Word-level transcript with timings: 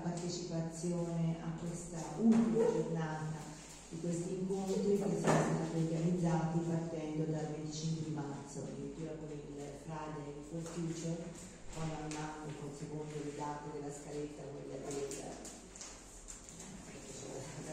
partecipazione 0.00 1.36
a 1.40 1.50
questa 1.60 2.00
ultima 2.18 2.64
giornata 2.72 3.38
di 3.90 4.00
questi 4.00 4.40
incontri 4.40 4.96
che 4.98 5.18
sono 5.18 5.18
stati 5.18 5.76
organizzati 5.76 6.58
partendo 6.60 7.30
dal 7.30 7.46
25 7.46 8.04
di 8.04 8.14
marzo, 8.14 8.62
addirittura 8.64 9.12
con 9.18 9.28
il 9.30 9.40
Friday 9.84 10.30
for 10.48 10.62
Future, 10.62 11.18
poi 11.74 11.86
man 11.90 12.06
mano 12.14 12.48
con 12.60 12.70
secondo 12.70 13.12
le 13.12 13.34
date 13.36 13.70
della 13.74 13.92
scaletta, 13.92 14.42
quella 14.46 14.78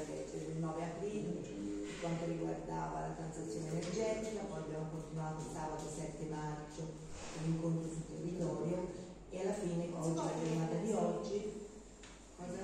del, 0.06 0.26
del 0.30 0.58
9 0.58 0.84
aprile, 0.84 1.30
per 1.30 2.00
quanto 2.02 2.26
riguardava 2.26 3.00
la 3.08 3.14
transazione 3.14 3.70
energetica, 3.70 4.50
poi 4.50 4.60
abbiamo 4.60 4.90
continuato 4.90 5.42
sabato 5.42 5.86
7 5.86 6.26
maggio 6.30 6.82
con 7.34 7.46
l'incontro 7.46 7.90
sul 7.90 8.06
territorio 8.10 8.90
e 9.30 9.42
alla 9.42 9.54
fine 9.54 9.90
oggi, 9.94 10.16
la 10.16 10.34
giornata 10.34 10.76
di 10.82 10.92
oggi, 10.94 11.67
cosa? 12.38 12.64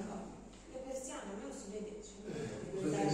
Le 0.71 0.79
persiane, 0.85 1.31
non 1.41 1.51
si 1.51 1.65
vede. 1.71 1.91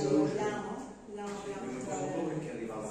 Vogliamo? 0.09 0.87
No, 1.15 1.25
abbiamo 1.25 2.27
perché 2.27 2.49
arrivava 2.51 2.87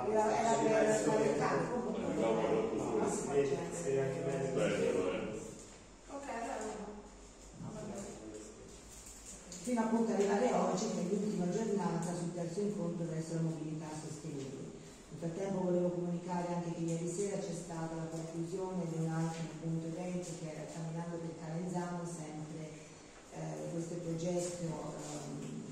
Arrivava- 0.00 0.36
era 0.38 0.52
per 0.54 0.94
fare 1.04 1.24
il 1.24 1.36
campo. 1.38 1.74
Ah, 1.94 3.32
vede 3.32 4.00
anche 4.00 4.20
bene. 4.24 5.32
Ok, 6.08 6.26
allora 6.28 6.58
no. 6.64 6.92
fino 9.64 9.80
appunto 9.80 10.12
ad 10.12 10.18
arrivare 10.18 10.52
oggi 10.52 10.84
che 10.92 11.00
è 11.00 11.04
l'ultima 11.08 11.48
giornata 11.50 12.12
sul 12.14 12.34
terzo 12.34 12.60
incontro 12.60 13.06
verso 13.06 13.34
la 13.34 13.40
mobilità 13.40 13.86
sostenibile. 13.96 14.62
Nel 15.08 15.18
frattempo 15.30 15.62
volevo 15.62 15.88
comunicare 15.90 16.52
anche 16.54 16.72
che 16.74 16.80
ieri 16.80 17.08
sera 17.08 17.38
c'è 17.38 17.54
stata 17.54 17.94
la 17.94 18.08
conclusione 18.10 18.84
di 18.92 19.04
un 19.04 19.08
altro 19.10 19.40
appunto 19.40 19.86
evento 19.86 20.28
che 20.40 20.50
era 20.52 20.64
Camminando 20.68 21.16
per 21.16 21.32
Calenzano, 21.40 22.04
sempre 22.04 22.33
eh, 23.34 23.70
questo 23.72 23.94
progetto 23.96 24.62
ehm, 24.62 25.62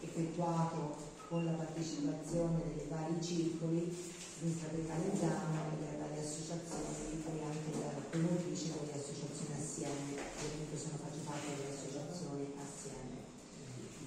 effettuato 0.00 0.96
con 1.28 1.44
la 1.44 1.52
partecipazione 1.52 2.62
dei 2.76 2.86
vari 2.88 3.20
circoli, 3.20 3.92
Sinistra 4.36 4.68
per 4.68 4.86
Calenzano 4.86 5.72
e 5.80 5.98
varie 5.98 6.20
associazioni, 6.20 7.24
poi 7.24 7.40
anche 7.40 7.72
la 7.80 7.92
promotrice 8.10 8.72
delle 8.72 8.92
associazioni 8.92 9.56
assieme, 9.56 10.16
comunque 10.36 10.76
sono 10.78 10.98
faccio 11.02 11.24
parte 11.24 11.56
delle 11.56 11.72
associazioni 11.72 12.52
assieme. 12.56 13.16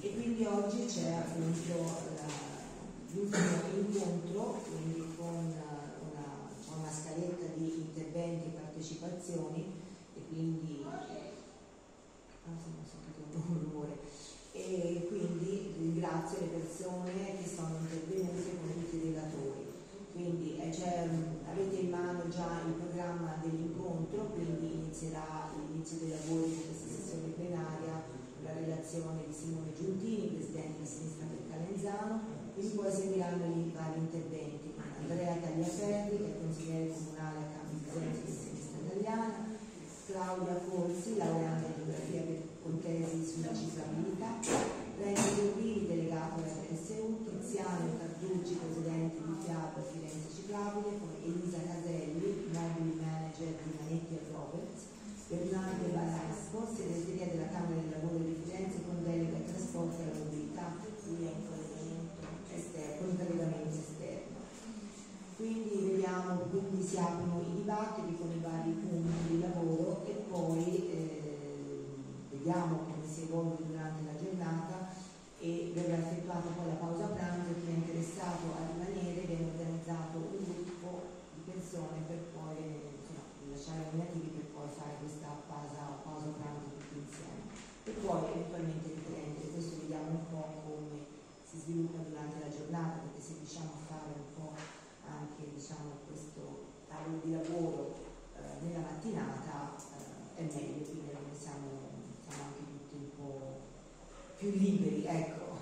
E 0.02 0.13
quindi 0.13 0.45
oggi 0.45 0.86
c'è 0.86 1.11
appunto 1.11 1.73
l'ultimo 3.11 3.67
incontro, 3.75 4.61
quindi 4.69 5.16
con 5.17 5.50
eh, 5.50 5.97
una, 6.08 6.28
una 6.78 6.91
scaletta 6.91 7.45
di 7.58 7.89
interventi 7.89 8.47
e 8.47 8.59
partecipazioni 8.59 9.66
e 10.16 10.22
quindi 10.30 10.86
non 12.58 12.86
so 12.86 12.97
che 13.03 13.38
un 13.38 13.59
rumore. 13.64 13.97
E 14.52 15.05
quindi 15.08 15.73
ringrazio 15.78 16.39
le 16.42 16.59
persone 16.59 17.38
che 17.38 17.47
sono 17.47 17.78
intervenute 17.80 18.58
con 18.58 18.73
tutti 18.73 18.95
i 18.95 19.14
relatori. 19.14 19.67
Quindi 20.11 20.59
mm, 20.59 21.47
avete 21.47 21.75
in 21.75 21.89
mano 21.89 22.28
già 22.28 22.59
il 22.67 22.73
programma 22.73 23.39
dell'incontro, 23.41 24.36
quindi 24.36 24.83
inizierà 24.83 25.47
l'inizio 25.56 26.00
dei 26.00 26.09
lavori 26.09 26.50
di 26.50 26.64
questa 26.66 26.88
sessione 26.91 27.31
plenaria, 27.39 28.03
la 28.44 28.53
relazione 28.53 29.23
di 29.28 29.34
Simone 29.34 29.72
Giuntini, 29.78 30.36
Presidente 30.36 30.81
di 30.81 30.88
Sinistra 30.88 31.25
per 31.25 31.47
Calenzano, 31.47 32.19
quindi 32.53 32.75
poi 32.75 32.91
seguiranno 32.91 33.45
i 33.45 33.72
vari 33.72 34.00
interventi. 34.00 34.73
Andrea 35.00 35.36
Tagliaferri, 35.39 36.17
che 36.17 36.36
è 36.36 36.41
consigliere 36.41 36.91
comunale 36.91 37.38
a 37.39 37.50
Campidoglio 37.56 38.19
di 38.19 38.31
Sinistra 38.31 38.78
Italiana, 38.84 39.58
Claudia 40.06 40.59
Corsi, 40.67 41.17
laureata 41.17 41.66
in 41.66 41.73
geografia 41.78 42.22
per- 42.22 42.48
con 42.69 42.81
tesi 42.85 43.25
sulla 43.25 43.50
ciclabilità, 43.50 44.38
Renzo 45.02 45.34
Giovini, 45.34 45.88
delegato 45.88 46.38
alla 46.38 46.53
RSU, 46.69 47.25
Tiziano 47.25 47.97
Carducci, 47.97 48.62
presidente 48.62 49.18
di 49.25 49.34
FIAB 49.41 49.74
Firenze 49.90 50.30
Ciclabile, 50.30 51.02
Elisa 51.25 51.66
Caselli, 51.66 52.46
mobile 52.53 52.94
manager 53.02 53.58
di 53.58 53.74
Manetti 53.74 54.13
e 54.13 54.22
Roberts, 54.29 54.81
Bernardo 55.29 55.85
Balasco, 55.90 56.69
segreteria 56.69 57.34
della 57.34 57.50
Camera 57.50 57.81
del 57.81 57.90
Lavoro 57.90 58.22
di 58.22 58.38
Firenze 58.38 58.85
con 58.85 59.02
delega 59.02 59.34
ai 59.34 59.50
trasporti 59.50 59.97
e 59.97 60.06
alla 60.06 60.19
mobilità, 60.22 60.66
qui 60.78 61.25
è 61.25 61.31
un 61.34 61.41
collegamento 61.50 62.22
esterno, 62.53 63.02
un 63.09 63.18
collegamento 63.18 63.78
esterno. 63.81 64.38
Quindi 65.41 65.74
vediamo, 65.90 66.46
quindi 66.53 66.85
si 66.85 66.97
aprono 67.02 67.41
i 67.41 67.56
dibattiti 67.58 68.13
con 68.13 68.29
i 68.29 68.41
vari 68.44 68.72
punti 68.78 69.25
di 69.25 69.40
lavoro 69.40 70.06
e 70.06 70.13
poi 70.29 70.91
eh, 70.91 71.19
vediamo 72.49 72.81
come 72.81 73.05
si 73.05 73.29
evolve 73.29 73.61
durante 73.61 74.01
la 74.09 74.17
giornata 74.17 74.89
e 75.37 75.69
verrà 75.69 76.01
effettuata 76.01 76.49
poi 76.49 76.65
la 76.65 76.81
pausa 76.81 77.13
pranzo 77.13 77.53
chi 77.61 77.69
è 77.69 77.77
interessato 77.77 78.57
a 78.57 78.65
rimanere 78.73 79.21
viene 79.21 79.53
organizzato 79.53 80.17
un 80.17 80.41
gruppo 80.41 80.89
di 81.37 81.45
persone 81.45 82.09
per 82.09 82.33
poi 82.33 82.57
insomma, 83.05 83.21
lasciare 83.53 83.85
i 83.85 83.85
nominativi 83.93 84.33
per 84.33 84.49
poi 84.49 84.65
fare 84.65 84.97
questa 84.97 85.29
pausa, 85.45 86.01
pausa 86.01 86.33
pranzo 86.41 86.73
tutti 86.73 86.97
insieme. 86.97 87.53
E 87.85 87.91
poi 88.01 88.17
eventualmente 88.33 88.97
riprendere 88.97 89.53
questo 89.53 89.85
vediamo 89.85 90.09
un 90.09 90.25
po' 90.33 90.49
come 90.66 91.05
si 91.45 91.61
sviluppa 91.61 92.01
durante 92.01 92.41
la 92.41 92.49
giornata 92.49 93.05
perché 93.05 93.21
se 93.21 93.37
riusciamo 93.37 93.77
a 93.77 93.85
fare 93.85 94.09
un 94.17 94.29
po' 94.33 94.57
anche 95.05 95.53
diciamo, 95.53 96.01
questo 96.09 96.41
tavolo 96.89 97.21
di 97.21 97.29
lavoro 97.29 97.93
eh, 98.41 98.66
nella 98.66 98.89
mattinata 98.89 99.77
eh, 99.77 100.19
è 100.39 100.41
meglio, 100.41 100.85
quindi 100.87 101.11
noi 101.11 101.35
siamo, 101.35 101.67
siamo 102.23 102.43
anche 102.43 102.63
tutti 102.63 102.95
un 102.95 103.09
po' 103.17 103.59
più 104.39 104.51
liberi, 104.51 105.03
ecco, 105.05 105.59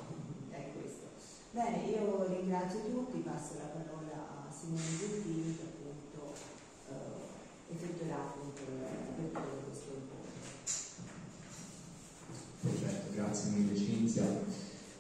è 0.52 0.70
questo. 0.78 1.10
Bene, 1.50 1.90
io 1.90 2.28
ringrazio 2.30 2.82
tutti, 2.82 3.26
passo 3.26 3.56
la 3.58 3.74
parola 3.74 4.46
a 4.46 4.54
Simone 4.54 4.86
Giuntini 5.00 5.58
che 5.58 5.64
appunto 5.64 6.34
eh, 6.92 7.74
effettuerà 7.74 8.18
appunto 8.18 8.62
l'apertura 8.70 9.50
di 9.58 9.64
questo 9.66 9.90
incontro. 9.98 10.38
Perfetto, 12.62 13.16
grazie 13.16 13.50
mille 13.50 13.76
Cinzia. 13.76 14.26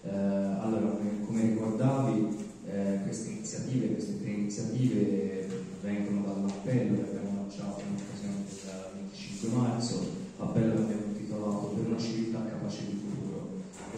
Eh, 0.01 0.09
allora, 0.09 0.89
come- 0.89 1.41
ricordavi, 1.41 2.49
eh, 2.65 2.99
queste 3.03 3.29
iniziative, 3.29 3.91
queste 3.93 4.19
tre 4.19 4.31
iniziative 4.31 5.65
vengono 5.81 6.21
dall'appello 6.25 6.95
che 6.95 7.09
abbiamo 7.09 7.41
lanciato 7.41 7.81
in 7.81 7.95
occasione 7.95 8.43
del 8.43 9.01
25 9.11 9.49
marzo, 9.49 10.07
appello 10.37 10.73
che 10.73 10.81
abbiamo 10.81 11.05
intitolato 11.05 11.67
Per 11.67 11.85
una 11.85 11.99
civiltà 11.99 12.43
capace 12.43 12.85
di 12.87 13.06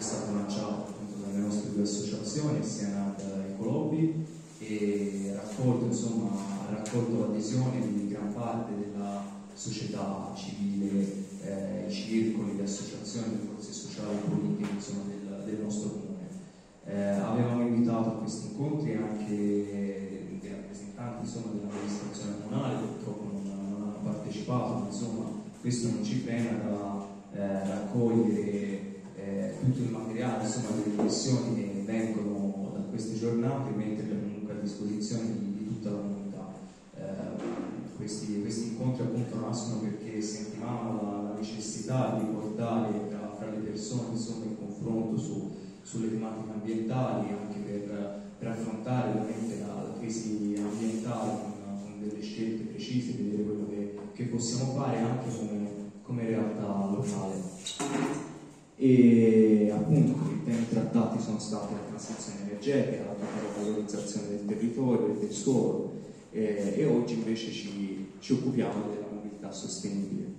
è 0.00 0.02
stato 0.02 0.32
lanciato 0.32 0.70
appunto 0.88 1.26
dalle 1.26 1.40
nostre 1.40 1.72
due 1.72 1.82
associazioni, 1.82 2.60
assieme 2.60 2.96
ad 2.96 3.20
Ecolobby, 3.50 4.24
e 4.58 5.32
raccolto, 5.34 5.84
insomma, 5.84 6.30
ha 6.30 6.74
raccolto 6.74 7.20
l'adesione 7.20 7.80
di 7.80 8.08
gran 8.08 8.32
parte 8.32 8.72
della 8.80 9.22
società 9.52 10.32
civile, 10.34 11.04
eh, 11.42 11.86
i 11.86 11.92
circoli, 11.92 12.56
le 12.56 12.62
associazioni, 12.62 13.32
le 13.32 13.48
forze 13.52 13.72
sociali 13.72 14.16
e 14.16 14.28
politiche 14.28 14.72
insomma, 14.72 15.02
del, 15.04 15.42
del 15.44 15.62
nostro 15.62 15.90
comune. 15.90 16.28
Eh, 16.86 17.02
avevamo 17.02 17.60
invitato 17.60 18.08
a 18.08 18.12
questi 18.12 18.52
incontri 18.52 18.94
anche 18.94 19.26
dei 20.40 20.50
rappresentanti 20.50 21.26
insomma, 21.26 21.52
dell'amministrazione 21.52 22.36
comunale, 22.42 22.86
purtroppo 22.86 23.24
non, 23.24 23.70
non 23.70 23.82
hanno 23.82 24.00
partecipato, 24.02 24.78
ma 24.78 24.86
insomma 24.86 25.24
questo 25.60 25.90
non 25.90 26.02
ci 26.02 26.20
frena 26.20 26.52
da 26.52 27.06
eh, 27.34 27.68
raccogliere 27.68 28.79
eh, 29.20 29.54
tutto 29.60 29.82
il 29.82 29.90
materiale, 29.90 30.44
insomma, 30.44 30.76
le 30.76 30.82
riflessioni 30.84 31.54
che 31.54 31.82
vengono 31.84 32.72
da 32.74 32.80
queste 32.88 33.18
giornate 33.18 33.70
e 33.70 33.76
metterle 33.76 34.20
comunque 34.20 34.54
a 34.54 34.60
disposizione 34.60 35.38
di, 35.38 35.58
di 35.58 35.66
tutta 35.66 35.90
la 35.90 35.98
comunità. 35.98 36.52
Eh, 36.96 37.96
questi, 37.96 38.40
questi 38.40 38.68
incontri 38.68 39.02
appunto 39.02 39.38
nascono 39.38 39.80
perché 39.80 40.20
sentivamo 40.20 41.02
la, 41.02 41.18
necessità 41.40 42.18
di 42.18 42.26
portare 42.26 43.08
tra, 43.08 43.34
tra 43.38 43.50
le 43.50 43.56
persone 43.58 44.10
insomma, 44.12 44.44
il 44.44 44.56
confronto 44.58 45.16
su, 45.16 45.50
sulle 45.82 46.10
tematiche 46.10 46.52
ambientali, 46.52 47.28
anche 47.30 47.58
per, 47.60 48.20
per 48.38 48.48
affrontare 48.48 49.18
ovviamente 49.18 49.58
la, 49.60 49.74
la 49.74 49.94
crisi 49.98 50.54
ambientale 50.58 51.30
con, 51.30 51.52
con 51.82 51.94
delle 51.98 52.20
scelte 52.20 52.64
precise, 52.64 53.12
vedere 53.12 53.42
quello 53.42 53.66
che, 53.70 53.98
che 54.12 54.24
possiamo 54.24 54.74
fare 54.74 54.98
anche 54.98 55.34
come, 55.34 55.68
come 56.02 56.26
realtà 56.26 56.90
locale. 56.92 58.29
E 58.82 59.70
appunto 59.70 60.12
i 60.32 60.42
temi 60.42 60.66
trattati 60.70 61.20
sono 61.20 61.38
stati 61.38 61.74
la 61.74 61.80
transizione 61.86 62.48
energetica, 62.48 63.04
la 63.04 63.14
valorizzazione 63.62 64.28
del 64.28 64.46
territorio 64.46 65.14
e 65.14 65.18
del 65.18 65.32
suolo 65.32 65.92
eh, 66.30 66.72
e 66.76 66.86
oggi 66.86 67.12
invece 67.12 67.50
ci, 67.50 68.06
ci 68.20 68.32
occupiamo 68.32 68.88
della 68.88 69.08
mobilità 69.12 69.52
sostenibile. 69.52 70.32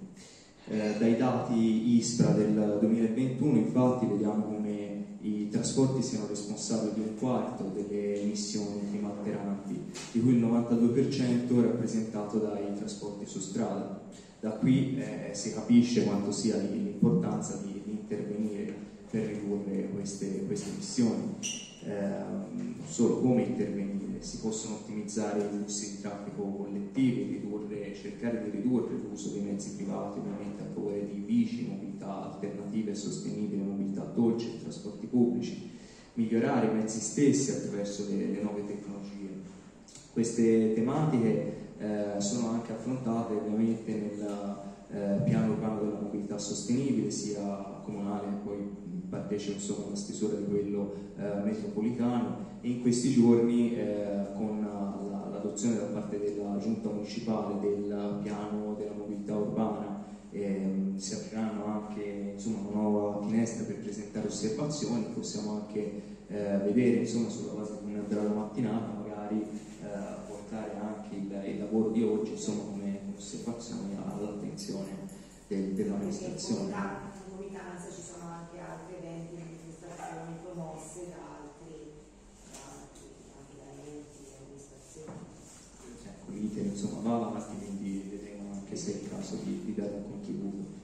Eh, 0.69 0.95
dai 0.97 1.17
dati 1.17 1.97
ISPRA 1.97 2.31
del 2.31 2.77
2021 2.79 3.57
infatti 3.57 4.07
vediamo 4.07 4.45
come 4.45 5.17
i 5.21 5.47
trasporti 5.49 6.01
siano 6.01 6.25
responsabili 6.25 6.93
di 6.95 6.99
un 7.01 7.15
quarto 7.19 7.71
delle 7.75 8.21
emissioni 8.21 8.89
climalteranti 8.89 9.79
di 10.13 10.19
cui 10.19 10.33
il 10.33 10.43
92% 10.43 11.59
è 11.59 11.61
rappresentato 11.61 12.39
dai 12.39 12.73
trasporti 12.75 13.27
su 13.27 13.39
strada. 13.39 14.01
Da 14.39 14.49
qui 14.53 14.97
eh, 14.97 15.29
si 15.33 15.53
capisce 15.53 16.05
quanto 16.05 16.31
sia 16.31 16.57
l'importanza 16.57 17.61
di 17.63 17.80
intervenire 18.11 18.73
per 19.09 19.25
ridurre 19.25 19.89
queste, 19.89 20.45
queste 20.45 20.69
emissioni. 20.69 21.35
Eh, 21.83 22.85
solo 22.85 23.19
come 23.21 23.43
intervenire, 23.43 24.21
si 24.21 24.37
possono 24.39 24.75
ottimizzare 24.75 25.39
i 25.39 25.47
flussi 25.47 25.95
di 25.95 26.01
traffico 26.01 26.43
collettivi, 26.43 27.23
ridurre, 27.23 27.95
cercare 27.95 28.43
di 28.43 28.51
ridurre 28.51 28.93
l'uso 28.95 29.29
dei 29.29 29.41
mezzi 29.41 29.75
privati, 29.75 30.19
ovviamente 30.19 30.61
a 30.61 30.67
favore 30.73 31.07
di 31.11 31.19
bici, 31.19 31.67
mobilità 31.67 32.33
alternative 32.33 32.91
e 32.91 32.95
sostenibili, 32.95 33.61
mobilità 33.61 34.03
dolce, 34.03 34.59
trasporti 34.61 35.07
pubblici, 35.07 35.69
migliorare 36.13 36.67
i 36.67 36.73
mezzi 36.73 36.99
stessi 36.99 37.51
attraverso 37.51 38.05
le, 38.09 38.27
le 38.27 38.41
nuove 38.41 38.65
tecnologie. 38.67 39.09
Queste 40.13 40.73
tematiche 40.73 41.53
eh, 41.79 42.21
sono 42.21 42.49
anche 42.49 42.73
affrontate 42.73 43.33
ovviamente 43.33 43.91
nel 43.91 44.69
eh, 44.91 45.21
piano 45.23 45.53
urbano 45.53 45.81
della 45.81 45.99
mobilità 45.99 46.37
sostenibile, 46.37 47.11
sia 47.11 47.81
comunale 47.83 48.27
poi 48.43 48.57
partecipa 49.09 49.53
insomma 49.53 49.87
alla 49.87 49.95
stesura 49.95 50.35
di 50.37 50.45
quello 50.45 50.93
eh, 51.17 51.41
metropolitano. 51.43 52.49
E 52.61 52.69
in 52.69 52.81
questi 52.81 53.11
giorni 53.11 53.75
eh, 53.75 54.33
con 54.35 54.67
l'adozione 55.31 55.77
da 55.77 55.85
parte 55.85 56.19
della 56.19 56.57
giunta 56.59 56.89
municipale 56.89 57.59
del 57.59 58.19
piano 58.21 58.75
della 58.77 58.93
mobilità 58.95 59.35
urbana 59.35 60.03
eh, 60.31 60.93
si 60.95 61.13
apriranno 61.13 61.65
anche 61.65 62.33
insomma, 62.33 62.69
una 62.69 62.81
nuova 62.81 63.21
finestra 63.25 63.65
per 63.65 63.79
presentare 63.79 64.27
osservazioni, 64.27 65.05
possiamo 65.13 65.53
anche 65.53 66.01
eh, 66.27 66.57
vedere 66.63 66.97
insomma, 66.99 67.29
sulla 67.29 67.53
base 67.53 67.79
di 67.83 67.93
una 67.93 68.03
della 68.07 68.29
mattinata 68.29 68.93
magari 68.93 69.41
eh, 69.41 69.87
portare 70.27 70.71
anche 70.79 71.15
il, 71.15 71.53
il, 71.53 71.59
lavoro 71.59 71.89
di 71.89 72.03
oggi 72.03 72.31
insomma, 72.31 72.63
osservazioni 73.21 73.95
all'attenzione 73.95 75.07
del, 75.47 75.73
dell'amministrazione. 75.73 76.73
In 76.73 77.37
comitanza 77.37 77.93
ci 77.93 78.01
sono 78.01 78.25
anche 78.25 78.59
altri 78.59 78.95
eventi, 78.97 79.35
manifestazioni 79.35 80.37
promosse 80.43 81.09
da 81.09 81.31
l'iter 86.31 86.65
insomma 86.65 87.17
va 87.17 87.27
avanti, 87.27 87.57
quindi 87.57 88.07
vedremo 88.09 88.53
anche 88.53 88.75
se 88.75 88.93
è 88.93 89.03
il 89.03 89.09
caso 89.09 89.35
di, 89.43 89.65
di 89.65 89.75
dare 89.75 89.93
un 89.93 90.09
contributo. 90.09 90.80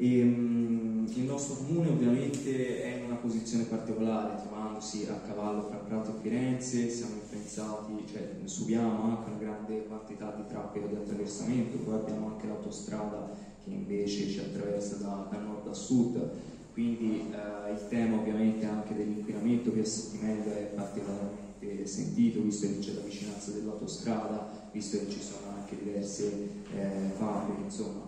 E, 0.00 0.22
um, 0.22 1.06
il 1.12 1.24
nostro 1.24 1.56
comune 1.56 1.88
ovviamente 1.88 2.82
è 2.84 2.98
in 2.98 3.06
una 3.06 3.16
posizione 3.16 3.64
particolare, 3.64 4.40
trovandosi 4.40 5.08
a 5.10 5.14
cavallo 5.14 5.62
fra 5.62 5.78
Prato 5.78 6.14
e 6.16 6.20
Firenze, 6.20 6.88
siamo 6.88 7.14
influenzati, 7.14 8.04
cioè 8.06 8.36
subiamo 8.44 9.02
anche 9.02 9.30
una 9.30 9.38
grande 9.38 9.86
quantità 9.86 10.32
di 10.36 10.46
traffico 10.46 10.86
di 10.86 10.94
attraversamento, 10.94 11.78
poi 11.78 11.94
abbiamo 11.94 12.28
anche 12.28 12.46
l'autostrada 12.46 13.28
che 13.64 13.70
invece 13.70 14.28
ci 14.28 14.38
attraversa 14.38 14.96
da, 14.96 15.26
da 15.28 15.38
nord 15.38 15.66
a 15.66 15.74
sud, 15.74 16.30
quindi 16.72 17.32
eh, 17.32 17.72
il 17.72 17.88
tema 17.88 18.18
ovviamente 18.18 18.66
anche 18.66 18.94
dell'inquinamento 18.94 19.72
che 19.72 19.80
a 19.80 19.84
Settimento 19.84 20.50
è 20.50 20.70
particolarmente 20.76 21.84
sentito, 21.86 22.40
visto 22.40 22.68
che 22.68 22.78
c'è 22.78 22.92
la 22.92 23.00
vicinanza 23.00 23.50
dell'autostrada, 23.50 24.70
visto 24.70 24.96
che 24.98 25.10
ci 25.10 25.20
sono 25.20 25.56
anche 25.56 25.76
diverse 25.76 26.48
eh, 26.72 27.10
fabbriche, 27.16 27.62
insomma, 27.62 28.07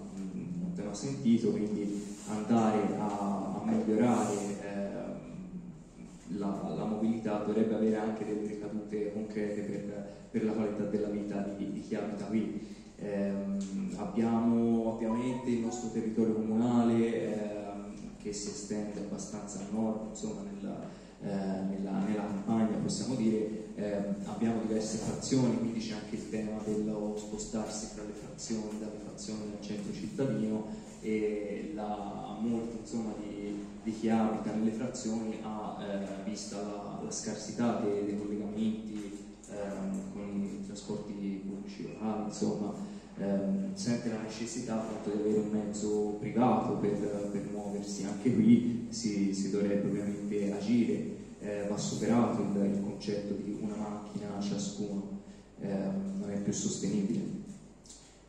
tema 0.80 0.94
sentito, 0.94 1.50
quindi 1.50 2.16
andare 2.28 2.96
a, 2.98 3.60
a 3.60 3.62
migliorare 3.64 4.34
eh, 4.34 4.78
la, 6.38 6.74
la, 6.76 6.84
mobilità 6.84 7.42
dovrebbe 7.44 7.74
avere 7.74 7.96
anche 7.96 8.24
delle 8.24 8.46
ricadute 8.46 9.12
concrete 9.12 9.60
per, 9.62 10.14
per 10.30 10.44
la 10.44 10.52
qualità 10.52 10.84
della 10.84 11.08
vita 11.08 11.40
di, 11.56 11.72
di 11.72 11.80
chi 11.80 11.94
abita 11.94 12.24
qui. 12.24 12.78
Eh, 12.96 13.32
abbiamo 13.96 14.88
ovviamente 14.88 15.48
il 15.48 15.60
nostro 15.60 15.90
territorio 15.90 16.34
comunale 16.34 17.32
ehm, 17.34 17.94
che 18.18 18.32
si 18.32 18.50
estende 18.50 19.00
abbastanza 19.00 19.60
a 19.60 19.66
nord, 19.72 20.08
insomma, 20.10 20.42
nella, 20.42 20.82
eh, 20.82 20.99
nella, 21.20 21.98
nella, 21.98 22.26
campagna 22.26 22.76
possiamo 22.78 23.14
dire, 23.14 23.74
eh, 23.74 24.02
abbiamo 24.24 24.62
diverse 24.62 24.98
frazioni, 24.98 25.58
quindi 25.58 25.80
c'è 25.80 25.94
anche 25.94 26.16
il 26.16 26.30
tema 26.30 26.58
dello 26.64 27.14
spostarsi 27.18 27.94
tra 27.94 28.04
le 28.04 28.12
frazioni, 28.12 28.78
dalle 28.78 28.98
frazioni 29.04 29.50
del 29.50 29.60
centro 29.60 29.92
cittadino 29.92 30.88
e 31.02 31.72
la, 31.74 32.36
molti 32.40 32.78
insomma, 32.80 33.12
di, 33.18 33.64
di, 33.82 33.92
chi 33.92 34.08
abita 34.08 34.52
nelle 34.52 34.72
frazioni 34.72 35.38
ha, 35.42 35.78
eh, 35.82 36.28
vista 36.28 36.56
la, 36.60 37.00
la 37.02 37.10
scarsità 37.10 37.80
dei, 37.80 38.04
dei 38.04 38.18
collegamenti 38.18 39.18
ehm, 39.50 40.12
con 40.12 40.22
i 40.42 40.66
trasporti 40.66 41.12
pubblici 41.46 41.82
locali, 41.82 42.24
insomma, 42.24 42.74
ehm, 43.20 43.74
sente 43.74 44.08
la 44.08 44.20
necessità 44.20 44.74
appunto 44.76 45.16
di 45.16 45.22
avere 45.22 45.38
un 45.38 45.50
mezzo 45.50 46.16
privato 46.18 46.74
per, 46.74 47.28
per 47.30 47.48
muoversi. 47.52 48.04
Anche 48.04 48.34
qui 48.34 48.86
si, 48.88 49.32
si 49.34 49.50
dovrebbe 49.50 49.88
ovviamente 49.88 50.52
agire, 50.52 51.18
eh, 51.40 51.66
va 51.68 51.76
superato 51.76 52.42
il, 52.42 52.64
il, 52.64 52.82
concetto 52.82 53.34
di 53.34 53.58
una 53.60 53.76
macchina 53.76 54.40
ciascuno, 54.40 55.20
ehm, 55.60 56.18
non 56.18 56.30
è 56.30 56.36
più 56.38 56.52
sostenibile. 56.52 57.38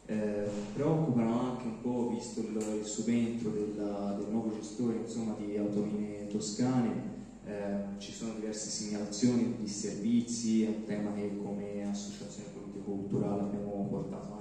Eh, 0.05 0.43
preoccupano 0.73 1.51
anche 1.51 1.63
un 1.63 1.81
po', 1.81 2.09
visto 2.09 2.41
il, 2.41 2.79
il 2.79 2.85
subentro 2.85 3.49
della, 3.49 4.17
del 4.19 4.29
nuovo 4.29 4.53
gestore 4.53 4.97
insomma, 4.97 5.35
di 5.39 5.55
autolinee 5.57 6.27
toscane, 6.27 7.19
eh, 7.45 7.97
ci 7.97 8.11
sono 8.11 8.33
diverse 8.33 8.69
segnalazioni 8.69 9.55
di 9.57 9.67
servizi, 9.67 10.63
è 10.63 10.67
un 10.67 10.83
tema 10.85 11.13
che 11.13 11.37
come 11.41 11.89
associazione 11.89 12.49
politico-culturale 12.53 13.41
abbiamo 13.41 13.87
portato 13.89 14.33
anche 14.33 14.40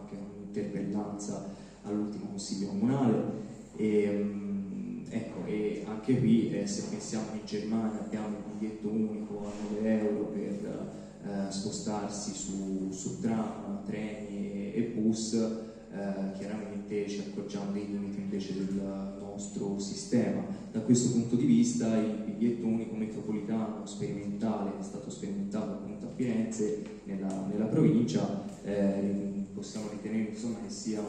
un'interpellanza 0.50 1.54
all'ultimo 1.82 2.26
consiglio 2.26 2.68
comunale. 2.68 3.48
E, 3.76 4.02
ehm, 4.02 5.04
ecco, 5.08 5.46
e 5.46 5.84
anche 5.86 6.18
qui 6.18 6.50
eh, 6.52 6.66
se 6.66 6.88
pensiamo 6.90 7.26
in 7.34 7.46
Germania 7.46 8.00
abbiamo 8.00 8.28
il 8.28 8.58
biglietto 8.58 8.88
unico 8.88 9.46
a 9.46 9.74
9 9.74 10.00
euro 10.00 10.24
per 10.26 10.92
eh, 11.22 11.50
spostarsi 11.50 12.32
su, 12.32 12.90
su, 12.90 13.20
tram, 13.20 13.84
treni 13.84 14.72
e, 14.72 14.72
e 14.74 14.82
bus, 14.94 15.34
eh, 15.34 16.32
chiaramente 16.38 17.08
ci 17.08 17.24
accorgiamo 17.26 17.72
dei 17.72 17.86
limiti 17.86 18.20
invece 18.20 18.54
del 18.54 19.18
nostro 19.40 19.78
sistema. 19.78 20.44
Da 20.70 20.80
questo 20.80 21.12
punto 21.12 21.34
di 21.34 21.46
vista 21.46 21.96
il 21.96 22.22
biglietto 22.26 22.66
unico 22.66 22.94
metropolitano 22.94 23.86
sperimentale 23.86 24.78
è 24.78 24.82
stato 24.82 25.08
sperimentato 25.08 25.72
appunto 25.72 26.06
a 26.06 26.10
Firenze, 26.14 26.84
nella, 27.04 27.46
nella 27.50 27.64
provincia, 27.64 28.44
eh, 28.62 29.46
possiamo 29.54 29.88
ritenere 29.90 30.30
insomma, 30.30 30.58
che 30.62 30.70
sia 30.70 31.02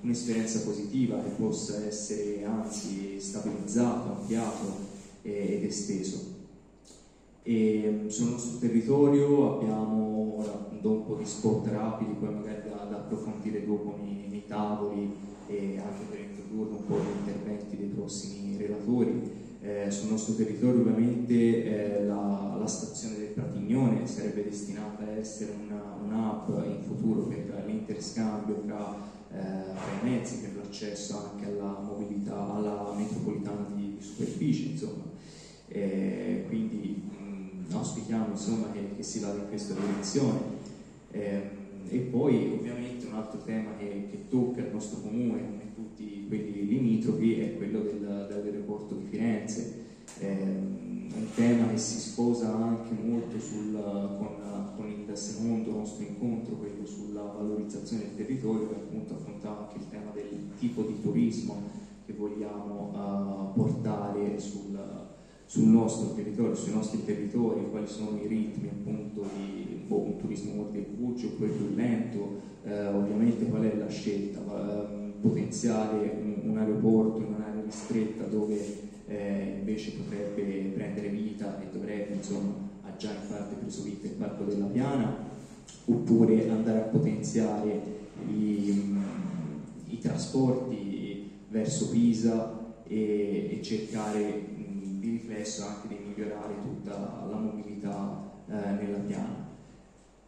un'esperienza 0.00 0.62
positiva, 0.62 1.22
che 1.22 1.30
possa 1.30 1.84
essere 1.84 2.42
anzi 2.44 3.20
stabilizzato, 3.20 4.12
ampliato 4.12 4.74
eh, 5.22 5.56
ed 5.56 5.64
esteso. 5.64 6.38
E 7.42 8.04
sul 8.08 8.30
nostro 8.30 8.58
territorio 8.58 9.56
abbiamo, 9.56 10.44
do 10.80 10.90
un 10.90 11.06
po' 11.06 11.14
di 11.16 11.26
spot 11.26 11.66
rapidi, 11.68 12.12
poi 12.12 12.34
magari 12.34 12.68
da, 12.68 12.84
da 12.84 12.96
approfondire 12.96 13.64
dopo 13.66 13.96
nei, 14.02 14.26
nei, 14.28 14.44
tavoli 14.46 15.10
e 15.46 15.78
anche 15.78 16.04
per 16.08 16.29
introdurre 16.50 16.76
un 16.76 16.86
po' 16.86 16.98
gli 16.98 17.18
interventi 17.18 17.76
dei 17.76 17.86
prossimi 17.86 18.56
relatori. 18.56 19.38
Eh, 19.62 19.90
sul 19.90 20.10
nostro 20.10 20.34
territorio 20.34 20.80
ovviamente 20.80 21.98
eh, 22.00 22.04
la, 22.06 22.56
la, 22.58 22.66
stazione 22.66 23.18
del 23.18 23.28
Pratignone 23.28 24.06
sarebbe 24.06 24.44
destinata 24.44 25.04
a 25.04 25.10
essere 25.10 25.52
una, 25.66 25.98
un 26.02 26.64
in 26.64 26.82
futuro 26.82 27.22
per 27.22 27.62
l'interscambio 27.66 28.62
tra, 28.66 28.96
eh, 29.32 30.06
i 30.06 30.08
mezzi, 30.08 30.38
per 30.38 30.56
l'accesso 30.56 31.30
anche 31.30 31.44
alla 31.44 31.78
mobilità, 31.78 32.54
alla 32.54 32.94
metropolitana 32.96 33.66
di, 33.74 33.96
di 33.98 34.02
superficie. 34.02 34.78
Eh, 35.68 36.44
quindi 36.48 37.02
mh, 37.68 37.74
auspichiamo 37.74 38.28
insomma, 38.30 38.72
che, 38.72 38.96
che, 38.96 39.02
si 39.02 39.20
vada 39.20 39.42
in 39.42 39.48
questa 39.48 39.74
direzione. 39.74 40.38
Eh, 41.10 41.58
e 41.88 41.98
poi 41.98 42.52
ovviamente 42.52 43.06
un 43.06 43.14
altro 43.14 43.40
tema 43.40 43.70
che, 43.76 44.08
che, 44.10 44.28
tocca 44.28 44.60
il 44.60 44.72
nostro 44.72 45.00
comune, 45.00 45.69
tutti 46.00 46.24
quelli 46.26 46.66
limitrofi, 46.66 47.40
è 47.40 47.56
quello 47.56 47.80
del, 47.80 48.26
dell'aeroporto 48.28 48.94
di 48.94 49.04
Firenze. 49.10 49.88
Eh, 50.18 50.78
un 51.12 51.26
tema 51.34 51.68
che 51.68 51.76
si 51.76 51.98
sposa 51.98 52.54
anche 52.54 52.94
molto 52.94 53.38
sul, 53.38 53.72
con, 53.72 54.36
con, 54.76 54.86
il 54.88 55.16
secondo 55.16 55.72
nostro 55.72 56.04
incontro, 56.04 56.54
quello 56.54 56.86
sulla 56.86 57.22
valorizzazione 57.22 58.04
del 58.04 58.16
territorio, 58.16 58.68
che 58.68 58.74
appunto 58.74 59.14
affrontava 59.14 59.66
anche 59.66 59.78
il 59.78 59.88
tema 59.90 60.10
del 60.12 60.50
tipo 60.58 60.82
di 60.82 61.00
turismo 61.02 61.62
che 62.06 62.12
vogliamo 62.12 62.92
uh, 62.92 63.58
portare 63.58 64.38
sul, 64.38 64.78
sul 65.44 65.64
nostro 65.64 66.14
territorio, 66.14 66.54
sui 66.54 66.72
nostri 66.72 67.04
territori, 67.04 67.68
quali 67.70 67.88
sono 67.88 68.16
i 68.22 68.26
ritmi 68.26 68.68
appunto 68.68 69.24
di 69.36 69.82
boh, 69.86 70.02
un 70.02 70.16
turismo 70.16 70.54
molto 70.54 70.78
veloce 70.78 71.26
oppure 71.26 71.50
più 71.50 71.74
lento, 71.74 72.40
eh, 72.62 72.86
ovviamente 72.86 73.46
qual 73.46 73.62
è 73.62 73.76
la 73.76 73.88
scelta, 73.88 74.40
eh, 74.40 75.09
potenziare 75.20 76.18
un, 76.20 76.50
un, 76.50 76.58
aeroporto 76.58 77.18
in 77.18 77.34
un'area 77.34 77.62
ristretta 77.62 78.24
dove 78.24 78.88
eh, 79.06 79.56
invece 79.58 79.92
potrebbe 79.92 80.42
prendere 80.74 81.08
vita 81.08 81.60
e 81.60 81.66
dovrebbe 81.72 82.14
insomma 82.14 82.52
ha 82.82 82.96
già 82.96 83.10
in 83.10 83.28
parte 83.28 83.54
preso 83.56 83.82
vita 83.82 84.06
il 84.06 84.14
Parco 84.14 84.44
della 84.44 84.66
Piana 84.66 85.28
oppure 85.86 86.48
andare 86.48 86.78
a 86.78 86.82
potenziare 86.82 87.80
i, 88.28 88.96
i 89.88 89.98
trasporti 89.98 91.30
verso 91.48 91.90
Pisa 91.90 92.58
e, 92.86 93.48
e 93.52 93.62
cercare 93.62 94.44
di 94.98 95.10
riflesso 95.10 95.64
anche 95.64 95.88
di 95.88 95.96
migliorare 96.04 96.54
tutta 96.62 97.26
la 97.28 97.36
mobilità 97.36 98.30
eh, 98.46 98.52
nella 98.52 98.98
piana. 98.98 99.48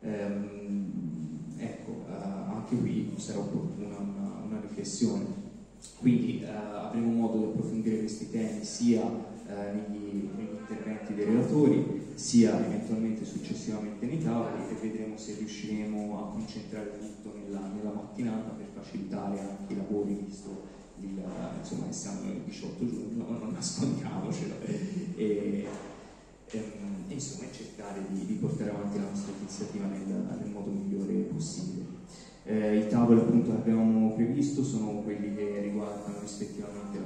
Ehm, 0.00 1.54
ecco, 1.58 2.04
eh, 2.08 2.12
anche 2.12 2.76
qui 2.76 3.12
sarà 3.16 3.38
opportuna 3.38 3.98
una, 3.98 3.98
una 3.98 4.21
riflessione. 4.72 5.50
Quindi 5.98 6.42
eh, 6.42 6.48
avremo 6.48 7.10
modo 7.12 7.38
di 7.38 7.44
approfondire 7.44 7.98
questi 7.98 8.30
temi 8.30 8.64
sia 8.64 9.02
eh, 9.02 9.72
negli, 9.72 10.28
negli, 10.36 10.56
interventi 10.58 11.14
dei 11.14 11.24
relatori, 11.26 12.10
sia 12.14 12.64
eventualmente 12.64 13.24
successivamente 13.24 14.06
nei 14.06 14.22
tavoli 14.22 14.62
e 14.70 14.74
vedremo 14.74 15.16
se 15.16 15.34
riusciremo 15.38 16.18
a 16.18 16.30
concentrare 16.30 16.98
tutto 16.98 17.36
nella, 17.36 17.66
nella 17.66 17.92
mattinata 17.92 18.50
per 18.50 18.66
facilitare 18.74 19.40
anche 19.40 19.72
i 19.72 19.76
lavori, 19.76 20.24
visto 20.26 20.70
il, 21.00 21.20
insomma, 21.58 21.86
che 21.86 21.92
siamo 21.92 22.30
il 22.30 22.40
18 22.46 22.88
giugno, 22.88 23.26
non 23.28 23.50
nascondiamocelo. 23.54 24.54
E, 25.16 25.66
ehm, 26.46 27.04
e 27.08 27.14
insomma 27.14 27.50
cercare 27.50 28.04
di, 28.08 28.26
di, 28.26 28.34
portare 28.34 28.70
avanti 28.70 28.98
la 28.98 29.08
nostra 29.08 29.32
iniziativa 29.38 29.86
nel, 29.86 30.06
nel 30.06 30.50
modo 30.50 30.70
migliore 30.70 31.12
possibile. 31.22 32.01
Eh, 32.44 32.78
I 32.78 32.88
tavoli 32.88 33.20
appunto 33.20 33.50
che 33.50 33.56
abbiamo 33.56 34.12
previsto 34.14 34.64
sono 34.64 35.02
quelli 35.04 35.34
che 35.36 35.60
riguardano 35.62 36.18
rispettivamente 36.20 36.98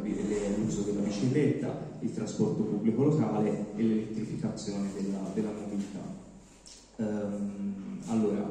l'uso 0.57 0.83
della 0.83 1.01
bicicletta, 1.01 1.79
il 2.01 2.13
trasporto 2.13 2.63
pubblico 2.63 3.05
locale 3.05 3.67
e 3.77 3.83
l'elettrificazione 3.83 4.89
della, 4.95 5.31
della 5.35 5.51
mobilità. 5.53 6.01
Um, 6.97 7.99
allora, 8.07 8.49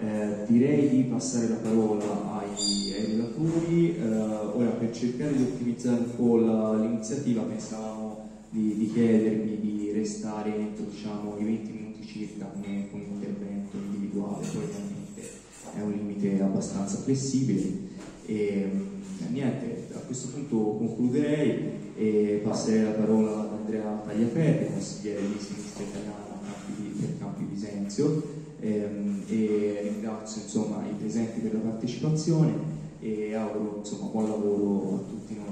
eh, 0.00 0.44
direi 0.46 0.88
di 0.88 1.02
passare 1.02 1.48
la 1.48 1.56
parola 1.56 2.40
ai, 2.40 2.92
ai 2.92 3.06
relatori. 3.12 3.96
Eh, 3.96 4.04
ora, 4.04 4.70
per 4.70 4.90
cercare 4.92 5.34
di 5.36 5.42
ottimizzare 5.42 6.00
un 6.00 6.16
po' 6.16 6.38
l'iniziativa, 6.76 7.42
pensavamo 7.42 8.28
di, 8.50 8.76
di, 8.76 8.92
chiedervi 8.92 9.60
di 9.60 9.92
restare 9.92 10.54
entro 10.54 10.84
diciamo, 10.90 11.36
i 11.38 11.44
20 11.44 11.70
minuti 11.70 12.06
circa 12.06 12.46
come, 12.46 12.88
come 12.90 13.04
intervento 13.04 13.76
individuale, 13.76 14.46
poi 14.46 14.95
è 15.74 15.80
un 15.80 15.92
limite 15.92 16.40
abbastanza 16.42 16.98
flessibile. 16.98 17.84
E, 18.26 18.70
mm, 18.72 19.32
niente, 19.32 19.88
a 19.94 19.98
questo 20.00 20.28
punto 20.28 20.56
concluderei 20.76 21.84
e 21.96 22.40
passerei 22.44 22.84
la 22.84 22.90
parola 22.90 23.40
ad 23.40 23.52
Andrea 23.60 24.02
Tagliaferri, 24.06 24.72
consigliere 24.72 25.20
di 25.20 25.38
sinistra 25.38 25.84
italiana 25.84 26.26
per 26.98 27.18
Campi 27.18 27.44
Visenzio, 27.44 28.22
ehm, 28.60 29.22
e 29.28 29.80
ringrazio 29.82 30.42
insomma, 30.42 30.82
i 30.86 30.94
presenti 30.98 31.40
per 31.40 31.54
la 31.54 31.60
partecipazione 31.60 32.74
e 33.00 33.34
auguro 33.34 33.76
insomma, 33.78 34.10
buon 34.10 34.28
lavoro 34.28 34.94
a 34.94 35.08
tutti 35.08 35.34
noi. 35.34 35.45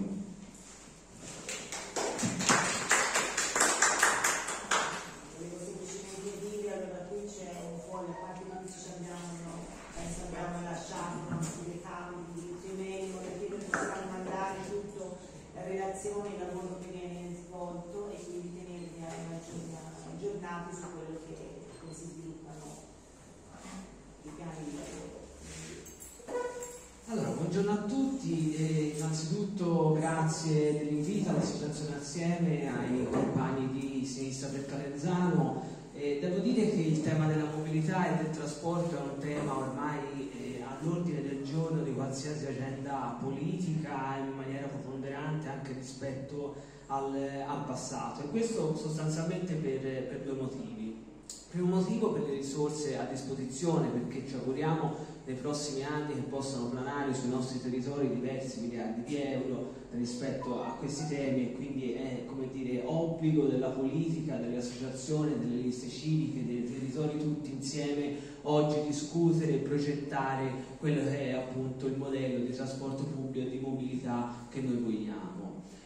Innanzitutto 29.24 29.92
grazie 29.94 30.72
dell'invito 30.78 31.30
all'Associazione 31.30 31.96
Assieme, 31.96 32.68
ai 32.68 33.08
compagni 33.10 33.70
di 33.72 34.04
Sinistra 34.04 34.48
per 34.48 34.66
Calenzano. 34.66 35.62
Eh, 35.94 36.18
devo 36.20 36.40
dire 36.40 36.68
che 36.70 36.80
il 36.80 37.02
tema 37.02 37.26
della 37.26 37.48
mobilità 37.56 38.06
e 38.06 38.22
del 38.22 38.32
trasporto 38.36 38.96
è 38.96 39.00
un 39.00 39.18
tema 39.18 39.56
ormai 39.56 40.30
eh, 40.36 40.62
all'ordine 40.62 41.22
del 41.22 41.42
giorno 41.42 41.82
di 41.82 41.94
qualsiasi 41.94 42.46
agenda 42.46 43.16
politica 43.22 44.16
in 44.18 44.36
maniera 44.36 44.66
preponderante 44.66 45.48
anche 45.48 45.72
rispetto 45.72 46.54
al, 46.88 47.14
al 47.46 47.64
passato 47.64 48.24
e 48.24 48.28
questo 48.28 48.76
sostanzialmente 48.76 49.54
per, 49.54 49.80
per 49.80 50.20
due 50.22 50.34
motivi. 50.34 51.02
Primo 51.50 51.76
motivo 51.76 52.12
per 52.12 52.24
le 52.24 52.34
risorse 52.34 52.98
a 52.98 53.04
disposizione, 53.04 53.88
perché 53.88 54.26
ci 54.28 54.34
auguriamo 54.34 55.13
nei 55.26 55.36
prossimi 55.36 55.82
anni 55.82 56.14
che 56.14 56.20
possano 56.20 56.68
planare 56.68 57.14
sui 57.14 57.30
nostri 57.30 57.60
territori 57.60 58.12
diversi 58.12 58.60
miliardi 58.60 59.04
di 59.04 59.22
euro 59.22 59.72
rispetto 59.92 60.62
a 60.62 60.72
questi 60.72 61.14
temi 61.14 61.42
e 61.42 61.52
quindi 61.52 61.92
è 61.92 62.24
come 62.26 62.50
dire 62.52 62.82
obbligo 62.84 63.46
della 63.46 63.68
politica, 63.68 64.36
delle 64.36 64.58
associazioni, 64.58 65.38
delle 65.38 65.62
liste 65.62 65.88
civiche, 65.88 66.44
dei 66.44 66.64
territori 66.64 67.18
tutti 67.18 67.52
insieme 67.52 68.32
oggi 68.42 68.86
discutere 68.86 69.54
e 69.54 69.58
progettare 69.58 70.52
quello 70.78 71.04
che 71.04 71.30
è 71.30 71.32
appunto 71.32 71.86
il 71.86 71.96
modello 71.96 72.44
di 72.44 72.52
trasporto 72.52 73.04
pubblico 73.04 73.46
e 73.46 73.50
di 73.50 73.58
mobilità 73.58 74.46
che 74.50 74.60
noi 74.60 74.76
vogliamo. 74.76 75.33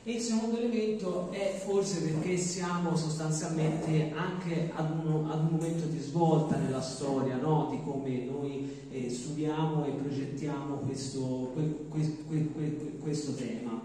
E 0.09 0.13
il 0.13 0.23
secondo 0.23 0.57
elemento 0.57 1.31
è 1.33 1.61
forse 1.63 2.01
perché 2.01 2.39
siamo 2.39 2.97
sostanzialmente 2.97 4.11
anche 4.17 4.71
ad 4.75 5.05
un, 5.05 5.31
ad 5.31 5.41
un 5.41 5.49
momento 5.51 5.85
di 5.85 5.99
svolta 5.99 6.57
nella 6.57 6.81
storia 6.81 7.37
no? 7.37 7.69
di 7.71 7.79
come 7.85 8.25
noi 8.25 8.87
eh, 8.91 9.11
studiamo 9.11 9.85
e 9.85 9.91
progettiamo 9.91 10.77
questo, 10.77 11.53
que, 11.53 11.89
que, 11.91 12.53
que, 12.55 12.99
questo 13.03 13.35
tema. 13.35 13.83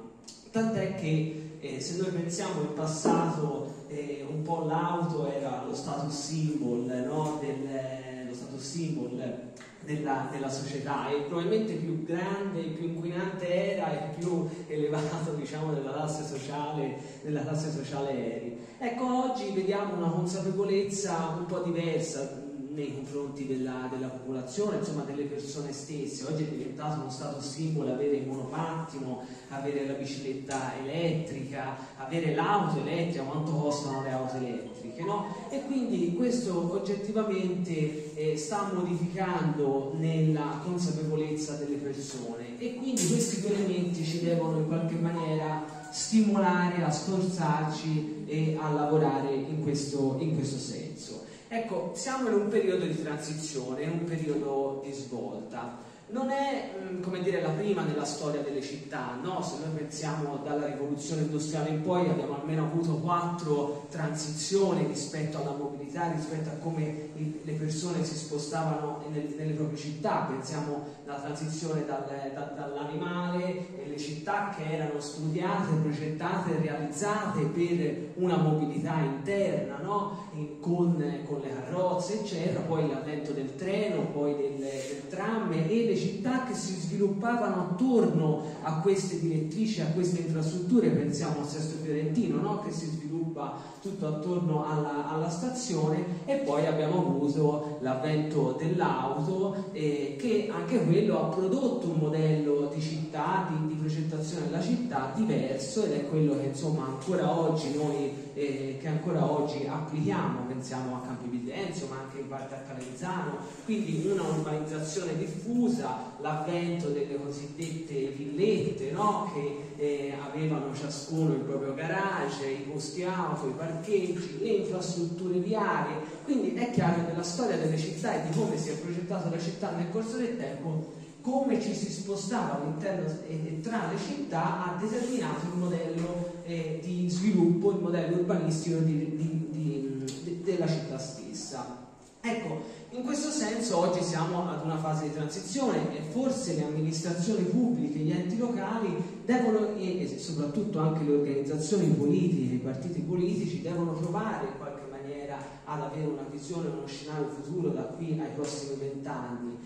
Tant'è 0.49 0.95
che 0.95 1.57
eh, 1.59 1.81
se 1.81 1.97
noi 1.97 2.11
pensiamo 2.11 2.61
in 2.61 2.73
passato 2.73 3.73
eh, 3.89 4.25
un 4.25 4.43
po' 4.43 4.63
l'auto 4.63 5.29
era 5.29 5.65
lo 5.67 5.75
status 5.75 6.17
symbol, 6.17 6.85
no? 6.85 7.41
Del, 7.41 8.27
lo 8.29 8.33
status 8.33 8.61
symbol 8.61 9.51
della, 9.85 10.27
della, 10.31 10.49
società 10.49 11.09
e 11.09 11.21
probabilmente 11.21 11.73
più 11.73 12.03
grande, 12.03 12.61
più 12.61 12.85
inquinante 12.85 13.73
era 13.75 13.91
e 13.91 14.15
più 14.17 14.47
elevato 14.67 15.33
diciamo 15.35 15.73
della 15.73 15.91
classe 15.91 16.23
sociale, 16.23 16.97
della 17.21 17.41
classe 17.41 17.71
sociale 17.71 18.11
eri. 18.11 18.57
Ecco, 18.77 19.31
oggi 19.31 19.51
vediamo 19.51 19.95
una 19.95 20.09
consapevolezza 20.09 21.35
un 21.37 21.45
po' 21.45 21.59
diversa 21.59 22.42
nei 22.73 22.93
confronti 22.93 23.45
della, 23.45 23.87
della, 23.91 24.07
popolazione, 24.07 24.77
insomma 24.77 25.03
delle 25.03 25.23
persone 25.23 25.71
stesse. 25.71 26.25
Oggi 26.25 26.43
è 26.43 26.47
diventato 26.47 27.01
uno 27.01 27.09
stato 27.09 27.39
simbolo 27.39 27.93
avere 27.93 28.17
il 28.17 28.27
monopattino, 28.27 29.21
avere 29.49 29.85
la 29.85 29.93
bicicletta 29.93 30.73
elettrica, 30.79 31.77
avere 31.97 32.33
l'auto 32.33 32.79
elettrica, 32.79 33.23
quanto 33.23 33.51
costano 33.51 34.01
le 34.01 34.11
auto 34.11 34.37
elettriche, 34.37 35.03
no? 35.03 35.35
E 35.49 35.63
quindi 35.65 36.13
questo 36.15 36.73
oggettivamente 36.73 38.13
eh, 38.15 38.37
sta 38.37 38.71
modificando 38.73 39.93
nella 39.95 40.59
consapevolezza 40.63 41.55
delle 41.55 41.75
persone 41.75 42.57
e 42.57 42.75
quindi 42.75 43.07
questi 43.07 43.41
due 43.41 43.53
elementi 43.55 44.03
ci 44.03 44.21
devono 44.23 44.57
in 44.57 44.67
qualche 44.67 44.95
maniera 44.95 45.81
stimolare 45.91 46.83
a 46.83 46.89
sforzarci 46.89 48.23
e 48.25 48.57
a 48.59 48.71
lavorare 48.71 49.31
in 49.31 49.61
questo, 49.61 50.17
in 50.19 50.33
questo 50.33 50.57
senso. 50.57 51.22
Ecco, 51.55 51.91
siamo 51.93 52.29
in 52.29 52.33
un 52.33 52.47
periodo 52.47 52.83
di 52.83 52.99
transizione, 52.99 53.83
in 53.83 53.91
un 53.91 54.03
periodo 54.05 54.81
di 54.83 54.91
svolta 54.91 55.77
non 56.09 56.29
è 56.29 56.71
mm, 56.77 57.01
come 57.01 57.21
dire 57.21 57.41
la 57.41 57.49
prima 57.49 57.83
nella 57.83 58.05
storia 58.05 58.41
delle 58.41 58.61
città, 58.61 59.17
no? 59.21 59.41
se 59.41 59.55
noi 59.63 59.75
pensiamo 59.75 60.39
dalla 60.43 60.67
rivoluzione 60.67 61.21
industriale 61.21 61.69
in 61.69 61.81
poi 61.81 62.07
abbiamo 62.09 62.39
almeno 62.39 62.65
avuto 62.65 62.97
quattro 62.97 63.87
transizioni 63.89 64.85
rispetto 64.85 65.37
alla 65.37 65.55
mobilità, 65.55 66.11
rispetto 66.11 66.49
a 66.49 66.53
come 66.61 67.09
le 67.43 67.51
persone 67.53 68.03
si 68.03 68.15
spostavano 68.15 69.03
nelle 69.09 69.53
proprie 69.53 69.77
città, 69.77 70.27
pensiamo 70.29 70.85
alla 71.05 71.19
transizione 71.19 71.85
dal, 71.85 72.05
da, 72.33 72.41
dall'animale 72.55 73.83
e 73.83 73.87
le 73.87 73.97
città 73.97 74.53
che 74.55 74.75
erano 74.75 74.99
studiate, 74.99 75.73
progettate, 75.81 76.59
realizzate 76.61 77.41
per 77.45 78.11
una 78.15 78.37
mobilità 78.37 78.99
interna, 78.99 79.77
no? 79.81 80.27
con, 80.59 80.95
con, 81.25 81.41
le 81.41 81.49
carrozze 81.53 82.21
eccetera, 82.21 82.61
poi 82.61 82.87
l'avvento 82.87 83.31
del 83.31 83.55
treno, 83.55 84.07
poi 84.11 84.35
del, 84.35 84.57
del 84.57 85.07
tram 85.09 85.51
e 85.51 85.85
le 85.85 85.95
città 86.03 86.43
che 86.45 86.53
si 86.53 86.73
sviluppavano 86.73 87.61
attorno 87.61 88.43
a 88.61 88.79
queste 88.79 89.19
direttrici, 89.19 89.81
a 89.81 89.87
queste 89.87 90.21
infrastrutture, 90.21 90.89
pensiamo 90.89 91.39
al 91.39 91.47
Sesto 91.47 91.77
Fiorentino, 91.81 92.41
no? 92.41 92.61
che 92.61 92.71
si 92.71 92.85
sviluppa 92.85 93.55
tutto 93.81 94.07
attorno 94.07 94.65
alla, 94.65 95.09
alla, 95.09 95.29
stazione 95.29 96.21
e 96.25 96.35
poi 96.37 96.65
abbiamo 96.65 96.99
avuto 96.99 97.77
l'avvento 97.81 98.55
dell'auto 98.57 99.71
eh, 99.71 100.15
che 100.19 100.49
anche 100.53 100.83
quello 100.85 101.19
ha 101.19 101.25
prodotto 101.25 101.89
un 101.89 101.97
modello 101.99 102.71
di 102.73 102.81
città, 102.81 103.49
di, 103.49 103.67
di 103.67 103.73
progettazione 103.73 104.45
della 104.45 104.61
città 104.61 105.11
diverso 105.15 105.83
ed 105.83 105.93
è 105.93 106.09
quello 106.09 106.37
che 106.39 106.47
insomma 106.47 106.85
ancora 106.85 107.37
oggi 107.37 107.75
noi 107.75 108.31
eh, 108.33 108.77
che 108.79 108.87
ancora 108.87 109.29
oggi 109.29 109.65
applichiamo, 109.67 110.45
pensiamo 110.47 110.95
a 110.95 111.05
Campi 111.05 111.27
Videnzio 111.27 111.87
ma 111.87 111.97
anche 112.03 112.19
in 112.19 112.27
parte 112.27 112.55
a 112.55 112.59
Calenzano, 112.59 113.37
quindi 113.65 114.07
una 114.11 114.23
urbanizzazione 114.23 115.17
diffusa, 115.17 115.92
l'avvento 116.23 116.87
delle 116.87 117.19
cosiddette 117.21 118.07
villette 118.15 118.91
no? 118.91 119.29
che 119.33 119.73
eh, 119.75 120.13
avevano 120.25 120.73
ciascuno 120.73 121.33
il 121.33 121.41
proprio 121.41 121.73
garage, 121.73 122.47
i 122.47 122.61
posti 122.61 123.03
auto, 123.03 123.49
i 123.49 123.53
parcheggi, 123.57 124.39
le 124.39 124.49
infrastrutture 124.49 125.37
viarie, 125.39 125.97
quindi 126.23 126.53
è 126.53 126.71
chiaro 126.71 127.05
che 127.05 127.13
la 127.13 127.23
storia 127.23 127.57
delle 127.57 127.77
città 127.77 128.15
e 128.15 128.29
di 128.29 128.37
come 128.37 128.57
si 128.57 128.69
è 128.69 128.77
progettata 128.77 129.29
la 129.29 129.39
città 129.39 129.71
nel 129.71 129.91
corso 129.91 130.15
del 130.17 130.37
tempo 130.37 131.01
come 131.19 131.61
ci 131.61 131.73
si 131.73 131.89
spostava 131.89 132.59
all'interno 132.61 133.07
e 133.27 133.59
tra 133.61 133.89
le 133.89 133.97
città 133.97 134.65
ha 134.65 134.77
determinato 134.77 135.45
il 135.53 135.57
modello 135.57 136.33
eh, 136.43 136.81
di 136.83 137.09
sviluppo, 137.09 137.71
il 137.71 137.79
modello 137.79 138.17
urbanistico 138.17 138.79
di, 138.79 139.15
di, 139.15 139.47
di, 139.49 140.41
della 140.43 140.67
città 140.67 140.97
stessa. 140.97 141.82
Ecco, 142.25 142.61
in 142.91 143.03
questo 143.03 143.29
senso 143.29 143.79
oggi 143.79 144.01
siamo 144.01 144.47
ad 144.49 144.63
una 144.63 144.77
fase 144.77 145.09
di 145.09 145.13
transizione 145.13 145.93
e 145.93 146.01
forse 146.09 146.55
le 146.55 146.63
amministrazioni 146.63 147.43
pubbliche, 147.43 147.99
gli 147.99 148.11
enti 148.11 148.37
locali 148.37 148.95
devono, 149.25 149.75
e 149.75 150.15
soprattutto 150.17 150.79
anche 150.79 151.03
le 151.03 151.15
organizzazioni 151.15 151.87
politiche, 151.87 152.53
i 152.55 152.59
partiti 152.59 153.01
politici, 153.01 153.61
devono 153.61 153.91
provare 153.91 154.45
in 154.45 154.57
qualche 154.57 154.83
maniera 154.89 155.37
ad 155.65 155.81
avere 155.81 156.05
una 156.05 156.25
visione, 156.31 156.69
uno 156.69 156.87
scenario 156.87 157.27
futuro 157.27 157.71
da 157.71 157.81
qui 157.81 158.17
ai 158.17 158.31
prossimi 158.33 158.77
vent'anni. 158.79 159.57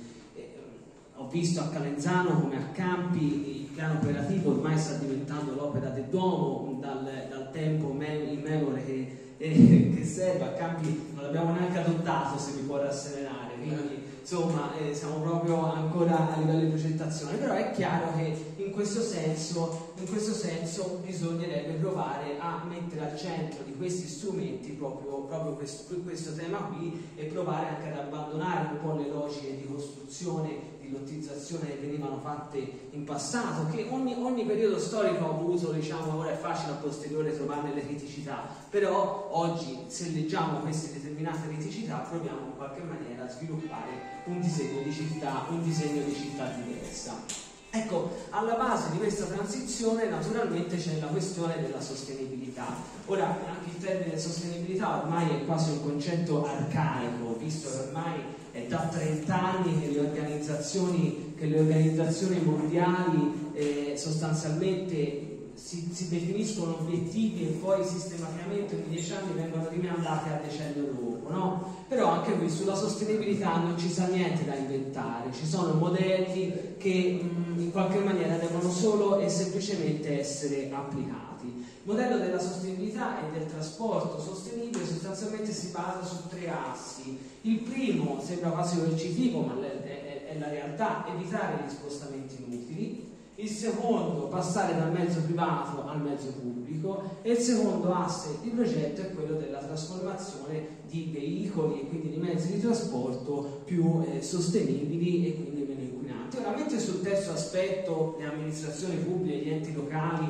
Ho 1.17 1.27
visto 1.27 1.59
a 1.59 1.67
Calenzano 1.67 2.41
come 2.41 2.57
a 2.57 2.71
Campi 2.71 3.61
il 3.61 3.69
piano 3.71 3.99
operativo 3.99 4.49
ormai 4.51 4.79
sta 4.79 4.95
diventando 4.95 5.53
l'opera 5.53 5.89
del 5.89 6.05
Duomo 6.05 6.79
dal, 6.79 7.03
dal 7.29 7.51
tempo 7.51 7.91
in 7.91 8.41
memoria 8.43 8.83
che, 8.83 9.25
eh, 9.37 9.93
che, 9.95 10.05
serve, 10.05 10.45
a 10.45 10.51
Campi 10.53 11.11
non 11.13 11.23
l'abbiamo 11.23 11.53
neanche 11.53 11.79
adottato 11.79 12.37
se 12.37 12.51
mi 12.53 12.61
può 12.61 12.77
rasserenare, 12.77 13.53
quindi 13.55 14.05
insomma 14.19 14.73
eh, 14.77 14.93
siamo 14.93 15.21
proprio 15.21 15.71
ancora 15.71 16.33
a 16.33 16.39
livello 16.39 16.59
di 16.59 16.67
progettazione, 16.67 17.37
però 17.37 17.53
è 17.53 17.71
chiaro 17.71 18.13
che 18.15 18.53
in 18.57 18.71
questo 18.71 19.01
senso, 19.01 19.93
in 19.97 20.07
questo 20.07 20.33
senso 20.33 20.99
bisognerebbe 21.05 21.73
provare 21.73 22.37
a 22.39 22.63
mettere 22.67 23.11
al 23.11 23.17
centro 23.17 23.63
di 23.63 23.75
questi 23.75 24.07
strumenti 24.07 24.71
proprio, 24.71 25.21
proprio 25.21 25.53
questo, 25.53 25.95
questo 26.03 26.33
tema 26.33 26.57
qui 26.57 27.09
e 27.15 27.25
provare 27.25 27.69
anche 27.69 27.91
ad 27.91 27.99
abbandonare 27.99 28.69
un 28.71 28.79
po' 28.81 28.95
le 28.95 29.07
logiche 29.07 29.55
di 29.55 29.65
costruzione 29.65 30.75
di 30.87 30.93
lottizzazione 30.93 31.67
che 31.67 31.77
venivano 31.81 32.19
fatte 32.19 32.87
in 32.91 33.03
passato, 33.03 33.67
che 33.67 33.87
ogni, 33.89 34.15
ogni 34.17 34.45
periodo 34.45 34.79
storico 34.79 35.25
ha 35.25 35.29
avuto, 35.29 35.71
diciamo, 35.71 36.17
ora 36.17 36.31
è 36.31 36.37
facile 36.37 36.71
a 36.71 36.75
posteriore 36.75 37.35
trovare 37.35 37.73
le 37.73 37.85
criticità, 37.85 38.47
però 38.69 39.29
oggi 39.31 39.83
se 39.87 40.09
leggiamo 40.09 40.59
queste 40.59 40.93
determinate 40.93 41.47
criticità 41.47 41.97
proviamo 41.97 42.47
in 42.47 42.55
qualche 42.55 42.81
maniera 42.81 43.25
a 43.25 43.29
sviluppare 43.29 44.23
un 44.25 44.39
disegno 44.39 44.81
di 44.81 44.93
città, 44.93 45.45
un 45.49 45.61
disegno 45.61 46.03
di 46.03 46.13
città 46.13 46.47
diversa. 46.47 47.45
Ecco, 47.69 48.09
alla 48.29 48.55
base 48.55 48.91
di 48.91 48.97
questa 48.97 49.25
transizione 49.25 50.09
naturalmente 50.09 50.77
c'è 50.77 50.99
la 50.99 51.07
questione 51.07 51.61
della 51.61 51.81
sostenibilità. 51.81 52.65
Ora, 53.05 53.25
anche 53.25 53.69
il 53.69 53.77
termine 53.77 54.17
sostenibilità 54.17 55.01
ormai 55.01 55.29
è 55.29 55.45
quasi 55.45 55.71
un 55.71 55.83
concetto 55.83 56.45
arcaico, 56.45 57.35
visto 57.37 57.69
che 57.69 57.77
ormai 57.89 58.23
è 58.57 58.65
da 58.67 58.89
30 58.91 59.41
anni 59.41 59.79
che 59.79 59.91
le 59.91 59.99
organizzazioni, 59.99 61.33
che 61.37 61.45
le 61.45 61.59
organizzazioni 61.59 62.39
mondiali 62.41 63.51
eh, 63.53 63.93
sostanzialmente 63.95 65.35
si, 65.53 65.89
si, 65.91 66.09
definiscono 66.09 66.77
obiettivi 66.79 67.47
e 67.47 67.51
poi 67.51 67.83
sistematicamente 67.83 68.75
ogni 68.75 68.89
10 68.89 69.13
anni 69.13 69.33
vengono 69.33 69.67
rimandati 69.69 70.29
a 70.29 70.41
decennio 70.43 70.91
dopo, 70.91 71.31
no? 71.31 71.75
Però 71.87 72.09
anche 72.09 72.33
qui 72.33 72.49
sulla 72.49 72.75
sostenibilità 72.75 73.57
non 73.57 73.77
ci 73.77 73.89
sa 73.89 74.07
niente 74.07 74.45
da 74.45 74.55
inventare, 74.55 75.31
ci 75.33 75.45
sono 75.45 75.73
modelli 75.73 76.75
che 76.77 77.21
mh, 77.21 77.59
in 77.59 77.71
qualche 77.71 77.99
maniera 77.99 78.37
devono 78.37 78.69
solo 78.69 79.19
e 79.19 79.29
semplicemente 79.29 80.19
essere 80.19 80.69
applicati. 80.71 81.45
Il 81.47 81.93
modello 81.93 82.17
della 82.17 82.39
sostenibilità 82.39 83.19
e 83.21 83.31
del 83.31 83.47
trasporto 83.47 84.19
sostenibile 84.19 84.85
sostanzialmente 84.85 85.53
si 85.53 85.69
basa 85.69 86.03
su 86.03 86.27
tre 86.27 86.49
assi. 86.49 87.17
Il 87.47 87.59
primo 87.59 88.19
sembra 88.21 88.49
quasi 88.49 88.77
coercitivo, 88.77 89.39
ma 89.39 89.57
è, 89.61 89.81
è, 89.81 90.25
è 90.33 90.37
la 90.37 90.49
realtà, 90.49 91.05
evitare 91.07 91.63
gli 91.63 91.69
spostamenti 91.69 92.43
inutili. 92.45 93.05
Il 93.35 93.47
secondo 93.47 94.27
passare 94.27 94.75
dal 94.75 94.91
mezzo 94.91 95.21
privato 95.21 95.87
al 95.87 96.01
mezzo 96.01 96.33
pubblico. 96.33 97.19
E 97.21 97.31
il 97.31 97.37
secondo 97.37 97.93
asse 97.93 98.39
di 98.41 98.49
progetto 98.49 98.99
è 98.99 99.13
quello 99.13 99.35
della 99.35 99.59
trasformazione 99.59 100.79
di 100.89 101.09
veicoli 101.13 101.79
e 101.79 101.87
quindi 101.87 102.09
di 102.09 102.17
mezzi 102.17 102.51
di 102.51 102.59
trasporto 102.59 103.61
più 103.63 104.03
eh, 104.05 104.21
sostenibili 104.21 105.27
e 105.27 105.35
quindi 105.35 105.61
meno 105.61 105.79
inquinanti. 105.79 106.37
Ora, 106.39 106.53
mentre 106.53 106.79
sul 106.79 106.99
terzo 106.99 107.31
aspetto 107.31 108.17
le 108.19 108.25
amministrazioni 108.25 108.97
pubbliche, 108.97 109.37
gli 109.37 109.49
enti 109.51 109.73
locali 109.73 110.25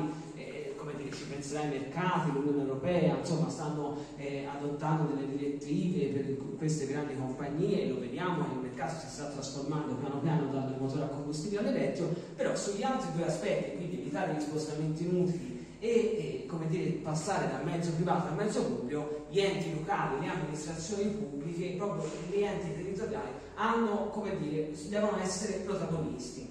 penserà 1.28 1.60
ai 1.60 1.68
mercati, 1.68 2.32
l'Unione 2.32 2.62
Europea, 2.62 3.18
insomma 3.18 3.48
stanno 3.48 3.96
eh, 4.16 4.46
adottando 4.46 5.12
delle 5.12 5.28
direttive 5.28 6.06
per 6.06 6.36
queste 6.56 6.86
grandi 6.86 7.14
compagnie, 7.16 7.88
lo 7.88 8.00
vediamo 8.00 8.44
che 8.44 8.52
il 8.54 8.60
mercato 8.60 9.00
si 9.00 9.06
sta 9.08 9.24
trasformando 9.26 9.94
piano 9.94 10.18
piano 10.20 10.50
dal 10.50 10.76
motore 10.78 11.04
a 11.04 11.08
combustibile 11.08 11.60
all'elettrico, 11.60 12.14
però 12.34 12.56
sugli 12.56 12.82
altri 12.82 13.12
due 13.14 13.26
aspetti, 13.26 13.76
quindi 13.76 14.00
evitare 14.00 14.34
gli 14.34 14.40
spostamenti 14.40 15.04
inutili 15.04 15.66
e, 15.80 15.88
e 15.88 16.46
dire, 16.68 16.90
passare 17.02 17.48
dal 17.50 17.64
mezzo 17.64 17.92
privato 17.92 18.28
al 18.28 18.34
mezzo 18.34 18.62
pubblico, 18.62 19.26
gli 19.30 19.40
enti 19.40 19.74
locali, 19.74 20.20
le 20.20 20.32
amministrazioni 20.32 21.10
pubbliche, 21.10 21.74
proprio 21.76 22.10
gli 22.30 22.42
enti 22.42 22.74
territoriali 22.74 23.46
hanno, 23.54 24.08
come 24.10 24.38
dire, 24.38 24.70
devono 24.88 25.20
essere 25.20 25.58
protagonisti. 25.58 26.47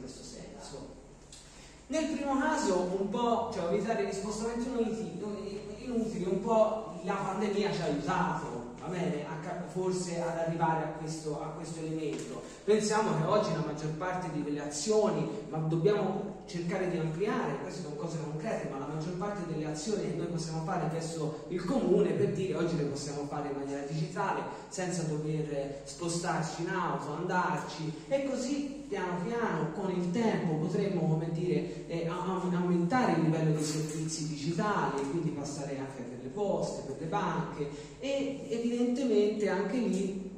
Nel 1.90 2.06
primo 2.08 2.38
caso 2.38 2.98
un 3.00 3.10
po', 3.10 3.50
cioè 3.54 3.72
evitare 3.72 4.06
gli 4.06 4.14
spostamenti 4.14 4.68
inutili, 5.78 6.26
un 6.26 6.42
po' 6.42 7.00
la 7.04 7.14
pandemia 7.14 7.72
ci 7.72 7.82
ha 7.82 7.86
aiutato, 7.86 8.74
va 8.82 8.88
bene, 8.88 9.26
a, 9.26 9.64
forse 9.68 10.22
ad 10.22 10.38
arrivare 10.38 10.84
a 10.84 10.88
questo, 11.00 11.42
a 11.42 11.46
questo 11.56 11.80
elemento. 11.80 12.42
Pensiamo 12.66 13.16
che 13.16 13.26
oggi 13.26 13.54
la 13.54 13.64
maggior 13.66 13.92
parte 13.92 14.30
di 14.34 14.42
quelle 14.42 14.64
azioni, 14.64 15.30
ma 15.48 15.60
dobbiamo 15.60 16.36
cercare 16.46 16.90
di 16.90 16.98
ampliare, 16.98 17.60
queste 17.62 17.84
sono 17.84 17.96
cose 17.96 18.18
concrete, 18.22 18.68
ma 18.70 18.80
la 18.80 18.88
maggior 18.94 19.14
parte 19.14 19.50
delle 19.50 19.68
azioni 19.68 20.10
che 20.10 20.16
noi 20.18 20.28
possiamo 20.28 20.64
fare 20.66 20.90
verso 20.92 21.46
il 21.48 21.64
comune, 21.64 22.12
per 22.12 22.34
dire 22.34 22.54
oggi 22.56 22.76
le 22.76 22.84
possiamo 22.84 23.26
fare 23.30 23.48
in 23.48 23.56
maniera 23.56 23.86
digitale, 23.86 24.42
senza 24.68 25.04
dover 25.04 25.84
spostarci 25.86 26.64
in 26.64 26.70
auto, 26.70 27.14
andarci 27.14 27.94
e 28.10 28.30
così 28.30 28.77
piano 28.88 29.22
piano 29.24 29.72
con 29.74 29.92
il 29.92 30.12
tempo 30.12 30.54
potremmo 30.54 31.02
come 31.02 31.30
dire, 31.32 31.88
eh, 31.88 32.08
aumentare 32.08 33.14
il 33.14 33.24
livello 33.24 33.52
dei 33.52 33.64
servizi 33.64 34.28
digitali, 34.28 35.02
quindi 35.10 35.30
passare 35.30 35.78
anche 35.78 36.04
per 36.04 36.20
le 36.24 36.30
poste, 36.30 36.84
per 36.86 36.96
le 37.00 37.08
banche 37.08 37.70
e 38.00 38.48
evidentemente 38.50 39.50
anche 39.50 39.78
lì 39.78 40.36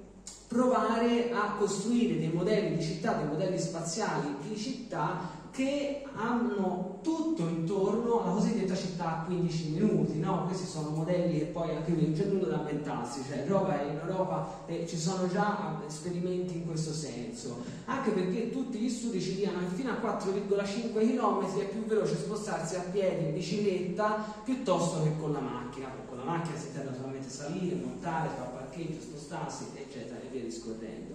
provare 0.47 1.31
a 1.31 1.53
costruire 1.57 2.17
dei 2.17 2.31
modelli 2.31 2.77
di 2.77 2.83
città, 2.83 3.13
dei 3.13 3.27
modelli 3.27 3.59
spaziali 3.59 4.35
di 4.47 4.57
città 4.57 5.37
che 5.59 6.05
hanno 6.13 6.99
tutto 7.03 7.41
intorno 7.41 8.23
alla 8.23 8.31
cosiddetta 8.31 8.73
città 8.75 9.19
a 9.19 9.23
15 9.25 9.69
minuti, 9.71 10.17
no? 10.17 10.45
Questi 10.45 10.65
sono 10.65 10.91
modelli 10.91 11.41
e 11.41 11.45
poi 11.45 11.75
anche 11.75 11.93
qui 11.93 12.03
non 12.03 12.13
c'è 12.13 12.23
nulla 12.25 12.47
da 12.47 12.59
inventarsi, 12.59 13.21
cioè 13.27 13.41
in 13.41 13.47
Europa, 13.49 13.81
in 13.81 13.99
Europa 14.01 14.63
eh, 14.67 14.87
ci 14.87 14.97
sono 14.97 15.27
già 15.27 15.81
esperimenti 15.85 16.55
in 16.55 16.65
questo 16.65 16.93
senso, 16.93 17.61
anche 17.85 18.11
perché 18.11 18.51
tutti 18.51 18.77
gli 18.77 18.89
studi 18.89 19.21
ci 19.21 19.35
dicono 19.35 19.59
che 19.59 19.75
fino 19.75 19.91
a 19.91 19.95
4,5 19.95 20.93
km 20.93 21.59
è 21.59 21.67
più 21.67 21.85
veloce 21.85 22.15
spostarsi 22.15 22.75
a 22.75 22.85
piedi, 22.89 23.25
in 23.25 23.33
bicicletta, 23.33 24.41
piuttosto 24.45 25.03
che 25.03 25.11
con 25.19 25.33
la 25.33 25.41
macchina, 25.41 25.91
con 26.07 26.19
la 26.19 26.23
macchina 26.23 26.57
si 26.57 26.67
intende 26.67 26.91
naturalmente 26.91 27.29
salire, 27.29 27.75
montare, 27.75 28.29
fare 28.29 28.49
parcheggio, 28.53 29.01
spostarsi, 29.01 29.65
eccetera, 29.75 30.21
e 30.21 30.27
via 30.31 30.41
discorrendo. 30.41 31.08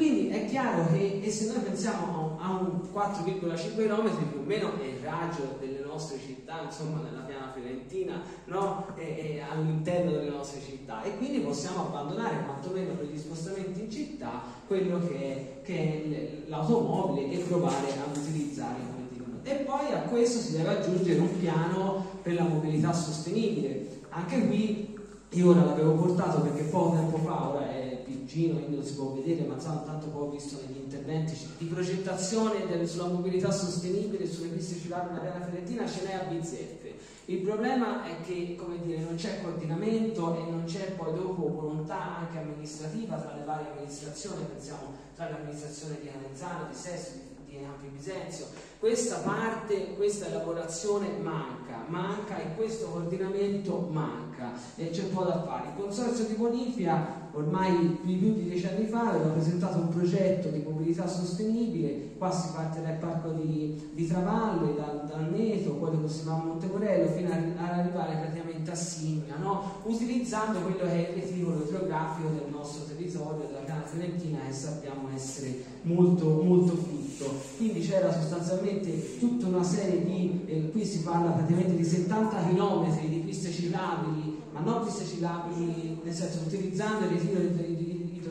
Quindi 0.00 0.28
è 0.30 0.46
chiaro 0.46 0.86
che 0.86 1.30
se 1.30 1.52
noi 1.52 1.58
pensiamo 1.58 2.38
a 2.40 2.52
un 2.52 2.88
4,5 2.90 3.76
km 3.76 4.28
più 4.30 4.40
o 4.40 4.44
meno 4.46 4.80
è 4.80 4.86
il 4.86 4.98
raggio 5.02 5.58
delle 5.60 5.80
nostre 5.80 6.18
città, 6.18 6.62
insomma 6.64 7.02
nella 7.02 7.20
piana 7.20 7.52
fiorentina, 7.52 8.22
no? 8.46 8.86
e, 8.96 9.02
e 9.02 9.42
all'interno 9.46 10.12
delle 10.12 10.30
nostre 10.30 10.62
città 10.62 11.02
e 11.02 11.18
quindi 11.18 11.40
possiamo 11.40 11.88
abbandonare 11.88 12.44
quantomeno 12.46 12.94
per 12.94 13.08
gli 13.08 13.18
spostamenti 13.18 13.80
in 13.82 13.90
città 13.90 14.40
quello 14.66 15.06
che 15.06 15.18
è, 15.18 15.60
che 15.62 15.76
è 15.76 16.48
l'automobile 16.48 17.32
e 17.32 17.38
provare 17.40 17.92
ad 17.92 18.16
utilizzare 18.16 18.78
come 18.78 19.06
dicono. 19.10 19.40
E 19.42 19.54
poi 19.66 19.92
a 19.92 20.08
questo 20.08 20.38
si 20.38 20.56
deve 20.56 20.78
aggiungere 20.78 21.20
un 21.20 21.38
piano 21.38 22.06
per 22.22 22.32
la 22.32 22.44
mobilità 22.44 22.94
sostenibile. 22.94 23.98
Anche 24.08 24.46
qui 24.46 24.98
io 25.30 25.50
ora 25.50 25.64
l'avevo 25.64 25.92
portato 25.92 26.40
perché 26.40 26.64
poco 26.64 26.96
tempo 26.96 27.18
fa, 27.18 27.50
ora 27.50 27.70
è 27.70 28.02
piccino, 28.04 28.54
quindi 28.54 28.76
non 28.76 28.84
si 28.84 28.94
può 28.94 29.12
vedere, 29.12 29.46
ma 29.46 29.54
tanto 29.54 30.08
poi 30.08 30.22
ho 30.22 30.30
visto 30.30 30.60
negli 30.66 30.78
interventi 30.78 31.36
di 31.58 31.66
progettazione 31.66 32.66
del, 32.66 32.88
sulla 32.88 33.06
mobilità 33.06 33.52
sostenibile 33.52 34.26
sulle 34.26 34.48
piste 34.48 34.74
civili 34.74 34.94
nella 34.94 35.20
piana 35.20 35.44
fiorentina 35.44 35.86
ce 35.86 36.04
n'è 36.04 36.14
a 36.14 36.24
bizzeffe. 36.24 36.94
Il 37.26 37.42
problema 37.42 38.04
è 38.04 38.20
che 38.22 38.56
dire, 38.82 38.98
non 39.02 39.14
c'è 39.14 39.40
coordinamento 39.40 40.34
e 40.36 40.50
non 40.50 40.64
c'è 40.64 40.92
poi 40.92 41.14
dopo 41.14 41.48
volontà 41.48 42.18
anche 42.18 42.38
amministrativa 42.38 43.16
tra 43.16 43.36
le 43.36 43.44
varie 43.44 43.70
amministrazioni, 43.70 44.44
pensiamo 44.52 44.94
tra 45.14 45.30
l'amministrazione 45.30 46.00
di 46.00 46.08
Canenzano, 46.08 46.66
di 46.68 46.74
Sesto, 46.74 47.18
di 47.18 47.40
di 47.50 47.64
Ampi 47.64 47.88
Bisenzio. 47.88 48.46
Questa 48.80 49.16
parte, 49.16 49.94
questa 49.94 50.28
elaborazione 50.28 51.08
manca, 51.20 51.84
manca 51.88 52.38
e 52.38 52.54
questo 52.56 52.86
coordinamento 52.86 53.86
manca 53.90 54.52
e 54.74 54.88
c'è 54.88 55.02
un 55.02 55.10
po' 55.10 55.24
da 55.24 55.42
fare. 55.42 55.68
Il 55.68 55.82
Consorzio 55.82 56.24
di 56.24 56.32
Bonifia 56.32 57.28
ormai 57.32 57.98
più 58.02 58.32
di 58.32 58.44
dieci 58.44 58.66
anni 58.66 58.86
fa 58.86 59.10
aveva 59.10 59.28
presentato 59.28 59.76
un 59.76 59.90
progetto 59.90 60.48
di 60.48 60.62
mobilità 60.66 61.06
sostenibile, 61.06 62.14
qua 62.16 62.32
si 62.32 62.52
parte 62.54 62.80
dal 62.80 62.96
parco 62.96 63.32
di, 63.32 63.90
di 63.92 64.06
Travalle, 64.06 64.74
dal, 64.74 65.04
dal 65.06 65.30
Neto, 65.30 65.72
poi 65.72 66.00
lo 66.00 66.08
si 66.08 66.24
va 66.24 66.32
a 66.32 66.42
Montemorello 66.42 67.10
fino 67.10 67.28
ad 67.28 67.78
arrivare 67.78 68.16
praticamente 68.16 68.70
a 68.70 68.74
Simia, 68.74 69.36
no? 69.36 69.82
utilizzando 69.82 70.58
quello 70.60 70.84
che 70.84 71.06
è 71.06 71.10
il 71.10 71.22
reticolo 71.22 71.66
idrografico 71.66 72.28
del 72.28 72.48
nostro 72.50 72.84
territorio, 72.84 73.46
della 73.46 73.62
Cana 73.62 73.84
Fiorentina 73.84 74.38
che 74.46 74.54
sappiamo 74.54 75.10
essere 75.14 75.64
molto, 75.82 76.24
molto 76.42 76.76
fitto. 77.20 77.42
Quindi 77.56 77.86
c'era 77.86 78.12
sostanzialmente 78.12 79.18
tutta 79.18 79.46
una 79.46 79.62
serie 79.62 80.02
di, 80.04 80.44
eh, 80.46 80.70
qui 80.70 80.84
si 80.84 81.02
parla 81.02 81.30
praticamente 81.32 81.76
di 81.76 81.84
70 81.84 82.48
km 82.48 83.08
di 83.08 83.16
piste 83.18 83.52
ciclabili 83.52 84.38
ma 84.52 84.60
non 84.60 84.84
piste 84.84 85.04
ciclabili 85.04 86.00
nel 86.02 86.14
senso 86.14 86.40
utilizzando 86.46 87.04
il 87.04 87.12
ritiro 87.12 87.40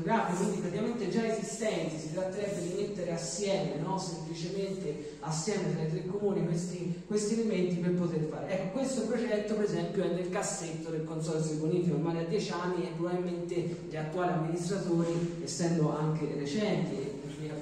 idrografico, 0.09 0.43
quindi 0.43 0.59
praticamente 0.61 1.09
già 1.09 1.25
esistenti, 1.25 1.97
si 1.97 2.13
tratterebbe 2.13 2.61
di 2.61 2.73
mettere 2.81 3.13
assieme, 3.13 3.75
no? 3.81 3.97
semplicemente 3.97 5.17
assieme 5.19 5.73
tra 5.73 5.83
i 5.83 5.89
tre 5.89 6.05
comuni 6.05 6.45
questi, 6.45 7.03
questi, 7.07 7.33
elementi 7.35 7.75
per 7.75 7.93
poter 7.93 8.21
fare. 8.29 8.49
Ecco, 8.49 8.79
questo 8.79 9.01
progetto 9.03 9.55
per 9.55 9.65
esempio 9.65 10.03
è 10.03 10.07
nel 10.07 10.29
cassetto 10.29 10.89
del 10.89 11.03
Consorzio 11.03 11.53
di 11.53 11.59
Bonifica 11.59 11.95
ormai 11.95 12.17
a 12.17 12.27
dieci 12.27 12.51
anni 12.51 12.83
e 12.83 12.91
probabilmente 12.95 13.77
gli 13.89 13.95
attuali 13.95 14.33
amministratori, 14.33 15.35
essendo 15.43 15.95
anche 15.97 16.27
recenti, 16.37 17.08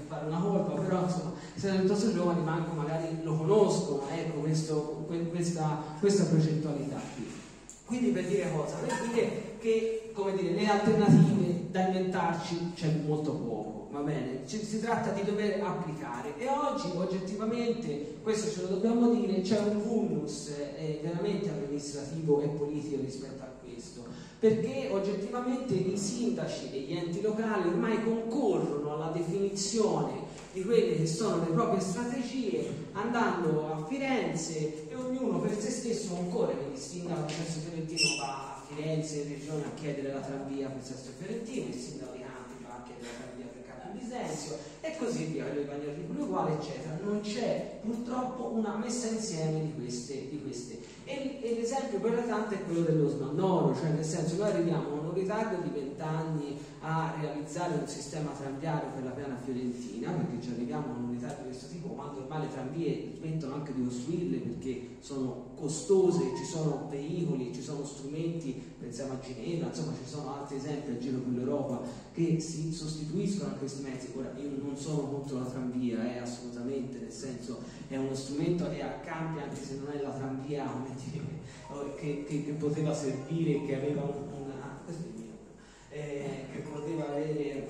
fare 0.08 0.26
una 0.28 0.40
colpa, 0.40 0.82
però 0.82 1.04
insomma, 1.04 1.34
essendo 1.56 1.80
piuttosto 1.80 2.14
giovani, 2.14 2.44
manco 2.44 2.74
magari 2.76 3.22
lo 3.24 3.36
conoscono, 3.36 4.04
ecco, 4.10 4.40
questo, 4.40 5.06
questa, 5.30 5.84
questa 6.00 6.24
progettualità 6.26 7.00
qui. 7.16 7.28
Quindi 7.86 8.10
per 8.10 8.28
dire 8.28 8.52
cosa? 8.54 8.76
Per 8.76 9.10
dire 9.10 9.56
che 9.60 10.12
come 10.18 10.36
dire, 10.36 10.54
le 10.54 10.68
alternative 10.68 11.70
da 11.70 11.88
inventarci 11.88 12.72
c'è 12.74 12.92
molto 13.06 13.34
poco, 13.34 13.88
va 13.92 14.00
bene? 14.00 14.48
Ci, 14.48 14.64
si 14.64 14.80
tratta 14.82 15.12
di 15.12 15.24
dover 15.24 15.62
applicare 15.62 16.38
e 16.40 16.48
oggi 16.50 16.90
oggettivamente, 16.96 18.16
questo 18.24 18.50
ce 18.50 18.62
lo 18.64 18.76
dobbiamo 18.76 19.14
dire, 19.14 19.42
c'è 19.42 19.60
un 19.60 19.82
vulnus 19.84 20.52
eh, 20.78 21.00
veramente 21.04 21.50
amministrativo 21.50 22.42
e 22.42 22.48
politico 22.48 23.02
rispetto 23.02 23.37
perché 24.40 24.90
oggettivamente 24.92 25.74
i 25.74 25.98
sindaci 25.98 26.70
e 26.72 26.80
gli 26.82 26.94
enti 26.94 27.22
locali 27.22 27.70
ormai 27.70 28.04
concorrono 28.04 28.94
alla 28.94 29.12
definizione 29.12 30.26
di 30.54 30.64
quelle 30.64 30.98
che 30.98 31.08
sono 31.08 31.44
le 31.44 31.52
proprie 31.52 31.82
strategie 31.82 32.86
andando 32.94 33.74
a 33.74 33.86
Firenze 33.88 34.90
e 34.90 34.96
ognuno 34.96 35.40
per 35.40 35.58
se 35.60 35.70
stesso 35.70 36.14
concorre, 36.14 36.56
quindi 36.56 36.76
il 36.76 36.82
sindaco 36.82 37.26
di 37.26 37.34
Sesto 37.34 37.60
Fiorentino 37.62 38.16
va 38.20 38.56
a 38.56 38.62
Firenze 38.68 39.22
in 39.22 39.30
regione 39.30 39.64
a 39.66 39.80
chiedere 39.80 40.14
la 40.14 40.20
tranvia 40.20 40.68
per 40.70 40.84
Sesto 40.84 41.12
Fiorentino, 41.18 41.68
il 41.68 41.74
sindaco 41.74 42.12
di 42.14 42.20
Campi 42.20 42.64
va 42.64 42.76
a 42.76 42.84
chiedere 42.86 43.08
la 43.08 43.24
tranvia 43.24 43.46
per 43.46 43.64
Campi 43.66 43.98
Bisenzio 43.98 44.58
e 44.82 44.87
così 44.98 45.26
via, 45.26 45.46
Bagnoli 45.46 46.06
di 46.06 46.20
uguale, 46.20 46.54
eccetera. 46.54 46.98
Non 47.04 47.22
c'è 47.22 47.80
purtroppo 47.82 48.52
una 48.54 48.76
messa 48.76 49.08
insieme 49.08 49.62
di 49.62 49.74
queste, 49.76 50.28
di 50.30 50.42
queste 50.42 50.80
e, 51.06 51.40
e 51.42 51.56
l'esempio 51.56 52.00
più 52.00 52.10
latente 52.10 52.56
è 52.56 52.64
quello 52.66 52.82
dello 52.82 53.08
snannoro, 53.08 53.74
cioè 53.76 53.90
nel 53.92 54.04
senso 54.04 54.36
noi 54.36 54.52
arriviamo 54.52 54.90
a 54.90 55.00
un 55.08 55.14
ritardo 55.14 55.62
di 55.62 55.70
vent'anni 55.70 56.60
a 56.82 57.14
realizzare 57.20 57.76
un 57.76 57.88
sistema 57.88 58.32
tranviario 58.32 58.90
per 58.94 59.04
la 59.06 59.12
piana 59.12 59.38
fiorentina, 59.44 60.12
perché 60.12 60.42
ci 60.42 60.50
arriviamo 60.52 60.86
a 60.94 60.98
un 60.98 61.07
ritardo 61.18 61.42
di 61.42 61.48
questo 61.48 61.68
tipo, 61.68 61.88
quando 61.90 62.22
ormai 62.22 62.42
le 62.42 62.50
tranvie 62.50 63.12
smettono 63.18 63.56
anche 63.56 63.74
di 63.74 63.84
costruirle 63.84 64.38
perché 64.38 64.88
sono 65.00 65.46
costose, 65.56 66.36
ci 66.38 66.46
sono 66.46 66.88
veicoli, 66.90 67.54
ci 67.54 67.62
sono 67.62 67.84
strumenti, 67.84 68.62
pensiamo 68.80 69.14
a 69.14 69.20
Ginevra, 69.20 69.68
insomma 69.68 69.94
ci 69.94 70.10
sono 70.10 70.34
altri 70.34 70.58
esempi 70.58 70.92
a 70.92 70.98
giro 70.98 71.20
per 71.20 71.34
l'Europa 71.34 71.82
che 72.14 72.40
si 72.40 72.72
sostituiscono 72.72 73.52
a 73.52 73.56
questi 73.56 73.82
mezzi. 73.82 74.12
Ora 74.16 74.32
io 74.38 74.50
non 74.62 74.78
sono 74.78 75.10
contro 75.10 75.40
la 75.40 75.46
tranvia, 75.46 76.16
eh, 76.16 76.20
assolutamente, 76.20 77.00
nel 77.00 77.12
senso 77.12 77.60
è 77.88 77.98
uno 77.98 78.14
strumento 78.14 78.70
che 78.70 78.82
accambia 78.82 79.44
anche 79.44 79.62
se 79.62 79.78
non 79.78 79.92
è 79.94 80.02
la 80.02 80.12
tranvia 80.12 80.66
dire, 81.12 81.26
che, 81.98 82.26
che, 82.28 82.46
che, 82.46 82.52
poteva 82.54 82.94
servire, 82.94 83.66
che 83.66 83.76
aveva 83.76 84.04
una, 84.04 84.82
eh, 85.90 86.46
che 86.52 86.60
poteva 86.60 87.10
avere 87.10 87.68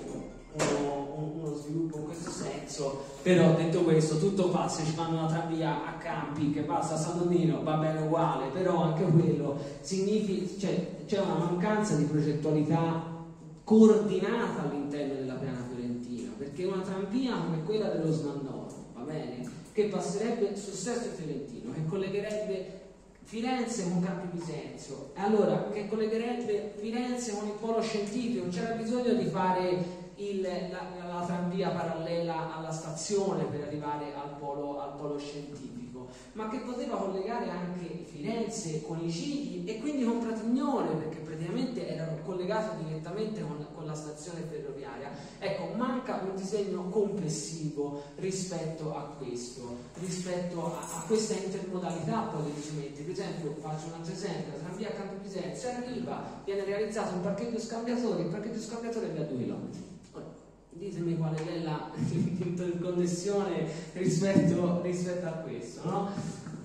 uno, 0.63 1.56
sviluppo 1.56 1.98
in 1.98 2.06
questo 2.06 2.32
senso, 2.32 3.04
però 3.22 3.54
detto 3.56 3.82
questo, 3.84 4.17
tutto 4.17 4.52
se 4.67 4.84
ci 4.86 4.91
fanno 4.91 5.17
una 5.20 5.28
tranvia 5.28 5.86
a 5.86 5.93
campi 5.93 6.52
che 6.52 6.62
passa 6.62 6.96
a 6.96 6.98
San 6.98 7.17
Domino, 7.17 7.63
va 7.63 7.76
bene 7.76 8.02
uguale, 8.02 8.48
però 8.48 8.84
anche 8.84 9.04
quello 9.04 9.58
significa, 9.82 10.60
cioè, 10.60 11.06
c'è 11.06 11.20
una 11.20 11.36
mancanza 11.36 11.96
di 11.96 12.04
progettualità 12.04 13.15
coordinata 13.63 14.63
all'interno 14.63 15.15
della 15.15 15.34
piana 15.34 15.65
fiorentina, 15.67 16.32
perché 16.38 16.65
una 16.65 16.82
tranvia 16.82 17.36
come 17.36 17.63
quella 17.63 17.89
dello 17.89 18.12
Snandoro, 18.12 18.67
va 18.93 19.02
bene? 19.02 19.50
Che 19.74 19.86
passerebbe 19.86 20.56
sul 20.56 20.74
Sesto 20.74 21.10
Fiorentino, 21.15 21.72
che 21.74 21.86
collegherebbe 21.86 22.86
Firenze 23.24 23.84
con 23.84 24.02
Campi 24.02 24.38
Bisenzio, 24.38 25.12
allora 25.15 25.70
che 25.70 25.89
collegherebbe 25.89 26.76
Firenze 26.78 27.34
con 27.36 27.46
il 27.46 27.56
polo 27.60 27.82
scientifico, 27.82 28.46
non 28.46 28.54
c'era 28.54 28.74
bisogno 28.76 29.13
di 29.15 29.26
fare 29.26 29.96
il, 30.17 30.41
la, 30.41 31.06
la, 31.06 31.25
tranvia 31.25 31.69
parallela 31.69 32.56
alla 32.56 32.71
stazione 32.71 33.43
per 33.45 33.63
arrivare 33.63 34.13
al 34.15 34.36
polo, 34.39 34.80
al 34.80 34.95
polo, 34.95 35.17
scientifico, 35.17 36.08
ma 36.34 36.49
che 36.49 36.60
poteva 36.60 36.97
collegare 36.97 37.49
anche 37.49 38.06
Firenze 38.06 38.82
con 38.82 38.99
i 39.03 39.12
Cigli 39.12 39.69
e 39.69 39.80
quindi 39.80 40.03
con 40.03 40.19
Pratignone, 40.19 40.95
perché 40.95 41.17
praticamente 41.17 41.88
erano 41.88 42.17
collegati 42.25 42.84
direttamente 42.84 43.41
con, 43.41 43.65
con 43.75 43.86
la 43.86 43.93
stazione 43.93 44.41
ferroviaria. 44.49 45.12
Ecco, 45.38 45.75
manca 45.75 46.21
un 46.23 46.36
disegno 46.36 46.89
complessivo 46.89 48.01
rispetto 48.15 48.95
a 48.95 49.15
questo, 49.19 49.77
rispetto 49.99 50.65
a, 50.65 50.80
a 50.80 51.03
questa 51.06 51.36
intermodalità 51.36 52.21
poi 52.21 52.43
degli. 52.43 52.91
Per 52.91 53.10
esempio, 53.10 53.56
faccio 53.60 53.88
un 53.88 53.93
altro 53.93 54.13
esempio, 54.13 54.53
la 54.53 54.63
tranvia 54.63 54.89
a 54.89 54.91
Campo 54.91 55.15
Pisenza 55.21 55.75
arriva, 55.75 56.41
viene 56.43 56.63
realizzato 56.63 57.13
un 57.13 57.21
parcheggio 57.21 57.60
scambiatore, 57.60 58.23
il 58.23 58.30
parcheggio 58.30 58.60
scambiatore 58.60 59.13
è 59.13 59.19
a 59.19 59.23
2 59.23 59.38
km 59.38 59.95
ditemi 60.78 61.18
qual 61.18 61.34
è 61.34 61.63
la 61.63 61.90
interconnessione 61.98 63.68
rispetto, 63.94 64.82
rispetto 64.82 65.26
a 65.26 65.32
questo, 65.32 65.90
no? 65.90 66.10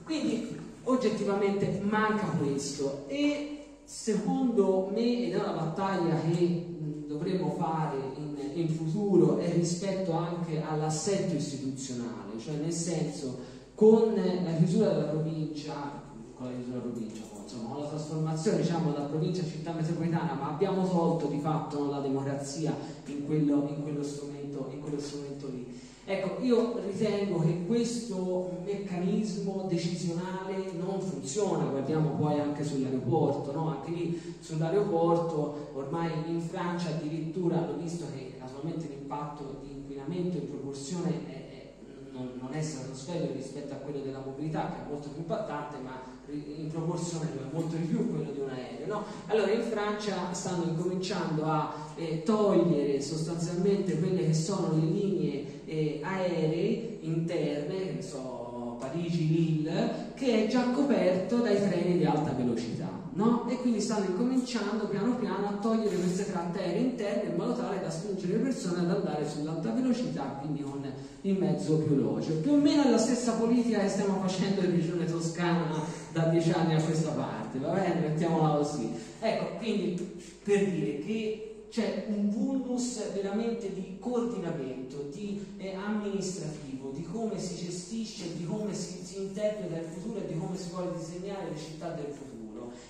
Quindi 0.04 0.56
oggettivamente 0.84 1.80
manca 1.82 2.26
questo 2.26 3.04
e 3.06 3.64
secondo 3.84 4.90
me, 4.92 5.26
ed 5.26 5.32
è 5.32 5.38
una 5.38 5.52
battaglia 5.52 6.20
che 6.20 6.66
dovremo 7.06 7.54
fare 7.58 7.96
in, 8.16 8.36
in 8.54 8.68
futuro, 8.68 9.38
è 9.38 9.52
rispetto 9.52 10.12
anche 10.12 10.62
all'assetto 10.62 11.34
istituzionale, 11.34 12.38
cioè 12.38 12.54
nel 12.56 12.72
senso 12.72 13.38
con 13.74 14.14
la 14.14 14.56
chiusura 14.56 14.90
della 14.90 15.04
provincia, 15.04 16.02
con 16.34 16.46
la 16.46 16.52
chiusura 16.52 16.78
della 16.78 16.90
provincia, 16.90 17.22
insomma, 17.52 17.78
la 17.78 17.86
trasformazione 17.86 18.58
diciamo, 18.58 18.92
da 18.92 19.02
provincia 19.02 19.42
a 19.42 19.46
città 19.46 19.72
metropolitana, 19.72 20.34
ma 20.34 20.48
abbiamo 20.48 20.88
tolto 20.88 21.26
di 21.26 21.38
fatto 21.38 21.90
la 21.90 22.00
democrazia 22.00 22.74
in 23.06 23.26
quello, 23.26 23.68
in 23.68 23.82
quello, 23.82 24.02
strumento, 24.02 24.68
in 24.72 24.80
quello 24.80 24.98
strumento 24.98 25.48
lì. 25.48 25.80
Ecco, 26.04 26.42
io 26.42 26.80
ritengo 26.84 27.38
che 27.38 27.64
questo 27.64 28.62
meccanismo 28.64 29.66
decisionale 29.68 30.72
non 30.76 31.00
funziona, 31.00 31.64
guardiamo 31.64 32.10
poi 32.10 32.40
anche 32.40 32.64
sull'aeroporto, 32.64 33.52
no? 33.52 33.68
anche 33.68 33.90
lì 33.90 34.36
sull'aeroporto 34.40 35.70
ormai 35.74 36.10
in 36.26 36.40
Francia 36.40 36.88
addirittura 36.88 37.58
hanno 37.58 37.76
visto 37.76 38.06
che 38.12 38.34
naturalmente 38.40 38.88
l'impatto 38.88 39.60
di 39.62 39.74
inquinamento 39.74 40.38
in 40.38 40.48
proporzione 40.48 41.08
è, 41.28 41.30
è 41.30 41.72
non, 42.10 42.32
non 42.40 42.52
è 42.52 42.60
stratosferico 42.60 43.34
rispetto 43.34 43.72
a 43.72 43.76
quello 43.76 44.00
della 44.00 44.22
mobilità 44.26 44.72
che 44.72 44.84
è 44.84 44.90
molto 44.90 45.08
più 45.08 45.20
impattante 45.20 45.78
ma 45.78 46.11
in 46.32 46.68
proporzione 46.68 47.28
molto 47.52 47.76
di 47.76 47.84
più 47.84 48.10
quello 48.10 48.30
di 48.32 48.40
un 48.40 48.48
aereo 48.48 48.86
no? 48.86 49.04
allora 49.26 49.50
in 49.50 49.62
Francia 49.62 50.32
stanno 50.32 50.64
incominciando 50.64 51.44
a 51.44 51.74
eh, 51.96 52.22
togliere 52.22 53.00
sostanzialmente 53.00 53.98
quelle 53.98 54.26
che 54.26 54.34
sono 54.34 54.74
le 54.74 54.86
linee 54.86 55.44
eh, 55.66 56.00
aeree 56.02 56.98
interne 57.02 57.78
che 57.78 57.92
ne 57.96 58.02
so 58.02 58.76
Parigi-Lille 58.80 60.12
che 60.14 60.44
è 60.44 60.48
già 60.48 60.70
coperto 60.70 61.36
dai 61.36 61.56
treni 61.56 61.98
di 61.98 62.04
alta 62.04 62.32
velocità 62.32 63.02
no? 63.14 63.46
e 63.48 63.56
quindi 63.56 63.80
stanno 63.80 64.06
incominciando 64.06 64.86
piano 64.86 65.16
piano 65.16 65.48
a 65.48 65.52
togliere 65.60 65.96
queste 65.96 66.30
tratte 66.30 66.60
aeree 66.60 66.80
interne 66.80 67.30
in 67.30 67.36
modo 67.36 67.54
tale 67.54 67.80
da 67.80 67.90
spingere 67.90 68.34
le 68.34 68.42
persone 68.42 68.80
ad 68.80 68.90
andare 68.90 69.28
sull'alta 69.28 69.70
velocità, 69.70 70.22
quindi 70.40 70.62
con 70.62 70.84
il 71.22 71.38
mezzo 71.38 71.76
più 71.78 71.94
veloce. 71.96 72.32
Più 72.32 72.52
o 72.52 72.56
meno 72.56 72.84
è 72.84 72.90
la 72.90 72.98
stessa 72.98 73.32
politica 73.32 73.80
che 73.80 73.88
stiamo 73.88 74.20
facendo 74.20 74.62
in 74.62 74.70
regione 74.70 75.04
toscana 75.04 76.00
da 76.12 76.24
dieci 76.24 76.50
anni 76.50 76.74
a 76.74 76.82
questa 76.82 77.10
parte, 77.10 77.58
va 77.58 77.72
bene? 77.72 78.08
Mettiamola 78.08 78.56
così. 78.56 78.92
Ecco, 79.20 79.56
quindi 79.56 80.20
per 80.42 80.70
dire 80.70 80.98
che 80.98 81.66
c'è 81.70 82.04
un 82.08 82.28
vulnus 82.28 83.12
veramente 83.12 83.72
di 83.72 83.96
coordinamento, 83.98 85.08
di 85.10 85.42
eh, 85.56 85.74
amministrativo, 85.74 86.90
di 86.90 87.02
come 87.02 87.38
si 87.38 87.64
gestisce, 87.64 88.36
di 88.36 88.44
come 88.44 88.74
si, 88.74 89.02
si 89.02 89.22
interpreta 89.22 89.78
il 89.78 89.86
futuro 89.86 90.20
e 90.20 90.26
di 90.26 90.38
come 90.38 90.56
si 90.56 90.68
vuole 90.70 90.92
disegnare 90.94 91.48
le 91.48 91.56
città 91.56 91.88
del 91.90 92.12
futuro 92.12 92.32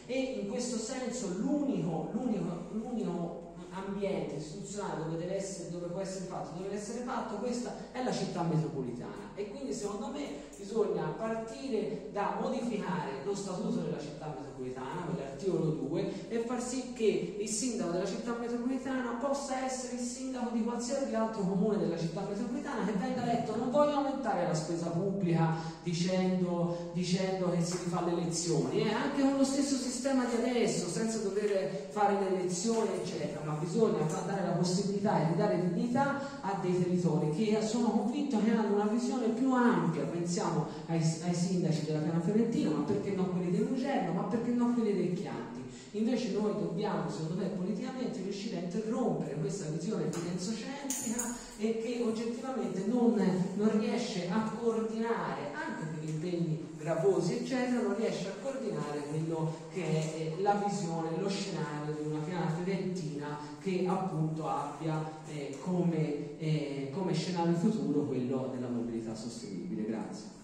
e 0.07 0.41
in 0.43 0.49
questo 0.49 0.77
senso 0.79 1.29
l'unico, 1.39 2.11
l'unico, 2.13 2.67
l'unico 2.73 3.55
ambiente 3.71 4.35
istituzionale 4.35 5.05
dove, 5.05 5.17
deve 5.17 5.37
essere, 5.37 5.71
dove 5.71 5.87
può 5.87 6.01
essere 6.01 6.27
fatto, 6.27 6.57
dove 6.57 6.69
deve 6.69 6.81
essere 6.81 7.05
fatto, 7.05 7.37
questa 7.37 7.75
è 7.93 8.03
la 8.03 8.13
città 8.13 8.43
metropolitana 8.43 9.31
e 9.35 9.49
quindi 9.49 9.73
secondo 9.73 10.09
me 10.09 10.51
bisogna 10.63 11.03
partire 11.19 12.09
da 12.13 12.39
modificare 12.41 13.23
lo 13.25 13.35
statuto 13.35 13.81
della 13.81 13.99
città 13.99 14.33
metropolitana, 14.39 15.07
quell'articolo 15.11 15.65
2, 15.89 16.29
e 16.29 16.39
far 16.47 16.63
sì 16.63 16.93
che 16.93 17.37
il 17.41 17.49
sindaco 17.49 17.91
della 17.91 18.07
città 18.07 18.37
metropolitana 18.39 19.19
possa 19.21 19.65
essere 19.65 19.95
il 19.95 20.01
sindaco 20.01 20.51
di 20.55 20.63
qualsiasi 20.63 21.15
altro 21.15 21.43
comune 21.43 21.79
della 21.79 21.99
città 21.99 22.25
metropolitana 22.29 22.85
che 22.85 22.93
venga 22.93 23.23
eletto. 23.25 23.57
Non 23.57 23.71
voglio 23.71 23.97
aumentare 23.97 24.47
la 24.47 24.55
spesa 24.55 24.87
pubblica 24.87 25.57
dicendo, 25.83 26.91
dicendo 26.93 27.51
che 27.51 27.61
si 27.61 27.79
rifà 27.83 28.05
le 28.05 28.13
elezioni, 28.13 28.83
eh? 28.83 28.93
anche 28.93 29.21
con 29.21 29.37
lo 29.37 29.45
stesso 29.45 29.75
sistema 29.75 30.25
di 30.25 30.37
adesso, 30.37 30.87
senza 30.87 31.19
dover 31.19 31.89
fare 31.91 32.19
le 32.21 32.39
elezioni, 32.39 32.89
eccetera, 33.03 33.41
ma 33.45 33.55
bisogna 33.55 34.05
dare 34.27 34.47
la 34.47 34.53
possibilità 34.53 35.25
di 35.25 35.37
dare 35.37 35.61
dignità 35.61 36.41
a 36.41 36.57
dei 36.61 36.81
territori 36.81 37.31
che 37.31 37.61
sono 37.63 37.89
convinto 37.89 38.39
che 38.43 38.51
hanno 38.53 38.75
una 38.75 38.87
visione 38.87 39.29
più 39.29 39.53
ampia, 39.53 40.05
pensiamo 40.05 40.52
pensiamo 40.53 40.67
ai, 40.87 41.01
ai, 41.25 41.35
sindaci 41.35 41.85
della 41.87 42.01
Piana 42.01 42.21
Fiorentina, 42.21 42.71
ma 42.71 42.83
perché 42.85 43.13
non 43.13 43.31
quelli 43.31 43.51
del 43.51 43.67
Mugello, 43.69 44.13
ma 44.13 44.23
perché 44.25 44.51
non 44.51 44.75
quelli 44.75 44.95
dei 44.95 45.13
Chianti. 45.15 45.61
Invece 45.93 46.33
noi 46.33 46.53
dobbiamo, 46.55 47.11
secondo 47.11 47.43
me, 47.43 47.49
politicamente 47.49 48.23
riuscire 48.23 48.59
a 48.59 48.61
interrompere 48.61 49.35
questa 49.35 49.69
visione 49.69 50.11
fidenzocentrica 50.11 51.37
e 51.59 51.83
che 51.83 52.03
oggettivamente 52.03 52.87
non, 52.87 53.15
non 53.57 53.79
riesce 53.79 54.29
a 54.31 54.51
coordinare, 54.59 55.53
anche 55.53 55.85
per 55.95 56.09
impegni 56.09 56.71
gravosi, 56.79 57.35
eccetera, 57.35 57.83
non 57.83 57.97
riesce 57.97 58.29
a 58.29 58.43
coordinare 58.43 59.03
quello 59.11 59.55
che 59.73 59.85
è 59.85 60.33
la 60.41 60.55
visione, 60.67 61.21
lo 61.21 61.29
scenario 61.29 61.95
di 62.01 62.09
una 62.09 62.21
piana 62.21 62.49
fiorentina 62.49 63.39
che 63.61 63.85
appunto 63.87 64.49
abbia 64.49 65.21
eh, 65.29 65.57
come, 65.61 66.39
eh, 66.39 66.91
come 66.93 67.13
scenario 67.13 67.53
futuro 67.55 68.07
quello 68.07 68.51
della 68.55 68.69
mobilità 68.69 69.15
sostenibile. 69.15 69.85
Grazie. 69.85 70.42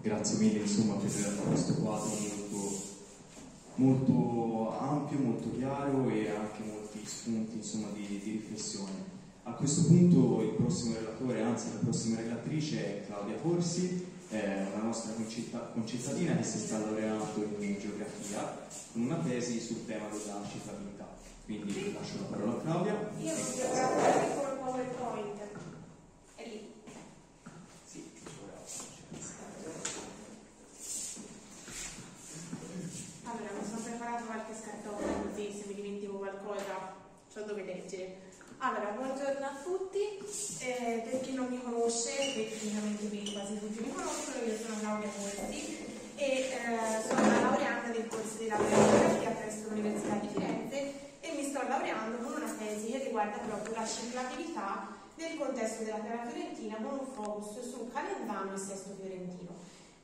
Grazie 0.00 0.38
mille 0.38 0.60
insomma 0.60 0.94
per 0.94 1.10
questo 1.48 1.74
quadro 1.74 2.08
molto, 2.08 2.80
molto 3.74 4.78
ampio, 4.78 5.18
molto 5.18 5.50
chiaro 5.56 6.08
e 6.08 6.30
anche 6.30 6.62
molti 6.64 7.00
spunti 7.04 7.56
insomma, 7.56 7.88
di, 7.92 8.20
di 8.22 8.30
riflessione. 8.30 9.16
A 9.42 9.52
questo 9.52 9.86
punto 9.86 10.42
il 10.42 10.50
prossimo 10.50 10.94
relatore, 10.94 11.42
anzi 11.42 11.68
la 11.72 11.80
prossima 11.80 12.20
relatrice 12.20 13.02
è 13.02 13.06
Claudia 13.06 13.36
Corsi 13.36 14.06
eh, 14.30 14.66
una 14.74 14.82
nostra 14.84 15.12
concittadina 15.72 16.36
che 16.36 16.42
si 16.42 16.58
sta 16.58 16.78
laureando 16.78 17.42
in 17.58 17.78
geografia 17.78 18.66
con 18.92 19.02
una 19.02 19.16
tesi 19.16 19.60
sul 19.60 19.86
tema 19.86 20.06
della 20.08 20.42
cittadinità. 20.50 21.06
Quindi 21.44 21.94
lascio 21.94 22.16
la 22.20 22.26
parola 22.26 22.52
a 22.52 22.60
Claudia. 22.60 23.10
Io 23.20 23.32
ho 23.32 23.92
guardare 23.94 24.34
con 24.34 24.58
PowerPoint. 24.64 25.40
È 26.34 26.44
lì. 26.46 26.72
Sì, 27.86 28.04
allora, 33.22 33.50
mi 33.58 33.66
sono 33.66 33.82
preparato 33.82 34.24
qualche 34.24 34.54
scartone 34.54 35.22
così 35.22 35.52
se 35.58 35.68
mi 35.68 35.74
dimentico 35.74 36.18
qualcosa, 36.18 36.94
so 37.32 37.42
dove 37.44 37.64
leggere. 37.64 38.27
Allora, 38.60 38.90
buongiorno 38.90 39.46
a 39.46 39.54
tutti, 39.62 40.18
eh, 40.66 41.06
per 41.08 41.20
chi 41.20 41.32
non 41.32 41.46
mi 41.46 41.62
conosce, 41.62 42.10
tecnicamente 42.34 43.06
quasi 43.32 43.56
tutti 43.56 43.80
mi 43.84 43.92
conoscono, 43.92 44.44
io 44.44 44.58
sono 44.58 44.80
Claudia 44.80 45.08
Corsi 45.14 45.86
e 46.16 46.26
eh, 46.26 47.02
sono 47.06 47.22
una 47.22 47.40
laureata 47.40 47.90
del 47.92 48.08
corso 48.08 48.36
di 48.38 48.48
laurea 48.48 48.76
in 48.76 48.90
geografia 48.90 49.30
presso 49.30 49.68
l'Università 49.68 50.14
di 50.16 50.28
Firenze 50.32 50.94
e 51.20 51.32
mi 51.36 51.44
sto 51.44 51.62
laureando 51.68 52.16
con 52.16 52.32
una 52.42 52.52
tesi 52.58 52.90
che 52.90 53.04
riguarda 53.04 53.38
proprio 53.38 53.74
la 53.76 53.86
circolabilità 53.86 54.88
nel 55.14 55.38
contesto 55.38 55.84
della 55.84 55.98
terra 55.98 56.26
fiorentina 56.26 56.76
con 56.82 56.98
un 56.98 57.06
focus 57.14 57.60
su 57.62 57.88
Calendano 57.92 58.54
e 58.54 58.58
Sesto 58.58 58.96
Fiorentino. 59.00 59.54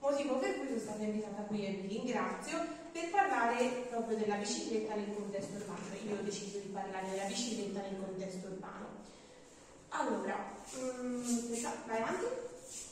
Motivo 0.05 0.37
per 0.37 0.59
cui 0.59 0.67
sono 0.67 0.81
stata 0.81 1.03
invitata 1.03 1.41
qui 1.45 1.65
e 1.65 1.71
vi 1.81 1.97
ringrazio 1.97 2.59
per 2.93 3.09
parlare 3.09 3.87
proprio 3.89 4.19
della 4.19 4.37
bicicletta 4.37 4.97
nel 4.97 5.15
contesto 5.15 5.55
urbano. 5.57 5.81
Io 6.07 6.19
ho 6.19 6.23
deciso 6.23 6.59
di 6.59 6.69
parlare 6.69 7.09
della 7.09 7.25
bicicletta 7.25 7.81
nel 7.81 7.97
contesto 8.05 8.49
urbano. 8.49 8.87
Allora, 9.89 10.45
um, 10.77 11.49
vai 11.87 12.03
avanti. 12.03 12.25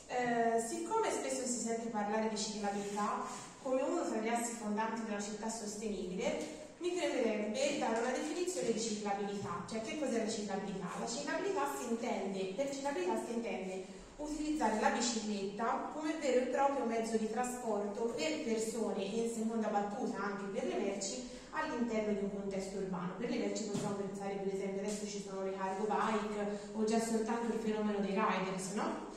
Eh, 0.07 0.59
siccome 0.67 1.11
spesso 1.11 1.45
si 1.45 1.59
sente 1.59 1.89
parlare 1.89 2.29
di 2.29 2.37
ciclabilità 2.37 3.21
come 3.61 3.81
uno 3.83 4.09
tra 4.09 4.19
gli 4.19 4.29
assi 4.29 4.53
fondanti 4.53 5.03
della 5.05 5.21
città 5.21 5.49
sostenibile, 5.49 6.61
mi 6.79 6.93
premerebbe 6.93 7.77
dare 7.77 7.99
una 7.99 8.11
definizione 8.11 8.71
di 8.71 8.81
ciclabilità. 8.81 9.63
Cioè, 9.69 9.81
che 9.81 9.99
cos'è 9.99 10.25
la 10.25 10.29
ciclabilità? 10.31 10.87
La 10.99 11.07
ciclabilità 11.07 11.67
si 11.77 11.91
intende, 11.91 12.53
per 12.55 12.73
ciclabilità 12.73 13.23
si 13.23 13.33
intende 13.33 13.92
utilizzare 14.17 14.79
la 14.79 14.89
bicicletta 14.89 15.91
come 15.93 16.13
vero 16.19 16.41
e 16.41 16.47
proprio 16.47 16.85
mezzo 16.85 17.17
di 17.17 17.29
trasporto 17.29 18.13
per 18.15 18.43
persone 18.43 18.97
e 18.97 19.21
in 19.23 19.33
seconda 19.33 19.67
battuta 19.67 20.17
anche 20.23 20.45
per 20.53 20.67
le 20.67 20.77
merci 20.77 21.27
all'interno 21.51 22.13
di 22.13 22.23
un 22.23 22.31
contesto 22.31 22.77
urbano. 22.77 23.13
Per 23.17 23.29
le 23.29 23.37
merci 23.37 23.63
possiamo 23.65 23.95
pensare 23.95 24.35
per 24.35 24.53
esempio 24.53 24.81
adesso 24.81 25.05
ci 25.05 25.21
sono 25.21 25.43
le 25.43 25.55
cargo 25.55 25.85
bike 25.85 26.59
o 26.73 26.83
già 26.83 26.99
soltanto 26.99 27.53
il 27.53 27.59
fenomeno 27.59 27.99
dei 27.99 28.15
riders, 28.15 28.71
no? 28.73 29.11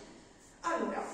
Allora, 0.60 1.04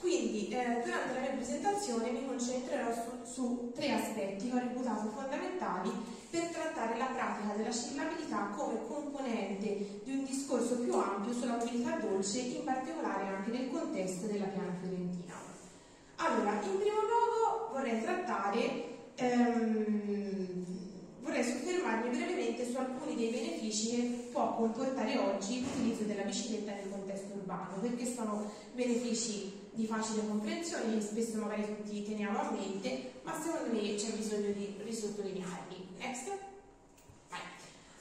quindi 0.00 0.48
eh, 0.48 0.82
durante 0.84 1.14
la 1.14 1.20
mia 1.20 1.30
presentazione 1.30 2.10
mi 2.10 2.26
concentrerò 2.26 2.92
su, 2.92 3.32
su 3.32 3.72
tre 3.74 3.92
aspetti 3.92 4.48
che 4.48 4.56
ho 4.56 4.60
reputato 4.60 5.08
fondamentali 5.08 5.90
per 6.34 6.48
trattare 6.48 6.98
la 6.98 7.04
pratica 7.04 7.54
della 7.54 7.70
ciclabilità 7.70 8.50
come 8.56 8.80
componente 8.88 10.00
di 10.02 10.10
un 10.10 10.24
discorso 10.24 10.80
più 10.80 10.92
ampio 10.92 11.32
sulla 11.32 11.58
mobilità 11.58 11.94
dolce, 11.98 12.40
in 12.40 12.64
particolare 12.64 13.28
anche 13.28 13.50
nel 13.52 13.70
contesto 13.70 14.26
della 14.26 14.46
piana 14.46 14.74
fiorentina. 14.80 15.34
Allora, 16.16 16.60
in 16.60 16.78
primo 16.78 17.00
luogo 17.06 17.72
vorrei 17.72 18.02
trattare, 18.02 18.84
ehm, 19.14 20.64
vorrei 21.20 21.44
soffermarmi 21.44 22.08
brevemente 22.10 22.68
su 22.68 22.78
alcuni 22.78 23.14
dei 23.14 23.30
benefici 23.30 23.90
che 23.90 24.28
può 24.32 24.56
comportare 24.56 25.16
oggi 25.16 25.60
l'utilizzo 25.60 26.02
della 26.02 26.22
bicicletta 26.22 26.72
nel 26.72 26.90
contesto 26.90 27.32
urbano, 27.34 27.78
perché 27.80 28.12
sono 28.12 28.50
benefici 28.74 29.52
di 29.70 29.86
facile 29.86 30.26
comprensione 30.26 30.94
che 30.94 31.00
spesso 31.00 31.38
magari 31.38 31.64
tutti 31.64 32.02
teniamo 32.02 32.40
a 32.40 32.50
mente, 32.50 33.12
ma 33.22 33.40
secondo 33.40 33.72
me 33.72 33.94
c'è 33.94 34.10
bisogno 34.16 34.50
di 34.50 34.74
risottolinearli. 34.82 35.73
Next. 36.04 36.28
Vai. 37.30 37.40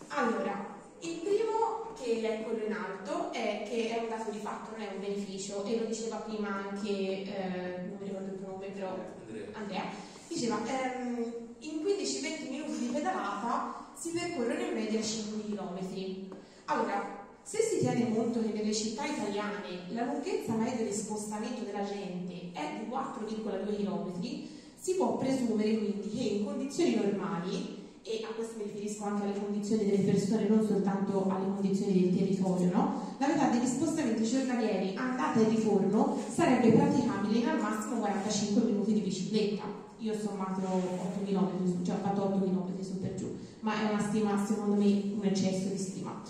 Allora, 0.10 0.76
il 1.00 1.20
primo, 1.20 1.94
che 2.02 2.22
è 2.22 2.44
quello 2.44 2.66
in 2.66 2.74
alto, 2.74 3.32
è 3.32 3.64
che 3.66 3.96
è 3.96 4.00
un 4.00 4.10
dato 4.10 4.30
di 4.30 4.40
fatto, 4.40 4.72
non 4.72 4.82
è 4.82 4.92
un 4.94 5.00
beneficio, 5.00 5.64
e 5.64 5.80
lo 5.80 5.86
diceva 5.86 6.18
prima 6.18 6.50
anche, 6.50 6.90
eh, 6.90 7.88
non 7.88 7.98
mi 8.02 8.08
ricordo 8.08 8.34
il 8.34 8.42
nome, 8.42 8.68
però 8.68 8.90
Andrea, 8.90 9.46
Andrea 9.54 9.84
diceva, 10.28 10.60
ehm, 10.66 11.34
in 11.60 11.82
15-20 11.82 12.50
minuti 12.50 12.78
di 12.80 12.88
pedalata 12.88 13.88
si 13.96 14.10
percorrono 14.10 14.60
in 14.60 14.74
media 14.74 15.02
5 15.02 15.44
km. 15.44 16.36
Allora, 16.66 17.26
se 17.42 17.60
si 17.62 17.80
tiene 17.80 18.14
conto 18.14 18.42
che 18.42 18.52
nelle 18.52 18.74
città 18.74 19.06
italiane 19.06 19.86
la 19.90 20.04
lunghezza 20.04 20.54
media 20.56 20.86
di 20.86 20.94
spostamento 20.94 21.64
della 21.64 21.86
gente 21.86 22.52
è 22.52 22.80
di 22.80 22.90
4,2 22.90 23.78
km, 23.78 24.52
si 24.84 24.96
può 24.96 25.16
presumere 25.16 25.78
quindi 25.78 26.10
che 26.10 26.24
in 26.24 26.44
condizioni 26.44 26.96
normali, 26.96 27.83
e 28.04 28.22
a 28.30 28.34
questo 28.34 28.58
mi 28.58 28.64
riferisco 28.64 29.06
anche 29.06 29.24
alle 29.24 29.40
condizioni 29.40 29.86
delle 29.86 30.04
persone, 30.04 30.48
non 30.50 30.66
soltanto 30.66 31.26
alle 31.30 31.46
condizioni 31.46 32.02
del 32.02 32.18
territorio, 32.18 32.70
no? 32.72 33.16
la 33.18 33.28
metà 33.28 33.48
degli 33.48 33.66
spostamenti 33.66 34.24
giornalieri 34.24 34.94
andata 34.96 35.40
e 35.40 35.48
ritorno 35.48 36.18
sarebbe 36.34 36.72
praticabile 36.72 37.40
in 37.40 37.48
al 37.48 37.62
massimo 37.62 38.00
45 38.00 38.64
minuti 38.64 38.94
di 38.94 39.00
bicicletta. 39.00 39.64
Io 40.00 40.14
ho 40.14 40.18
sommato 40.20 40.62
8 40.62 41.24
km, 41.24 41.84
cioè 41.86 41.96
ho 41.96 42.00
fatto 42.04 42.24
8 42.24 42.40
km 42.40 42.82
su 42.82 43.00
per 43.00 43.16
giù, 43.16 43.34
ma 43.62 43.80
è 43.80 43.94
una 43.94 44.02
stima, 44.02 44.46
secondo 44.46 44.76
me, 44.76 45.02
un 45.16 45.24
eccesso 45.24 45.70
di 45.70 45.78
stima 45.78 46.22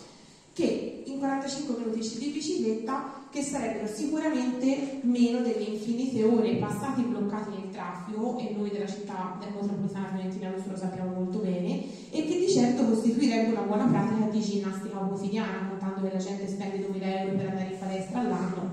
che 0.54 1.04
in 1.08 1.18
45 1.18 1.78
minuti 1.80 2.18
di 2.20 2.30
bicicletta 2.30 3.23
che 3.34 3.42
sarebbero 3.42 3.88
sicuramente 3.88 5.00
meno 5.02 5.40
delle 5.40 5.64
infinite 5.64 6.24
ore 6.24 6.58
passate 6.58 7.02
bloccati 7.02 7.50
nel 7.50 7.72
traffico 7.72 8.38
e 8.38 8.54
noi 8.56 8.70
della 8.70 8.86
città 8.86 9.40
metropolitana 9.40 10.10
fiorentina 10.10 10.54
lo 10.56 10.78
sappiamo 10.78 11.14
molto 11.14 11.40
bene 11.40 11.82
e 12.12 12.28
che 12.28 12.38
di 12.38 12.48
certo 12.48 12.86
costituirebbe 12.86 13.54
una 13.54 13.64
buona 13.64 13.86
pratica 13.86 14.30
di 14.30 14.40
ginnastica 14.40 14.98
quotidiana 14.98 15.68
contando 15.68 16.08
che 16.08 16.14
la 16.14 16.24
gente 16.24 16.48
spende 16.48 16.86
2000 16.86 17.22
euro 17.22 17.36
per 17.36 17.48
andare 17.48 17.70
in 17.72 17.80
palestra 17.80 18.20
all'anno. 18.20 18.72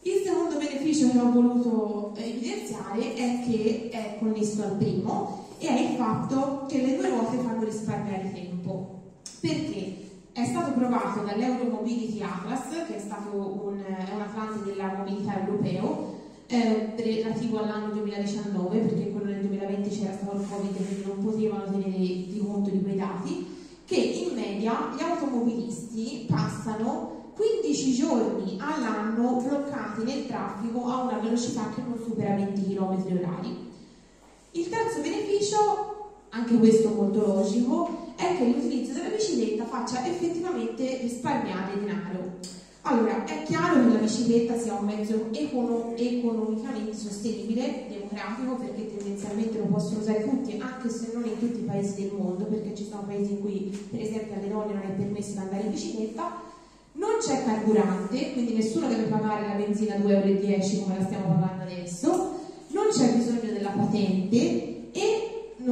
Il 0.00 0.22
secondo 0.24 0.56
beneficio 0.56 1.10
che 1.10 1.18
ho 1.18 1.30
voluto 1.30 2.14
evidenziare 2.16 3.14
è 3.14 3.44
che 3.46 3.90
è 3.92 4.16
connesso 4.18 4.62
al 4.62 4.76
primo 4.78 5.48
e 5.58 5.68
è 5.68 5.90
il 5.90 5.96
fatto 5.96 6.64
che 6.68 6.80
le 6.80 6.96
due 6.96 7.10
ruote 7.10 7.36
fanno 7.36 7.64
risparmiare 7.64 8.32
tempo. 8.32 9.00
Perché 9.40 10.01
è 10.32 10.44
stato 10.44 10.72
provato 10.72 11.20
dall'Euromobility 11.20 12.22
Atlas, 12.22 12.68
che 12.86 12.96
è 12.96 12.98
stato 12.98 13.36
un, 13.36 13.82
è 13.84 14.14
un 14.14 14.20
atlante 14.20 14.64
della 14.64 14.94
mobilità 14.96 15.38
europeo, 15.38 16.20
eh, 16.46 16.94
relativo 16.96 17.58
all'anno 17.58 17.92
2019, 17.92 18.78
perché 18.78 19.10
quello 19.10 19.26
del 19.26 19.40
2020 19.40 19.88
c'era 19.90 20.12
stato 20.12 20.36
il 20.36 20.48
Covid 20.48 20.74
quindi 20.74 21.04
non 21.06 21.24
potevano 21.24 21.64
tenere 21.70 21.96
di 21.96 22.42
conto 22.44 22.70
di 22.70 22.82
quei 22.82 22.96
dati, 22.96 23.46
che 23.84 23.96
in 23.96 24.34
media 24.34 24.90
gli 24.96 25.02
automobilisti 25.02 26.26
passano 26.28 27.30
15 27.34 27.94
giorni 27.94 28.58
all'anno 28.58 29.36
bloccati 29.36 30.02
nel 30.02 30.26
traffico 30.26 30.86
a 30.86 31.02
una 31.02 31.18
velocità 31.18 31.70
che 31.74 31.82
non 31.82 31.98
supera 32.02 32.34
20 32.34 32.74
km 32.74 32.94
h 32.94 33.56
Il 34.52 34.68
terzo 34.68 35.00
beneficio 35.00 35.92
anche 36.30 36.56
questo 36.56 36.88
molto 36.88 37.26
logico, 37.26 38.11
è 38.22 38.36
che 38.36 38.44
l'utilizzo 38.44 38.92
della 38.92 39.08
bicicletta 39.08 39.64
faccia 39.64 40.06
effettivamente 40.06 40.98
risparmiare 41.02 41.78
denaro. 41.78 42.38
Allora, 42.82 43.24
è 43.24 43.42
chiaro 43.44 43.80
che 43.80 43.92
la 43.92 43.98
bicicletta 43.98 44.58
sia 44.58 44.74
un 44.74 44.84
mezzo 44.84 45.28
econo- 45.32 45.94
economicamente 45.96 46.96
sostenibile, 46.96 47.86
democratico, 47.88 48.56
perché 48.56 48.96
tendenzialmente 48.96 49.58
lo 49.58 49.66
possono 49.66 50.00
usare 50.00 50.28
tutti, 50.28 50.58
anche 50.60 50.88
se 50.88 51.10
non 51.12 51.24
in 51.24 51.38
tutti 51.38 51.60
i 51.60 51.64
paesi 51.64 52.02
del 52.02 52.12
mondo, 52.16 52.44
perché 52.44 52.74
ci 52.74 52.86
sono 52.88 53.02
paesi 53.06 53.32
in 53.32 53.40
cui, 53.40 53.86
per 53.90 54.00
esempio, 54.00 54.34
alle 54.34 54.48
donne 54.48 54.72
non 54.72 54.82
è 54.82 54.90
permesso 54.90 55.32
di 55.32 55.38
andare 55.38 55.62
in 55.62 55.70
bicicletta. 55.70 56.40
Non 56.94 57.10
c'è 57.20 57.44
carburante, 57.44 58.32
quindi 58.32 58.54
nessuno 58.54 58.88
deve 58.88 59.04
pagare 59.04 59.46
la 59.46 59.54
benzina 59.54 59.94
2,10 59.96 60.74
euro 60.74 60.82
come 60.82 60.98
la 60.98 61.04
stiamo 61.04 61.26
pagando 61.26 61.62
adesso. 61.62 62.10
Non 62.68 62.86
c'è 62.90 63.14
bisogno 63.14 63.52
della 63.52 63.70
patente 63.70 64.71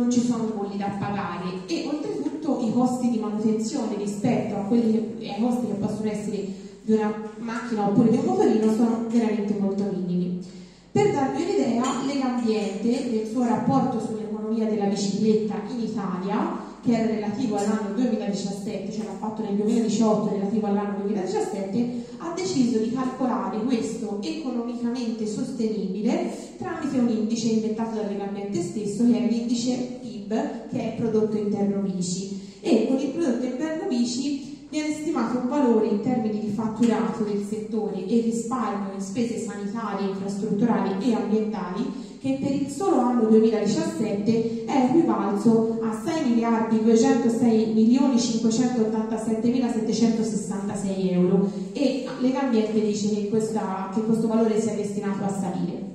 non 0.01 0.11
ci 0.11 0.25
sono 0.25 0.45
bolli 0.45 0.79
da 0.79 0.87
pagare 0.99 1.67
e 1.67 1.87
oltretutto 1.87 2.59
i 2.63 2.73
costi 2.73 3.11
di 3.11 3.19
manutenzione 3.19 3.97
rispetto 3.97 4.57
a 4.57 4.61
quelli 4.61 5.17
che, 5.19 5.31
ai 5.31 5.41
costi 5.43 5.67
che 5.67 5.75
possono 5.75 6.11
essere 6.11 6.47
di 6.83 6.93
una 6.93 7.15
macchina 7.37 7.87
oppure 7.87 8.11
di 8.11 8.17
un 8.17 8.25
motorino 8.25 8.73
sono 8.73 9.05
veramente 9.09 9.55
molto 9.59 9.85
minimi. 9.93 10.43
Per 10.91 11.13
darvi 11.13 11.43
un'idea, 11.43 11.83
Legambiente 12.07 13.11
nel 13.11 13.27
suo 13.27 13.45
rapporto 13.45 14.01
sull'economia 14.01 14.67
della 14.67 14.87
bicicletta 14.87 15.61
in 15.69 15.81
Italia, 15.81 16.69
che 16.83 16.93
era 16.93 17.07
relativo 17.07 17.57
all'anno 17.57 17.93
2017, 17.95 18.93
cioè 18.93 19.05
l'ha 19.05 19.19
fatto 19.19 19.43
nel 19.43 19.55
2018 19.55 20.31
relativo 20.31 20.67
all'anno 20.67 20.99
2017, 20.99 22.05
ha 22.19 22.33
deciso 22.35 22.79
di 22.79 22.93
calcolare 22.93 23.59
questo 23.63 24.19
economicamente 24.23 25.27
sostenibile 25.27 26.31
tramite 26.57 26.99
un 26.99 27.09
indice 27.09 27.49
inventato 27.49 27.97
dal 27.97 28.09
Legambiente 28.09 28.63
stesso, 28.63 29.05
che 29.05 29.17
è 29.17 29.31
l'indice 29.31 29.99
PIB, 30.01 30.69
che 30.69 30.79
è 30.79 30.97
prodotto 30.97 31.37
interno 31.37 31.81
bici. 31.81 32.39
E 32.61 32.87
con 32.87 32.99
il 32.99 33.11
prodotto 33.11 33.45
interno 33.45 33.87
bici 33.89 34.67
viene 34.71 34.93
stimato 34.93 35.39
un 35.39 35.49
valore 35.49 35.87
in 35.87 36.01
termini 36.01 36.41
di 36.41 36.51
fatturato 36.51 37.25
del 37.25 37.43
settore 37.43 38.07
e 38.07 38.21
risparmio 38.21 38.95
in 38.95 39.01
spese 39.01 39.39
sanitarie, 39.39 40.11
infrastrutturali 40.11 41.11
e 41.11 41.15
ambientali 41.15 42.09
che 42.21 42.39
per 42.39 42.53
il 42.53 42.69
solo 42.69 42.99
anno 42.99 43.29
2017 43.29 44.65
è 44.67 44.85
equivalso 44.91 45.79
a 45.83 46.03
6 46.05 46.29
miliardi 46.29 46.83
206 46.83 47.73
milioni 47.73 48.21
587 48.21 49.49
mila 49.49 49.73
766 49.73 51.11
euro. 51.13 51.51
E 51.73 52.07
Legambiente 52.21 52.79
dice 52.79 53.09
che, 53.09 53.29
questa, 53.31 53.91
che 53.95 54.03
questo 54.03 54.27
valore 54.27 54.61
sia 54.61 54.75
destinato 54.75 55.25
a 55.25 55.31
salire. 55.31 55.89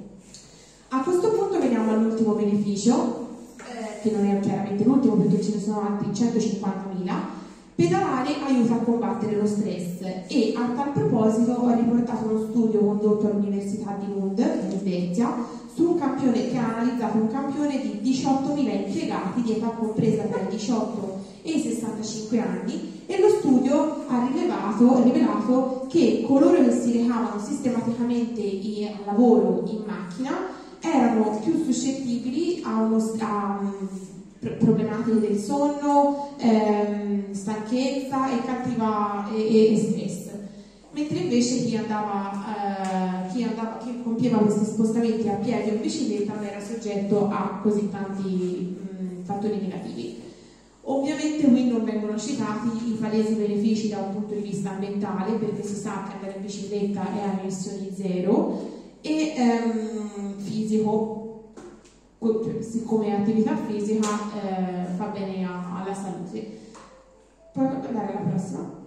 A 0.90 1.04
questo 1.04 1.30
punto 1.30 1.60
veniamo 1.60 1.92
all'ultimo 1.92 2.34
beneficio, 2.34 3.28
eh, 3.60 4.02
che 4.02 4.10
non 4.10 4.26
è 4.26 4.40
chiaramente 4.40 4.84
l'ultimo 4.84 5.14
perché 5.16 5.44
ce 5.44 5.52
ne 5.54 5.62
sono 5.62 5.82
altri 5.82 6.12
150 6.12 6.90
mila 6.98 7.44
Pedalare 7.76 8.34
aiuta 8.48 8.76
a 8.76 8.78
combattere 8.78 9.36
lo 9.36 9.46
stress. 9.46 10.00
E 10.28 10.54
a 10.56 10.70
tal 10.74 10.94
proposito 10.94 11.52
ho 11.52 11.76
riportato 11.76 12.30
uno 12.30 12.48
studio 12.50 12.80
condotto 12.80 13.28
all'Università 13.28 13.98
di 14.00 14.14
Lund, 14.14 14.40
in 14.40 14.80
Svezia, 14.80 15.36
su 15.76 15.90
un 15.92 16.00
campione 16.00 16.50
che 16.50 16.58
ha 16.58 16.78
analizzato 16.78 17.18
un 17.18 17.28
campione 17.28 17.80
di 17.82 18.00
18.000 18.02 18.86
impiegati 18.88 19.42
di 19.42 19.52
età 19.52 19.68
compresa 19.68 20.24
tra 20.24 20.42
i 20.42 20.48
18 20.48 21.20
e 21.42 21.52
i 21.52 21.60
65 21.60 22.40
anni 22.40 23.04
e 23.06 23.20
lo 23.20 23.28
studio 23.28 24.06
ha 24.08 24.28
rilevato, 24.32 25.04
rivelato 25.04 25.86
che 25.90 26.24
coloro 26.26 26.64
che 26.64 26.72
si 26.72 26.98
recavano 26.98 27.40
sistematicamente 27.44 28.42
al 28.88 29.06
lavoro 29.06 29.64
in 29.68 29.84
macchina 29.86 30.32
erano 30.80 31.40
più 31.44 31.64
suscettibili 31.64 32.62
a, 32.64 32.82
uno, 32.82 32.98
a 33.20 33.74
problematiche 34.60 35.20
del 35.20 35.38
sonno, 35.38 36.36
ehm, 36.38 37.34
stanchezza 37.34 38.30
e 38.32 38.46
cattiva 38.46 39.28
e, 39.34 39.74
e, 39.74 39.78
stress. 39.78 40.25
Mentre 40.96 41.18
invece 41.18 41.66
chi 41.66 41.76
andava, 41.76 42.32
eh, 42.32 43.28
chi 43.28 43.44
andava, 43.44 43.76
chi 43.80 44.02
compieva 44.02 44.38
questi 44.38 44.64
spostamenti 44.64 45.28
a 45.28 45.34
piedi 45.34 45.72
o 45.72 45.74
in 45.74 45.82
bicicletta 45.82 46.36
non 46.36 46.46
era 46.46 46.62
soggetto 46.62 47.28
a 47.28 47.60
così 47.62 47.90
tanti 47.90 48.78
mh, 48.80 49.26
fattori 49.26 49.60
negativi. 49.60 50.22
Ovviamente 50.84 51.48
qui 51.48 51.68
non 51.68 51.84
vengono 51.84 52.18
citati 52.18 52.92
i 52.92 52.98
palesi 52.98 53.34
benefici 53.34 53.90
da 53.90 53.98
un 53.98 54.14
punto 54.14 54.36
di 54.36 54.42
vista 54.42 54.70
ambientale, 54.70 55.34
perché 55.34 55.64
si 55.64 55.76
sa 55.76 56.06
che 56.08 56.14
andare 56.14 56.38
in 56.38 56.44
bicicletta 56.44 57.02
è 57.02 57.28
a 57.28 57.42
emissioni 57.42 57.92
zero, 57.94 58.62
e 59.02 59.34
ehm, 59.36 60.38
fisico, 60.38 61.52
come 62.86 63.18
attività 63.18 63.58
fisica 63.68 64.08
eh, 64.08 64.96
fa 64.96 65.08
bene 65.08 65.44
a, 65.44 65.82
alla 65.82 65.94
salute. 65.94 66.58
Puoi 67.52 67.66
andare 67.66 68.16
alla 68.16 68.30
prossima? 68.30 68.84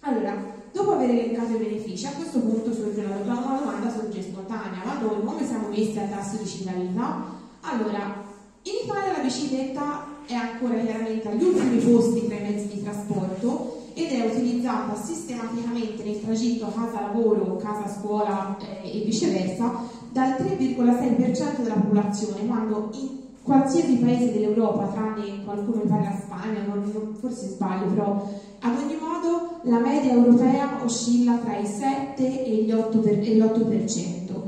Allora, 0.00 0.60
dopo 0.72 0.92
aver 0.92 1.10
elencato 1.10 1.52
i 1.52 1.58
benefici, 1.58 2.06
a 2.06 2.12
questo 2.12 2.40
punto 2.40 2.72
sorge 2.72 3.00
una, 3.00 3.34
domanda 3.34 3.90
sorge 3.90 4.22
spontanea, 4.22 4.82
ma 4.84 5.00
noi 5.00 5.24
come 5.24 5.46
siamo 5.46 5.68
messi 5.68 5.98
a 5.98 6.06
tasso 6.06 6.36
di 6.36 6.46
cittadinità? 6.48 7.24
Allora, 7.60 8.24
in 8.62 8.72
Italia 8.84 9.16
la 9.16 9.22
bicicletta 9.22 10.06
è 10.26 10.34
ancora 10.34 10.78
chiaramente 10.80 11.28
agli 11.28 11.42
ultimi 11.42 11.78
posti 11.78 12.26
tra 12.26 12.36
i 12.36 12.42
mezzi 12.42 12.68
di 12.68 12.82
trasporto 12.82 13.80
ed 13.94 14.10
è 14.10 14.26
utilizzata 14.26 14.94
sistematicamente 14.94 16.02
nel 16.02 16.20
tragitto 16.22 16.72
casa-lavoro, 16.74 17.56
casa-scuola 17.56 18.56
eh, 18.82 19.00
e 19.00 19.04
viceversa 19.04 19.88
dal 20.10 20.30
3,6% 20.38 21.62
della 21.62 21.74
popolazione, 21.74 22.46
quando 22.46 22.90
in 22.94 23.21
qualsiasi 23.42 23.96
paese 23.96 24.32
dell'Europa, 24.32 24.86
tranne 24.86 25.44
qualcuno 25.44 25.82
mi 25.82 25.88
pare 25.88 26.04
la 26.04 26.20
Spagna, 26.20 26.62
non, 26.66 27.16
forse 27.18 27.48
sbaglio, 27.48 27.86
però 27.86 28.28
ad 28.60 28.76
ogni 28.76 28.96
modo 28.96 29.60
la 29.62 29.78
media 29.78 30.12
europea 30.12 30.80
oscilla 30.82 31.36
tra 31.38 31.56
i 31.56 31.66
7 31.66 32.44
e, 32.44 32.72
8 32.72 32.98
per, 32.98 33.18
e 33.18 33.36
l'8%. 33.36 34.40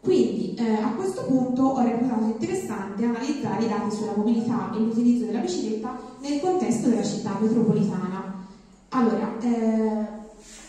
Quindi 0.00 0.54
eh, 0.54 0.72
a 0.72 0.94
questo 0.94 1.24
punto 1.24 1.62
ho 1.62 1.82
reputato 1.82 2.24
interessante 2.24 3.04
analizzare 3.04 3.64
i 3.64 3.68
dati 3.68 3.94
sulla 3.94 4.16
mobilità 4.16 4.72
e 4.74 4.78
l'utilizzo 4.78 5.26
della 5.26 5.38
bicicletta 5.38 5.96
nel 6.20 6.40
contesto 6.40 6.88
della 6.88 7.04
città 7.04 7.36
metropolitana. 7.40 8.34
Allora, 8.88 9.38
eh, 9.40 10.21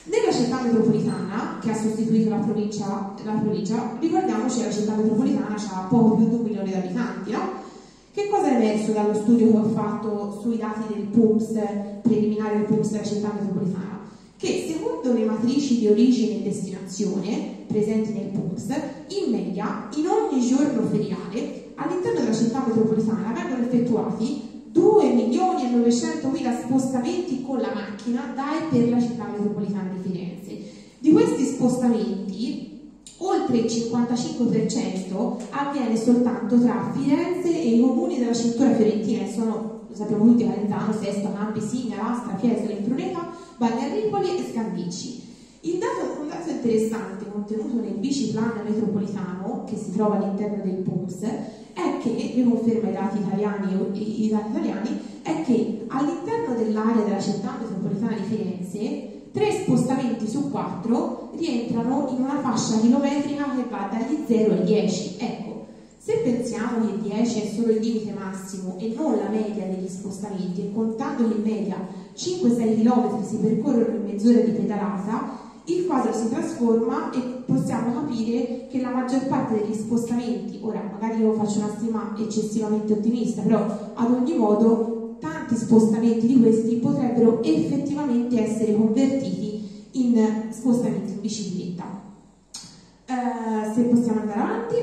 nella 0.05 0.33
città 0.33 0.61
metropolitana, 0.61 1.59
che 1.61 1.71
ha 1.71 1.75
sostituito 1.75 2.29
la 2.29 2.37
provincia, 2.37 3.15
la 3.23 3.33
provincia 3.33 3.97
ricordiamoci 3.99 4.59
che 4.59 4.65
la 4.65 4.73
città 4.73 4.95
metropolitana 4.95 5.55
ha 5.55 5.87
poco 5.87 6.15
più 6.17 6.29
di 6.29 6.35
un 6.35 6.41
milione 6.41 6.69
di 6.69 6.73
abitanti, 6.73 7.31
no? 7.31 7.71
Che 8.11 8.27
cosa 8.27 8.51
è 8.51 8.55
emerso 8.55 8.91
dallo 8.91 9.15
studio 9.15 9.51
che 9.51 9.57
ho 9.57 9.69
fatto 9.69 10.39
sui 10.41 10.57
dati 10.57 10.93
del 10.93 11.05
PUMS, 11.05 12.01
preliminare 12.01 12.57
del 12.57 12.65
PUMS 12.65 12.91
della 12.91 13.05
città 13.05 13.31
metropolitana? 13.33 14.01
che 14.43 14.65
secondo 14.67 15.13
le 15.13 15.23
matrici 15.23 15.77
di 15.77 15.87
origine 15.87 16.35
e 16.35 16.41
destinazione 16.41 17.63
presenti 17.65 18.11
nel 18.11 18.27
PUMS, 18.27 18.77
in 19.23 19.31
media 19.31 19.87
in 19.91 20.05
ogni 20.05 20.45
giorno 20.45 20.83
feriale 20.83 21.71
all'interno 21.75 22.19
della 22.19 22.33
città 22.33 22.61
metropolitana 22.65 23.31
vengono 23.31 23.61
effettuati 23.61 24.52
2 24.73 25.13
milioni 25.13 25.67
e 25.67 25.69
900 25.69 26.27
mila 26.29 26.51
spostamenti 26.51 27.43
con 27.43 27.59
la 27.59 27.71
macchina 27.75 28.33
da 28.33 28.57
e 28.57 28.63
per 28.71 28.89
la 28.89 28.99
città 28.99 29.25
metropolitana 29.25 29.91
di 29.93 30.09
Firenze. 30.09 30.71
Di 30.97 31.11
questi 31.11 31.45
spostamenti, 31.45 32.89
oltre 33.17 33.57
il 33.57 33.65
55% 33.65 35.35
avviene 35.51 35.95
soltanto 35.95 36.59
tra 36.59 36.91
Firenze 36.91 37.49
e 37.49 37.75
i 37.75 37.81
comuni 37.81 38.17
della 38.17 38.33
cintura 38.33 38.73
fiorentina, 38.73 39.23
e 39.23 39.31
sono, 39.31 39.81
lo 39.87 39.95
sappiamo 39.95 40.25
tutti, 40.25 40.43
Calenzano, 40.43 40.91
Sesto, 40.91 41.31
Campi, 41.31 41.61
Signa, 41.61 41.97
Lastra, 41.97 42.35
Fiesole, 42.37 42.73
Impruneta, 42.73 43.29
Bagliarripoli 43.57 44.37
e 44.37 44.51
Scandicci. 44.51 45.21
Il 45.65 45.77
dato, 45.77 46.19
un 46.19 46.27
dato 46.27 46.49
interessante 46.49 47.23
contenuto 47.31 47.79
nel 47.79 47.93
biciplan 47.93 48.63
metropolitano 48.65 49.63
che 49.65 49.77
si 49.77 49.93
trova 49.93 50.17
all'interno 50.17 50.61
del 50.61 50.81
PUMS 50.81 51.21
è 51.21 51.97
che, 52.01 52.33
vi 52.35 52.43
conferma 52.43 52.89
i 52.89 52.91
dati 52.91 53.19
italiani, 53.19 53.71
i 53.93 54.27
dati 54.27 54.49
italiani, 54.49 54.99
è 55.21 55.41
che 55.45 55.85
all'interno 55.87 56.55
dell'area 56.55 57.05
della 57.05 57.21
città 57.21 57.55
metropolitana 57.61 58.13
di 58.13 58.23
Firenze 58.23 59.29
tre 59.31 59.51
spostamenti 59.63 60.27
su 60.27 60.51
quattro 60.51 61.31
rientrano 61.37 62.09
in 62.09 62.21
una 62.21 62.41
fascia 62.41 62.79
chilometrica 62.79 63.55
che 63.55 63.63
va 63.69 63.89
dagli 63.89 64.25
0 64.27 64.53
ai 64.55 64.63
10. 64.65 65.15
Ecco, 65.17 65.65
se 65.97 66.17
pensiamo 66.25 66.85
che 66.85 66.99
10 67.03 67.41
è 67.41 67.47
solo 67.47 67.71
il 67.71 67.79
limite 67.79 68.11
massimo 68.11 68.75
e 68.79 68.93
non 68.93 69.15
la 69.15 69.29
media 69.29 69.65
degli 69.65 69.87
spostamenti, 69.87 70.59
e 70.59 70.73
contando 70.73 71.25
che 71.29 71.35
in 71.35 71.41
media 71.41 71.77
5-6 72.13 72.81
km 72.81 73.23
si 73.25 73.37
percorrono 73.37 73.95
in 73.95 74.03
mezz'ora 74.03 74.41
di 74.41 74.51
pedalata, 74.51 75.42
il 75.65 75.85
quadro 75.85 76.13
si 76.13 76.29
trasforma 76.29 77.11
e 77.11 77.19
possiamo 77.45 77.93
capire 77.93 78.67
che 78.69 78.81
la 78.81 78.89
maggior 78.89 79.25
parte 79.27 79.61
degli 79.61 79.73
spostamenti, 79.73 80.59
ora 80.61 80.81
magari 80.91 81.21
io 81.21 81.33
faccio 81.33 81.59
una 81.59 81.73
stima 81.77 82.15
eccessivamente 82.17 82.93
ottimista, 82.93 83.41
però 83.41 83.65
ad 83.93 84.11
ogni 84.11 84.35
modo 84.35 85.17
tanti 85.19 85.55
spostamenti 85.55 86.27
di 86.27 86.41
questi 86.41 86.75
potrebbero 86.75 87.41
effettivamente 87.43 88.41
essere 88.41 88.75
convertiti 88.75 89.87
in 89.91 90.47
spostamenti 90.49 91.13
in 91.13 91.21
bicicletta. 91.21 92.01
Eh, 93.05 93.73
se 93.73 93.81
possiamo 93.83 94.21
andare 94.21 94.39
avanti, 94.39 94.75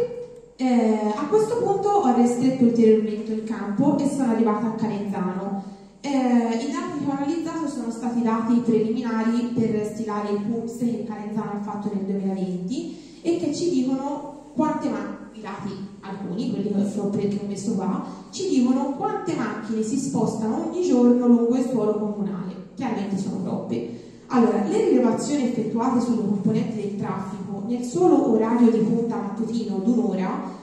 eh, 0.56 1.12
a 1.14 1.26
questo 1.26 1.56
punto 1.56 1.88
ho 1.88 2.14
restretto 2.14 2.64
ulteriormente 2.64 3.32
il 3.32 3.44
campo 3.44 3.98
e 3.98 4.08
sono 4.08 4.32
arrivata 4.32 4.66
a 4.66 4.74
Calenzano. 4.74 5.59
Eh, 6.02 6.08
I 6.08 6.70
dati 6.72 7.04
che 7.04 7.10
ho 7.10 7.12
analizzato 7.12 7.68
sono 7.68 7.90
stati 7.90 8.22
dati 8.22 8.54
preliminari 8.60 9.52
per 9.54 9.84
stilare 9.92 10.30
il 10.30 10.40
PUMS 10.40 10.78
che 10.78 11.04
Calenzano 11.06 11.50
ha 11.52 11.62
fatto 11.62 11.90
nel 11.92 12.04
2020 12.04 13.20
e 13.20 13.36
che 13.36 13.54
ci 13.54 13.68
dicono 13.68 14.52
quante 14.54 14.88
macchine, 14.88 15.48
alcuni, 16.00 16.50
quelli 16.50 16.68
che 16.68 16.74
ho 16.74 17.46
messo 17.46 17.74
qua, 17.74 18.04
ci 18.30 18.48
dicono 18.48 18.94
quante 18.96 19.34
macchine 19.34 19.82
si 19.82 19.98
spostano 19.98 20.68
ogni 20.68 20.86
giorno 20.86 21.26
lungo 21.26 21.56
il 21.56 21.68
suolo 21.68 21.98
comunale. 21.98 22.68
Chiaramente 22.74 23.18
sono 23.18 23.42
troppe. 23.42 24.08
Allora, 24.28 24.64
le 24.64 24.88
rilevazioni 24.88 25.48
effettuate 25.48 26.00
sulle 26.00 26.24
componenti 26.24 26.76
del 26.76 26.96
traffico 26.96 27.64
nel 27.66 27.82
solo 27.82 28.32
orario 28.32 28.70
di 28.70 28.78
punta 28.78 29.16
mattutino 29.16 29.76
d'un'ora, 29.78 30.58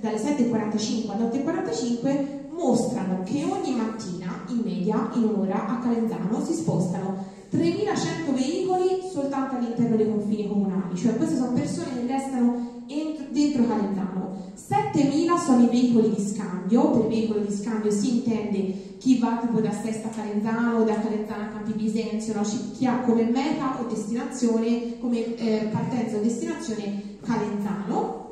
dalle 0.00 0.16
7.45 0.16 1.10
alle 1.10 1.28
8.45, 1.30 2.35
mostrano 2.56 3.22
che 3.24 3.44
ogni 3.44 3.74
mattina, 3.74 4.44
in 4.48 4.60
media, 4.64 5.10
in 5.14 5.24
un'ora, 5.24 5.66
a 5.66 5.78
Calenzano 5.78 6.42
si 6.44 6.54
spostano 6.54 7.24
3.100 7.52 8.34
veicoli 8.34 9.00
soltanto 9.12 9.56
all'interno 9.56 9.96
dei 9.96 10.10
confini 10.10 10.48
comunali, 10.48 10.96
cioè 10.96 11.16
queste 11.16 11.36
sono 11.36 11.52
persone 11.52 11.92
che 11.94 12.06
restano 12.06 12.84
dentro 13.30 13.66
Calenzano. 13.66 14.34
7.000 14.56 15.44
sono 15.44 15.62
i 15.62 15.68
veicoli 15.68 16.14
di 16.14 16.22
scambio, 16.22 16.90
per 16.90 17.06
veicolo 17.06 17.40
di 17.40 17.52
scambio 17.52 17.90
si 17.90 18.18
intende 18.18 18.96
chi 18.98 19.18
va 19.18 19.38
tipo 19.40 19.60
da 19.60 19.70
Sesta 19.70 20.08
a 20.08 20.10
Calenzano, 20.10 20.84
da 20.84 20.98
Calenzano 20.98 21.42
a 21.42 21.46
Campi 21.46 21.72
Bisenzio, 21.72 22.34
no? 22.34 22.42
chi 22.72 22.86
ha 22.86 23.00
come 23.00 23.24
meta 23.24 23.78
o 23.78 23.86
destinazione, 23.86 24.98
come 24.98 25.36
eh, 25.36 25.68
partenza 25.70 26.16
o 26.16 26.20
destinazione 26.20 27.18
Calenzano. 27.20 28.25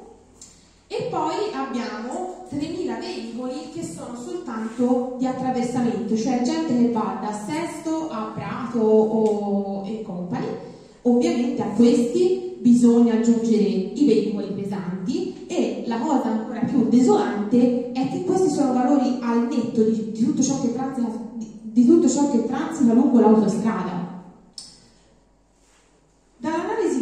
E 0.87 1.09
poi 1.11 1.35
abbiamo 1.55 2.45
3.000 2.51 3.01
veicoli 3.01 3.71
che 3.73 3.83
sono 3.83 4.17
soltanto 4.17 5.17
di 5.19 5.27
attraversamento, 5.27 6.17
cioè 6.17 6.43
gente 6.43 6.77
che 6.77 6.91
va 6.91 7.19
da 7.21 7.33
Sesto 7.33 8.11
a 8.11 8.33
Prato 8.35 8.81
o, 8.81 9.87
e 9.87 10.03
compagni. 10.03 10.47
Ovviamente 11.03 11.63
a 11.63 11.69
questi 11.69 12.57
bisogna 12.61 13.15
aggiungere 13.15 13.63
i 13.63 14.05
veicoli 14.07 14.53
pesanti 14.53 15.47
e 15.47 15.85
la 15.87 15.99
cosa 15.99 16.29
ancora 16.29 16.61
più 16.61 16.89
desolante 16.89 17.93
è 17.93 18.09
che 18.11 18.25
questi 18.25 18.51
sono 18.51 18.73
valori 18.73 19.19
al 19.21 19.47
netto 19.49 19.83
di, 19.83 20.13
di, 20.13 20.25
tutto, 20.25 20.43
ciò 20.43 20.61
transita, 20.61 21.09
di, 21.35 21.47
di 21.63 21.87
tutto 21.87 22.09
ciò 22.09 22.31
che 22.31 22.47
transita 22.47 22.93
lungo 22.93 23.21
l'autostrada. 23.21 24.04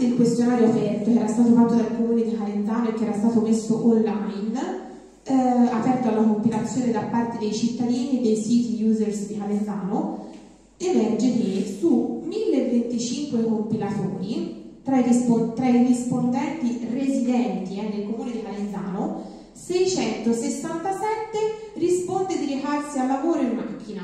Del 0.02 0.16
questionario 0.16 0.66
aperto 0.66 1.10
che 1.12 1.18
era 1.18 1.28
stato 1.28 1.52
fatto 1.52 1.74
dal 1.74 1.96
comune 1.96 2.24
di 2.24 2.36
Calenzano 2.36 2.88
e 2.88 2.94
che 2.94 3.04
era 3.04 3.14
stato 3.14 3.40
messo 3.40 3.86
online, 3.86 4.80
eh, 5.24 5.32
aperto 5.32 6.08
alla 6.08 6.22
compilazione 6.22 6.90
da 6.90 7.02
parte 7.02 7.38
dei 7.38 7.52
cittadini 7.52 8.18
e 8.18 8.22
dei 8.22 8.36
siti 8.36 8.82
users 8.84 9.26
di 9.26 9.38
Calenzano, 9.38 10.26
emerge 10.78 11.32
che 11.32 11.76
su 11.78 12.22
1025 12.24 13.44
compilatori 13.44 14.60
tra 14.82 14.98
i, 14.98 15.02
rispon- 15.02 15.54
tra 15.54 15.68
i 15.68 15.86
rispondenti 15.86 16.86
residenti 16.92 17.78
eh, 17.78 17.88
nel 17.88 18.04
comune 18.10 18.32
di 18.32 18.42
Calenzano, 18.42 19.30
667 19.52 21.38
risponde 21.74 22.36
di 22.36 22.54
recarsi 22.54 22.98
al 22.98 23.06
lavoro 23.06 23.40
in 23.40 23.54
macchina. 23.54 24.02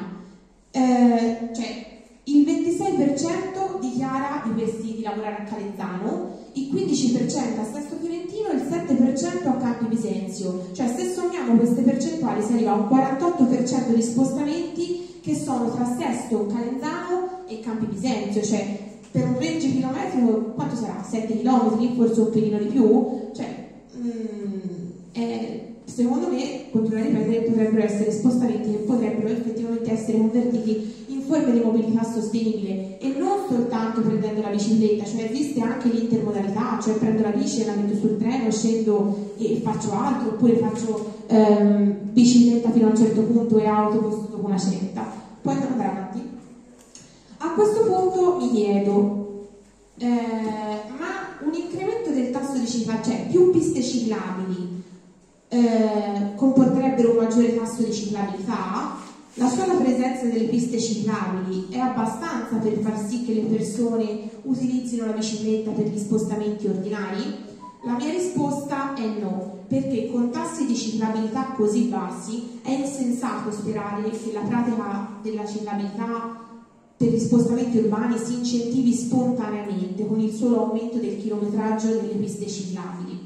Eh, 0.71 1.49
cioè, 1.53 1.98
il 2.29 2.45
26% 2.45 3.81
dichiara 3.81 4.43
di, 4.45 4.53
questi, 4.53 4.95
di 4.97 5.03
lavorare 5.03 5.43
a 5.43 5.45
Calenzano, 5.45 6.37
il 6.53 6.71
15% 6.73 7.59
a 7.59 7.65
Sesto 7.73 7.97
Fiorentino 7.99 8.49
e 8.51 8.57
il 8.57 8.63
7% 8.63 9.49
a 9.49 9.57
Campi 9.57 9.87
Bisenzio. 9.87 10.69
Cioè, 10.73 10.89
se 10.89 11.11
sommiamo 11.13 11.57
queste 11.57 11.83
percentuali 11.83 12.43
si 12.43 12.53
arriva 12.53 12.73
a 12.73 12.75
un 12.75 12.89
48% 12.89 13.95
di 13.95 14.03
spostamenti 14.03 15.21
che 15.23 15.35
sono 15.35 15.71
tra 15.71 15.87
Sesto, 15.97 16.47
Calenzano 16.47 17.47
e 17.47 17.61
Campi 17.61 17.87
Bisenzio. 17.87 18.43
Cioè, 18.43 18.87
per 19.11 19.27
un 19.27 19.39
range 19.39 19.71
chilometrico 19.71 20.53
quanto 20.55 20.77
sarà? 20.77 21.03
7 21.03 21.39
km, 21.39 21.97
forse 21.97 22.21
un 22.21 22.31
pelino 22.31 22.59
di 22.59 22.67
più? 22.67 23.31
Cioè, 23.33 23.71
mm, 23.97 24.91
è, 25.13 25.68
secondo 25.89 26.29
me, 26.29 26.67
continuo 26.71 27.01
a 27.01 27.03
ripetere, 27.03 27.43
potrebbero 27.43 27.83
essere 27.83 28.13
spostamenti 28.13 28.71
che 28.71 28.77
potrebbero 28.79 29.29
effettivamente 29.29 29.91
essere 29.91 30.19
convertiti 30.19 31.05
in 31.09 31.23
forme 31.23 31.53
di 31.53 31.61
mobilità 31.61 32.05
sostenibile 32.05 32.99
e 32.99 33.09
non 33.17 33.47
soltanto 33.49 34.03
prendendo 34.03 34.43
la 34.43 34.51
bicicletta, 34.51 35.05
cioè 35.05 35.25
esiste 35.31 35.61
anche 35.61 35.89
l'intermodalità, 35.89 36.79
cioè 36.83 36.95
prendo 36.95 37.23
la 37.23 37.31
bici 37.31 37.63
e 37.63 37.67
la 37.67 37.75
metto 37.75 37.97
sul 37.97 38.19
treno, 38.19 38.51
scendo 38.51 39.33
e 39.39 39.61
faccio 39.63 39.93
altro, 39.93 40.29
oppure 40.31 40.57
faccio 40.57 41.23
ehm, 41.27 41.97
bicicletta 42.13 42.71
fino 42.71 42.87
a 42.87 42.91
un 42.91 42.97
certo 42.97 43.23
punto 43.23 43.59
e 43.59 43.67
autobus 43.67 44.29
dopo 44.29 44.47
una 44.47 44.59
certa. 44.59 45.11
Poi 45.41 45.55
andare 45.55 45.89
avanti. 45.89 46.23
A 47.39 47.53
questo 47.55 47.83
punto 47.85 48.37
mi 48.39 48.51
chiedo, 48.51 49.47
eh, 49.99 50.07
ma 50.07 51.47
un 51.47 51.55
incremento 51.55 52.11
del 52.11 52.31
tasso 52.31 52.59
di 52.59 52.67
ciclabilità, 52.67 53.11
cioè 53.11 53.27
più 53.29 53.51
piste 53.51 53.83
ciclabili, 53.83 54.78
eh, 55.49 56.35
comporterebbero 56.37 57.11
un 57.11 57.17
maggiore 57.17 57.57
tasso 57.57 57.83
di 57.83 57.93
ciclabilità? 57.93 58.97
La 59.35 59.49
sola 59.49 59.75
presenza 59.75 60.25
delle 60.25 60.47
piste 60.47 60.81
ciclabili 60.81 61.69
è 61.71 61.79
abbastanza 61.79 62.57
per 62.57 62.79
far 62.79 62.99
sì 62.99 63.25
che 63.25 63.35
le 63.35 63.43
persone 63.43 64.31
utilizzino 64.43 65.07
la 65.07 65.13
bicicletta 65.13 65.71
per 65.71 65.87
gli 65.87 65.99
spostamenti 65.99 66.67
ordinari? 66.67 67.23
La 67.85 67.95
mia 67.95 68.11
risposta 68.11 68.95
è 68.95 69.07
no, 69.07 69.59
perché 69.69 70.11
con 70.11 70.31
tassi 70.31 70.67
di 70.67 70.75
ciclabilità 70.75 71.53
così 71.57 71.85
bassi 71.85 72.59
è 72.63 72.73
insensato 72.73 73.53
sperare 73.53 74.11
che 74.11 74.33
la 74.33 74.41
pratica 74.41 75.09
della 75.23 75.47
ciclabilità 75.47 76.47
per 76.97 77.09
gli 77.09 77.19
spostamenti 77.21 77.79
urbani 77.79 78.19
si 78.19 78.39
incentivi 78.39 78.93
spontaneamente 78.93 80.05
con 80.05 80.19
il 80.19 80.33
solo 80.33 80.65
aumento 80.65 80.99
del 80.99 81.17
chilometraggio 81.17 81.87
delle 81.87 82.15
piste 82.15 82.49
ciclabili. 82.49 83.18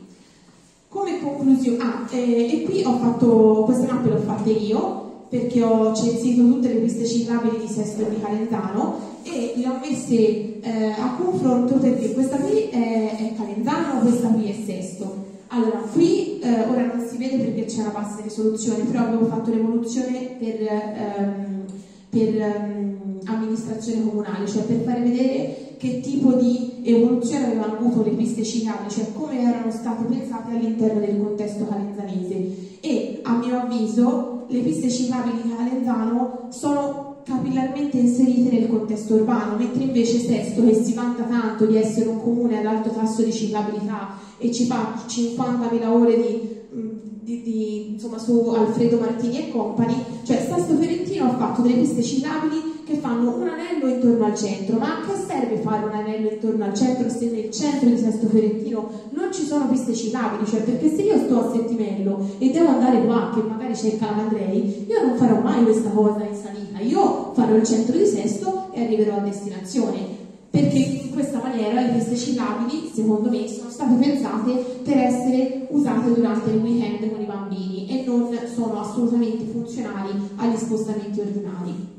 Come 0.93 1.22
conclusione, 1.22 1.78
ah, 1.82 2.07
eh, 2.11 2.53
e 2.53 2.62
qui 2.64 2.84
ho 2.84 2.99
fatto, 2.99 3.62
queste 3.64 3.90
mappe 3.90 4.11
le 4.11 4.14
ho 4.16 4.18
fatte 4.18 4.51
io 4.51 5.24
perché 5.30 5.62
ho 5.62 5.95
censito 5.95 6.43
tutte 6.43 6.68
le 6.68 6.80
piste 6.80 7.07
ciclabili 7.07 7.61
di 7.61 7.66
Sesto 7.66 8.03
e 8.03 8.11
di 8.11 8.20
Calenzano 8.20 8.99
e 9.22 9.55
le 9.57 9.68
ho 9.68 9.78
messe 9.80 10.61
eh, 10.61 10.90
a 10.90 11.16
confronto 11.18 11.76
perché 11.76 12.12
questa 12.12 12.36
qui 12.36 12.68
è, 12.68 13.16
è 13.16 13.32
Calenzano, 13.34 14.01
questa 14.01 14.28
qui 14.28 14.51
è 14.51 14.55
Sesto. 14.66 15.24
Allora, 15.47 15.78
qui 15.78 16.38
eh, 16.40 16.61
ora 16.68 16.84
non 16.84 17.07
si 17.09 17.16
vede 17.16 17.38
perché 17.38 17.64
c'è 17.64 17.80
una 17.80 17.93
bassa 17.93 18.20
risoluzione, 18.20 18.84
però 18.84 19.05
abbiamo 19.05 19.24
fatto 19.24 19.51
l'evoluzione 19.51 20.36
per, 20.38 20.61
ehm, 20.61 21.64
per 22.11 22.36
ehm, 22.38 23.20
amministrare 23.24 23.62
all'amministrazione 23.72 24.05
comunale, 24.05 24.47
cioè 24.47 24.62
per 24.64 24.82
fare 24.84 25.01
vedere 25.01 25.71
che 25.83 25.99
tipo 25.99 26.35
di 26.35 26.80
evoluzione 26.85 27.47
avevano 27.47 27.76
avuto 27.76 28.05
le 28.05 28.11
piste 28.11 28.45
ciclabili, 28.45 28.89
cioè 28.89 29.12
come 29.12 29.41
erano 29.41 29.68
state 29.72 30.05
pensate 30.05 30.53
all'interno 30.53 31.01
del 31.01 31.18
contesto 31.18 31.66
calenzanese. 31.66 32.78
E 32.78 33.18
a 33.24 33.37
mio 33.37 33.59
avviso 33.59 34.45
le 34.47 34.61
piste 34.61 34.89
ciclabili 34.89 35.43
di 35.43 35.53
Calenzano 35.53 36.47
sono 36.51 37.16
capillarmente 37.24 37.97
inserite 37.97 38.57
nel 38.57 38.68
contesto 38.68 39.14
urbano, 39.14 39.57
mentre 39.57 39.83
invece 39.83 40.20
Sesto, 40.20 40.64
che 40.64 40.74
si 40.74 40.95
vanta 40.95 41.24
tanto 41.24 41.66
di 41.66 41.76
essere 41.76 42.11
un 42.11 42.22
comune 42.22 42.61
ad 42.61 42.66
alto 42.66 42.91
tasso 42.91 43.24
di 43.24 43.33
ciclabilità 43.33 44.18
e 44.39 44.53
ci 44.53 44.66
fa 44.66 44.95
50.000 45.05 45.87
ore 45.89 46.16
di 46.16 46.61
di, 47.22 47.43
di, 47.43 47.93
insomma, 47.93 48.18
su 48.18 48.49
Alfredo 48.49 48.99
Martini 48.99 49.39
e 49.39 49.51
compagni, 49.51 49.95
cioè 50.24 50.39
Sesto 50.39 50.76
Fiorentino 50.76 51.26
ha 51.26 51.37
fatto 51.37 51.62
delle 51.62 51.74
piste 51.74 52.03
ciclabili 52.03 52.71
che 52.85 52.97
fanno 52.97 53.37
un 53.37 53.49
anello 53.49 53.89
intorno 53.89 54.24
al 54.24 54.37
centro, 54.37 54.78
ma 54.78 54.99
a 54.99 55.07
che 55.07 55.14
serve 55.14 55.57
fare 55.59 55.87
un 55.87 55.93
anello 55.93 56.30
intorno 56.30 56.64
al 56.64 56.74
centro 56.74 57.09
se 57.09 57.30
nel 57.30 57.51
centro 57.51 57.89
di 57.89 57.97
Sesto 57.97 58.28
Fiorentino 58.28 58.91
non 59.11 59.33
ci 59.33 59.45
sono 59.45 59.68
piste 59.68 59.95
ciclabili? 59.95 60.47
Cioè 60.47 60.62
perché 60.62 60.89
se 60.89 61.03
io 61.03 61.18
sto 61.18 61.41
a 61.41 61.53
Settimello 61.53 62.26
e 62.39 62.51
devo 62.51 62.68
andare 62.68 63.05
qua, 63.05 63.30
che 63.35 63.43
magari 63.43 63.74
c'è 63.74 63.87
il 63.87 63.99
Calamandrei, 63.99 64.87
io 64.89 65.07
non 65.07 65.16
farò 65.16 65.41
mai 65.41 65.62
questa 65.64 65.91
cosa 65.91 66.24
in 66.24 66.35
salita, 66.35 66.80
io 66.80 67.33
farò 67.35 67.55
il 67.55 67.64
centro 67.64 67.97
di 67.97 68.07
Sesto 68.07 68.68
e 68.72 68.85
arriverò 68.85 69.16
a 69.16 69.20
destinazione 69.20 70.20
perché 70.53 70.76
in 70.76 71.12
questa 71.12 71.39
maniera 71.39 71.80
le 71.80 71.95
piste 71.95 72.14
ciclabili, 72.14 72.91
secondo 72.93 73.30
me, 73.30 73.49
sono 73.49 73.70
state 73.70 73.95
pensate 73.95 74.53
per 74.85 74.99
essere 74.99 75.66
usate 75.70 76.12
durante 76.12 76.51
il 76.51 76.61
weekend 76.61 77.11
con 77.11 77.22
i 77.22 77.24
bambini 77.24 77.89
e 77.89 78.05
non 78.05 78.28
sono 78.55 78.78
assolutamente 78.78 79.47
funzionali 79.51 80.11
agli 80.37 80.57
spostamenti 80.57 81.20
ordinari. 81.20 81.91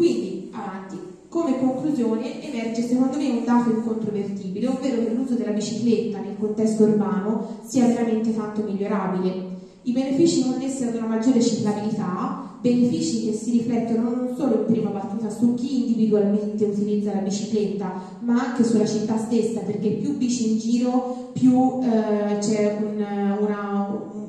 Quindi, 0.00 0.48
avanti, 0.52 0.96
come 1.28 1.58
conclusione 1.58 2.42
emerge 2.42 2.88
secondo 2.88 3.18
me 3.18 3.28
un 3.28 3.44
dato 3.44 3.68
incontrovertibile, 3.68 4.66
ovvero 4.66 5.04
che 5.04 5.12
l'uso 5.12 5.34
della 5.34 5.50
bicicletta 5.50 6.20
nel 6.20 6.38
contesto 6.38 6.84
urbano 6.84 7.58
sia 7.66 7.84
veramente 7.84 8.34
tanto 8.34 8.62
migliorabile. 8.62 9.58
I 9.82 9.92
benefici 9.92 10.42
connessi 10.42 10.84
ad 10.84 10.94
una 10.94 11.04
maggiore 11.04 11.42
ciclabilità 11.42 12.50
benefici 12.62 13.26
che 13.26 13.32
si 13.34 13.50
riflettono 13.50 14.14
non 14.14 14.34
solo 14.34 14.60
in 14.60 14.64
prima 14.72 14.88
battuta 14.88 15.28
su 15.28 15.52
chi 15.52 15.88
individualmente 15.88 16.64
utilizza 16.64 17.12
la 17.12 17.20
bicicletta, 17.20 17.92
ma 18.20 18.48
anche 18.48 18.64
sulla 18.64 18.86
città 18.86 19.18
stessa, 19.18 19.60
perché 19.60 19.90
più 19.90 20.16
bici 20.16 20.52
in 20.52 20.58
giro, 20.58 21.30
più 21.34 21.78
eh, 21.82 22.38
c'è 22.38 22.78
un, 22.80 23.04
una, 23.38 23.98
cioè, 24.12 24.19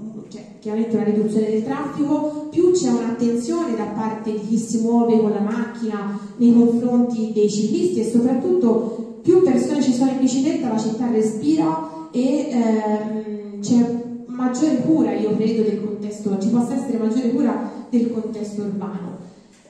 chiaramente 0.62 0.96
una 0.96 1.06
riduzione 1.06 1.50
del 1.50 1.64
traffico, 1.64 2.48
più 2.52 2.72
c'è 2.72 2.90
un'attenzione 2.90 3.76
da 3.76 3.86
parte 3.86 4.32
di 4.32 4.48
chi 4.48 4.58
si 4.58 4.82
muove 4.82 5.20
con 5.20 5.32
la 5.32 5.40
macchina 5.40 6.20
nei 6.38 6.54
confronti 6.54 7.32
dei 7.34 7.50
ciclisti 7.50 8.00
e 8.00 8.10
soprattutto 8.10 9.20
più 9.24 9.42
persone 9.42 9.82
ci 9.82 9.92
sono 9.92 10.12
in 10.12 10.20
bicicletta, 10.20 10.72
la 10.72 10.78
città 10.78 11.10
respira 11.10 12.10
e 12.12 12.48
ehm, 12.52 13.60
c'è 13.60 14.04
maggiore 14.28 14.82
cura, 14.82 15.14
io 15.14 15.36
credo, 15.36 15.64
del 15.64 15.84
contesto, 15.84 16.38
ci 16.40 16.50
possa 16.50 16.76
essere 16.76 17.00
maggiore 17.00 17.32
cura 17.32 17.72
del 17.90 18.12
contesto 18.12 18.62
urbano. 18.62 19.18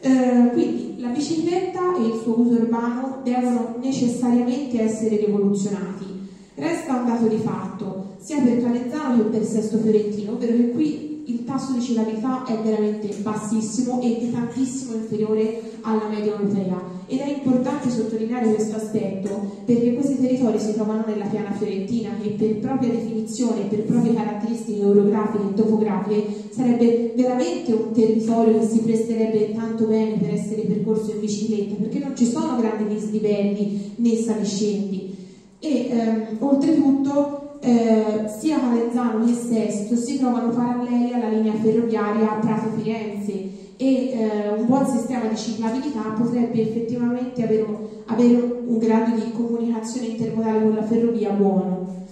Eh, 0.01 0.49
quindi 0.51 0.95
la 0.99 1.09
bicicletta 1.09 1.95
e 1.95 2.05
il 2.05 2.19
suo 2.21 2.37
uso 2.37 2.55
urbano 2.55 3.19
devono 3.23 3.75
necessariamente 3.81 4.81
essere 4.81 5.15
rivoluzionati. 5.17 6.20
Resta 6.61 6.93
un 6.93 7.07
dato 7.07 7.25
di 7.25 7.37
fatto, 7.37 8.17
sia 8.19 8.39
per 8.39 8.61
Calenzano 8.61 9.15
che 9.15 9.29
per 9.29 9.43
Sesto 9.43 9.79
Fiorentino, 9.79 10.33
ovvero 10.33 10.57
che 10.57 10.69
qui 10.69 11.23
il 11.25 11.43
tasso 11.43 11.71
di 11.73 11.81
ciclabilità 11.81 12.45
è 12.45 12.55
veramente 12.61 13.07
bassissimo 13.23 13.99
e 13.99 14.19
di 14.19 14.31
tantissimo 14.31 14.93
inferiore 14.93 15.59
alla 15.81 16.07
media 16.07 16.33
europea. 16.33 16.79
Ed 17.07 17.17
è 17.17 17.33
importante 17.33 17.89
sottolineare 17.89 18.53
questo 18.53 18.75
aspetto 18.75 19.63
perché 19.65 19.95
questi 19.95 20.19
territori 20.19 20.59
si 20.59 20.75
trovano 20.75 21.03
nella 21.07 21.25
piana 21.25 21.51
fiorentina 21.51 22.11
che 22.21 22.29
per 22.29 22.59
propria 22.59 22.91
definizione, 22.91 23.63
per 23.63 23.81
proprie 23.81 24.13
caratteristiche 24.13 24.85
orografiche 24.85 25.43
e 25.49 25.53
topografiche 25.55 26.25
sarebbe 26.51 27.13
veramente 27.15 27.73
un 27.73 27.91
territorio 27.91 28.59
che 28.59 28.67
si 28.67 28.81
presterebbe 28.81 29.51
tanto 29.55 29.85
bene 29.85 30.19
per 30.19 30.35
essere 30.35 30.61
percorso 30.61 31.09
in 31.09 31.21
bicicletta 31.21 31.73
perché 31.81 31.97
non 31.97 32.15
ci 32.15 32.27
sono 32.27 32.55
grandi 32.55 32.93
dislivelli 32.93 33.93
né 33.95 34.15
saliscendi 34.15 35.10
e 35.61 35.89
ehm, 35.89 36.37
oltretutto 36.39 37.59
eh, 37.61 38.25
sia 38.39 38.59
Calenzano 38.59 39.23
che 39.23 39.33
Sesto 39.33 39.95
si 39.95 40.17
trovano 40.17 40.49
paralleli 40.49 41.13
alla 41.13 41.29
linea 41.29 41.53
ferroviaria 41.53 42.39
Prato-Firenze 42.41 43.59
e 43.77 44.09
eh, 44.09 44.49
un 44.57 44.65
buon 44.65 44.85
sistema 44.87 45.27
di 45.27 45.37
ciclabilità 45.37 46.01
potrebbe 46.17 46.61
effettivamente 46.61 47.43
avere, 47.43 47.65
avere 48.05 48.61
un 48.65 48.77
grado 48.79 49.15
di 49.15 49.31
comunicazione 49.31 50.07
intermodale 50.07 50.61
con 50.61 50.75
la 50.75 50.83
ferrovia 50.83 51.29
buono. 51.31 52.05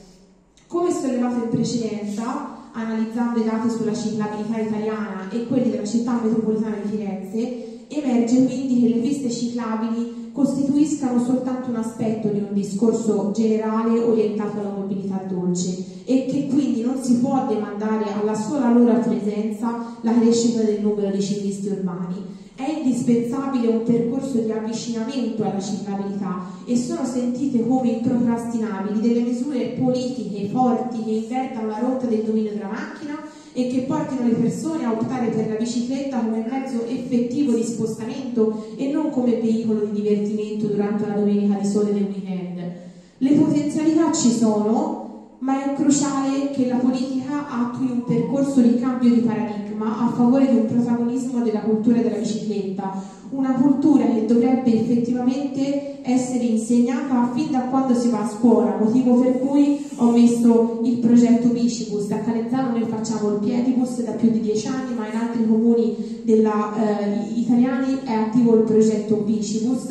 Come 0.68 0.92
sollevato 0.92 1.44
in 1.44 1.50
precedenza, 1.50 2.58
analizzando 2.74 3.40
i 3.40 3.44
dati 3.44 3.70
sulla 3.72 3.96
ciclabilità 3.96 4.60
italiana 4.60 5.30
e 5.32 5.48
quelli 5.48 5.72
della 5.72 5.86
città 5.86 6.20
metropolitana 6.24 6.76
di 6.84 6.90
Firenze, 6.90 7.88
emerge 7.88 8.46
quindi 8.46 8.82
che 8.82 8.88
le 8.96 9.02
piste 9.02 9.32
ciclabili 9.32 10.19
costituiscano 10.40 11.22
soltanto 11.22 11.70
un 11.70 11.76
aspetto 11.76 12.30
di 12.30 12.40
un 12.40 12.54
discorso 12.54 13.32
generale 13.36 14.00
orientato 14.00 14.62
alla 14.62 14.70
mobilità 14.70 15.22
dolce 15.28 15.84
e 16.06 16.28
che 16.28 16.48
quindi 16.48 16.82
non 16.82 17.04
si 17.04 17.18
può 17.18 17.46
demandare 17.46 18.06
alla 18.14 18.34
sola 18.34 18.72
loro 18.72 19.00
presenza 19.00 19.98
la 20.00 20.18
crescita 20.18 20.62
del 20.62 20.80
numero 20.80 21.10
di 21.10 21.22
ciclisti 21.22 21.68
urbani. 21.68 22.38
È 22.56 22.72
indispensabile 22.72 23.68
un 23.68 23.84
percorso 23.84 24.38
di 24.38 24.50
avvicinamento 24.50 25.44
alla 25.44 25.60
ciclabilità 25.60 26.46
e 26.64 26.78
sono 26.78 27.04
sentite 27.04 27.68
come 27.68 27.90
improcrastinabili 27.90 29.02
delle 29.02 29.22
misure 29.22 29.76
politiche 29.78 30.48
forti 30.48 31.04
che 31.04 31.12
invertano 31.12 31.68
la 31.68 31.80
rotta 31.80 32.06
del 32.06 32.24
dominio 32.24 32.54
della 32.54 32.70
macchina 32.70 33.18
e 33.60 33.68
che 33.68 33.82
portino 33.82 34.24
le 34.24 34.36
persone 34.36 34.86
a 34.86 34.94
optare 34.94 35.28
per 35.28 35.50
la 35.50 35.56
bicicletta 35.56 36.20
come 36.20 36.46
mezzo 36.50 36.86
effettivo 36.86 37.52
di 37.52 37.64
spostamento 37.64 38.74
e 38.78 38.90
non 38.90 39.10
come 39.10 39.36
veicolo 39.36 39.82
di 39.82 40.02
divertimento 40.02 40.68
durante 40.68 41.04
una 41.04 41.16
domenica 41.16 41.56
di 41.60 41.68
sole 41.68 41.92
del 41.92 42.04
weekend. 42.04 42.72
Le 43.18 43.32
potenzialità 43.34 44.14
ci 44.14 44.32
sono, 44.32 45.36
ma 45.40 45.66
è 45.66 45.74
cruciale 45.74 46.52
che 46.52 46.68
la 46.68 46.78
politica 46.78 47.50
attui 47.50 47.92
un 47.92 48.04
percorso 48.06 48.62
di 48.62 48.80
cambio 48.80 49.14
di 49.14 49.22
paradigma 49.22 50.06
a 50.06 50.12
favore 50.12 50.50
di 50.50 50.58
un 50.58 50.66
protagonismo 50.66 51.44
della 51.44 51.60
cultura 51.60 52.02
della 52.02 52.18
bicicletta, 52.18 53.04
una 53.32 53.54
cultura 53.54 54.06
che 54.06 54.26
dovrebbe 54.26 54.74
effettivamente 54.74 56.02
essere 56.02 56.44
insegnata 56.46 57.32
fin 57.34 57.52
da 57.52 57.62
quando 57.62 57.94
si 57.94 58.10
va 58.10 58.24
a 58.24 58.28
scuola, 58.28 58.78
motivo 58.80 59.20
per 59.20 59.40
cui 59.40 59.86
ho 59.98 60.12
messo 60.12 60.80
il 60.84 60.98
progetto 60.98 61.50
Bicibus. 61.50 62.10
A 62.12 62.20
Calenzano 62.20 62.78
noi 62.78 62.88
facciamo 62.88 63.34
il 63.34 63.40
piedibus 63.40 64.02
da 64.02 64.12
più 64.14 64.30
di 64.32 64.40
dieci 64.40 64.68
anni, 64.68 64.96
ma 64.96 65.08
in 65.08 65.18
altri 65.18 65.48
comuni 65.48 66.22
della, 66.24 66.74
eh, 66.76 67.40
italiani 67.40 68.00
è 68.04 68.14
attivo 68.14 68.56
il 68.56 68.64
progetto 68.64 69.16
Bicibus 69.18 69.88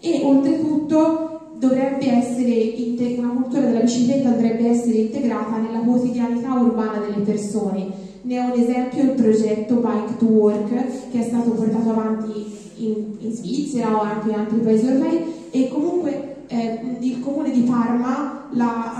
e 0.00 0.20
oltretutto 0.22 1.40
dovrebbe 1.58 2.10
essere, 2.10 2.74
una 3.18 3.30
cultura 3.30 3.62
della 3.62 3.80
bicicletta 3.80 4.30
dovrebbe 4.30 4.68
essere 4.68 4.98
integrata 4.98 5.56
nella 5.56 5.78
quotidianità 5.78 6.52
urbana 6.52 6.98
delle 6.98 7.24
persone. 7.24 8.04
Ne 8.22 8.40
ho 8.40 8.52
un 8.52 8.60
esempio 8.60 9.02
il 9.02 9.10
progetto 9.10 9.76
Bike 9.76 10.16
to 10.18 10.24
Work 10.26 11.10
che 11.10 11.20
è 11.20 11.22
stato 11.22 11.50
portato 11.50 11.90
avanti 11.90 12.64
in, 12.76 13.16
in 13.18 13.32
Svizzera 13.32 13.96
o 13.96 14.00
anche 14.00 14.28
in 14.28 14.34
altri 14.34 14.58
paesi 14.58 14.86
europei 14.86 15.48
e 15.50 15.68
comunque 15.68 16.36
eh, 16.48 16.80
il 17.00 17.20
comune 17.20 17.50
di 17.50 17.62
Parma 17.62 18.48
l'ha, 18.50 18.92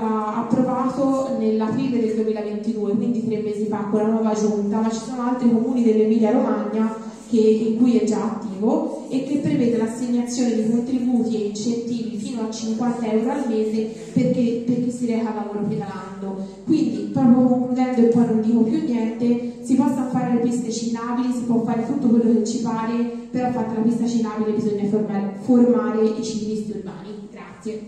uh, 0.00 0.38
approvato 0.38 1.36
nell'aprile 1.38 2.00
del 2.00 2.14
2022, 2.14 2.96
quindi 2.96 3.26
tre 3.26 3.42
mesi 3.42 3.66
fa 3.66 3.88
con 3.90 4.00
la 4.00 4.08
nuova 4.08 4.32
giunta, 4.32 4.80
ma 4.80 4.90
ci 4.90 5.00
sono 5.00 5.22
altri 5.22 5.50
comuni 5.50 5.82
dell'Emilia 5.82 6.32
Romagna 6.32 7.05
che, 7.36 7.64
in 7.68 7.76
cui 7.76 7.98
è 7.98 8.04
già 8.04 8.22
attivo 8.22 9.06
e 9.08 9.24
che 9.24 9.38
prevede 9.38 9.76
l'assegnazione 9.76 10.54
di 10.54 10.70
contributi 10.70 11.36
e 11.36 11.46
incentivi 11.48 12.16
fino 12.16 12.42
a 12.42 12.50
50 12.50 13.12
euro 13.12 13.30
al 13.30 13.48
mese 13.48 13.82
per 14.12 14.30
chi 14.32 14.90
si 14.90 15.06
reca 15.06 15.34
lavoro 15.34 15.66
pedalando. 15.66 16.64
Quindi, 16.64 17.10
proprio 17.12 17.46
concludendo 17.46 18.00
e 18.00 18.08
poi 18.08 18.26
non 18.26 18.40
dico 18.40 18.60
più 18.60 18.82
niente, 18.84 19.58
si 19.62 19.74
possono 19.74 20.08
fare 20.10 20.34
le 20.34 20.40
piste 20.40 20.72
ciclabili, 20.72 21.32
si 21.32 21.42
può 21.42 21.62
fare 21.64 21.86
tutto 21.86 22.08
quello 22.08 22.38
che 22.38 22.44
ci 22.44 22.60
pare, 22.60 23.28
però 23.30 23.50
fatta 23.52 23.74
la 23.74 23.80
pista 23.80 24.06
ciclabile 24.06 24.52
bisogna 24.52 24.88
formare, 24.88 25.36
formare 25.42 26.04
i 26.04 26.24
ciclisti 26.24 26.70
urbani. 26.72 27.28
Grazie. 27.30 27.84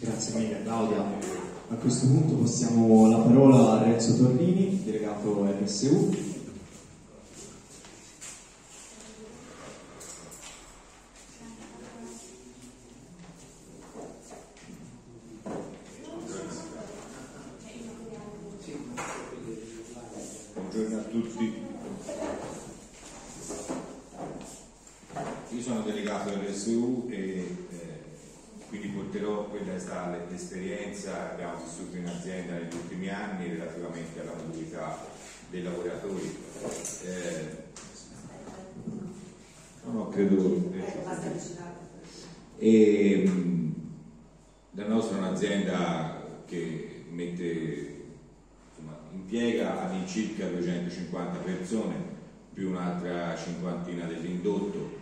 Grazie 0.00 0.38
mille 0.38 0.62
Claudia. 0.62 1.57
A 1.70 1.74
questo 1.74 2.06
punto 2.06 2.34
passiamo 2.34 3.08
la 3.10 3.18
parola 3.18 3.72
a 3.72 3.82
Renzo 3.82 4.16
Torrini, 4.16 4.82
delegato 4.84 5.44
RSU. 5.44 6.28
io 25.50 25.62
sono 25.62 25.80
delegato 25.80 26.30
dell'SU 26.30 27.08
e 27.10 27.56
eh, 27.70 28.00
quindi 28.68 28.88
porterò 28.88 29.46
quella 29.46 29.74
che 30.38 31.32
abbiamo 31.32 31.62
vissuto 31.62 31.96
in 31.96 32.06
azienda 32.06 32.54
negli 32.54 32.72
ultimi 32.72 33.08
anni 33.08 33.48
relativamente 33.48 34.20
alla 34.20 34.34
mobilità 34.34 34.98
dei 35.50 35.62
lavoratori. 35.62 36.36
Eh, 37.04 37.56
no, 39.84 40.08
credo. 40.08 40.72
E, 42.58 43.24
mh, 43.26 43.74
la 44.72 44.86
nostra 44.86 45.16
è 45.16 45.20
un'azienda 45.20 46.42
che 46.46 47.04
mette 47.10 47.96
impiega 49.12 49.86
all'incirca 49.88 50.46
250 50.46 51.38
persone 51.40 51.94
più 52.52 52.70
un'altra 52.70 53.36
cinquantina 53.36 54.04
dell'indotto 54.06 54.96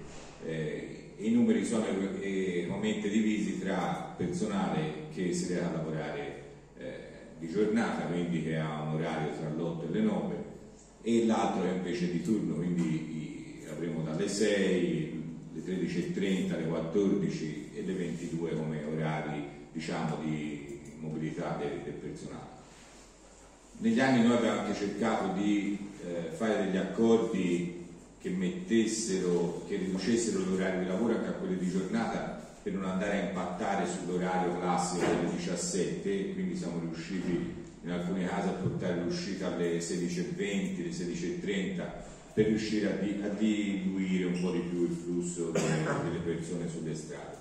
eh, 0.44 1.14
i 1.18 1.30
numeri 1.30 1.64
sono 1.64 1.84
equamente 2.20 3.08
divisi 3.08 3.58
tra 3.58 4.14
personale 4.16 5.05
che 5.16 5.32
si 5.32 5.46
deve 5.46 5.62
lavorare 5.72 6.42
eh, 6.78 6.98
di 7.38 7.48
giornata 7.48 8.04
quindi 8.04 8.42
che 8.42 8.58
ha 8.58 8.82
un 8.82 8.94
orario 8.94 9.32
tra 9.38 9.48
l'8 9.48 9.88
e 9.88 9.90
le 9.90 10.00
9 10.00 10.44
e 11.00 11.24
l'altro 11.24 11.64
è 11.64 11.72
invece 11.72 12.12
di 12.12 12.22
turno 12.22 12.56
quindi 12.56 13.64
avremo 13.70 14.02
dalle 14.02 14.28
6 14.28 15.24
le 15.54 15.62
13.30 15.62 16.56
le 16.58 16.66
14 16.66 17.70
e 17.74 17.82
le 17.82 17.92
22 17.94 18.56
come 18.56 18.84
orari 18.84 19.42
diciamo 19.72 20.18
di 20.22 20.80
mobilità 20.98 21.56
del, 21.58 21.80
del 21.82 21.94
personale. 21.94 22.54
Negli 23.78 24.00
anni 24.00 24.26
noi 24.26 24.38
abbiamo 24.38 24.60
anche 24.60 24.74
cercato 24.74 25.38
di 25.38 25.78
eh, 26.02 26.30
fare 26.34 26.64
degli 26.64 26.76
accordi 26.76 27.84
che 28.18 28.30
mettessero, 28.30 29.64
che 29.68 29.76
riducessero 29.76 30.44
l'orario 30.44 30.80
di 30.80 30.86
lavoro 30.86 31.14
anche 31.14 31.28
a 31.28 31.32
quelli 31.32 31.58
di 31.58 31.68
giornata 31.68 32.35
per 32.66 32.74
non 32.74 32.90
andare 32.90 33.12
a 33.12 33.22
impattare 33.28 33.86
sull'orario 33.86 34.58
classico 34.58 35.06
delle 35.06 35.36
17, 35.36 36.32
quindi 36.32 36.56
siamo 36.56 36.80
riusciti 36.80 37.54
in 37.84 37.90
alcuni 37.92 38.26
casi 38.26 38.48
a 38.48 38.52
portare 38.54 39.02
l'uscita 39.02 39.54
alle 39.54 39.78
16.20, 39.78 40.80
alle 40.80 40.88
16.30 40.88 41.84
per 42.34 42.46
riuscire 42.46 42.92
a, 42.92 42.96
di, 42.96 43.22
a, 43.22 43.28
diluire 43.28 44.24
un 44.24 44.40
po' 44.40 44.50
di 44.50 44.58
più 44.68 44.82
il 44.82 44.90
flusso 44.90 45.50
delle, 45.52 45.84
delle 46.02 46.18
persone 46.24 46.68
sulle 46.68 46.96
strade. 46.96 47.36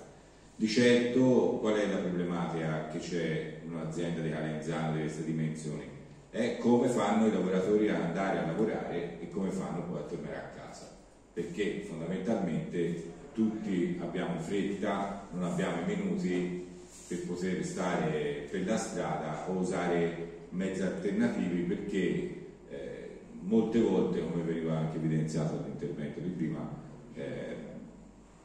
Di 0.54 0.68
certo 0.68 1.58
qual 1.60 1.74
è 1.74 1.88
la 1.88 1.96
problematica 1.96 2.86
che 2.86 2.98
c'è 3.00 3.62
in 3.64 3.72
un'azienda 3.72 4.20
di 4.20 4.30
Calenzano 4.30 4.92
di 4.92 5.00
queste 5.00 5.24
dimensioni? 5.24 5.94
è 6.30 6.58
come 6.58 6.86
fanno 6.86 7.26
i 7.26 7.32
lavoratori 7.32 7.88
ad 7.88 8.00
andare 8.00 8.38
a 8.38 8.46
lavorare 8.46 9.18
e 9.20 9.28
come 9.30 9.50
fanno 9.50 9.86
poi 9.88 9.98
a 9.98 10.02
tornare 10.02 10.36
a 10.36 10.60
casa, 10.60 10.94
perché 11.32 11.84
fondamentalmente 11.88 13.14
tutti 13.36 13.98
abbiamo 14.00 14.40
fretta, 14.40 15.28
non 15.32 15.44
abbiamo 15.44 15.82
i 15.82 15.94
minuti 15.94 16.66
per 17.06 17.26
poter 17.26 17.62
stare 17.62 18.48
per 18.50 18.66
la 18.66 18.78
strada 18.78 19.48
o 19.48 19.58
usare 19.58 20.46
mezzi 20.48 20.80
alternativi 20.80 21.62
perché 21.62 22.46
eh, 22.70 23.18
molte 23.40 23.78
volte, 23.80 24.22
come 24.22 24.42
veniva 24.42 24.78
anche 24.78 24.96
evidenziato 24.96 25.60
nell'intervento 25.60 26.20
di 26.20 26.30
prima, 26.30 26.66
eh, 27.14 27.56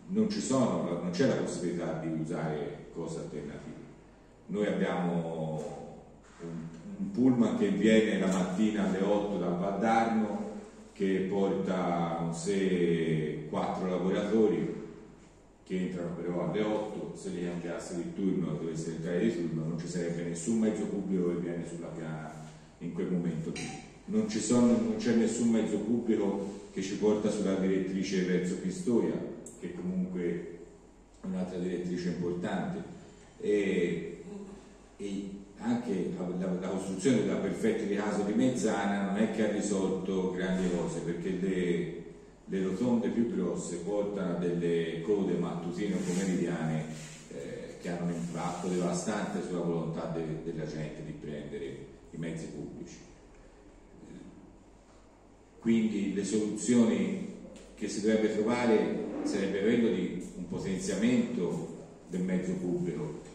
non, 0.08 0.28
c'è 0.28 1.28
la 1.28 1.36
possibilità 1.36 2.00
di 2.04 2.22
usare 2.22 2.88
cose 2.94 3.20
alternative. 3.20 3.80
Noi 4.48 4.68
abbiamo 4.68 5.70
un 6.44 6.70
un 7.02 7.12
pullman 7.12 7.58
che 7.58 7.70
viene 7.70 8.20
la 8.20 8.28
mattina 8.28 8.86
alle 8.86 9.02
8 9.02 9.38
dal 9.38 9.58
Valdarno 9.58 10.50
che 10.94 11.28
porta 11.30 12.18
con 12.20 12.34
sé 12.34 13.48
quattro 13.50 13.90
lavoratori 13.90 14.81
che 15.72 15.78
entrano 15.78 16.16
però 16.16 16.50
alle 16.50 16.62
8, 16.62 17.16
se 17.16 17.30
li 17.30 17.46
cambiasse 17.46 17.96
di 17.96 18.14
turno 18.14 18.58
dovesse 18.58 18.90
entrare 18.90 19.22
di 19.22 19.34
turno 19.34 19.70
non 19.70 19.80
ci 19.80 19.88
sarebbe 19.88 20.24
nessun 20.24 20.60
mezzo 20.60 20.84
pubblico 20.84 21.30
che 21.30 21.40
viene 21.40 21.66
sulla 21.66 21.88
piana 21.88 22.50
in 22.80 22.92
quel 22.92 23.10
momento 23.10 23.54
sono, 24.42 24.68
non 24.68 24.96
c'è 24.98 25.14
nessun 25.14 25.50
mezzo 25.50 25.78
pubblico 25.78 26.68
che 26.74 26.82
ci 26.82 26.98
porta 26.98 27.30
sulla 27.30 27.56
direttrice 27.56 28.24
verso 28.24 28.56
Pistoia, 28.56 29.14
che 29.62 29.74
comunque 29.74 30.60
è 31.22 31.26
un'altra 31.26 31.58
direttrice 31.58 32.10
importante. 32.10 32.84
E, 33.40 34.24
e 34.98 35.30
anche 35.58 36.12
la, 36.18 36.58
la, 36.60 36.68
costruzione 36.68 37.22
della 37.22 37.36
perfetta 37.36 37.84
di 37.84 37.96
caso 37.96 38.24
di 38.24 38.34
Mezzana 38.34 39.12
non 39.12 39.18
è 39.22 39.32
che 39.32 39.48
ha 39.48 39.52
risolto 39.52 40.32
grandi 40.32 40.70
cose 40.76 41.00
perché 41.00 41.30
le, 41.40 42.01
le 42.52 42.64
rotonde 42.64 43.08
più 43.08 43.34
grosse 43.34 43.78
portano 43.78 44.36
a 44.36 44.38
delle 44.38 45.02
code 45.04 45.36
mattutine 45.36 45.96
o 45.96 46.00
pomeridiane 46.00 46.84
eh, 47.30 47.78
che 47.80 47.90
hanno 47.90 48.08
un 48.08 48.14
impatto 48.14 48.68
devastante 48.68 49.42
sulla 49.42 49.62
volontà 49.62 50.12
de, 50.14 50.44
della 50.44 50.66
gente 50.66 51.02
di 51.06 51.14
prendere 51.14 51.66
i 52.12 52.18
mezzi 52.18 52.48
pubblici. 52.48 52.98
Quindi 55.60 56.14
le 56.14 56.26
soluzioni 56.26 57.36
che 57.74 57.88
si 57.88 58.02
dovrebbe 58.02 58.34
trovare 58.34 59.06
sarebbe 59.24 59.62
quello 59.62 59.88
di 59.96 60.22
un 60.36 60.48
potenziamento 60.50 61.78
del 62.10 62.22
mezzo 62.22 62.52
pubblico 62.54 63.30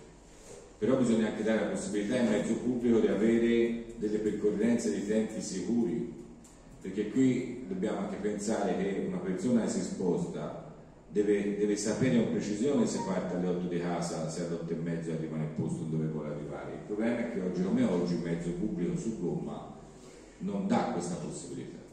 però 0.78 0.98
bisogna 0.98 1.28
anche 1.28 1.42
dare 1.42 1.60
la 1.60 1.70
possibilità 1.70 2.20
al 2.20 2.28
mezzo 2.28 2.52
pubblico 2.56 2.98
di 3.00 3.06
avere 3.06 3.84
delle 3.96 4.18
percorrenze 4.18 4.92
di 4.92 5.06
tempi 5.06 5.40
sicuri, 5.40 6.12
perché 6.82 7.08
qui 7.08 7.55
dobbiamo 7.66 7.98
anche 7.98 8.16
pensare 8.16 8.76
che 8.76 9.04
una 9.06 9.18
persona 9.18 9.62
che 9.62 9.68
si 9.68 9.80
sposta 9.80 10.74
deve, 11.08 11.56
deve 11.56 11.76
sapere 11.76 12.22
con 12.22 12.32
precisione 12.32 12.86
se 12.86 13.00
parte 13.06 13.36
alle 13.36 13.48
8 13.48 13.66
di 13.66 13.80
casa, 13.80 14.28
se 14.28 14.46
alle 14.46 14.54
8 14.54 14.72
e 14.72 14.76
mezzo 14.76 15.12
arriva 15.12 15.36
nel 15.36 15.48
posto 15.48 15.84
dove 15.84 16.06
vuole 16.06 16.30
arrivare. 16.30 16.72
Il 16.72 16.86
problema 16.86 17.18
è 17.18 17.32
che 17.32 17.40
oggi 17.40 17.62
come 17.62 17.84
oggi 17.84 18.14
il 18.14 18.20
mezzo 18.20 18.50
pubblico 18.50 18.96
su 18.96 19.20
gomma 19.20 19.74
non 20.38 20.66
dà 20.66 20.90
questa 20.92 21.14
possibilità. 21.16 21.84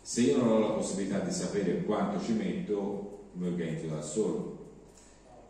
Se 0.00 0.20
io 0.20 0.36
non 0.38 0.48
ho 0.48 0.58
la 0.58 0.74
possibilità 0.74 1.20
di 1.20 1.30
sapere 1.30 1.84
quanto 1.84 2.22
ci 2.22 2.32
metto, 2.32 3.28
mi 3.34 3.46
organizzo 3.46 3.86
da 3.86 4.02
solo 4.02 4.60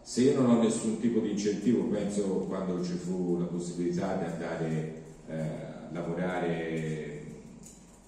se 0.05 0.23
io 0.23 0.41
non 0.41 0.51
ho 0.51 0.61
nessun 0.61 0.99
tipo 0.99 1.21
di 1.21 1.31
incentivo, 1.31 1.85
penso 1.85 2.23
quando 2.49 2.83
ci 2.85 2.95
fu 2.95 3.39
la 3.39 3.45
possibilità 3.45 4.17
di 4.17 4.25
andare 4.25 5.03
eh, 5.29 5.39
a 5.39 5.89
lavorare 5.93 7.12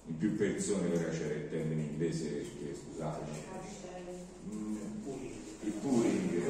in 0.07 0.17
più 0.17 0.35
persone, 0.35 0.87
ora 0.87 1.09
c'era 1.09 1.33
il 1.33 1.49
termine 1.49 1.81
inglese 1.81 2.45
che 2.59 2.75
scusatemi, 2.75 3.37
il 5.63 5.71
pooling, 5.81 6.41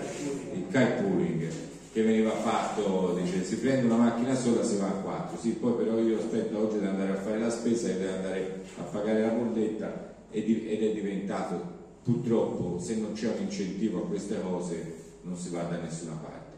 il 0.54 0.68
carpooling 0.70 1.48
che 1.94 2.04
veniva 2.04 2.32
fatto, 2.32 3.18
dice 3.22 3.44
si 3.46 3.58
prende 3.60 3.86
una 3.86 3.96
macchina 3.96 4.36
sola 4.36 4.64
si 4.64 4.76
va 4.76 4.88
a 4.88 5.02
quattro, 5.02 5.38
sì, 5.40 5.52
poi 5.52 5.74
però 5.74 5.98
io 5.98 6.18
aspetto 6.18 6.58
oggi 6.58 6.80
di 6.80 6.86
andare 6.86 7.12
a 7.14 7.22
fare 7.22 7.40
la 7.40 7.50
spesa 7.50 7.88
e 7.88 7.98
di 7.98 8.06
andare 8.06 8.64
a 8.78 8.84
pagare 8.84 9.22
la 9.22 9.30
bolletta 9.30 10.16
ed 10.30 10.84
è 10.84 10.94
diventato 10.94 11.74
purtroppo 12.04 12.78
se 12.80 12.98
non 12.98 13.14
c'è 13.14 13.34
un 13.34 13.44
incentivo 13.44 14.04
a 14.04 14.08
queste 14.08 14.42
cose 14.42 15.04
non 15.22 15.38
si 15.38 15.50
va 15.50 15.64
da 15.64 15.78
nessuna 15.78 16.14
parte. 16.22 16.54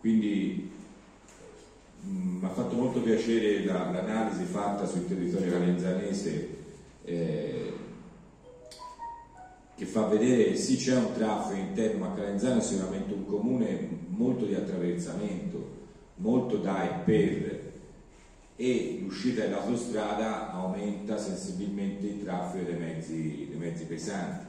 Quindi 0.00 0.70
mi 2.08 2.44
ha 2.44 2.48
fatto 2.48 2.76
molto 2.76 3.00
piacere 3.00 3.64
la, 3.64 3.90
l'analisi 3.90 4.44
fatta 4.44 4.86
sul 4.86 5.06
territorio 5.06 5.52
calenzanese 5.52 6.48
eh, 7.04 7.72
che 9.76 9.84
fa 9.84 10.06
vedere 10.06 10.56
sì 10.56 10.76
c'è 10.76 10.96
un 10.96 11.12
traffico 11.12 11.58
interno, 11.60 12.06
ma 12.06 12.14
Calenzano 12.14 12.60
è 12.60 12.62
sicuramente 12.62 13.12
un 13.12 13.26
comune 13.26 13.88
molto 14.08 14.46
di 14.46 14.54
attraversamento, 14.54 15.74
molto 16.16 16.56
da 16.56 16.84
e 16.84 17.04
per 17.04 17.64
e 18.56 19.00
l'uscita 19.02 19.42
dell'autostrada 19.42 20.50
aumenta 20.52 21.18
sensibilmente 21.18 22.06
il 22.06 22.24
traffico 22.24 22.64
dei 22.64 22.78
mezzi, 22.78 23.46
dei 23.50 23.58
mezzi 23.58 23.84
pesanti. 23.84 24.46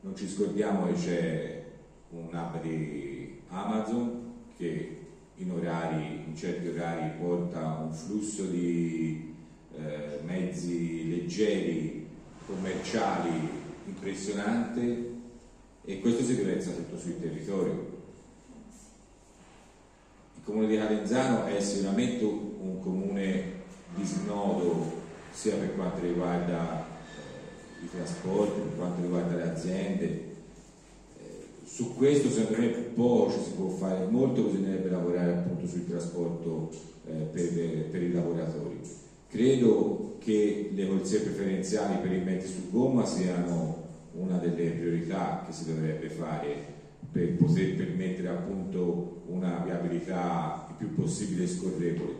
Non 0.00 0.16
ci 0.16 0.28
scordiamo 0.28 0.86
che 0.86 0.94
c'è 0.94 1.64
un'app 2.10 2.60
di 2.62 3.40
Amazon 3.48 4.32
che 4.56 4.95
in, 5.36 5.50
orari, 5.50 6.24
in 6.26 6.36
certi 6.36 6.68
orari 6.68 7.10
porta 7.18 7.78
un 7.82 7.92
flusso 7.92 8.44
di 8.44 9.34
eh, 9.76 10.20
mezzi 10.24 11.08
leggeri, 11.10 12.06
commerciali 12.46 13.64
impressionante 13.86 15.14
e 15.84 16.00
questo 16.00 16.24
si 16.24 16.34
riversa 16.34 16.70
tutto 16.70 16.98
sul 16.98 17.20
territorio. 17.20 17.94
Il 20.36 20.42
comune 20.44 20.66
di 20.68 20.76
Calenzano 20.76 21.44
è 21.46 21.60
sicuramente 21.60 22.24
un 22.24 22.80
comune 22.80 23.52
di 23.94 24.04
snodo 24.04 25.04
sia 25.30 25.56
per 25.56 25.74
quanto 25.74 26.00
riguarda 26.00 26.86
eh, 26.86 27.84
i 27.84 27.90
trasporti, 27.90 28.60
per 28.60 28.76
quanto 28.76 29.02
riguarda 29.02 29.36
le 29.36 29.50
aziende, 29.50 30.25
su 31.76 31.94
questo 31.94 32.30
secondo 32.30 32.62
me 32.62 32.68
poco 32.68 33.32
ci 33.32 33.38
si 33.42 33.50
può 33.50 33.68
fare, 33.68 34.06
molto 34.06 34.44
bisognerebbe 34.44 34.88
lavorare 34.88 35.32
appunto 35.32 35.66
sul 35.66 35.86
trasporto 35.86 36.70
eh, 37.04 37.12
per, 37.12 37.88
per, 37.90 38.02
i 38.02 38.12
lavoratori. 38.12 38.80
Credo 39.28 40.16
che 40.18 40.70
le 40.72 40.88
corsie 40.88 41.20
preferenziali 41.20 41.98
per 41.98 42.12
i 42.12 42.22
mezzi 42.22 42.50
su 42.50 42.70
gomma 42.70 43.04
siano 43.04 43.84
una 44.12 44.38
delle 44.38 44.70
priorità 44.70 45.44
che 45.46 45.52
si 45.52 45.66
dovrebbe 45.66 46.08
fare 46.08 46.74
per 47.12 47.36
poter 47.36 47.76
permettere 47.76 48.28
appunto 48.28 49.24
una 49.26 49.60
viabilità 49.62 50.68
il 50.70 50.76
più 50.78 50.94
possibile 50.94 51.46
scorrevole. 51.46 52.14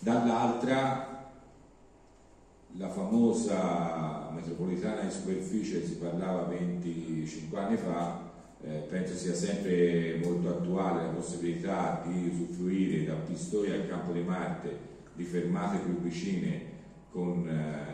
Dall'altra 0.00 1.30
la 2.76 2.90
famosa 2.90 4.28
metropolitana 4.34 5.00
di 5.00 5.10
superficie 5.10 5.82
si 5.82 5.96
parlava 5.96 6.42
25 6.42 7.58
anni 7.58 7.76
fa, 7.78 8.31
eh, 8.64 8.86
penso 8.88 9.14
sia 9.14 9.34
sempre 9.34 10.20
molto 10.22 10.48
attuale 10.48 11.02
la 11.02 11.08
possibilità 11.08 12.02
di 12.06 12.28
usufruire 12.28 13.04
da 13.04 13.14
Pistoia 13.14 13.74
al 13.74 13.88
Campo 13.88 14.12
di 14.12 14.22
Marte 14.22 14.90
di 15.14 15.24
fermate 15.24 15.78
più 15.78 15.98
vicine 16.00 16.70
con, 17.10 17.48
eh, 17.48 17.90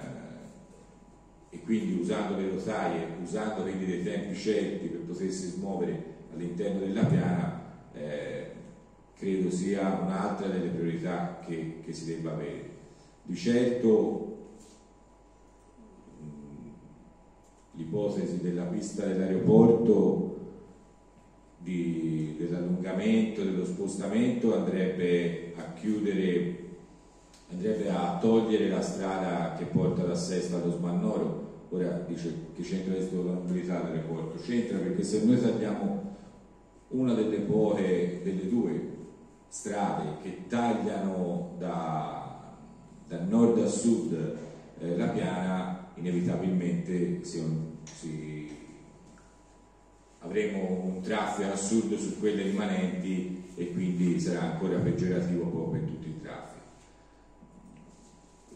e 1.50 1.62
quindi 1.62 2.00
usando 2.00 2.36
le 2.36 2.50
rotaie, 2.50 3.06
usando 3.22 3.62
quindi 3.62 3.86
dei 3.86 4.02
tempi 4.02 4.34
certi 4.36 4.88
per 4.88 5.00
potersi 5.00 5.48
smuovere 5.48 6.16
all'interno 6.32 6.80
della 6.80 7.04
piana, 7.04 7.62
eh, 7.94 8.50
credo 9.16 9.50
sia 9.50 9.98
un'altra 10.02 10.48
delle 10.48 10.68
priorità 10.68 11.40
che, 11.44 11.80
che 11.82 11.92
si 11.92 12.04
debba 12.04 12.32
avere. 12.32 12.76
Di 13.22 13.34
certo 13.34 14.26
l'ipotesi 17.72 18.40
della 18.40 18.64
pista 18.64 19.06
dell'aeroporto, 19.06 20.27
di, 21.68 22.34
dell'allungamento, 22.38 23.42
dello 23.42 23.66
spostamento 23.66 24.56
andrebbe 24.56 25.52
a 25.56 25.74
chiudere, 25.74 26.56
andrebbe 27.50 27.90
a 27.90 28.16
togliere 28.18 28.68
la 28.68 28.80
strada 28.80 29.54
che 29.58 29.66
porta 29.66 30.04
da 30.04 30.14
Sesta 30.14 30.56
allo 30.56 30.72
Smannoro. 30.72 31.46
Ora 31.70 32.02
dice 32.08 32.32
che 32.56 32.62
c'entra 32.62 32.94
questo 32.94 33.22
la 33.22 33.32
mobilità 33.32 33.80
dell'aeroporto, 33.80 34.40
c'entra 34.42 34.78
perché 34.78 35.02
se 35.02 35.22
noi 35.24 35.38
tagliamo 35.38 36.16
una 36.88 37.12
delle 37.12 37.40
poche, 37.40 38.20
delle 38.24 38.48
due 38.48 38.96
strade 39.48 40.16
che 40.22 40.46
tagliano 40.48 41.56
da, 41.58 42.56
da 43.06 43.20
nord 43.20 43.58
a 43.58 43.66
sud 43.66 44.38
eh, 44.80 44.96
la 44.96 45.08
piana, 45.08 45.90
inevitabilmente 45.96 47.22
si, 47.22 47.42
si, 47.84 48.37
avremo 50.20 50.92
un 50.94 51.00
traffico 51.00 51.50
assurdo 51.50 51.96
su 51.96 52.18
quelle 52.18 52.42
rimanenti 52.42 53.44
e 53.54 53.72
quindi 53.72 54.18
sarà 54.20 54.52
ancora 54.52 54.78
peggiorativo 54.78 55.46
per 55.70 55.80
tutti 55.80 56.08
i 56.08 56.20
traffici. 56.20 56.60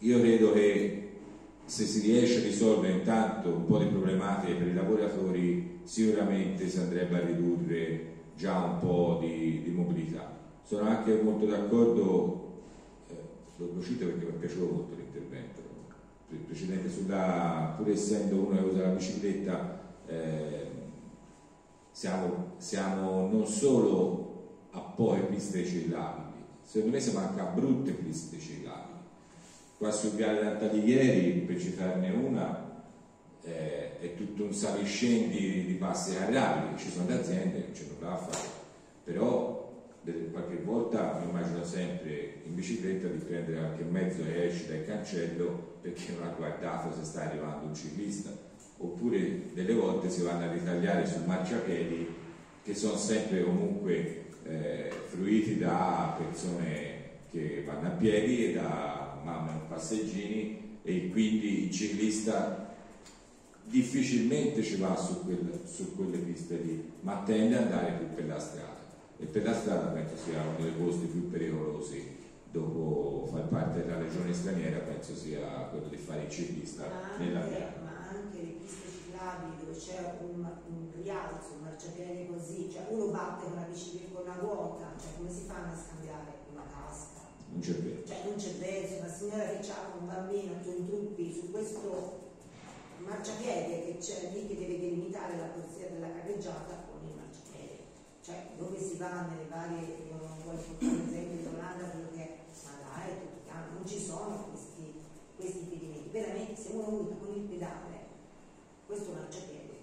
Io 0.01 0.21
credo 0.21 0.53
che 0.53 1.11
se 1.65 1.85
si 1.85 2.01
riesce 2.01 2.41
a 2.41 2.43
risolvere 2.43 2.95
intanto 2.95 3.49
un 3.49 3.65
po' 3.65 3.79
di 3.79 3.87
problematiche 3.87 4.55
per 4.55 4.67
i 4.67 4.75
lavoratori, 4.75 5.81
sicuramente 5.85 6.69
si 6.69 6.79
andrebbe 6.79 7.17
a 7.17 7.25
ridurre 7.25 8.11
già 8.37 8.59
un 8.59 8.79
po' 8.79 9.19
di, 9.21 9.63
di 9.63 9.71
mobilità. 9.71 10.39
Sono 10.65 10.89
anche 10.89 11.21
molto 11.23 11.47
d'accordo, 11.47 12.61
eh, 13.09 13.15
lo 13.57 13.83
cito 13.83 14.07
perché 14.07 14.25
mi 14.25 14.33
è 14.33 14.35
piaciuto 14.35 14.73
molto 14.73 14.95
l'intervento, 14.97 15.61
il 16.31 16.39
precedente 16.39 16.91
sulla, 16.91 17.75
pur 17.77 17.91
essendo 17.91 18.37
uno 18.37 18.57
che 18.57 18.69
usa 18.69 18.83
la 18.83 18.95
bicicletta, 18.95 19.81
eh, 20.07 20.67
siamo, 21.93 22.55
siamo, 22.57 23.29
non 23.29 23.47
solo 23.47 24.31
a 24.71 24.81
poche 24.81 25.21
piste 25.21 25.65
ciclabili, 25.65 26.45
secondo 26.63 26.97
me 26.97 27.01
siamo 27.01 27.19
anche 27.21 27.41
a 27.41 27.45
brutte 27.45 27.93
piste 27.93 28.39
ciclabili. 28.39 28.91
Qua 29.79 29.91
sul 29.91 30.13
viale 30.13 30.43
d'Antalighieri, 30.43 31.41
per 31.41 31.61
citarne 31.61 32.11
una, 32.11 32.85
eh, 33.43 33.99
è 34.01 34.15
tutto 34.15 34.45
un 34.45 34.53
saliscendi 34.53 35.67
di 35.67 35.75
passi 35.75 36.15
carrabili, 36.15 36.79
ci 36.79 36.91
sono 36.91 37.09
le 37.09 37.19
aziende 37.19 37.67
che 37.67 37.75
ce 37.75 37.87
lo 37.89 38.05
da 38.05 38.17
fare, 38.17 38.49
però 39.05 39.63
qualche 40.33 40.57
volta 40.65 41.21
mi 41.21 41.31
immagino 41.31 41.65
sempre 41.65 42.41
in 42.45 42.55
bicicletta 42.55 43.07
di 43.07 43.19
prendere 43.19 43.59
qualche 43.59 43.85
mezzo 43.85 44.23
e 44.25 44.47
esci 44.47 44.67
dal 44.67 44.85
cancello 44.85 45.77
perché 45.81 46.13
non 46.13 46.27
ha 46.27 46.33
guardato 46.33 46.93
se 46.97 47.05
sta 47.05 47.23
arrivando 47.23 47.67
un 47.67 47.75
ciclista, 47.75 48.31
oppure 48.83 49.53
delle 49.55 49.75
volte 49.75 50.11
si 50.11 50.23
vanno 50.23 50.45
a 50.45 50.53
ritagliare 50.53 51.07
sul 51.07 51.23
marciapiedi 51.25 52.09
che 52.63 52.75
sono 52.75 52.97
sempre 52.97 53.43
comunque 53.43 54.25
eh, 54.45 54.91
fruiti 55.07 55.59
da 55.59 56.17
persone 56.19 57.01
che 57.31 57.63
vanno 57.65 57.89
a 57.89 57.93
piedi 57.93 58.47
e 58.47 58.53
da 58.53 59.21
mamme 59.23 59.53
e 59.53 59.69
passeggini 59.69 60.79
e 60.83 61.11
quindi 61.11 61.65
il 61.65 61.71
ciclista 61.71 62.75
difficilmente 63.65 64.63
ci 64.63 64.77
va 64.77 64.97
su, 64.97 65.25
quel, 65.25 65.61
su, 65.65 65.95
quelle 65.95 66.19
piste 66.19 66.57
lì, 66.57 66.93
ma 67.01 67.23
tende 67.25 67.57
ad 67.57 67.63
andare 67.65 67.93
più 67.93 68.15
per 68.15 68.27
la 68.27 68.39
strada. 68.39 68.81
E 69.19 69.25
per 69.27 69.45
la 69.45 69.55
strada 69.55 69.87
penso 69.91 70.17
sia 70.17 70.41
uno 70.41 70.65
dei 70.65 70.73
posti 70.73 71.07
più 71.07 71.31
pericolosi 71.31 72.21
dopo 72.51 73.29
far 73.31 73.49
parte 73.49 73.83
della 73.83 73.99
regione 73.99 74.33
straniera, 74.33 74.79
penso 74.79 75.15
sia 75.15 75.41
quello 75.71 75.89
di 75.89 75.97
fare 75.97 76.25
il 76.25 76.31
ciclista 76.31 76.87
ma 76.87 77.25
nella 77.25 77.41
anche, 77.41 77.55
via. 77.55 77.75
Ma 77.83 78.09
anche 78.09 78.39
le 78.43 79.12
ciclabili 79.23 79.65
dove 79.65 79.79
c'è 79.79 80.19
un, 80.21 80.43
un 80.67 80.91
rialzo, 81.01 81.55
un 81.55 81.63
marciapiede 81.63 82.27
così, 82.27 82.71
cioè 82.71 82.87
uno 82.89 83.07
batte 83.07 83.45
con 83.45 83.55
la 83.55 83.63
bicicletta 83.63 84.13
con 84.13 84.23
una 84.23 84.37
ruota, 84.37 84.93
cioè 84.99 85.17
come 85.17 85.31
si 85.31 85.45
fanno 85.47 85.73
a 85.73 85.77
scambiare 85.77 86.33
una 86.53 86.65
tasca? 86.67 87.31
Non 87.51 87.61
c'è 87.61 87.75
vero. 87.75 88.05
Cioè 88.05 88.17
non 88.25 88.35
c'è 88.37 88.53
verso, 88.59 88.99
una 88.99 89.13
signora 89.13 89.45
che 89.45 89.71
ha 89.71 89.93
un 89.99 90.07
bambino 90.07 90.53
su 90.63 90.71
in 90.71 90.87
truppi 90.87 91.33
su 91.33 91.51
questo 91.51 92.31
marciapiede 92.99 93.85
che 93.85 93.99
c'è 93.99 94.31
lì 94.33 94.47
che 94.47 94.59
deve 94.59 94.79
delimitare 94.79 95.37
la 95.37 95.47
posizione 95.47 95.93
della 95.93 96.13
carreggiata 96.13 96.83
con 96.91 97.07
il 97.07 97.15
marciapiede. 97.15 97.79
Cioè 98.23 98.51
dove 98.59 98.79
si 98.79 98.97
va 98.97 99.27
nelle 99.31 99.49
varie, 99.49 99.87
io 99.87 100.17
non 100.19 100.35
voglio 100.45 100.63
portare 100.63 100.97
l'esempio 100.99 101.39
di 101.39 101.47
Olanda, 101.47 101.85
quello 101.91 102.11
che 102.15 102.23
è, 102.23 102.39
ma 102.65 102.71
dai, 102.83 103.19
tutti 103.19 103.51
hanno, 103.51 103.73
non 103.75 103.87
ci 103.87 103.99
sono 103.99 104.49
questi, 104.51 104.95
questi 105.37 105.59
impedimenti. 105.63 106.11
Veramente 106.11 106.57
se 106.57 106.73
uno 106.73 106.89
usa 106.89 107.15
con 107.15 107.35
il 107.35 107.43
pedale 107.43 107.92
questo 108.93 109.13
marciapiede, 109.17 109.75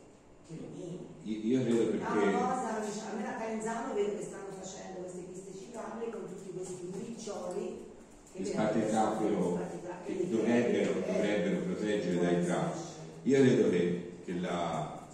ti 0.45 0.53
rovini. 0.61 1.01
Io, 1.25 1.37
io 1.41 1.63
credo 1.65 1.81
È 1.81 1.97
perché 1.97 2.25
una 2.29 2.45
cosa, 2.45 2.79
diciamo, 2.85 3.09
almeno 3.09 3.29
a 3.29 3.33
Calenzano 3.33 3.93
vedo 3.93 4.15
che 4.15 4.23
stanno 4.23 4.51
facendo 4.53 4.95
queste 5.01 5.21
piste 5.25 5.51
ciclabili 5.57 6.11
con 6.11 6.21
tutti 6.29 6.49
questi 6.53 6.93
riccioli 6.93 7.87
gli 8.31 8.45
spazi 8.45 8.85
traffico 8.85 9.57
che 10.05 10.29
dovrebbero, 10.29 10.93
dovrebbero 11.01 11.57
proteggere 11.65 12.19
dai 12.21 12.43
traffici. 12.45 12.93
Io 13.23 13.41
credo 13.41 13.69
che, 13.69 14.11
che 14.23 14.33
la, 14.39 15.07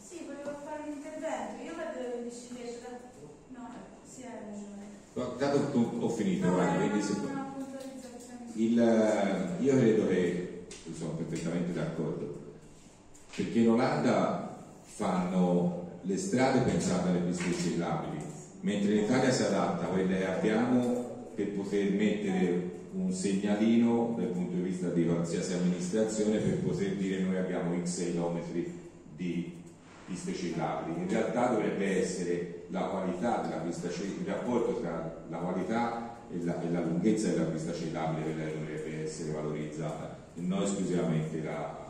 Sì, 0.00 0.22
volevo 0.24 0.56
fare 0.64 0.82
un 0.86 0.92
intervento. 0.94 1.62
Io 1.62 1.74
vado 1.74 2.16
in 2.16 2.22
bicicletta. 2.24 2.88
No, 3.48 3.68
sì, 4.06 4.22
hai 4.22 4.30
ragione. 4.46 4.86
no, 5.12 5.34
dato 5.36 5.70
che 5.70 5.76
ho 5.76 6.08
finito, 6.08 6.46
No, 6.46 6.52
guarda, 6.52 6.76
quindi 6.76 7.02
se- 7.02 7.12
una 7.12 7.52
puntualizzazione. 7.52 8.50
il, 8.54 9.56
io 9.60 9.76
credo 9.76 10.06
che, 10.06 10.66
sono 10.92 11.12
perfettamente 11.12 11.72
d'accordo, 11.72 12.43
perché 13.36 13.58
in 13.58 13.70
Olanda 13.70 14.56
fanno 14.82 15.98
le 16.02 16.16
strade 16.16 16.60
pensate 16.60 17.08
alle 17.08 17.20
piste 17.20 17.52
ciclabili, 17.52 18.22
mentre 18.60 18.94
in 18.94 19.04
Italia 19.04 19.30
si 19.30 19.42
adatta 19.42 19.84
a 19.84 19.88
quelle 19.88 20.18
che 20.18 20.26
abbiamo 20.26 21.12
per 21.34 21.50
poter 21.52 21.90
mettere 21.92 22.72
un 22.92 23.10
segnalino 23.10 24.14
dal 24.16 24.26
punto 24.26 24.54
di 24.54 24.62
vista 24.62 24.88
di 24.88 25.04
qualsiasi 25.04 25.54
amministrazione 25.54 26.38
per 26.38 26.58
poter 26.58 26.94
dire 26.94 27.22
noi 27.22 27.36
abbiamo 27.36 27.74
x 27.82 28.04
chilometri 28.10 28.72
di 29.16 29.62
piste 30.06 30.34
ciclabili. 30.34 31.00
In 31.00 31.08
realtà 31.08 31.48
dovrebbe 31.48 32.00
essere 32.00 32.66
la 32.68 32.82
qualità 32.82 33.40
della 33.40 33.62
pista 33.62 33.90
ciclabile, 33.90 34.20
il 34.20 34.26
rapporto 34.26 34.80
tra 34.80 35.24
la 35.28 35.36
qualità 35.38 36.16
e 36.30 36.44
la, 36.44 36.62
e 36.62 36.70
la 36.70 36.80
lunghezza 36.80 37.28
della 37.30 37.44
pista 37.44 37.72
ciclabile 37.72 38.36
che 38.36 38.58
dovrebbe 38.58 39.02
essere 39.02 39.32
valorizzata 39.32 40.22
non 40.34 40.62
esclusivamente 40.62 41.42
la, 41.42 41.83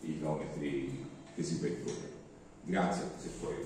i 0.00 0.14
chilometri 0.14 1.06
che 1.34 1.42
si 1.42 1.58
percorrono. 1.58 2.16
Grazie, 2.64 3.10
se 3.18 3.28
puoi. 3.40 3.56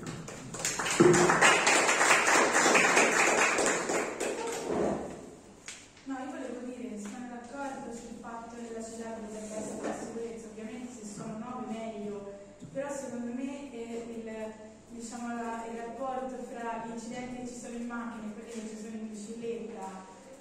Diciamo, 14.93 15.27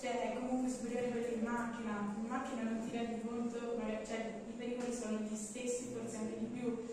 cioè 0.03 0.33
è 0.33 0.35
comunque 0.35 0.69
superiore 0.69 1.07
a 1.07 1.11
quelli 1.11 1.35
in 1.35 1.45
macchina, 1.45 2.15
in 2.19 2.27
macchina 2.27 2.63
non 2.63 2.81
ti 2.81 2.91
rendi 2.97 3.21
conto, 3.25 3.79
cioè 4.05 4.42
i 4.83 4.91
pericoli 4.91 4.95
sono 4.95 5.19
gli 5.19 5.37
stessi, 5.37 5.95
forse 5.95 6.17
anche 6.17 6.39
di 6.39 6.47
più, 6.47 6.87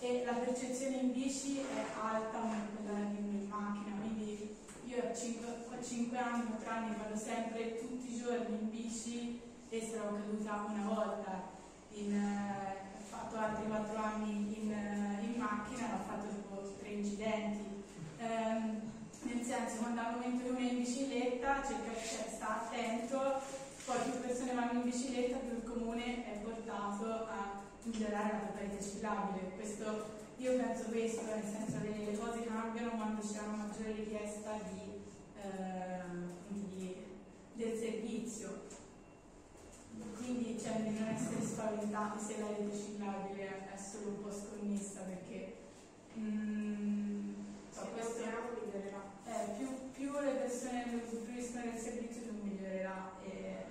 e 0.00 0.24
la 0.24 0.32
percezione 0.32 0.96
in 0.96 1.12
bici 1.12 1.58
è 1.58 1.84
alta 2.00 2.38
come 2.38 2.68
quella 2.76 2.98
in 2.98 3.48
macchina, 3.48 3.96
quindi 4.00 4.56
io 4.86 5.02
a 5.02 5.14
5, 5.14 6.18
anni, 6.18 6.46
4 6.46 6.70
anni 6.70 6.96
vado 6.96 7.16
sempre 7.16 7.78
tutti 7.78 8.14
i 8.14 8.18
giorni 8.18 8.58
in 8.60 8.70
bici 8.70 9.40
e 9.68 9.80
sarò 9.80 10.14
caduta 10.14 10.66
una 10.68 10.86
volta. 10.86 11.56
In, 11.92 12.14
eh, 12.14 12.76
ho 12.96 13.04
fatto 13.04 13.36
altri 13.36 13.66
4 13.66 13.96
anni 13.96 14.56
in, 14.62 14.72
eh, 14.72 15.36
macchina 15.38 15.88
e 15.88 15.92
ha 15.92 16.04
fatto 16.06 16.28
tipo 16.28 16.74
tre 16.78 16.88
incidenti. 16.88 17.84
Ehm, 18.18 18.80
nel 19.22 19.44
senso, 19.44 19.76
quando 19.78 20.00
al 20.00 20.14
momento 20.14 20.44
che 20.44 20.50
uno 20.50 20.58
è 20.58 20.70
in 20.72 20.78
bicicletta, 20.78 21.62
cerca, 21.66 21.90
attento, 21.90 22.17
poi 23.88 24.10
più 24.10 24.20
persone 24.20 24.52
vanno 24.52 24.80
in 24.80 24.90
bicicletta, 24.90 25.38
più 25.38 25.56
il 25.56 25.64
comune 25.64 26.30
è 26.30 26.36
portato 26.42 27.06
a 27.06 27.62
migliorare 27.84 28.32
la 28.32 28.52
parete 28.52 28.84
ciclabile. 28.84 29.52
Questo, 29.56 30.04
io 30.36 30.56
penso 30.58 30.84
questo, 30.90 31.22
nel 31.22 31.42
senso 31.42 31.80
che 31.80 32.04
le 32.04 32.18
cose 32.18 32.44
cambiano 32.44 32.90
quando 32.90 33.22
c'è 33.22 33.40
una 33.40 33.64
maggiore 33.64 33.92
richiesta 33.92 34.60
di, 34.68 35.00
ehm, 35.40 36.30
di, 36.48 36.96
del 37.54 37.78
servizio. 37.78 38.66
Quindi 40.18 40.60
cioè, 40.60 40.82
di 40.82 40.98
non 40.98 41.08
essere 41.08 41.42
spaventati 41.42 42.18
se 42.22 42.40
la 42.40 42.48
rete 42.48 42.76
ciclabile 42.76 43.72
è 43.72 43.76
solo 43.78 44.08
un 44.08 44.22
po' 44.22 44.30
sconnessa 44.30 45.00
perché 45.00 45.56
mm, 46.18 47.32
so, 47.72 47.88
questo 47.94 48.20
migliorerà. 48.60 49.02
Eh, 49.24 49.56
più, 49.56 49.90
più 49.92 50.12
le 50.20 50.32
persone 50.32 51.02
usufruiscono 51.02 51.70
del 51.70 51.80
servizio 51.80 52.22
più 52.22 52.42
migliorerà 52.42 53.12
e 53.24 53.64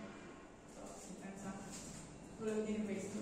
so, 0.73 0.93
si 0.97 1.13
pensa. 1.21 1.53
Volevo 2.47 2.65
dire 2.65 2.79
questo. 2.85 3.17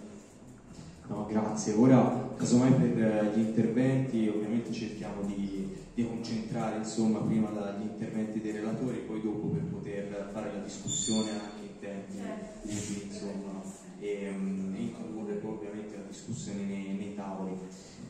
No, 1.08 1.26
grazie. 1.26 1.74
Ora, 1.74 2.30
casomai 2.38 2.74
per 2.74 3.04
eh, 3.04 3.32
gli 3.34 3.40
interventi, 3.40 4.28
ovviamente 4.28 4.72
cerchiamo 4.72 5.24
di, 5.24 5.68
di 5.96 6.06
concentrare 6.06 6.78
insomma, 6.78 7.18
prima 7.22 7.50
gli 7.76 7.88
interventi 7.88 8.40
dei 8.40 8.52
relatori, 8.52 9.00
poi 9.00 9.24
dopo 9.24 9.48
per 9.48 9.64
poter 9.64 10.30
fare 10.32 10.52
la 10.54 10.60
discussione 10.60 11.32
anche 11.32 11.64
in 11.64 11.80
tempi 11.80 12.18
Certo. 12.18 12.68
utili, 12.68 13.08
insomma, 13.08 13.64
e 14.00 14.30
um, 14.30 14.76
introdurre 14.78 15.34
poi 15.34 15.52
ovviamente 15.54 15.96
la 15.96 16.08
discussione 16.08 16.62
nei, 16.62 16.94
nei 16.96 17.16
tavoli. 17.16 17.58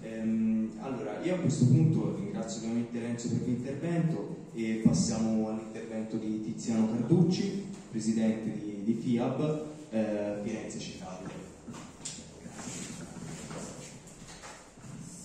Ehm, 0.01 0.71
allora, 0.79 1.21
io 1.23 1.35
a 1.35 1.39
questo 1.39 1.65
punto 1.67 2.17
ringrazio 2.17 2.59
ovviamente 2.59 2.99
Renzo 2.99 3.29
per 3.29 3.47
l'intervento 3.47 4.35
e 4.53 4.81
passiamo 4.83 5.47
all'intervento 5.47 6.17
di 6.17 6.43
Tiziano 6.43 6.89
Carducci, 6.89 7.63
presidente 7.89 8.51
di, 8.59 8.83
di 8.83 8.93
FIAB 8.95 9.73
eh, 9.95 10.41
Firenze 10.43 10.79
Cittadina. 10.79 11.31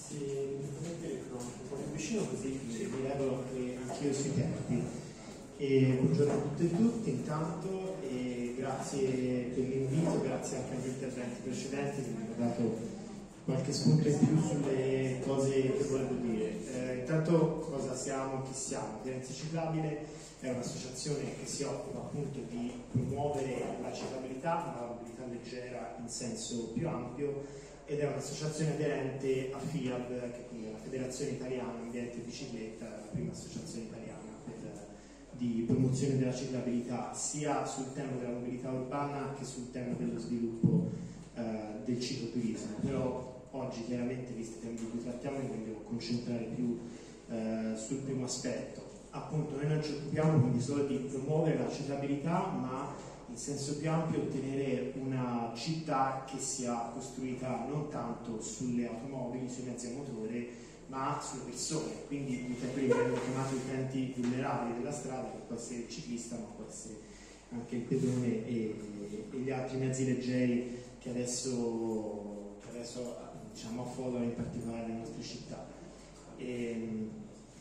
Se 0.08 0.14
mi 0.14 1.92
vicino 1.92 2.24
così 2.24 2.60
levo 3.02 3.42
anche 3.42 3.78
anch'io 3.88 4.12
sui 4.12 4.34
tempi. 4.34 4.98
E 5.56 5.98
buongiorno 6.00 6.32
a 6.32 6.36
tutte 6.36 6.62
e 6.64 6.76
tutti 6.76 7.10
intanto 7.10 7.96
e 8.02 8.54
grazie 8.56 9.50
per 9.54 9.64
l'invito, 9.64 10.22
grazie 10.22 10.56
anche 10.56 10.76
agli 10.76 10.88
interventi 10.88 11.40
precedenti 11.42 12.02
che 12.02 12.08
mi 12.08 12.24
hanno 12.24 12.48
dato 12.48 12.78
qualche 13.44 13.72
spunto 13.72 14.08
in 14.08 14.18
più 14.18 14.40
sulle 14.40 15.20
cose 15.22 15.60
che 15.60 15.84
volevo 15.84 16.14
dire. 16.14 16.54
Eh, 16.72 16.98
intanto 17.00 17.58
cosa 17.70 17.94
siamo, 17.94 18.42
chi 18.42 18.54
siamo? 18.54 19.00
Firenze 19.02 19.34
Ciclabile 19.34 20.06
è 20.40 20.50
un'associazione 20.50 21.36
che 21.38 21.46
si 21.46 21.64
occupa 21.64 21.98
appunto 21.98 22.40
di 22.48 22.72
promuovere 22.90 23.76
la 23.82 23.92
ciclabilità, 23.92 24.54
ma 24.54 24.80
la 24.80 24.86
mobilità 24.86 25.26
leggera 25.26 25.96
in 26.00 26.08
senso 26.08 26.68
più 26.72 26.88
ampio 26.88 27.44
ed 27.84 27.98
è 27.98 28.06
un'associazione 28.06 28.74
aderente 28.74 29.50
a 29.52 29.58
FIAB, 29.58 30.32
che 30.32 30.46
quindi 30.48 30.68
è 30.68 30.70
la 30.72 30.78
Federazione 30.78 31.32
Italiana 31.32 31.72
Ambiente 31.80 32.16
e 32.16 32.20
Bicicletta, 32.20 32.88
la 32.88 33.08
prima 33.10 33.32
associazione 33.32 33.86
italiana 33.86 34.30
per, 34.44 34.86
di 35.32 35.64
promozione 35.66 36.16
della 36.16 36.34
ciclabilità, 36.34 37.12
sia 37.12 37.66
sul 37.66 37.92
tema 37.92 38.12
della 38.12 38.32
mobilità 38.32 38.70
urbana 38.70 39.34
che 39.36 39.44
sul 39.44 39.70
tema 39.72 39.94
dello 39.94 40.18
sviluppo 40.18 40.88
eh, 41.34 41.82
del 41.84 42.00
cicloturismo. 42.00 42.76
Però 42.80 43.48
oggi 43.50 43.84
chiaramente, 43.84 44.32
visti 44.32 44.58
i 44.58 44.60
temi 44.60 44.76
di 44.76 44.88
cui 44.88 45.02
trattiamo, 45.02 45.38
mi 45.38 45.48
voglio 45.48 45.82
concentrare 45.82 46.44
più 46.44 46.78
eh, 47.28 47.74
sul 47.76 47.98
primo 47.98 48.24
aspetto. 48.24 48.89
Appunto, 49.10 49.56
noi 49.56 49.66
non 49.66 49.82
ci 49.82 49.92
occupiamo 49.92 50.38
quindi 50.38 50.60
solo 50.60 50.84
di 50.84 50.96
promuovere 50.96 51.58
la 51.58 51.70
ciclabilità, 51.70 52.46
ma 52.46 52.94
in 53.28 53.36
senso 53.36 53.76
più 53.76 53.90
ampio 53.90 54.20
ottenere 54.20 54.92
una 54.96 55.52
città 55.54 56.24
che 56.30 56.38
sia 56.38 56.90
costruita 56.92 57.64
non 57.68 57.88
tanto 57.88 58.40
sulle 58.40 58.86
automobili, 58.86 59.48
sui 59.48 59.64
mezzi 59.64 59.86
a 59.88 59.96
motore, 59.96 60.48
ma 60.86 61.20
sulle 61.22 61.44
persone, 61.44 62.06
quindi 62.06 62.46
tutti 62.46 62.66
quelli 62.72 62.88
che 62.88 62.94
vengono 62.94 63.20
chiamati 63.20 63.54
utenti 63.54 64.14
vulnerabili 64.16 64.78
della 64.78 64.92
strada, 64.92 65.30
che 65.30 65.38
può 65.46 65.56
essere 65.56 65.80
il 65.80 65.88
ciclista, 65.88 66.36
ma 66.36 66.46
può 66.56 66.64
essere 66.68 66.98
anche 67.52 67.76
il 67.76 67.82
pedone 67.82 68.46
e, 68.46 68.74
e 69.30 69.36
gli 69.38 69.50
altri 69.50 69.76
mezzi 69.78 70.04
leggeri 70.04 70.82
che 70.98 71.10
adesso, 71.10 72.58
che 72.60 72.68
adesso 72.70 73.16
diciamo, 73.52 73.82
affollano 73.82 74.24
in 74.24 74.34
particolare 74.34 74.86
le 74.86 74.94
nostre 74.94 75.22
città. 75.22 75.66
E, 76.36 77.08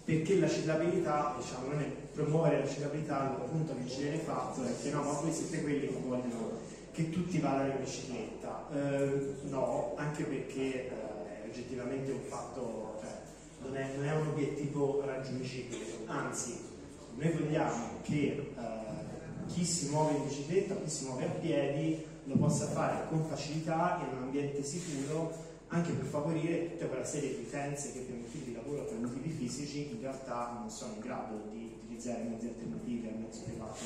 perché 0.10 0.40
la 0.40 0.50
ciclabilità, 0.50 1.36
diciamo, 1.38 1.68
non 1.68 1.82
è 1.82 1.86
promuovere 1.86 2.62
la 2.62 2.68
ciclabilità, 2.68 3.38
il 3.44 3.48
punto 3.48 3.76
che 3.76 3.88
ci 3.88 4.02
viene 4.02 4.18
fatto 4.18 4.64
è 4.64 4.72
che 4.82 4.90
no, 4.90 5.04
ma 5.04 5.12
voi 5.12 5.32
siete 5.32 5.62
quelli 5.62 5.82
che 5.82 6.00
vogliono 6.04 6.58
che 6.92 7.12
tutti 7.12 7.38
vadano 7.38 7.74
in 7.74 7.84
bicicletta. 7.84 8.68
Eh, 8.74 9.36
no, 9.50 9.94
anche 9.98 10.24
perché 10.24 10.90
eh, 10.90 10.90
è 10.90 11.48
oggettivamente 11.48 12.12
un 12.12 12.22
fatto, 12.28 12.98
cioè, 13.00 13.12
non, 13.62 13.78
è, 13.78 13.92
non, 13.98 14.08
è, 14.08 14.16
un 14.16 14.28
obiettivo 14.30 15.04
raggiungibile, 15.06 15.86
anzi, 16.08 16.58
noi 17.14 17.32
vogliamo 17.32 18.00
che 18.02 18.16
eh, 18.16 19.46
chi 19.46 19.64
si 19.64 19.90
muove 19.90 20.16
in 20.16 20.24
bicicletta, 20.24 20.76
chi 20.76 20.90
si 20.90 21.06
muove 21.06 21.26
a 21.26 21.30
piedi, 21.30 22.04
lo 22.24 22.36
possa 22.36 22.66
fare 22.66 23.08
con 23.10 23.24
facilità 23.26 24.00
in 24.02 24.18
un 24.18 24.24
ambiente 24.24 24.64
sicuro 24.64 25.50
anche 25.70 25.92
per 25.92 26.06
favorire 26.06 26.72
tutta 26.72 26.88
quella 26.88 27.06
serie 27.06 27.36
di 27.36 27.44
utenze 27.48 27.92
che 27.92 28.06
di 28.06 28.12
lavoro 28.70 28.84
per 28.84 29.00
motivi 29.00 29.30
fisici 29.30 29.90
in 29.92 30.02
realtà 30.02 30.58
non 30.60 30.70
sono 30.70 30.94
in 30.94 31.00
grado 31.00 31.50
di 31.52 31.74
utilizzare 31.82 32.24
mezzi 32.24 32.48
alternativi 32.48 33.08
al 33.08 33.20
mezzo 33.20 33.42
privato 33.44 33.84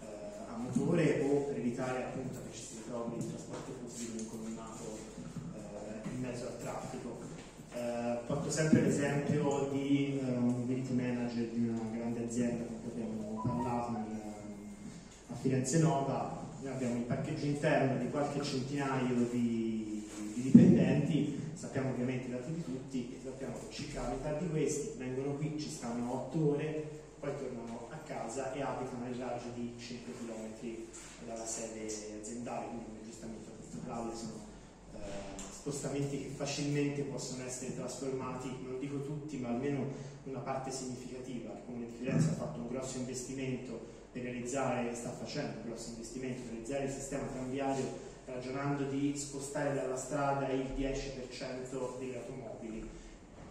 eh, 0.00 0.06
a 0.48 0.56
motore 0.56 1.20
o 1.20 1.40
per 1.42 1.58
evitare 1.58 2.04
appunto 2.04 2.38
che 2.44 2.56
ci 2.56 2.62
si 2.62 2.76
ritrovi 2.76 3.16
il 3.16 3.28
trasporto 3.28 3.72
pubblico 3.72 4.18
incolonnato 4.18 4.98
eh, 5.54 6.08
in 6.14 6.20
mezzo 6.20 6.46
al 6.46 6.58
traffico. 6.58 7.20
Eh, 7.74 8.18
porto 8.26 8.50
sempre 8.50 8.80
l'esempio 8.80 9.68
di 9.72 10.20
eh, 10.20 10.36
un 10.36 10.60
mobility 10.60 10.94
manager 10.94 11.48
di 11.48 11.68
una 11.68 11.90
grande 11.92 12.24
azienda 12.24 12.64
con 12.64 12.80
cui 12.82 13.02
abbiamo 13.02 13.42
parlato 13.44 13.90
in, 13.90 14.20
a 15.28 15.34
Firenze 15.34 15.78
Nova. 15.80 16.42
Noi 16.62 16.72
abbiamo 16.72 16.94
il 16.94 17.02
parcheggio 17.02 17.44
interno 17.44 18.02
di 18.02 18.08
qualche 18.08 18.42
centinaio 18.42 19.26
di, 19.30 20.08
di 20.34 20.42
dipendenti, 20.42 21.43
sappiamo 21.54 21.90
ovviamente 21.90 22.26
i 22.26 22.30
dati 22.30 22.52
di 22.52 22.64
tutti 22.64 23.14
e 23.14 23.20
sappiamo 23.22 23.54
che 23.58 23.72
circa 23.72 24.02
la 24.02 24.08
metà 24.08 24.32
di 24.34 24.48
questi 24.48 24.98
vengono 24.98 25.34
qui, 25.34 25.58
ci 25.58 25.70
stanno 25.70 26.12
8 26.28 26.50
ore, 26.50 26.88
poi 27.18 27.30
tornano 27.36 27.88
a 27.90 27.96
casa 27.98 28.52
e 28.52 28.62
abitano 28.62 29.04
nel 29.04 29.14
raggio 29.14 29.48
di 29.54 29.74
5 29.78 30.12
km 30.12 31.26
dalla 31.26 31.46
sede 31.46 31.86
aziendale, 32.20 32.66
quindi 32.66 33.04
giustamente 33.04 33.50
detto 33.74 33.84
Claudio 33.84 34.14
sono 34.14 34.32
eh, 34.94 34.98
spostamenti 35.50 36.22
che 36.22 36.28
facilmente 36.28 37.02
possono 37.02 37.44
essere 37.44 37.74
trasformati, 37.74 38.48
non 38.62 38.78
dico 38.78 39.02
tutti, 39.02 39.38
ma 39.38 39.48
almeno 39.48 39.86
una 40.24 40.40
parte 40.40 40.70
significativa. 40.70 41.52
Il 41.52 41.62
Comune 41.64 41.86
di 41.86 41.94
Firenze 41.98 42.30
ha 42.30 42.34
fatto 42.34 42.60
un 42.60 42.68
grosso 42.68 42.98
investimento 42.98 43.92
per 44.12 44.22
realizzare, 44.22 44.94
sta 44.94 45.10
facendo 45.10 45.58
un 45.62 45.68
grosso 45.68 45.90
investimento 45.90 46.42
per 46.42 46.50
realizzare 46.52 46.84
il 46.84 46.90
sistema 46.90 47.26
tranviario 47.26 48.12
ragionando 48.34 48.84
di 48.84 49.16
spostare 49.16 49.74
dalla 49.74 49.96
strada 49.96 50.48
il 50.48 50.66
10% 50.76 51.98
delle 51.98 52.16
automobili. 52.16 52.88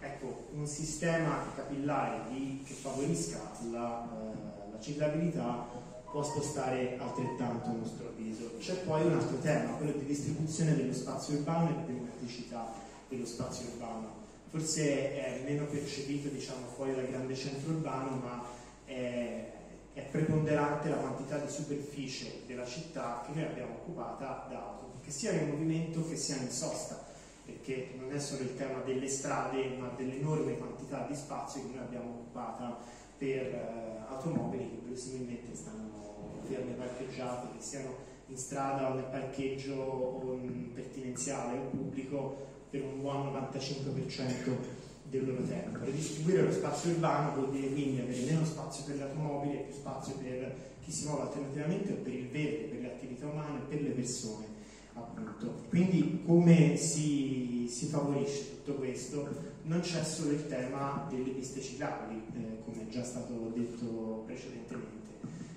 Ecco, 0.00 0.48
un 0.52 0.66
sistema 0.66 1.46
capillare 1.56 2.28
di, 2.30 2.62
che 2.64 2.74
favorisca 2.74 3.38
la, 3.70 4.06
eh, 4.06 4.70
la 4.70 4.80
ciclabilità 4.80 5.66
può 6.10 6.22
spostare 6.22 6.98
altrettanto 6.98 7.70
a 7.70 7.72
nostro 7.72 8.08
avviso. 8.08 8.52
C'è 8.58 8.74
poi 8.84 9.06
un 9.06 9.14
altro 9.14 9.38
tema, 9.38 9.72
quello 9.72 9.92
di 9.92 10.04
distribuzione 10.04 10.76
dello 10.76 10.92
spazio 10.92 11.38
urbano 11.38 11.70
e 11.70 11.86
democraticità 11.86 12.70
dello 13.08 13.26
spazio 13.26 13.68
urbano. 13.72 14.22
Forse 14.50 15.14
è 15.14 15.40
meno 15.44 15.64
percepito 15.64 16.28
diciamo, 16.28 16.66
fuori 16.66 16.94
dal 16.94 17.08
grande 17.08 17.34
centro 17.34 17.72
urbano, 17.72 18.16
ma 18.22 18.44
è, 18.84 19.53
è 19.94 20.02
preponderante 20.02 20.88
la 20.88 20.96
quantità 20.96 21.38
di 21.38 21.48
superficie 21.48 22.42
della 22.46 22.66
città 22.66 23.22
che 23.24 23.32
noi 23.32 23.44
abbiamo 23.44 23.74
occupata 23.74 24.46
da 24.50 24.58
auto, 24.58 24.98
che 25.00 25.10
sia 25.12 25.30
in 25.30 25.50
movimento 25.50 26.06
che 26.08 26.16
sia 26.16 26.36
in 26.36 26.50
sosta, 26.50 27.00
perché 27.44 27.94
non 27.96 28.12
è 28.12 28.18
solo 28.18 28.42
il 28.42 28.56
tema 28.56 28.80
delle 28.80 29.08
strade, 29.08 29.76
ma 29.78 29.88
dell'enorme 29.96 30.58
quantità 30.58 31.06
di 31.08 31.14
spazio 31.14 31.62
che 31.62 31.76
noi 31.76 31.84
abbiamo 31.84 32.10
occupata 32.10 32.76
per 33.16 33.46
eh, 33.46 34.00
automobili 34.08 34.68
che 34.68 34.80
verosimilmente 34.82 35.54
stanno 35.54 36.40
ferme 36.48 36.72
parcheggiate, 36.72 37.56
che 37.56 37.62
siano 37.62 37.94
in 38.26 38.36
strada 38.36 38.90
o 38.90 38.94
nel 38.94 39.04
parcheggio 39.04 39.74
o 39.74 40.40
pertinenziale 40.74 41.58
o 41.58 41.68
pubblico 41.68 42.52
per 42.68 42.82
un 42.82 43.00
buon 43.00 43.32
95% 43.32 44.83
del 45.18 45.26
loro 45.26 45.42
tempo. 45.42 45.78
Redistribuire 45.84 46.42
lo 46.42 46.52
spazio 46.52 46.90
urbano 46.90 47.34
vuol 47.34 47.50
dire 47.50 47.68
quindi 47.68 48.00
avere 48.00 48.24
meno 48.24 48.44
spazio 48.44 48.84
per 48.84 48.96
le 48.96 49.02
automobili 49.02 49.54
e 49.54 49.62
più 49.62 49.74
spazio 49.74 50.14
per 50.16 50.54
chi 50.82 50.90
si 50.90 51.06
muove 51.06 51.22
alternativamente 51.22 51.92
o 51.92 51.96
per 51.96 52.12
il 52.12 52.28
verde, 52.28 52.68
per 52.70 52.80
le 52.80 52.86
attività 52.88 53.26
umane, 53.26 53.60
per 53.68 53.82
le 53.82 53.90
persone. 53.90 54.46
Appunto. 54.94 55.64
Quindi 55.68 56.22
come 56.24 56.76
si, 56.76 57.66
si 57.68 57.86
favorisce 57.86 58.62
tutto 58.62 58.74
questo, 58.74 59.28
non 59.62 59.80
c'è 59.80 60.04
solo 60.04 60.30
il 60.30 60.46
tema 60.46 61.06
delle 61.10 61.30
piste 61.30 61.60
ciclabili, 61.60 62.22
eh, 62.34 62.62
come 62.64 62.82
è 62.82 62.88
già 62.88 63.02
stato 63.02 63.52
detto 63.54 64.22
precedentemente. 64.26 64.92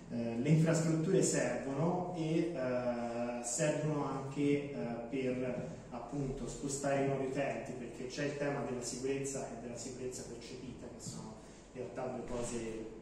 Eh, 0.10 0.40
le 0.40 0.50
infrastrutture 0.50 1.22
servono 1.22 2.16
e 2.18 2.54
eh, 2.56 3.44
servono 3.44 4.06
anche 4.06 4.42
eh, 4.42 4.76
per 5.10 5.76
appunto 6.08 6.48
spostare 6.48 7.04
i 7.04 7.08
nuovi 7.08 7.26
utenti 7.26 7.74
perché 7.74 8.08
c'è 8.08 8.26
il 8.26 8.38
tema 8.38 8.62
della 8.62 8.82
sicurezza 8.82 9.48
e 9.50 9.62
della 9.62 9.76
sicurezza 9.76 10.24
percepita 10.24 10.88
che 10.88 11.00
sono 11.00 11.36
in 11.74 11.82
realtà 11.82 12.08
due 12.08 12.26
cose 12.26 12.56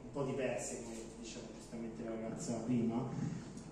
un 0.03 0.11
po' 0.11 0.23
diverse 0.23 0.81
come 0.83 0.95
diceva 1.19 1.45
giustamente 1.55 2.03
la 2.03 2.09
ragazza 2.09 2.53
prima. 2.65 3.07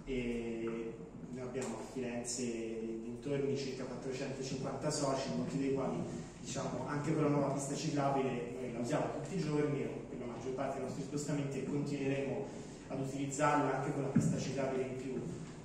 E 0.05 0.93
noi 1.31 1.41
abbiamo 1.41 1.75
a 1.75 1.91
Firenze 1.91 2.43
dintorni 2.43 3.57
circa 3.57 3.85
450 3.85 4.91
soci 4.91 5.29
molti 5.35 5.57
dei 5.57 5.73
quali 5.73 5.97
diciamo 6.39 6.85
anche 6.87 7.11
per 7.11 7.23
la 7.23 7.29
nuova 7.29 7.53
pista 7.53 7.73
ciclabile 7.73 8.51
noi 8.59 8.73
la 8.73 8.79
usiamo 8.79 9.05
tutti 9.13 9.35
i 9.35 9.39
giorni 9.39 9.83
o 9.83 10.09
per 10.09 10.19
la 10.19 10.25
maggior 10.25 10.51
parte 10.51 10.77
dei 10.77 10.85
nostri 10.85 11.03
spostamenti 11.03 11.63
continueremo 11.63 12.45
ad 12.89 12.99
utilizzarla 12.99 13.77
anche 13.77 13.93
con 13.93 14.03
la 14.03 14.09
pista 14.09 14.37
ciclabile 14.37 14.83
in 14.83 14.97
più. 14.97 15.13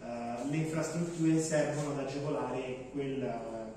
Uh, 0.00 0.48
le 0.48 0.56
infrastrutture 0.56 1.38
servono 1.38 1.90
ad 1.90 2.06
agevolare 2.06 2.86
quel, 2.92 3.20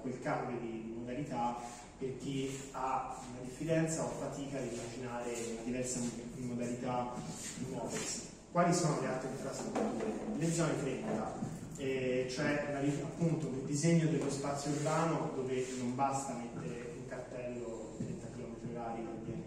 quel 0.01 0.19
cambio 0.21 0.57
di 0.59 0.93
modalità 0.97 1.57
per 1.97 2.17
chi 2.17 2.49
ha 2.71 3.15
una 3.29 3.41
diffidenza 3.43 4.03
o 4.03 4.09
fatica 4.09 4.57
ad 4.57 4.71
immaginare 4.71 5.31
una 5.51 5.61
diversa 5.63 5.99
modalità 6.37 7.13
di 7.57 7.65
muoversi. 7.69 8.29
Quali 8.51 8.73
sono 8.73 8.99
le 8.99 9.07
altre 9.07 9.29
infrastrutture? 9.29 10.11
Le 10.35 10.51
zone 10.51 10.79
30, 10.81 11.33
eh, 11.77 12.27
cioè 12.29 12.73
appunto 13.03 13.47
un 13.47 13.65
disegno 13.65 14.09
dello 14.09 14.29
spazio 14.29 14.71
urbano 14.71 15.31
dove 15.35 15.65
non 15.77 15.95
basta 15.95 16.33
mettere 16.33 16.93
un 16.97 17.07
cartello 17.07 17.93
30 17.97 18.27
km 18.35 18.75
h 18.75 18.95
che 18.95 19.01
viene 19.25 19.43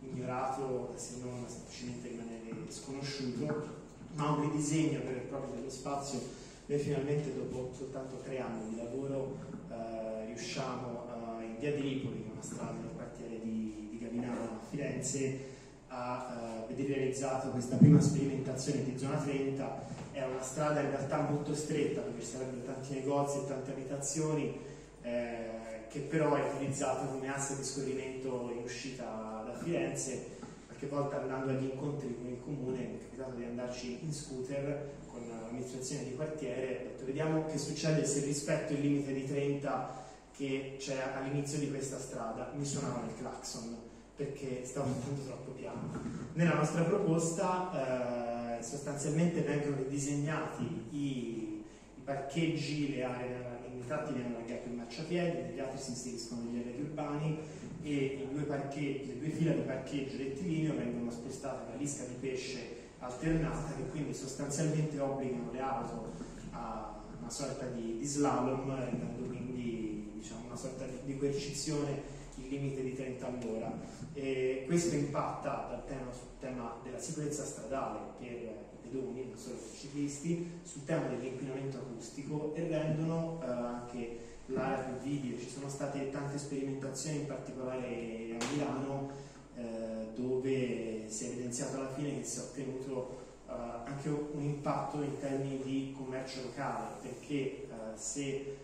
ignorato 0.00 0.92
se 0.96 1.16
non 1.22 1.44
semplicemente 1.48 2.08
rimanere 2.08 2.36
sconosciuto, 2.68 3.84
ma 4.14 4.30
un 4.30 4.50
ridisegno 4.50 5.00
vero 5.00 5.16
e 5.16 5.26
proprio 5.28 5.54
dello 5.54 5.70
spazio. 5.70 6.20
Noi 6.66 6.78
finalmente 6.78 7.34
dopo 7.34 7.72
soltanto 7.76 8.20
tre 8.22 8.40
anni 8.40 8.70
di 8.70 8.76
lavoro 8.76 9.55
eh, 9.76 10.24
riusciamo 10.26 11.06
eh, 11.40 11.44
in 11.44 11.56
via 11.58 11.74
di 11.74 11.80
Ripoli, 11.80 12.24
una 12.32 12.42
strada 12.42 12.72
nel 12.72 12.90
quartiere 12.94 13.40
di, 13.42 13.88
di 13.90 13.98
Gavinano 14.00 14.42
a 14.42 14.58
Firenze, 14.68 15.54
a 15.88 16.64
eh, 16.68 16.74
vedere 16.74 16.98
realizzata 16.98 17.48
questa 17.48 17.76
prima 17.76 18.00
sperimentazione 18.00 18.84
di 18.84 18.98
zona 18.98 19.16
30. 19.16 19.94
È 20.12 20.24
una 20.24 20.42
strada 20.42 20.80
in 20.80 20.90
realtà 20.90 21.28
molto 21.28 21.54
stretta 21.54 22.00
perché 22.00 22.20
ci 22.20 22.26
sarebbero 22.26 22.64
tanti 22.64 22.94
negozi 22.94 23.38
e 23.38 23.46
tante 23.46 23.70
abitazioni, 23.70 24.58
eh, 25.02 25.50
che 25.88 26.00
però 26.00 26.34
è 26.34 26.52
utilizzata 26.54 27.06
come 27.06 27.32
asse 27.32 27.56
di 27.56 27.64
scorrimento 27.64 28.50
in 28.54 28.62
uscita 28.62 29.44
da 29.46 29.54
Firenze. 29.62 30.34
Qualche 30.66 30.86
volta 30.86 31.20
andando 31.20 31.52
agli 31.52 31.70
incontri 31.70 32.14
con 32.14 32.26
il 32.26 32.40
comune 32.42 32.78
mi 32.78 32.98
è 32.98 33.02
capitato 33.02 33.36
di 33.36 33.44
andarci 33.44 33.98
in 34.02 34.12
scooter 34.12 34.90
con 35.16 35.28
l'amministrazione 35.28 36.04
di 36.04 36.14
quartiere, 36.14 36.78
ho 36.80 36.82
detto 36.88 37.04
vediamo 37.04 37.46
che 37.46 37.58
succede 37.58 38.04
se 38.04 38.24
rispetto 38.24 38.72
il 38.72 38.80
limite 38.80 39.12
di 39.12 39.26
30 39.26 40.04
che 40.36 40.76
c'è 40.78 41.12
all'inizio 41.14 41.58
di 41.58 41.70
questa 41.70 41.98
strada, 41.98 42.52
mi 42.54 42.64
suonavano 42.64 43.06
il 43.06 43.16
clacson 43.16 43.76
perché 44.14 44.64
stavo 44.64 44.86
andando 44.92 45.22
troppo 45.22 45.50
piano. 45.52 45.90
Nella 46.34 46.54
nostra 46.54 46.82
proposta 46.82 48.58
eh, 48.58 48.62
sostanzialmente 48.62 49.42
vengono 49.42 49.82
disegnati 49.88 50.86
i, 50.90 50.96
i, 50.98 51.64
parcheggi, 52.04 52.94
le 52.94 53.02
aree 53.02 53.44
in 53.74 53.84
tratti 53.86 54.12
viene 54.12 54.34
allargato 54.34 54.68
il 54.68 54.74
marciapiede, 54.74 55.42
negli 55.42 55.60
altri 55.60 55.78
si 55.78 55.90
inseriscono 55.90 56.42
degli 56.42 56.60
arredi 56.60 56.80
urbani 56.82 57.38
e 57.82 58.26
due 58.30 58.46
le 58.46 59.18
due 59.18 59.28
file 59.28 59.54
di 59.54 59.60
parcheggio 59.60 60.16
rettilineo 60.16 60.74
vengono 60.74 61.10
spostate 61.10 61.70
da 61.70 61.76
lisca 61.76 62.04
di 62.04 62.14
pesce 62.18 62.75
alternata 62.98 63.74
che 63.74 63.88
quindi 63.90 64.14
sostanzialmente 64.14 64.98
obbligano 64.98 65.52
le 65.52 65.60
auto 65.60 66.12
a 66.50 67.00
una 67.18 67.30
sorta 67.30 67.66
di, 67.66 67.98
di 67.98 68.04
slalom 68.04 68.74
rendendo 68.74 69.26
quindi 69.26 70.12
diciamo, 70.14 70.46
una 70.46 70.56
sorta 70.56 70.84
di, 70.86 70.98
di 71.04 71.18
coercizione 71.18 72.14
il 72.36 72.48
limite 72.48 72.82
di 72.82 72.94
30 72.94 73.26
all'ora. 73.26 73.72
E 74.12 74.64
questo 74.66 74.94
impatta 74.94 75.66
dal 75.70 75.84
tema, 75.86 76.12
sul 76.12 76.38
tema 76.38 76.76
della 76.82 76.98
sicurezza 76.98 77.44
stradale 77.44 77.98
per 78.18 78.28
i 78.28 78.88
pedoni, 78.88 79.26
non 79.26 79.38
solo 79.38 79.56
per 79.56 79.68
i 79.72 79.78
ciclisti, 79.78 80.50
sul 80.62 80.84
tema 80.84 81.08
dell'inquinamento 81.08 81.78
acustico 81.78 82.54
e 82.54 82.68
rendono 82.68 83.40
eh, 83.42 83.46
anche 83.46 84.18
l'area 84.46 84.84
più 84.84 85.08
vivida. 85.08 85.38
Ci 85.38 85.48
sono 85.48 85.68
state 85.68 86.10
tante 86.10 86.38
sperimentazioni, 86.38 87.20
in 87.20 87.26
particolare 87.26 88.36
a 88.38 88.44
Milano, 88.52 89.10
eh, 89.56 90.08
dove 90.14 91.04
si 91.08 91.24
è 91.24 91.28
evidenziato 91.28 91.76
alla 91.76 91.92
fine 91.92 92.18
che 92.18 92.24
si 92.24 92.38
è 92.38 92.42
ottenuto 92.42 93.24
eh, 93.48 93.52
anche 93.52 94.08
un 94.08 94.42
impatto 94.42 95.02
in 95.02 95.18
termini 95.18 95.62
di 95.62 95.94
commercio 95.96 96.42
locale, 96.42 96.96
perché 97.02 97.34
eh, 97.34 97.66
se 97.94 98.22
eh, 98.24 98.56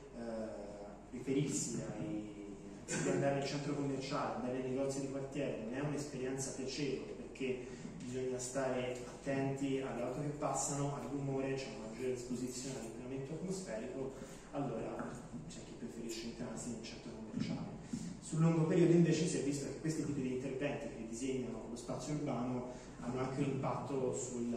riferirsi 1.11 1.83
ai 1.91 2.33
di 3.01 3.09
andare 3.09 3.41
al 3.41 3.47
centro 3.47 3.75
commerciale, 3.75 4.37
andare 4.37 4.63
ai 4.63 4.71
negozi 4.71 5.01
di 5.01 5.11
quartiere 5.11 5.65
non 5.65 5.75
è 5.75 5.81
un'esperienza 5.81 6.53
piacevole 6.53 7.13
perché 7.13 7.67
bisogna 8.05 8.39
stare 8.39 9.01
attenti 9.07 9.81
alle 9.81 10.03
auto 10.03 10.21
che 10.21 10.29
passano, 10.29 10.95
al 10.95 11.09
rumore, 11.09 11.55
c'è 11.55 11.69
una 11.79 11.89
maggiore 11.89 12.13
esposizione 12.13 12.79
all'inquinamento 12.81 13.33
atmosferico, 13.33 14.13
allora 14.51 15.11
c'è 15.49 15.61
chi 15.65 15.73
preferisce 15.79 16.27
internarsi 16.27 16.71
nel 16.71 16.85
centro 16.85 17.11
commerciale. 17.13 17.72
Sul 18.33 18.41
lungo 18.41 18.65
periodo 18.65 18.93
invece 18.93 19.27
si 19.27 19.41
è 19.41 19.43
visto 19.43 19.67
che 19.67 19.79
questi 19.79 20.07
tipi 20.07 20.23
di 20.23 20.33
interventi 20.37 20.87
che 20.87 21.07
disegnano 21.07 21.67
lo 21.69 21.77
spazio 21.77 22.15
urbano 22.15 22.71
hanno 23.01 23.21
anche 23.21 23.41
un 23.43 23.51
impatto 23.51 24.15
sul, 24.15 24.57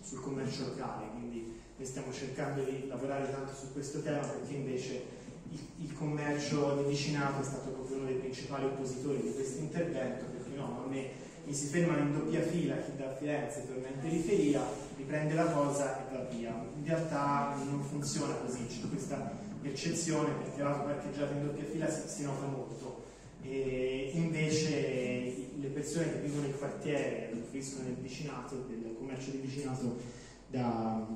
sul 0.00 0.20
commercio 0.20 0.66
locale, 0.66 1.06
quindi 1.12 1.54
noi 1.76 1.86
stiamo 1.86 2.12
cercando 2.12 2.64
di 2.64 2.88
lavorare 2.88 3.30
tanto 3.30 3.52
su 3.54 3.72
questo 3.72 4.02
tema 4.02 4.26
perché 4.26 4.54
invece 4.54 5.04
il, 5.52 5.60
il, 5.82 5.92
commercio 5.92 6.82
di 6.82 6.88
vicinato 6.88 7.40
è 7.40 7.44
stato 7.44 7.70
proprio 7.70 7.98
uno 7.98 8.06
dei 8.06 8.16
principali 8.16 8.64
oppositori 8.64 9.22
di 9.22 9.34
questo 9.34 9.60
intervento, 9.60 10.24
perché 10.24 10.56
no, 10.56 10.82
a 10.84 10.88
me 10.88 11.10
mi 11.44 11.54
si 11.54 11.66
fermano 11.66 12.00
in 12.00 12.12
doppia 12.12 12.42
fila, 12.42 12.74
chi 12.78 12.96
da 12.96 13.14
Firenze 13.14 13.68
torna 13.68 13.86
in 13.86 14.00
periferia, 14.00 14.66
riprende 14.96 15.34
la 15.34 15.46
cosa 15.52 15.96
e 15.96 16.12
va 16.12 16.24
via. 16.24 16.50
In 16.76 16.84
realtà 16.84 17.54
non 17.64 17.84
funziona 17.84 18.34
così, 18.34 18.66
c'è 18.66 18.88
questa 18.88 19.48
percezione 19.60 20.32
perché 20.34 20.62
l'auto 20.62 20.84
parcheggiata 20.84 21.32
in 21.32 21.46
doppia 21.46 21.64
fila 21.64 21.88
si, 21.88 22.08
si 22.08 22.22
nota 22.24 22.46
molto. 22.46 23.04
E 23.42 24.10
invece 24.14 25.50
le 25.58 25.68
persone 25.68 26.12
che 26.12 26.18
vivono 26.20 26.46
in 26.46 26.58
quartiere, 26.58 27.30
usufruiscono 27.32 27.84
del 27.84 27.94
vicinato, 27.94 28.66
del 28.68 28.94
commercio 28.98 29.30
di 29.30 29.38
vicinato, 29.38 29.96
da, 30.48 31.06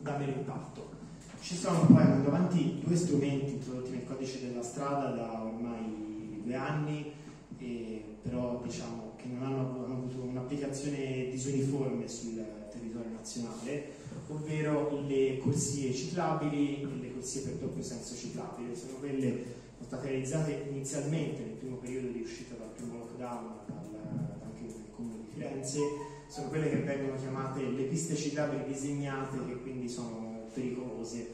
da 0.00 0.16
meno 0.16 0.32
impatto. 0.32 0.98
Ci 1.40 1.56
sono 1.56 1.86
poi 1.86 2.02
andando 2.02 2.28
avanti 2.28 2.80
due 2.84 2.96
strumenti 2.96 3.52
introdotti 3.52 3.90
nel 3.90 4.04
codice 4.04 4.46
della 4.46 4.62
strada 4.62 5.10
da 5.10 5.42
ormai 5.42 6.40
due 6.42 6.54
anni, 6.54 7.12
però 8.22 8.60
diciamo 8.62 9.12
che 9.16 9.26
non 9.26 9.42
hanno, 9.42 9.84
hanno 9.84 9.94
avuto 9.94 10.22
un'applicazione 10.22 11.28
disuniforme 11.30 12.06
sul 12.08 12.44
territorio 12.70 13.10
nazionale, 13.12 13.99
ovvero 14.30 15.04
le 15.06 15.38
corsie 15.38 15.92
ciclabili 15.92 16.82
e 16.82 16.86
le 16.86 17.12
corsie 17.12 17.42
per 17.42 17.54
doppio 17.54 17.82
senso 17.82 18.14
ciclabile. 18.14 18.74
Sono 18.74 18.98
quelle 18.98 19.58
realizzate 20.02 20.66
inizialmente 20.70 21.42
nel 21.42 21.54
primo 21.54 21.76
periodo 21.76 22.08
di 22.08 22.20
uscita 22.20 22.54
dal 22.54 22.68
primo 22.68 22.98
lockdown 22.98 23.52
dal, 23.66 23.76
anche 24.42 24.62
nel 24.62 24.90
comune 24.94 25.18
di 25.24 25.30
Firenze, 25.32 25.78
sono 26.28 26.48
quelle 26.48 26.70
che 26.70 26.76
vengono 26.76 27.16
chiamate 27.16 27.62
le 27.62 27.84
piste 27.84 28.14
ciclabili 28.14 28.64
disegnate 28.64 29.44
che 29.46 29.60
quindi 29.60 29.88
sono 29.88 30.48
pericolose, 30.52 31.28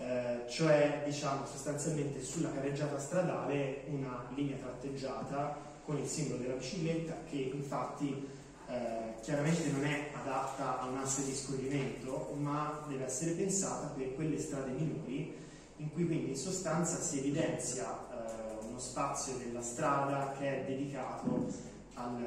eh, 0.00 0.40
cioè 0.48 1.02
diciamo 1.04 1.46
sostanzialmente 1.46 2.22
sulla 2.22 2.52
carreggiata 2.52 2.98
stradale 2.98 3.84
una 3.88 4.28
linea 4.34 4.56
tratteggiata 4.56 5.72
con 5.84 5.98
il 5.98 6.06
simbolo 6.06 6.40
della 6.40 6.54
bicicletta 6.54 7.14
che 7.28 7.50
infatti 7.52 8.26
eh, 8.68 9.14
chiaramente 9.20 9.70
non 9.70 9.84
è 9.84 10.10
adatta 10.14 10.80
a 10.80 10.86
un 10.86 10.98
asse 10.98 11.24
di 11.24 11.34
scorrimento 11.34 12.34
ma 12.38 12.84
deve 12.88 13.04
essere 13.04 13.32
pensata 13.32 13.88
per 13.88 14.14
quelle 14.14 14.38
strade 14.38 14.72
minori 14.72 15.34
in 15.78 15.92
cui 15.92 16.06
quindi 16.06 16.30
in 16.30 16.36
sostanza 16.36 17.00
si 17.00 17.18
evidenzia 17.18 17.84
eh, 18.10 18.66
uno 18.66 18.78
spazio 18.78 19.34
della 19.36 19.62
strada 19.62 20.34
che 20.38 20.62
è 20.62 20.64
dedicato 20.66 21.46
al, 21.94 22.26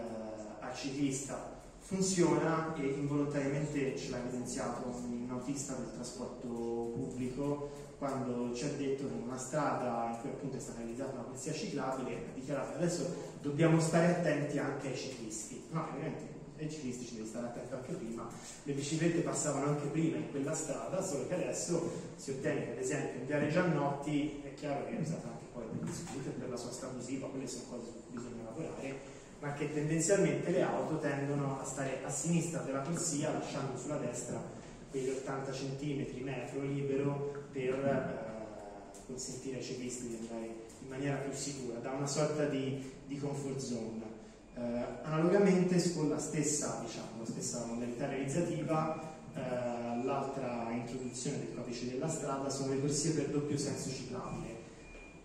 al 0.60 0.76
ciclista. 0.76 1.56
Funziona 1.80 2.76
e 2.76 2.86
involontariamente 2.86 3.98
ce 3.98 4.10
l'ha 4.10 4.18
evidenziato 4.18 4.88
un 4.90 5.28
autista 5.30 5.74
del 5.74 5.94
trasporto 5.94 6.48
pubblico 6.48 7.87
quando 7.98 8.54
ci 8.54 8.66
ha 8.66 8.70
detto 8.70 9.08
che 9.08 9.14
una 9.14 9.38
strada 9.38 10.10
in 10.12 10.22
cui 10.22 10.30
appunto 10.30 10.58
è 10.58 10.60
stata 10.60 10.80
realizzata 10.80 11.14
una 11.14 11.24
polizia 11.24 11.54
ciclabile 11.54 12.16
ha 12.16 12.34
dichiarato 12.34 12.72
che 12.72 12.78
adesso 12.78 13.16
dobbiamo 13.42 13.80
stare 13.80 14.18
attenti 14.18 14.60
anche 14.60 14.90
ai 14.90 14.96
ciclisti. 14.96 15.64
No, 15.72 15.88
ovviamente 15.90 16.36
ai 16.60 16.70
ciclisti 16.70 17.06
ci 17.06 17.16
devi 17.16 17.28
stare 17.28 17.48
attento 17.48 17.76
anche 17.76 17.94
prima, 17.94 18.28
le 18.64 18.74
biciclette 18.74 19.22
passavano 19.22 19.68
anche 19.68 19.88
prima 19.88 20.18
in 20.18 20.30
quella 20.32 20.54
strada, 20.54 21.02
solo 21.02 21.28
che 21.28 21.36
adesso 21.36 21.92
si 22.16 22.32
ottiene 22.32 22.62
per 22.62 22.80
esempio 22.80 23.20
in 23.20 23.26
Viale 23.28 23.50
Giannotti, 23.50 24.42
è 24.44 24.54
chiaro 24.54 24.86
che 24.86 24.98
è 24.98 25.00
usata 25.00 25.28
anche 25.28 25.46
poi 25.54 25.64
per 25.66 27.30
quelle 27.30 27.48
sono 27.48 27.64
cose 27.70 27.86
su 27.86 27.94
cui 28.08 28.20
bisogna 28.20 28.44
lavorare, 28.44 29.00
ma 29.40 29.54
che 29.54 29.72
tendenzialmente 29.72 30.50
le 30.50 30.62
auto 30.64 30.98
tendono 31.00 31.60
a 31.60 31.64
stare 31.64 32.00
a 32.04 32.10
sinistra 32.10 32.62
della 32.62 32.82
corsia 32.82 33.32
lasciando 33.32 33.78
sulla 33.78 33.98
destra 33.98 34.42
quegli 34.90 35.10
80 35.10 35.52
cm 35.52 36.24
metro 36.24 36.62
libero 36.62 37.47
per 37.58 37.74
eh, 37.74 39.06
consentire 39.08 39.58
ai 39.58 39.64
ciclisti 39.64 40.08
di 40.10 40.18
andare 40.22 40.46
in 40.80 40.88
maniera 40.88 41.16
più 41.18 41.34
sicura, 41.34 41.80
da 41.80 41.92
una 41.92 42.06
sorta 42.06 42.46
di, 42.46 42.84
di 43.08 43.18
comfort 43.18 43.58
zone. 43.58 44.16
Eh, 44.56 44.84
analogamente 45.02 45.94
con 45.94 46.10
la 46.10 46.20
stessa, 46.20 46.84
diciamo, 46.86 47.20
la 47.20 47.26
stessa 47.26 47.66
modalità 47.66 48.08
realizzativa 48.08 49.16
eh, 49.34 50.04
l'altra 50.04 50.68
introduzione 50.72 51.40
del 51.40 51.56
codice 51.56 51.90
della 51.90 52.08
strada 52.08 52.50
sono 52.50 52.74
le 52.74 52.80
corsie 52.80 53.14
per 53.14 53.30
doppio 53.30 53.58
senso 53.58 53.90
ciclabile. 53.90 54.56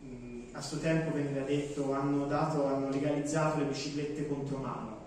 Mm, 0.04 0.42
a 0.52 0.60
suo 0.62 0.78
tempo 0.78 1.12
veniva 1.12 1.44
detto 1.44 1.92
hanno, 1.92 2.26
dato, 2.26 2.64
hanno 2.66 2.88
legalizzato 2.88 3.58
le 3.58 3.66
biciclette 3.66 4.26
contromano. 4.26 5.00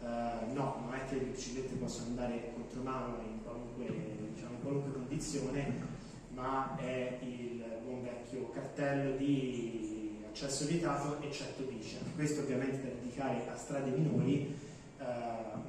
Uh, 0.00 0.52
no, 0.52 0.82
non 0.84 0.94
è 0.94 1.08
che 1.08 1.14
le 1.14 1.26
biciclette 1.26 1.76
possono 1.76 2.08
andare 2.08 2.52
contromano 2.54 3.18
in 3.22 3.40
qualunque, 3.44 3.86
diciamo, 4.34 4.54
in 4.54 4.60
qualunque 4.60 4.92
condizione, 4.92 5.91
ma 6.42 6.76
è 6.76 7.18
il 7.22 7.64
buon 7.84 8.02
vecchio 8.02 8.50
cartello 8.50 9.16
di 9.16 10.18
accesso 10.28 10.66
vietato 10.66 11.22
eccetto. 11.22 11.62
Anche 11.62 12.14
questo 12.16 12.40
ovviamente 12.40 12.82
da 12.82 12.88
dedicare 13.00 13.48
a 13.48 13.56
strade 13.56 13.90
minori 13.90 14.54
eh, 14.98 15.04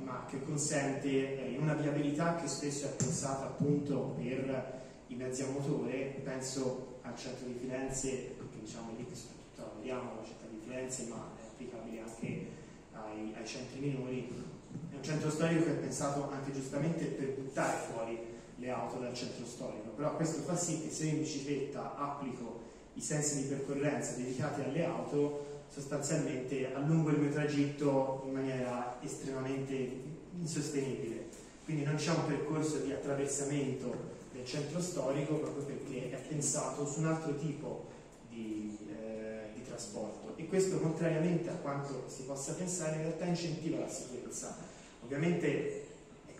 ma 0.03 0.25
che 0.27 0.43
consente 0.43 1.09
eh, 1.09 1.57
una 1.59 1.75
viabilità 1.75 2.35
che 2.35 2.47
spesso 2.47 2.87
è 2.87 2.89
pensata 2.89 3.45
appunto 3.45 4.15
per 4.17 4.81
i 5.07 5.15
mezzi 5.15 5.43
a 5.43 5.47
motore, 5.47 6.21
penso 6.23 6.97
al 7.03 7.15
centro 7.15 7.45
di 7.45 7.53
Firenze, 7.53 8.09
che 8.09 8.59
diciamo 8.59 8.93
lì 8.97 9.05
che 9.05 9.15
soprattutto 9.15 9.61
lavoriamo 9.61 10.15
la 10.15 10.25
città 10.25 10.45
di 10.49 10.59
Firenze, 10.63 11.05
ma 11.07 11.29
è 11.37 11.43
applicabile 11.45 12.01
anche 12.01 12.47
ai, 12.93 13.33
ai 13.37 13.45
centri 13.45 13.79
minori. 13.79 14.27
È 14.91 14.95
un 14.95 15.03
centro 15.03 15.29
storico 15.29 15.65
che 15.65 15.71
è 15.71 15.75
pensato 15.75 16.31
anche 16.31 16.51
giustamente 16.51 17.05
per 17.05 17.29
buttare 17.33 17.77
fuori 17.91 18.17
le 18.63 18.69
auto 18.69 18.97
dal 18.97 19.13
centro 19.13 19.45
storico, 19.45 19.89
però 19.89 20.15
questo 20.15 20.41
fa 20.41 20.55
sì 20.55 20.81
che 20.81 20.89
se 20.89 21.07
in 21.07 21.19
bicicletta 21.19 21.97
applico 21.97 22.61
i 22.93 23.01
sensi 23.01 23.41
di 23.41 23.47
percorrenza 23.49 24.15
dedicati 24.15 24.61
alle 24.61 24.85
auto, 24.85 25.63
sostanzialmente 25.67 26.73
allungo 26.73 27.09
il 27.09 27.19
mio 27.19 27.31
tragitto 27.31 28.23
in 28.25 28.31
maniera 28.31 28.97
estremamente 29.01 29.73
insostenibile. 30.39 31.25
Quindi 31.65 31.83
non 31.83 31.95
c'è 31.95 32.11
un 32.11 32.25
percorso 32.25 32.77
di 32.77 32.93
attraversamento 32.93 34.11
del 34.31 34.45
centro 34.45 34.81
storico 34.81 35.35
proprio 35.35 35.65
perché 35.65 36.11
è 36.11 36.17
pensato 36.27 36.85
su 36.85 36.99
un 36.99 37.07
altro 37.07 37.35
tipo 37.35 37.87
di, 38.29 38.77
eh, 38.89 39.51
di 39.55 39.63
trasporto 39.63 40.37
e 40.37 40.47
questo 40.47 40.79
contrariamente 40.79 41.49
a 41.49 41.55
quanto 41.55 42.05
si 42.07 42.23
possa 42.23 42.53
pensare 42.53 42.95
in 42.95 43.01
realtà 43.03 43.25
incentiva 43.25 43.79
la 43.79 43.89
sicurezza. 43.89 44.55
Ovviamente 45.03 45.92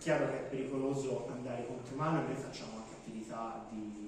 chiaro 0.04 0.26
che 0.26 0.36
è 0.38 0.42
pericoloso 0.50 1.26
andare 1.32 1.66
contro 1.66 1.96
mano 1.96 2.20
e 2.20 2.26
noi 2.26 2.36
facciamo 2.36 2.76
anche 2.76 2.92
attività 3.00 3.66
di 3.70 4.04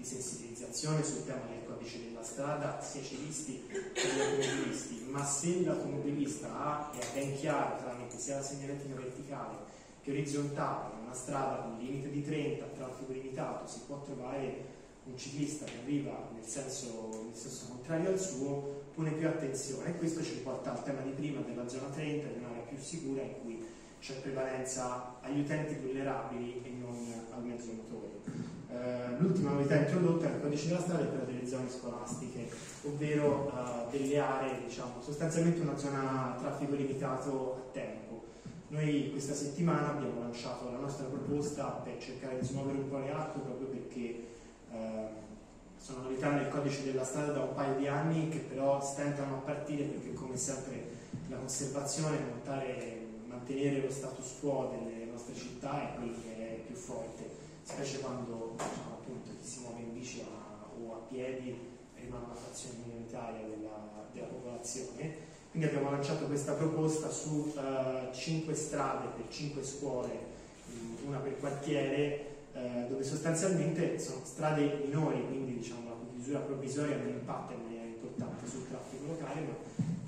di 0.00 0.06
sensibilizzazione 0.06 1.04
sul 1.04 1.26
tema 1.26 1.42
del 1.46 1.62
codice 1.66 2.02
della 2.02 2.22
strada 2.22 2.80
sia 2.80 3.02
ciclisti 3.02 3.66
che 3.68 4.08
gli 4.08 4.18
automobilisti, 4.18 5.04
ma 5.10 5.22
se 5.22 5.62
l'automobilista 5.62 6.48
ha 6.48 6.90
ha 6.90 6.98
ben 7.12 7.36
chiaro 7.36 7.76
tramite 7.76 8.18
sia 8.18 8.36
la 8.36 8.42
segnaletica 8.42 8.94
verticale 8.94 9.56
che 10.02 10.10
orizzontale, 10.12 10.94
una 11.02 11.12
strada 11.12 11.64
con 11.64 11.76
limite 11.78 12.08
di 12.08 12.24
30, 12.24 12.64
traffico 12.76 13.12
limitato, 13.12 13.66
si 13.66 13.80
può 13.86 14.00
trovare 14.00 14.78
un 15.04 15.18
ciclista 15.18 15.66
che 15.66 15.76
arriva 15.82 16.30
nel 16.32 16.46
senso, 16.46 17.24
nel 17.26 17.36
senso 17.36 17.66
contrario 17.68 18.08
al 18.08 18.18
suo, 18.18 18.84
pone 18.94 19.12
più 19.12 19.28
attenzione. 19.28 19.90
E 19.90 19.98
questo 19.98 20.22
ci 20.22 20.36
porta 20.42 20.72
al 20.72 20.82
tema 20.82 21.02
di 21.02 21.10
prima 21.10 21.40
della 21.42 21.68
zona 21.68 21.88
30, 21.88 22.26
di 22.28 22.38
un'area 22.38 22.62
più 22.62 22.78
sicura 22.78 23.20
in 23.20 23.34
cui 23.42 23.59
c'è 24.00 24.14
prevalenza 24.14 25.16
agli 25.20 25.40
utenti 25.40 25.74
vulnerabili 25.74 26.62
e 26.64 26.70
non 26.70 26.96
al 27.32 27.42
mezzo 27.44 27.72
motore. 27.72 28.48
Eh, 28.72 29.18
l'ultima 29.18 29.50
novità 29.50 29.76
introdotta 29.76 30.28
nel 30.28 30.40
codice 30.40 30.68
della 30.68 30.80
strada 30.80 31.04
è 31.04 31.08
quella 31.08 31.24
delle 31.24 31.46
zone 31.46 31.68
scolastiche, 31.68 32.48
ovvero 32.84 33.52
uh, 33.52 33.90
delle 33.90 34.18
aree, 34.18 34.62
diciamo, 34.64 35.02
sostanzialmente 35.02 35.60
una 35.60 35.76
zona 35.76 36.34
a 36.34 36.38
traffico 36.38 36.74
limitato 36.74 37.54
a 37.56 37.72
tempo. 37.72 38.24
Noi 38.68 39.10
questa 39.10 39.34
settimana 39.34 39.90
abbiamo 39.90 40.20
lanciato 40.20 40.70
la 40.70 40.78
nostra 40.78 41.06
proposta 41.06 41.64
per 41.82 41.98
cercare 41.98 42.38
di 42.38 42.46
smuovere 42.46 42.78
un 42.78 42.88
po' 42.88 42.98
le 42.98 43.10
acque 43.10 43.40
proprio 43.42 43.66
perché 43.66 44.26
uh, 44.70 44.76
sono 45.76 46.02
novità 46.04 46.30
nel 46.30 46.48
codice 46.48 46.84
della 46.84 47.04
strada 47.04 47.32
da 47.32 47.40
un 47.40 47.54
paio 47.54 47.76
di 47.76 47.88
anni 47.88 48.28
che 48.28 48.38
però 48.38 48.80
stentano 48.80 49.36
a 49.36 49.38
partire 49.40 49.84
perché 49.84 50.12
come 50.14 50.36
sempre 50.36 50.88
la 51.28 51.36
conservazione, 51.36 52.18
montare, 52.18 52.99
mantenere 53.50 53.80
lo 53.80 53.90
status 53.90 54.38
quo 54.40 54.72
delle 54.72 55.04
nostre 55.06 55.34
città 55.34 55.82
è 55.82 55.96
quello 55.96 56.14
che 56.22 56.36
è 56.36 56.54
più 56.66 56.74
forte 56.76 57.28
specie 57.62 57.98
quando 57.98 58.54
diciamo, 58.56 58.92
appunto, 59.00 59.30
chi 59.40 59.48
si 59.48 59.60
muove 59.60 59.80
in 59.80 59.92
bici 59.92 60.20
a, 60.20 60.66
o 60.80 60.94
a 60.94 60.98
piedi 61.08 61.56
rimane 61.96 62.24
una 62.24 62.34
frazione 62.34 62.78
minoritaria 62.84 63.46
della, 63.46 64.08
della, 64.12 64.26
popolazione. 64.26 65.28
Quindi 65.50 65.68
abbiamo 65.68 65.90
lanciato 65.90 66.26
questa 66.26 66.52
proposta 66.52 67.10
su 67.10 67.52
uh, 67.56 68.14
5 68.14 68.54
strade 68.54 69.08
per 69.16 69.24
5 69.28 69.62
scuole, 69.64 70.10
una 71.04 71.18
per 71.18 71.38
quartiere, 71.38 72.26
uh, 72.54 72.88
dove 72.88 73.02
sostanzialmente 73.02 73.98
sono 73.98 74.20
strade 74.24 74.80
minori, 74.84 75.26
quindi 75.26 75.58
diciamo, 75.58 75.88
la 75.88 75.96
chiusura 76.14 76.38
provvisoria 76.38 76.96
non 76.96 77.08
impatta 77.08 77.52
in 77.52 77.62
maniera 77.62 77.84
importante 77.84 78.48
sul 78.48 78.68
traffico 78.68 79.06
locale, 79.06 79.40
ma 79.40 79.54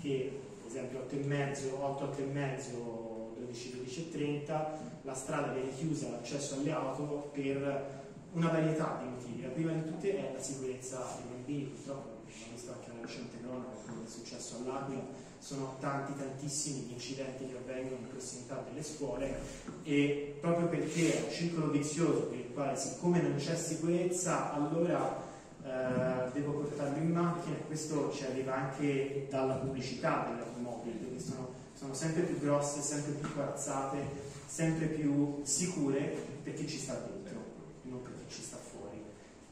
che 0.01 0.41
per 0.61 0.71
esempio 0.71 1.01
8 1.01 1.15
e 1.15 1.25
mezzo, 1.25 1.85
8, 1.85 2.05
8 2.05 2.21
e 2.21 2.25
mezzo 2.25 3.12
12, 3.53 3.77
12 3.77 4.01
e 4.01 4.11
30, 4.11 4.79
la 5.03 5.15
strada 5.15 5.53
viene 5.53 5.75
chiusa 5.75 6.07
all'accesso 6.07 6.55
alle 6.55 6.73
auto 6.73 7.31
per 7.33 8.01
una 8.33 8.49
varietà 8.49 8.99
di 9.03 9.11
motivi. 9.11 9.43
La 9.43 9.49
prima 9.49 9.73
di 9.73 9.85
tutte 9.85 10.17
è 10.17 10.33
la 10.33 10.41
sicurezza 10.41 11.05
dei 11.17 11.31
bambini, 11.31 11.65
purtroppo 11.65 12.23
abbiamo 12.25 12.53
visto 12.55 12.73
anche 12.73 12.89
nella 12.89 13.07
recente 13.07 13.37
cronaca 13.43 13.77
come 13.87 14.05
è 14.05 14.09
successo 14.09 14.57
all'Aquila, 14.57 15.03
sono 15.39 15.77
tanti 15.81 16.15
tantissimi 16.17 16.87
gli 16.87 16.93
incidenti 16.93 17.47
che 17.47 17.57
avvengono 17.57 18.01
in 18.01 18.09
prossimità 18.09 18.65
delle 18.67 18.83
scuole 18.83 19.35
e 19.83 20.37
proprio 20.41 20.69
perché 20.69 21.21
è 21.21 21.25
un 21.27 21.33
circolo 21.33 21.69
vizioso 21.71 22.21
per 22.27 22.39
il 22.39 22.53
quale 22.55 22.77
siccome 22.77 23.21
non 23.21 23.35
c'è 23.35 23.57
sicurezza 23.57 24.53
allora 24.53 25.21
eh, 25.65 26.31
devo 26.33 26.53
portarlo 26.53 26.97
in 26.97 27.11
macchina 27.11 27.57
e 27.57 27.67
questo 27.67 28.13
ci 28.13 28.25
arriva 28.25 28.55
anche 28.55 29.27
dalla 29.29 29.55
pubblicità 29.55 30.29
delle 30.29 30.43
automobili, 30.43 31.01
dove 31.01 31.19
sono 31.19 31.62
sono 31.83 31.95
sempre 31.95 32.23
più 32.23 32.39
grosse, 32.39 32.81
sempre 32.81 33.15
più 33.15 33.35
corazzate, 33.35 34.07
sempre 34.47 34.87
più 34.87 35.41
sicure 35.43 36.17
per 36.45 36.55
chi 36.55 36.69
ci 36.69 36.79
sta 36.79 36.95
dentro, 36.95 37.43
non 37.83 38.01
per 38.03 38.13
chi 38.19 38.33
ci 38.33 38.43
sta 38.43 38.57
fuori. 38.57 39.03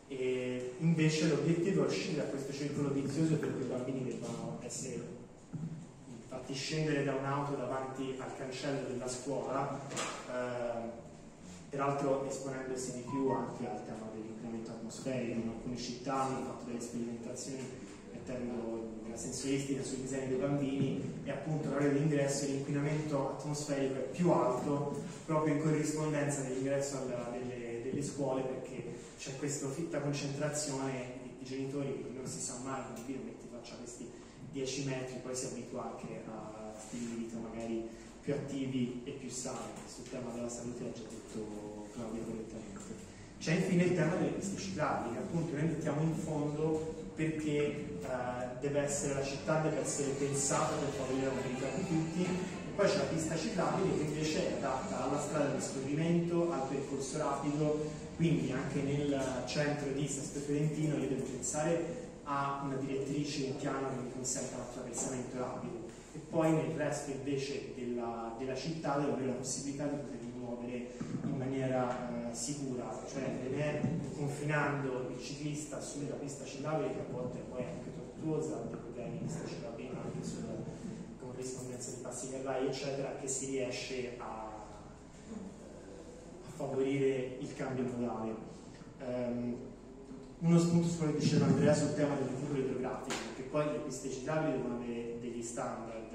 E 0.07 0.75
invece 0.79 1.27
l'obiettivo 1.27 1.83
è 1.83 1.89
uscire 1.89 2.19
da 2.19 2.29
questo 2.29 2.53
circolo 2.53 2.91
vizioso 2.91 3.35
per 3.35 3.53
cui 3.53 3.65
i 3.65 3.69
bambini 3.69 4.05
debbano 4.05 4.61
essere 4.63 5.19
fatti 6.29 6.55
scendere 6.55 7.03
da 7.03 7.17
un'auto 7.17 7.57
davanti 7.57 8.15
al 8.21 8.37
cancello 8.37 8.87
della 8.87 9.09
scuola, 9.09 9.81
eh, 10.29 10.89
peraltro 11.69 12.25
esponendosi 12.29 12.93
di 12.93 13.05
più 13.11 13.29
anche 13.31 13.69
al 13.69 13.85
tema 13.85 14.09
dell'incremento 14.13 14.71
atmosferico. 14.71 15.41
In 15.41 15.49
alcune 15.49 15.77
città 15.77 16.23
hanno 16.23 16.45
fatto 16.45 16.67
delle 16.67 16.81
sperimentazioni 16.81 17.69
mettendo 18.13 19.00
la 19.11 19.17
sensoristica 19.17 19.83
sui 19.83 20.03
disegni 20.03 20.29
dei 20.29 20.39
bambini 20.39 21.03
e 21.25 21.31
appunto 21.31 21.69
l'orario 21.69 21.93
di 21.93 21.99
ingresso 21.99 22.47
l'inquinamento 22.47 23.37
atmosferico 23.39 23.95
è 23.95 24.09
più 24.09 24.31
alto 24.31 25.03
proprio 25.27 25.55
in 25.55 25.63
corrispondenza 25.63 26.43
dell'ingresso 26.43 27.07
delle, 27.07 27.83
delle, 27.83 28.03
scuole 28.03 28.43
perché 28.43 28.95
c'è 29.19 29.37
questa 29.37 29.69
fitta 29.69 30.01
concentrazione 30.01 31.19
di, 31.23 31.45
genitori 31.45 31.93
che 31.93 32.17
non 32.17 32.27
si 32.27 32.41
sa 32.41 32.59
mai 32.63 32.81
un 32.81 32.95
bambino 32.95 33.21
metti 33.25 33.49
faccia 33.51 33.75
questi 33.77 34.09
10 34.53 34.85
metri 34.85 35.21
poi 35.23 35.35
si 35.35 35.47
abitua 35.47 35.91
anche 35.91 36.23
a 36.27 36.73
stili 36.79 37.07
di 37.07 37.15
vita 37.25 37.37
magari 37.39 37.89
più 38.23 38.35
attivi 38.35 39.03
e 39.05 39.13
più 39.13 39.29
sani. 39.31 39.73
Sul 39.87 40.09
tema 40.09 40.31
della 40.33 40.49
salute 40.49 40.85
ha 40.85 40.93
già 40.93 41.03
detto 41.09 41.89
Claudia 41.93 42.23
correttamente. 42.23 43.09
C'è 43.39 43.55
infine 43.55 43.85
il 43.85 43.95
tema 43.95 44.17
delle 44.17 44.31
piste 44.33 44.59
ciclabili 44.59 45.15
che 45.15 45.21
appunto 45.21 45.57
noi 45.57 45.65
mettiamo 45.65 46.03
in 46.03 46.15
fondo 46.15 47.00
perché 47.21 47.59
eh, 47.59 48.07
deve 48.61 48.81
essere, 48.81 49.13
la 49.13 49.23
città 49.23 49.61
deve 49.61 49.81
essere 49.83 50.13
pensata 50.13 50.75
per 50.77 50.89
favorire 50.89 51.27
la 51.27 51.33
mobilità 51.33 51.67
di 51.77 51.87
tutti. 51.87 52.23
E 52.25 52.73
poi 52.75 52.89
c'è 52.89 52.97
la 52.97 53.03
pista 53.03 53.37
ciclabile 53.37 53.99
che 53.99 54.05
invece 54.05 54.49
è 54.49 54.57
adatta 54.57 55.05
alla 55.05 55.21
strada 55.21 55.53
di 55.55 55.61
scorrimento, 55.61 56.51
al 56.51 56.67
percorso 56.67 57.19
rapido, 57.19 57.91
quindi 58.17 58.51
anche 58.53 58.81
nel 58.81 59.23
centro 59.45 59.91
di 59.93 60.09
Sesto 60.09 60.39
Fiorentino 60.39 60.97
io 60.97 61.09
devo 61.09 61.23
pensare 61.25 62.09
a 62.25 62.63
una 62.65 62.77
direttrice 62.77 63.45
in 63.45 63.57
piano 63.57 63.89
che 63.91 63.97
mi 64.03 64.13
consenta 64.13 64.57
l'attraversamento 64.57 65.39
rapido. 65.39 65.89
E 66.15 66.19
poi 66.31 66.53
nel 66.53 66.75
resto 66.75 67.11
invece 67.11 67.75
della, 67.77 68.35
della 68.39 68.57
città 68.57 68.97
devo 68.97 69.13
avere 69.13 69.29
la 69.29 69.35
possibilità 69.35 69.85
di 69.85 69.97
poter 69.97 70.20
muovere 70.51 70.91
in 71.25 71.37
maniera 71.37 72.31
eh, 72.31 72.35
sicura, 72.35 72.99
cioè 73.11 73.41
tenere, 73.43 73.99
confinando 74.17 75.11
il 75.11 75.23
ciclista 75.23 75.81
sulla 75.81 76.15
pista 76.15 76.45
ciclabile 76.45 76.93
che 76.93 77.01
a 77.01 77.13
volte 77.13 77.39
poi 77.49 77.63
è 77.63 77.67
anche 77.67 77.91
tortuosa, 77.95 78.57
ha 78.57 78.63
dei 78.63 78.79
problemi 78.79 79.19
di 79.19 79.25
pista 79.25 79.47
ciclabile 79.47 79.71
passi 82.11 82.31
carrai, 82.31 82.67
eccetera, 82.67 83.15
che 83.21 83.29
si 83.29 83.47
riesce 83.47 84.17
a, 84.19 84.25
a 84.25 84.51
favorire 86.57 87.37
il 87.39 87.55
cambio 87.55 87.85
modale. 87.85 88.35
Um, 89.01 89.57
uno 90.41 90.59
spunto 90.59 90.89
su 90.89 90.99
quello 90.99 91.13
che 91.13 91.21
diceva 91.21 91.47
Andrea 91.47 91.75
sul 91.75 91.95
tema 91.95 92.17
delle 92.17 92.37
figure 92.37 92.61
idrografiche, 92.61 93.15
perché 93.27 93.43
poi 93.49 93.65
le 93.67 93.79
piste 93.79 94.11
citabili 94.11 94.53
devono 94.53 94.77
avere 94.77 95.19
degli 95.21 95.43
standard. 95.43 96.10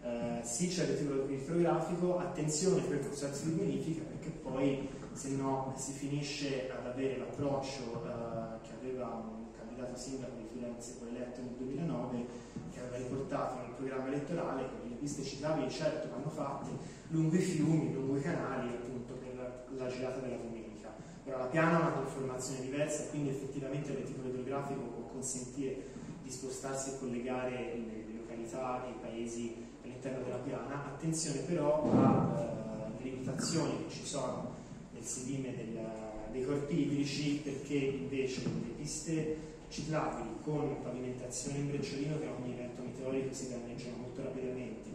Uh, 0.00 0.38
sì, 0.42 0.68
c'è 0.68 0.84
il 0.84 0.90
reticolo 0.90 1.28
idrografico, 1.28 2.18
attenzione 2.18 2.82
per 2.82 3.00
consorzi 3.00 3.46
di 3.46 3.50
bonifica, 3.50 4.04
perché 4.04 4.30
poi 4.30 4.88
se 5.12 5.30
no 5.30 5.74
si 5.76 5.92
finisce 5.92 6.70
ad 6.70 6.86
avere 6.86 7.18
l'approccio 7.18 7.82
uh, 7.82 8.60
che 8.62 8.74
aveva 8.80 9.06
un 9.06 9.50
candidato 9.56 9.96
sindaco 9.96 10.36
di 10.36 10.46
Firenze, 10.52 10.94
poi 11.00 11.08
eletto 11.08 11.40
nel 11.40 11.54
2009, 11.58 12.26
che 12.72 12.80
aveva 12.80 12.96
riportato 12.96 13.60
nel 13.60 13.74
programma 13.76 14.06
elettorale 14.06 14.62
che 14.62 14.88
le 14.88 14.94
piste 14.94 15.22
citabili 15.24 15.68
certo 15.70 16.08
vanno 16.10 16.30
fatte 16.30 16.70
lungo 17.08 17.34
i 17.34 17.40
fiumi, 17.40 17.92
lungo 17.92 18.16
i 18.16 18.22
canali, 18.22 18.68
appunto 18.68 19.14
per 19.14 19.66
la 19.76 19.88
girata 19.88 20.20
della 20.20 20.36
domenica. 20.36 20.94
Ora 21.24 21.38
la 21.38 21.46
piana 21.46 21.76
ha 21.76 21.80
una 21.80 21.90
conformazione 21.90 22.62
diversa 22.62 23.08
quindi 23.10 23.30
effettivamente 23.30 23.90
il 23.90 23.98
reticolo 23.98 24.28
idrografico 24.28 24.80
può 24.80 25.08
consentire 25.12 25.84
di 26.22 26.30
spostarsi 26.30 26.90
e 26.90 26.98
collegare 26.98 27.50
le, 27.50 28.04
le 28.06 28.18
località 28.18 28.86
e 28.86 28.90
i 28.90 28.94
paesi 29.00 29.66
all'interno 30.08 30.24
della 30.24 30.36
piana. 30.38 30.84
Attenzione 30.86 31.40
però 31.40 31.82
alle 31.82 32.98
uh, 32.98 33.02
limitazioni 33.02 33.84
che 33.86 33.94
ci 33.94 34.04
sono 34.04 34.54
nel 34.92 35.04
sedime 35.04 35.54
del, 35.54 35.78
dei 36.32 36.44
corpi 36.44 36.80
idrici 36.80 37.40
perché 37.44 37.74
invece 37.74 38.42
le 38.44 38.74
piste 38.76 39.36
ciclabili 39.68 40.36
con 40.42 40.82
pavimentazione 40.82 41.58
in 41.58 41.68
brecciolino 41.68 42.18
che 42.18 42.26
a 42.26 42.32
ogni 42.32 42.54
evento 42.54 42.82
meteorico 42.82 43.34
si 43.34 43.50
danneggiano 43.50 43.98
molto 43.98 44.22
rapidamente, 44.22 44.88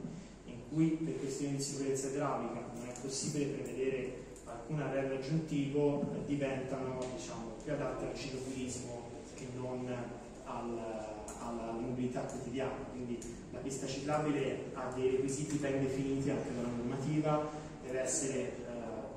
in 0.45 0.57
cui 0.69 0.89
per 0.89 1.19
questioni 1.19 1.57
di 1.57 1.61
sicurezza 1.61 2.07
idraulica 2.07 2.65
non 2.73 2.87
è 2.87 2.99
possibile 2.99 3.45
prevedere 3.45 4.21
alcun 4.45 4.81
arredo 4.81 5.15
aggiuntivo, 5.15 6.01
eh, 6.01 6.25
diventano 6.25 6.99
diciamo, 7.15 7.51
più 7.63 7.71
adatte 7.71 8.05
al 8.05 8.15
cicloturismo 8.15 9.11
che 9.35 9.47
non 9.55 9.87
al, 10.45 11.12
alla 11.47 11.71
mobilità 11.71 12.21
quotidiana. 12.21 12.85
Quindi 12.91 13.19
la 13.51 13.59
pista 13.59 13.87
ciclabile 13.87 14.71
ha 14.73 14.91
dei 14.93 15.11
requisiti 15.11 15.57
ben 15.57 15.81
definiti 15.81 16.29
anche 16.29 16.53
dalla 16.55 16.69
normativa, 16.69 17.49
deve 17.83 17.99
essere 18.01 18.35
eh, 18.35 18.71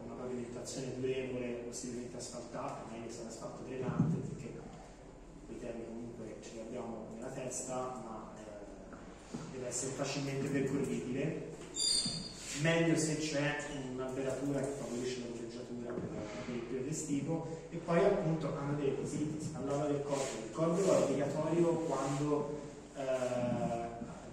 una 0.04 0.14
pavimentazione 0.14 0.94
durevole, 0.98 1.64
possibilmente 1.66 2.16
asfaltata, 2.16 2.84
meglio 2.90 3.10
se 3.10 3.22
l'asfalto 3.24 3.62
drenante, 3.66 4.16
perché 4.28 4.52
quei 5.46 5.58
temi 5.60 5.84
comunque 5.86 6.36
ce 6.42 6.52
li 6.54 6.60
abbiamo 6.60 7.06
nella 7.14 7.30
testa, 7.30 7.74
ma 7.74 8.32
eh, 8.36 8.96
deve 9.52 9.68
essere 9.68 9.92
facilmente 9.92 10.48
percorribile. 10.48 11.54
Meglio 12.62 12.96
se 12.96 13.18
c'è 13.18 13.56
un'alberatura 13.92 14.60
che 14.60 14.72
favorisce 14.78 15.20
la 15.20 15.35
periodo 15.86 16.88
estivo 16.88 17.46
e 17.70 17.76
poi 17.76 18.04
appunto 18.04 18.54
hanno 18.58 18.76
dei 18.76 18.90
requisiti, 18.90 19.40
si 19.40 19.48
parlava 19.48 19.86
del 19.86 20.02
corpo, 20.02 20.44
il 20.44 20.52
corpo 20.52 20.92
è 20.92 21.02
obbligatorio 21.02 21.66
quando 21.66 22.58
eh, 22.96 23.04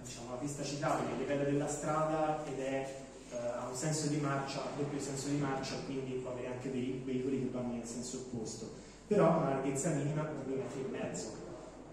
diciamo, 0.02 0.30
la 0.30 0.36
pista 0.36 0.62
citabile 0.62 1.12
a 1.12 1.18
livello 1.18 1.44
della 1.44 1.68
strada 1.68 2.44
ed 2.46 2.60
è 2.60 3.02
eh, 3.30 3.36
ha 3.36 3.68
un 3.68 3.74
senso 3.74 4.06
di 4.06 4.18
marcia, 4.18 4.60
doppio 4.76 5.00
senso 5.00 5.28
di 5.28 5.36
marcia, 5.36 5.74
quindi 5.86 6.12
può 6.14 6.30
avere 6.30 6.48
anche 6.48 6.70
dei 6.70 7.02
veicoli 7.04 7.40
che 7.40 7.50
vanno 7.50 7.74
nel 7.74 7.86
senso 7.86 8.18
opposto, 8.18 8.70
però 9.06 9.26
ha 9.26 9.36
una 9.36 9.48
larghezza 9.50 9.90
minima 9.90 10.22
di 10.22 10.52
2 10.52 10.62
metri 10.62 10.80
e 10.80 10.90
mezzo. 10.90 11.42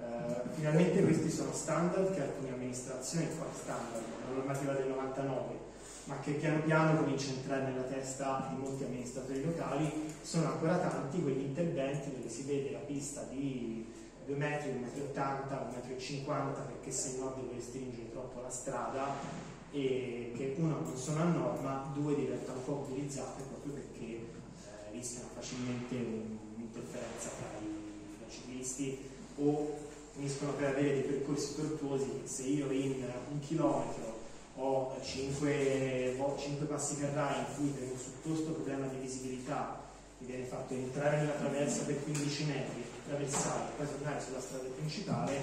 Uh, 0.01 0.49
finalmente 0.55 1.03
questi 1.03 1.29
sono 1.29 1.51
standard 1.53 2.13
che 2.13 2.21
alcune 2.21 2.53
amministrazioni, 2.53 3.27
standard, 3.53 4.03
la 4.27 4.35
normativa 4.35 4.73
del 4.73 4.87
99, 4.87 5.69
ma 6.05 6.19
che 6.19 6.31
piano 6.31 6.61
piano 6.63 6.99
comincia 6.99 7.29
a 7.29 7.33
entrare 7.35 7.63
nella 7.63 7.83
testa 7.83 8.47
di 8.49 8.61
molti 8.61 8.83
amministratori 8.83 9.43
locali, 9.43 9.91
sono 10.21 10.47
ancora 10.47 10.77
tanti 10.77 11.21
quegli 11.21 11.41
interventi 11.41 12.11
dove 12.11 12.29
si 12.29 12.43
vede 12.43 12.71
la 12.71 12.79
pista 12.79 13.23
di 13.23 13.85
2 14.25 14.35
metri, 14.35 14.71
1,80 14.71 15.15
m, 15.15 15.71
1,50 15.97 16.25
m, 16.27 16.53
perché 16.67 16.91
se 16.91 17.17
no 17.17 17.33
deve 17.35 17.55
restringere 17.55 18.11
troppo 18.11 18.41
la 18.41 18.49
strada 18.49 19.15
e 19.71 20.33
che 20.35 20.55
uno 20.57 20.79
non 20.81 20.97
sono 20.97 21.21
a 21.21 21.25
norma, 21.25 21.91
due 21.93 22.15
diventano 22.15 22.59
poco 22.59 22.91
utilizzate 22.91 23.43
proprio 23.43 23.73
perché 23.73 24.05
eh, 24.05 24.91
rischiano 24.91 25.29
facilmente 25.33 25.95
un'interferenza 25.95 27.29
tra 27.37 27.57
i, 27.59 28.17
tra 28.17 28.27
i 28.27 28.31
ciclisti 28.31 28.99
o 29.37 29.77
finiscono 30.13 30.51
per 30.53 30.69
avere 30.69 30.93
dei 30.93 31.03
percorsi 31.03 31.55
tortuosi 31.55 32.21
se 32.25 32.43
io 32.43 32.69
in 32.71 33.05
un 33.31 33.39
chilometro 33.39 34.20
ho 34.55 34.95
5, 35.01 36.15
ho 36.19 36.37
5 36.37 36.65
passi 36.65 36.97
carrai 36.99 37.39
in 37.39 37.45
cui 37.55 37.67
per 37.69 37.89
un 37.91 37.97
supposto 37.97 38.51
problema 38.51 38.87
di 38.87 38.97
visibilità 38.97 39.79
mi 40.19 40.27
viene 40.27 40.45
fatto 40.45 40.73
entrare 40.73 41.17
nella 41.17 41.33
traversa 41.33 41.83
per 41.83 42.03
15 42.03 42.43
metri, 42.45 42.83
attraversare, 43.03 43.71
poi 43.75 43.87
tornare 43.87 44.21
sulla 44.21 44.39
strada 44.39 44.67
principale, 44.77 45.41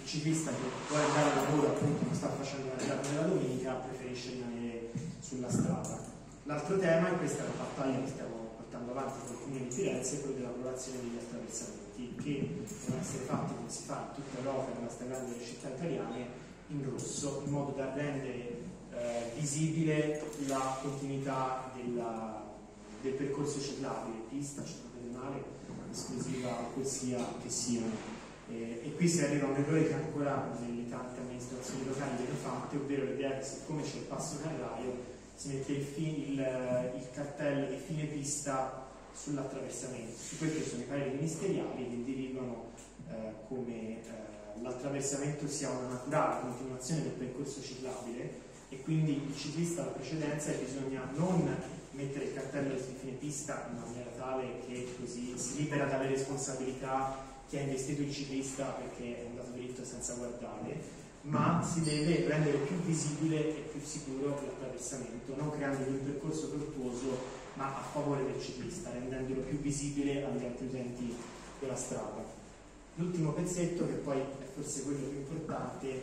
il 0.00 0.06
ciclista 0.06 0.50
che 0.50 0.64
vuole 0.88 1.04
andare 1.04 1.30
a 1.30 1.34
lavoro 1.42 1.68
appunto 1.68 2.04
non 2.04 2.14
sta 2.14 2.30
facendo 2.30 2.72
una 2.72 2.80
girata 2.80 3.08
nella 3.10 3.26
domenica, 3.26 3.72
preferisce 3.74 4.30
rimanere 4.30 4.90
sulla 5.20 5.50
strada. 5.50 6.00
L'altro 6.44 6.78
tema, 6.78 7.12
e 7.12 7.16
questa 7.18 7.42
è 7.42 7.46
la 7.46 7.62
battaglia 7.64 8.00
che 8.00 8.08
stiamo 8.08 8.48
portando 8.56 8.92
avanti 8.92 9.18
con 9.20 9.36
il 9.36 9.42
Comune 9.42 9.68
di 9.68 9.70
Firenze, 9.70 10.16
è 10.16 10.20
quello 10.22 10.36
dell'approvazione 10.36 11.00
degli 11.00 11.18
attraversamenti, 11.20 12.14
che 12.22 12.64
devono 12.64 13.00
essere 13.02 13.24
fatti 13.24 13.54
come 13.54 13.68
si 13.68 13.82
fa 13.84 14.08
in 14.08 14.22
tutta 14.22 14.38
Europa 14.38 14.70
e 14.70 14.74
nella 14.78 14.90
stragrande 14.90 15.32
delle 15.32 15.44
città 15.44 15.68
italiane, 15.68 16.37
in 16.68 16.90
rosso, 16.90 17.42
in 17.44 17.50
modo 17.50 17.72
da 17.72 17.92
rendere 17.94 18.60
eh, 18.92 19.32
visibile 19.36 20.22
la 20.46 20.78
continuità 20.82 21.70
della, 21.74 22.44
del 23.00 23.12
percorso 23.12 23.60
ciclabile, 23.60 24.24
pista, 24.28 24.64
città 24.64 24.88
pedonale, 24.94 25.42
esclusiva 25.90 26.48
quel 26.74 26.86
sia 26.86 27.24
che 27.42 27.48
siano. 27.48 28.16
Eh, 28.50 28.80
e 28.84 28.94
qui 28.96 29.08
si 29.08 29.22
arriva 29.22 29.46
a 29.46 29.50
un 29.50 29.56
errore 29.56 29.86
che 29.86 29.94
ancora 29.94 30.56
nelle 30.60 30.88
tante 30.88 31.20
amministrazioni 31.20 31.86
locali 31.86 32.16
viene 32.16 32.38
fatto, 32.40 32.76
ovvero 32.76 33.04
l'idea 33.04 33.36
che 33.36 33.44
siccome 33.44 33.82
c'è 33.82 33.96
il 33.96 34.04
passo 34.04 34.38
carraio 34.42 35.16
si 35.38 35.48
mette 35.50 35.70
il, 35.70 35.86
il, 35.96 36.92
il 36.96 37.06
cartello 37.12 37.68
di 37.68 37.76
fine 37.76 38.06
pista 38.06 38.88
sull'attraversamento. 39.14 40.18
Questi 40.36 40.68
sono 40.68 40.82
i 40.82 40.86
pareri 40.86 41.14
ministeriali 41.14 41.88
che 41.88 41.94
indirigono 41.94 42.70
eh, 43.08 43.34
come 43.46 44.02
eh, 44.02 44.27
l'attraversamento 44.62 45.46
sia 45.48 45.70
una 45.70 45.88
naturale 45.88 46.40
continuazione 46.42 47.02
del 47.02 47.12
percorso 47.12 47.62
ciclabile 47.62 48.46
e 48.68 48.82
quindi 48.82 49.22
il 49.28 49.36
ciclista 49.36 49.82
ha 49.82 49.86
la 49.86 49.90
precedenza 49.92 50.52
e 50.52 50.64
bisogna 50.64 51.08
non 51.14 51.56
mettere 51.92 52.26
il 52.26 52.34
cartello 52.34 52.74
di 52.74 52.94
fine 52.98 53.12
pista 53.12 53.68
in 53.70 53.80
maniera 53.80 54.10
tale 54.16 54.60
che 54.66 54.94
così 55.00 55.36
si 55.36 55.56
libera 55.56 55.86
dalle 55.86 56.08
responsabilità 56.08 57.26
chi 57.48 57.56
ha 57.56 57.62
investito 57.62 58.02
il 58.02 58.12
ciclista 58.12 58.64
perché 58.66 59.22
è 59.22 59.26
andato 59.26 59.50
dritto 59.52 59.84
senza 59.84 60.14
guardare, 60.14 61.06
ma 61.22 61.66
si 61.66 61.82
deve 61.82 62.28
rendere 62.28 62.58
più 62.58 62.76
visibile 62.82 63.48
e 63.48 63.68
più 63.72 63.80
sicuro 63.82 64.28
l'attraversamento, 64.28 65.34
non 65.34 65.50
creando 65.50 65.88
un 65.88 66.04
percorso 66.04 66.50
tortuoso 66.50 67.46
ma 67.54 67.66
a 67.74 67.82
favore 67.90 68.24
del 68.24 68.40
ciclista, 68.40 68.90
rendendolo 68.92 69.40
più 69.40 69.58
visibile 69.58 70.24
agli 70.24 70.44
altri 70.44 70.66
utenti 70.66 71.14
della 71.58 71.74
strada. 71.74 72.37
L'ultimo 72.98 73.30
pezzetto, 73.30 73.86
che 73.86 73.92
poi 73.92 74.18
è 74.18 74.44
forse 74.52 74.82
quello 74.82 75.06
più 75.06 75.18
importante, 75.18 76.02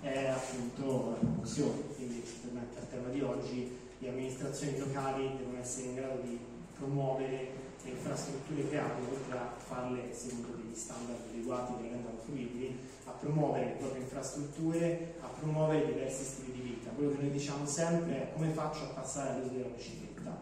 è 0.00 0.26
appunto 0.26 1.10
la 1.10 1.16
promozione, 1.18 1.82
quindi 1.94 2.20
tornando 2.42 2.78
al 2.80 2.88
tema 2.90 3.08
di 3.10 3.20
oggi, 3.20 3.78
le 3.98 4.08
amministrazioni 4.08 4.76
locali 4.76 5.36
devono 5.36 5.60
essere 5.60 5.86
in 5.86 5.94
grado 5.94 6.20
di 6.20 6.36
promuovere 6.76 7.50
le 7.84 7.90
infrastrutture 7.90 8.66
create, 8.66 9.00
oltre 9.08 9.38
a 9.38 9.54
farle 9.56 10.12
secondo 10.12 10.56
degli 10.56 10.74
standard 10.74 11.20
adeguati 11.30 11.74
che 11.80 11.90
rendano 11.90 12.18
fruibili, 12.24 12.76
a 13.04 13.10
promuovere 13.12 13.64
le 13.66 13.72
proprie 13.78 14.02
infrastrutture, 14.02 15.14
a 15.20 15.28
promuovere 15.38 15.86
diversi 15.86 16.24
stili 16.24 16.52
di 16.54 16.60
vita. 16.60 16.90
Quello 16.90 17.12
che 17.14 17.22
noi 17.22 17.30
diciamo 17.30 17.64
sempre 17.64 18.14
è 18.14 18.32
come 18.32 18.50
faccio 18.50 18.82
a 18.82 18.94
passare 18.94 19.34
all'uso 19.34 19.54
della 19.54 19.68
bicicletta. 19.68 20.40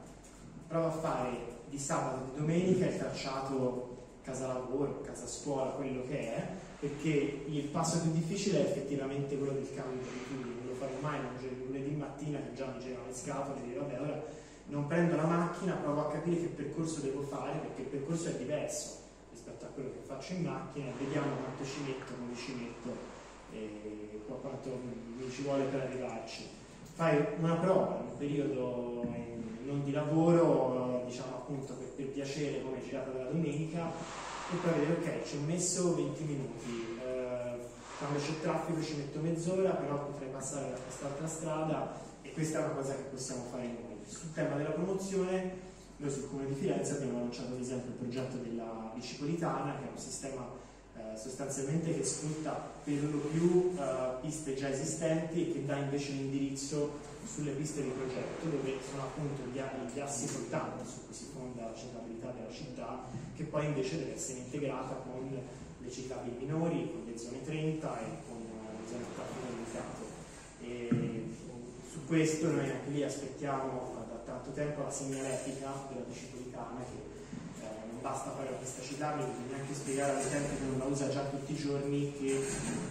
Provo 0.66 0.86
a 0.86 0.93
fare 0.93 1.59
di 1.68 1.78
sabato 1.78 2.22
e 2.22 2.31
di 2.31 2.39
domenica 2.39 2.86
il 2.86 2.97
tracciato 2.97 3.89
casa 4.22 4.48
lavoro, 4.48 5.01
casa 5.02 5.26
scuola, 5.26 5.70
quello 5.70 6.02
che 6.06 6.34
è, 6.34 6.48
perché 6.78 7.44
il 7.47 7.64
passo 7.64 8.01
più 8.01 8.12
difficile 8.12 8.59
è 8.59 8.68
effettivamente 8.70 9.36
quello 9.36 9.52
del 9.52 9.68
cambio 9.74 10.01
di 10.01 10.09
abitudini, 10.09 10.55
non 10.56 10.68
lo 10.68 10.74
farò 10.74 10.92
mai 11.01 11.18
lunedì 11.66 11.94
mattina 11.94 12.38
che 12.38 12.55
già 12.55 12.66
mi 12.66 12.82
girano 12.82 13.06
le 13.06 13.14
scatole 13.14 13.60
e 13.60 13.66
dire 13.66 13.78
vabbè 13.78 14.01
ora 14.01 14.22
non 14.66 14.86
prendo 14.86 15.16
la 15.16 15.24
macchina, 15.24 15.74
provo 15.74 16.06
a 16.06 16.10
capire 16.10 16.40
che 16.40 16.47
percorso 16.47 17.01
devo 17.01 17.22
fare, 17.22 17.59
perché 17.59 17.82
il 17.82 17.88
percorso 17.88 18.28
è 18.28 18.36
diverso 18.36 18.98
rispetto 19.30 19.64
a 19.64 19.68
quello 19.68 19.90
che 19.90 20.01
faccio 20.06 20.32
in 20.34 20.44
macchina, 20.44 20.86
vediamo 20.97 21.34
quanto 21.42 21.64
ci 21.64 21.80
metto, 21.82 22.12
come 22.14 22.36
ci 22.36 22.52
metto 22.55 23.18
e 23.52 24.20
quanto 24.26 24.78
mi 25.16 25.30
ci 25.30 25.42
vuole 25.42 25.64
per 25.64 25.80
arrivarci. 25.80 26.47
Fai 26.94 27.24
una 27.38 27.55
prova 27.55 28.01
in 28.01 28.10
un 28.10 28.16
periodo 28.16 29.02
non 29.70 29.84
di 29.84 29.92
lavoro, 29.92 31.05
diciamo 31.06 31.36
appunto 31.36 31.74
per, 31.74 31.88
per 31.88 32.06
piacere 32.09 32.62
come 32.62 32.82
girata 32.82 33.10
della 33.10 33.30
domenica, 33.30 33.90
e 34.52 34.56
poi 34.56 34.72
vedere 34.72 34.92
ok 34.94 35.24
ci 35.24 35.36
ho 35.36 35.47
messo 35.47 35.94
20 35.94 36.24
minuti, 36.24 36.98
eh, 37.05 37.59
quando 37.98 38.18
c'è 38.18 38.40
traffico 38.40 38.82
ci 38.82 38.97
metto 38.97 39.20
mezz'ora, 39.20 39.70
però 39.70 40.06
potrei 40.06 40.28
passare 40.28 40.70
da 40.70 40.76
quest'altra 40.76 41.26
strada 41.28 42.01
e 42.22 42.32
questa 42.32 42.59
è 42.59 42.64
una 42.64 42.74
cosa 42.74 42.94
che 42.94 43.02
possiamo 43.02 43.44
fare 43.51 43.64
noi. 43.64 43.98
Sul 44.05 44.32
tema 44.32 44.56
della 44.56 44.70
promozione, 44.70 45.68
noi 45.97 46.10
sul 46.10 46.28
Comune 46.28 46.48
di 46.48 46.55
Firenze 46.55 46.94
abbiamo 46.94 47.18
lanciato 47.18 47.52
ad 47.52 47.60
esempio 47.60 47.90
il 47.90 47.97
progetto 47.97 48.36
della 48.36 48.90
bicipolitana, 48.94 49.78
che 49.78 49.86
è 49.86 49.90
un 49.92 49.98
sistema 49.98 50.48
eh, 50.97 51.16
sostanzialmente 51.16 51.94
che 51.94 52.05
sfrutta 52.05 52.72
per 52.82 53.05
lo 53.05 53.18
più 53.18 53.74
eh, 53.78 54.20
piste 54.20 54.55
già 54.55 54.68
esistenti 54.68 55.48
e 55.48 55.52
che 55.52 55.64
dà 55.64 55.76
invece 55.76 56.12
l'indirizzo 56.12 57.09
sulle 57.24 57.52
piste 57.52 57.82
di 57.82 57.90
progetto, 57.90 58.47
dove 58.48 58.78
sono 58.88 59.02
appunto 59.02 59.42
gli, 59.52 59.60
gli 59.92 60.01
assi 60.01 60.26
portanti 60.26 60.88
su 60.88 61.06
cui 61.06 61.14
si 61.14 61.26
fonda 61.32 61.66
la 61.66 61.74
ciclabilità 61.74 62.30
della 62.30 62.52
città, 62.52 63.05
che 63.36 63.44
poi 63.44 63.66
invece 63.66 63.98
deve 63.98 64.14
essere 64.14 64.38
integrata 64.38 64.94
con 64.94 65.28
le 65.30 65.90
ciclabili 65.90 66.36
minori, 66.38 66.90
con 66.90 67.05
le 67.06 67.18
zone 67.18 67.44
30 67.44 68.01
e 68.01 68.05
con 68.28 68.38
le 68.38 68.88
zone 68.88 69.05
a 69.05 69.14
traffico 69.14 69.47
limitato. 69.48 70.05
E 70.60 71.28
su 71.90 72.05
questo 72.06 72.51
noi 72.51 72.70
anche 72.70 72.90
lì 72.90 73.02
aspettiamo 73.02 74.06
da 74.09 74.16
tanto 74.24 74.51
tempo 74.52 74.82
la 74.82 74.90
segnaletica 74.90 75.86
della 75.88 76.05
bicipolitana 76.06 76.80
che 76.80 77.09
basta 78.01 78.32
fare 78.32 78.51
la 78.51 78.56
pista 78.56 78.82
ciclabile, 78.82 79.28
bisogna 79.28 79.60
anche 79.60 79.74
spiegare 79.74 80.18
all'utente 80.18 80.56
che 80.56 80.64
non 80.64 80.78
la 80.78 80.85
usa 80.85 81.09
già 81.09 81.24
tutti 81.24 81.52
i 81.52 81.56
giorni 81.56 82.12
che 82.18 82.44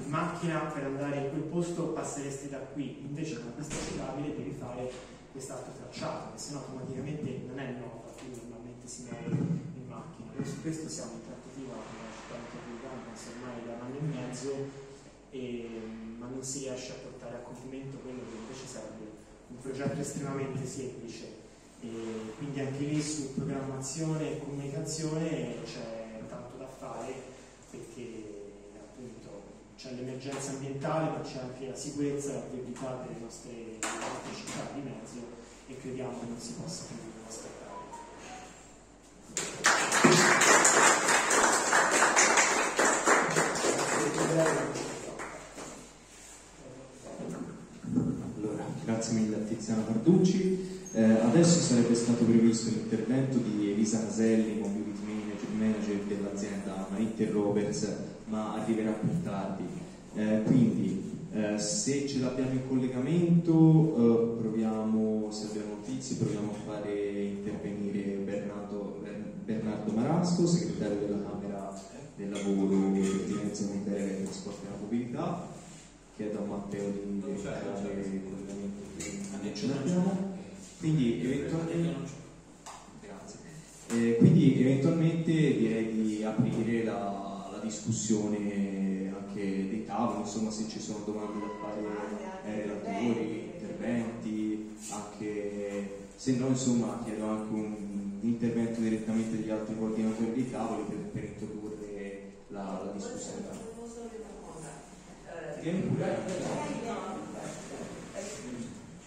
in 0.03 0.09
macchina 0.09 0.59
per 0.71 0.83
andare 0.83 1.17
in 1.17 1.29
quel 1.29 1.43
posto 1.43 1.87
passeresti 1.89 2.49
da 2.49 2.59
qui, 2.59 3.01
invece 3.01 3.35
con 3.35 3.45
la 3.45 3.61
pista 3.61 3.75
ciclabile 3.75 4.35
devi 4.35 4.55
fare 4.57 4.91
quest'altro 5.31 5.73
tracciato, 5.73 6.33
che 6.33 6.39
se 6.39 6.53
no 6.53 6.59
automaticamente 6.59 7.41
non 7.47 7.59
è 7.59 7.71
nota, 7.79 8.09
quindi 8.17 8.39
normalmente 8.41 8.87
si 8.87 9.07
muove 9.09 9.29
in 9.29 9.85
macchina. 9.87 10.29
Su 10.43 10.61
questo 10.61 10.89
siamo 10.89 11.13
in 11.13 11.25
trattativa 11.25 11.73
con 11.73 11.97
la 12.01 12.11
città 12.13 12.35
metropolitana, 12.37 13.09
ormai 13.13 13.65
da 13.65 13.73
un 13.73 13.81
anno 13.81 13.97
e 13.97 14.05
mezzo, 14.13 14.51
e, 15.31 15.69
ma 16.17 16.27
non 16.27 16.43
si 16.43 16.59
riesce 16.59 16.91
a 16.91 16.95
portare 16.95 17.35
a 17.35 17.39
compimento 17.39 17.97
quello 17.97 18.21
che 18.29 18.35
invece 18.35 18.65
sarebbe 18.65 19.05
un 19.49 19.57
progetto 19.57 19.99
estremamente 19.99 20.65
semplice. 20.65 21.38
E 21.81 22.33
quindi 22.37 22.59
anche 22.59 22.83
lì 22.83 23.01
su 23.01 23.33
programmazione 23.35 24.31
e 24.31 24.39
comunicazione 24.39 25.61
c'è 25.63 26.21
tanto 26.27 26.57
da 26.57 26.67
fare 26.67 27.13
perché 27.71 28.51
appunto 28.77 29.43
c'è 29.77 29.91
l'emergenza 29.93 30.51
ambientale 30.51 31.09
ma 31.09 31.21
c'è 31.21 31.39
anche 31.39 31.67
la 31.67 31.75
sicurezza 31.75 32.31
e 32.31 32.33
la 32.33 32.41
viabilità 32.51 33.05
delle 33.07 33.19
nostre, 33.21 33.51
delle 33.51 33.97
nostre 33.97 34.35
città 34.35 34.67
di 34.73 34.81
mezzo 34.81 35.47
e 35.67 35.77
crediamo 35.77 36.19
che 36.19 36.25
non 36.25 36.39
si 36.39 36.53
possa 36.53 36.83
più 36.87 36.97
aspettare. 37.27 37.67
Allora, 48.37 48.65
grazie 48.83 49.13
mille 49.13 49.35
a 49.35 49.39
Tiziana 49.39 49.85
Carducci. 49.85 50.28
Eh, 50.91 51.03
adesso 51.03 51.59
sarebbe 51.59 51.93
stato 51.93 52.23
previsto 52.23 52.71
l'intervento 52.71 53.37
di 53.37 53.71
Elisa 53.71 53.99
Caselli, 53.99 54.59
Mobility 54.59 54.89
Manager, 55.55 55.97
dell'azienda 56.07 56.87
Manitte 56.89 57.29
Rovers, 57.29 57.87
ma 58.25 58.55
arriverà 58.55 58.91
più 58.91 59.09
tardi. 59.23 59.65
Eh, 60.15 60.41
quindi, 60.45 61.27
eh, 61.31 61.59
se 61.59 62.07
ce 62.07 62.19
l'abbiamo 62.19 62.53
in 62.53 62.67
collegamento, 62.67 63.53
eh, 63.53 64.41
proviamo, 64.41 65.29
se 65.29 65.47
abbiamo 65.49 65.75
notizie, 65.75 66.15
proviamo 66.15 66.51
a 66.51 66.71
fare 66.71 67.21
intervenire 67.21 68.15
Bernardo, 68.25 68.99
Bernardo 69.45 69.91
Marasco, 69.91 70.47
segretario 70.47 70.97
della 71.05 71.21
Camera 71.29 71.71
del 72.15 72.31
Lavoro, 72.31 72.91
Pertinenza 72.93 73.65
Unitaria 73.65 74.05
e 74.05 74.23
Trasporti 74.23 74.65
e 74.65 74.81
Mobilità. 74.81 75.47
Chiedo 76.15 76.39
a 76.39 76.45
Matteo 76.45 76.89
di 76.89 77.21
verificare 77.23 77.59
il 77.59 78.21
collegamento 78.23 78.81
che 79.41 79.53
ce 79.53 79.67
l'abbiamo. 79.67 80.28
Quindi 80.79 81.21
eventualmente, 81.21 82.09
eh, 83.89 84.15
quindi 84.17 84.61
eventualmente 84.61 85.31
direi 85.31 85.91
di 85.91 86.23
aprire 86.23 86.85
la, 86.85 87.49
la, 87.51 87.59
discussione 87.61 89.13
anche 89.13 89.69
dei 89.69 89.85
tavoli, 89.85 90.21
insomma 90.21 90.49
se 90.49 90.69
ci 90.69 90.79
sono 90.79 91.03
domande 91.03 91.39
da 91.39 91.51
fare 91.59 91.81
ai 92.45 92.49
eh, 92.49 92.61
relatori, 92.61 93.51
interventi, 93.53 94.77
anche 94.89 96.07
se 96.15 96.37
no 96.37 96.47
insomma 96.47 97.01
chiedo 97.03 97.25
anche 97.27 97.53
un, 97.53 98.17
intervento 98.21 98.79
direttamente 98.79 99.37
degli 99.37 99.49
altri 99.49 99.77
coordinatori 99.77 100.33
dei 100.33 100.49
tavoli 100.49 100.83
per, 100.87 100.97
per 100.97 101.23
introdurre 101.25 102.31
la, 102.47 102.83
la 102.85 102.91
discussione. 102.93 103.47
Vieni 105.61 105.81
pure. 105.81 107.28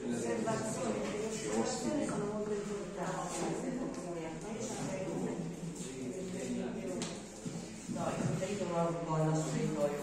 Osservazioni 0.05 1.01
e 1.03 2.07
sono 2.07 2.24
molto 2.33 2.53
importanti. 2.53 3.39
No, 7.87 8.09
io 8.09 8.24
Federico 8.37 8.65
non 8.65 8.79
ha 8.79 8.89
un 8.89 8.97
donna 9.05 9.35
sul 9.35 9.53
territorio. 9.53 9.99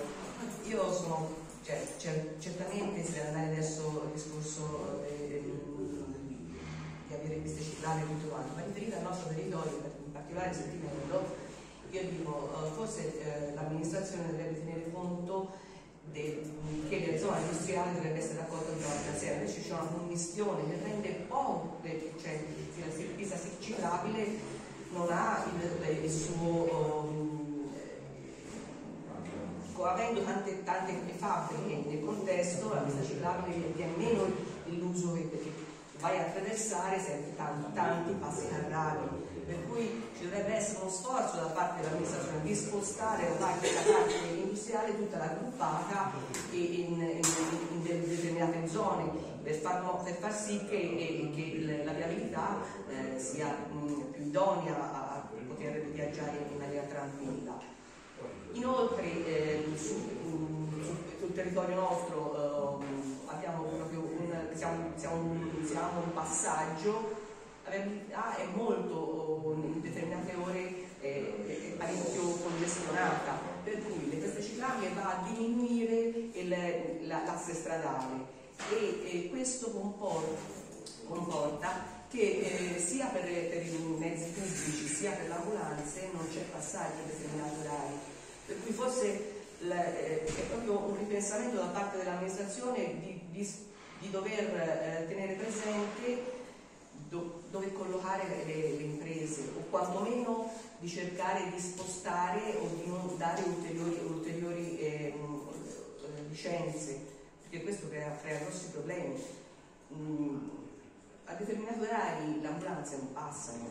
Io 0.68 0.94
sono, 0.94 1.30
cioè, 1.64 2.36
certamente 2.40 3.04
se 3.04 3.28
andare 3.28 3.52
adesso 3.52 4.04
il 4.06 4.12
discorso 4.14 5.04
di 7.08 7.14
avere 7.14 7.36
piste 7.42 7.62
ciclabili 7.62 8.06
e 8.06 8.16
tutto 8.16 8.30
quanto, 8.30 8.56
ma 8.56 8.64
riferito 8.64 8.96
al 8.96 9.02
nostro 9.02 9.28
territorio, 9.28 9.82
in 10.06 10.12
particolare 10.14 10.54
Settimello, 10.54 11.36
io 11.92 12.02
dico, 12.04 12.72
forse 12.74 13.20
eh, 13.20 13.54
l'amministrazione 13.54 14.28
dovrebbe 14.28 14.60
tenere 14.60 14.92
conto 14.92 15.68
che 16.12 17.00
le 17.06 17.20
zone 17.20 17.42
industriali 17.42 17.94
dovrebbe 17.94 18.18
essere 18.18 18.40
raccolta 18.40 18.72
in 18.72 18.78
una 18.78 19.18
sera, 19.18 19.36
invece 19.36 19.62
c'è 19.62 19.74
una 19.74 19.90
commissione 19.96 20.70
che 20.70 20.80
rende 20.84 21.10
ponte, 21.28 22.14
cioè 22.22 22.44
la 22.80 22.94
pista 23.16 23.38
ciclabile 23.60 24.28
non 24.94 25.08
ha 25.12 25.46
il, 25.54 26.04
il 26.04 26.12
suo 26.12 27.08
um, 27.08 27.40
avendo 29.82 30.24
tante, 30.24 30.64
tante 30.64 31.14
fabbriche 31.16 31.90
nel 31.90 32.04
contesto, 32.04 32.74
la 32.74 32.82
pista 32.82 33.04
ciclabile 33.04 33.72
viene 33.76 33.96
meno 33.96 34.26
l'uso 34.66 35.14
che, 35.14 35.52
vai 36.00 36.18
a 36.18 36.22
attraversare 36.22 37.00
sempre 37.00 37.36
tanti, 37.36 37.74
tanti 37.74 38.14
passi 38.14 38.48
carrari 38.48 39.28
per 39.50 39.68
cui 39.68 40.04
ci 40.16 40.26
dovrebbe 40.26 40.54
essere 40.54 40.82
uno 40.82 40.92
sforzo 40.92 41.38
da 41.38 41.48
parte 41.48 41.82
dell'amministrazione 41.82 42.44
di 42.44 42.54
spostare 42.54 43.32
ormai 43.32 43.58
questa 43.58 43.92
parte 43.92 44.14
industriale 44.28 44.96
tutta 44.96 45.18
la 45.18 45.28
gruppata 45.28 46.12
in, 46.52 46.62
in, 46.62 47.22
in, 47.72 47.84
determinate 47.84 48.68
zone 48.68 49.10
per 49.42 49.56
far, 49.56 50.04
per 50.04 50.14
far 50.14 50.32
sì 50.32 50.64
che, 50.68 51.32
che, 51.34 51.82
la 51.84 51.94
viabilità 51.94 52.58
eh, 52.90 53.20
sia 53.20 53.48
mh, 53.72 54.12
più 54.12 54.26
idonea 54.26 54.76
a, 54.76 55.16
a, 55.16 55.30
poter 55.48 55.82
viaggiare 55.94 56.46
in 56.52 56.60
maniera 56.60 56.86
tranquilla. 56.86 57.58
Inoltre 58.52 59.26
eh, 59.26 59.66
su, 59.76 59.96
mh, 59.96 61.18
sul 61.18 61.34
territorio 61.34 61.76
nostro 61.76 62.82
eh, 62.84 63.32
abbiamo 63.34 63.64
proprio 63.64 64.02
un, 64.02 64.48
siamo, 64.54 64.92
siamo, 64.96 65.36
siamo 65.64 66.02
un 66.04 66.14
passaggio 66.14 67.29
la 67.70 67.76
viabilità 67.76 68.36
è 68.36 68.46
molto 68.56 69.54
in 69.56 69.82
determinate 69.82 70.34
ore 70.36 70.74
eh, 71.02 71.76
parecchio 71.78 72.22
congestionata, 72.22 73.40
per 73.64 73.84
cui 73.84 74.10
le 74.10 74.16
piste 74.16 74.42
ciclabili 74.42 74.94
va 74.94 75.20
a 75.20 75.28
diminuire 75.32 76.30
l'asse 77.02 77.54
stradale 77.54 78.38
e, 78.72 79.02
e 79.06 79.30
questo 79.30 79.72
comporta, 79.72 80.42
comporta 81.08 81.98
che 82.10 82.74
eh, 82.76 82.80
sia 82.80 83.06
per, 83.08 83.24
per, 83.24 83.66
i 83.66 83.96
mezzi 83.98 84.32
pubblici 84.32 84.88
sia 84.88 85.12
per 85.12 85.28
le 85.28 85.34
ambulanze 85.36 86.10
non 86.12 86.28
c'è 86.28 86.42
passaggio 86.52 87.04
a 87.04 87.06
determinati 87.06 87.56
orari. 87.62 87.94
Per 88.48 88.64
cui 88.64 88.74
forse 88.74 89.38
la, 89.60 89.86
eh, 89.96 90.26
è 90.26 90.42
proprio 90.50 90.80
un 90.80 90.98
ripensamento 90.98 91.58
da 91.58 91.68
parte 91.68 92.00
dell'amministrazione 92.00 93.00
di, 93.00 93.22
di, 93.30 93.54
di 94.00 94.10
dover 94.10 94.56
eh, 94.56 95.06
tenere 95.08 95.34
presente 95.34 96.39
do, 97.10 97.42
dove 97.52 97.74
collocare 97.74 98.28
le, 98.28 98.46
le, 98.46 98.84
imprese 98.84 99.52
o 99.58 99.62
quantomeno 99.70 100.50
di 100.80 100.88
cercare 100.88 101.50
di 101.52 101.60
spostare 101.60 102.56
o 102.62 102.68
di 102.76 102.88
non 102.88 103.18
dare 103.18 103.44
ulteriori, 103.44 104.00
ulteriori 104.08 104.80
eh, 104.80 105.14
licenze, 106.30 107.00
perché 107.42 107.64
questo 107.64 107.90
crea, 107.90 108.16
crea 108.22 108.40
grossi 108.40 108.70
problemi. 108.70 109.22
Mm, 109.94 110.38
a 111.26 111.34
determinati 111.34 111.80
orari 111.82 112.42
le 112.42 112.48
ambulanze 112.48 112.98
non 112.98 113.14
passano, 113.14 113.68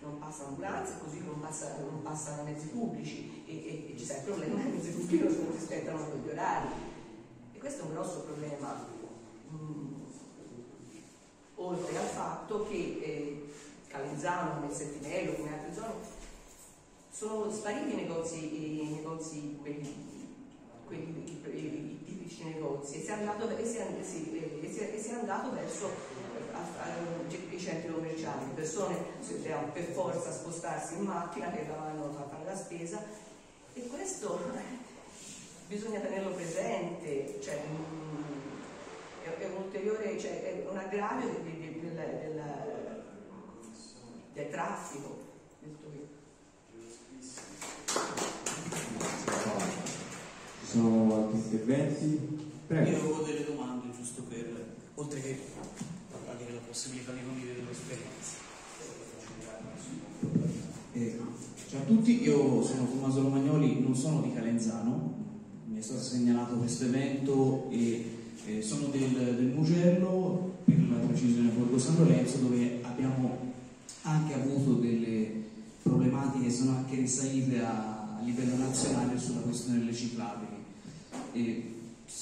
non 0.00 0.18
passano 0.18 0.48
ambulanze, 0.50 0.94
così 1.02 1.20
non, 1.24 1.40
passa, 1.40 1.76
passano 2.02 2.44
mezzi 2.44 2.68
pubblici 2.68 3.42
e, 3.46 3.52
e, 3.52 3.92
e 3.92 3.98
ci 3.98 4.04
sta 4.04 4.18
il 4.18 4.22
problema 4.22 4.60
i 4.60 4.70
mezzi 4.70 4.90
pubblici 4.90 5.42
non 5.42 5.52
rispettano 5.52 6.04
quegli 6.04 6.28
orari. 6.28 6.68
E 7.54 7.58
questo 7.58 7.82
è 7.82 7.86
un 7.86 7.92
grosso 7.92 8.20
problema. 8.20 8.86
Mm, 9.50 9.87
oltre 11.58 11.96
al 11.96 12.06
fatto 12.06 12.66
che 12.66 12.74
eh, 12.74 13.48
Calenzano, 13.86 14.60
nel 14.60 14.74
Settimello, 14.74 15.34
come 15.34 15.52
altre 15.52 15.74
zone, 15.74 16.16
sono 17.10 17.50
spariti 17.50 17.92
i 17.92 17.96
negozi, 17.96 18.82
i 18.82 18.94
negozi 18.96 19.58
quelli 19.60 20.08
quelli, 20.88 21.38
i, 21.52 22.02
tipici 22.04 22.44
negozi 22.44 22.96
e 22.96 23.00
si 23.02 23.08
è 23.08 23.12
andato, 23.12 23.48
e 23.56 23.64
si 23.64 23.76
è, 23.76 23.86
e 24.00 24.98
si 24.98 25.10
è, 25.10 25.14
andato 25.14 25.52
verso 25.52 25.90
i 27.50 27.58
centri 27.58 27.92
commerciali, 27.92 28.46
le 28.46 28.54
persone 28.54 28.96
devono 29.42 29.70
per 29.72 29.84
forza 29.84 30.32
spostarsi 30.32 30.94
in 30.94 31.02
macchina 31.02 31.50
che 31.50 31.66
vanno 31.68 32.16
a 32.18 32.28
fare 32.28 32.44
la 32.44 32.56
spesa 32.56 33.04
e 33.74 33.86
questo 33.86 34.40
bisogna 35.68 36.00
tenerlo 36.00 36.30
presente, 36.30 37.38
cioè, 37.42 37.60
è, 39.36 39.46
un 39.46 39.64
ulteriore, 39.64 40.18
cioè, 40.18 40.42
è 40.42 40.66
un 40.70 40.76
aggravio 40.76 41.28
del, 41.28 41.42
del, 41.42 41.80
del, 41.80 42.42
del 44.32 44.50
traffico. 44.50 45.26
Ci 50.60 50.66
sono 50.66 51.14
altri 51.14 51.38
interventi? 51.38 52.50
Prego. 52.66 52.90
Io 52.90 52.96
avevo 52.98 53.22
delle 53.22 53.44
domande 53.44 53.90
giusto 53.96 54.22
per, 54.22 54.76
oltre 54.94 55.20
che 55.20 55.38
avere 56.30 56.52
la 56.52 56.60
possibilità 56.66 57.12
di 57.12 57.20
condividere 57.24 57.62
l'esperienza. 57.66 58.46
Eh, 60.92 61.18
ciao 61.68 61.80
a 61.80 61.84
tutti, 61.84 62.22
io 62.22 62.62
sono 62.62 62.88
Tommaso 62.88 63.22
Romagnoli, 63.22 63.80
non 63.80 63.94
sono 63.94 64.20
di 64.20 64.32
Calenzano, 64.32 65.14
mi 65.66 65.78
è 65.78 65.82
stato 65.82 66.00
segnalato 66.00 66.56
questo 66.56 66.84
evento 66.84 67.68
e 67.70 68.17
eh, 68.48 68.62
sono 68.62 68.86
del, 68.88 69.12
del 69.12 69.52
Mugello, 69.54 70.56
per 70.64 70.76
la 70.90 71.06
precisione 71.06 71.50
Borgo 71.50 71.78
San 71.78 71.96
Lorenzo, 71.96 72.38
dove 72.38 72.78
abbiamo 72.82 73.52
anche 74.02 74.34
avuto 74.34 74.74
delle 74.74 75.30
problematiche 75.82 76.46
che 76.46 76.50
sono 76.50 76.76
anche 76.76 76.96
risalite 76.96 77.60
a, 77.60 78.16
a 78.18 78.22
livello 78.22 78.56
nazionale 78.56 79.18
sulla 79.18 79.40
questione 79.40 79.80
delle 79.80 79.94
ciclabili. 79.94 80.56
E, 81.32 81.74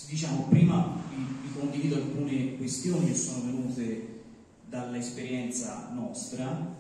diciamo, 0.08 0.46
prima 0.48 0.98
vi, 1.14 1.22
vi, 1.42 1.58
condivido 1.58 1.96
alcune 1.96 2.56
questioni 2.56 3.06
che 3.06 3.14
sono 3.14 3.44
venute 3.44 4.14
dall'esperienza 4.68 5.90
nostra 5.94 6.74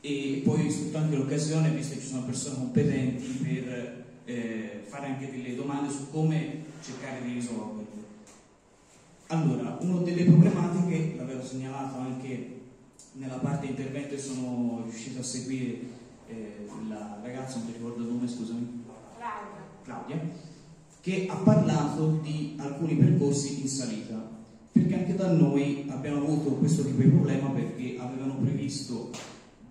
e 0.00 0.40
poi 0.44 0.70
sfrutto 0.70 0.96
anche 0.96 1.16
l'occasione, 1.16 1.70
visto 1.70 1.94
che 1.94 2.00
ci 2.00 2.06
sono 2.06 2.22
persone 2.22 2.56
competenti, 2.56 3.26
per 3.42 4.04
eh, 4.24 4.82
fare 4.86 5.06
anche 5.06 5.30
delle 5.30 5.54
domande 5.54 5.92
su 5.92 6.10
come 6.10 6.64
cercare 6.82 7.22
di 7.22 7.34
risolverle. 7.34 7.97
Allora, 9.28 9.78
una 9.80 10.00
delle 10.00 10.24
problematiche, 10.24 11.14
l'avevo 11.16 11.42
segnalato 11.42 11.98
anche 11.98 12.60
nella 13.12 13.36
parte 13.36 13.66
intervento 13.66 14.14
e 14.14 14.18
sono 14.18 14.82
riuscito 14.84 15.20
a 15.20 15.22
seguire 15.22 15.80
eh, 16.28 16.66
la 16.88 17.18
ragazza, 17.22 17.58
non 17.58 17.66
ti 17.66 17.72
ricordo 17.72 18.02
il 18.02 18.08
nome, 18.08 18.28
scusami. 18.28 18.84
Claudia. 19.16 19.66
Claudia 19.84 20.56
che 21.00 21.26
ha 21.26 21.36
parlato 21.36 22.20
di 22.22 22.54
alcuni 22.58 22.94
percorsi 22.96 23.62
in 23.62 23.68
salita, 23.68 24.28
perché 24.72 24.94
anche 24.94 25.14
da 25.14 25.32
noi 25.32 25.86
abbiamo 25.88 26.18
avuto 26.18 26.50
questo 26.56 26.84
tipo 26.84 27.00
di 27.00 27.08
problema 27.08 27.48
perché 27.48 27.96
avevano 27.98 28.36
previsto 28.36 29.10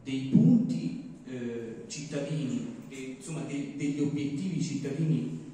dei 0.03 0.29
punti 0.31 1.13
eh, 1.25 1.83
cittadini, 1.87 2.73
de, 2.87 3.17
insomma 3.17 3.41
de, 3.41 3.73
degli 3.75 3.99
obiettivi 3.99 4.61
cittadini 4.63 5.45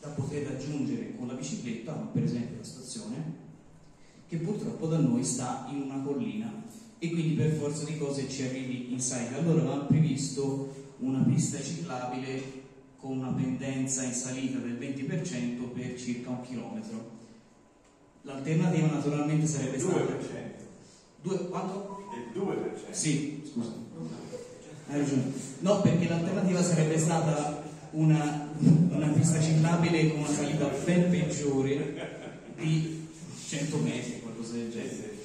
da 0.00 0.08
poter 0.08 0.46
raggiungere 0.46 1.14
con 1.16 1.28
la 1.28 1.34
bicicletta, 1.34 1.92
per 1.92 2.24
esempio 2.24 2.58
la 2.58 2.64
stazione, 2.64 3.48
che 4.30 4.36
purtroppo 4.36 4.86
da 4.86 4.98
noi 4.98 5.24
sta 5.24 5.66
in 5.72 5.82
una 5.82 6.00
collina 6.02 6.62
e 7.00 7.10
quindi 7.10 7.34
per 7.34 7.50
forza 7.50 7.84
di 7.84 7.98
cose 7.98 8.28
ci 8.28 8.44
arrivi 8.44 8.92
in 8.92 9.00
salita. 9.00 9.38
Allora 9.38 9.62
avevamo 9.62 9.86
previsto 9.86 10.72
una 10.98 11.18
pista 11.26 11.60
ciclabile 11.60 12.58
con 13.00 13.18
una 13.18 13.32
pendenza 13.32 14.04
in 14.04 14.12
salita 14.12 14.58
del 14.58 14.78
20% 14.78 15.72
per 15.74 15.98
circa 15.98 16.30
un 16.30 16.42
chilometro. 16.42 17.18
L'alternativa 18.22 18.86
naturalmente 18.86 19.48
sarebbe 19.48 19.78
il 19.78 19.82
2%. 19.82 19.86
stata... 19.86 20.58
2%. 21.24 21.48
Quanto? 21.48 22.04
Il 22.32 22.40
2%. 22.40 22.92
Sì, 22.92 23.42
scusa. 23.50 23.72
Hai 24.90 24.98
ragione. 25.00 25.24
No, 25.58 25.80
perché 25.80 26.06
l'alternativa 26.06 26.62
sarebbe 26.62 26.98
stata 26.98 27.64
una, 27.92 28.48
una 28.90 29.08
pista 29.08 29.40
ciclabile 29.40 30.10
con 30.10 30.20
una 30.20 30.28
salita 30.28 30.68
ben 30.84 31.10
peggiore 31.10 31.96
di 32.54 33.00
100 33.50 33.76
metri, 33.78 34.19
qualcosa 34.50 34.56
del 34.56 34.70
genere. 34.70 35.18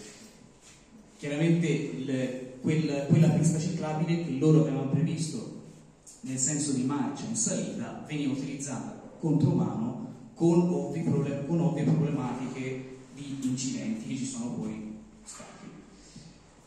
Chiaramente 1.17 1.67
il, 1.67 2.39
quel, 2.61 3.05
quella 3.09 3.29
pista 3.29 3.59
ciclabile 3.59 4.23
che 4.23 4.31
loro 4.31 4.61
avevano 4.61 4.89
previsto 4.89 5.53
nel 6.21 6.37
senso 6.37 6.71
di 6.71 6.83
marcia 6.83 7.25
in 7.25 7.35
salita 7.35 8.03
veniva 8.07 8.33
utilizzata 8.33 8.99
contro 9.19 9.51
mano 9.51 10.13
con, 10.33 10.59
ovvi 10.69 11.01
problem- 11.01 11.45
con 11.45 11.59
ovvie 11.61 11.83
problematiche 11.83 12.97
di 13.13 13.37
incidenti 13.43 14.07
che 14.07 14.17
ci 14.17 14.25
sono 14.25 14.51
poi 14.51 14.97
stati. 15.23 15.67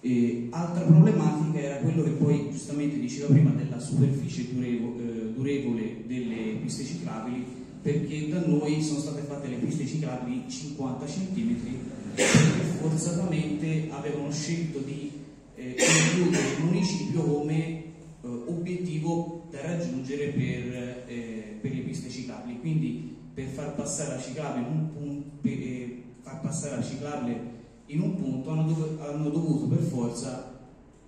E 0.01 0.47
altra 0.51 0.85
problematica 0.85 1.59
era 1.59 1.76
quello 1.76 2.02
che 2.05 2.10
poi 2.10 2.51
giustamente 2.51 2.98
diceva 2.98 3.28
prima 3.28 3.51
della 3.51 3.78
superficie 3.78 4.52
durevo- 4.52 4.97
eh, 4.98 5.32
durevole 5.35 6.05
delle 6.06 6.59
piste 6.62 6.85
ciclabili 6.85 7.44
perché 7.82 8.28
da 8.28 8.44
noi 8.47 8.82
sono 8.82 9.01
state 9.01 9.22
fatte 9.22 9.48
le 9.48 9.56
piste 9.56 9.86
ciclabili 9.86 10.44
50 10.48 11.05
cm 11.05 11.97
perché 12.19 12.78
forzatamente 12.81 13.89
avevano 13.90 14.31
scelto 14.32 14.81
di 14.81 15.12
eh, 15.55 15.77
includere 15.78 16.49
il 16.57 16.65
municipio 16.65 17.23
come 17.23 17.55
eh, 17.55 17.85
obiettivo 18.23 19.47
da 19.51 19.62
raggiungere 19.62 20.28
per, 20.28 21.05
eh, 21.07 21.59
per, 21.61 21.73
le 21.73 21.81
piste 21.82 22.11
ciclabili. 22.11 22.59
Quindi 22.59 23.16
per 23.32 23.47
far 23.47 23.74
passare 23.74 24.16
la 24.16 24.20
ciclabile 24.20 24.66
in 24.66 24.73
un 24.73 24.93
punto, 24.93 25.31
per, 25.40 25.53
eh, 25.53 26.03
far 26.23 26.40
passare 26.40 26.77
la 26.77 26.82
ciclabile 26.82 27.57
in 27.86 28.01
un 28.01 28.16
punto 28.16 28.51
hanno, 28.51 28.73
dov- 28.73 29.01
hanno, 29.01 29.31
dovuto 29.31 29.66
per 29.66 29.82
forza 29.82 30.59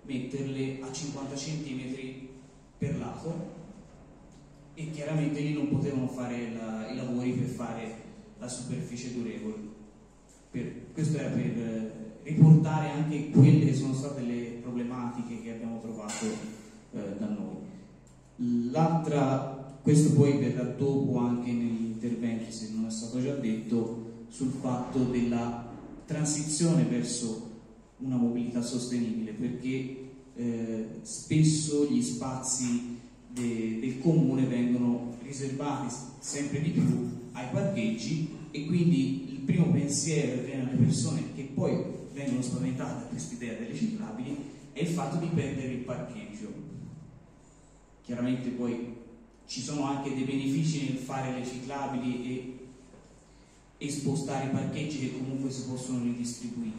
metterle 0.05 0.79
a 0.81 0.93
50 0.93 1.35
cm 1.35 2.29
per 2.79 2.97
lato 2.99 3.59
e 4.75 4.91
chiaramente 4.91 5.41
lì 5.41 5.53
non 5.53 5.69
potevano 5.69 6.07
fare 6.07 6.53
la, 6.53 6.89
i 6.91 6.97
lavori 6.97 7.33
per 7.33 7.49
fare 7.49 7.95
la 8.39 8.49
superficie 8.49 9.13
durevole. 9.13 9.70
Per, 10.51 10.93
questo 10.93 11.19
era 11.19 11.29
per 11.29 11.45
eh, 11.45 11.93
riportare 12.25 12.91
anche 12.91 13.31
quelle 13.31 13.67
che 13.67 13.75
sono 13.75 13.95
state 13.95 14.23
le 14.23 14.59
problematiche 14.63 15.43
che 15.43 15.53
abbiamo 15.53 15.81
trovato 15.81 16.27
eh, 16.93 17.17
da 17.19 17.29
noi. 17.29 18.71
L'altra, 18.71 19.79
questo 19.83 20.15
poi 20.15 20.39
verrà 20.39 20.65
dopo 20.65 21.19
anche 21.19 21.53
negli 21.53 21.85
interventi, 21.93 22.53
se 22.53 22.71
non 22.75 22.87
è 22.87 22.91
stato 22.91 23.21
già 23.21 23.35
detto, 23.35 24.25
sul 24.29 24.53
fatto 24.61 24.99
della 25.05 25.69
transizione 26.07 26.85
verso 26.85 27.49
una 27.99 28.17
mobilità 28.17 28.63
sostenibile, 28.63 29.33
perché 29.33 30.11
eh, 30.35 30.87
spesso 31.03 31.87
gli 31.91 32.03
spazi 32.03 32.99
de, 33.29 33.79
del 33.81 33.99
comune 34.01 34.47
vengono 34.47 35.15
riservati 35.23 35.95
sempre 36.19 36.61
di 36.61 36.71
più 36.71 37.29
ai 37.33 37.47
parcheggi 37.53 38.37
e 38.51 38.67
quindi 38.67 39.30
primo 39.43 39.71
pensiero 39.71 40.37
che 40.37 40.47
viene 40.47 40.63
alle 40.63 40.77
persone 40.77 41.35
che 41.35 41.51
poi 41.55 41.83
vengono 42.13 42.43
spaventate 42.43 43.03
da 43.03 43.07
questa 43.07 43.35
idea 43.35 43.55
delle 43.55 43.75
ciclabili 43.75 44.37
è 44.73 44.81
il 44.81 44.89
fatto 44.89 45.17
di 45.17 45.29
perdere 45.33 45.69
il 45.69 45.79
parcheggio 45.79 46.53
chiaramente 48.03 48.49
poi 48.51 48.99
ci 49.51 49.63
sono 49.63 49.83
anche 49.83 50.15
dei 50.15 50.23
benefici 50.23 50.85
nel 50.85 50.99
fare 50.99 51.37
le 51.37 51.45
ciclabili 51.45 52.25
e, 52.25 52.59
e 53.85 53.91
spostare 53.91 54.47
i 54.47 54.51
parcheggi 54.51 55.01
che 55.01 55.13
comunque 55.13 55.51
si 55.51 55.65
possono 55.65 56.05
ridistribuire. 56.05 56.77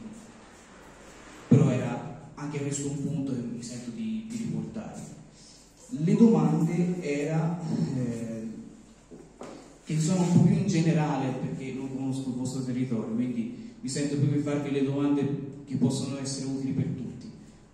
Però 1.50 1.70
era 1.70 2.30
anche 2.36 2.60
questo 2.60 2.88
un 2.88 3.04
punto 3.04 3.34
che 3.34 3.42
mi 3.42 3.62
sento 3.62 3.90
di, 3.90 4.26
di 4.30 4.38
riportare. 4.38 5.02
Le 5.90 6.16
domande 6.16 7.02
era 7.02 7.60
eh, 7.98 8.48
che 9.84 10.00
sono 10.00 10.22
un 10.22 10.32
po' 10.32 10.44
più 10.44 10.56
in 10.56 10.68
generale 10.68 11.28
perché 11.28 11.74
non 11.74 11.91
conosco 12.12 12.30
il 12.30 12.36
vostro 12.36 12.64
territorio, 12.64 13.16
quindi 13.16 13.74
mi 13.80 13.90
sento 13.90 14.18
più 14.18 14.30
di 14.30 14.40
farvi 14.40 14.72
le 14.72 14.84
domande 14.84 15.50
che 15.66 15.76
possono 15.78 16.20
essere 16.20 16.48
utili 16.48 16.74
per 16.74 16.86
tutti, 16.86 17.30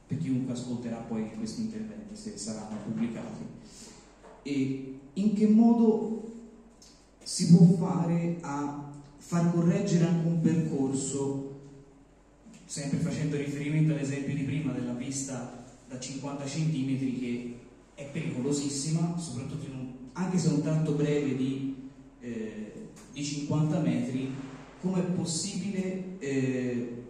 per 0.08 0.18
chiunque 0.20 0.54
ascolterà 0.54 0.98
poi 0.98 1.32
questi 1.36 1.62
interventi 1.62 2.16
se 2.16 2.38
saranno 2.38 2.78
pubblicati. 2.86 3.44
E 4.44 5.00
in 5.14 5.34
che 5.34 5.48
modo 5.48 6.32
si 7.24 7.54
può 7.56 7.66
fare 7.76 8.38
a 8.42 8.92
far 9.18 9.52
correggere 9.52 10.06
anche 10.06 10.28
un 10.28 10.40
percorso, 10.40 11.56
sempre 12.66 13.00
facendo 13.00 13.36
riferimento 13.36 13.94
all'esempio 13.94 14.36
di 14.36 14.44
prima 14.44 14.72
della 14.72 14.94
pista 14.94 15.66
da 15.88 16.00
50 16.00 16.44
cm 16.44 17.20
che 17.20 17.56
è 17.96 18.10
pericolosissima, 18.12 19.18
soprattutto 19.18 19.66
un, 19.72 19.92
anche 20.14 20.38
se 20.38 20.50
è 20.50 20.54
un 20.54 20.62
tratto 20.62 20.92
breve 20.92 21.36
di, 21.36 21.76
eh, 22.20 22.67
di 23.14 23.24
50 23.24 23.80
metri, 23.80 24.34
come 24.82 25.00
è 25.00 25.12
possibile 25.12 26.20
eh, 26.20 27.04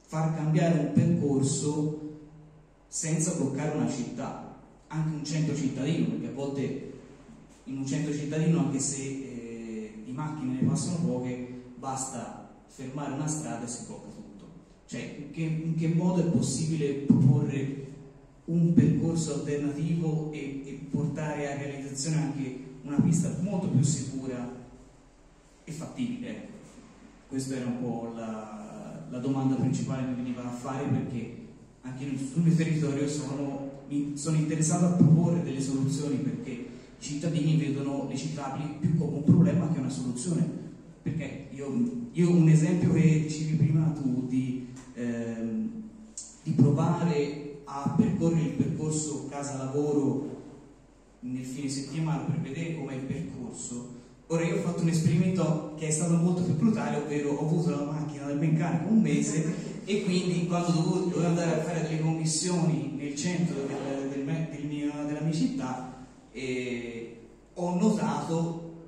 far 0.00 0.34
cambiare 0.34 0.78
un 0.78 0.92
percorso 0.92 2.00
senza 2.88 3.32
bloccare 3.34 3.76
una 3.76 3.90
città? 3.90 4.48
anche 4.88 5.16
un 5.16 5.24
centro 5.24 5.54
cittadino, 5.54 6.06
perché 6.08 6.26
a 6.26 6.32
volte 6.32 6.92
in 7.64 7.78
un 7.78 7.86
centro 7.86 8.12
cittadino, 8.12 8.58
anche 8.60 8.78
se 8.78 9.02
eh, 9.02 10.02
in 10.06 10.14
macchine 10.14 10.60
ne 10.60 10.66
passano 10.66 11.06
poche, 11.06 11.62
basta 11.76 12.48
fermare 12.66 13.12
una 13.12 13.26
strada 13.26 13.64
e 13.64 13.68
si 13.68 13.84
blocca 13.86 14.08
tutto. 14.08 14.46
Cioè, 14.86 15.16
in 15.18 15.30
che, 15.30 15.42
in 15.42 15.74
che 15.76 15.88
modo 15.88 16.20
è 16.20 16.30
possibile 16.30 16.92
proporre 16.92 17.86
un 18.46 18.72
percorso 18.72 19.34
alternativo 19.34 20.30
e, 20.32 20.62
e 20.64 20.86
portare 20.90 21.52
a 21.52 21.56
realizzazione 21.56 22.16
anche 22.16 22.66
una 22.82 22.98
pista 23.00 23.36
molto 23.40 23.68
più 23.68 23.82
sicura 23.82 24.56
e 25.68 25.72
fattibile? 25.72 26.28
Ecco. 26.28 26.56
Questa 27.28 27.56
era 27.56 27.66
un 27.66 27.80
po' 27.80 28.12
la, 28.14 29.06
la 29.10 29.18
domanda 29.18 29.54
principale 29.54 30.02
che 30.02 30.08
mi 30.08 30.16
veniva 30.16 30.44
a 30.44 30.50
fare 30.50 30.86
perché 30.86 31.46
anche 31.82 32.04
sul 32.16 32.42
mio 32.42 32.54
territorio 32.54 33.06
sono, 33.08 33.84
sono 34.14 34.36
interessato 34.36 34.86
a 34.86 34.90
proporre 34.92 35.42
delle 35.42 35.60
soluzioni 35.60 36.16
perché 36.16 36.50
i 36.50 36.66
cittadini 36.98 37.56
vedono 37.56 38.06
le 38.08 38.16
ciclabili 38.16 38.76
più 38.80 38.96
come 38.96 39.16
un 39.18 39.24
problema 39.24 39.70
che 39.70 39.78
una 39.78 39.90
soluzione. 39.90 40.66
Perché 41.02 41.48
io, 41.52 42.08
io 42.12 42.30
un 42.30 42.48
esempio 42.48 42.92
che 42.92 43.22
dicevi 43.22 43.56
prima 43.56 43.84
tu 43.90 44.26
di, 44.26 44.68
ehm, 44.94 45.70
di 46.42 46.50
provare 46.52 47.60
a 47.64 47.94
percorrere 47.96 48.42
il 48.42 48.52
percorso 48.52 49.26
casa-lavoro 49.28 50.36
nel 51.20 51.44
fine 51.44 51.68
settimana 51.68 52.22
per 52.22 52.40
vedere 52.40 52.74
com'è 52.76 52.94
il 52.94 53.02
percorso. 53.02 53.97
Ora 54.30 54.44
io 54.44 54.56
ho 54.56 54.60
fatto 54.60 54.82
un 54.82 54.88
esperimento 54.90 55.74
che 55.78 55.86
è 55.86 55.90
stato 55.90 56.12
molto 56.14 56.42
più 56.42 56.54
brutale, 56.54 56.98
ovvero 56.98 57.30
ho 57.30 57.46
avuto 57.46 57.70
la 57.70 57.90
macchina 57.90 58.26
del 58.26 58.36
meccanico 58.36 58.92
un 58.92 59.00
mese 59.00 59.42
e 59.86 60.04
quindi 60.04 60.46
quando 60.46 60.70
dovevo 60.70 61.26
andare 61.26 61.52
a 61.52 61.64
fare 61.64 61.80
delle 61.84 62.02
commissioni 62.02 62.92
nel 62.94 63.16
centro 63.16 63.54
del, 63.66 64.10
del, 64.10 64.48
del 64.50 64.66
mio, 64.66 64.92
della 65.06 65.20
mia 65.20 65.32
città 65.32 66.04
eh, 66.32 67.16
ho 67.54 67.74
notato 67.78 68.84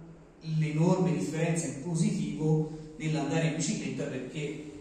l'enorme 0.59 1.12
differenza 1.12 1.69
in 1.69 1.85
positivo 1.85 2.79
nell'andare 2.97 3.47
in 3.47 3.55
bicicletta 3.57 4.05
perché 4.05 4.73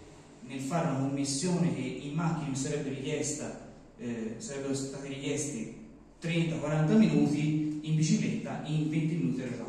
nel 0.45 0.59
fare 0.59 0.89
una 0.89 1.07
commissione 1.07 1.73
che 1.73 2.01
in 2.03 2.13
macchina 2.15 2.49
mi 2.49 2.55
sarebbe 2.57 2.89
richiesta 2.89 3.65
eh, 3.97 4.35
sarebbero 4.39 4.73
state 4.73 5.07
richiesti 5.07 5.73
30-40 6.21 6.97
minuti 6.97 7.79
in 7.83 7.95
bicicletta 7.95 8.63
in 8.65 8.89
20 8.89 9.15
minuti 9.15 9.41
ero 9.41 9.68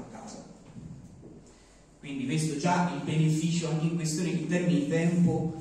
quindi 2.01 2.25
questo 2.25 2.57
già 2.57 2.93
il 2.95 3.05
beneficio 3.05 3.69
anche 3.69 3.87
in 3.87 3.95
questione 3.95 4.31
in 4.31 4.49
termini 4.49 4.81
di 4.81 4.89
tempo 4.89 5.55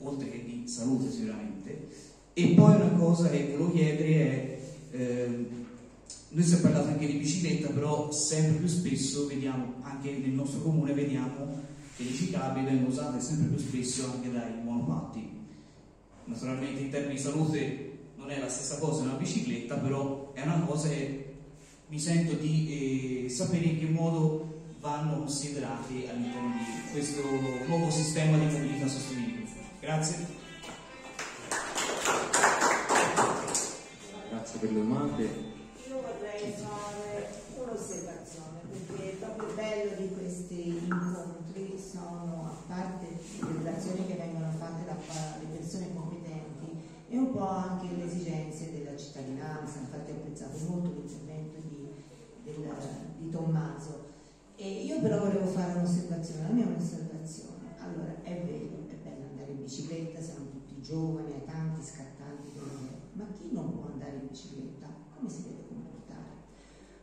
oltre 0.00 0.30
che 0.30 0.44
di 0.44 0.68
salute 0.68 1.10
sicuramente. 1.10 1.88
E 2.34 2.48
poi 2.48 2.74
una 2.74 2.90
cosa 2.90 3.30
che 3.30 3.48
volevo 3.50 3.72
chiedere 3.72 4.12
è, 4.12 4.60
eh, 4.92 5.46
noi 6.28 6.44
si 6.44 6.54
è 6.54 6.60
parlato 6.60 6.88
anche 6.88 7.06
di 7.06 7.14
bicicletta, 7.14 7.70
però 7.70 8.12
sempre 8.12 8.58
più 8.58 8.68
spesso 8.68 9.26
vediamo, 9.26 9.76
anche 9.80 10.12
nel 10.12 10.30
nostro 10.30 10.60
comune, 10.60 10.92
vediamo 10.92 11.58
che 11.96 12.04
le 12.04 12.12
ciclabili 12.12 12.66
vengono 12.66 12.88
usate 12.88 13.20
sempre 13.20 13.46
più 13.48 13.58
spesso 13.58 14.12
anche 14.12 14.30
dai 14.30 14.62
monopatti. 14.62 15.26
Naturalmente 16.26 16.80
in 16.80 16.90
termini 16.90 17.14
di 17.14 17.20
salute 17.20 17.98
non 18.16 18.30
è 18.30 18.38
la 18.38 18.50
stessa 18.50 18.78
cosa 18.78 19.00
di 19.00 19.08
una 19.08 19.16
bicicletta, 19.16 19.76
però 19.76 20.32
è 20.34 20.42
una 20.42 20.60
cosa 20.60 20.88
che 20.88 21.24
mi 21.88 21.98
sento 21.98 22.34
di 22.34 23.24
eh, 23.24 23.28
sapere 23.30 23.64
in 23.64 23.78
che 23.78 23.86
modo 23.86 24.57
vanno 24.80 25.18
considerati 25.18 26.06
all'interno 26.08 26.54
di 26.56 26.90
questo 26.92 27.22
nuovo 27.66 27.90
sistema 27.90 28.38
di 28.38 28.44
mobilità 28.44 28.86
sostenibile. 28.86 29.46
Grazie. 29.80 30.26
Grazie 34.30 34.58
per 34.58 34.72
le 34.72 34.78
domande. 34.78 35.24
Io 35.88 36.00
vorrei 36.00 36.52
fare 36.52 37.42
un'osservazione 37.56 38.60
perché 38.70 39.16
proprio 39.18 39.48
il 39.48 39.54
bello 39.54 39.96
di 39.96 40.14
questi 40.14 40.68
incontri 40.68 41.78
sono, 41.78 42.46
a 42.46 42.72
parte 42.72 43.06
le 43.40 43.58
relazioni 43.58 44.06
che 44.06 44.14
vengono 44.14 44.50
fatte 44.58 44.84
dalle 44.84 45.56
persone 45.56 45.94
competenti, 45.94 46.76
e 47.08 47.16
un 47.16 47.32
po' 47.32 47.48
anche 47.48 47.94
le 47.96 48.04
esigenze 48.04 48.70
della 48.70 48.96
cittadinanza. 48.96 49.78
Infatti 49.78 50.10
ho 50.10 50.14
apprezzato 50.14 50.58
molto 50.68 50.90
l'intervento 50.90 51.58
di, 51.66 51.88
del, 52.44 52.70
di 53.16 53.30
Tommaso. 53.30 54.07
E 54.60 54.84
io 54.84 55.00
però 55.00 55.20
volevo 55.20 55.46
fare 55.46 55.78
un'osservazione, 55.78 56.42
la 56.42 56.48
mia 56.48 56.64
è 56.64 56.66
un'osservazione. 56.66 57.76
Allora, 57.78 58.14
è 58.22 58.42
vero, 58.44 58.68
bicicletta, 59.68 60.18
siamo 60.18 60.48
tutti 60.48 60.80
giovani, 60.80 61.32
hai 61.32 61.44
tanti 61.44 61.84
scattanti 61.84 62.16
ma 63.12 63.26
chi 63.36 63.50
non 63.52 63.72
può 63.72 63.90
andare 63.92 64.16
in 64.16 64.28
bicicletta? 64.28 64.88
Come 65.14 65.28
si 65.28 65.42
deve 65.42 65.66
comportare? 65.68 66.32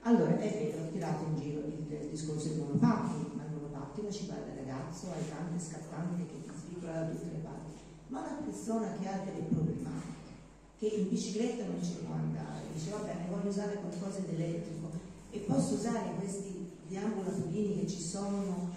Allora, 0.01 0.39
è 0.39 0.49
vero, 0.49 0.83
ho 0.83 0.89
tirato 0.89 1.25
in 1.25 1.35
giro 1.35 1.59
il, 1.59 1.85
il 1.91 2.09
discorso 2.09 2.47
del 2.49 2.57
monopattino, 2.59 3.35
ma 3.35 3.43
il 3.43 3.51
monopattino 3.51 4.09
ci 4.09 4.25
va 4.25 4.35
dal 4.35 4.57
ragazzo, 4.57 5.11
hai 5.11 5.29
tante 5.29 5.63
scattanti 5.63 6.25
che 6.25 6.41
ti 6.41 6.51
svicola 6.57 7.05
da 7.05 7.09
tutte 7.09 7.29
le 7.31 7.43
parti, 7.43 7.75
ma 8.07 8.19
una 8.21 8.41
persona 8.43 8.97
che 8.97 9.07
ha 9.07 9.19
delle 9.23 9.45
problematiche, 9.45 10.31
che 10.79 10.87
in 10.87 11.09
bicicletta 11.09 11.65
non 11.65 11.83
ci 11.83 12.01
può 12.01 12.15
andare, 12.15 12.65
dice 12.73 12.89
va 12.89 13.03
bene, 13.05 13.29
voglio 13.29 13.49
usare 13.49 13.75
qualcosa 13.75 14.19
di 14.19 14.33
elettrico 14.33 14.89
e 15.29 15.39
posso 15.39 15.75
usare 15.75 16.15
questi 16.17 16.64
deambulatorini 16.87 17.79
che 17.79 17.87
ci 17.87 18.01
sono, 18.01 18.75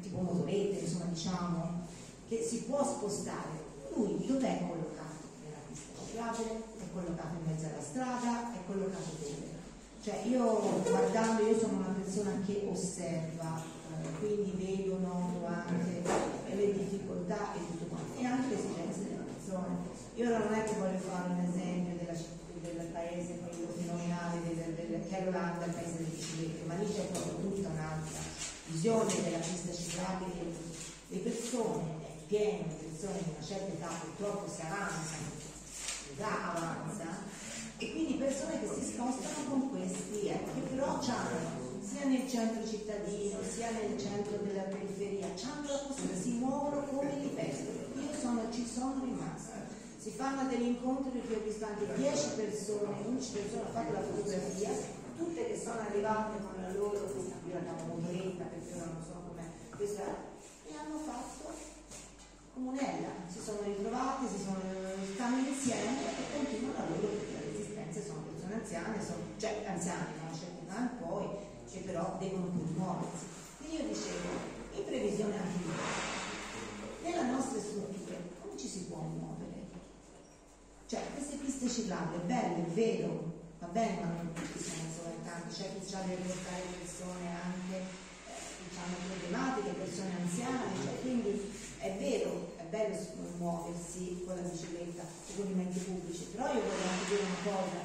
tipo 0.00 0.20
motorette, 0.20 0.80
insomma 0.80 1.04
diciamo, 1.06 1.86
che 2.28 2.42
si 2.42 2.62
può 2.62 2.84
spostare, 2.84 3.68
lui 3.94 4.26
dov'è 4.26 4.66
collocato? 4.66 5.26
Nella 5.42 5.60
pista 5.68 5.98
ciclabile, 6.04 6.62
è 6.78 6.92
collocato 6.92 7.34
in 7.34 7.50
mezzo 7.50 7.66
alla 7.66 7.82
strada, 7.82 8.54
è 8.54 8.58
collocato 8.66 9.10
dove? 9.20 9.58
Cioè 10.02 10.22
io 10.24 10.82
guardando, 10.88 11.46
io 11.46 11.58
sono 11.58 11.76
una 11.76 11.94
persona 11.94 12.32
che 12.46 12.66
osserva, 12.70 13.60
eh, 13.60 14.18
quindi 14.18 14.52
vedo 14.56 14.98
noto 14.98 15.44
anche 15.44 16.02
le 16.54 16.72
difficoltà 16.72 17.54
e 17.54 17.58
tutto 17.58 17.84
quanto, 17.84 18.18
e 18.18 18.24
anche 18.24 18.54
le 18.54 18.58
esigenze 18.58 19.02
delle 19.02 19.24
persone. 19.34 19.76
Io 20.14 20.38
non 20.38 20.52
è 20.54 20.64
che 20.64 20.74
voglio 20.78 20.98
fare 20.98 21.32
un 21.32 21.40
esempio 21.40 21.96
della, 21.98 22.18
del 22.62 22.86
paese, 22.92 23.39
quello 24.28 24.40
fenomenale 24.40 24.40
del, 24.54 24.74
del, 24.74 25.08
che 25.08 25.18
è 25.18 25.24
l'Olanda, 25.24 25.64
il 25.64 25.72
paese 25.72 25.96
delle 25.96 26.08
biciclette, 26.08 26.66
ma 26.66 26.74
lì 26.74 26.86
c'è 26.92 27.04
proprio 27.06 27.34
tutta 27.36 27.68
un'altra 27.68 28.18
visione 28.66 29.22
della 29.22 29.38
pista 29.38 29.72
ciclabile. 29.72 30.78
Le 31.08 31.18
persone 31.18 32.08
pieno 32.26 32.64
di 32.68 32.86
persone 32.86 33.18
di 33.24 33.30
una 33.34 33.44
certa 33.44 33.72
età 33.72 33.88
purtroppo 33.88 34.52
si 34.52 34.60
avanzano, 34.60 35.30
l'età 36.08 36.54
avanza, 36.54 37.04
e 37.78 37.90
quindi 37.92 38.14
persone 38.14 38.60
che 38.60 38.68
si 38.78 38.92
spostano 38.92 39.48
con 39.48 39.70
questi, 39.70 40.28
ecco, 40.28 40.52
che 40.54 40.60
però 40.60 41.00
hanno 41.00 41.68
sia 41.82 42.04
nel 42.04 42.28
centro 42.28 42.64
cittadino, 42.68 43.38
sia 43.42 43.70
nel 43.70 43.98
centro 43.98 44.36
della 44.36 44.62
periferia, 44.62 45.26
hanno 45.26 45.66
la 45.66 45.78
possibilità, 45.88 46.20
si 46.20 46.30
muovono 46.32 46.84
come 46.84 47.16
li 47.18 47.32
vestono. 47.34 47.78
Io 47.96 48.20
sono, 48.20 48.52
ci 48.52 48.64
sono 48.64 49.02
rimasta. 49.02 49.39
Si 50.00 50.12
fanno 50.12 50.48
degli 50.48 50.80
incontri 50.80 51.20
anche 51.20 51.94
10 51.94 52.28
persone, 52.34 53.04
11 53.04 53.32
persone, 53.32 53.60
ho 53.60 53.70
fatto 53.70 53.92
la 53.92 54.00
fotografia, 54.00 54.70
tutte 55.14 55.44
che 55.44 55.60
sono 55.60 55.80
arrivate 55.80 56.40
con 56.40 56.56
la 56.56 56.72
loro, 56.72 57.04
qui 57.04 57.52
la 57.52 57.60
chiamo 57.60 58.00
motoretta 58.00 58.44
perché 58.44 58.80
ora 58.80 58.96
non 58.96 59.04
so 59.04 59.12
com'è, 59.28 59.44
questa, 59.76 60.04
e 60.64 60.72
hanno 60.72 60.96
fatto 61.04 61.52
comunella, 62.54 63.12
si 63.28 63.40
sono 63.44 63.60
ritrovati, 63.60 64.24
si 64.24 64.42
sono, 64.42 64.60
stanno 65.12 65.36
insieme 65.36 66.00
e 66.16 66.32
continuano 66.32 66.78
la 66.80 66.96
loro 66.96 67.20
resistenze 67.52 68.02
sono 68.02 68.24
persone 68.24 68.54
anziane, 68.54 69.04
sono, 69.04 69.20
cioè 69.36 69.64
anziane 69.68 70.16
una 70.16 70.32
certa 70.32 70.64
età 70.64 70.80
in 70.80 70.96
poi, 70.96 71.28
che 71.70 71.80
però 71.80 72.16
devono 72.18 72.46
pur 72.46 72.72
muoversi. 72.72 73.26
Quindi 73.58 73.76
io 73.76 73.84
dicevo, 73.92 74.32
in 74.80 74.84
previsione 74.86 75.36
anche 75.36 75.58
di 75.60 75.68
nella 77.02 77.26
nostra 77.32 77.60
struttura 77.60 78.16
come 78.40 78.56
ci 78.56 78.66
si 78.66 78.84
può 78.84 78.96
muovere? 78.96 79.29
Cioè, 80.90 81.06
queste 81.14 81.36
piste 81.36 81.68
ciclabili, 81.70 82.26
belle, 82.26 82.66
è 82.66 82.70
vero, 82.74 83.46
va 83.60 83.68
bene, 83.68 84.02
ma 84.02 84.10
non 84.10 84.32
tutti 84.34 84.58
sono 84.58 84.90
esorbitanti, 84.90 85.54
c'è 85.54 85.70
chi 85.78 85.86
già 85.86 86.02
deve 86.02 86.26
portare 86.26 86.66
persone 86.82 87.30
anche, 87.30 87.76
eh, 87.78 88.42
diciamo, 88.66 88.98
problematiche, 89.06 89.78
persone 89.78 90.18
anziane, 90.18 90.74
cioè, 90.82 90.98
quindi 90.98 91.46
è 91.78 91.94
vero, 91.94 92.58
è 92.58 92.64
bello 92.64 92.98
muoversi 93.38 94.24
con 94.26 94.34
la 94.34 94.42
bicicletta 94.42 95.06
con 95.36 95.46
i 95.46 95.54
mezzi 95.54 95.78
pubblici, 95.78 96.24
però 96.34 96.50
io 96.50 96.58
voglio 96.58 96.90
anche 96.90 97.06
dire 97.06 97.22
una 97.22 97.42
cosa. 97.46 97.80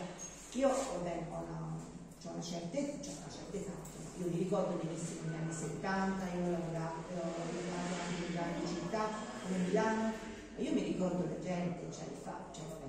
Io 0.57 0.69
vabbè, 0.73 1.15
ho, 1.30 1.45
una, 1.45 1.77
ho 1.77 2.30
una, 2.34 2.41
certa, 2.41 2.73
cioè 3.06 3.22
una 3.22 3.30
certa 3.30 3.53
età, 3.53 3.77
io 4.18 4.26
mi 4.34 4.38
ricordo 4.49 4.82
benissimo 4.82 5.30
negli 5.30 5.45
anni 5.45 5.53
70, 5.53 6.26
io 6.34 6.41
ho 6.41 6.52
lavorato, 6.57 7.06
ho 7.06 7.38
lavorato 7.53 7.94
anche 8.02 8.61
in 8.65 8.68
città 8.68 9.06
come 9.45 9.57
Milano, 9.61 10.11
io 10.57 10.73
mi 10.73 10.82
ricordo 10.82 11.22
la 11.22 11.40
gente, 11.40 11.86
cioè, 11.94 12.02
cioè, 12.02 12.15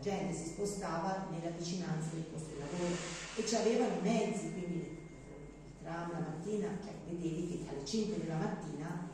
gente 0.06 0.32
si 0.32 0.46
spostava 0.54 1.26
nella 1.34 1.50
vicinanza 1.50 2.14
del 2.14 2.30
posto 2.30 2.54
di 2.54 2.62
lavoro 2.62 2.94
e 3.34 3.42
avevano 3.56 3.98
i 3.98 4.02
mezzi, 4.06 4.52
quindi 4.54 4.78
il 4.78 5.82
tram 5.82 6.12
la 6.12 6.18
mattina, 6.20 6.68
cioè 6.78 6.94
vedevi 7.10 7.42
che 7.50 7.68
alle 7.68 7.84
5 7.84 8.22
della 8.22 8.38
mattina 8.38 9.08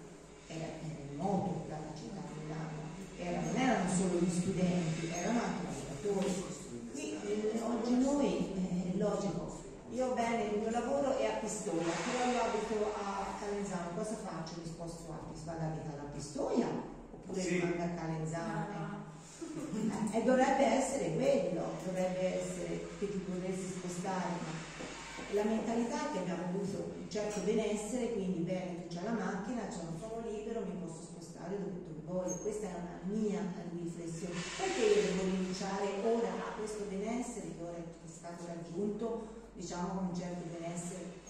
era, 0.47 0.69
era 0.85 1.17
moto 1.17 1.65
dalla 1.67 1.97
città 1.97 2.21
di 2.29 2.45
Milano, 2.45 2.93
era, 3.17 3.41
non 3.41 3.57
erano 3.57 3.89
solo 3.89 4.21
gli 4.21 4.29
studenti, 4.29 5.09
erano 5.09 5.41
anche 5.41 5.65
i 5.65 6.05
lavoratori. 6.05 6.45
Qui 6.93 7.05
eh, 7.25 7.61
oggi 7.65 7.95
noi, 7.97 8.53
eh, 8.53 8.93
è 8.93 8.97
logico, 8.99 9.65
io 9.89 10.13
bene, 10.13 10.45
il 10.45 10.61
mio 10.61 10.71
lavoro 10.71 11.17
è 11.17 11.25
a 11.25 11.37
Pistoia, 11.41 11.89
però 11.89 12.31
io 12.31 12.41
abito 12.43 12.93
a 13.01 13.33
Calenzano, 13.41 13.97
cosa 13.97 14.17
faccio? 14.17 14.61
Mi 14.61 14.67
sposto 14.67 15.11
a, 15.11 15.21
vado 15.45 16.05
a 16.05 16.13
Pistoia 16.13 16.69
oppure 17.13 17.41
Sì. 17.41 17.61
rimango 17.61 17.83
a 17.83 17.89
Calenzano? 17.97 19.02
Eh, 19.53 20.19
E 20.19 20.23
dovrebbe 20.25 20.65
essere 20.65 21.15
quello, 21.15 21.77
dovrebbe 21.85 22.41
essere 22.41 22.89
che 22.99 23.11
ti 23.11 23.25
vorresti 23.29 23.81
spostare. 23.81 24.61
La 25.33 25.45
mentalità 25.45 26.11
che 26.13 26.19
abbiamo 26.21 26.45
avuto 26.49 26.93
un 26.97 27.09
certo 27.09 27.41
benessere, 27.41 28.13
quindi 28.13 28.41
bene, 28.41 28.87
c'hai 28.89 29.05
la 29.05 29.13
macchina, 29.13 29.67
c'è 29.69 29.85
un 29.89 29.97
sono 29.99 30.21
libero, 30.29 30.65
mi 30.65 30.81
posso 30.81 31.03
spostare 31.03 31.57
dove, 31.57 31.81
dove 31.85 32.01
voglio. 32.05 32.37
Questa 32.41 32.67
è 32.69 32.75
una 32.77 33.01
mia 33.05 33.41
riflessione. 33.73 34.41
Perché 34.57 34.81
io 34.85 35.03
devo 35.03 35.23
rinunciare 35.25 36.01
ora 36.05 36.33
a 36.33 36.53
questo 36.57 36.85
benessere 36.89 37.57
che 37.57 37.63
ora 37.63 37.77
è 37.77 38.09
stato 38.09 38.45
raggiunto, 38.47 39.07
diciamo 39.53 39.89
con 39.97 40.05
un 40.13 40.17
certo 40.17 40.49
benessere 40.49 41.21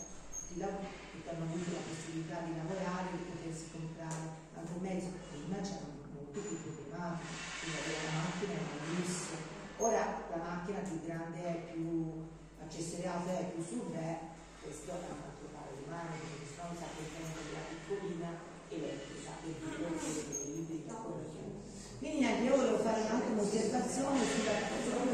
di 0.50 0.58
lavoro, 0.58 0.90
che 1.22 1.30
hanno 1.30 1.46
avuto 1.46 1.70
la 1.70 1.86
possibilità 1.86 2.38
di 2.46 2.54
lavorare, 2.54 3.18
di 3.18 3.30
potersi 3.30 3.70
comprare 3.70 4.40
un 4.58 4.80
mezzo. 4.82 5.10
Prima 5.30 5.58
c'erano 5.62 6.06
molto 6.10 6.38
più 6.38 6.58
problematiche, 6.62 7.51
quindi 7.62 7.94
la 7.94 8.18
macchina 8.18 8.52
era 8.58 8.74
un 8.74 8.90
lusso. 8.98 9.34
Ora 9.78 10.02
la 10.34 10.42
macchina 10.42 10.78
più 10.82 10.98
grande 11.06 11.38
è 11.46 11.54
più 11.70 12.26
accessoriata, 12.58 13.38
è 13.38 13.44
più 13.54 13.62
su, 13.62 13.86
beh, 13.86 14.18
questo 14.62 14.90
è 14.90 15.06
un 15.06 15.22
altro 15.22 15.46
paio 15.54 15.74
di 15.78 15.86
mani, 15.86 16.18
perché 16.18 16.46
se 16.50 16.58
no 16.58 16.74
sa 16.74 16.86
che 16.90 17.06
tempo 17.06 17.38
della 17.38 17.64
piccolina 17.70 18.30
elettrica 18.66 19.30
e 19.42 19.54
di 19.54 19.62
delle 19.62 19.94
ibride, 19.94 20.90
quello 20.90 21.22
che 21.30 21.38
è. 21.38 21.98
quindi 21.98 22.18
niente, 22.18 22.42
io 22.42 22.56
volevo 22.56 22.78
fare 22.82 23.06
anche 23.06 23.30
un'osservazione 23.30 24.18
sulla, 24.26 24.58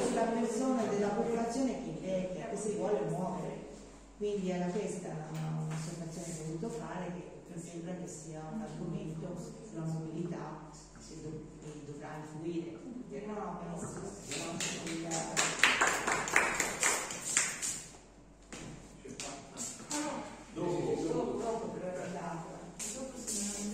sulla 0.01 0.29
persona 0.33 0.83
della 0.89 1.13
popolazione 1.13 1.85
che 1.85 1.89
invecchia, 2.01 2.49
che 2.49 2.57
si 2.57 2.77
vuole 2.77 3.01
muovere. 3.09 3.57
Quindi 4.17 4.51
era 4.51 4.67
questa 4.73 5.13
un'osservazione 5.33 6.27
che 6.33 6.41
ho 6.41 6.47
voluto 6.47 6.69
fare, 6.71 7.13
che 7.13 7.25
mi 7.53 7.61
sembra 7.61 7.93
che 7.93 8.09
sia 8.09 8.41
un 8.53 8.63
argomento 8.63 9.37
sulla 9.69 9.85
mobilità 9.85 10.68
dovrà 11.91 12.11
influire. 12.21 12.77
No, 13.27 13.33
no, 13.33 13.61
no, 13.65 13.79
il-. 14.85 15.07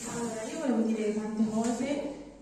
Allora, 0.06 0.42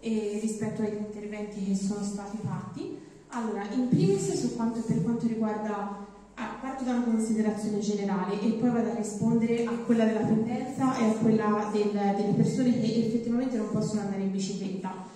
eh, 0.00 0.38
rispetto 0.40 0.82
agli 0.82 0.96
interventi 0.96 1.64
che 1.64 1.74
sono 1.76 2.02
stati 2.02 2.36
fatti. 2.42 2.98
Allora, 3.28 3.66
in 3.70 3.88
primis 3.88 4.52
quanto, 4.54 4.80
per 4.80 5.02
quanto 5.02 5.26
riguarda, 5.26 6.06
ah, 6.34 6.58
parto 6.60 6.84
da 6.84 6.92
una 6.92 7.04
considerazione 7.04 7.78
generale 7.78 8.40
e 8.40 8.50
poi 8.52 8.70
vado 8.70 8.90
a 8.90 8.94
rispondere 8.94 9.64
a 9.64 9.70
quella 9.70 10.04
della 10.04 10.20
pendenza 10.26 10.98
e 10.98 11.04
a 11.04 11.12
quella 11.12 11.70
del- 11.72 11.92
delle 11.92 12.32
persone 12.36 12.78
che 12.78 13.06
effettivamente 13.06 13.56
non 13.56 13.70
possono 13.70 14.00
andare 14.02 14.22
in 14.22 14.32
bicicletta. 14.32 15.11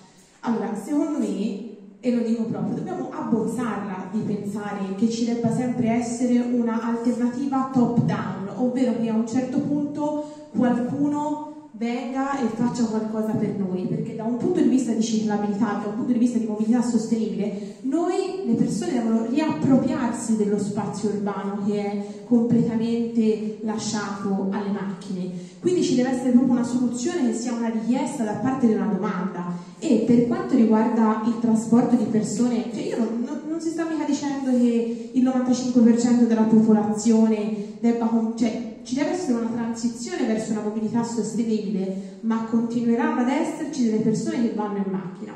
Allora, 0.47 0.77
secondo 0.77 1.19
me, 1.19 1.99
e 1.99 2.13
lo 2.13 2.23
dico 2.23 2.45
proprio, 2.45 2.77
dobbiamo 2.77 3.11
abbozzarla 3.11 4.11
di 4.13 4.21
pensare 4.21 4.95
che 4.95 5.11
ci 5.11 5.25
debba 5.25 5.51
sempre 5.51 5.91
essere 5.91 6.39
una 6.53 6.87
alternativa 6.87 7.71
top 7.73 8.03
down, 8.03 8.53
ovvero 8.55 8.97
che 9.01 9.09
a 9.11 9.15
un 9.15 9.27
certo 9.27 9.61
punto 9.63 10.23
qualcuno 10.55 11.56
venga 11.79 12.39
e 12.39 12.47
faccia 12.47 12.85
qualcosa 12.85 13.33
per 13.33 13.55
noi, 13.59 13.87
perché 13.87 14.17
da 14.17 14.25
un 14.25 14.37
punto 14.39 14.61
di 14.61 14.69
vista 14.69 14.93
di 14.93 15.03
ciclabilità, 15.03 15.81
da 15.83 15.89
un 15.89 15.97
punto 15.97 16.13
di 16.13 16.19
vista 16.19 16.39
di 16.39 16.47
mobilità 16.47 16.81
sostenibile, 16.81 17.77
noi 17.83 18.43
le 18.47 18.55
persone 18.55 18.93
devono 18.93 19.27
riappropriarsi 19.27 20.37
dello 20.37 20.59
spazio 20.59 21.11
urbano 21.11 21.65
che 21.67 21.85
è 21.85 22.07
completamente 22.25 23.59
lasciato 23.63 24.49
alle 24.51 24.71
macchine. 24.71 25.31
Quindi 25.61 25.83
ci 25.83 25.97
deve 25.97 26.11
essere 26.11 26.31
proprio 26.31 26.53
una 26.53 26.65
soluzione 26.65 27.27
che 27.27 27.35
sia 27.35 27.53
una 27.53 27.69
richiesta 27.69 28.25
da 28.25 28.35
parte 28.35 28.67
di 28.67 28.73
una 28.73 28.87
domanda. 28.87 29.53
E 29.79 30.05
per 30.07 30.27
quanto 30.27 30.55
riguarda 30.55 31.23
il 31.27 31.39
trasporto 31.41 31.97
di 31.97 32.05
persone, 32.05 32.71
cioè 32.73 32.83
io 32.83 32.97
non, 32.99 33.23
non- 33.25 33.41
non 33.49 33.61
si 33.61 33.71
sta 33.71 33.87
mica 33.89 34.05
dicendo 34.05 34.51
che 34.51 35.11
il 35.13 35.25
95% 35.25 36.27
della 36.27 36.43
popolazione 36.43 37.75
debba, 37.81 38.33
cioè 38.37 38.76
ci 38.87 38.95
deve 38.95 39.11
essere 39.11 39.33
una 39.33 39.51
transizione 39.51 40.27
verso 40.27 40.53
una 40.53 40.63
mobilità 40.63 41.03
sostenibile, 41.03 42.21
ma 42.21 42.45
continueranno 42.45 43.23
ad 43.23 43.29
esserci 43.29 43.91
delle 43.91 44.03
persone 44.03 44.41
che 44.43 44.55
vanno 44.55 44.79
in 44.79 44.91
macchina. 44.91 45.35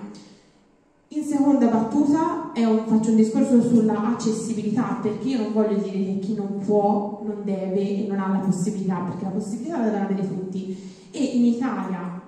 In 1.08 1.24
seconda 1.24 1.66
battuta 1.66 2.52
un- 2.54 2.84
faccio 2.86 3.10
un 3.10 3.16
discorso 3.16 3.60
sulla 3.60 4.14
accessibilità, 4.14 5.00
perché 5.02 5.28
io 5.30 5.42
non 5.42 5.52
voglio 5.52 5.82
dire 5.82 5.98
che 5.98 6.18
chi 6.20 6.34
non 6.34 6.60
può, 6.64 7.20
non 7.24 7.42
deve 7.44 8.04
e 8.04 8.06
non 8.06 8.20
ha 8.20 8.30
la 8.30 8.38
possibilità, 8.38 9.00
perché 9.00 9.24
la 9.24 9.30
possibilità 9.30 9.78
la 9.78 9.84
devono 9.86 10.04
avere 10.04 10.28
tutti. 10.28 10.76
E 11.10 11.18
in 11.20 11.44
Italia, 11.44 12.20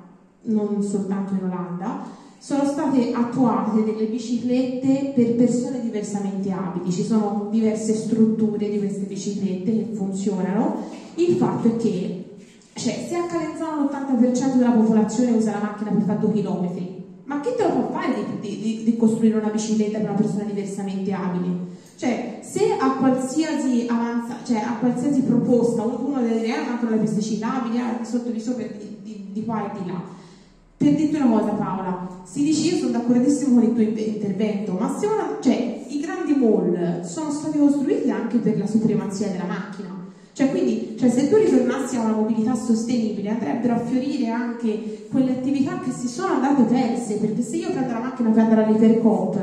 non 0.43 0.83
soltanto 0.83 1.35
in 1.35 1.45
Olanda, 1.45 2.01
sono 2.39 2.65
state 2.65 3.13
attuate 3.13 3.85
delle 3.85 4.07
biciclette 4.07 5.13
per 5.15 5.37
persone 5.37 5.81
diversamente 5.81 6.51
abili, 6.51 6.91
ci 6.91 7.05
sono 7.05 7.47
diverse 7.53 7.95
strutture 7.95 8.69
di 8.69 8.79
queste 8.79 9.05
biciclette 9.05 9.71
che 9.71 9.87
funzionano. 9.93 11.02
Il 11.17 11.37
fatto 11.37 11.69
è 11.69 11.77
che 11.77 12.37
cioè, 12.75 13.05
se 13.09 13.15
a 13.17 13.27
Calenzano 13.27 13.85
l'80% 13.85 14.57
della 14.57 14.71
popolazione 14.71 15.33
usa 15.33 15.53
la 15.53 15.59
macchina 15.61 15.91
per 15.91 16.03
fare 16.05 16.19
2 16.21 16.33
km, 16.33 17.01
ma 17.25 17.41
chi 17.41 17.51
te 17.57 17.63
lo 17.65 17.69
può 17.71 17.91
fare 17.93 18.15
di, 18.15 18.41
di- 18.41 18.61
di- 18.61 18.83
di 18.85 18.97
costruire 18.97 19.39
una 19.39 19.51
bicicletta 19.51 19.99
per 19.99 20.09
una 20.11 20.19
persona 20.19 20.45
diversamente 20.45 21.13
abile? 21.13 21.71
Cioè, 21.97 22.41
se 22.43 22.73
a 22.79 22.97
qualsiasi 22.97 23.87
avanza, 23.89 24.37
cioè 24.45 24.57
a 24.57 24.77
qualsiasi 24.81 25.21
proposta 25.23 25.83
uno 25.83 26.21
deve 26.21 26.41
dire, 26.41 26.57
eh, 26.63 26.67
mancano 26.69 26.91
le 26.93 26.97
piste 27.03 27.21
ciclabili, 27.21 27.77
eh, 27.79 28.05
sotto 28.05 28.31
di 28.31 28.41
sopra, 28.41 28.65
di, 28.65 29.45
qua 29.45 29.71
e 29.73 29.83
di 29.83 29.89
là. 29.91 30.03
Per 30.77 30.95
dirti 30.95 31.15
una 31.15 31.39
cosa 31.39 31.51
Paola, 31.53 32.09
si 32.25 32.43
dice 32.43 32.75
io 32.75 32.79
sono 32.79 32.91
d'accordissimo 32.91 33.55
con 33.61 33.69
il 33.69 33.75
tuo 33.75 33.83
in- 33.83 34.15
intervento, 34.15 34.73
ma 34.73 34.97
se 34.99 35.07
una, 35.07 35.37
cioè, 35.41 35.85
i 35.89 36.01
grandi 36.01 36.35
mall 36.35 37.03
sono 37.05 37.31
stati 37.31 37.59
costruiti 37.59 38.11
anche 38.11 38.39
per 38.39 38.59
la 38.59 38.67
supremazia 38.67 39.29
della 39.29 39.45
macchina. 39.45 40.02
Cioè, 40.33 40.51
quindi, 40.51 40.97
cioè, 40.99 41.11
se 41.11 41.29
tu 41.29 41.37
ritornassi 41.37 41.97
a 41.97 42.03
una 42.03 42.17
mobilità 42.17 42.55
sostenibile, 42.55 43.31
andrebbero 43.31 43.75
a 43.75 43.79
fiorire 43.79 44.29
anche 44.29 45.07
quelle 45.11 45.33
attività 45.33 45.79
che 45.81 45.91
si 45.91 46.09
sono 46.09 46.35
andate 46.35 46.63
perse, 46.63 47.17
perché 47.17 47.43
se 47.43 47.57
io 47.57 47.71
prendo 47.71 47.93
la 47.93 48.01
macchina 48.01 48.31
per 48.31 48.43
andare 48.43 48.65
all'Ipercoop, 48.65 49.39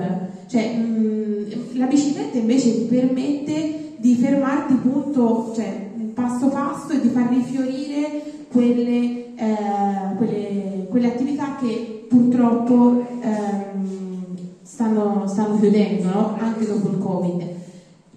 cioè, 0.48 0.76
mh, 0.76 1.78
la 1.78 1.86
bicicletta 1.86 2.38
invece 2.38 2.74
ti 2.74 2.86
permette 2.86 3.94
di 3.98 4.16
fermarti 4.16 4.74
punto, 4.76 5.52
cioè, 5.54 5.88
passo 6.14 6.48
passo 6.48 6.94
e 6.94 7.02
di 7.02 7.10
far 7.10 7.30
rifiorire 7.30 8.22
quelle, 8.52 9.36
eh, 9.36 10.16
quelle, 10.18 10.88
quelle 10.90 11.08
attività 11.08 11.56
che 11.56 12.06
purtroppo 12.08 13.00
ehm, 13.22 14.38
stanno, 14.64 15.28
stanno 15.28 15.60
chiudendo, 15.60 16.10
no? 16.10 16.36
anche 16.40 16.66
dopo 16.66 16.90
il 16.90 16.98
Covid. 16.98 17.48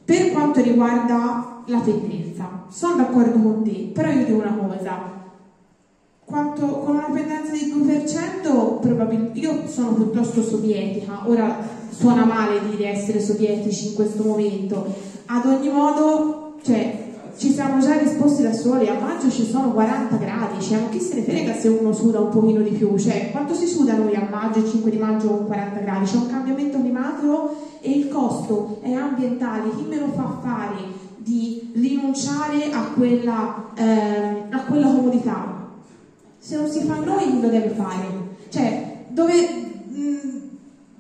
Per 0.05 0.31
quanto 0.31 0.61
riguarda 0.63 1.63
la 1.67 1.79
pendenza, 1.79 2.22
sono 2.73 2.97
d'accordo 2.97 3.39
con 3.39 3.63
te, 3.63 3.91
però 3.93 4.09
io 4.09 4.25
dico 4.25 4.39
una 4.39 4.57
cosa. 4.57 5.21
Quanto, 6.25 6.67
con 6.67 6.97
una 6.97 7.11
pendenza 7.13 7.53
di 7.53 7.71
2%, 7.71 8.81
probabilmente 8.81 9.39
io 9.39 9.69
sono 9.69 9.93
piuttosto 9.93 10.43
sovietica, 10.43 11.25
ora 11.27 11.59
suona 11.91 12.25
male 12.25 12.61
dire 12.71 12.89
essere 12.89 13.21
sovietici 13.21 13.89
in 13.89 13.95
questo 13.95 14.23
momento, 14.23 14.87
ad 15.27 15.45
ogni 15.45 15.69
modo, 15.69 16.55
cioè, 16.63 17.11
ci 17.37 17.53
siamo 17.53 17.81
già 17.81 17.99
risposti 17.99 18.43
da 18.43 18.53
soli, 18.53 18.89
a 18.89 18.99
maggio 18.99 19.31
ci 19.31 19.45
sono 19.45 19.73
40 19.73 20.17
gradi, 20.17 20.63
cioè, 20.63 20.81
ma 20.81 20.89
chi 20.89 21.01
se 21.01 21.17
ne 21.17 21.23
frega 21.23 21.53
se 21.55 21.69
uno 21.69 21.93
suda 21.93 22.21
un 22.21 22.31
pochino 22.31 22.63
di 22.63 22.71
più, 22.71 22.97
cioè, 22.97 23.31
quanto 23.31 23.53
si 23.53 23.67
suda 23.67 23.97
noi 23.97 24.15
a 24.15 24.27
maggio, 24.31 24.61
il 24.61 24.71
5 24.71 24.91
di 24.91 24.97
maggio 24.97 25.29
con 25.29 25.47
40 25.47 25.81
gradi? 25.81 26.07
C'è 26.07 26.17
un 26.17 26.29
cambiamento 26.29 26.81
climatico 26.81 27.55
e 27.81 27.91
il 27.91 28.09
costo 28.09 28.79
è 28.81 28.93
ambientale, 28.93 29.75
chi 29.77 29.85
me 29.87 29.99
lo 29.99 30.09
fa 30.15 30.39
fare 30.41 31.02
di 31.23 31.71
rinunciare 31.75 32.71
a 32.73 32.83
quella, 32.95 33.71
ehm, 33.75 34.47
a 34.51 34.61
quella 34.65 34.87
comodità? 34.87 35.69
Se 36.39 36.57
non 36.57 36.69
si 36.69 36.83
fa 36.83 36.97
noi, 36.97 37.31
chi 37.31 37.41
lo 37.41 37.49
deve 37.49 37.69
fare? 37.71 38.07
Cioè, 38.49 39.05
dove... 39.09 39.33
mh, 39.89 40.43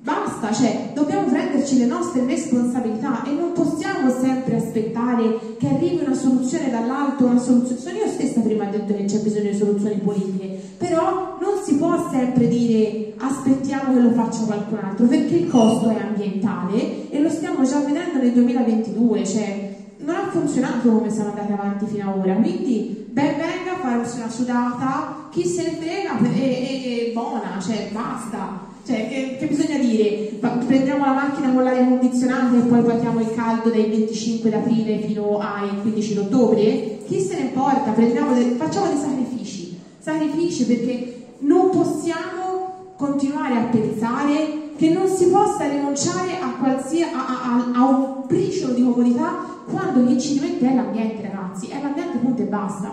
Basta, 0.02 0.52
cioè, 0.52 0.90
dobbiamo 0.94 1.28
prenderci 1.28 1.78
le 1.78 1.86
nostre 1.86 2.24
responsabilità 2.26 3.22
e 3.22 3.30
non 3.30 3.52
possiamo 3.52 4.10
sempre 4.10 4.56
aspettare 4.56 5.38
che 5.58 5.68
arrivi 5.68 6.02
una 6.04 6.16
soluzione 6.16 6.70
dall'alto, 6.70 7.26
una 7.26 7.38
soluzione. 7.38 7.98
Io 7.98 8.08
stessa 8.08 8.40
prima 8.40 8.66
ho 8.66 8.70
detto 8.72 8.96
che 8.96 9.04
c'è 9.04 9.18
bisogno 9.18 9.50
di 9.50 9.56
soluzioni 9.56 9.94
politiche, 9.98 10.60
però 10.76 11.38
non 11.40 11.62
si 11.64 11.76
può 11.76 12.10
sempre 12.10 12.48
dire 12.48 13.12
aspettiamo 13.16 13.94
che 13.94 14.00
lo 14.00 14.10
faccia 14.10 14.42
qualcun 14.42 14.78
altro, 14.82 15.06
perché 15.06 15.36
il 15.36 15.48
costo 15.48 15.88
è 15.90 16.00
ambientale 16.00 17.08
e 17.08 17.20
lo 17.20 17.28
stiamo 17.30 17.62
già 17.62 17.78
vedendo 17.78 18.18
nel 18.18 18.32
2022, 18.32 19.24
cioè 19.24 19.71
non 20.04 20.14
ha 20.14 20.28
funzionato 20.30 20.90
come 20.90 21.10
siamo 21.10 21.30
andati 21.30 21.52
avanti 21.52 21.86
fino 21.86 22.10
ad 22.10 22.18
ora, 22.18 22.34
quindi 22.34 23.06
ben 23.10 23.36
venga 23.36 23.72
a 23.74 23.80
farsi 23.80 24.18
una 24.18 24.30
sudata, 24.30 25.28
chi 25.30 25.46
se 25.46 25.62
ne 25.62 25.76
frega 25.76 26.18
e, 26.34 27.08
e 27.08 27.10
buona, 27.12 27.58
cioè 27.60 27.88
basta. 27.92 28.70
Cioè, 28.84 29.08
che, 29.08 29.36
che 29.38 29.46
bisogna 29.46 29.78
dire? 29.78 30.38
Prendiamo 30.66 31.04
la 31.04 31.12
macchina 31.12 31.52
con 31.52 31.62
l'aria 31.62 31.86
condizionata 31.86 32.56
e 32.56 32.62
poi 32.62 32.82
paghiamo 32.82 33.20
il 33.20 33.32
caldo 33.32 33.70
dai 33.70 33.88
25 33.88 34.50
d'aprile 34.50 34.98
fino 35.02 35.38
ai 35.38 35.68
15 35.82 36.14
d'ottobre? 36.14 36.98
Chi 37.06 37.20
se 37.20 37.34
ne 37.34 37.40
importa? 37.42 37.92
De- 37.92 38.54
facciamo 38.56 38.86
dei 38.88 38.98
sacrifici. 38.98 39.78
sacrifici 40.00 40.66
perché 40.66 41.26
non 41.40 41.70
possiamo 41.70 42.94
continuare 42.96 43.54
a 43.54 43.64
pensare 43.64 44.61
che 44.82 44.90
non 44.90 45.06
si 45.06 45.28
possa 45.28 45.68
rinunciare 45.68 46.40
a, 46.40 46.56
qualsiasi, 46.56 47.14
a, 47.14 47.24
a, 47.24 47.70
a 47.72 47.84
un 47.84 48.26
briciolo 48.26 48.74
di 48.74 48.82
comodità 48.82 49.46
quando 49.64 50.04
chi 50.08 50.20
ci 50.20 50.40
rimette 50.40 50.68
è 50.68 50.74
l'ambiente 50.74 51.22
ragazzi, 51.22 51.68
è 51.68 51.80
l'ambiente 51.80 52.18
punto 52.18 52.42
e 52.42 52.46
basta. 52.46 52.92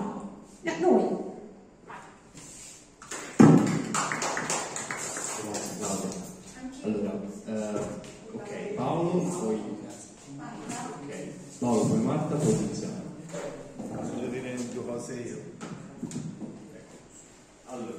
Noi. 0.82 1.04
Allora, 6.84 7.22
eh, 7.48 7.80
ok, 8.34 8.74
Paolo, 8.76 9.10
poi... 9.10 9.60
Ok, 10.36 11.16
Paolo, 11.58 11.86
poi 11.86 12.00
Marta, 12.02 12.36
poi 12.36 12.54
iniziamo. 12.54 12.94
Voglio 14.14 14.28
dire 14.28 14.56
due 14.74 14.86
cose 14.86 15.14
io. 15.16 15.38
Allora, 17.66 17.94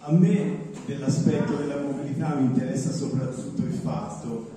a 0.00 0.10
me 0.10 0.69
dell'aspetto 0.90 1.54
della 1.54 1.76
mobilità 1.76 2.34
mi 2.34 2.46
interessa 2.46 2.90
soprattutto 2.90 3.62
il 3.62 3.72
fatto 3.72 4.50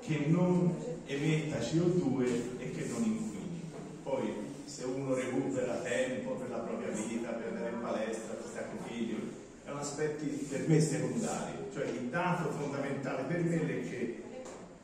che 0.00 0.26
non 0.28 0.74
emetta 1.06 1.56
CO2 1.58 2.24
e 2.58 2.70
che 2.72 2.88
non 2.92 3.02
inquini. 3.02 3.62
Poi 4.02 4.34
se 4.64 4.84
uno 4.84 5.14
recupera 5.14 5.76
tempo 5.76 6.32
per 6.32 6.50
la 6.50 6.58
propria 6.58 6.90
vita, 6.90 7.30
per 7.30 7.52
andare 7.52 7.70
in 7.70 7.80
palestra, 7.80 8.34
per 8.34 8.46
stare 8.50 8.66
con 8.68 8.84
i 8.84 8.92
figli, 8.92 9.16
è 9.64 9.70
un 9.70 9.78
aspetto 9.78 10.24
per 10.50 10.68
me 10.68 10.78
secondario. 10.78 11.68
Cioè 11.72 11.86
il 11.86 12.08
dato 12.10 12.50
fondamentale 12.50 13.22
per 13.22 13.42
me 13.42 13.60
è 13.62 13.88
che 13.88 14.22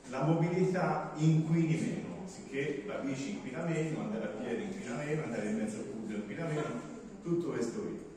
la 0.09 0.23
mobilità 0.23 1.13
inquini 1.17 1.77
meno, 1.77 2.27
sicché 2.27 2.85
la 2.87 2.95
bici 2.95 3.33
inquina 3.33 3.63
meno, 3.65 4.01
andare 4.01 4.25
a 4.25 4.43
piedi 4.43 4.63
inquina 4.63 4.97
meno, 4.97 5.25
andare 5.25 5.51
in 5.51 5.57
mezzo 5.57 5.77
al 5.77 5.83
pubblico 5.83 6.21
inquina 6.21 6.47
meno, 6.47 6.81
tutto 7.23 7.49
questo 7.49 7.81
qui. 7.81 8.08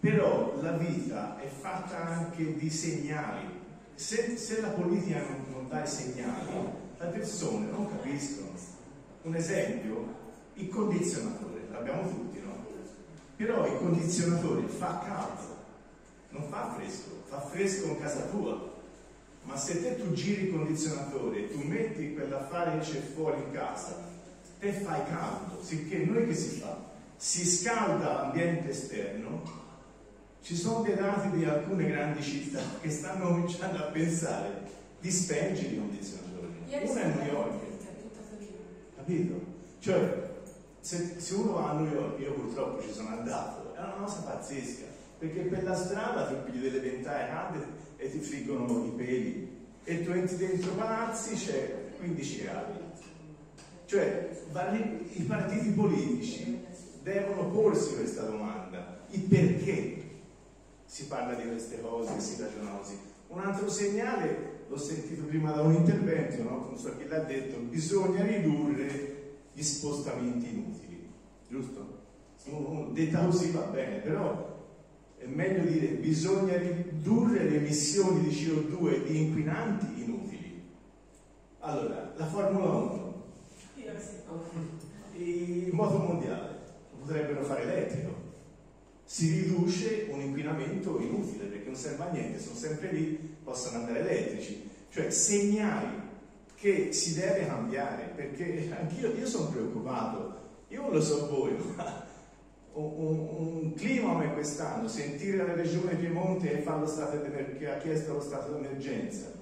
Però 0.00 0.58
la 0.62 0.72
vita 0.72 1.38
è 1.38 1.46
fatta 1.46 2.06
anche 2.06 2.56
di 2.56 2.70
segnali. 2.70 3.58
Se, 3.94 4.36
se 4.38 4.62
la 4.62 4.68
politica 4.68 5.20
non, 5.20 5.44
non 5.52 5.68
dà 5.68 5.84
i 5.84 5.86
segnali, 5.86 6.48
le 6.98 7.06
persone 7.06 7.70
non 7.70 7.86
capiscono. 7.86 8.48
Un 9.22 9.34
esempio, 9.34 10.14
il 10.54 10.68
condizionatore, 10.70 11.66
l'abbiamo 11.70 12.08
tutti, 12.08 12.40
no? 12.40 12.64
Però 13.36 13.66
il 13.66 13.76
condizionatore 13.76 14.66
fa 14.68 15.02
caldo, 15.04 15.56
non 16.30 16.44
fa 16.48 16.74
fresco, 16.74 17.22
fa 17.26 17.40
fresco 17.40 17.86
in 17.88 18.00
casa 18.00 18.22
tua. 18.22 18.68
Ma 19.42 19.56
se 19.56 19.82
te 19.82 19.96
tu 19.96 20.12
giri 20.12 20.46
il 20.46 20.52
condizionatore 20.52 21.50
tu 21.50 21.58
metti 21.66 22.14
quell'affare 22.14 22.78
che 22.78 22.84
c'è 22.84 23.00
fuori 23.00 23.42
in 23.42 23.52
casa, 23.52 23.96
te 24.58 24.72
fai 24.72 25.02
caldo, 25.04 25.62
sicché 25.62 26.04
noi 26.04 26.26
che 26.26 26.34
si 26.34 26.60
fa? 26.60 26.88
Si 27.16 27.44
scalda 27.44 28.12
l'ambiente 28.12 28.70
esterno 28.70 29.59
ci 30.42 30.56
sono 30.56 30.82
dei 30.82 30.94
dati 30.94 31.30
di 31.36 31.44
alcune 31.44 31.86
grandi 31.86 32.22
città 32.22 32.60
che 32.80 32.90
stanno 32.90 33.28
cominciando 33.28 33.78
a 33.78 33.90
pensare 33.90 34.68
di 35.00 35.10
spengere 35.10 35.68
i 35.68 35.78
condizionatori. 35.78 36.48
Una 36.66 37.02
è 37.02 37.14
New 37.14 37.32
York. 37.32 37.62
Capito? 38.96 39.40
Cioè, 39.80 40.30
se, 40.80 41.14
se, 41.18 41.34
uno 41.34 41.52
va 41.52 41.70
a 41.70 41.72
New 41.74 41.92
York, 41.92 42.20
io 42.20 42.32
purtroppo 42.32 42.82
ci 42.82 42.92
sono 42.92 43.08
andato, 43.08 43.74
è 43.74 43.78
una 43.78 43.92
cosa 43.92 44.20
pazzesca, 44.20 44.84
perché 45.18 45.40
per 45.42 45.62
la 45.64 45.74
strada 45.74 46.26
ti 46.26 46.34
pigli 46.44 46.62
delle 46.62 46.80
ventaie 46.80 47.28
calde 47.28 47.66
e 47.96 48.10
ti 48.10 48.18
friggono 48.18 48.84
i 48.86 48.92
peli 48.96 49.58
e 49.84 50.04
tu 50.04 50.10
entri 50.12 50.36
dentro 50.36 50.72
palazzi 50.72 51.34
c'è 51.34 51.90
15 51.98 52.42
gradi. 52.42 52.78
Cioè, 53.86 54.30
i 55.12 55.22
partiti 55.22 55.70
politici 55.70 56.64
devono 57.02 57.50
porsi 57.50 57.94
questa 57.94 58.22
domanda, 58.22 59.00
il 59.10 59.22
perché 59.22 60.09
si 60.90 61.06
parla 61.06 61.34
di 61.34 61.48
queste 61.48 61.80
cose, 61.80 62.18
si 62.18 62.42
ragiona 62.42 62.72
così. 62.72 62.98
Un 63.28 63.38
altro 63.38 63.70
segnale, 63.70 64.64
l'ho 64.66 64.76
sentito 64.76 65.22
prima 65.22 65.52
da 65.52 65.62
un 65.62 65.74
intervento, 65.74 66.42
no? 66.42 66.66
non 66.68 66.76
so 66.76 66.96
chi 66.96 67.06
l'ha 67.06 67.20
detto, 67.20 67.58
bisogna 67.58 68.24
ridurre 68.24 69.36
gli 69.52 69.62
spostamenti 69.62 70.48
inutili, 70.48 71.08
giusto? 71.48 71.98
Detta 72.90 73.24
così 73.24 73.52
va 73.52 73.60
bene, 73.66 73.98
però 73.98 74.66
è 75.16 75.26
meglio 75.26 75.62
dire 75.62 75.86
bisogna 75.92 76.56
ridurre 76.58 77.48
le 77.48 77.56
emissioni 77.58 78.22
di 78.22 78.30
CO2 78.30 79.04
di 79.06 79.26
inquinanti 79.26 80.02
inutili. 80.02 80.60
Allora, 81.60 82.12
la 82.16 82.26
Formula 82.26 82.68
1, 82.68 83.24
il 85.14 85.72
moto 85.72 85.98
mondiale, 85.98 86.58
potrebbero 86.98 87.44
fare 87.44 87.62
elettrico, 87.62 88.19
si 89.12 89.42
riduce 89.42 90.06
un 90.08 90.20
inquinamento 90.20 91.00
inutile 91.00 91.46
perché 91.46 91.66
non 91.66 91.74
serve 91.74 92.04
a 92.04 92.10
niente, 92.10 92.38
sono 92.38 92.54
sempre 92.54 92.92
lì, 92.92 93.18
possono 93.42 93.78
andare 93.78 94.08
elettrici, 94.08 94.70
cioè 94.88 95.10
segnali 95.10 96.00
che 96.54 96.92
si 96.92 97.14
deve 97.14 97.44
cambiare 97.44 98.12
perché 98.14 98.70
anch'io 98.78 99.12
io 99.12 99.26
sono 99.26 99.48
preoccupato, 99.48 100.38
io 100.68 100.82
non 100.82 100.92
lo 100.92 101.00
so 101.00 101.26
voi, 101.28 101.56
ma 101.74 102.06
un, 102.74 102.84
un, 102.84 103.18
un 103.62 103.74
clima 103.74 104.12
come 104.12 104.32
quest'anno, 104.32 104.86
sentire 104.86 105.38
la 105.38 105.54
regione 105.54 105.96
Piemonte 105.96 106.62
che 107.58 107.68
ha 107.68 107.78
chiesto 107.78 108.12
lo 108.12 108.20
stato 108.20 108.52
d'emergenza, 108.52 109.32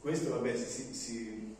questo 0.00 0.32
vabbè 0.32 0.54
si, 0.54 0.92
si 0.92 1.56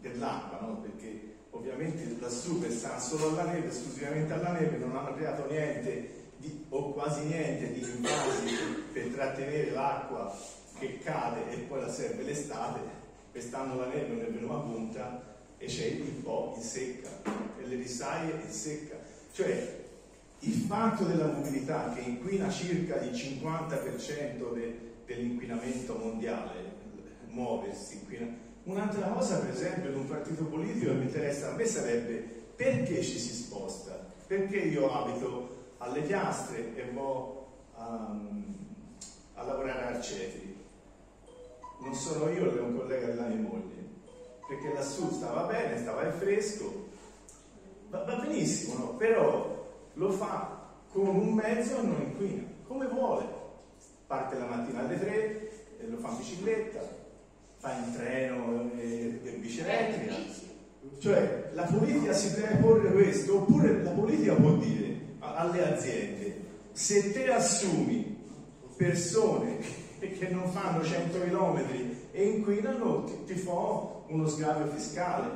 dell'acqua, 0.00 0.60
no? 0.60 0.80
perché 0.80 1.31
ovviamente 1.52 2.16
lassù 2.20 2.58
per 2.60 2.70
stare 2.70 3.00
solo 3.00 3.28
alla 3.28 3.50
neve, 3.50 3.68
esclusivamente 3.68 4.32
alla 4.32 4.52
neve, 4.52 4.76
non 4.76 4.96
hanno 4.96 5.14
creato 5.14 5.46
niente 5.48 6.20
di, 6.36 6.64
o 6.70 6.92
quasi 6.92 7.24
niente 7.24 7.72
di 7.72 7.80
invasi 7.80 8.54
per 8.92 9.06
trattenere 9.08 9.70
l'acqua 9.70 10.36
che 10.78 10.98
cade 10.98 11.50
e 11.50 11.56
poi 11.58 11.80
la 11.80 11.90
serve 11.90 12.24
l'estate, 12.24 12.80
quest'anno 13.30 13.76
la 13.76 13.86
neve 13.86 14.08
non 14.08 14.24
è 14.24 14.30
venuta 14.30 14.54
a 14.54 14.58
punta 14.58 15.22
e 15.58 15.66
c'è 15.66 15.84
il 15.84 16.20
po' 16.22 16.54
in 16.56 16.62
secca, 16.62 17.08
e 17.58 17.66
le 17.66 17.76
risaie 17.76 18.32
in 18.44 18.50
secca. 18.50 18.96
Cioè 19.32 19.80
il 20.40 20.54
fatto 20.54 21.04
della 21.04 21.26
mobilità 21.26 21.92
che 21.94 22.00
inquina 22.00 22.50
circa 22.50 23.00
il 23.00 23.12
50% 23.12 24.54
de, 24.54 24.78
dell'inquinamento 25.06 25.94
mondiale, 25.94 26.80
muoversi, 27.28 27.98
inquina, 28.00 28.36
Un'altra 28.64 29.08
cosa, 29.08 29.38
per 29.38 29.50
esempio, 29.50 29.90
di 29.90 29.96
un 29.96 30.06
partito 30.06 30.44
politico 30.44 30.86
che 30.86 30.96
mi 30.96 31.04
interessa 31.04 31.50
a 31.50 31.54
me 31.56 31.66
sarebbe 31.66 32.14
perché 32.54 33.02
ci 33.02 33.18
si 33.18 33.34
sposta? 33.34 34.06
Perché 34.26 34.58
io 34.58 34.92
abito 34.92 35.56
alle 35.78 36.02
Piastre 36.02 36.76
e 36.76 36.92
vado 36.92 37.46
um, 37.76 38.44
a 39.34 39.42
lavorare 39.42 39.82
a 39.82 39.88
Arcetri? 39.88 40.56
Non 41.80 41.94
sono 41.94 42.30
io, 42.30 42.56
è 42.56 42.60
un 42.60 42.76
collega 42.76 43.06
della 43.06 43.26
mia 43.26 43.48
moglie, 43.48 43.84
perché 44.46 44.72
lassù 44.72 45.10
stava 45.10 45.42
bene, 45.42 45.78
stava 45.78 46.02
al 46.02 46.12
fresco, 46.12 46.86
va, 47.88 48.04
va 48.04 48.14
benissimo, 48.14 48.78
no? 48.78 48.94
però 48.94 49.74
lo 49.94 50.10
fa 50.12 50.70
con 50.92 51.08
un 51.08 51.32
mezzo 51.32 51.78
e 51.78 51.82
non 51.82 52.00
inquina, 52.00 52.44
come 52.68 52.86
vuole. 52.86 53.40
Parte 54.06 54.38
la 54.38 54.46
mattina 54.46 54.80
alle 54.80 55.00
tre 55.00 55.50
e 55.80 55.86
lo 55.88 55.96
fa 55.96 56.10
in 56.10 56.16
bicicletta, 56.18 57.01
fa 57.62 57.72
in 57.74 57.94
treno 57.94 58.72
e, 58.76 59.20
e 59.22 59.30
bicicletta. 59.34 60.14
Cioè 60.98 61.50
la 61.52 61.62
politica 61.62 62.12
si 62.12 62.34
deve 62.34 62.56
porre 62.56 62.90
questo, 62.90 63.36
oppure 63.36 63.84
la 63.84 63.90
politica 63.90 64.34
può 64.34 64.54
dire 64.54 65.00
alle 65.20 65.72
aziende, 65.72 66.40
se 66.72 67.12
te 67.12 67.32
assumi 67.32 68.18
persone 68.76 69.58
che 70.00 70.28
non 70.28 70.50
fanno 70.50 70.82
100 70.82 71.20
km 71.20 71.64
e 72.10 72.26
inquinano, 72.26 73.04
ti, 73.04 73.24
ti 73.26 73.34
fa 73.34 74.00
uno 74.08 74.26
sgravio 74.26 74.66
fiscale 74.72 75.30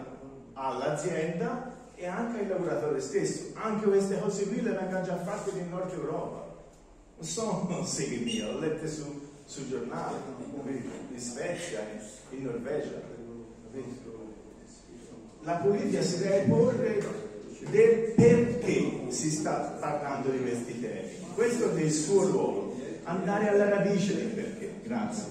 all'azienda 0.55 1.75
e 1.95 2.07
anche 2.07 2.41
al 2.41 2.49
lavoratore 2.49 3.01
stesso. 3.01 3.53
Anche 3.55 3.87
queste 3.87 4.19
cose 4.19 4.49
qui 4.49 4.63
le 4.63 4.73
vengono 4.73 5.03
già 5.03 5.17
fatte 5.19 5.51
in 5.57 5.69
Nord 5.71 5.93
Europa. 5.93 6.45
Non 7.19 7.25
sono 7.25 7.85
seghe 7.85 8.17
mie, 8.17 8.43
l'ho 8.43 8.59
lette 8.59 8.89
su, 8.89 9.05
sul 9.45 9.69
giornale, 9.69 10.17
in 10.65 11.19
Svezia, 11.21 11.87
in 12.31 12.43
Norvegia. 12.43 13.01
La 15.43 15.55
politica 15.57 16.03
si 16.03 16.19
deve 16.19 16.47
porre 16.49 17.25
del 17.71 18.13
perché 18.15 19.07
si 19.09 19.31
sta 19.31 19.77
parlando 19.81 20.31
di 20.31 20.41
questi 20.41 20.81
temi. 20.81 21.09
Questo 21.35 21.75
è 21.75 21.81
il 21.81 21.93
suo 21.93 22.27
ruolo, 22.27 22.77
andare 23.05 23.49
alla 23.49 23.69
radice 23.69 24.17
del 24.17 24.29
perché. 24.29 24.73
Grazie. 24.83 25.25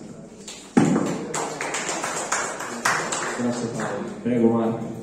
Grazie 3.37 3.67
Paolo. 3.67 4.07
Prego 4.21 4.47
Marco. 4.49 4.93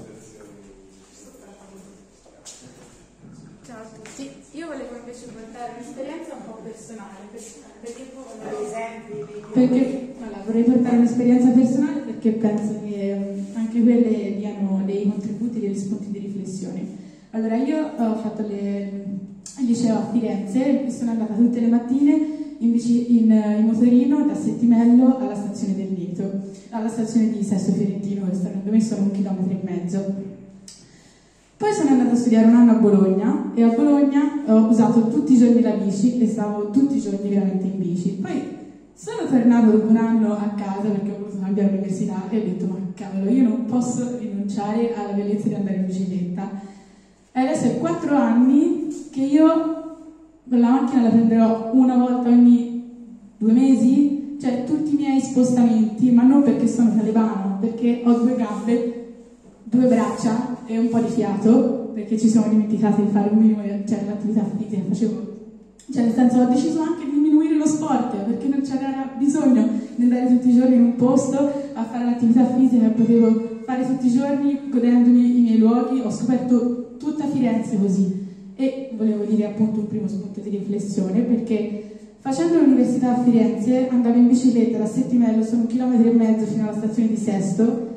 Ciao 3.67 3.81
a 3.81 3.87
tutti, 3.95 4.33
io 4.53 4.69
portare 5.43 5.73
un'esperienza 5.77 6.35
un 6.39 6.45
po' 6.47 6.59
personale, 6.63 7.27
perché 7.81 8.03
poi 8.15 8.31
degli 8.39 8.63
esempi. 8.71 9.43
Perché 9.53 10.15
allora, 10.23 10.43
vorrei 10.47 10.63
portare 10.63 10.97
un'esperienza 10.97 11.49
personale 11.51 12.01
perché 12.01 12.31
penso 12.33 12.81
che 12.85 13.45
anche 13.55 13.83
quelle 13.83 14.37
diano 14.37 14.83
dei 14.85 15.09
contributi, 15.09 15.61
degli 15.61 15.77
spunti 15.77 16.11
di 16.11 16.19
riflessione. 16.19 17.01
Allora, 17.31 17.57
io 17.57 17.91
ho 17.97 18.15
fatto 18.17 18.47
le, 18.47 19.05
il 19.59 19.67
liceo 19.67 19.97
a 19.97 20.11
Firenze, 20.13 20.91
sono 20.91 21.11
andata 21.11 21.35
tutte 21.35 21.61
le 21.61 21.69
mattine 21.69 22.41
in, 22.59 22.71
bici, 22.71 23.19
in, 23.19 23.31
in 23.31 23.67
motorino 23.67 24.25
da 24.25 24.35
Settimello 24.35 25.17
alla 25.19 25.35
stazione 25.35 25.75
del 25.75 25.89
Nieto, 25.97 26.31
alla 26.71 26.89
stazione 26.89 27.33
di 27.33 27.43
Sesto 27.43 27.73
Fiorentino, 27.73 28.29
che 28.29 28.35
sta 28.35 28.49
da 28.49 28.71
me 28.71 28.81
sono 28.81 29.03
un 29.03 29.11
chilometro 29.11 29.51
e 29.51 29.61
mezzo. 29.63 30.32
Poi 31.63 31.73
sono 31.73 31.91
andata 31.91 32.11
a 32.11 32.17
studiare 32.17 32.49
un 32.49 32.57
anno 32.57 32.73
a 32.73 32.75
Bologna 32.75 33.53
e 33.55 33.63
a 33.63 33.69
Bologna 33.69 34.43
ho 34.47 34.67
usato 34.67 35.07
tutti 35.07 35.35
i 35.35 35.39
giorni 35.39 35.61
la 35.61 35.71
bici 35.71 36.19
e 36.19 36.27
stavo 36.27 36.71
tutti 36.71 36.97
i 36.97 37.01
giorni 37.01 37.29
veramente 37.29 37.67
in 37.67 37.79
bici. 37.79 38.19
Poi 38.21 38.43
sono 38.93 39.29
tornato 39.31 39.71
dopo 39.71 39.89
un 39.89 39.97
anno 39.97 40.33
a 40.33 40.55
casa 40.57 40.89
perché 40.89 41.13
ho 41.13 41.19
voluto 41.21 41.39
cambiare 41.41 41.75
università 41.75 42.29
e 42.31 42.37
ho 42.37 42.43
detto 42.43 42.67
ma 42.67 42.79
cavolo 42.97 43.31
io 43.31 43.45
non 43.45 43.67
posso 43.67 44.19
rinunciare 44.19 44.93
alla 44.93 45.13
bellezza 45.13 45.47
di 45.47 45.55
andare 45.55 45.77
in 45.77 45.87
bicicletta. 45.87 46.51
E 47.31 47.41
adesso 47.41 47.67
è 47.67 47.79
quattro 47.79 48.17
anni 48.17 48.89
che 49.13 49.21
io 49.21 49.47
la 50.43 50.69
macchina 50.69 51.03
la 51.03 51.11
prenderò 51.11 51.71
una 51.75 51.97
volta 51.97 52.29
ogni 52.29 52.91
due 53.37 53.53
mesi, 53.53 54.37
cioè 54.41 54.65
tutti 54.65 54.95
i 54.95 54.97
miei 54.97 55.21
spostamenti, 55.21 56.11
ma 56.11 56.25
non 56.25 56.43
perché 56.43 56.67
sono 56.67 56.93
talebano, 56.97 57.59
perché 57.61 58.03
ho 58.05 58.15
due 58.15 58.35
gambe, 58.35 59.02
due 59.73 59.87
braccia 59.87 60.59
e 60.67 60.77
un 60.77 60.91
po' 60.91 60.99
di 60.99 61.09
fiato, 61.09 61.91
perché 61.95 62.19
ci 62.19 62.29
siamo 62.29 62.49
dimenticati 62.49 63.03
di 63.03 63.11
fare 63.11 63.31
un 63.31 63.39
minimo 63.39 63.63
di 63.63 63.71
cioè, 63.89 64.05
l'attività 64.07 64.45
fisica, 64.45 64.83
facevo. 64.87 65.31
Cioè 65.91 66.03
nel 66.05 66.13
senso 66.13 66.41
ho 66.41 66.45
deciso 66.45 66.81
anche 66.83 67.05
di 67.07 67.11
diminuire 67.11 67.57
lo 67.57 67.67
sport 67.67 68.15
perché 68.17 68.49
non 68.49 68.61
c'era 68.61 69.11
bisogno 69.19 69.69
di 69.97 70.03
andare 70.05 70.29
tutti 70.29 70.51
i 70.51 70.55
giorni 70.55 70.77
in 70.77 70.83
un 70.83 70.97
posto 70.97 71.37
a 71.73 71.85
fare 71.85 72.05
l'attività 72.05 72.47
fisica 72.55 72.87
che 72.89 73.03
potevo 73.03 73.61
fare 73.65 73.87
tutti 73.87 74.07
i 74.07 74.13
giorni 74.13 74.61
godendomi 74.71 75.39
i 75.39 75.41
miei 75.41 75.59
luoghi, 75.59 76.01
ho 76.01 76.11
scoperto 76.11 76.97
tutta 76.99 77.27
Firenze 77.27 77.79
così. 77.79 78.21
E 78.55 78.91
volevo 78.95 79.25
dire 79.25 79.47
appunto 79.47 79.81
un 79.81 79.89
primo 79.89 80.07
spunto 80.07 80.41
di 80.41 80.51
riflessione 80.51 81.21
perché 81.23 81.97
facendo 82.19 82.61
l'università 82.61 83.17
a 83.17 83.23
Firenze 83.23 83.89
andavo 83.89 84.19
in 84.19 84.29
bicicletta 84.29 84.79
da 84.79 84.87
Settimello, 84.87 85.43
sono 85.43 85.63
un 85.63 85.67
chilometro 85.67 86.09
e 86.09 86.13
mezzo 86.13 86.45
fino 86.45 86.69
alla 86.69 86.77
stazione 86.77 87.09
di 87.09 87.17
Sesto 87.17 87.92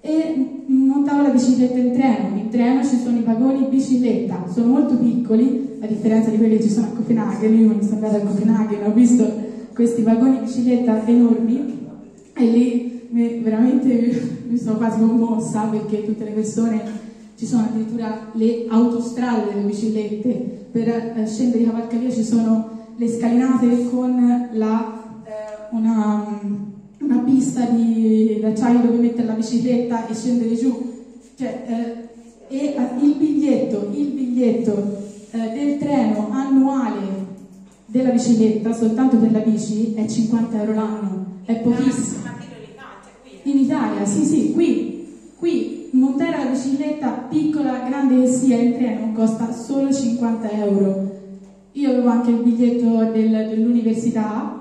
e 0.00 0.62
montavo 0.66 1.22
la 1.22 1.30
bicicletta 1.30 1.78
in 1.78 1.92
treno. 1.92 2.36
In 2.36 2.48
treno 2.48 2.84
ci 2.84 2.96
sono 2.96 3.18
i 3.18 3.22
vagoni 3.22 3.66
bicicletta, 3.68 4.46
sono 4.52 4.72
molto 4.72 4.96
piccoli, 4.96 5.78
a 5.80 5.86
differenza 5.86 6.30
di 6.30 6.36
quelli 6.36 6.56
che 6.56 6.64
ci 6.64 6.70
sono 6.70 6.86
a 6.86 6.90
Copenaghen. 6.90 7.58
Io 7.58 7.66
quando 7.66 7.84
sono 7.84 7.96
andata 7.96 8.16
a 8.16 8.26
Copenaghen 8.26 8.84
ho 8.84 8.92
visto 8.92 9.48
questi 9.74 10.02
vagoni 10.02 10.38
bicicletta 10.38 11.06
enormi 11.06 11.78
e 12.34 12.44
lì 12.44 13.00
mi, 13.10 13.40
veramente 13.40 14.38
mi 14.48 14.58
sono 14.58 14.76
quasi 14.76 14.98
commossa 14.98 15.62
perché 15.64 16.04
tutte 16.04 16.24
le 16.24 16.30
persone, 16.30 16.82
ci 17.36 17.46
sono 17.46 17.62
addirittura 17.62 18.30
le 18.32 18.66
autostrade 18.68 19.52
delle 19.52 19.66
biciclette, 19.66 20.68
per 20.70 20.88
eh, 20.88 21.26
scendere 21.26 21.62
in 21.62 21.70
cavalcavia 21.70 22.10
ci 22.10 22.24
sono 22.24 22.78
le 22.96 23.08
scalinate 23.08 23.88
con 23.88 24.48
la, 24.52 25.02
eh, 25.24 25.74
una 25.74 26.69
una 27.00 27.18
pista 27.18 27.64
di 27.66 28.38
d'acciaio 28.40 28.80
dove 28.80 28.98
mettere 28.98 29.26
la 29.26 29.32
bicicletta 29.34 30.06
e 30.06 30.14
scendere 30.14 30.56
giù. 30.56 30.92
Cioè, 31.36 31.64
eh, 31.66 32.08
e 32.52 32.74
il 33.00 33.14
biglietto, 33.14 33.90
il 33.94 34.08
biglietto 34.08 34.98
eh, 35.30 35.38
del 35.38 35.78
treno 35.78 36.28
annuale 36.30 37.28
della 37.86 38.10
bicicletta, 38.10 38.72
soltanto 38.72 39.16
per 39.16 39.30
la 39.30 39.38
bici, 39.38 39.94
è 39.94 40.06
50 40.06 40.60
euro 40.60 40.74
l'anno, 40.74 41.26
è 41.44 41.56
pochissimo. 41.60 42.18
In 43.44 43.58
Italia, 43.58 44.04
sì, 44.04 44.24
sì, 44.24 44.52
qui, 44.52 45.06
qui 45.36 45.88
montare 45.92 46.44
la 46.44 46.50
bicicletta 46.50 47.08
piccola, 47.28 47.84
grande 47.88 48.22
che 48.22 48.26
sia, 48.26 48.56
in 48.58 48.74
treno 48.74 49.12
costa 49.12 49.52
solo 49.52 49.92
50 49.92 50.50
euro. 50.50 51.18
Io 51.72 51.90
avevo 51.90 52.08
anche 52.08 52.30
il 52.30 52.42
biglietto 52.42 53.10
del, 53.12 53.30
dell'università 53.48 54.59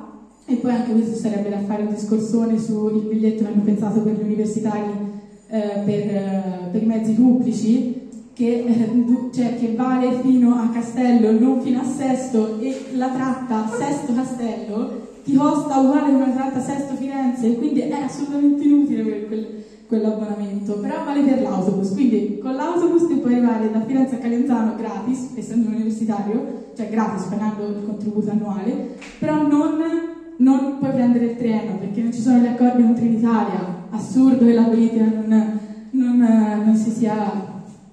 e 0.49 0.55
poi 0.55 0.71
anche 0.71 0.91
questo 0.91 1.15
sarebbe 1.15 1.49
da 1.49 1.59
fare 1.59 1.83
un 1.83 1.93
discorsone 1.93 2.57
sul 2.57 3.05
biglietto 3.07 3.43
che 3.43 3.51
hanno 3.51 3.61
pensato 3.61 4.01
per 4.01 4.13
gli 4.13 4.23
universitari 4.23 5.07
eh, 5.47 5.81
per, 5.85 5.89
eh, 5.89 6.69
per, 6.71 6.81
i 6.81 6.85
mezzi 6.85 7.13
pubblici, 7.13 8.07
che, 8.33 8.65
eh, 8.65 9.29
cioè, 9.31 9.59
che, 9.59 9.73
vale 9.75 10.19
fino 10.21 10.55
a 10.55 10.69
Castello, 10.69 11.31
non 11.31 11.61
fino 11.61 11.81
a 11.81 11.83
Sesto, 11.83 12.59
e 12.59 12.85
la 12.93 13.09
tratta 13.09 13.69
Sesto-Castello 13.77 15.07
ti 15.23 15.35
costa 15.35 15.77
uguale 15.77 16.11
una 16.11 16.29
tratta 16.29 16.59
Sesto-Firenze, 16.59 17.55
quindi 17.55 17.81
è 17.81 17.91
assolutamente 17.93 18.63
inutile 18.63 19.03
per 19.03 19.27
quel, 19.27 19.47
quell'abbonamento, 19.87 20.79
però 20.79 21.03
vale 21.03 21.21
per 21.21 21.41
l'autobus, 21.41 21.91
quindi 21.93 22.39
con 22.39 22.55
l'autobus 22.55 23.07
ti 23.07 23.15
puoi 23.15 23.33
arrivare 23.33 23.71
da 23.71 23.81
Firenze 23.85 24.15
a 24.15 24.19
Calenzano 24.19 24.75
gratis, 24.75 25.29
essendo 25.35 25.67
un 25.67 25.75
universitario, 25.75 26.71
cioè 26.75 26.89
gratis 26.89 27.25
pagando 27.25 27.67
il 27.67 27.85
contributo 27.85 28.31
annuale, 28.31 28.95
però 29.19 29.47
non 29.47 30.07
non 30.39 30.77
puoi 30.77 30.91
prendere 30.91 31.25
il 31.25 31.37
treno 31.37 31.77
perché 31.77 32.01
non 32.01 32.13
ci 32.13 32.21
sono 32.21 32.39
gli 32.39 32.47
accordi 32.47 32.83
con 32.83 32.95
Trenitalia. 32.95 33.87
Assurdo 33.89 34.45
che 34.45 34.53
la 34.53 34.63
politica 34.63 35.03
non, 35.03 35.59
non, 35.91 36.61
non, 36.65 36.75
si 36.75 36.91
sia, 36.91 37.15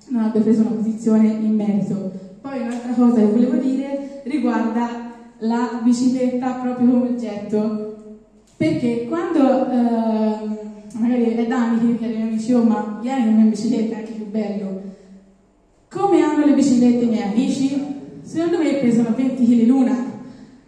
non 0.08 0.22
abbia 0.22 0.40
preso 0.40 0.60
una 0.60 0.70
posizione 0.70 1.26
in 1.26 1.54
merito. 1.54 2.12
Poi 2.40 2.60
un'altra 2.60 2.92
cosa 2.92 3.16
che 3.16 3.26
volevo 3.26 3.56
dire 3.56 4.22
riguarda 4.24 5.14
la 5.38 5.80
bicicletta 5.82 6.52
proprio 6.54 6.86
come 6.86 7.08
oggetto. 7.08 7.94
Perché 8.56 9.06
quando 9.08 9.70
eh, 9.70 10.98
magari 10.98 11.24
è 11.24 11.46
da 11.46 11.56
anni 11.56 11.98
che 11.98 12.06
mi 12.06 12.22
amici, 12.22 12.52
ma 12.54 12.98
vieni 13.02 13.24
con 13.24 13.34
me 13.34 13.42
in 13.42 13.50
bicicletta, 13.50 13.96
è 13.96 13.98
anche 13.98 14.12
più 14.12 14.26
bello. 14.30 14.82
Come 15.90 16.20
hanno 16.22 16.44
le 16.44 16.54
biciclette 16.54 17.04
i 17.04 17.08
miei 17.08 17.22
amici? 17.22 17.94
Secondo 18.22 18.58
me 18.58 18.74
pesano 18.74 19.14
20 19.16 19.44
kg 19.44 19.66
l'una. 19.66 20.14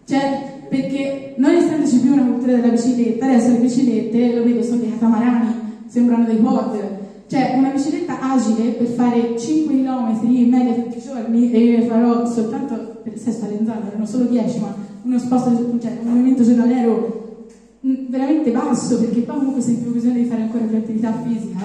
Cioè, 0.04 0.47
perché 0.68 1.34
non 1.36 1.54
essendoci 1.54 2.00
più 2.00 2.12
una 2.12 2.24
cultura 2.24 2.56
della 2.56 2.68
bicicletta, 2.68 3.26
adesso 3.26 3.50
le 3.50 3.58
biciclette, 3.58 4.34
lo 4.34 4.44
vedo, 4.44 4.62
sono 4.62 4.80
dei 4.80 4.90
catamarani, 4.90 5.54
sembrano 5.86 6.24
dei 6.24 6.38
quad. 6.38 6.96
Cioè, 7.26 7.54
una 7.56 7.68
bicicletta 7.68 8.20
agile 8.20 8.70
per 8.70 8.86
fare 8.86 9.38
5 9.38 9.74
km 9.74 10.18
in 10.22 10.48
media 10.48 10.72
tutti 10.74 10.98
i 10.98 11.02
giorni 11.02 11.52
e 11.52 11.58
io 11.58 11.78
ne 11.78 11.84
farò 11.84 12.26
soltanto 12.26 13.00
per 13.02 13.18
sesto 13.18 13.44
all'entrata, 13.44 13.88
erano 13.88 14.06
solo 14.06 14.24
10, 14.24 14.58
ma 14.60 14.74
uno 15.02 15.18
sposto, 15.18 15.78
cioè 15.80 15.98
un 16.02 16.08
movimento 16.08 16.42
giornaliero 16.42 17.46
mm, 17.86 18.06
veramente 18.08 18.50
basso, 18.50 18.98
perché 18.98 19.20
poi 19.20 19.36
comunque 19.36 19.60
se 19.60 19.74
più 19.74 19.92
bisogno 19.92 20.14
di 20.14 20.24
fare 20.24 20.42
ancora 20.42 20.64
più 20.64 20.76
attività 20.76 21.12
fisica, 21.22 21.58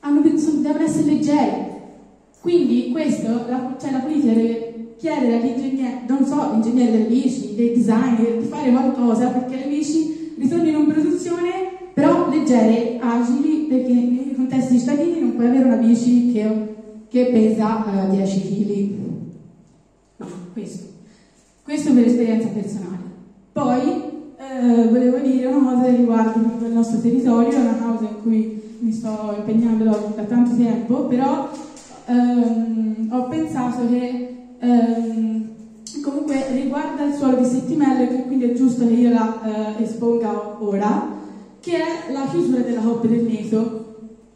hanno, 0.00 0.20
devono 0.20 0.84
essere 0.84 1.04
leggere. 1.04 1.74
Quindi 2.40 2.90
questo, 2.92 3.28
la, 3.48 3.76
cioè 3.78 3.90
la 3.90 3.98
politica 3.98 4.32
deve 4.32 4.65
chiedere 4.96 5.36
all'ingegnere, 5.36 6.02
non 6.06 6.24
so, 6.24 6.50
l'ingegnere 6.52 6.92
delle 6.92 7.04
bici, 7.04 7.54
dei 7.54 7.74
designer, 7.74 8.38
di 8.38 8.46
fare 8.46 8.70
qualcosa 8.70 9.28
perché 9.28 9.56
le 9.56 9.66
bici 9.68 10.34
ritornino 10.38 10.80
in 10.80 10.86
produzione, 10.86 11.50
però 11.94 12.28
leggere, 12.28 12.98
agili, 13.00 13.66
perché 13.68 13.92
nei 13.92 14.34
contesti 14.34 14.78
cittadini 14.78 15.20
non 15.20 15.34
puoi 15.34 15.46
avere 15.46 15.64
una 15.64 15.76
bici 15.76 16.32
che, 16.32 16.74
che 17.08 17.26
pesa 17.26 17.84
uh, 17.86 18.10
10 18.14 18.40
kg. 18.42 18.94
No, 20.16 20.26
questo. 20.52 20.84
Questo 21.62 21.92
per 21.92 22.06
esperienza 22.06 22.48
personale. 22.48 22.96
Poi 23.52 24.14
eh, 24.38 24.88
volevo 24.88 25.18
dire 25.18 25.46
una 25.46 25.72
cosa 25.72 25.88
riguardo 25.88 26.64
il 26.64 26.72
nostro 26.72 27.00
territorio, 27.00 27.50
è 27.50 27.60
una 27.60 27.76
causa 27.76 28.04
in 28.04 28.22
cui 28.22 28.62
mi 28.78 28.92
sto 28.92 29.34
impegnando 29.36 29.84
da, 29.84 29.98
da 30.14 30.22
tanto 30.24 30.54
tempo, 30.56 31.06
però 31.06 31.48
ehm, 32.06 33.08
ho 33.10 33.28
pensato 33.28 33.88
che 33.88 34.35
ehm, 34.58 35.44
comunque 36.02 36.46
riguarda 36.52 37.04
il 37.04 37.14
suolo 37.14 37.36
di 37.36 37.44
Settimello 37.44 38.02
e 38.02 38.22
quindi 38.24 38.46
è 38.46 38.52
giusto 38.52 38.86
che 38.86 38.94
io 38.94 39.10
la 39.10 39.76
eh, 39.78 39.82
esponga 39.82 40.56
ora, 40.58 41.14
che 41.60 41.72
è 41.72 42.12
la 42.12 42.26
chiusura 42.30 42.60
della 42.60 42.80
Coppa 42.80 43.06
del 43.06 43.24
Neto. 43.24 43.84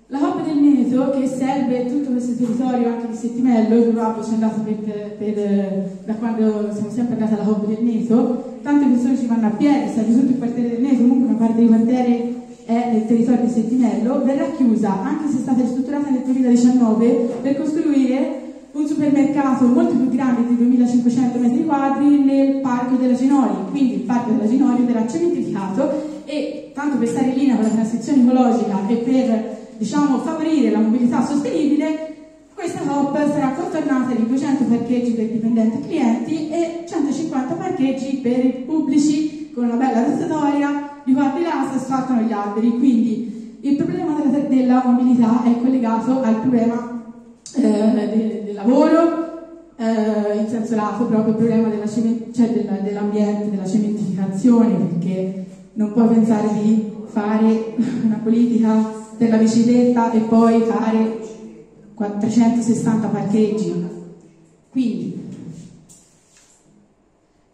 La 0.09 0.19
Coppa 0.19 0.43
del 0.43 0.59
Neto 0.59 1.11
che 1.11 1.27
serve 1.27 1.87
tutto 1.87 2.11
questo 2.11 2.35
territorio 2.35 2.89
anche 2.89 3.09
di 3.09 3.15
Settimello, 3.15 3.77
io 3.77 3.93
proprio 3.93 4.25
ci 4.25 4.31
è 4.31 4.35
andato 4.35 4.61
per, 4.63 4.77
per, 5.17 5.91
da 6.05 6.15
quando 6.15 6.73
siamo 6.73 6.91
sempre 6.91 7.15
andati 7.15 7.35
alla 7.35 7.45
Coppa 7.45 7.67
del 7.67 7.85
Neto, 7.85 8.59
tante 8.63 8.87
persone 8.87 9.17
ci 9.17 9.27
vanno 9.27 9.47
a 9.47 9.51
piedi, 9.51 9.93
serve 9.93 10.13
tutto 10.13 10.33
il 10.33 10.39
quartiere 10.39 10.71
del 10.71 10.81
Neto, 10.81 11.03
comunque 11.03 11.29
una 11.29 11.39
parte 11.39 11.61
del 11.61 11.69
quartiere 11.69 12.35
è 12.65 12.91
nel 12.93 13.07
territorio 13.07 13.45
di 13.45 13.51
Settimello, 13.51 14.25
verrà 14.25 14.51
chiusa, 14.51 15.03
anche 15.03 15.29
se 15.29 15.39
è 15.39 15.41
stata 15.41 15.61
ristrutturata 15.61 16.11
nel 16.11 16.23
2019, 16.23 17.07
per 17.43 17.57
costruire 17.57 18.50
un 18.73 18.87
supermercato 18.87 19.67
molto 19.67 19.95
più 19.95 20.09
grande 20.11 20.47
di 20.49 20.57
2500 20.57 21.39
metri 21.39 21.65
quadri 21.65 22.23
nel 22.23 22.61
parco 22.61 22.97
della 22.97 23.15
Ginori, 23.15 23.71
quindi 23.71 23.95
il 23.95 24.01
parco 24.01 24.31
della 24.31 24.49
Ginori 24.49 24.83
verrà 24.85 25.07
cementificato 25.07 26.23
e 26.25 26.71
tanto 26.75 26.99
per 26.99 27.09
stare 27.09 27.29
in 27.29 27.35
linea 27.35 27.55
con 27.57 27.65
la 27.65 27.71
transizione 27.71 28.23
ecologica 28.23 28.87
e 28.87 28.95
per 28.97 29.59
diciamo, 29.79 30.19
favorire 30.19 30.71
la 30.71 30.79
mobilità 30.79 31.27
sostenibile, 31.27 32.17
questa 32.55 32.81
COP 32.81 33.17
sarà 33.33 33.53
contornata 33.53 34.15
di 34.15 34.27
200 34.27 34.65
parcheggi 34.65 35.13
per 35.13 35.27
dipendenti 35.27 35.79
e 35.79 35.81
clienti 35.81 36.49
e 36.51 36.85
150 36.87 37.55
parcheggi 37.55 38.17
per 38.19 38.45
i 38.45 38.51
pubblici 38.67 39.51
con 39.55 39.65
una 39.65 39.77
bella 39.77 40.05
restatoria 40.05 41.01
di 41.05 41.15
qua 41.15 41.33
di 41.35 41.43
là 41.43 41.67
si 41.71 41.79
asfaltano 41.79 42.21
gli 42.21 42.33
alberi, 42.33 42.71
quindi 42.79 43.59
il 43.61 43.77
problema 43.77 44.21
della, 44.21 44.39
della 44.47 44.83
mobilità 44.85 45.43
è 45.45 45.61
collegato 45.61 46.23
al 46.23 46.37
problema 46.37 47.03
eh, 47.57 48.40
lavoro, 48.63 49.75
eh, 49.77 50.37
in 50.37 50.49
senso 50.49 50.75
lato 50.75 51.05
proprio 51.05 51.33
il 51.33 51.37
problema 51.37 51.69
della 51.69 51.89
cioè 51.89 52.53
della, 52.53 52.77
dell'ambiente, 52.83 53.51
della 53.51 53.67
cementificazione, 53.67 54.75
perché 54.75 55.47
non 55.75 55.93
puoi 55.93 56.09
pensare 56.09 56.49
di 56.63 56.93
fare 57.07 57.75
una 58.05 58.21
politica 58.23 58.99
per 59.17 59.31
la 59.31 59.37
bicicletta 59.37 60.13
e 60.13 60.21
poi 60.21 60.61
fare 60.63 61.19
460 61.95 63.09
parcheggi. 63.09 63.89
Quindi, 64.71 65.29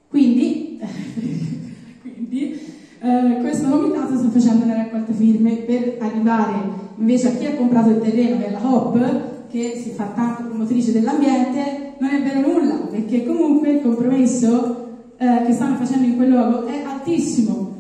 quindi, 0.09 0.81
quindi 2.03 2.61
eh, 3.01 3.39
questo 3.41 3.69
comitato 3.69 4.17
sta 4.17 4.29
facendo 4.29 4.65
una 4.65 4.75
raccolta 4.75 5.13
firme 5.13 5.57
per 5.57 5.97
arrivare 6.01 6.85
invece 6.99 7.29
a 7.29 7.31
chi 7.33 7.47
ha 7.47 7.55
comprato 7.55 7.91
il 7.91 8.01
terreno 8.01 8.39
che 8.39 8.47
è 8.47 8.51
la 8.51 8.61
HOP, 8.63 9.35
che 9.51 9.81
si 9.83 9.91
fa 9.91 10.05
tanto 10.15 10.45
promotrice 10.45 10.93
dell'ambiente, 10.93 11.95
non 11.99 12.11
è 12.11 12.23
vero 12.23 12.41
nulla, 12.41 12.75
perché 12.91 13.25
comunque 13.25 13.71
il 13.71 13.83
compromesso 13.83 14.87
eh, 15.17 15.45
che 15.47 15.53
stanno 15.53 15.77
facendo 15.77 16.07
in 16.07 16.17
quel 16.17 16.31
luogo 16.31 16.67
è 16.67 16.83
altissimo. 16.83 17.75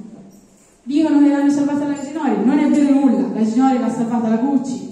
Dicono 0.83 1.21
che 1.21 1.29
l'hanno 1.29 1.51
salvata 1.51 1.87
la 1.87 1.99
Ginori, 2.01 2.45
non 2.45 2.59
è 2.59 2.69
vero 2.71 2.93
nulla, 2.93 3.29
la 3.35 3.45
Ginori 3.45 3.79
l'ha 3.79 3.91
salvata 3.91 4.29
la 4.29 4.37
Gucci. 4.37 4.85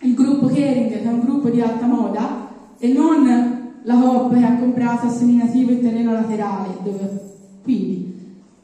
Il 0.00 0.14
gruppo 0.14 0.46
Kering, 0.46 0.90
che 0.90 1.02
è 1.02 1.06
un 1.06 1.20
gruppo 1.20 1.48
di 1.48 1.60
alta 1.60 1.86
moda, 1.86 2.48
e 2.78 2.92
non 2.92 3.60
la 3.84 3.94
Hop 3.94 4.34
che 4.34 4.44
ha 4.44 4.58
comprato 4.58 5.06
a 5.06 5.10
seminativo 5.10 5.70
il 5.70 5.80
terreno 5.80 6.12
laterale. 6.12 6.76
Dove... 6.82 7.20
Quindi, 7.62 8.11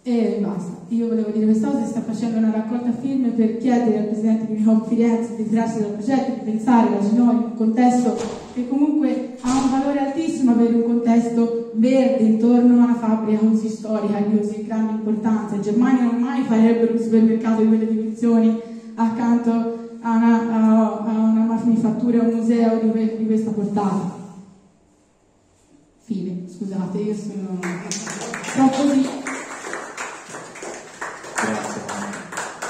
e 0.08 0.38
basta. 0.40 0.72
Io 0.88 1.08
volevo 1.08 1.30
dire 1.30 1.44
questa 1.44 1.68
cosa, 1.68 1.84
si 1.84 1.90
sta 1.90 2.00
facendo 2.00 2.38
una 2.38 2.50
raccolta 2.50 2.92
firme 2.92 3.28
per 3.28 3.58
chiedere 3.58 3.98
al 3.98 4.04
Presidente 4.06 4.54
di 4.54 4.66
Hop 4.66 4.88
Firenze 4.88 5.36
di 5.36 5.42
ritirarsi 5.42 5.80
dal 5.80 5.90
progetto, 5.90 6.32
di 6.32 6.50
pensare 6.50 6.90
la 6.90 7.06
Ginori 7.06 7.36
in 7.36 7.42
un 7.42 7.54
contesto 7.54 8.16
che 8.54 8.68
comunque 8.68 9.36
ha 9.42 9.62
un 9.62 9.70
valore 9.70 9.98
altissimo 10.00 10.52
avere 10.52 10.74
un 10.74 10.84
contesto 10.84 11.72
verde 11.74 12.24
intorno 12.24 12.80
a 12.80 12.84
una 12.84 12.94
fabbrica 12.94 13.44
così 13.44 13.68
storica 13.68 14.18
di 14.20 14.38
così 14.38 14.64
grande 14.64 14.92
importanza. 14.92 15.56
In 15.56 15.62
Germania 15.62 16.04
non 16.04 16.20
mai 16.20 16.42
farebbero 16.42 16.92
un 16.92 16.98
supermercato 16.98 17.60
di 17.60 17.68
quelle 17.68 17.86
dimensioni 17.86 18.60
accanto 18.94 19.50
a 20.00 20.16
una, 20.16 20.50
a, 20.50 21.04
a 21.04 21.18
una 21.18 21.44
manifattura, 21.44 22.22
un 22.22 22.34
museo 22.34 22.78
di, 22.78 23.16
di 23.18 23.26
questa 23.26 23.50
portata. 23.50 24.16
Fine, 25.98 26.44
scusate, 26.48 26.98
io 26.98 27.14
sono, 27.14 27.58
sono 28.54 28.70
così. 28.70 29.06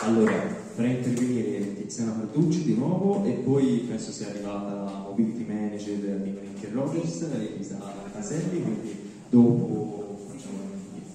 Allora, 0.08 0.42
farei 0.74 0.96
intervenire 0.96 1.74
Tiziana 1.74 2.16
Carducci 2.16 2.62
di 2.62 2.74
nuovo 2.76 3.26
e 3.26 3.32
poi 3.32 3.84
penso 3.86 4.10
sia 4.10 4.28
arrivata 4.28 4.72
la 4.72 5.04
mobility 5.06 5.44
manager 5.44 5.96
di 5.96 6.30
Valenti 6.30 6.66
Rovers, 6.72 7.26
Elisa 7.30 7.78
Caselli, 8.10 8.62
quindi 8.62 8.96
dopo 9.28 10.18
facciamo 10.26 10.60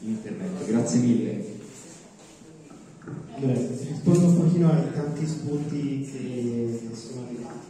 l'intervento. 0.02 0.65
Grazie 0.68 0.99
mille. 0.99 1.44
Allora, 3.32 3.53
rispondo 3.53 4.26
un 4.28 4.38
pochino 4.38 4.72
ai 4.72 4.94
tanti 4.94 5.26
spunti 5.26 6.07
che 6.11 6.90
sono 6.94 7.26
arrivati. 7.26 7.65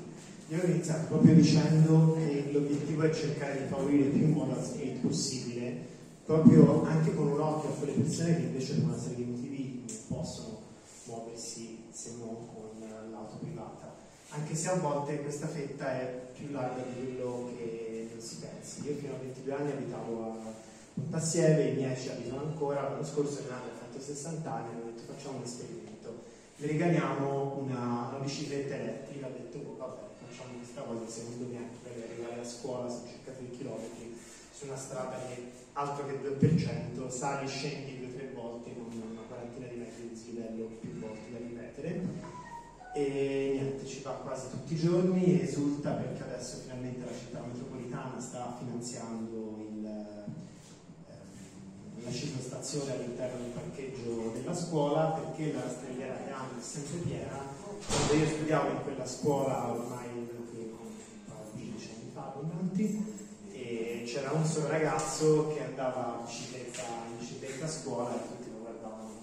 Io 0.49 0.61
ho 0.61 0.65
iniziato 0.65 1.05
proprio 1.07 1.35
dicendo 1.35 2.17
che 2.17 2.49
l'obiettivo 2.51 3.03
è 3.03 3.11
cercare 3.11 3.61
di 3.61 3.69
favorire 3.69 4.09
più 4.09 4.27
modo 4.27 4.61
split 4.61 4.97
possibile, 4.97 5.73
proprio 6.25 6.83
anche 6.83 7.15
con 7.15 7.29
un 7.29 7.39
occhio 7.39 7.69
a 7.69 7.73
quelle 7.75 7.93
persone 7.93 8.35
che 8.35 8.41
invece 8.41 8.73
per 8.73 8.83
una 8.83 8.97
serie 8.97 9.23
di 9.23 9.31
motivi 9.31 9.83
non 9.87 10.17
possono 10.19 10.62
muoversi 11.05 11.83
se 11.91 12.15
non 12.17 12.47
con 12.53 13.11
l'auto 13.11 13.37
privata. 13.37 13.95
Anche 14.29 14.55
se 14.55 14.69
a 14.69 14.75
volte 14.75 15.21
questa 15.21 15.47
fetta 15.47 15.93
è 15.99 16.31
più 16.33 16.51
larga 16.51 16.81
di 16.81 16.93
quello 16.93 17.51
che 17.55 18.09
non 18.11 18.21
si 18.21 18.37
pensi. 18.37 18.85
Io 18.85 18.95
fino 18.95 19.13
a 19.13 19.17
22 19.17 19.53
anni 19.53 19.71
abitavo 19.71 20.23
a 20.23 20.71
Pontassieve, 20.93 21.69
i 21.69 21.73
miei 21.73 21.97
ci 21.97 22.09
abitano 22.09 22.41
ancora, 22.41 22.83
l'anno 22.83 23.03
scorso 23.03 23.41
in 23.41 23.51
anno 23.51 23.65
ho 23.65 23.77
fatto 23.79 23.99
60 23.99 24.53
anni 24.53 24.69
e 24.69 24.81
ho 24.81 24.85
detto 24.93 25.11
facciamo 25.11 25.37
un 25.37 25.43
esperimento, 25.43 26.21
vi 26.57 26.67
regaliamo 26.67 27.57
una, 27.57 28.09
una 28.13 28.19
bicicletta 28.21 28.75
elettrica, 28.75 29.25
ho 29.25 29.31
detto 29.31 29.57
oh, 29.57 29.75
vabbè 29.75 30.01
facciamo 30.27 30.57
questa 30.57 30.81
cosa, 30.81 31.09
secondo 31.09 31.45
me 31.49 31.57
anche 31.57 31.77
per 31.81 31.97
arrivare 31.97 32.41
a 32.41 32.45
scuola 32.45 32.87
sono 32.89 33.07
circa 33.09 33.31
3 33.31 33.49
km 33.57 33.81
su 34.53 34.65
una 34.65 34.77
strada 34.77 35.17
che 35.25 35.49
altro 35.73 36.05
che 36.05 36.21
2%, 36.21 37.09
sali, 37.09 37.47
scendi 37.47 37.97
due 37.97 38.07
o 38.09 38.13
tre 38.13 38.29
volte 38.35 38.73
con 38.75 38.85
una 38.93 39.21
quarantina 39.27 39.65
di 39.65 39.79
di 40.49 40.63
dislivello 40.63 40.77
più 40.79 40.99
volte 40.99 41.31
da 41.31 41.37
ripetere 41.37 42.31
e 42.95 43.49
niente, 43.53 43.85
ci 43.87 44.01
va 44.01 44.11
quasi 44.11 44.49
tutti 44.49 44.73
i 44.73 44.77
giorni 44.77 45.39
e 45.39 45.43
esulta 45.43 45.91
perché 45.91 46.23
adesso 46.23 46.57
finalmente 46.57 47.05
la 47.05 47.17
città 47.17 47.41
metropolitana 47.41 48.19
sta 48.19 48.55
finanziando 48.59 49.65
il, 49.67 49.85
ehm, 49.85 50.33
la 52.03 52.11
ciclostazione 52.11 52.93
all'interno 52.93 53.39
del 53.41 53.51
parcheggio 53.51 54.31
della 54.33 54.53
scuola 54.53 55.05
perché 55.11 55.53
la 55.53 55.67
stelliera 55.67 56.15
che 56.17 56.31
hanno 56.31 56.59
è 56.59 56.61
sempre 56.61 56.97
piena. 56.99 57.61
Quando 57.85 58.13
io 58.13 58.27
studiavo 58.27 58.69
in 58.69 58.81
quella 58.83 59.05
scuola 59.05 59.71
ormai 59.71 60.41
dieci 61.53 61.89
anni 61.95 62.11
fa, 62.13 62.25
abbondanti, 62.27 63.21
e 63.51 64.03
c'era 64.05 64.31
un 64.31 64.45
solo 64.45 64.67
ragazzo 64.67 65.47
che 65.53 65.63
andava 65.63 66.17
in 66.19 66.25
bicicletta, 66.25 66.83
in 67.09 67.17
bicicletta 67.17 67.65
a 67.65 67.69
scuola 67.69 68.15
e 68.15 68.27
tutti 68.27 68.51
lo 68.51 68.59
guardavano 68.59 69.13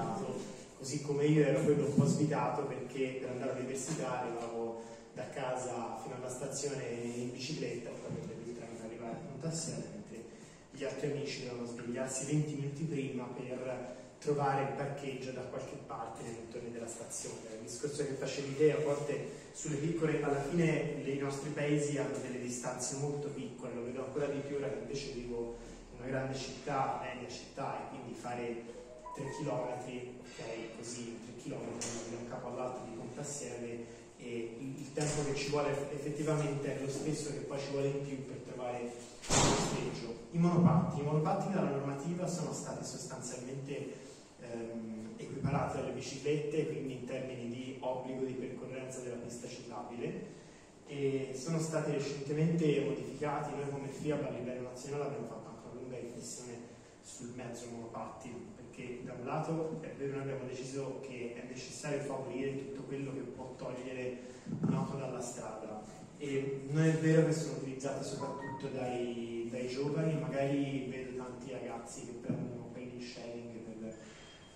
sfigato, 0.00 0.40
così 0.78 1.02
come 1.02 1.26
io 1.26 1.44
ero 1.44 1.62
quello 1.62 1.84
un 1.86 1.94
po' 1.94 2.06
sfigato 2.06 2.62
perché 2.62 3.18
per 3.20 3.30
andare 3.30 3.52
all'università 3.52 4.20
arrivavo 4.20 4.82
da 5.12 5.28
casa 5.28 5.98
fino 6.02 6.14
alla 6.16 6.28
stazione 6.28 6.84
in 6.88 7.32
bicicletta, 7.32 7.90
proprio 7.90 8.24
per 8.24 8.36
il 8.46 8.56
treno 8.56 8.72
per 8.76 8.86
arrivare 8.86 9.12
a 9.12 9.30
Pontassiele, 9.30 9.84
mentre 9.92 10.24
gli 10.70 10.84
altri 10.84 11.10
amici 11.10 11.42
dovevano 11.44 11.66
svegliarsi 11.66 12.24
20 12.26 12.54
minuti 12.54 12.84
prima 12.84 13.24
per 13.24 13.98
trovare 14.18 14.62
il 14.62 14.76
parcheggio 14.76 15.32
da 15.32 15.40
qualche 15.42 15.76
parte 15.86 16.22
nei 16.22 16.34
dintorni 16.34 16.70
della 16.70 16.86
stazione. 16.86 17.36
Il 17.54 17.66
discorso 17.66 18.04
che 18.04 18.12
facevi 18.12 18.56
te, 18.56 18.72
a 18.72 18.78
volte 18.78 19.48
sulle 19.52 19.76
piccole, 19.76 20.22
alla 20.22 20.42
fine 20.42 21.02
i 21.04 21.18
nostri 21.18 21.50
paesi 21.50 21.98
hanno 21.98 22.16
delle 22.18 22.38
distanze 22.38 22.96
molto 22.96 23.28
piccole, 23.28 23.74
lo 23.74 23.84
vedo 23.84 24.04
ancora 24.04 24.26
di 24.26 24.40
più 24.40 24.56
ora 24.56 24.68
che 24.68 24.78
invece 24.78 25.12
vivo 25.12 25.56
in 25.92 26.00
una 26.02 26.08
grande 26.08 26.36
città, 26.36 27.00
media 27.02 27.28
città, 27.28 27.78
e 27.78 27.88
quindi 27.88 28.14
fare 28.14 28.78
3 29.14 29.24
km, 29.38 29.50
ok, 29.50 30.76
così 30.76 31.18
3 31.24 31.42
km 31.42 31.78
da 32.10 32.16
un 32.16 32.28
capo 32.28 32.48
all'altro 32.48 32.84
di 32.84 32.96
Pontassieve 32.96 33.98
e 34.16 34.56
il 34.58 34.92
tempo 34.92 35.24
che 35.24 35.34
ci 35.34 35.48
vuole 35.48 35.70
effettivamente 35.92 36.76
è 36.76 36.80
lo 36.80 36.90
stesso 36.90 37.30
che 37.30 37.38
poi 37.38 37.58
ci 37.58 37.70
vuole 37.70 37.88
in 37.88 38.06
più 38.06 38.26
per 38.26 38.36
trovare 38.46 38.82
il 38.82 38.90
posteggio. 39.26 40.14
I 40.32 40.38
monopattini, 40.38 41.00
i 41.00 41.04
monopattini 41.04 41.54
dalla 41.54 41.70
normativa 41.70 42.26
sono 42.26 42.52
stati 42.52 42.84
sostanzialmente 42.84 43.92
ehm, 44.40 45.14
equiparati 45.16 45.78
alle 45.78 45.92
biciclette, 45.92 46.66
quindi 46.66 46.92
in 46.94 47.04
termini 47.06 47.48
di 47.48 47.76
obbligo 47.80 48.24
di 48.24 48.34
percorrenza 48.34 49.00
della 49.00 49.16
pista 49.16 49.48
ciclabile. 49.48 50.38
E 50.86 51.30
sono 51.34 51.58
stati 51.60 51.92
recentemente 51.92 52.80
modificati, 52.80 53.54
noi 53.54 53.70
come 53.70 53.88
FIAB 53.88 54.24
a 54.24 54.30
livello 54.30 54.68
nazionale 54.68 55.04
abbiamo 55.04 55.28
fatto 55.28 55.48
anche 55.48 55.66
una 55.70 55.80
lunga 55.80 55.98
riflessione 55.98 56.58
sul 57.00 57.32
mezzo 57.36 57.66
monopattino, 57.70 58.36
perché 58.80 59.04
da 59.04 59.12
un 59.12 59.26
lato 59.26 59.78
è 59.80 59.92
vero 59.98 60.12
noi 60.12 60.22
abbiamo 60.22 60.46
deciso 60.46 61.00
che 61.00 61.34
è 61.34 61.46
necessario 61.46 62.00
favorire 62.00 62.56
tutto 62.56 62.82
quello 62.82 63.12
che 63.12 63.20
può 63.20 63.54
togliere 63.56 64.18
un'auto 64.60 64.96
dalla 64.96 65.20
strada. 65.20 65.82
E 66.16 66.62
non 66.68 66.82
è 66.84 66.92
vero 66.98 67.26
che 67.26 67.32
sono 67.32 67.58
utilizzate 67.58 68.04
soprattutto 68.04 68.68
dai, 68.68 69.48
dai 69.50 69.68
giovani, 69.68 70.18
magari 70.18 70.86
vedo 70.90 71.16
tanti 71.22 71.52
ragazzi 71.52 72.06
che 72.06 72.12
prendono 72.20 72.68
quelli 72.72 73.02
sharing 73.02 73.56
per 73.56 73.94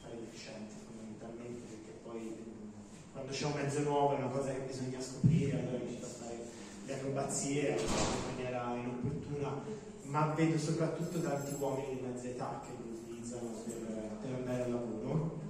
fare 0.03 0.17
deficienti 0.21 0.75
fondamentalmente, 0.85 1.63
perché 1.69 1.99
poi 2.03 2.37
quando 3.13 3.33
c'è 3.33 3.47
un 3.47 3.53
mezzo 3.53 3.81
nuovo 3.81 4.17
è 4.17 4.19
una 4.19 4.29
cosa 4.29 4.53
che 4.53 4.61
bisogna 4.61 5.01
scoprire, 5.01 5.59
allora 5.59 5.83
inizia 5.83 6.07
a 6.07 6.11
fare 6.11 6.39
le 6.85 6.95
acrobazie 6.95 7.77
in 7.79 8.35
maniera 8.35 8.75
inopportuna, 8.75 9.63
ma 10.03 10.27
vedo 10.37 10.59
soprattutto 10.59 11.23
tanti 11.23 11.55
uomini 11.59 11.95
di 11.95 12.07
mezza 12.07 12.29
età 12.29 12.61
che 12.63 12.84
utilizzano 13.25 13.49
per, 13.65 14.19
per 14.21 14.35
andare 14.35 14.63
al 14.65 14.71
lavoro. 14.71 15.43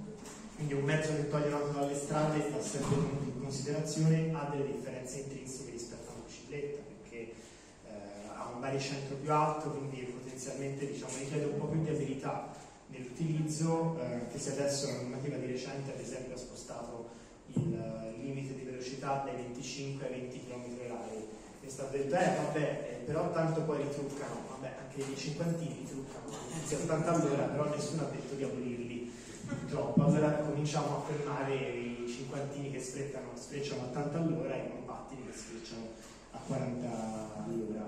Quindi 0.55 0.73
un 0.73 0.83
mezzo 0.83 1.13
che 1.13 1.27
toglie 1.27 1.49
l'auto 1.49 1.77
dalle 1.77 1.95
strade 1.95 2.39
fa 2.39 2.61
sempre 2.61 2.95
tenuto 2.95 3.23
in 3.25 3.41
considerazione, 3.41 4.33
ha 4.33 4.47
delle 4.49 4.71
differenze 4.71 5.19
intrinseche 5.19 5.71
rispetto 5.71 6.09
a 6.09 6.13
una 6.13 6.23
bicicletta, 6.25 6.81
perché 6.81 7.19
eh, 7.19 7.91
ha 8.33 8.51
un 8.53 8.61
baricentro 8.61 9.17
più 9.17 9.31
alto, 9.31 9.71
quindi 9.71 10.01
potenzialmente 10.03 10.87
diciamo, 10.87 11.11
richiede 11.19 11.45
un 11.45 11.59
po' 11.59 11.65
più 11.65 11.83
di 11.83 11.89
abilità 11.89 12.53
nell'utilizzo, 12.87 13.99
eh, 13.99 14.27
che 14.31 14.39
se 14.39 14.51
adesso 14.51 14.87
la 14.87 15.01
normativa 15.01 15.35
di 15.35 15.47
recente 15.47 15.91
ad 15.91 15.99
esempio 15.99 16.35
ha 16.35 16.37
spostato 16.37 17.09
il 17.47 18.13
limite 18.21 18.55
di 18.55 18.63
velocità 18.63 19.23
dai 19.25 19.35
25 19.35 20.07
ai 20.07 20.21
20 20.21 20.45
km 20.45 20.63
h 20.63 21.34
è 21.65 21.69
stato 21.69 21.97
detto, 21.97 22.15
eh 22.15 22.35
vabbè, 22.35 23.01
però 23.05 23.31
tanto 23.31 23.61
poi 23.61 23.81
ritruccano, 23.81 24.35
vabbè, 24.49 24.73
anche 24.81 25.11
i 25.11 25.17
cinquantini 25.17 25.77
ritruccano, 25.79 26.35
anzi 26.53 26.75
a 26.75 26.77
80 26.77 27.11
all'ora, 27.11 27.43
però 27.43 27.69
nessuno 27.69 28.03
ha 28.03 28.09
detto 28.11 28.35
di 28.35 28.43
abolirli, 28.43 29.11
purtroppo. 29.47 30.03
Allora 30.03 30.31
cominciamo 30.33 30.97
a 30.97 31.01
fermare 31.01 31.55
i 31.55 32.07
cinquantini 32.07 32.71
che 32.71 32.79
sprecciano 32.79 33.81
a 33.81 33.85
80 33.85 34.17
all'ora 34.17 34.53
e 34.53 34.59
i 34.59 34.69
monopattini 34.69 35.25
che 35.25 35.37
sprecciano 35.37 35.87
a 36.31 36.37
40 36.45 36.87
all'ora. 37.45 37.87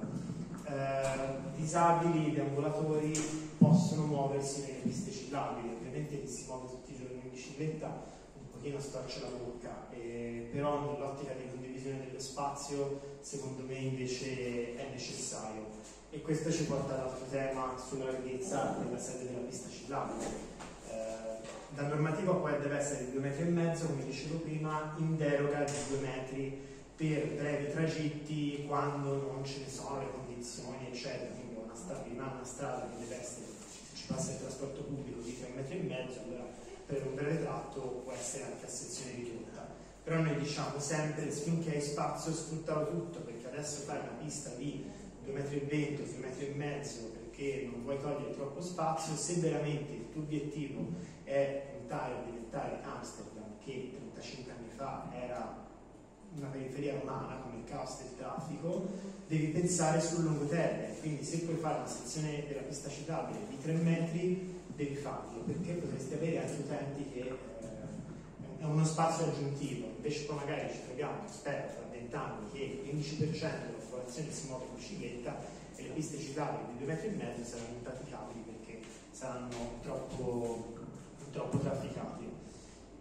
Eh, 0.69 1.55
disabili, 1.55 2.33
deambulatori 2.33 3.13
possono 3.57 4.05
muoversi 4.05 4.61
nelle 4.61 4.79
piste 4.81 5.11
ciclabili, 5.11 5.75
ovviamente 5.75 6.19
chi 6.19 6.27
si 6.27 6.45
muove 6.47 6.67
tutti 6.67 6.93
i 6.93 6.97
giorni 6.97 7.21
in 7.23 7.29
bicicletta 7.29 8.15
pochino 8.57 8.79
storce 8.79 9.21
la 9.21 9.29
bocca, 9.29 9.87
eh, 9.91 10.49
però 10.51 10.91
nell'ottica 10.91 11.33
di 11.33 11.47
condivisione 11.49 12.05
dello 12.05 12.19
spazio 12.19 13.15
secondo 13.21 13.63
me 13.63 13.75
invece 13.75 14.75
è 14.75 14.89
necessario. 14.89 15.65
E 16.09 16.21
questo 16.21 16.51
ci 16.51 16.63
porta 16.63 16.95
all'altro 16.95 17.25
tema 17.29 17.75
sulla 17.77 18.05
larghezza 18.05 18.77
della 18.83 18.99
sede 18.99 19.25
della 19.25 19.45
pista 19.45 19.69
ciclabile. 19.69 20.25
Eh, 20.89 20.95
la 21.75 21.87
normativa 21.87 22.33
poi 22.33 22.59
deve 22.59 22.77
essere 22.77 23.05
di 23.05 23.11
2 23.11 23.19
metri 23.19 23.43
e 23.43 23.49
mezzo, 23.49 23.87
come 23.87 24.05
dicevo 24.05 24.37
prima, 24.37 24.95
in 24.97 25.15
deroga 25.17 25.63
di 25.63 25.73
2 25.89 25.99
metri 25.99 26.65
per 26.95 27.27
brevi 27.35 27.71
tragitti 27.71 28.65
quando 28.67 29.31
non 29.31 29.45
ce 29.45 29.59
ne 29.59 29.69
sono 29.69 29.99
le 29.99 30.09
condizioni, 30.11 30.87
eccetera. 30.89 31.31
Quindi 31.33 31.55
una 31.63 31.75
strada, 31.75 32.05
una 32.09 32.39
strada 32.43 32.89
che 32.89 33.03
deve 33.03 33.19
essere, 33.19 33.45
ci 33.93 34.07
passa 34.07 34.31
il 34.31 34.39
trasporto 34.39 34.81
pubblico 34.83 35.21
di 35.21 35.37
3 35.37 35.51
metri 35.55 35.79
e 35.79 35.81
mezzo, 35.83 36.21
allora 36.23 36.65
per 36.87 37.05
un 37.05 37.15
breve 37.15 37.43
tratto 37.43 38.01
può 38.03 38.13
essere 38.13 38.45
anche 38.45 38.65
a 38.65 38.69
sezione 38.69 39.11
ridotta. 39.11 39.67
Però 40.03 40.21
noi 40.21 40.37
diciamo 40.37 40.79
sempre 40.79 41.29
finché 41.29 41.75
hai 41.75 41.81
spazio 41.81 42.31
sfruttalo 42.31 42.89
tutto, 42.89 43.19
perché 43.19 43.47
adesso 43.47 43.81
fare 43.81 43.99
una 43.99 44.17
pista 44.23 44.51
di 44.51 44.85
2 45.23 45.33
metri 45.33 45.57
e 45.57 45.65
20, 45.65 45.95
2 45.95 46.17
metri 46.17 46.45
perché 47.37 47.67
non 47.69 47.83
vuoi 47.83 47.99
togliere 47.99 48.33
troppo 48.33 48.61
spazio, 48.61 49.15
se 49.15 49.35
veramente 49.35 49.91
il 49.91 50.09
tuo 50.11 50.21
obiettivo 50.21 50.87
è 51.23 51.73
puntare 51.77 52.15
a 52.15 52.23
diventare 52.23 52.79
Amsterdam, 52.83 53.57
che 53.63 53.91
35 53.93 54.51
anni 54.51 54.69
fa 54.73 55.11
era 55.13 55.65
una 56.35 56.47
periferia 56.47 56.99
umana 57.01 57.39
come 57.41 57.57
il 57.57 57.63
caos 57.65 57.97
del 57.97 58.17
traffico, 58.17 58.87
devi 59.27 59.47
pensare 59.47 59.99
sul 59.99 60.23
lungo 60.23 60.45
termine. 60.45 60.97
Quindi 60.99 61.23
se 61.23 61.39
puoi 61.39 61.57
fare 61.57 61.79
una 61.79 61.87
sezione 61.87 62.45
della 62.47 62.61
pista 62.61 62.89
ciclabile 62.89 63.39
di 63.49 63.59
3 63.59 63.73
metri, 63.73 64.56
devi 64.77 64.95
farlo, 64.95 65.41
perché 65.41 65.73
potresti 65.73 66.13
avere 66.13 66.39
anche 66.39 66.61
utenti 66.61 67.09
che 67.11 67.19
eh, 67.19 68.59
è 68.59 68.63
uno 68.63 68.85
spazio 68.85 69.25
aggiuntivo. 69.25 69.87
Invece 69.87 70.25
poi 70.25 70.35
magari 70.37 70.71
ci 70.71 70.83
troviamo, 70.85 71.27
spero, 71.27 71.67
tra 71.73 71.87
20 71.89 72.15
anni 72.15 72.51
che 72.51 72.81
il 72.85 72.95
15% 72.95 73.39
della 73.39 73.77
popolazione 73.79 74.31
si 74.31 74.47
muove 74.47 74.65
in 74.65 74.75
bicicletta 74.75 75.35
e 75.75 75.81
le 75.81 75.89
piste 75.89 76.19
ciclabili 76.19 76.73
di 76.73 76.85
2 76.85 76.93
metri 76.93 77.07
e 77.07 77.11
mezzo 77.11 77.43
saranno 77.43 77.75
impraticabili 77.75 78.39
perché 78.41 78.79
saranno 79.09 79.79
troppo, 79.81 80.75
troppo 81.31 81.57
trafficati. 81.57 82.25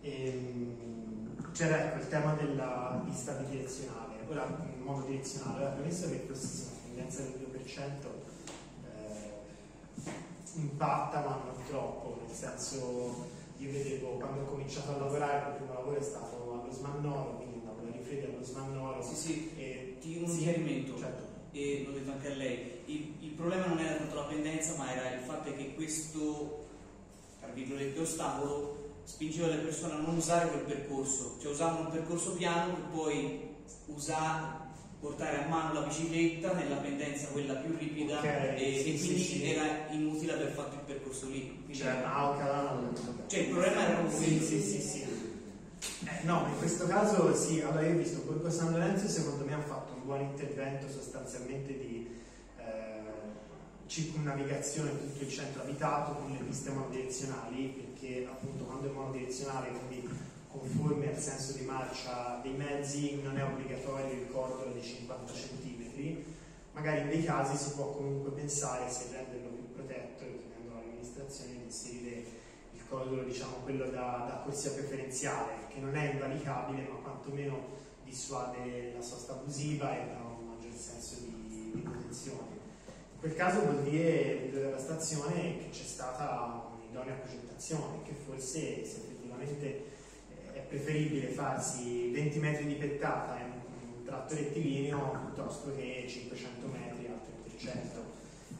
Ehm, 0.00 1.52
c'era 1.52 1.84
ecco, 1.84 1.98
il 2.00 2.08
tema 2.08 2.32
della 2.34 3.02
pista 3.04 3.32
bidirezionale, 3.32 4.16
ora 4.28 4.46
monodirezionale, 4.82 5.64
ora 5.64 5.70
premesso 5.72 6.08
che 6.08 6.24
questa 6.24 6.70
tendenza 6.84 7.20
del 7.20 7.46
2% 7.52 7.80
eh, 8.84 10.10
impatta 10.56 11.20
ma 11.20 11.40
non 11.44 11.64
troppo, 11.66 12.20
nel 12.26 12.34
senso 12.34 13.34
io 13.58 13.70
vedevo 13.70 14.16
quando 14.18 14.42
ho 14.42 14.44
cominciato 14.44 14.92
a 14.92 14.98
lavorare, 14.98 15.50
il 15.50 15.56
primo 15.56 15.74
lavoro 15.74 15.98
è 15.98 16.02
stato 16.02 16.60
allo 16.60 16.72
Smannoro, 16.72 17.36
quindi 17.36 17.58
andavo 17.58 17.86
da 17.86 17.96
Rifredi 17.96 18.26
allo 18.26 18.44
Smannoro. 18.44 19.02
Sì, 19.02 19.14
sì, 19.14 19.50
e, 19.56 19.96
ti 20.00 20.18
un 20.18 20.28
sì, 20.28 20.42
chiarimento, 20.42 20.98
certo. 20.98 21.24
e 21.52 21.84
l'ho 21.86 21.92
detto 21.92 22.10
anche 22.10 22.32
a 22.32 22.34
lei, 22.34 22.80
il, 22.86 23.14
il 23.20 23.30
problema 23.30 23.66
non 23.66 23.78
era 23.78 23.96
tanto 23.96 24.14
la 24.14 24.24
pendenza 24.24 24.76
ma 24.76 24.92
era 24.92 25.14
il 25.14 25.20
fatto 25.20 25.54
che 25.54 25.74
questo, 25.74 26.66
tra 27.40 27.50
virgolette, 27.52 28.00
ostacolo 28.00 28.84
spingeva 29.04 29.46
le 29.46 29.58
persone 29.58 29.94
a 29.94 29.98
non 29.98 30.16
usare 30.16 30.50
quel 30.50 30.62
percorso, 30.62 31.36
cioè 31.40 31.52
usavano 31.52 31.86
un 31.86 31.90
percorso 31.90 32.32
piano 32.32 32.74
per 32.74 32.84
poi 32.92 33.54
usare, 33.86 34.64
portare 35.00 35.44
a 35.44 35.48
mano 35.48 35.72
la 35.74 35.86
bicicletta 35.86 36.52
nella 36.54 36.76
pendenza 36.76 37.28
quella 37.28 37.54
più 37.54 37.76
ripida 37.76 38.18
Ok, 38.18 38.24
e, 38.24 38.80
sì, 38.82 38.94
e 38.94 38.98
quindi 38.98 39.22
sì. 39.22 39.50
era 39.50 39.86
inutile 39.90 40.32
aver 40.32 40.50
fatto 40.52 40.74
il 40.74 40.80
percorso 40.86 41.28
lì. 41.28 41.64
Cioè, 41.72 41.88
Alcala, 42.04 42.80
Cioè, 43.26 43.40
il 43.40 43.48
problema 43.48 43.86
era 43.86 43.98
proprio 43.98 44.18
Sì, 44.18 44.40
sì, 44.40 44.60
sì, 44.60 44.80
sì. 44.80 45.04
Eh, 46.04 46.24
no, 46.24 46.46
in 46.48 46.58
questo 46.58 46.86
caso 46.86 47.34
sì, 47.34 47.60
allora 47.60 47.82
io 47.82 47.94
ho 47.94 47.98
visto 47.98 48.22
Borgo 48.24 48.50
San 48.50 48.72
Lorenzo 48.72 49.06
secondo 49.08 49.44
me 49.44 49.52
hanno 49.52 49.62
fatto 49.62 49.92
un 49.94 50.04
buon 50.04 50.20
intervento 50.22 50.88
sostanzialmente 50.88 51.72
di 51.78 52.08
eh, 52.58 53.02
circumnavigazione 53.86 54.90
di 54.90 55.12
tutto 55.12 55.24
il 55.24 55.30
centro 55.30 55.62
abitato 55.62 56.12
con 56.14 56.30
le 56.32 56.38
piste 56.44 56.70
monodirezionali, 56.70 57.66
perché 57.68 58.26
appunto 58.28 58.64
quando 58.64 58.88
è 58.88 58.92
monodirezionale, 58.92 59.68
quindi 59.70 60.05
conforme 60.58 61.08
al 61.08 61.18
senso 61.18 61.52
di 61.52 61.64
marcia 61.64 62.40
dei 62.42 62.52
mezzi, 62.52 63.20
non 63.22 63.36
è 63.36 63.44
obbligatorio 63.44 64.12
il 64.12 64.30
cordolo 64.30 64.72
di 64.72 64.82
50 64.82 65.32
cm, 65.32 66.24
magari 66.72 67.00
in 67.02 67.08
dei 67.08 67.24
casi 67.24 67.56
si 67.56 67.74
può 67.74 67.92
comunque 67.92 68.30
pensare 68.30 68.90
se 68.90 69.08
renderlo 69.12 69.50
più 69.50 69.72
protetto, 69.72 70.24
chiedendo 70.24 70.72
all'amministrazione 70.72 71.52
di 71.52 71.64
inserire 71.64 72.24
il 72.72 72.80
cordolo, 72.88 73.22
diciamo 73.24 73.56
quello 73.62 73.86
da, 73.86 74.24
da 74.28 74.40
corsia 74.44 74.72
preferenziale, 74.72 75.66
che 75.68 75.80
non 75.80 75.94
è 75.94 76.12
invalicabile 76.12 76.88
ma 76.88 76.96
quantomeno 76.96 77.84
dissuade 78.04 78.92
la 78.94 79.02
sosta 79.02 79.32
abusiva 79.32 79.94
e 79.96 80.06
dà 80.06 80.22
un 80.22 80.46
maggior 80.46 80.72
senso 80.74 81.16
di, 81.20 81.72
di 81.74 81.80
protezione. 81.80 82.54
In 83.14 83.20
quel 83.20 83.34
caso 83.34 83.60
vuol 83.60 83.82
dire, 83.82 84.36
vedo 84.42 84.60
dalla 84.60 84.78
stazione, 84.78 85.58
che 85.58 85.68
c'è 85.70 85.84
stata 85.84 86.70
un'idonea 86.76 87.14
progettazione, 87.14 88.02
che 88.04 88.12
forse 88.12 88.84
se 88.84 89.00
effettivamente 89.00 89.95
è 90.66 90.68
preferibile 90.68 91.28
farsi 91.28 92.10
20 92.10 92.38
metri 92.40 92.66
di 92.66 92.74
pettata 92.74 93.38
in 93.38 93.52
un 93.98 94.04
tratto 94.04 94.34
rettilineo 94.34 95.30
piuttosto 95.32 95.74
che 95.74 96.04
500 96.08 96.66
metri 96.66 97.06
al 97.06 97.20
3%. 97.22 98.04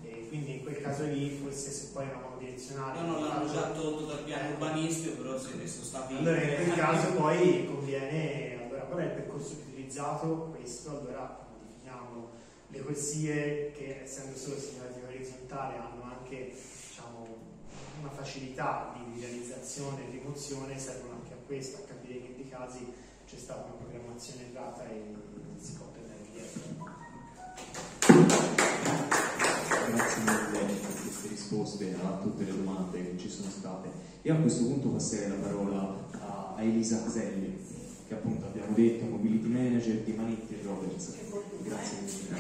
E 0.05 0.29
quindi 0.29 0.55
in 0.55 0.63
quel 0.63 0.81
caso 0.81 1.05
lì 1.05 1.31
forse 1.31 1.71
se 1.71 1.89
poi 1.93 2.05
è 2.09 2.13
una 2.13 2.29
monodirezionale 2.29 3.01
No, 3.01 3.19
no, 3.19 3.27
l'hanno 3.27 3.53
già 3.53 3.71
tolto 3.71 4.07
dal 4.07 4.21
Eh. 4.21 4.23
piano 4.23 4.51
urbanistico, 4.51 5.23
però 5.23 5.39
se 5.39 5.53
adesso 5.55 5.83
sta 5.83 6.07
via. 6.09 6.19
allora 6.19 6.41
in 6.41 6.55
quel 6.55 6.75
caso 6.75 7.13
poi 7.15 7.67
conviene 7.67 8.65
allora 8.65 8.83
qual 8.83 9.01
è 9.01 9.05
il 9.07 9.11
percorso 9.11 9.57
più 9.57 9.73
utilizzato 9.73 10.55
questo 10.57 10.91
allora 10.91 11.45
definiamo 11.69 12.31
le 12.69 12.83
corsie 12.83 13.73
che 13.77 14.01
essendo 14.05 14.37
solo 14.37 14.59
segnalati 14.59 14.99
in 14.99 15.05
orizzontale 15.07 15.77
hanno 15.77 16.03
anche 16.05 16.53
diciamo, 16.89 17.27
una 18.01 18.11
facilità 18.11 18.95
di 18.97 19.21
realizzazione 19.21 20.07
e 20.07 20.11
rimozione 20.11 20.79
servono 20.79 21.15
anche 21.15 21.33
a 21.33 21.37
questo 21.47 21.83
a 21.83 21.87
casi 22.49 22.93
c'è 23.27 23.37
stata 23.37 23.65
una 23.65 23.75
programmazione 23.75 24.51
errata 24.51 24.85
e 24.89 25.15
si 25.59 25.73
può 25.73 25.87
prendere 25.87 26.21
indietro 26.27 26.61
Grazie 29.87 30.23
mille 30.23 30.75
per 30.75 31.03
queste 31.03 31.29
risposte 31.29 31.97
a 32.03 32.19
tutte 32.23 32.45
le 32.45 32.57
domande 32.57 33.03
che 33.03 33.19
ci 33.19 33.29
sono 33.31 33.51
state. 33.51 33.89
E 34.23 34.31
a 34.31 34.37
questo 34.37 34.65
punto 34.65 34.89
passerei 34.89 35.29
la 35.29 35.47
parola 35.47 35.95
a, 36.21 36.55
a 36.57 36.63
Elisa 36.63 37.03
Caselli, 37.03 37.57
che 38.07 38.15
appunto 38.15 38.47
abbiamo 38.47 38.75
detto 38.75 39.05
mobility 39.07 39.47
manager 39.47 40.03
di 40.03 40.13
Manetti 40.13 40.55
e 40.55 40.63
Roberts. 40.65 41.15
Grazie 41.63 42.01
mille. 42.01 42.39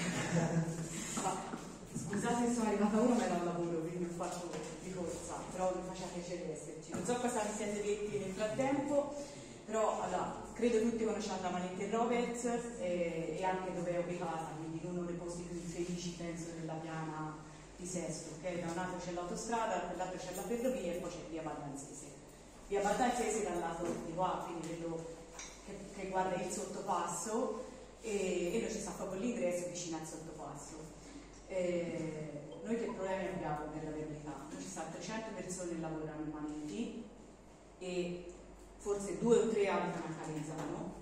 Scusate 1.94 2.46
se 2.48 2.54
sono 2.54 2.68
arrivata 2.68 3.00
uno, 3.00 3.14
ma 3.14 3.24
era 3.24 3.34
un 3.34 3.44
lavoro, 3.44 3.80
quindi 3.80 4.04
ho 4.04 4.14
fatto 4.16 4.50
di 4.82 4.92
corsa, 4.92 5.34
però 5.52 5.72
mi 5.74 5.82
faceva 5.86 6.08
piacere 6.12 6.52
esserci. 6.52 6.90
Non 6.92 7.04
so 7.04 7.14
cosa 7.14 7.40
vi 7.42 7.56
siete 7.56 7.82
detti 7.82 8.18
nel 8.18 8.32
frattempo, 8.34 9.14
però 9.66 10.01
allora, 10.01 10.44
credo 10.55 10.80
tutti 10.80 11.05
conosciate 11.05 11.43
la 11.43 11.51
Manetti 11.51 11.82
e 11.82 11.90
Roberts 11.90 12.44
e, 12.78 13.36
e 13.36 13.44
anche 13.44 13.74
dove 13.74 13.94
è 13.94 13.98
ubicata, 13.98 14.55
quindi 14.56 14.78
in 14.80 14.90
uno 14.90 15.05
dei 15.05 15.16
posti 15.16 15.43
più 15.43 15.56
infelici 15.56 16.10
penso 16.10 16.51
della 16.59 16.74
piana 16.74 17.36
di 17.76 17.84
Sesto, 17.84 18.30
ok? 18.38 18.60
Da 18.60 18.68
un 18.68 18.74
lato 18.76 18.97
c'è 19.05 19.10
l'autostrada, 19.10 19.88
dall'altro 19.90 20.18
c'è 20.18 20.34
la 20.36 20.43
ferrovia 20.43 20.93
e 20.93 20.97
poi 20.98 21.10
c'è 21.10 21.28
via 21.30 21.43
Baldanzese. 21.43 22.06
Via 22.68 22.80
Baldanzese 22.80 23.43
dal 23.43 23.59
lato 23.59 23.84
di 24.06 24.14
qua, 24.14 24.44
quindi 24.47 24.68
vedo 24.68 25.05
che, 25.66 25.76
che 25.94 26.09
guarda 26.10 26.40
il 26.40 26.51
sottopasso 26.51 27.64
e, 28.01 28.55
e 28.55 28.60
noi 28.60 28.70
ci 28.70 28.78
sta 28.78 28.93
proprio 28.93 29.20
l'ingresso 29.20 29.66
vicino 29.68 29.98
al 29.98 30.06
sottopasso. 30.06 30.74
Eh, 31.48 32.30
noi 32.62 32.78
che 32.78 32.84
problemi 32.84 33.26
abbiamo 33.34 33.66
per 33.72 33.82
la 33.82 33.90
verità? 33.90 34.47
Noi 34.48 34.62
ci 34.62 34.68
stanno 34.68 34.90
300 34.93 35.30
persone 35.34 35.70
che 35.70 35.80
lavorano 35.80 36.22
in 36.22 36.30
Manetti 36.30 37.05
e 37.78 38.32
forse 38.86 39.18
due 39.18 39.36
o 39.38 39.48
tre 39.48 39.68
abitano 39.68 40.04
a 40.04 40.24
Calenzano 40.24 40.94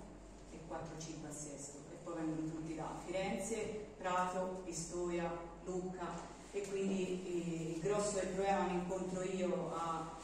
e 0.51 0.59
4-5 0.67 1.29
a 1.29 1.31
Sesto 1.31 1.81
e 1.93 1.97
poi 2.03 2.15
vengono 2.15 2.49
tutti 2.49 2.75
da 2.75 2.99
Firenze, 3.05 3.89
Prato, 3.99 4.63
Pistoia, 4.65 5.31
Lucca 5.67 6.19
e 6.51 6.67
quindi 6.67 7.23
eh, 7.27 7.73
il 7.75 7.81
grosso 7.83 8.15
del 8.15 8.29
problema 8.29 8.69
che 8.69 8.73
incontro 8.73 9.23
io 9.23 9.75
a 9.77 10.17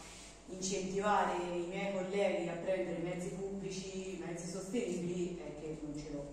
incentivare 0.47 1.37
i 1.37 1.67
miei 1.67 1.93
colleghi 1.93 2.49
a 2.49 2.55
prendere 2.55 2.97
mezzi 3.03 3.29
pubblici, 3.35 4.23
mezzi 4.25 4.49
sostenibili 4.49 5.37
è 5.37 5.61
che 5.61 5.81
non 5.83 5.95
ce 5.95 6.13
l'ho. 6.13 6.25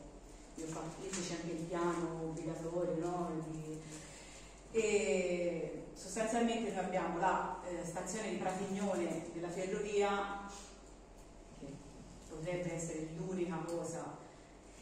Io, 0.55 0.63
ho 0.63 0.69
fatto, 0.69 1.03
io 1.03 1.11
feci 1.11 1.33
anche 1.33 1.51
il 1.51 1.63
piano 1.65 2.21
obbligatorio, 2.23 3.05
no? 3.05 3.31
Di- 3.49 3.81
e 4.71 5.87
sostanzialmente 5.93 6.71
noi 6.71 6.85
abbiamo 6.85 7.19
la 7.19 7.61
eh, 7.65 7.85
stazione 7.85 8.29
di 8.29 8.37
Pratignone 8.37 9.25
della 9.33 9.49
ferrovia, 9.49 10.45
potrebbe 12.37 12.73
essere 12.73 13.07
l'unica 13.17 13.57
cosa 13.65 14.25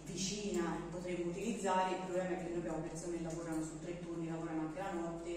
vicina 0.04 0.78
potremmo 0.92 1.32
utilizzare, 1.32 1.96
il 1.96 2.02
problema 2.04 2.30
è 2.30 2.38
che 2.38 2.50
noi 2.50 2.60
abbiamo 2.60 2.78
persone 2.80 3.18
che 3.18 3.24
lavorano 3.24 3.64
su 3.64 3.80
tre 3.80 4.00
turni, 4.00 4.30
lavorano 4.30 4.62
anche 4.62 4.80
la 4.80 4.92
notte, 4.94 5.32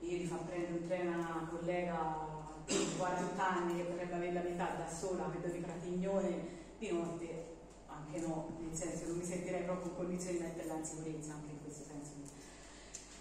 io 0.00 0.16
gli 0.16 0.26
fa 0.26 0.36
prendere 0.36 0.72
un 0.72 0.86
treno 0.86 1.12
a 1.12 1.14
una 1.14 1.48
collega 1.50 2.26
di 2.66 2.86
40 2.96 3.48
anni 3.48 3.76
che 3.76 3.84
potrebbe 3.84 4.14
avere 4.14 4.32
la 4.32 4.42
metà 4.42 4.74
da 4.76 4.88
sola, 4.92 5.30
vedo 5.32 5.52
di 5.52 5.60
Fratignone 5.60 6.56
di 6.78 6.92
notte, 6.92 7.56
anche 7.86 8.20
no, 8.20 8.58
nel 8.60 8.76
senso 8.76 9.06
non 9.06 9.18
mi 9.18 9.24
sentirei 9.24 9.62
proprio 9.62 9.90
in 9.90 9.96
condizione 9.96 10.38
di 10.38 10.42
metterla 10.42 10.74
in 10.74 10.84
sicurezza 10.84 11.32
anche 11.32 11.50
in 11.52 11.62
questo 11.62 11.84
senso. 11.84 12.12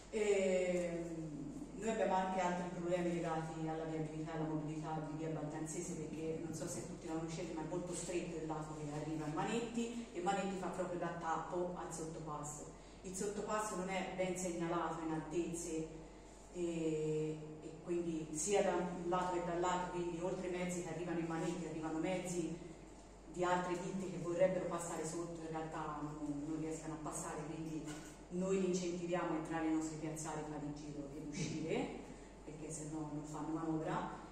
E, 0.09 1.03
noi 1.79 1.89
abbiamo 1.89 2.15
anche 2.15 2.39
altri 2.39 2.69
problemi 2.73 3.13
legati 3.13 3.67
alla 3.67 3.83
viabilità 3.83 4.33
e 4.33 4.35
alla 4.37 4.47
mobilità 4.47 4.99
di 5.09 5.17
via 5.17 5.29
Baldanzese 5.29 5.93
perché 5.93 6.41
non 6.43 6.53
so 6.53 6.67
se 6.67 6.87
tutti 6.87 7.07
lo 7.07 7.15
conoscete 7.15 7.53
ma 7.53 7.61
è 7.61 7.69
molto 7.69 7.93
stretto 7.93 8.37
il 8.37 8.47
lato 8.47 8.75
che 8.77 8.91
arriva 8.99 9.25
a 9.25 9.33
Manetti 9.33 10.07
e 10.11 10.21
Manetti 10.21 10.57
fa 10.57 10.67
proprio 10.67 10.99
da 10.99 11.17
tappo 11.19 11.75
al 11.77 11.93
sottopasso. 11.93 12.65
Il 13.01 13.15
sottopasso 13.15 13.75
non 13.75 13.89
è 13.89 14.13
ben 14.15 14.35
segnalato 14.35 15.03
in 15.05 15.13
altezze 15.13 15.87
e, 16.53 17.37
e 17.61 17.71
quindi 17.83 18.27
sia 18.31 18.63
da 18.63 18.75
un 18.75 19.07
lato 19.07 19.35
che 19.35 19.45
dall'altro, 19.45 19.91
quindi 19.91 20.19
oltre 20.21 20.47
i 20.47 20.51
mezzi 20.51 20.81
che 20.81 20.89
arrivano 20.89 21.19
in 21.19 21.27
Manetti 21.27 21.67
arrivano 21.67 21.99
mezzi 21.99 22.57
di 23.31 23.43
altre 23.43 23.77
ditte 23.79 24.09
che 24.09 24.17
vorrebbero 24.17 24.65
passare 24.65 25.05
sotto 25.05 25.41
in 25.41 25.49
realtà 25.51 25.99
non, 26.01 26.43
non 26.47 26.59
riescono 26.59 26.95
a 26.95 26.97
passare 27.03 27.43
quindi 27.45 27.83
noi 28.29 28.59
li 28.59 28.67
incentiviamo 28.67 29.33
a 29.33 29.37
entrare 29.37 29.65
nei 29.65 29.75
nostri 29.75 29.97
piazzali, 29.97 30.41
fare 30.49 30.65
il 30.65 30.73
giro 30.73 31.07
uscire, 31.29 31.87
perché 32.45 32.71
se 32.71 32.89
no 32.91 33.11
non 33.13 33.23
fanno 33.23 33.49
manovra. 33.53 34.25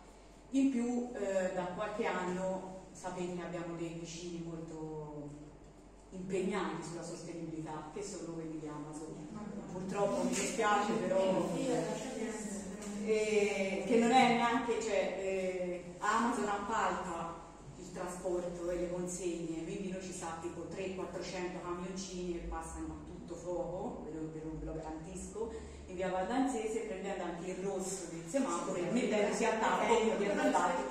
In 0.51 0.72
più 0.72 1.09
eh, 1.13 1.53
da 1.53 1.65
qualche 1.76 2.05
anno 2.05 2.84
sapete 2.91 3.35
che 3.35 3.41
abbiamo 3.41 3.76
dei 3.76 3.97
vicini 3.99 4.43
molto 4.45 5.30
impegnati 6.11 6.81
sulla 6.81 7.03
sostenibilità, 7.03 7.89
che 7.93 8.01
sono 8.01 8.34
quelli 8.34 8.59
di 8.59 8.67
Amazon. 8.67 9.27
Purtroppo 9.72 10.23
mi 10.23 10.30
dispiace 10.30 10.93
però 10.93 11.49
eh, 13.05 13.84
che 13.85 13.97
non 13.97 14.11
è 14.11 14.35
neanche, 14.35 14.81
cioè 14.81 15.17
eh, 15.19 15.95
Amazon 15.99 16.47
appalta 16.47 17.43
il 17.77 17.91
trasporto 17.91 18.69
e 18.69 18.76
le 18.77 18.91
consegne, 18.91 19.63
quindi 19.63 19.91
noi 19.91 20.01
ci 20.01 20.13
sa 20.13 20.38
tipo 20.41 20.67
300-400 20.73 21.61
camioncini 21.61 22.34
che 22.34 22.47
passano 22.47 22.85
a 22.85 23.05
tutto 23.05 23.35
fuoco, 23.35 24.03
ve 24.05 24.11
lo, 24.17 24.31
ve 24.31 24.41
lo, 24.43 24.57
ve 24.57 24.65
lo 24.65 24.73
garantisco, 24.73 25.51
in 25.88 25.95
via 25.95 26.10
Valdanzese 26.10 26.80
prendendo 26.80 27.24
anche 27.24 27.52
il 27.52 27.64
rosso 27.64 28.06
del 28.12 28.24
semaforo 28.28 28.76
e 28.76 28.91
mettendosi 28.91 29.45
a 29.45 29.53
tavolo 29.53 30.16
dietro 30.18 30.41
all'altro. 30.41 30.84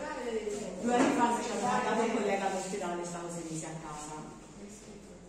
Due 0.80 0.94
anni 0.94 1.14
fa 1.16 1.42
ci 1.42 1.50
hanno 1.50 1.66
mandato 1.66 2.02
un 2.02 2.14
collega 2.14 2.50
all'ospedale, 2.50 3.04
stavo 3.04 3.28
sedisi 3.30 3.64
a 3.64 3.70
casa. 3.82 4.22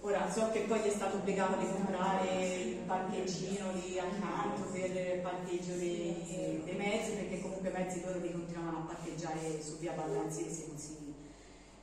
Ora 0.02 0.32
so 0.32 0.52
che 0.52 0.60
poi 0.62 0.82
è 0.82 0.92
stato 0.92 1.18
obbligato 1.18 1.54
a 1.54 1.66
comprare 1.66 2.56
il 2.62 2.76
parcheggino 2.86 3.72
lì 3.74 3.98
accanto 3.98 4.70
per 4.72 4.92
il 4.92 5.20
parcheggio 5.22 5.74
dei, 5.78 6.62
dei 6.64 6.76
mezzi, 6.76 7.14
perché 7.14 7.42
comunque 7.42 7.70
i 7.70 7.74
mezzi 7.74 8.04
loro 8.06 8.20
li 8.20 8.32
continuavano 8.32 8.78
a 8.78 8.94
parcheggiare 8.94 9.60
su 9.64 9.80
via 9.80 9.94
Ballanzese 9.94 10.70
così 10.70 11.14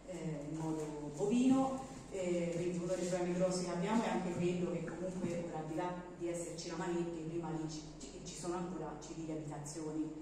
eh, 0.07 0.47
in 0.51 0.57
modo 0.57 1.11
bovino. 1.17 1.91
Eh, 2.15 2.77
uno 2.77 2.95
dei 2.95 3.07
problemi 3.07 3.35
grossi 3.39 3.65
che 3.65 3.71
abbiamo 3.71 4.03
è 4.03 4.09
anche 4.09 4.33
quello 4.33 4.71
che 4.71 4.85
comunque 4.85 5.45
ora 5.49 5.61
al 5.61 5.67
di 5.67 5.75
là 5.77 5.95
di 6.19 6.29
esserci 6.29 6.69
la 6.69 6.77
manetti, 6.77 7.23
prima 7.27 7.49
lì 7.51 7.67
ci, 7.71 7.81
ci 8.23 8.35
sono 8.35 8.57
ancora 8.57 8.99
civili 9.01 9.33
abitazioni 9.33 10.13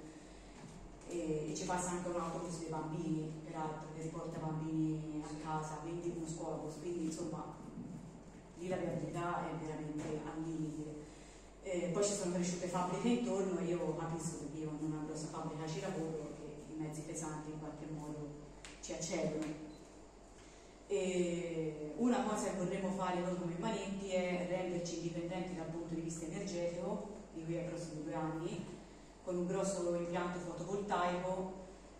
e, 1.09 1.51
e 1.51 1.55
ci 1.55 1.65
passa 1.65 1.91
anche 1.91 2.09
un 2.09 2.21
autobus 2.21 2.61
dei 2.61 2.69
bambini, 2.69 3.43
peraltro, 3.45 3.89
che 3.95 4.03
riporta 4.03 4.39
bambini 4.39 5.21
a 5.25 5.45
casa, 5.45 5.79
quindi 5.83 6.13
uno 6.15 6.29
scuolabus, 6.29 6.75
quindi 6.81 7.07
insomma 7.07 7.57
lì 8.59 8.69
la 8.69 8.77
viabilità 8.77 9.51
è 9.51 9.55
veramente 9.57 10.21
al 10.25 10.43
limite. 10.45 11.09
Eh, 11.63 11.91
poi 11.93 12.05
ci 12.05 12.13
sono 12.13 12.35
cresciute 12.35 12.69
fabbriche 12.69 13.09
intorno, 13.09 13.61
io 13.61 13.97
capisco 13.97 14.37
perché 14.39 14.59
io 14.59 14.71
in 14.79 14.93
una 14.93 15.03
grossa 15.07 15.27
fabbrica 15.27 15.67
ci 15.67 15.81
lavoro 15.81 16.35
che 16.39 16.73
i 16.73 16.79
mezzi 16.79 17.01
pesanti 17.01 17.51
in 17.51 17.59
qualche 17.59 17.87
modo 17.93 18.29
ci 18.81 18.93
accedono. 18.93 19.70
E 20.93 21.93
una 21.99 22.25
cosa 22.25 22.51
che 22.51 22.57
vorremmo 22.57 22.91
fare 22.91 23.21
noi 23.21 23.39
come 23.39 23.55
Manetti 23.61 24.09
è 24.09 24.49
renderci 24.49 24.97
indipendenti 24.97 25.55
dal 25.55 25.67
punto 25.67 25.95
di 25.95 26.01
vista 26.01 26.27
energetico, 26.27 27.07
di 27.33 27.45
qui 27.45 27.59
ai 27.59 27.69
prossimi 27.69 28.03
due 28.03 28.15
anni, 28.15 28.67
con 29.23 29.37
un 29.37 29.47
grosso 29.47 29.95
impianto 29.95 30.41
fotovoltaico 30.41 31.53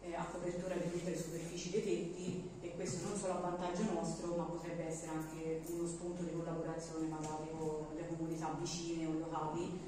eh, 0.03 0.17
a 0.17 0.25
copertura 0.25 0.75
di 0.75 0.91
tutte 0.91 1.11
le 1.11 1.17
superfici 1.17 1.71
dei 1.71 1.83
tetti 1.83 2.51
e 2.63 2.75
questo 2.75 3.07
non 3.07 3.17
solo 3.17 3.35
a 3.35 3.51
vantaggio 3.51 3.93
nostro 3.93 4.35
ma 4.35 4.43
potrebbe 4.43 4.89
essere 4.89 5.13
anche 5.13 5.63
uno 5.69 5.87
spunto 5.87 6.25
di 6.25 6.33
collaborazione 6.33 7.07
magari 7.07 7.47
con 7.57 7.87
le 7.95 8.09
comunità 8.09 8.57
vicine 8.59 9.07
o 9.07 9.13
locali. 9.21 9.79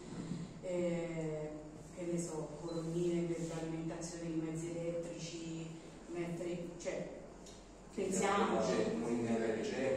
Eh, 0.60 1.50
che 1.96 2.04
ne 2.04 2.18
so, 2.20 2.50
colonnine 2.60 3.22
per 3.22 3.48
l'alimentazione 3.48 4.30
di 4.30 4.40
mezzi 4.40 4.70
elettrici 4.70 5.66
mettere, 6.06 6.68
cioè 6.78 7.21
pensiamo 7.94 8.60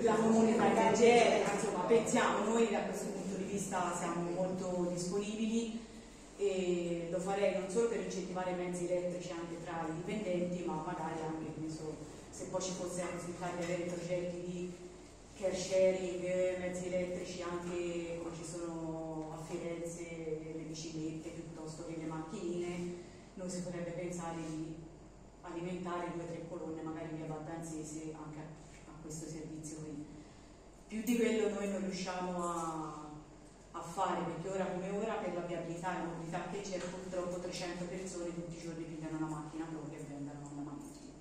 la 0.02 0.14
comunità 0.16 0.72
energetica 0.72 1.54
insomma 1.54 1.84
pensiamo 1.84 2.46
noi 2.46 2.70
da 2.70 2.82
questo 2.82 3.06
punto 3.08 3.38
di 3.38 3.44
vista 3.44 3.96
siamo 3.98 4.30
molto 4.32 4.90
disponibili 4.92 5.80
e 6.38 7.08
lo 7.10 7.20
farei 7.20 7.58
non 7.60 7.70
solo 7.70 7.88
per 7.88 8.02
incentivare 8.02 8.52
i 8.52 8.56
mezzi 8.56 8.86
elettrici 8.86 9.32
anche 9.32 9.64
tra 9.64 9.88
i 9.88 9.94
dipendenti, 9.96 10.66
ma 10.66 10.84
magari 10.86 11.22
anche 11.22 11.70
so, 11.72 11.96
se 12.30 12.46
poi 12.46 12.62
ci 12.62 12.72
fosse 12.72 13.02
la 13.02 13.08
possibilità 13.08 13.50
di 13.56 13.64
avere 13.64 13.84
progetti 13.84 14.42
di 14.46 14.74
care 15.38 15.56
sharing, 15.56 16.58
mezzi 16.60 16.88
elettrici 16.88 17.42
anche 17.42 18.20
come 18.22 18.36
ci 18.36 18.44
sono 18.44 19.32
a 19.34 19.44
Firenze 19.44 20.04
le 20.56 20.64
biciclette 20.68 21.30
piuttosto 21.30 21.86
che 21.88 21.96
le 21.98 22.06
macchinine, 22.06 22.94
noi 23.36 23.50
si 23.50 23.62
potrebbe 23.62 23.92
pensare 23.92 24.38
di 24.48 24.85
alimentare 25.46 26.12
due 26.14 26.24
o 26.24 26.28
tre 26.28 26.48
colonne 26.48 26.82
magari 26.82 27.16
via 27.16 27.26
Baldanzese 27.26 28.14
anche 28.14 28.40
a, 28.40 28.92
a 28.92 29.02
questo 29.02 29.28
servizio 29.28 29.78
qui. 29.80 30.06
Più 30.88 31.04
di 31.04 31.16
quello 31.16 31.50
noi 31.50 31.70
non 31.70 31.82
riusciamo 31.82 32.44
a 32.44 33.06
a 33.76 33.82
fare 33.82 34.24
perché 34.24 34.50
ora 34.50 34.66
come 34.72 34.90
ora 34.90 35.16
per 35.16 35.34
la 35.34 35.42
viabilità 35.42 35.92
e 35.92 36.00
la 36.00 36.06
mobilità 36.06 36.48
che 36.50 36.62
c'è 36.62 36.80
purtroppo 36.80 37.40
300 37.40 37.86
persone 37.86 38.34
tutti 38.34 38.56
i 38.56 38.62
giorni 38.62 38.84
pigliano 38.86 39.18
una 39.18 39.28
macchina 39.28 39.66
propria 39.66 40.00
e 40.00 40.04
vendono 40.04 40.40
una 40.54 40.72
macchina 40.72 41.12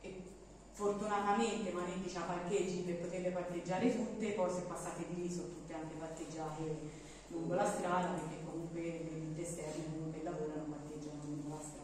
e 0.00 0.22
fortunatamente 0.72 1.70
Manetti 1.70 2.16
ha 2.16 2.22
parcheggi 2.22 2.82
per 2.82 2.98
poterle 2.98 3.30
parcheggiare 3.30 3.94
tutte 3.94 4.32
poi 4.32 4.50
se 4.50 4.62
passate 4.62 5.06
di 5.08 5.22
lì 5.22 5.30
sono 5.30 5.46
tutte 5.46 5.74
anche 5.74 5.94
parcheggiate 5.94 6.78
lungo 7.28 7.54
la 7.54 7.64
strada 7.64 8.18
perché 8.18 8.42
comunque 8.44 8.80
le 8.82 9.20
ditte 9.20 9.42
esterne 9.42 9.84
comunque 9.92 10.22
lavorano 10.24 10.74
parcheggiano 10.74 11.22
lungo 11.22 11.54
la 11.54 11.62
strada 11.62 11.78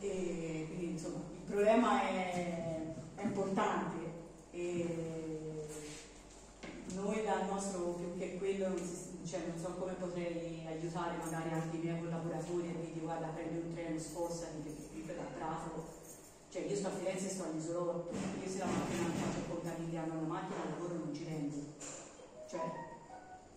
e 0.00 0.64
quindi 0.68 0.92
insomma 0.92 1.20
il 1.32 1.52
problema 1.52 2.02
è, 2.02 2.94
è 3.14 3.22
importante. 3.22 3.98
E 4.52 5.66
noi 6.94 7.22
dal 7.22 7.46
nostro 7.46 7.94
più 7.94 8.18
che 8.18 8.36
quello 8.36 8.74
cioè, 9.24 9.40
non 9.46 9.58
so 9.58 9.74
come 9.78 9.92
potrei 9.92 10.66
aiutare 10.66 11.16
magari 11.18 11.50
anche 11.50 11.76
i 11.76 11.80
miei 11.80 12.00
collaboratori 12.00 12.68
a 12.68 12.84
dire 12.84 13.00
guarda 13.00 13.28
prendi 13.28 13.58
un 13.58 13.72
treno 13.74 13.98
spostati 13.98 14.58
perché 14.62 14.88
qui 14.92 15.02
per 15.02 15.16
la 15.16 15.22
Prato. 15.36 15.98
Cioè 16.50 16.62
io 16.62 16.74
sto 16.74 16.88
a 16.88 16.90
Firenze 16.90 17.28
sto 17.28 17.44
all'isolotto. 17.44 18.10
Io 18.42 18.50
se 18.50 18.58
la 18.58 18.66
mattina 18.66 19.02
non 19.02 19.12
faccio 19.12 19.46
contabilizzare 19.48 20.10
una 20.10 20.26
macchina 20.26 20.62
al 20.62 20.70
lavoro 20.70 20.94
non 20.94 21.14
ci 21.14 21.24
rendo 21.24 22.00
cioè 22.50 22.89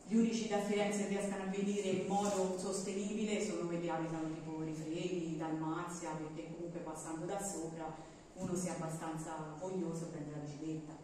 gli 0.05 0.15
unici 0.15 0.47
da 0.47 0.59
Firenze 0.59 1.03
che 1.03 1.17
riescano 1.19 1.43
a 1.43 1.47
venire 1.47 1.87
in 1.87 2.07
modo 2.07 2.57
sostenibile 2.57 3.43
sono 3.43 3.67
quelli 3.67 3.85
che 3.85 3.89
abitano 3.91 4.33
tipo 4.33 4.61
Rifredi, 4.61 5.37
Dalmazia 5.37 6.11
perché 6.11 6.53
comunque 6.53 6.79
passando 6.81 7.25
da 7.25 7.41
sopra 7.41 8.11
uno 8.35 8.55
sia 8.55 8.73
abbastanza 8.73 9.55
voglioso 9.59 10.07
prende 10.07 10.31
la 10.31 10.37
bicicletta 10.37 11.03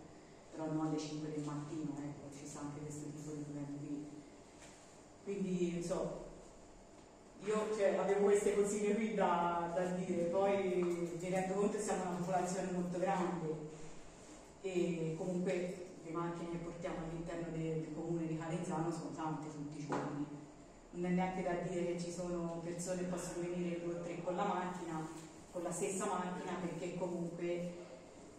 però 0.59 0.73
non 0.73 0.87
alle 0.87 0.97
5 0.97 1.29
del 1.29 1.43
mattino, 1.45 1.95
ecco, 1.97 2.35
ci 2.37 2.45
sta 2.45 2.59
anche 2.59 2.81
questo 2.81 3.05
tipo 3.15 3.31
di 3.31 3.43
problemi 3.43 3.77
qui. 3.79 4.07
Quindi, 5.23 5.81
so, 5.81 6.25
io 7.45 7.73
cioè, 7.77 7.95
avevo 7.95 8.25
queste 8.25 8.55
consiglie 8.55 8.93
qui 8.95 9.13
da, 9.13 9.71
da, 9.73 9.85
dire, 9.91 10.23
poi 10.23 10.83
mi 11.17 11.29
rendo 11.29 11.53
conto 11.53 11.77
che 11.77 11.81
siamo 11.81 12.09
una 12.09 12.17
popolazione 12.17 12.71
molto 12.71 12.99
grande 12.99 13.55
e 14.61 15.15
comunque 15.17 15.85
le 16.09 16.17
macchine 16.17 16.49
che 16.51 16.57
portiamo 16.57 16.97
all'interno 17.05 17.47
del, 17.51 17.81
del 17.81 17.93
comune 17.93 18.25
di 18.25 18.37
Calenzano 18.37 18.91
sono 18.91 19.11
tante 19.15 19.47
tutti 19.51 19.79
i 19.79 19.85
giorni. 19.87 20.25
Non 20.91 21.05
è 21.05 21.09
neanche 21.13 21.43
da 21.43 21.53
dire 21.69 21.85
che 21.85 21.99
ci 21.99 22.11
sono 22.11 22.61
persone 22.63 23.01
che 23.01 23.05
possono 23.05 23.45
venire 23.45 23.81
due 23.81 23.93
o 23.93 24.01
tre 24.01 24.21
con 24.23 24.35
la 24.35 24.45
macchina, 24.45 25.07
con 25.51 25.61
la 25.61 25.71
stessa 25.71 26.05
macchina, 26.05 26.57
perché 26.59 26.97
comunque 26.97 27.87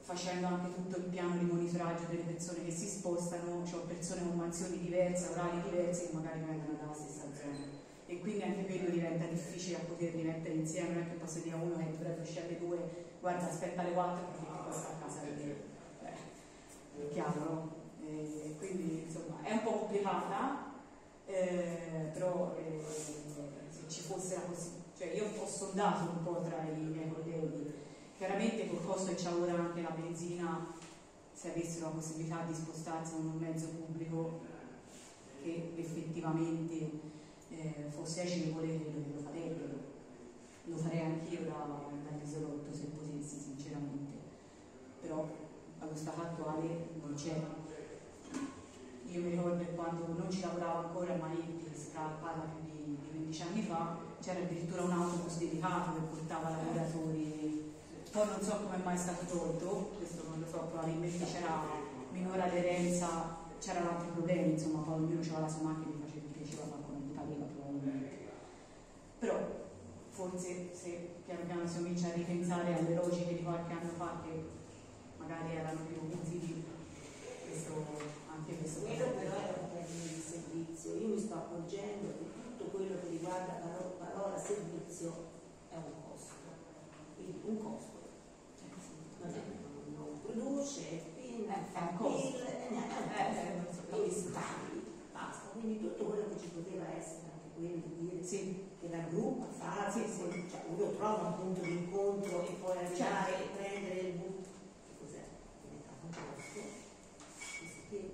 facendo 0.01 0.47
anche 0.49 0.75
tutto 0.75 0.97
il 0.97 1.05
piano 1.05 1.37
di 1.39 1.45
monitoraggio 1.45 2.07
delle 2.09 2.23
persone 2.23 2.65
che 2.65 2.73
si 2.73 2.89
spostano, 2.89 3.65
cioè 3.65 3.83
persone 3.83 4.23
con 4.23 4.37
mansioni 4.37 4.79
diverse, 4.81 5.29
orari 5.29 5.63
diversi 5.63 6.09
che 6.09 6.15
magari 6.15 6.41
vengono 6.41 6.77
dalla 6.77 6.95
stessa 6.95 7.27
zona. 7.33 7.79
E 8.07 8.19
quindi 8.19 8.43
anche 8.43 8.67
quello 8.67 8.91
diventa 8.91 9.27
difficile 9.27 9.77
a 9.77 9.85
poterli 9.87 10.23
mettere 10.23 10.55
insieme, 10.55 10.95
non 10.95 11.03
è 11.03 11.09
che 11.09 11.15
posso 11.15 11.39
dire 11.39 11.55
a 11.55 11.63
uno 11.63 11.77
che 11.77 11.91
dovrebbe 11.93 12.23
uscire 12.23 12.47
alle 12.47 12.59
due, 12.59 12.79
guarda 13.21 13.49
aspetta 13.49 13.83
alle 13.83 13.93
quattro 13.93 14.27
perché 14.27 14.51
ti 14.51 14.59
costa 14.67 14.89
a 14.89 15.07
casa 15.07 15.21
vedere. 15.21 15.70
Eh, 16.99 17.09
è 17.09 17.13
chiaro, 17.13 17.41
no? 17.41 17.73
Eh, 18.07 18.55
quindi 18.59 19.05
insomma 19.07 19.43
è 19.43 19.53
un 19.53 19.63
po' 19.63 19.73
complicata, 19.73 20.73
eh, 21.27 22.11
però 22.13 22.57
eh, 22.59 22.85
se 22.87 23.89
ci 23.89 24.01
fosse 24.01 24.35
la 24.35 24.41
possibilità, 24.41 24.89
cioè 24.97 25.13
io 25.13 25.41
ho 25.41 25.47
sondato 25.47 26.11
un 26.11 26.23
po' 26.23 26.41
tra 26.43 26.63
i 26.63 26.81
miei 26.81 27.13
colleghi, 27.13 27.73
chiaramente 28.17 28.69
col 28.69 28.85
costo 28.85 29.11
che 29.11 29.17
c'è 29.17 29.33
ora 29.33 29.55
anche 29.55 29.83
la 29.83 29.91
benzina, 29.91 30.67
se 31.33 31.51
avessero 31.51 31.87
la 31.87 31.93
possibilità 31.93 32.45
di 32.47 32.55
spostarsi 32.55 33.13
con 33.15 33.27
un 33.27 33.39
mezzo 33.39 33.69
pubblico 33.69 34.41
che 35.43 35.73
effettivamente 35.77 36.91
eh, 37.51 37.87
fosse 37.89 38.23
agevole, 38.23 38.79
credo 38.79 39.03
che 39.03 39.13
lo 39.15 39.21
farebbero. 39.23 39.79
Lo 40.65 40.77
farei 40.77 41.01
anch'io 41.01 41.41
da, 41.45 41.67
dall'isolotto 42.05 42.73
se 42.73 42.85
potessi, 42.87 43.39
sinceramente. 43.41 44.19
Però 45.01 45.27
allo 45.81 45.97
stato 45.97 46.21
attuale 46.21 46.89
non 47.01 47.15
c'è. 47.15 47.35
Io 49.07 49.23
mi 49.23 49.31
ricordo 49.31 49.65
quando 49.75 50.07
non 50.17 50.31
ci 50.31 50.41
lavoravo 50.41 50.87
ancora 50.87 51.15
a 51.15 51.17
Manetti, 51.17 51.65
che 51.65 51.77
si 51.77 51.89
parla 51.93 52.45
più 52.45 52.63
di, 52.71 52.97
di 52.97 53.09
15 53.11 53.43
anni 53.43 53.63
fa, 53.63 53.97
c'era 54.21 54.41
addirittura 54.41 54.83
un 54.83 54.93
autobus 54.93 55.39
dedicato 55.39 55.95
che 55.95 56.01
portava 56.01 56.51
lavoratori. 56.51 57.73
Poi 58.13 58.27
non 58.27 58.43
so 58.43 58.57
come 58.57 58.77
mai 58.85 58.95
è 58.95 58.99
stato 58.99 59.25
tolto, 59.25 59.91
questo 59.97 60.23
non 60.29 60.41
lo 60.41 60.47
so, 60.47 60.59
probabilmente 60.71 61.25
c'era 61.25 61.63
minore 62.13 62.43
aderenza, 62.43 63.39
c'erano 63.59 63.91
altri 63.91 64.11
problemi, 64.13 64.53
insomma, 64.53 64.83
poi 64.83 64.95
ognuno 64.95 65.21
aveva 65.21 65.41
la 65.41 65.49
sua 65.49 65.63
macchina 65.63 65.95
e 65.95 66.07
faceva 66.07 66.27
piaceva 66.33 66.63
qualcuno 66.65 66.99
di 67.01 67.13
pareva 67.13 67.45
probabilmente. 67.45 68.19
Però 69.19 69.37
forse 70.11 70.71
se 70.73 71.23
piano 71.25 71.45
piano 71.47 71.67
si 71.67 71.77
comincia 71.77 72.09
a 72.09 72.13
ripensare 72.13 72.79
alle 72.79 72.95
logiche 72.95 73.35
di 73.35 73.43
qualche 73.43 73.73
anno 73.73 73.91
fa 73.97 74.21
che 74.23 74.59
magari 75.31 75.55
erano 75.55 75.81
più 75.87 76.03
utili, 76.11 76.65
questo, 77.47 77.73
anche 78.27 78.59
questo 78.59 78.81
Quello 78.81 79.07
però 79.15 79.37
è 79.39 79.55
un 79.63 79.69
termine 79.71 80.11
di 80.11 80.23
servizio, 80.27 80.95
io 80.97 81.09
mi 81.15 81.21
sto 81.21 81.35
accorgendo 81.35 82.09
che 82.19 82.27
tutto 82.35 82.65
quello 82.75 82.99
che 83.01 83.09
riguarda 83.11 83.63
la 83.63 83.77
ro- 83.79 83.95
parola 84.03 84.37
servizio 84.37 85.15
è 85.71 85.77
un 85.77 85.95
costo, 86.03 86.35
quindi 87.15 87.41
un 87.45 87.63
costo. 87.63 87.99
Non, 89.21 89.31
è, 89.31 89.41
non 89.95 90.21
produce, 90.23 91.03
fa 91.73 91.93
PIL, 91.97 92.35
e 92.41 92.71
niente, 92.71 93.87
quindi 93.89 94.11
stagli, 94.11 94.83
basta. 95.13 95.49
Quindi 95.53 95.81
tutto 95.81 96.05
quello 96.05 96.29
che 96.31 96.41
ci 96.41 96.49
poteva 96.49 96.89
essere, 96.97 97.31
anche 97.31 97.55
quello 97.55 97.83
di 97.87 98.09
dire 98.09 98.21
che 98.81 98.89
la 98.91 99.05
gruppa 99.11 99.47
fa, 99.47 99.93
cioè 99.93 100.05
uno 100.69 100.91
trova 100.97 101.29
un 101.29 101.37
punto 101.37 101.61
di 101.61 101.71
incontro 101.71 102.47
e 102.49 102.53
poi 102.53 102.79
arrivare 102.79 103.45
e 103.45 103.49
prendere 103.55 104.01
il 104.01 104.15
bus, 104.15 104.47
che 104.87 104.95
cos'è? 104.99 105.25
Diventato 105.63 106.01
un 106.03 106.11
costo, 106.11 106.61
che 107.91 108.11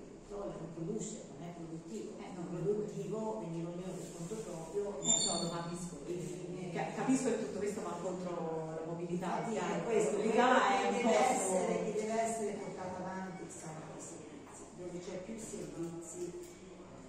il 0.46 0.52
petrolio 0.52 0.60
non 0.60 0.74
produce, 0.74 1.16
non 1.32 1.42
è 1.42 1.52
produttivo, 1.54 2.10
è 2.18 2.26
non 2.34 2.46
produttivo, 2.50 3.40
venire 3.40 3.66
ognuno 3.66 3.92
per 3.92 4.08
conto 4.16 4.34
proprio, 4.36 4.84
Eh, 5.00 5.24
no, 5.26 5.50
capisco. 5.50 5.94
e 6.06 6.12
fine. 6.18 6.72
Ca- 6.72 6.92
Capisco 6.94 7.28
che 7.30 7.38
tutto 7.46 7.58
questo 7.58 7.82
va 7.82 7.96
contro 8.02 8.74
la 8.76 8.84
mobilità, 8.86 9.38
Infatti 9.38 9.52
chiaro, 9.52 9.84
questo, 9.84 10.16
che 10.16 10.30
deve 10.30 11.18
essere, 11.18 11.84
che 11.84 11.92
deve 11.92 12.20
essere 12.20 12.50
portato 12.60 12.96
avanti 13.02 13.44
sono 13.50 13.80
i 13.96 14.00
servizi, 14.00 14.64
dove 14.76 14.98
c'è 14.98 15.16
più 15.24 15.36
servizi, 15.38 16.32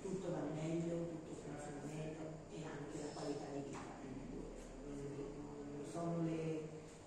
tutto 0.01 0.31
va 0.31 0.43
meglio, 0.55 0.95
tutto 1.11 1.33
funziona 1.43 1.83
meglio 1.85 2.23
e 2.53 2.57
anche 2.63 2.95
la 3.01 3.11
qualità 3.13 3.45
di 3.53 3.61
vita 3.67 3.79
è 3.79 4.05
migliore. 4.07 4.55
Quindi 4.83 5.15
non 5.73 5.85
sono 5.91 6.23
le, 6.23 6.41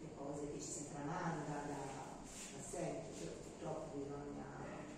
le 0.05 0.11
cose 0.15 0.53
che 0.53 0.59
ci 0.61 0.71
si 0.71 0.85
tramanda 0.93 1.65
da, 1.65 2.21
da 2.21 2.61
sempre, 2.61 3.15
cioè, 3.17 3.29
purtroppo 3.41 3.97
bisogna 3.97 4.45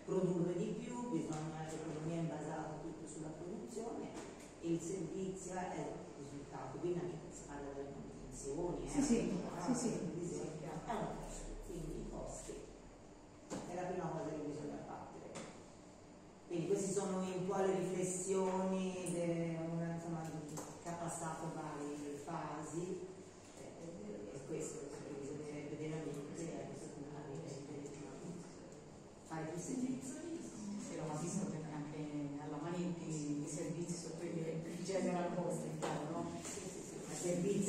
produrre 0.05 0.55
di 0.59 0.75
più, 0.83 1.11
bisogna 1.11 1.63
l'economia 1.71 2.21
è 2.21 2.25
basata 2.27 2.81
tutto 2.83 3.07
sulla 3.07 3.33
produzione 3.39 4.11
e 4.11 4.52
il 4.63 4.81
servizio 4.81 5.55
è 5.55 5.75
il 5.77 6.25
risultato, 6.25 6.79
quindi 6.79 6.99
anche 7.01 7.17
si 7.31 7.43
parla 7.47 7.73
delle 7.73 7.91
manutenzioni, 7.91 8.89
Sì, 8.89 8.99
eh, 8.99 9.03
sì, 9.03 9.75
sì, 9.75 9.75
sì. 9.75 10.41
è 10.63 10.71
un 10.71 10.81
costo, 10.87 11.43
quindi 11.67 11.99
i 11.99 12.11
costi 12.11 12.53
è 13.69 13.75
la 13.75 13.83
prima 13.83 14.07
cosa 14.07 14.31
che 14.31 14.43
bisogna 14.47 14.83
battere. 14.87 15.31
Quindi 16.47 16.67
queste 16.67 16.93
sono 16.93 17.19
un 17.19 17.47
po' 17.47 17.57
le 17.57 17.75
riflessioni 17.75 19.11
de- 19.13 19.59
una, 19.73 19.99
che 20.83 20.89
ha 20.89 20.93
passato 20.93 21.51
varie 21.55 22.15
fasi 22.23 23.09
eh, 23.59 24.35
e 24.35 24.41
questo 24.47 24.79
bisognerebbe 25.19 25.77
veramente 25.77 26.23
fare 29.27 29.45
più 29.51 29.61
servizi. 29.61 30.13
Se 30.79 30.97
lo 30.97 31.07
capisco 31.09 31.47
perché 31.47 31.73
anche 31.73 31.99
alla 32.45 32.59
Manetti 32.61 33.43
i 33.45 33.49
servizi 33.49 33.95
sono 33.95 34.15
quelli 34.17 34.43
che 34.43 34.83
generano 34.85 35.35
costi, 35.35 35.69
è 35.69 35.79
chiaro, 35.79 36.11
no? 36.11 36.27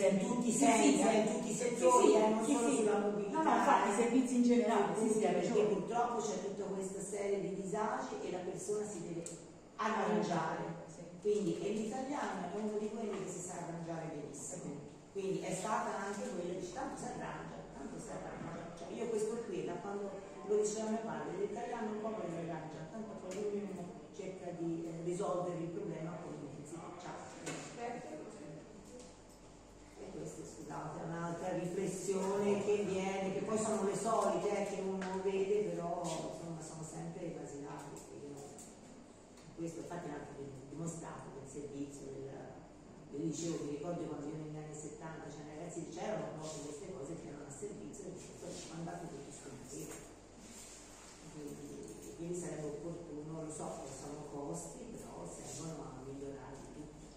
Servizi 0.04 0.10
in 0.10 0.20
tutti 0.20 0.48
i 0.48 0.52
sensi, 0.52 1.02
sì, 1.02 1.16
in 1.16 1.28
tutti 1.28 1.50
i 1.50 1.54
settori, 1.54 2.08
sì, 2.08 2.16
eh, 2.16 2.30
non 2.30 2.46
sì, 2.46 2.54
solo 2.54 2.70
sì. 2.70 2.76
sulla 2.76 2.98
mobilità. 3.00 3.38
No, 3.38 3.44
no, 3.44 3.56
infatti 3.56 3.90
i 3.90 3.94
servizi 3.94 4.36
in 4.36 4.44
generale, 4.44 5.10
sì, 5.10 5.20
perché 5.20 5.64
purtroppo 5.64 6.22
c'è 6.22 6.44
tutta 6.44 6.64
questa 6.66 7.02
serie 7.02 7.42
di 7.42 7.62
disagi 7.62 8.16
e 8.24 8.32
la 8.32 8.40
persona 8.40 8.86
si 8.86 9.02
deve 9.02 9.24
arrangiare. 9.76 10.82
Quindi 11.22 11.58
e 11.62 11.70
l'italiano 11.72 12.52
è 12.52 12.58
uno 12.60 12.78
di 12.78 12.90
quelli 12.90 13.24
che 13.24 13.32
si 13.32 13.40
sa 13.40 13.54
arrangiare 13.64 14.12
benissimo. 14.12 14.92
Quindi 15.14 15.40
è 15.40 15.54
stata 15.54 15.96
anche 16.04 16.28
quella 16.36 16.60
di 16.60 16.74
tanto 16.74 17.00
si 17.00 17.06
arrangia, 17.06 17.64
tanto 17.72 17.96
si 17.98 18.10
arrangia. 18.10 18.76
Cioè 18.76 18.92
io 18.92 19.08
questo 19.08 19.38
qui, 19.46 19.64
da 19.64 19.74
quando 19.74 20.10
lo 20.46 20.56
diceva 20.58 20.90
mio 20.90 21.00
padre, 21.06 21.38
l'italiano 21.40 21.92
un 21.92 22.02
po' 22.02 22.20
si 22.28 22.36
arrangia, 22.44 22.92
tanto 22.92 23.14
poi 23.24 23.38
ognuno 23.38 24.02
cerca 24.14 24.52
di 24.60 24.84
eh, 24.84 25.04
risolvere 25.06 25.60
il 25.60 25.70
problema 25.70 26.18
con 26.22 26.34
i 26.34 26.44
mezzi. 26.44 26.74
Ciao. 26.74 26.92
E 30.00 30.63
è 30.74 31.04
un'altra 31.06 31.54
riflessione 31.54 32.64
che 32.64 32.84
viene, 32.84 33.34
che 33.34 33.42
poi 33.42 33.58
sono 33.58 33.84
le 33.84 33.96
solite, 33.96 34.50
eh, 34.50 34.66
che 34.76 34.82
uno 34.82 35.22
vede, 35.22 35.70
però 35.70 36.02
insomma 36.04 36.62
sono 36.62 36.84
sempre 36.84 37.36
basilari. 37.38 37.94
Questo 39.56 39.80
infatti 39.80 40.10
è 40.10 40.12
anche 40.12 40.44
dimostrato 40.70 41.40
nel 41.40 41.48
servizio 41.48 42.04
del, 42.12 42.32
del 43.12 43.28
liceo, 43.28 43.64
mi 43.64 43.78
ricordo 43.78 44.02
quando 44.04 44.28
io 44.28 44.44
negli 44.44 44.58
anni 44.58 44.74
70 44.74 45.30
c'erano 45.30 45.54
ragazzi, 45.56 45.88
c'erano 45.88 46.36
proprio 46.36 46.62
queste 46.68 46.92
cose 46.92 47.16
che 47.22 47.28
erano 47.30 47.48
a 47.48 47.54
servizio 47.54 48.12
e 48.12 48.20
sono 48.20 48.80
andati 48.84 49.08
tutti 49.08 49.32
sconosciuti. 49.32 50.12
Quindi, 51.32 52.16
quindi 52.18 52.36
sarebbe 52.36 52.68
opportuno, 52.76 53.44
lo 53.46 53.52
so, 53.52 53.88
sono 53.88 54.28
costi, 54.34 55.00
però 55.00 55.24
servono 55.24 55.80
a 55.80 56.04
migliorare 56.12 56.60
tutti. 56.74 57.08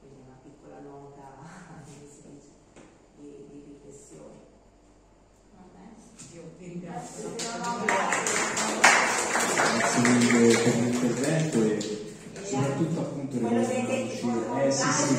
Quindi 0.00 0.24
una 0.24 0.38
piccola 0.40 0.80
nota 0.80 1.36
come 1.84 2.08
si 2.08 2.22
dice, 2.32 2.50
di, 3.18 3.44
di 3.50 3.76
riflessione. 3.76 4.46
Io 6.32 6.42
vi 6.56 6.64
ringrazio. 6.64 7.07
Grazie. 7.18 8.38
mille 10.02 10.56
per 10.56 10.74
l'intervento 10.76 11.62
e 11.64 11.78
soprattutto 12.44 13.00
appunto 13.00 13.38
ricordiamoci, 13.38 13.82
eh 14.64 14.70
sì 14.70 14.88
sì, 14.92 15.14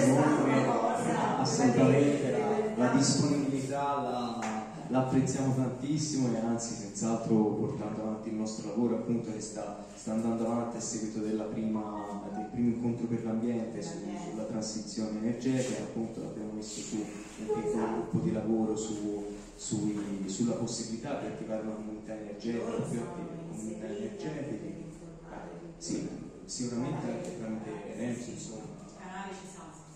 assolutamente 1.39 2.31
la, 2.77 2.85
la 2.85 2.93
disponibilità 2.95 4.01
la, 4.01 4.39
la 4.87 4.99
apprezziamo 4.99 5.53
tantissimo 5.55 6.33
e 6.33 6.39
anzi 6.39 6.73
senz'altro 6.73 7.35
portando 7.35 8.01
avanti 8.01 8.29
il 8.29 8.35
nostro 8.35 8.69
lavoro 8.69 8.95
appunto 8.95 9.31
che 9.33 9.41
sta, 9.41 9.85
sta 9.95 10.13
andando 10.13 10.45
avanti 10.45 10.77
a 10.77 10.81
seguito 10.81 11.19
prima, 11.19 12.21
del 12.33 12.45
primo 12.51 12.69
incontro 12.69 13.07
per 13.07 13.25
l'ambiente 13.25 13.81
su- 13.81 13.99
sulla 14.29 14.43
transizione 14.43 15.19
energetica 15.19 15.83
appunto 15.83 16.21
abbiamo 16.21 16.53
messo 16.53 16.79
su 16.79 16.95
un 16.95 17.61
piccolo 17.61 17.87
gruppo 17.91 18.19
di 18.19 18.31
lavoro 18.31 18.75
su, 18.77 19.25
sui- 19.59 20.23
sulla 20.29 20.53
possibilità 20.53 21.19
di 21.19 21.27
attivare 21.27 21.63
una 21.63 21.73
comunità 21.73 22.13
energetica 22.17 22.81
più 22.89 23.05
comunità 23.49 23.87
energetiche 23.87 24.87
sì, 25.77 26.07
sicuramente 26.45 27.11
anche 27.11 27.37
tramite 27.37 27.93
Renzo 27.97 28.29
insomma 28.29 28.87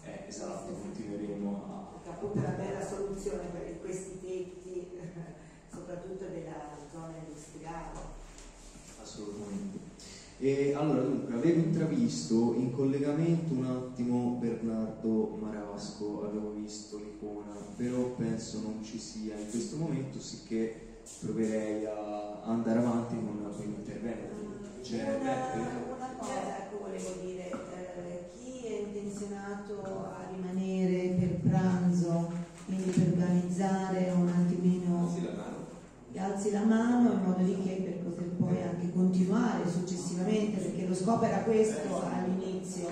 eh, 0.03 0.26
esatto 0.27 0.69
continueremo 0.73 1.64
a 1.69 1.84
Perché 1.94 2.10
appunto 2.10 2.38
è 2.40 2.41
una 2.41 2.57
bella 2.57 2.85
soluzione 2.85 3.44
per 3.53 3.80
questi 3.80 4.19
tetti, 4.19 4.99
soprattutto 5.72 6.26
della 6.26 6.76
zona 6.91 7.15
industriale. 7.26 7.99
Assolutamente. 9.02 9.83
E 10.45 10.74
allora, 10.76 11.03
dunque, 11.03 11.36
avevo 11.36 11.60
intravisto 11.60 12.53
in 12.57 12.74
collegamento 12.74 13.53
un 13.53 13.64
attimo 13.64 14.38
Bernardo 14.41 15.38
Marasco, 15.40 16.26
avevo 16.26 16.52
visto 16.52 16.98
l'icona, 16.98 17.56
però 17.78 18.10
penso 18.18 18.60
non 18.60 18.84
ci 18.84 18.99
sia 18.99 19.40
in 19.40 19.49
questo 19.49 19.78
momento, 19.78 20.20
sicché 20.20 20.98
proverei 21.22 21.86
a 21.86 22.41
andare 22.44 22.80
avanti 22.80 23.15
con, 23.15 23.53
con 23.56 23.65
l'intervento. 23.65 24.36
C'è 24.82 25.18
Una, 25.22 25.32
una 25.95 26.15
cosa, 26.18 26.57
ecco, 26.57 26.80
volevo 26.82 27.22
dire, 27.24 27.49
eh, 27.49 28.30
chi 28.36 28.68
è 28.68 28.80
intenzionato 28.82 29.80
a 29.82 30.28
rimanere 30.30 31.15
per 31.20 31.49
pranzo, 31.49 32.34
quindi 32.65 32.90
per 32.90 33.14
organizzare 33.14 34.11
un 34.14 34.28
attimino 34.28 34.53
alzi 36.24 36.52
la 36.52 36.64
mano 36.64 37.12
in 37.12 37.24
modo 37.24 37.44
di 37.44 37.62
che 37.64 37.82
per 37.84 37.94
poter 38.04 38.28
poi 38.38 38.62
anche 38.62 38.91
continuare 38.94 39.70
successivamente, 39.70 40.62
perché 40.62 40.88
lo 40.88 40.95
scopo 40.95 41.26
era 41.26 41.40
questo 41.40 42.02
all'inizio, 42.02 42.88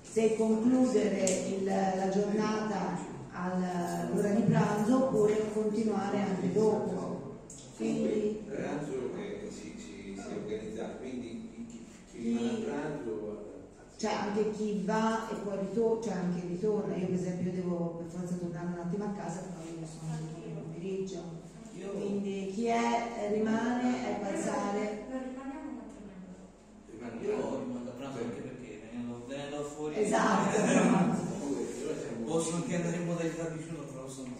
se 0.00 0.36
concludere 0.36 1.24
il, 1.24 1.64
la 1.64 2.08
giornata 2.08 2.98
all'ora 3.32 4.28
di 4.30 4.42
pranzo 4.42 5.04
oppure 5.04 5.52
continuare 5.52 6.20
anche 6.20 6.52
dopo. 6.52 7.34
Quindi, 7.76 8.08
il 8.08 8.54
pranzo 8.54 9.10
eh, 9.16 9.48
si, 9.50 9.74
si, 9.76 10.14
si 10.14 10.34
organizza, 10.34 10.84
quindi 10.98 11.66
chi, 11.68 11.86
chi 12.10 12.66
a 12.68 12.70
pranzo 12.70 13.44
cioè 13.98 14.12
anche 14.12 14.50
chi 14.50 14.82
va 14.84 15.26
e 15.30 15.36
poi 15.36 15.58
ritorna, 15.58 16.02
cioè 16.02 16.12
anche 16.12 16.46
ritorna, 16.46 16.94
io 16.96 17.06
per 17.06 17.14
esempio 17.14 17.50
devo 17.50 17.96
per 17.96 18.06
forza 18.08 18.34
tornare 18.34 18.66
un 18.66 18.78
attimo 18.78 19.04
a 19.04 19.08
casa, 19.08 19.40
però 19.40 19.64
io 19.64 19.86
sono 19.86 20.12
anche 20.12 20.48
il 20.48 20.52
pomeriggio, 20.52 21.35
quindi 21.90 22.52
chi 22.54 22.66
è, 22.66 23.12
eh, 23.18 23.32
rimane 23.34 24.04
è 24.04 24.20
passare. 24.20 25.04
Rimaniamo, 26.90 27.58
rimando 27.58 27.90
a 27.90 27.94
pranzo 27.94 28.18
anche 28.18 28.40
perché 28.40 28.80
venendo, 28.90 29.24
venendo 29.26 29.64
fuori. 29.64 29.94
Esatto. 30.02 31.24
Posso 32.24 32.54
anche 32.56 32.74
andare 32.74 32.96
in 32.96 33.06
modalità 33.06 33.48
digiuno, 33.48 33.82
però 33.84 34.08
sono 34.08 34.34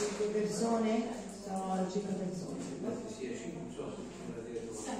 Cinque 0.00 0.26
persone? 0.32 1.08
Sono 1.44 1.90
cinque 1.90 2.14
persone. 2.14 2.58
Sì, 3.06 3.36
cinque, 3.36 3.60
non 3.60 3.72
so 3.74 3.92
se 3.94 4.90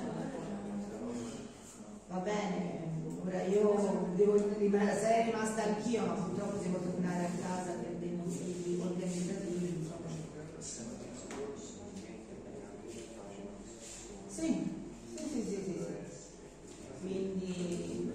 Va 2.08 2.16
bene, 2.16 2.90
ora 3.24 3.42
io 3.44 4.10
devo 4.16 4.34
rimanere, 4.58 5.00
sarei 5.00 5.24
rimasta 5.26 5.62
anch'io, 5.62 6.04
ma 6.04 6.12
purtroppo 6.14 6.56
devo 6.56 6.78
tornare 6.78 7.24
a 7.26 7.30
casa 7.40 7.89
Sì, 14.26 14.76
sì, 15.04 15.18
sì, 15.28 15.42
sì, 15.42 15.62
sì, 15.64 15.78
sì. 15.78 15.94
Quindi, 17.00 18.12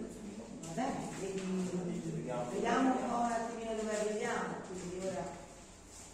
va 0.61 0.71
bene, 0.73 1.07
quindi, 1.17 2.09
vediamo 2.15 2.89
un 2.91 3.05
po' 3.05 3.15
un 3.17 3.29
attimino 3.29 3.73
dove 3.75 3.93
arriviamo, 3.95 4.53
quindi 4.67 4.99
ora 4.99 5.27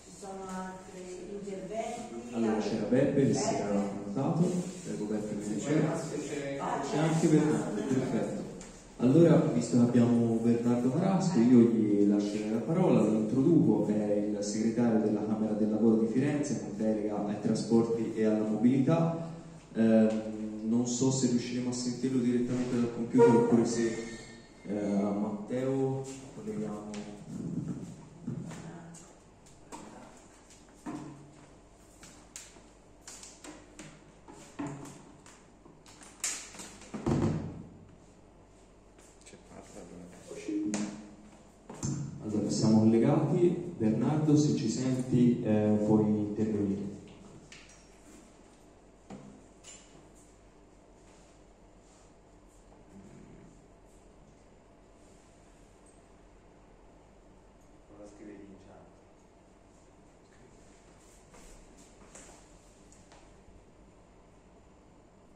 ci 0.05 0.17
sono 0.19 0.45
altri 0.45 1.01
interventi. 1.29 1.79
Allora 2.31 2.59
c'era 2.59 2.85
Beppe 2.85 3.27
che 3.27 3.33
si 3.33 3.53
era 3.55 3.69
notato, 3.69 4.49
prego 4.83 5.05
Beppe 5.05 5.37
che 5.37 5.55
c'era. 5.57 5.89
C'è 6.79 6.97
anche 6.97 7.27
Bernardo, 7.27 7.81
perfetto. 7.83 8.59
Allora, 8.97 9.35
visto 9.51 9.77
che 9.77 9.83
abbiamo 9.83 10.39
Bernardo 10.41 10.89
Marasco, 10.89 11.39
io 11.39 11.70
ai 17.31 17.41
trasporti 17.41 18.13
e 18.13 18.25
alla 18.25 18.45
mobilità. 18.45 19.29
Eh, 19.73 20.09
non 20.63 20.85
so 20.85 21.11
se 21.11 21.27
riusciremo 21.29 21.69
a 21.69 21.73
sentirlo 21.73 22.19
direttamente 22.21 22.75
dal 22.75 22.93
computer 22.93 23.35
oppure 23.35 23.65
se 23.65 24.19
eh, 24.67 24.73
Matteo 24.73 26.03
colleghiamo. 26.35 26.89
Allora, 42.23 42.49
siamo 42.49 42.79
collegati. 42.79 43.69
Bernardo, 43.77 44.37
se 44.37 44.55
ci 44.55 44.69
senti, 44.69 45.41
eh, 45.41 45.75
puoi 45.85 46.03
intervenire. 46.03 46.89
Prova 57.87 58.03
a 58.03 58.07
scrivergli 58.15 58.39
in 58.39 58.55
chat. 58.67 58.85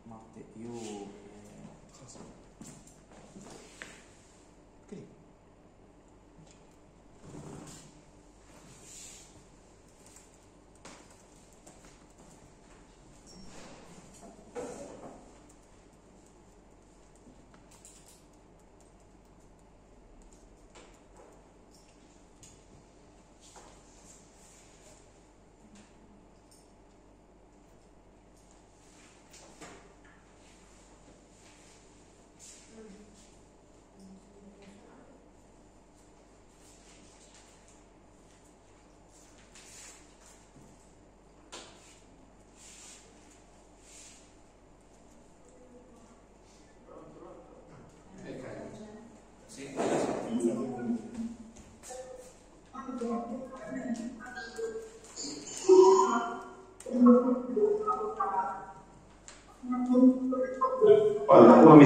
Matte, 0.03 0.43
io... 0.61 1.23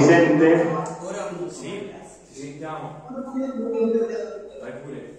mi 0.00 0.02
sente? 0.02 0.48
Ora 1.02 1.28
sì, 1.48 1.90
ci 2.32 2.40
sentiamo. 2.40 3.02
Vai 4.60 4.72
pure. 4.82 5.18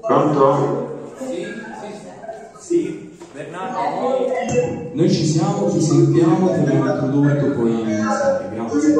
Pronto? 0.00 0.48
Sì, 1.18 1.46
sì, 1.80 1.88
sì. 2.58 3.12
Bernardo, 3.32 3.78
noi, 4.00 4.90
noi 4.92 5.10
ci 5.10 5.24
siamo, 5.24 5.68
ti 5.68 5.80
sentiamo, 5.80 6.52
ti 6.52 6.60
abbiamo 6.60 6.86
introdotto, 6.88 7.50
poi 7.52 7.80
iniziare. 7.80 8.48
Grazie. 8.52 8.92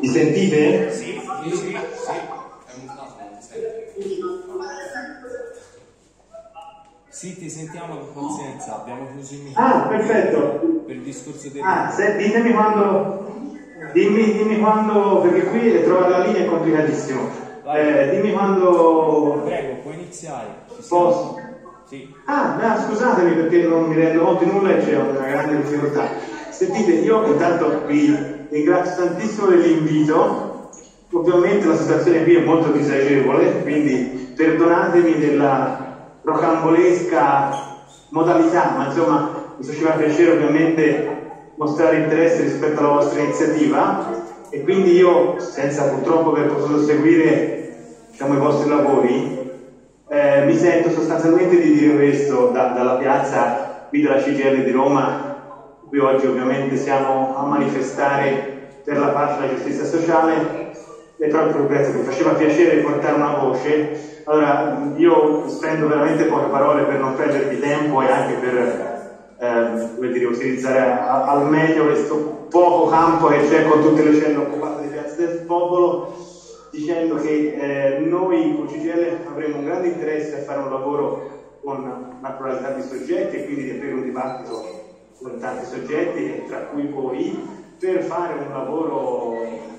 Mi 0.00 0.08
sentite? 0.08 0.90
Sì, 0.90 1.20
sì, 1.44 1.50
sì, 1.50 1.56
sì. 1.56 1.72
È 1.72 1.78
un 2.74 2.86
caso, 2.86 3.14
non 3.18 3.38
ti 3.38 3.40
senti. 3.40 4.20
Sì, 7.08 7.38
ti 7.38 7.48
sentiamo 7.48 7.96
con 7.98 8.12
consenza, 8.12 8.80
abbiamo 8.80 9.06
chiuso 9.12 9.34
il 9.34 9.40
microfono. 9.42 9.74
Ah, 9.74 9.86
perfetto. 9.86 10.58
Per 10.86 10.96
il 10.96 11.02
discorso 11.02 11.48
del... 11.50 11.62
Ah, 11.62 11.88
se, 11.90 12.16
ditemi 12.16 12.52
quando. 12.52 13.30
Dimmi, 13.92 14.32
dimmi 14.32 14.58
quando, 14.58 15.20
perché 15.20 15.44
qui 15.44 15.82
trovare 15.84 16.10
la 16.10 16.18
linea 16.24 16.42
è 16.42 16.46
complicatissimo. 16.46 17.28
Eh, 17.74 18.08
dimmi 18.10 18.32
quando. 18.32 19.42
Prego, 19.44 19.74
puoi 19.82 19.94
iniziare. 19.94 20.64
Ci 20.74 20.82
siamo. 20.82 21.04
Posso? 21.04 21.40
Sì. 21.88 22.12
Ah, 22.24 22.56
no, 22.56 22.80
scusatemi 22.88 23.34
perché 23.34 23.66
non 23.66 23.84
mi 23.84 23.94
rendo 23.94 24.24
conto 24.24 24.44
di 24.44 24.50
nulla 24.50 24.76
e 24.76 24.78
c'è 24.78 24.96
una 24.96 25.26
grande 25.26 25.62
difficoltà. 25.62 26.08
Sentite, 26.50 26.92
io 26.92 27.24
intanto 27.26 27.84
vi 27.86 28.46
ringrazio 28.48 29.04
tantissimo 29.04 29.46
dell'invito. 29.46 30.70
Ovviamente 31.22 31.68
la 31.68 31.76
situazione 31.76 32.24
qui 32.24 32.34
è 32.34 32.40
molto 32.40 32.72
disagevole, 32.72 33.62
quindi 33.62 34.32
perdonatemi 34.34 35.18
della 35.18 36.18
rocambolesca 36.20 37.48
modalità, 38.08 38.74
ma 38.76 38.86
insomma 38.86 39.54
mi 39.56 39.64
faceva 39.64 39.92
piacere 39.92 40.32
ovviamente 40.32 41.52
mostrare 41.54 41.98
interesse 41.98 42.42
rispetto 42.42 42.80
alla 42.80 42.88
vostra 42.88 43.20
iniziativa. 43.20 44.48
E 44.50 44.62
quindi 44.62 44.96
io, 44.96 45.38
senza 45.38 45.84
purtroppo 45.84 46.30
aver 46.30 46.46
potuto 46.46 46.78
seguire 46.78 47.70
diciamo, 48.10 48.34
i 48.34 48.38
vostri 48.38 48.68
lavori, 48.68 49.46
eh, 50.08 50.42
mi 50.42 50.56
sento 50.56 50.90
sostanzialmente 50.90 51.56
di 51.56 51.70
dire 51.70 51.94
questo 51.94 52.46
da, 52.46 52.72
dalla 52.72 52.96
piazza 52.96 53.86
qui 53.88 54.00
della 54.00 54.16
CGL 54.16 54.64
di 54.64 54.70
Roma, 54.72 55.78
qui 55.88 56.00
oggi 56.00 56.26
ovviamente 56.26 56.76
siamo 56.76 57.32
a 57.32 57.44
manifestare 57.44 58.50
per 58.82 58.98
la 58.98 59.10
pace 59.10 59.36
e 59.36 59.38
la 59.38 59.54
giustizia 59.54 59.84
sociale, 59.84 60.61
e 61.22 61.28
proprio 61.28 61.66
questo 61.66 61.96
mi 61.96 62.02
faceva 62.02 62.32
piacere 62.32 62.80
portare 62.80 63.14
una 63.14 63.36
voce. 63.36 64.22
Allora, 64.24 64.92
io 64.96 65.46
spendo 65.46 65.86
veramente 65.86 66.24
poche 66.24 66.50
parole 66.50 66.82
per 66.82 66.98
non 66.98 67.14
perdervi 67.14 67.60
tempo 67.60 68.02
e 68.02 68.08
anche 68.08 68.34
per 68.34 69.36
eh, 69.38 70.10
dire, 70.10 70.24
utilizzare 70.24 70.80
a, 70.80 71.26
al 71.26 71.48
meglio 71.48 71.84
questo 71.84 72.46
poco 72.50 72.90
campo 72.90 73.28
che 73.28 73.46
c'è 73.46 73.64
con 73.68 73.80
tutte 73.80 74.02
le 74.02 74.14
celle 74.16 74.36
occupate 74.36 74.82
di 74.82 74.88
Piazza 74.88 75.14
del 75.14 75.44
Popolo 75.46 76.12
dicendo 76.72 77.14
che 77.14 77.54
eh, 77.54 77.98
noi 78.00 78.56
con 78.56 78.66
CGL 78.66 79.18
avremo 79.24 79.58
un 79.58 79.64
grande 79.64 79.88
interesse 79.88 80.40
a 80.40 80.42
fare 80.42 80.58
un 80.58 80.70
lavoro 80.70 81.28
con 81.62 82.16
una 82.18 82.30
pluralità 82.32 82.70
di 82.72 82.82
soggetti 82.82 83.36
e 83.36 83.44
quindi 83.44 83.64
di 83.64 83.70
aprire 83.70 83.94
un 83.94 84.02
dibattito 84.02 84.60
con 85.22 85.38
tanti 85.38 85.66
soggetti, 85.66 86.46
tra 86.48 86.62
cui 86.62 86.88
voi, 86.88 87.38
per 87.78 88.02
fare 88.02 88.34
un 88.34 88.50
lavoro 88.50 89.70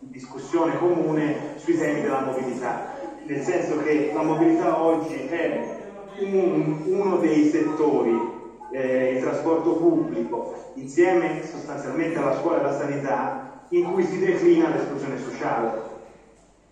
discussione 0.00 0.78
comune 0.78 1.54
sui 1.56 1.76
temi 1.76 2.00
della 2.00 2.20
mobilità, 2.20 2.92
nel 3.24 3.42
senso 3.42 3.76
che 3.82 4.10
la 4.14 4.22
mobilità 4.22 4.82
oggi 4.82 5.14
è 5.14 5.88
un, 6.20 6.82
uno 6.86 7.16
dei 7.18 7.44
settori, 7.44 8.18
eh, 8.72 9.14
il 9.14 9.20
trasporto 9.20 9.76
pubblico, 9.76 10.54
insieme 10.74 11.42
sostanzialmente 11.42 12.18
alla 12.18 12.36
scuola 12.38 12.56
e 12.56 12.60
alla 12.60 12.76
sanità, 12.76 13.64
in 13.68 13.84
cui 13.84 14.02
si 14.02 14.18
declina 14.18 14.68
l'esclusione 14.68 15.18
sociale, 15.18 15.82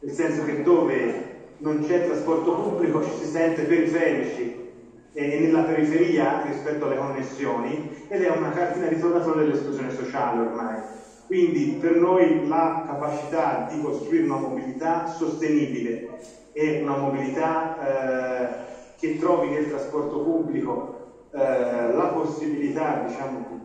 nel 0.01 0.15
senso 0.15 0.45
che 0.45 0.63
dove 0.63 1.27
non 1.59 1.81
c'è 1.81 2.05
trasporto 2.05 2.55
pubblico 2.55 3.03
ci 3.05 3.11
si 3.11 3.25
sente 3.25 3.63
periferici 3.63 4.67
e 5.13 5.39
nella 5.41 5.63
periferia 5.63 6.43
rispetto 6.43 6.85
alle 6.85 6.97
connessioni 6.97 8.05
ed 8.09 8.23
è 8.23 8.31
una 8.31 8.51
cartina 8.51 8.87
di 8.87 8.99
tornasole 8.99 9.43
dell'esclusione 9.43 9.91
sociale 9.91 10.41
ormai. 10.41 10.81
Quindi 11.29 11.77
per 11.79 11.97
noi 11.97 12.49
la 12.49 12.85
capacità 12.87 13.69
di 13.71 13.83
costruire 13.83 14.25
una 14.25 14.39
mobilità 14.39 15.05
sostenibile 15.05 16.21
e 16.53 16.81
una 16.81 16.97
mobilità 16.97 17.77
eh, 17.79 18.97
che 18.97 19.19
trovi 19.19 19.49
nel 19.49 19.69
trasporto 19.69 20.21
pubblico 20.21 20.97
eh, 21.31 21.93
la 21.93 22.13
possibilità 22.15 23.05
diciamo, 23.07 23.61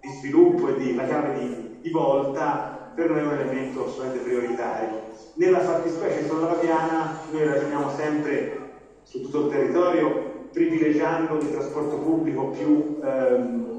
di 0.00 0.08
sviluppo 0.08 0.66
e 0.66 0.78
di, 0.78 0.96
la 0.96 1.04
chiave 1.04 1.32
di, 1.38 1.78
di 1.80 1.90
volta 1.90 2.90
per 2.92 3.08
noi 3.08 3.20
è 3.20 3.22
un 3.22 3.32
elemento 3.34 3.84
assolutamente 3.84 4.28
prioritario. 4.28 5.00
Nella 5.34 5.60
fattispecie 5.60 6.26
sulla 6.26 6.54
Piana 6.54 7.20
noi 7.30 7.44
ragioniamo 7.44 7.88
sempre 7.90 8.70
su 9.04 9.20
tutto 9.20 9.44
il 9.44 9.48
territorio 9.48 10.48
privilegiando 10.50 11.36
il 11.36 11.52
trasporto 11.52 11.98
pubblico 11.98 12.46
più 12.46 12.98
ehm, 13.00 13.71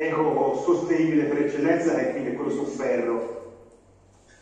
eco-sostenibile 0.00 1.24
per 1.24 1.38
eccellenza 1.44 1.94
e 1.98 2.10
quindi 2.12 2.32
quello 2.32 2.50
su 2.50 2.64
ferro. 2.64 3.38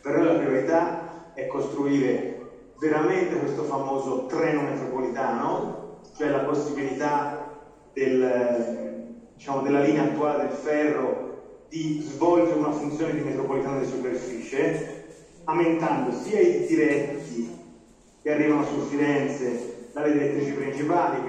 Per 0.01 0.13
noi 0.13 0.23
la 0.23 0.35
priorità 0.35 1.33
è 1.33 1.47
costruire 1.47 2.37
veramente 2.79 3.35
questo 3.35 3.63
famoso 3.63 4.25
treno 4.25 4.61
metropolitano, 4.61 5.97
cioè 6.15 6.29
la 6.29 6.39
possibilità 6.39 7.45
del, 7.91 9.25
diciamo, 9.33 9.61
della 9.61 9.81
linea 9.81 10.03
attuale 10.03 10.37
del 10.37 10.51
ferro 10.51 11.27
di 11.67 11.97
svolgere 11.99 12.55
una 12.55 12.71
funzione 12.71 13.13
di 13.13 13.21
metropolitana 13.21 13.79
di 13.79 13.85
superficie, 13.85 14.73
aumentando 15.43 16.11
sia 16.11 16.39
i 16.39 16.63
diretti 16.65 17.45
che 18.21 18.31
arrivano 18.31 18.63
su 18.63 18.77
Firenze 18.77 19.87
dalle 19.91 20.11
direttrici 20.11 20.53
principali, 20.53 21.19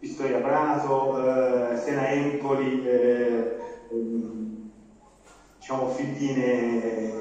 Pistoia 0.00 0.38
Prato, 0.38 1.72
eh, 1.72 1.76
Sena 1.76 2.08
Empoli, 2.08 2.82
eh, 2.86 3.56
ehm, 3.90 4.70
diciamo 5.58 5.88
Figline, 5.88 6.42
eh, 6.42 7.14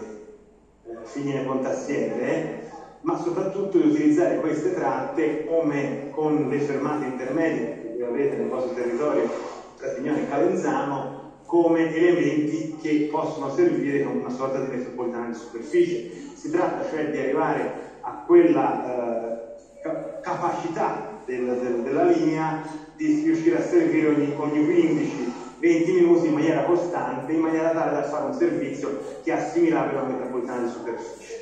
Figline 1.04 1.42
Pontassiere, 1.42 2.70
ma 3.02 3.18
soprattutto 3.18 3.78
di 3.78 3.90
utilizzare 3.90 4.40
queste 4.40 4.74
tratte 4.74 5.44
come 5.44 6.10
con 6.12 6.48
le 6.48 6.60
fermate 6.60 7.04
intermedie 7.04 7.96
che 7.98 8.06
avete 8.06 8.38
nel 8.38 8.48
vostro 8.48 8.74
territorio 8.74 9.30
tra 9.76 9.90
Tignone 9.90 10.22
e 10.22 10.30
Calenzano 10.30 11.32
come 11.46 11.94
elementi 11.94 12.78
che 12.82 13.10
possono 13.12 13.50
servire 13.50 14.06
come 14.06 14.20
una 14.20 14.30
sorta 14.30 14.58
di 14.58 14.68
metropolitana 14.68 15.28
di 15.28 15.34
superficie. 15.34 16.12
Si 16.34 16.50
tratta 16.50 16.88
cioè 16.88 17.12
di 17.12 17.18
arrivare 17.18 17.98
a 18.00 18.24
quella 18.26 18.86
eh, 18.86 20.22
capacità 20.22 21.19
del, 21.30 21.58
del, 21.60 21.82
della 21.84 22.04
linea 22.04 22.60
di 22.96 23.22
riuscire 23.24 23.58
a 23.58 23.62
servire 23.62 24.08
ogni, 24.08 24.34
ogni 24.36 24.60
15-20 24.60 25.94
minuti 25.94 26.28
in 26.28 26.34
maniera 26.34 26.64
costante, 26.64 27.32
in 27.32 27.40
maniera 27.40 27.72
tale 27.72 27.92
da 27.92 28.04
fare 28.04 28.26
un 28.26 28.34
servizio 28.34 28.98
che 29.22 29.32
è 29.32 29.36
assimilabile 29.36 29.98
a 29.98 30.02
una 30.02 30.14
metropolitana 30.14 30.62
di 30.62 30.68
superficie. 30.68 31.38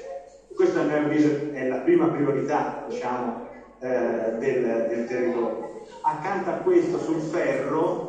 Questa 0.53 0.79
a 0.79 0.83
mio 0.83 0.97
avviso 0.97 1.47
è 1.51 1.63
la 1.63 1.77
prima 1.77 2.07
priorità 2.07 2.81
diciamo, 2.83 3.39
eh, 3.79 4.33
del, 4.37 4.83
del 4.87 5.03
territorio. 5.05 5.59
Accanto 6.01 6.49
a 6.49 6.53
questo 6.55 6.97
sul 6.97 7.19
ferro 7.19 8.05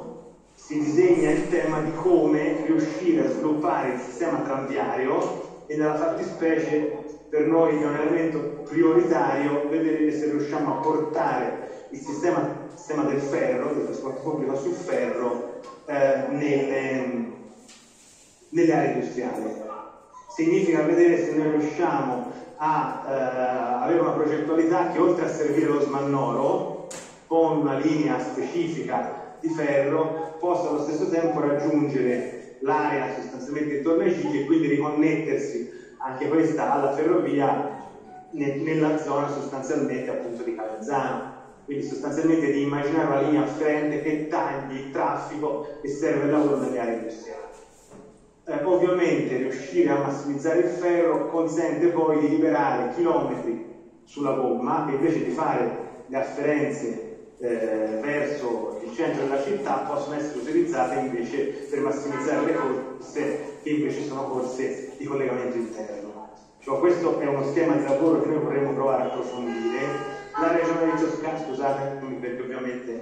si 0.55 0.77
disegna 0.77 1.31
il 1.31 1.47
tema 1.47 1.79
di 1.79 1.91
come 1.93 2.55
riuscire 2.63 3.21
a 3.21 3.29
sviluppare 3.29 3.89
il 3.91 3.97
sistema 3.97 4.41
tranviario 4.41 5.21
e 5.67 5.75
nella 5.77 5.95
fattispecie 5.95 6.98
per 7.29 7.47
noi 7.47 7.81
è 7.83 7.87
un 7.87 7.95
elemento 7.95 8.39
prioritario 8.63 9.69
vedere 9.69 10.11
se 10.13 10.31
riusciamo 10.31 10.79
a 10.79 10.81
portare 10.81 11.87
il 11.91 11.99
sistema, 11.99 12.67
sistema 12.75 13.05
del 13.05 13.21
ferro, 13.21 13.73
del 13.73 13.85
trasporto 13.85 14.21
pubblico 14.21 14.57
sul 14.57 14.73
ferro, 14.73 15.61
eh, 15.87 16.27
nelle, 16.31 17.27
nelle, 18.51 18.73
aree 18.75 18.93
industriali. 18.93 19.67
Significa 20.35 20.83
vedere 20.83 21.25
se 21.25 21.33
noi 21.33 21.51
riusciamo 21.51 22.33
a 22.57 23.05
eh, 23.07 23.85
avere 23.85 24.01
una 24.01 24.11
progettualità 24.11 24.91
che 24.91 24.99
oltre 24.99 25.27
a 25.27 25.29
servire 25.29 25.67
lo 25.67 25.81
smannoro, 25.81 26.87
con 27.27 27.59
una 27.59 27.77
linea 27.77 28.19
specifica 28.19 29.37
di 29.41 29.49
ferro 29.49 30.37
possa 30.41 30.69
allo 30.69 30.83
stesso 30.83 31.11
tempo 31.11 31.41
raggiungere 31.41 32.57
l'area 32.61 33.15
sostanzialmente 33.15 33.77
intorno 33.77 34.03
ai 34.03 34.15
Cigli 34.15 34.41
e 34.41 34.47
quindi 34.47 34.69
riconnettersi 34.69 35.68
anche 35.99 36.29
questa 36.29 36.73
alla 36.73 36.93
ferrovia 36.93 37.77
nella 38.31 38.99
zona 38.99 39.29
sostanzialmente 39.29 40.11
appunto 40.11 40.43
di 40.43 40.55
Calenzano. 40.55 41.37
Quindi 41.65 41.85
sostanzialmente 41.85 42.51
di 42.51 42.63
immaginare 42.63 43.07
una 43.07 43.21
linea 43.21 43.43
afferente 43.43 44.01
che 44.01 44.29
tagli 44.29 44.77
il 44.77 44.91
traffico 44.91 45.67
e 45.83 45.89
serve 45.89 46.25
al 46.25 46.31
lavoro 46.31 46.57
nelle 46.59 46.79
aree 46.79 46.95
industriali. 46.95 47.43
Eh, 48.47 48.63
ovviamente 48.63 49.37
riuscire 49.37 49.91
a 49.91 49.99
massimizzare 49.99 50.61
il 50.61 50.69
ferro 50.69 51.27
consente 51.27 51.89
poi 51.89 52.19
di 52.21 52.29
liberare 52.31 52.89
chilometri 52.95 53.67
sulla 54.05 54.33
gomma 54.33 54.87
che 54.87 54.93
invece 54.93 55.23
di 55.23 55.31
fare 55.31 56.05
le 56.07 56.17
afferenze 56.17 57.35
eh, 57.41 57.99
verso 58.01 58.79
il 58.83 58.91
centro 58.91 59.23
della 59.23 59.41
città 59.43 59.85
possono 59.87 60.15
essere 60.15 60.39
utilizzate 60.39 60.95
invece 60.95 61.67
per 61.69 61.81
massimizzare 61.81 62.45
le 62.47 62.55
corse 62.55 63.59
che 63.63 63.69
invece 63.69 64.03
sono 64.03 64.25
corse 64.25 64.88
di 64.99 65.05
collegamento 65.07 65.57
interno. 65.57 66.27
Cioè, 66.59 66.79
questo 66.79 67.19
è 67.19 67.27
uno 67.27 67.43
schema 67.43 67.75
di 67.77 67.83
lavoro 67.83 68.21
che 68.21 68.27
noi 68.27 68.39
vorremmo 68.39 68.73
provare 68.73 69.03
a 69.03 69.07
approfondire. 69.07 70.11
La 70.41 70.51
regione 70.51 70.85
di 70.85 70.95
Toscana, 70.95 71.39
scusatemi 71.39 72.19
perché 72.19 72.43
ovviamente 72.43 73.01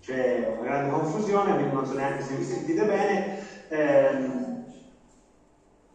c'è 0.00 0.46
una 0.46 0.64
grande 0.64 0.88
confusione, 0.88 1.52
quindi 1.54 1.72
non 1.72 1.86
so 1.86 1.94
neanche 1.94 2.22
se 2.22 2.34
mi 2.34 2.42
sentite 2.42 2.84
bene. 2.84 3.24
Ehm, 3.68 4.58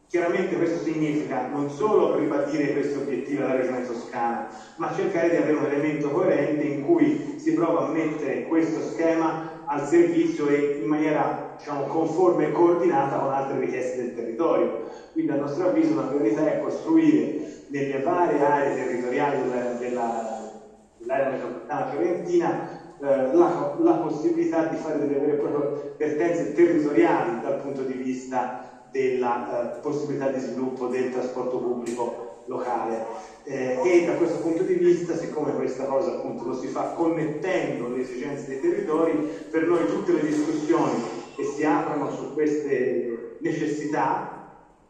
Chiaramente 0.08 0.56
questo 0.56 0.78
significa 0.78 1.42
non 1.42 1.68
solo 1.68 2.14
ribadire 2.14 2.70
questi 2.70 2.96
obiettivi 2.96 3.40
alla 3.42 3.52
Regione 3.52 3.82
Toscana, 3.82 4.46
ma 4.76 4.90
cercare 4.90 5.30
di 5.30 5.36
avere 5.36 5.56
un 5.56 5.64
elemento 5.64 6.10
coerente 6.12 6.64
in 6.64 6.78
cui 6.78 7.14
si 7.36 7.52
prova 7.52 7.80
a 7.80 7.82
mettere 7.82 8.40
questo 8.42 8.80
schema 8.80 9.36
al 9.64 9.82
servizio 9.82 10.46
e 10.48 10.70
in 10.76 10.86
maniera 10.86 11.34
diciamo, 11.58 11.86
conforme 11.86 12.44
e 12.46 12.50
coordinata 12.50 13.18
con 13.18 13.32
altre 13.32 13.58
richieste 13.58 13.96
del 13.96 14.12
territorio. 14.12 14.76
Quindi 15.16 15.32
a 15.32 15.36
nostro 15.36 15.70
avviso 15.70 15.96
la 15.96 16.08
priorità 16.08 16.46
è 16.46 16.60
costruire 16.60 17.64
nelle 17.68 18.02
varie 18.02 18.42
aree 18.42 18.76
territoriali 18.76 19.44
della, 19.44 19.72
della, 19.80 20.52
dell'area 20.98 21.30
metropolitana 21.30 21.90
fiorentina 21.90 22.70
eh, 23.00 23.34
la, 23.34 23.76
la, 23.80 23.94
possibilità 23.94 24.66
di 24.66 24.76
fare 24.76 25.00
delle 25.00 25.18
vere 25.18 25.32
e 25.32 25.36
proprie 25.36 25.96
vertenze 25.96 26.52
territoriali 26.52 27.40
dal 27.40 27.62
punto 27.62 27.84
di 27.84 27.94
vista 27.94 28.88
della 28.92 29.78
eh, 29.78 29.80
possibilità 29.80 30.28
di 30.28 30.40
sviluppo 30.40 30.88
del 30.88 31.14
trasporto 31.14 31.60
pubblico 31.60 32.44
locale. 32.48 33.06
Eh, 33.46 33.80
e 33.86 34.06
da 34.06 34.16
questo 34.16 34.40
punto 34.40 34.64
di 34.64 34.74
vista 34.74 35.16
siccome 35.16 35.54
questa 35.54 35.86
cosa 35.86 36.12
appunto 36.12 36.44
lo 36.44 36.56
si 36.56 36.68
fa 36.68 36.90
connettendo 36.90 37.88
le 37.88 38.02
esigenze 38.02 38.48
dei 38.48 38.60
territori 38.60 39.14
per 39.50 39.66
noi 39.66 39.86
tutte 39.86 40.12
le 40.12 40.26
discussioni 40.26 41.02
che 41.38 41.46
si 41.46 41.64
aprono 41.64 42.12
su 42.12 42.34
queste 42.34 43.38
necessità 43.40 44.35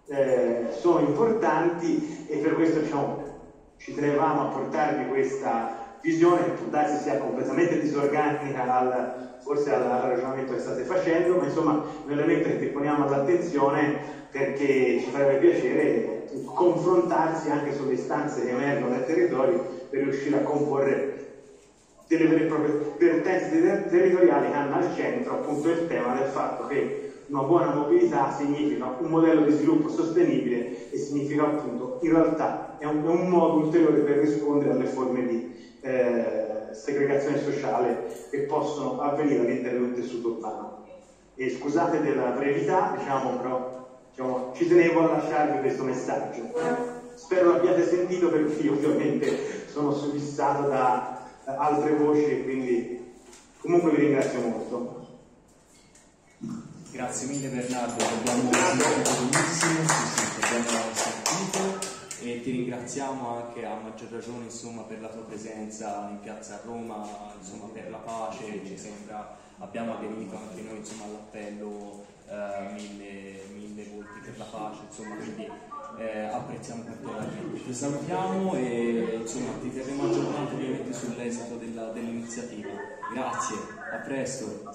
eh, 0.08 0.68
sono 0.72 1.00
importanti 1.00 2.24
e 2.28 2.38
per 2.38 2.54
questo 2.54 2.80
diciamo 2.80 3.34
ci 3.78 3.94
tenevamo 3.94 4.42
a 4.42 4.46
portarvi 4.46 5.06
questa 5.08 5.84
visione 6.02 6.44
che 6.44 6.52
può 6.52 6.68
darsi 6.68 6.96
sia 7.02 7.18
completamente 7.18 7.78
disorganica 7.80 8.72
al, 8.72 9.38
forse 9.42 9.72
al, 9.72 9.84
al 9.84 10.02
ragionamento 10.02 10.54
che 10.54 10.60
state 10.60 10.84
facendo, 10.84 11.36
ma 11.36 11.44
insomma 11.44 11.80
un 12.04 12.12
elemento 12.12 12.48
che 12.48 12.68
poniamo 12.68 13.04
all'attenzione 13.04 13.98
perché 14.30 14.98
ci 15.00 15.10
farebbe 15.10 15.38
piacere 15.38 16.26
confrontarsi 16.54 17.50
anche 17.50 17.72
sulle 17.72 17.94
istanze 17.94 18.44
che 18.44 18.50
emergono 18.50 18.90
dai 18.90 19.04
territori 19.04 19.60
per 19.90 20.02
riuscire 20.02 20.36
a 20.36 20.42
comporre 20.42 21.14
delle 22.08 22.26
vere 22.28 22.42
e 22.42 22.44
proprie 22.44 22.76
vertenze 22.98 23.86
territoriali 23.88 24.50
che 24.50 24.56
hanno 24.56 24.76
al 24.76 24.88
centro 24.88 25.34
appunto 25.34 25.70
il 25.70 25.86
tema 25.86 26.12
del 26.12 26.26
fatto 26.26 26.64
che 26.66 27.05
una 27.36 27.44
buona 27.44 27.74
mobilità 27.74 28.32
significa 28.32 28.96
un 28.98 29.10
modello 29.10 29.44
di 29.44 29.52
sviluppo 29.52 29.90
sostenibile 29.90 30.90
e 30.90 30.98
significa 30.98 31.44
appunto 31.44 32.00
in 32.02 32.14
realtà 32.14 32.78
è 32.80 32.86
un, 32.86 33.04
è 33.04 33.10
un 33.10 33.28
modo 33.28 33.66
ulteriore 33.66 34.00
per 34.00 34.20
rispondere 34.20 34.72
alle 34.72 34.86
forme 34.86 35.26
di 35.26 35.54
eh, 35.82 36.74
segregazione 36.74 37.38
sociale 37.38 38.28
che 38.32 38.40
possono 38.44 39.02
avvenire 39.02 39.42
all'interno 39.42 39.86
del 39.88 39.96
tessuto 39.96 40.30
urbano. 40.30 40.84
E 41.36 41.50
scusate 41.50 42.00
della 42.00 42.30
brevità, 42.30 42.94
diciamo, 42.98 43.36
però 43.36 44.00
diciamo, 44.10 44.54
ci 44.56 44.68
tenevo 44.70 45.02
a 45.02 45.16
lasciarvi 45.16 45.60
questo 45.60 45.84
messaggio. 45.84 46.54
Spero 47.16 47.52
l'abbiate 47.52 47.86
sentito 47.86 48.30
perché 48.30 48.62
io 48.62 48.74
ovviamente 48.74 49.68
sono 49.68 49.92
soddisfatto 49.92 50.70
da 50.70 51.18
altre 51.44 51.92
voci 51.96 52.24
e 52.24 52.44
quindi 52.44 53.14
comunque 53.60 53.92
vi 53.92 53.98
ringrazio 53.98 54.40
molto. 54.40 55.05
Grazie 56.96 57.28
mille 57.28 57.50
Bernardo, 57.50 58.06
abbiamo 58.06 58.50
sentito 58.54 59.26
benissimo, 59.30 59.80
abbiamo 60.40 60.94
sentito 60.94 61.94
e 62.22 62.42
ti 62.42 62.52
ringraziamo 62.52 63.36
anche 63.36 63.66
a 63.66 63.76
maggior 63.76 64.12
ragione 64.12 64.46
insomma, 64.46 64.84
per 64.84 65.02
la 65.02 65.10
tua 65.10 65.24
presenza 65.24 66.08
in 66.10 66.22
piazza 66.22 66.62
Roma, 66.64 67.06
insomma, 67.38 67.66
per 67.74 67.90
la 67.90 67.98
pace, 67.98 68.62
ci 68.66 68.78
sembra, 68.78 69.36
abbiamo 69.58 69.98
aderito 69.98 70.38
anche 70.38 70.62
noi 70.62 70.82
all'appello 71.04 72.06
eh, 72.30 72.72
mille, 72.72 73.42
mille 73.54 73.90
volti 73.94 74.20
per 74.24 74.38
la 74.38 74.46
pace, 74.46 74.80
insomma, 74.88 75.16
quindi 75.18 75.50
eh, 76.00 76.20
apprezziamo 76.28 76.84
particolarmente. 76.84 77.62
Ti 77.62 77.74
salutiamo 77.74 78.56
e 78.56 79.18
insomma, 79.20 79.52
ti 79.62 79.74
terremo 79.74 80.06
aggiornato 80.06 80.56
ovviamente 80.56 80.94
sull'esito 80.94 81.58
dell'iniziativa. 81.58 82.95
Grazie, 83.12 83.58
a 83.92 83.98
presto. 83.98 84.72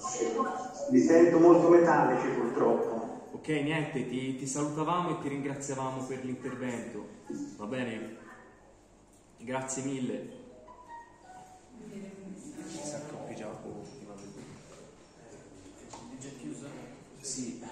Vi 0.89 0.99
sento 0.99 1.39
molto 1.39 1.69
metallici 1.69 2.27
purtroppo. 2.27 3.27
Ok, 3.33 3.47
niente, 3.47 4.07
ti, 4.07 4.37
ti 4.37 4.47
salutavamo 4.47 5.09
e 5.09 5.21
ti 5.21 5.29
ringraziavamo 5.29 6.03
per 6.03 6.23
l'intervento. 6.23 7.07
Va 7.57 7.65
bene? 7.65 8.17
Grazie 9.37 9.83
mille. 9.83 10.39
Sì. 17.21 17.63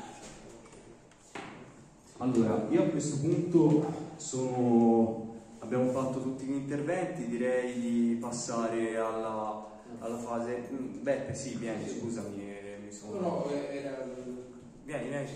Allora, 2.17 2.67
io 2.69 2.83
a 2.83 2.87
questo 2.87 3.19
punto 3.19 3.93
sono, 4.17 5.35
abbiamo 5.59 5.89
fatto 5.91 6.21
tutti 6.21 6.45
gli 6.45 6.53
interventi, 6.53 7.27
direi 7.27 7.79
di 7.79 8.17
passare 8.19 8.97
alla, 8.97 9.78
alla 9.99 10.17
fase... 10.17 10.69
Mm, 10.71 11.01
Beppe, 11.01 11.33
sì, 11.33 11.55
vieni, 11.55 11.87
scusami, 11.87 12.49
eh, 12.49 12.77
mi 12.83 12.91
sono... 12.91 13.19
No, 13.19 13.51
era... 13.51 14.05
Vieni, 14.83 15.09
vieni. 15.09 15.27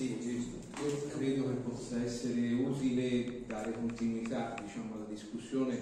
Sì, 0.00 0.16
io 0.22 1.08
credo 1.08 1.48
che 1.48 1.54
possa 1.56 2.02
essere 2.02 2.54
utile 2.54 3.44
dare 3.46 3.72
continuità 3.72 4.54
diciamo, 4.62 4.94
alla 4.94 5.04
discussione 5.04 5.78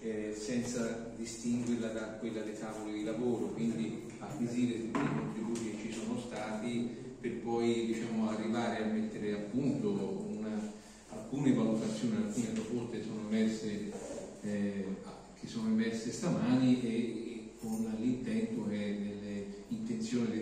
eh, 0.00 0.34
senza 0.36 1.10
distinguerla 1.16 1.88
da 1.88 2.00
quella 2.18 2.42
dei 2.42 2.58
tavoli 2.58 2.92
di 2.92 3.04
lavoro, 3.04 3.46
quindi 3.46 4.02
acquisire 4.18 4.90
tutti 4.90 4.98
i 4.98 5.18
contributi 5.18 5.70
che 5.70 5.90
ci 5.90 5.92
sono 5.92 6.18
stati 6.18 7.11
per 7.22 7.38
poi 7.38 7.86
diciamo, 7.86 8.28
arrivare 8.28 8.82
a 8.82 8.86
mettere 8.86 9.32
a 9.32 9.38
punto 9.38 10.26
una, 10.36 10.72
alcune 11.10 11.52
valutazioni, 11.52 12.16
alcune 12.16 12.48
proposte 12.48 13.00
sono 13.00 13.20
emerse, 13.28 13.92
eh, 14.42 14.86
che 15.38 15.46
sono 15.46 15.68
emerse 15.68 16.10
stamani 16.10 16.82
e, 16.82 16.88
e 16.88 17.50
con 17.60 17.94
l'intento 18.00 18.68
e 18.68 18.76
nelle 18.76 19.46
intenzioni 19.68 20.30
dei 20.30 20.41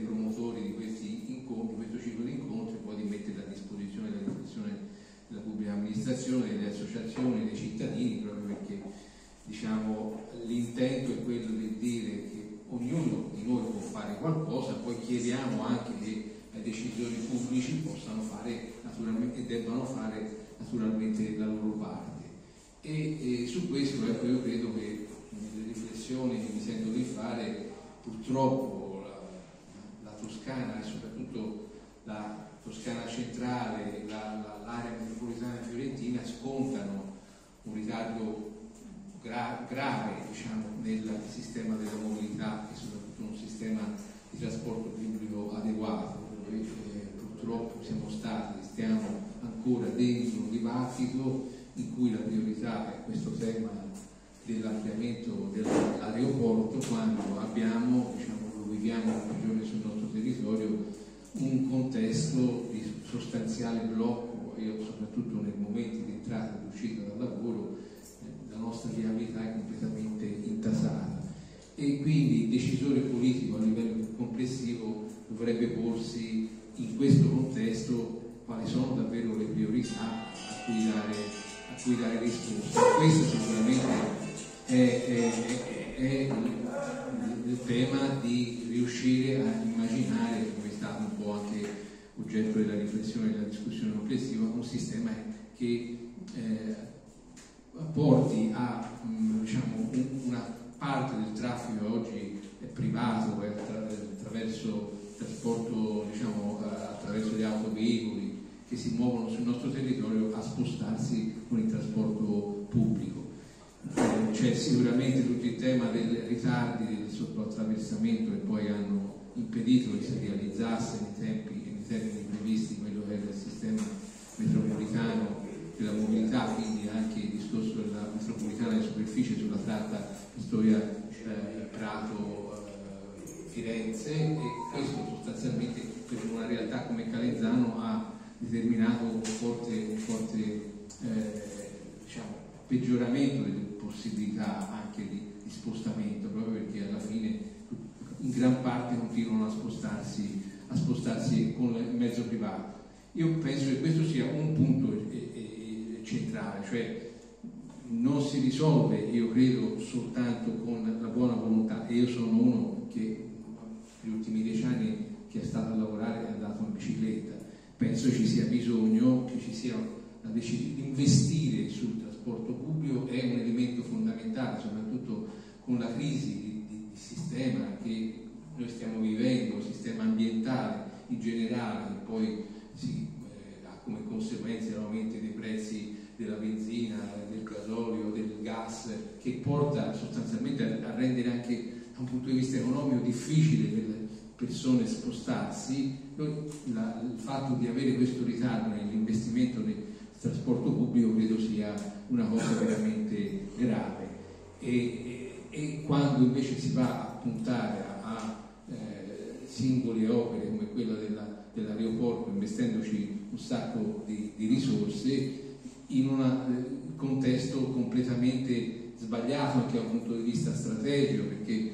sbagliato 219.51 219.59
anche 219.59 219.77
dal 219.77 219.87
punto 219.87 220.15
di 220.15 220.23
vista 220.23 220.55
strategico 220.55 221.25
perché 221.25 221.73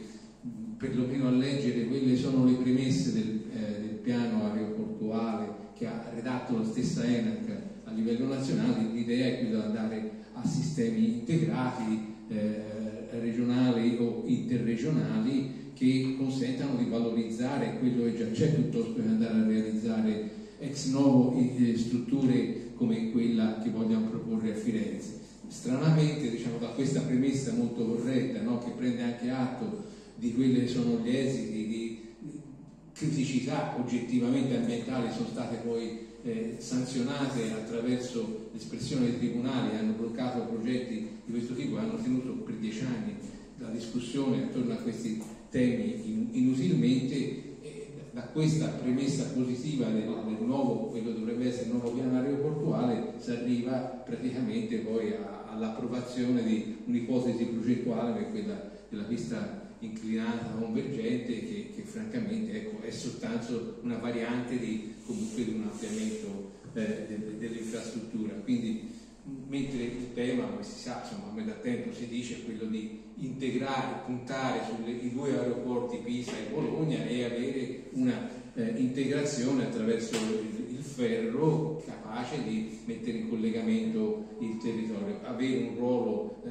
perlomeno 0.77 1.29
a 1.29 1.31
leggere 1.31 1.87
quelle 1.87 2.17
sono 2.17 2.45
le 2.45 2.55
premesse 2.55 3.13
del, 3.13 3.43
eh, 3.53 3.81
del 3.81 3.99
piano 4.03 4.51
aeroportuale 4.51 5.65
che 5.75 5.87
ha 5.87 6.11
redatto 6.15 6.59
la 6.59 6.65
stessa 6.65 7.05
ENAC 7.05 7.65
a 7.85 7.93
livello 7.93 8.27
nazionale, 8.27 8.89
l'idea 8.93 9.27
è 9.27 9.39
quella 9.39 9.61
di 9.61 9.67
andare 9.67 10.11
a 10.33 10.47
sistemi 10.47 11.19
integrati, 11.19 12.15
eh, 12.29 13.09
regionali 13.11 13.97
o 13.99 14.23
interregionali 14.27 15.65
che 15.75 16.15
consentano 16.19 16.77
di 16.77 16.89
valorizzare 16.89 17.79
quello 17.79 18.05
che 18.05 18.17
già 18.17 18.31
c'è 18.31 18.55
piuttosto 18.55 18.95
che 18.95 19.09
andare 19.09 19.39
a 19.39 19.47
realizzare 19.47 20.31
ex 20.59 20.91
novo 20.91 21.35
eh, 21.37 21.77
strutture 21.77 22.73
come 22.75 23.11
quella 23.11 23.61
che 23.63 23.71
vogliamo 23.71 24.09
proporre 24.09 24.53
a 24.53 24.55
Firenze. 24.55 25.16
Stranamente, 25.57 26.31
diciamo, 26.31 26.59
da 26.59 26.69
questa 26.69 27.01
premessa 27.01 27.53
molto 27.55 27.87
corretta, 27.87 28.43
no, 28.43 28.59
che 28.59 28.73
prende 28.77 29.03
anche 29.03 29.31
atto 29.31 29.85
di 30.15 30.35
quelli 30.35 30.61
che 30.61 30.69
sono 30.69 30.99
gli 30.99 31.17
esiti 31.17 31.67
di 31.67 32.05
criticità 32.93 33.75
oggettivamente 33.79 34.55
ambientali 34.55 35.11
sono 35.11 35.29
state 35.29 35.57
poi 35.57 35.99
eh, 36.23 36.57
sanzionate 36.59 37.53
attraverso 37.53 38.51
l'espressione 38.53 39.07
dei 39.07 39.19
tribunali, 39.19 39.77
hanno 39.77 39.93
bloccato 39.93 40.43
progetti 40.43 41.09
di 41.25 41.33
questo 41.33 41.55
tipo, 41.55 41.79
hanno 41.79 42.01
tenuto 42.03 42.33
per 42.33 42.55
dieci 42.57 42.85
anni 42.85 43.15
la 43.57 43.71
discussione 43.71 44.45
attorno 44.45 44.75
a 44.75 44.77
questi 44.77 45.23
temi 45.51 46.29
inutilmente 46.33 47.46
da 48.17 48.23
questa 48.23 48.69
premessa 48.69 49.25
positiva 49.35 49.89
del, 49.89 50.09
del, 50.25 50.39
nuovo, 50.41 50.87
quello 50.87 51.11
dovrebbe 51.11 51.49
essere 51.49 51.67
il 51.67 51.73
nuovo 51.73 51.91
piano 51.91 52.17
aeroportuale, 52.17 53.13
si 53.19 53.31
arriva 53.31 53.75
praticamente 53.77 54.79
poi 54.79 55.13
a, 55.13 55.51
all'approvazione 55.51 56.43
di 56.43 56.79
un'ipotesi 56.87 57.45
progettuale 57.45 58.15
che 58.15 58.27
è 58.27 58.31
quella 58.31 58.71
della 58.89 59.03
pista 59.03 59.75
inclinata 59.81 60.55
convergente 60.59 61.41
che, 61.41 61.73
che 61.77 61.83
francamente 61.83 62.55
ecco, 62.55 62.83
è 62.83 62.91
soltanto 62.91 63.81
una 63.83 63.99
variante 63.99 64.59
di, 64.59 64.95
comunque 65.05 65.45
di 65.45 65.51
un 65.51 65.65
ampliamento 65.65 66.53
eh, 66.73 67.37
dell'infrastruttura. 67.39 68.33
Quindi 68.45 68.95
mentre 69.49 69.83
il 69.83 70.13
tema, 70.13 70.45
come 70.45 70.63
si 70.63 70.79
sa, 70.79 71.03
insomma, 71.03 71.31
a 71.31 71.35
me 71.35 71.45
da 71.45 71.53
tempo 71.53 71.93
si 71.93 72.09
dice, 72.09 72.37
è 72.37 72.45
quello 72.45 72.65
di 72.65 73.03
integrare, 73.17 74.03
puntare 74.05 74.61
sui 74.67 75.13
due 75.13 75.39
aeroporti 75.39 75.99
Pisa 75.99 76.33
e 76.33 76.51
Bologna 76.51 77.05
e 77.05 77.25
avere 77.25 77.85
una 77.93 78.29
eh, 78.55 78.75
integrazione 78.77 79.65
attraverso 79.65 80.17
il, 80.17 80.77
il, 80.77 80.83
ferro 80.83 81.83
capace 81.85 82.43
di 82.43 82.81
mettere 82.87 83.19
in 83.19 83.29
collegamento 83.29 84.37
il 84.41 84.57
territorio, 84.59 85.21
avere 85.25 85.69
un 85.69 85.77
ruolo 85.77 86.43
eh, 86.45 86.51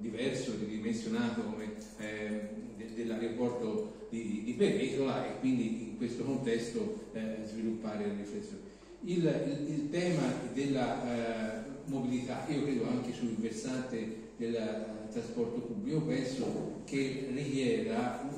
diverso, 0.00 0.54
ridimensionato 0.58 1.42
come 1.42 1.74
eh, 1.98 2.48
de, 2.76 2.94
dell'aeroporto 2.94 4.08
di, 4.10 4.42
di, 4.44 4.52
Peretola 4.54 5.26
e 5.26 5.38
quindi 5.40 5.88
in 5.88 5.96
questo 5.96 6.24
contesto 6.24 7.08
eh, 7.12 7.44
sviluppare 7.44 8.06
la 8.06 8.14
riflessione. 8.14 8.74
Il, 9.04 9.24
il, 9.24 9.72
il 9.72 9.90
tema 9.90 10.32
della 10.54 11.64
eh, 11.64 11.65
mobilità, 11.86 12.44
io 12.48 12.62
credo 12.62 12.88
anche 12.88 13.12
sul 13.12 13.36
versante 13.36 14.24
del 14.36 15.08
trasporto 15.10 15.60
pubblico, 15.60 16.02
penso 16.02 16.82
che 16.84 17.28
richieda 17.32 18.28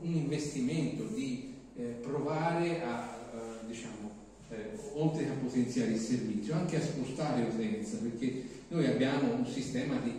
un, 0.00 0.14
investimento 0.14 1.04
di 1.14 1.54
eh, 1.76 1.82
provare 2.00 2.82
a, 2.82 3.18
uh, 3.34 3.66
diciamo, 3.66 4.10
eh, 4.50 4.70
oltre 4.94 5.28
a 5.28 5.32
potenziare 5.32 5.90
il 5.90 5.98
servizio, 5.98 6.54
anche 6.54 6.76
a 6.76 6.80
spostare 6.80 7.44
l'utenza, 7.44 7.98
perché 7.98 8.44
noi 8.68 8.86
abbiamo 8.86 9.34
un 9.34 9.46
sistema 9.46 9.96
di, 9.96 10.12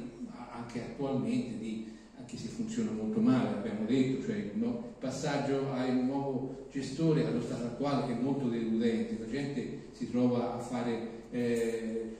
anche 0.52 0.82
attualmente 0.82 1.58
di 1.58 1.98
anche 2.18 2.38
se 2.38 2.48
funziona 2.50 2.92
molto 2.92 3.20
male, 3.20 3.58
abbiamo 3.58 3.86
detto, 3.86 4.26
cioè 4.26 4.36
il 4.36 4.52
no, 4.54 4.94
passaggio 5.00 5.72
al 5.72 5.96
nuovo 5.96 6.68
gestore 6.70 7.26
allo 7.26 7.42
stato 7.42 7.64
attuale 7.64 8.06
che 8.06 8.20
è 8.20 8.22
molto 8.22 8.48
deludente, 8.48 9.18
la 9.20 9.32
gente 9.32 9.88
si 9.94 10.12
trova 10.12 10.56
a 10.56 10.60
fare 10.60 11.08
eh, 11.32 12.18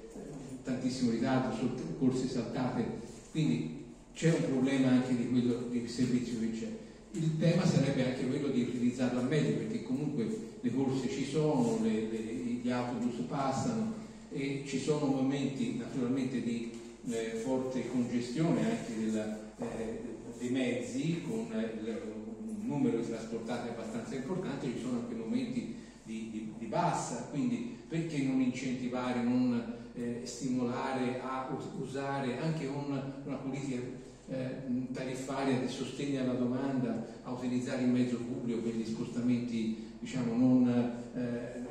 tantissimo 0.70 1.12
ritardo, 1.12 1.56
corse 1.98 2.28
saltate, 2.28 2.86
quindi 3.32 3.86
c'è 4.14 4.34
un 4.34 4.46
problema 4.46 4.90
anche 4.90 5.16
di 5.16 5.30
quello 5.30 5.68
di 5.70 5.88
servizio 5.88 6.40
che 6.40 6.52
c'è. 6.52 6.68
Il 7.12 7.40
tema 7.40 7.66
sarebbe 7.66 8.06
anche 8.06 8.28
quello 8.28 8.50
di 8.50 8.62
utilizzarlo 8.62 9.20
al 9.20 9.28
meglio 9.28 9.58
perché 9.58 9.84
comunque 9.84 10.28
le 10.62 10.74
corse 10.74 11.10
ci 11.10 11.26
sono, 11.26 11.80
le, 11.82 12.08
le, 12.12 12.20
gli 12.62 12.70
autobus 12.70 13.26
passano 13.28 13.94
e 14.32 14.64
ci 14.68 14.80
sono 14.80 15.08
momenti 15.08 15.78
naturalmente 15.78 16.42
di 16.42 16.72
eh, 17.08 17.40
forte 17.44 17.90
congestione 17.90 18.60
anche 18.64 18.94
della, 19.00 19.54
eh, 19.58 20.02
dei 20.38 20.50
mezzi 20.50 21.24
con 21.28 21.48
il, 21.52 22.02
un 22.46 22.68
numero 22.68 23.00
di 23.00 23.08
trasportati 23.08 23.70
abbastanza 23.70 24.14
importante, 24.14 24.68
ci 24.68 24.82
sono 24.82 25.00
anche 25.00 25.16
momenti 25.16 25.76
di, 26.04 26.30
di, 26.30 26.54
di 26.60 26.66
bassa, 26.68 27.28
quindi 27.32 27.76
perché 27.88 28.20
non 28.20 28.40
incentivare, 28.40 29.24
non 29.24 29.79
eh, 30.00 30.22
stimolare 30.24 31.20
a 31.22 31.50
usare 31.78 32.40
anche 32.40 32.68
una, 32.68 33.22
una 33.26 33.36
politica 33.36 33.82
eh, 34.30 34.88
tariffaria 34.94 35.60
di 35.60 35.68
sostegno 35.68 36.22
alla 36.22 36.34
domanda, 36.34 37.06
a 37.24 37.32
utilizzare 37.32 37.82
il 37.82 37.90
mezzo 37.90 38.16
pubblico 38.18 38.62
per 38.62 38.76
gli 38.76 38.86
spostamenti 38.86 39.88
diciamo, 40.00 40.36
non, 40.36 40.68
eh, 41.16 41.64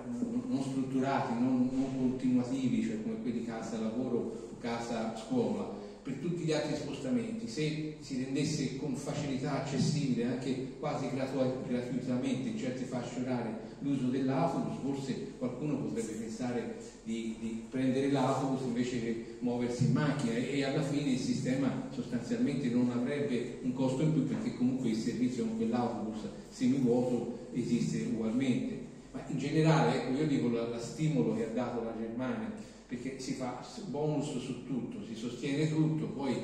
non 0.46 0.62
strutturati, 0.62 1.32
non, 1.32 1.70
non, 1.72 2.08
continuativi, 2.08 2.84
cioè 2.84 3.02
come 3.02 3.22
quelli 3.22 3.44
casa-lavoro 3.44 4.46
casa-scuola, 4.60 5.76
per 6.02 6.14
tutti 6.14 6.42
gli 6.42 6.52
altri 6.52 6.74
spostamenti, 6.74 7.46
se 7.48 7.96
si 8.00 8.24
rendesse 8.24 8.76
con 8.76 8.94
facilità 8.94 9.62
accessibile, 9.62 10.24
anche 10.24 10.74
quasi 10.78 11.08
gratuitamente 11.10 12.48
in 12.48 12.58
certe 12.58 12.84
fasce 12.84 13.20
orarie, 13.20 13.66
l'uso 13.80 14.06
dell'autobus, 14.06 14.78
forse 14.82 15.34
qualcuno 15.38 15.76
potrebbe 15.76 16.12
pensare 16.12 16.76
di, 17.08 17.36
di 17.40 17.62
prendere 17.70 18.10
l'autobus 18.10 18.66
invece 18.66 19.00
che 19.00 19.36
muoversi 19.38 19.86
in 19.86 19.92
macchina 19.92 20.34
e, 20.34 20.62
alla 20.62 20.82
fine 20.82 21.12
il 21.12 21.18
sistema 21.18 21.88
sostanzialmente 21.90 22.68
non 22.68 22.90
avrebbe 22.90 23.60
un 23.62 23.72
costo 23.72 24.02
in 24.02 24.12
più 24.12 24.28
perché 24.28 24.54
comunque 24.54 24.90
il 24.90 24.96
servizio 24.96 25.46
con 25.46 25.56
quell'autobus 25.56 26.18
semivuoto 26.50 27.48
esiste 27.54 28.10
ugualmente. 28.12 28.76
Ma 29.12 29.24
in 29.26 29.38
generale, 29.38 30.02
ecco, 30.02 30.18
io 30.18 30.26
dico 30.26 30.50
la, 30.50 30.68
la 30.68 30.78
stimolo 30.78 31.34
che 31.34 31.46
ha 31.46 31.48
dato 31.48 31.82
la 31.82 31.94
Germania, 31.98 32.52
perché 32.86 33.18
si 33.18 33.32
fa 33.32 33.64
bonus 33.86 34.36
su 34.36 34.66
tutto, 34.66 35.02
si 35.02 35.14
sostiene 35.14 35.66
tutto, 35.66 36.08
poi 36.08 36.36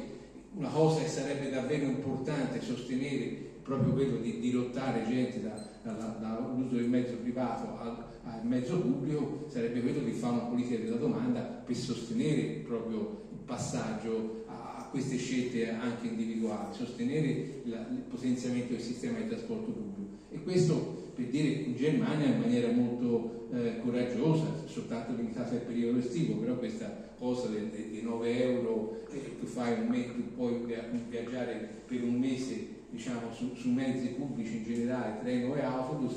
una 0.54 0.70
cosa 0.70 1.02
che 1.02 1.08
sarebbe 1.08 1.50
davvero 1.50 1.84
importante 1.84 2.62
sostenere 2.62 3.52
proprio 3.62 3.92
quello 3.92 4.16
di 4.16 4.40
dirottare 4.40 5.04
gente 5.06 5.42
da, 5.42 5.52
dall'uso 5.82 6.76
del 6.76 6.88
mezzo 6.88 7.16
privato 7.16 7.78
al, 7.78 8.13
al, 8.40 8.46
mezzo 8.46 8.78
pubblico 8.78 9.46
sarebbe 9.48 9.80
quello 9.80 10.00
di 10.00 10.12
fare 10.12 10.34
una 10.34 10.42
politica 10.44 10.82
della 10.82 10.96
domanda 10.96 11.40
per 11.40 11.76
sostenere 11.76 12.62
proprio 12.66 13.26
il 13.30 13.38
passaggio 13.44 14.44
a, 14.46 14.88
queste 14.90 15.16
scelte 15.16 15.70
anche 15.70 16.06
individuali, 16.06 16.74
sostenere 16.74 17.62
la, 17.64 17.86
il 17.90 18.02
potenziamento 18.08 18.74
del 18.74 18.82
sistema 18.82 19.18
di 19.18 19.28
trasporto 19.28 19.70
pubblico. 19.70 20.12
E 20.30 20.42
questo 20.42 21.02
per 21.14 21.26
dire 21.26 21.48
in 21.48 21.76
Germania 21.76 22.26
in 22.26 22.40
maniera 22.40 22.70
molto 22.70 23.48
eh, 23.52 23.80
coraggiosa, 23.80 24.64
soltanto 24.66 25.14
limitata 25.14 25.54
al 25.54 25.60
periodo 25.60 25.98
estivo, 25.98 26.34
però 26.34 26.56
questa 26.56 27.12
cosa 27.18 27.48
dei 27.48 28.00
9 28.02 28.42
euro 28.42 29.04
eh, 29.10 29.38
tu, 29.38 29.46
fai 29.46 29.80
un 29.80 29.86
mese, 29.88 30.14
tu 30.14 30.34
puoi 30.34 30.64
viaggiare 31.08 31.82
per 31.86 32.02
un 32.02 32.18
mese 32.18 32.82
diciamo, 32.90 33.32
su, 33.32 33.54
su, 33.54 33.70
mezzi 33.70 34.08
pubblici 34.08 34.58
in 34.58 34.64
generale, 34.64 35.20
treno 35.20 35.54
e 35.54 35.62
autobus, 35.62 36.14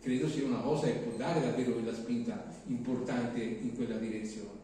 credo 0.00 0.28
sia 0.28 0.44
una 0.44 0.60
cosa 0.60 0.86
che 0.86 0.98
può 0.98 1.16
dare 1.16 1.40
davvero 1.40 1.72
quella 1.72 1.94
spinta 1.94 2.46
importante 2.66 3.40
in 3.40 3.74
quella 3.74 3.96
direzione. 3.96 4.56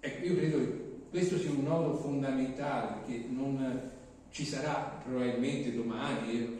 Ecco, 0.00 0.26
io 0.26 0.36
credo 0.36 0.58
che 0.58 0.88
questo 1.10 1.38
sia 1.38 1.50
un 1.50 1.64
nodo 1.64 1.96
fondamentale 1.96 3.00
perché 3.00 3.24
non 3.28 3.90
ci 4.30 4.44
sarà 4.44 5.02
probabilmente 5.04 5.74
domani, 5.74 6.58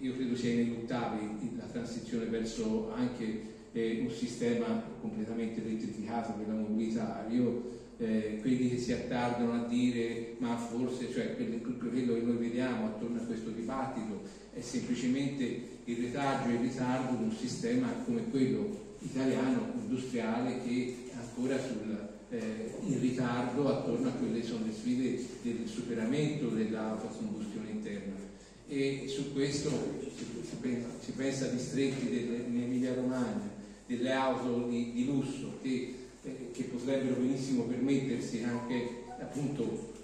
io, 0.00 0.14
credo 0.14 0.36
sia 0.36 0.52
ineluttabile 0.52 1.56
la 1.56 1.64
transizione 1.64 2.26
verso 2.26 2.92
anche 2.94 3.56
eh, 3.72 4.00
un 4.00 4.10
sistema 4.10 4.82
completamente 5.00 5.60
elettrificato 5.60 6.32
per 6.32 6.46
la 6.48 6.54
mobilità. 6.54 7.26
Io 7.28 7.76
eh, 7.98 8.38
quelli 8.40 8.70
che 8.70 8.78
si 8.78 8.92
attardano 8.92 9.52
a 9.52 9.66
dire 9.66 10.36
ma 10.38 10.56
forse 10.56 11.10
cioè, 11.10 11.34
quello 11.34 12.14
che 12.14 12.20
noi 12.20 12.36
vediamo 12.36 12.86
attorno 12.86 13.20
a 13.20 13.24
questo 13.24 13.50
dibattito 13.50 14.22
è 14.58 14.62
semplicemente 14.62 15.76
il 15.84 15.96
retaggio 15.96 16.48
e 16.48 16.54
il 16.54 16.60
ritardo 16.60 17.16
di 17.16 17.22
un 17.22 17.32
sistema 17.32 17.92
come 18.04 18.28
quello 18.30 18.86
italiano 19.00 19.72
industriale 19.80 20.60
che 20.64 20.96
è 21.12 21.16
ancora 21.16 21.56
sul, 21.58 22.08
eh, 22.30 22.74
in 22.80 23.00
ritardo 23.00 23.68
attorno 23.68 24.08
a 24.08 24.12
quelle 24.12 24.42
sono 24.42 24.66
le 24.66 24.72
sfide 24.72 25.24
del 25.42 25.66
superamento 25.66 26.48
dell'autocombustione 26.48 27.70
interna. 27.70 28.14
E 28.66 29.04
su 29.06 29.32
questo 29.32 29.70
si 30.42 30.56
pensa, 30.60 30.88
si 31.02 31.12
pensa 31.12 31.46
a 31.46 31.48
distretti 31.48 32.06
in 32.06 32.60
Emilia 32.60 32.94
Romagna 32.94 33.56
delle 33.86 34.12
auto 34.12 34.66
di, 34.68 34.92
di 34.92 35.06
lusso 35.06 35.58
che, 35.62 35.94
eh, 36.22 36.50
che, 36.52 36.64
potrebbero 36.64 37.14
benissimo 37.14 37.62
permettersi 37.62 38.42
anche 38.42 39.04
appunto 39.18 39.94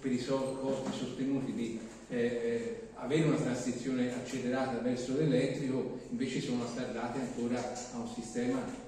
per 0.00 0.10
i 0.10 0.18
so, 0.18 0.58
costi 0.62 0.98
sostenuti 0.98 1.52
di 1.52 1.78
eh, 2.08 2.16
eh, 2.16 2.83
avere 2.96 3.24
una 3.24 3.36
transizione 3.36 4.14
accelerata 4.14 4.78
verso 4.78 5.16
l'elettrico, 5.16 5.98
invece 6.10 6.40
sono 6.40 6.64
attardate 6.64 7.20
ancora 7.20 7.58
a 7.92 7.98
un 7.98 8.08
sistema 8.08 8.82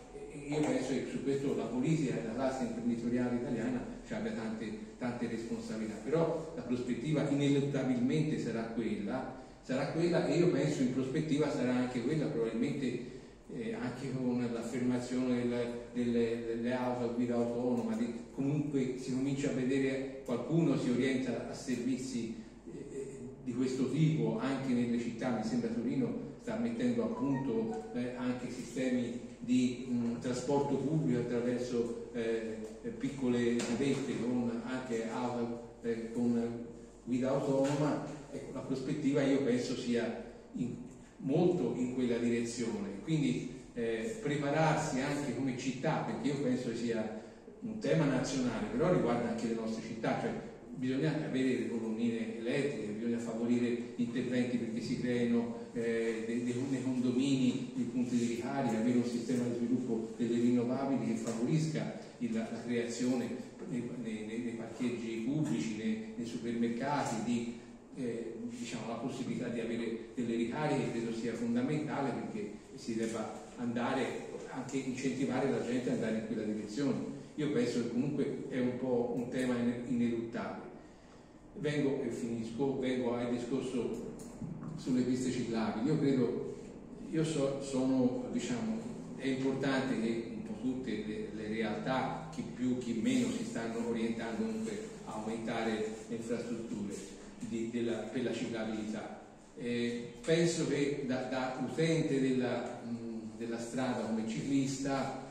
io 0.48 0.60
penso 0.60 0.90
che 0.90 1.06
su 1.10 1.22
questo 1.24 1.56
la 1.56 1.64
politica 1.64 2.14
e 2.14 2.26
la 2.26 2.34
classe 2.34 2.64
imprenditoriale 2.64 3.36
italiana 3.36 3.84
ci 4.06 4.14
abbia 4.14 4.32
tante, 4.32 4.70
tante 4.98 5.26
responsabilità, 5.28 5.94
però 6.04 6.52
la 6.54 6.62
prospettiva 6.62 7.28
ineluttabilmente 7.28 8.38
sarà 8.38 8.62
quella, 8.62 9.42
sarà 9.62 9.88
quella 9.88 10.26
e 10.26 10.36
io 10.36 10.50
penso 10.50 10.82
in 10.82 10.92
prospettiva 10.92 11.50
sarà 11.50 11.74
anche 11.74 12.02
quella 12.02 12.26
probabilmente 12.26 13.14
eh, 13.54 13.74
anche 13.74 14.12
con 14.12 14.48
l'affermazione 14.52 15.42
delle, 15.42 15.66
delle, 15.92 16.44
delle, 16.46 16.74
auto 16.74 17.04
a 17.04 17.12
guida 17.12 17.34
autonoma, 17.34 17.96
di, 17.96 18.12
comunque 18.32 18.98
si 18.98 19.12
comincia 19.12 19.50
a 19.50 19.54
vedere 19.54 20.22
qualcuno 20.24 20.76
si 20.76 20.90
orienta 20.90 21.48
a 21.48 21.54
servizi 21.54 22.44
di 23.46 23.54
questo 23.54 23.88
tipo 23.92 24.40
anche 24.40 24.72
nelle 24.72 24.98
città, 24.98 25.30
mi 25.30 25.44
sembra 25.44 25.68
Torino 25.68 26.34
sta 26.42 26.56
mettendo 26.56 27.04
a 27.04 27.06
punto 27.06 27.92
eh, 27.94 28.14
anche 28.16 28.50
sistemi 28.50 29.20
di 29.38 29.86
mh, 29.88 30.18
trasporto 30.18 30.74
pubblico 30.74 31.20
attraverso 31.20 32.10
eh, 32.12 32.56
piccole 32.98 33.54
navette 33.54 34.20
con 34.20 34.62
anche 34.64 35.08
auto 35.08 35.74
eh, 35.82 36.10
con 36.12 36.64
guida 37.04 37.30
autonoma, 37.30 38.04
ecco, 38.32 38.52
la 38.52 38.60
prospettiva 38.62 39.22
io 39.22 39.42
penso 39.42 39.76
sia 39.76 40.24
in, 40.54 40.74
molto 41.18 41.72
in 41.76 41.94
quella 41.94 42.18
direzione. 42.18 43.00
Quindi 43.04 43.52
eh, 43.74 44.18
prepararsi 44.20 45.00
anche 45.00 45.36
come 45.36 45.56
città, 45.56 45.98
perché 45.98 46.28
io 46.28 46.42
penso 46.42 46.74
sia 46.74 47.22
un 47.60 47.78
tema 47.78 48.06
nazionale, 48.06 48.66
però 48.72 48.92
riguarda 48.92 49.28
anche 49.28 49.46
le 49.46 49.54
nostre 49.54 49.86
città, 49.86 50.18
cioè 50.20 50.32
bisogna 50.74 51.14
avere 51.14 51.58
le 51.58 51.68
colonnine 51.68 52.38
elettriche, 52.38 52.95
bisogna 53.06 53.18
favorire 53.18 53.92
interventi 53.96 54.56
perché 54.56 54.80
si 54.80 55.00
creino 55.00 55.68
eh, 55.72 56.24
dei, 56.26 56.82
condomini, 56.82 57.70
dei 57.74 57.84
punti 57.84 58.16
di 58.16 58.26
ricarica, 58.26 58.78
avere 58.78 58.98
un 58.98 59.04
sistema 59.04 59.44
di 59.44 59.54
sviluppo 59.54 60.12
delle 60.16 60.40
rinnovabili 60.40 61.12
che 61.12 61.14
favorisca 61.14 62.00
il, 62.18 62.32
la, 62.32 62.48
la, 62.50 62.62
creazione 62.62 63.28
nei, 63.68 63.88
nei, 64.02 64.26
nei, 64.26 64.52
parcheggi 64.52 65.22
pubblici, 65.24 65.76
nei, 65.76 66.12
nei 66.16 66.26
supermercati, 66.26 67.22
di 67.24 67.54
eh, 67.96 68.34
diciamo, 68.50 68.88
la 68.88 68.94
possibilità 68.94 69.48
di 69.48 69.60
avere 69.60 70.08
delle 70.14 70.34
ricariche 70.34 70.90
credo 70.90 71.14
sia 71.14 71.32
fondamentale 71.32 72.10
perché 72.10 72.50
si 72.74 72.94
debba 72.94 73.44
andare 73.56 74.34
anche 74.50 74.78
incentivare 74.78 75.50
la 75.50 75.64
gente 75.64 75.90
ad 75.90 75.96
andare 75.96 76.18
in 76.18 76.26
quella 76.26 76.42
direzione. 76.42 77.14
Io 77.36 77.52
penso 77.52 77.82
che 77.82 77.90
comunque 77.90 78.44
è 78.48 78.58
un 78.58 78.78
po' 78.78 79.12
un 79.14 79.28
tema 79.28 79.54
ineluttabile. 79.88 80.65
Vengo 81.58 82.02
e 82.02 82.10
finisco, 82.10 82.78
vengo 82.78 83.14
al 83.14 83.30
discorso 83.30 84.14
sulle 84.76 85.02
piste 85.02 85.30
ciclabili. 85.30 85.86
Io 85.86 85.98
credo, 85.98 86.56
io 87.10 87.24
so, 87.24 87.62
sono, 87.62 88.26
diciamo, 88.32 88.78
è 89.16 89.26
importante 89.28 90.00
che 90.00 90.32
un 90.34 90.46
po' 90.46 90.60
tutte 90.60 91.04
le, 91.06 91.28
le 91.34 91.48
realtà, 91.48 92.28
chi 92.32 92.42
più, 92.54 92.78
chi 92.78 93.00
meno, 93.02 93.30
si 93.30 93.44
stanno 93.44 93.88
orientando 93.88 94.44
comunque 94.44 94.88
a 95.06 95.12
aumentare 95.14 95.94
le 96.08 96.16
infrastrutture 96.16 96.94
di, 97.38 97.70
della, 97.70 97.98
per 97.98 98.24
la 98.24 98.32
ciclabilità 98.32 99.16
eh, 99.58 100.12
penso 100.24 100.68
che 100.68 101.04
da, 101.06 101.22
da 101.22 101.58
utente 101.66 102.20
della, 102.20 102.80
mh, 102.84 103.38
della, 103.38 103.58
strada 103.58 104.02
come 104.02 104.28
ciclista 104.28 105.24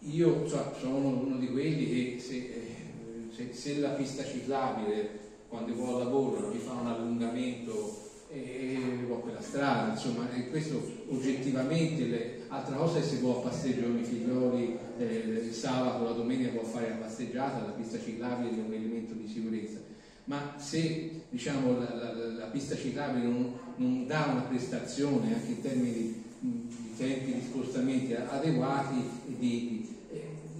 io 0.00 0.46
cioè, 0.46 0.72
sono 0.78 1.08
uno 1.08 1.36
di 1.38 1.48
quelli 1.48 1.88
che 1.88 2.20
se, 2.20 2.36
eh, 2.36 3.32
se, 3.34 3.54
se 3.54 3.78
la 3.78 3.90
pista 3.90 4.24
ciclabile 4.24 5.22
quando 5.54 5.76
vado 5.76 5.98
al 5.98 6.04
lavoro 6.06 6.48
mi 6.52 6.58
fa 6.58 6.72
un 6.72 6.88
allungamento 6.88 8.02
e 8.28 9.06
ho 9.08 9.20
quella 9.20 9.40
strada, 9.40 9.92
insomma, 9.92 10.28
e 10.34 10.50
questo 10.50 10.82
oggettivamente, 11.10 12.06
le, 12.06 12.40
altra 12.48 12.74
cosa 12.74 12.98
è 12.98 13.02
se 13.02 13.18
può 13.18 13.38
a 13.38 13.48
passeggio 13.48 13.82
con 13.82 13.96
i 13.96 14.02
figlioli 14.02 14.76
eh, 14.98 15.44
il 15.46 15.52
sabato, 15.52 16.02
la 16.02 16.10
domenica 16.10 16.50
può 16.50 16.64
fare 16.64 16.88
la 16.88 16.96
passeggiata, 16.96 17.64
la 17.64 17.70
pista 17.70 18.00
ciclabile 18.00 18.50
è 18.50 18.66
un 18.66 18.72
elemento 18.72 19.14
di 19.14 19.28
sicurezza. 19.28 19.78
Ma 20.24 20.54
se 20.56 21.22
diciamo, 21.28 21.78
la, 21.78 21.94
la, 21.94 22.12
la, 22.12 22.46
pista 22.46 22.74
ciclabile 22.74 23.24
non, 23.24 23.52
non, 23.76 24.06
dà 24.08 24.30
una 24.32 24.40
prestazione 24.40 25.34
anche 25.34 25.52
in 25.52 25.60
termini 25.60 25.92
di, 25.92 26.22
di 26.40 26.96
tempi 26.96 27.32
di 27.32 27.40
spostamenti 27.42 28.14
adeguati, 28.14 29.08
di, 29.26 29.36
di, 29.38 29.83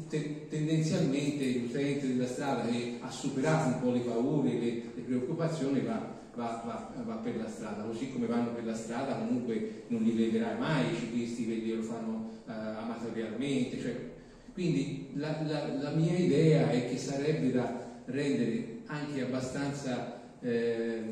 te, 0.08 0.46
tendenzialmente 0.48 1.58
l'utente 1.58 2.06
della 2.08 2.26
strada 2.26 2.66
che 2.68 2.98
ha 3.00 3.10
superato 3.10 3.68
un 3.68 3.80
po' 3.80 3.90
le 3.90 4.00
paure, 4.00 4.50
le, 4.50 4.82
le 4.94 5.02
preoccupazioni 5.02 5.80
va, 5.80 6.20
va, 6.34 6.62
va, 6.64 7.02
va, 7.04 7.14
per 7.16 7.36
la 7.36 7.48
strada, 7.48 7.82
così 7.82 8.12
come 8.12 8.26
vanno 8.26 8.52
per 8.52 8.64
la 8.64 8.74
strada 8.74 9.16
comunque 9.16 9.84
non 9.88 10.02
li 10.02 10.12
vedrai 10.12 10.58
mai 10.58 10.92
i 10.92 10.96
ciclisti 10.96 11.46
che 11.46 11.74
lo 11.74 11.82
fanno 11.82 12.30
uh, 12.46 12.50
amatorialmente. 12.50 13.80
Cioè, 13.80 14.12
quindi 14.52 15.08
la, 15.14 15.42
la 15.80 15.90
mia 15.90 16.16
idea 16.16 16.70
è 16.70 16.88
che 16.88 16.96
sarebbe 16.96 17.50
da 17.50 17.92
rendere 18.06 18.82
anche 18.86 19.22
abbastanza 19.22 20.20
eh, 20.40 21.02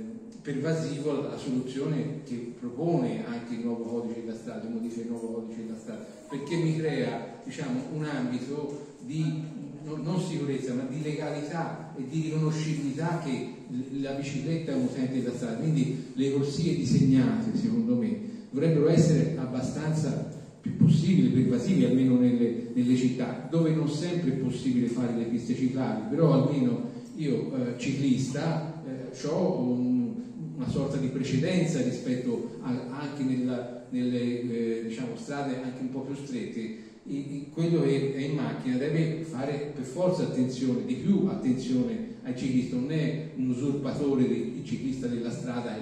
pervasivo 0.43 1.23
la 1.23 1.37
soluzione 1.37 2.23
che 2.25 2.55
propone 2.59 3.25
anche 3.27 3.55
il 3.55 3.61
nuovo 3.61 3.85
codice 3.85 4.25
della 4.25 4.37
strada, 4.37 4.69
modifica 4.69 5.03
il 5.03 5.09
nuovo 5.09 5.29
codice 5.29 5.65
della 5.65 5.79
strada, 5.79 6.05
perché 6.29 6.57
mi 6.57 6.77
crea 6.77 7.32
diciamo, 7.45 7.81
un 7.93 8.05
ambito 8.05 8.97
di 9.01 9.43
non, 9.85 10.21
sicurezza 10.21 10.75
ma 10.75 10.83
di 10.89 11.03
legalità 11.03 11.93
e 11.97 12.07
di 12.09 12.23
riconoscibilità 12.23 13.21
che 13.25 13.55
la 14.01 14.12
bicicletta 14.12 14.73
è 14.73 14.75
un 14.75 14.85
utente 14.85 15.21
della 15.21 15.35
strada, 15.35 15.57
quindi 15.57 16.12
le 16.15 16.33
corsie 16.33 16.77
disegnate 16.77 17.57
secondo 17.57 17.97
me 17.97 18.31
dovrebbero 18.51 18.89
essere 18.89 19.37
abbastanza 19.39 20.41
più 20.61 20.77
possibili, 20.77 21.29
pervasivi 21.29 21.85
almeno 21.85 22.17
nelle, 22.17 22.69
nelle 22.73 22.97
città, 22.97 23.49
dove 23.51 23.75
non 23.75 23.89
sempre 23.89 24.31
è 24.31 24.37
possibile 24.37 24.87
fare 24.87 25.17
le 25.17 25.25
piste 25.25 25.57
ciclabili, 25.57 26.09
però 26.11 26.33
almeno 26.35 26.91
io 27.17 27.53
eh, 27.57 27.79
ciclista 27.79 28.83
eh, 28.87 29.27
ho 29.27 29.61
un, 29.61 30.15
una 30.57 30.69
sorta 30.69 30.99
di 30.99 31.09
precedenza 31.09 31.83
rispetto 31.83 32.59
a, 32.61 33.01
anche 33.01 33.25
nella, 33.25 33.87
nelle 33.91 34.21
eh, 34.21 34.85
diciamo, 34.87 35.17
strade 35.17 35.57
anche 35.62 35.81
un 35.81 35.91
po' 35.91 36.01
più 36.03 36.15
strette. 36.15 36.82
Quello 37.05 37.82
che 37.82 38.14
è 38.14 38.20
in 38.20 38.36
macchina 38.36 38.76
deve 38.76 39.24
fare 39.24 39.72
per 39.74 39.84
forza 39.84 40.22
attenzione, 40.22 40.84
di 40.84 40.94
più 40.94 41.26
attenzione 41.26 42.10
ai 42.22 42.36
ciclisti, 42.36 42.74
non 42.74 42.92
è 42.92 43.31
un 43.36 43.50
usurpatore 43.50 44.28
del 44.28 44.62
ciclista 44.64 45.08
della 45.08 45.31
strada 45.31 45.76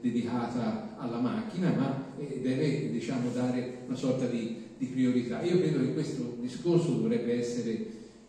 dedicata 0.00 0.96
alla 0.98 1.20
macchina, 1.20 1.70
ma 1.70 2.12
eh, 2.18 2.40
deve 2.42 2.90
diciamo, 2.90 3.30
dare 3.32 3.78
una 3.86 3.96
sorta 3.96 4.26
di, 4.26 4.56
di 4.76 4.86
priorità. 4.86 5.42
Io 5.42 5.58
credo 5.58 5.78
che 5.78 5.92
questo 5.92 6.36
discorso 6.40 6.90
dovrebbe 6.90 7.38
essere 7.38 7.86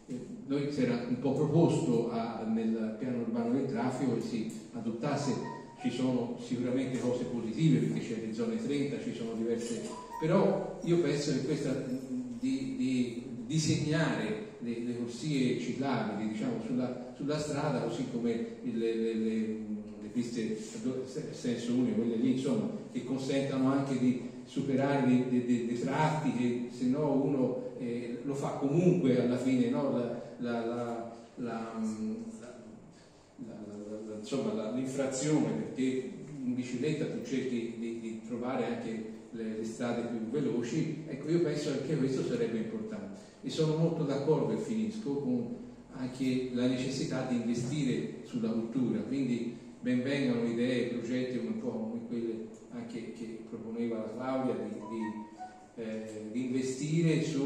eh, 0.07 0.19
noi 0.45 0.71
si 0.71 0.83
era 0.83 1.05
un 1.07 1.19
po' 1.19 1.33
proposto 1.33 2.11
a, 2.11 2.45
nel 2.47 2.95
piano 2.99 3.21
urbano 3.21 3.53
del 3.53 3.65
traffico 3.65 4.15
che 4.15 4.21
si 4.21 4.51
adottasse, 4.73 5.33
ci 5.81 5.89
sono 5.89 6.37
sicuramente 6.45 6.99
cose 6.99 7.23
positive 7.23 7.87
perché 7.87 8.07
c'è 8.07 8.25
le 8.25 8.33
zone 8.33 8.63
30, 8.63 9.01
ci 9.01 9.13
sono 9.13 9.33
diverse, 9.33 9.81
però 10.19 10.79
io 10.83 10.99
penso 10.99 11.31
che 11.33 11.45
questa 11.45 11.85
di, 12.39 12.75
di 12.77 13.23
disegnare 13.45 14.53
le, 14.59 14.79
le 14.79 14.97
corsie 14.97 15.59
ciclabili 15.59 16.29
diciamo, 16.29 16.61
sulla, 16.65 17.13
sulla, 17.15 17.37
strada, 17.37 17.81
così 17.81 18.05
come 18.11 18.57
le, 18.63 18.95
le, 18.95 19.13
le 19.13 20.07
piste 20.11 20.57
a 20.57 21.33
senso 21.33 21.73
unico, 21.73 22.01
quelle 22.01 22.15
lì 22.15 22.31
insomma, 22.33 22.69
che 22.91 23.03
consentano 23.03 23.71
anche 23.71 23.97
di 23.99 24.29
superare 24.45 25.05
dei, 25.07 25.79
tratti 25.79 26.31
che 26.33 26.69
se 26.71 26.85
no 26.85 27.11
uno 27.11 27.73
eh, 27.79 28.19
lo 28.23 28.33
fa 28.33 28.51
comunque 28.51 29.21
alla 29.21 29.37
fine, 29.37 29.69
no? 29.69 29.91
l'infrazione, 34.73 35.51
perché 35.51 36.11
in 36.43 36.55
bicicletta 36.55 37.05
tu 37.05 37.23
cerchi 37.23 37.75
di, 37.77 37.99
di 37.99 38.21
trovare 38.27 38.65
anche 38.65 39.13
le, 39.35 39.57
le, 39.57 39.65
strade 39.65 40.07
più 40.07 40.29
veloci, 40.29 41.03
ecco 41.07 41.29
io 41.29 41.41
penso 41.41 41.71
che 41.71 41.79
anche 41.81 41.97
questo 41.97 42.23
sarebbe 42.25 42.57
importante 42.57 43.19
e 43.41 43.49
sono 43.49 43.75
molto 43.75 44.03
d'accordo 44.03 44.53
e 44.53 44.57
finisco 44.57 45.15
con 45.17 45.55
anche 45.91 46.49
la 46.53 46.67
necessità 46.67 47.25
di 47.29 47.35
investire 47.35 48.21
sulla 48.23 48.49
cultura, 48.49 48.99
quindi 48.99 49.55
benvengano 49.79 50.45
idee, 50.45 50.87
progetti 50.87 51.37
un 51.37 51.59
po' 51.59 51.69
come 51.69 51.99
quelle 52.07 52.47
anche 52.71 53.13
che 53.13 53.43
proponeva 53.49 53.97
la 53.97 54.11
Claudia 54.13 54.55
di, 54.55 54.73
di, 54.89 55.81
eh, 55.81 56.29
di 56.31 56.45
investire 56.45 57.23
su 57.23 57.43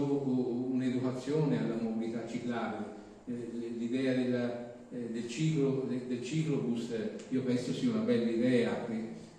un'educazione 0.72 1.60
alla 1.60 1.76
mobilità 1.76 2.26
ciclabile. 2.28 2.98
Eh, 3.26 3.76
l'idea 3.78 4.14
della, 4.14 4.76
eh, 4.92 5.10
del, 5.12 5.28
ciclo, 5.28 5.86
del, 5.88 6.02
del 6.08 6.24
ciclobus 6.24 6.90
io 7.30 7.42
penso 7.44 7.74
sia 7.74 7.92
una 7.92 8.02
bella 8.02 8.30
idea. 8.30 8.88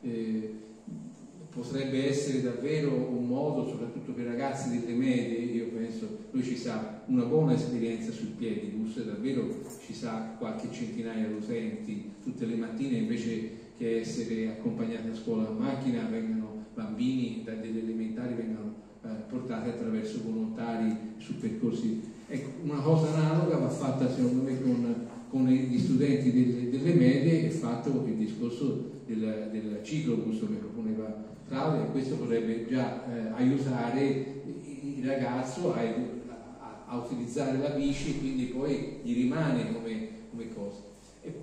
Eh, 0.03 0.55
potrebbe 1.53 2.09
essere 2.09 2.43
davvero 2.43 2.93
un 2.93 3.27
modo, 3.27 3.69
soprattutto 3.69 4.12
per 4.12 4.25
i 4.25 4.29
ragazzi 4.29 4.70
delle 4.70 4.95
medie, 4.95 5.39
io 5.39 5.67
penso, 5.67 6.19
lui 6.31 6.43
ci 6.43 6.57
sa 6.57 7.03
una 7.07 7.25
buona 7.25 7.55
esperienza 7.55 8.12
sul 8.12 8.29
piedibus, 8.29 9.03
davvero 9.03 9.49
ci 9.85 9.93
sa 9.93 10.37
qualche 10.39 10.69
centinaia 10.70 11.27
di 11.27 11.35
utenti 11.35 12.11
tutte 12.23 12.47
le 12.47 12.55
mattine 12.55 12.99
invece 12.99 13.59
che 13.77 14.01
essere 14.01 14.49
accompagnati 14.49 15.09
a 15.09 15.15
scuola 15.15 15.49
a 15.49 15.53
macchina, 15.53 16.07
vengano 16.09 16.67
bambini 16.75 17.43
delle 17.45 17.81
elementari 17.81 18.35
vengano 18.35 18.75
eh, 19.03 19.09
portati 19.29 19.70
attraverso 19.70 20.20
volontari 20.25 20.95
su 21.19 21.39
percorsi. 21.39 22.01
Ecco, 22.29 22.62
una 22.62 22.81
cosa 22.81 23.15
analoga 23.15 23.57
va 23.57 23.69
fatta 23.69 24.09
secondo 24.09 24.43
me 24.43 24.61
con, 24.62 25.07
con 25.29 25.47
gli 25.47 25.79
studenti 25.79 26.31
delle, 26.31 26.70
delle 26.70 26.95
medie 26.95 27.47
e 27.47 27.51
fatto 27.51 28.05
il 28.07 28.15
discorso 28.15 29.00
del, 29.14 29.48
del 29.50 29.80
ciclobus 29.82 30.39
che 30.39 30.55
proponeva 30.55 31.28
Claudia 31.48 31.84
e 31.84 31.90
questo 31.90 32.16
potrebbe 32.16 32.66
già 32.68 33.05
eh, 33.12 33.32
aiutare 33.32 34.42
il 34.82 35.05
ragazzo 35.05 35.74
a, 35.74 35.80
a, 36.86 36.97
utilizzare 36.97 37.58
la 37.58 37.70
bici 37.70 38.10
e 38.10 38.18
quindi 38.20 38.44
poi 38.44 39.00
gli 39.02 39.14
rimane 39.14 39.72
come, 39.72 40.08
come 40.30 40.48
cosa. 40.55 40.82
E, 41.22 41.34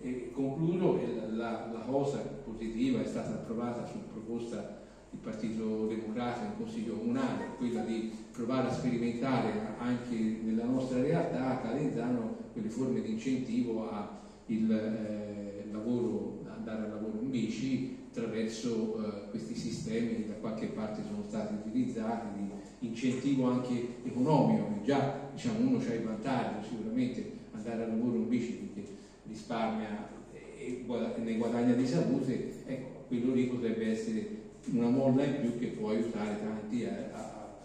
e 0.00 0.30
concludo, 0.32 1.00
la, 1.32 1.68
la, 1.72 1.84
cosa 1.84 2.18
positiva 2.18 3.02
è 3.02 3.06
stata 3.06 3.30
approvata 3.30 3.84
su 3.86 3.98
proposta 4.12 4.84
del 5.10 5.20
Partito 5.20 5.86
Democratico 5.86 6.46
in 6.46 6.56
Consiglio 6.56 6.94
Comunale, 6.94 7.56
quella 7.58 7.82
di 7.82 8.12
provare 8.30 8.68
a 8.68 8.72
sperimentare 8.72 9.52
anche 9.78 10.14
nella 10.14 10.64
nostra 10.64 11.00
realtà 11.00 11.50
a 11.50 11.58
Calenzano 11.58 12.36
quelle 12.52 12.68
forme 12.68 13.00
di 13.02 13.12
incentivo 13.12 13.90
al 13.90 14.08
eh, 14.48 15.68
lavoro, 15.72 16.44
andare 16.66 16.86
al 16.86 16.90
lavoro 16.94 17.20
in 17.22 17.30
bici 17.30 17.96
attraverso 18.10 18.98
eh, 18.98 19.30
questi 19.30 19.54
sistemi 19.54 20.16
che 20.16 20.26
da 20.26 20.34
qualche 20.34 20.66
parte 20.66 21.02
sono 21.04 21.22
stati 21.28 21.54
utilizzati 21.54 22.26
di 22.36 22.50
incentivo 22.88 23.48
anche 23.50 23.98
economico, 24.04 24.72
che 24.74 24.82
già 24.84 25.28
diciamo, 25.32 25.60
uno 25.60 25.78
ha 25.78 25.94
il 25.94 26.02
vantaggio 26.02 26.66
sicuramente 26.68 27.30
andare 27.52 27.84
al 27.84 27.90
lavoro 27.90 28.16
in 28.16 28.28
bici 28.28 28.52
perché 28.52 28.90
risparmia 29.28 30.14
e 30.32 30.84
ne 31.18 31.36
guadagna 31.36 31.74
di 31.74 31.86
salute, 31.86 32.64
ecco, 32.66 33.04
quello 33.06 33.32
lì 33.34 33.44
potrebbe 33.44 33.92
essere 33.92 34.44
una 34.72 34.88
molla 34.88 35.22
in 35.22 35.40
più 35.40 35.58
che 35.58 35.66
può 35.68 35.90
aiutare 35.90 36.40
tanti 36.42 36.84
a, 36.84 37.10
a, 37.12 37.58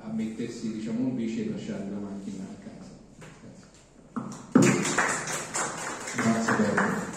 a, 0.00 0.12
mettersi 0.12 0.72
diciamo, 0.72 1.00
in 1.00 1.16
bici 1.16 1.46
e 1.46 1.50
lasciare 1.50 1.84
la 1.90 1.98
macchina 1.98 2.44
a 2.44 2.54
casa. 2.64 2.90
Grazie. 6.16 6.54
Grazie 6.54 7.15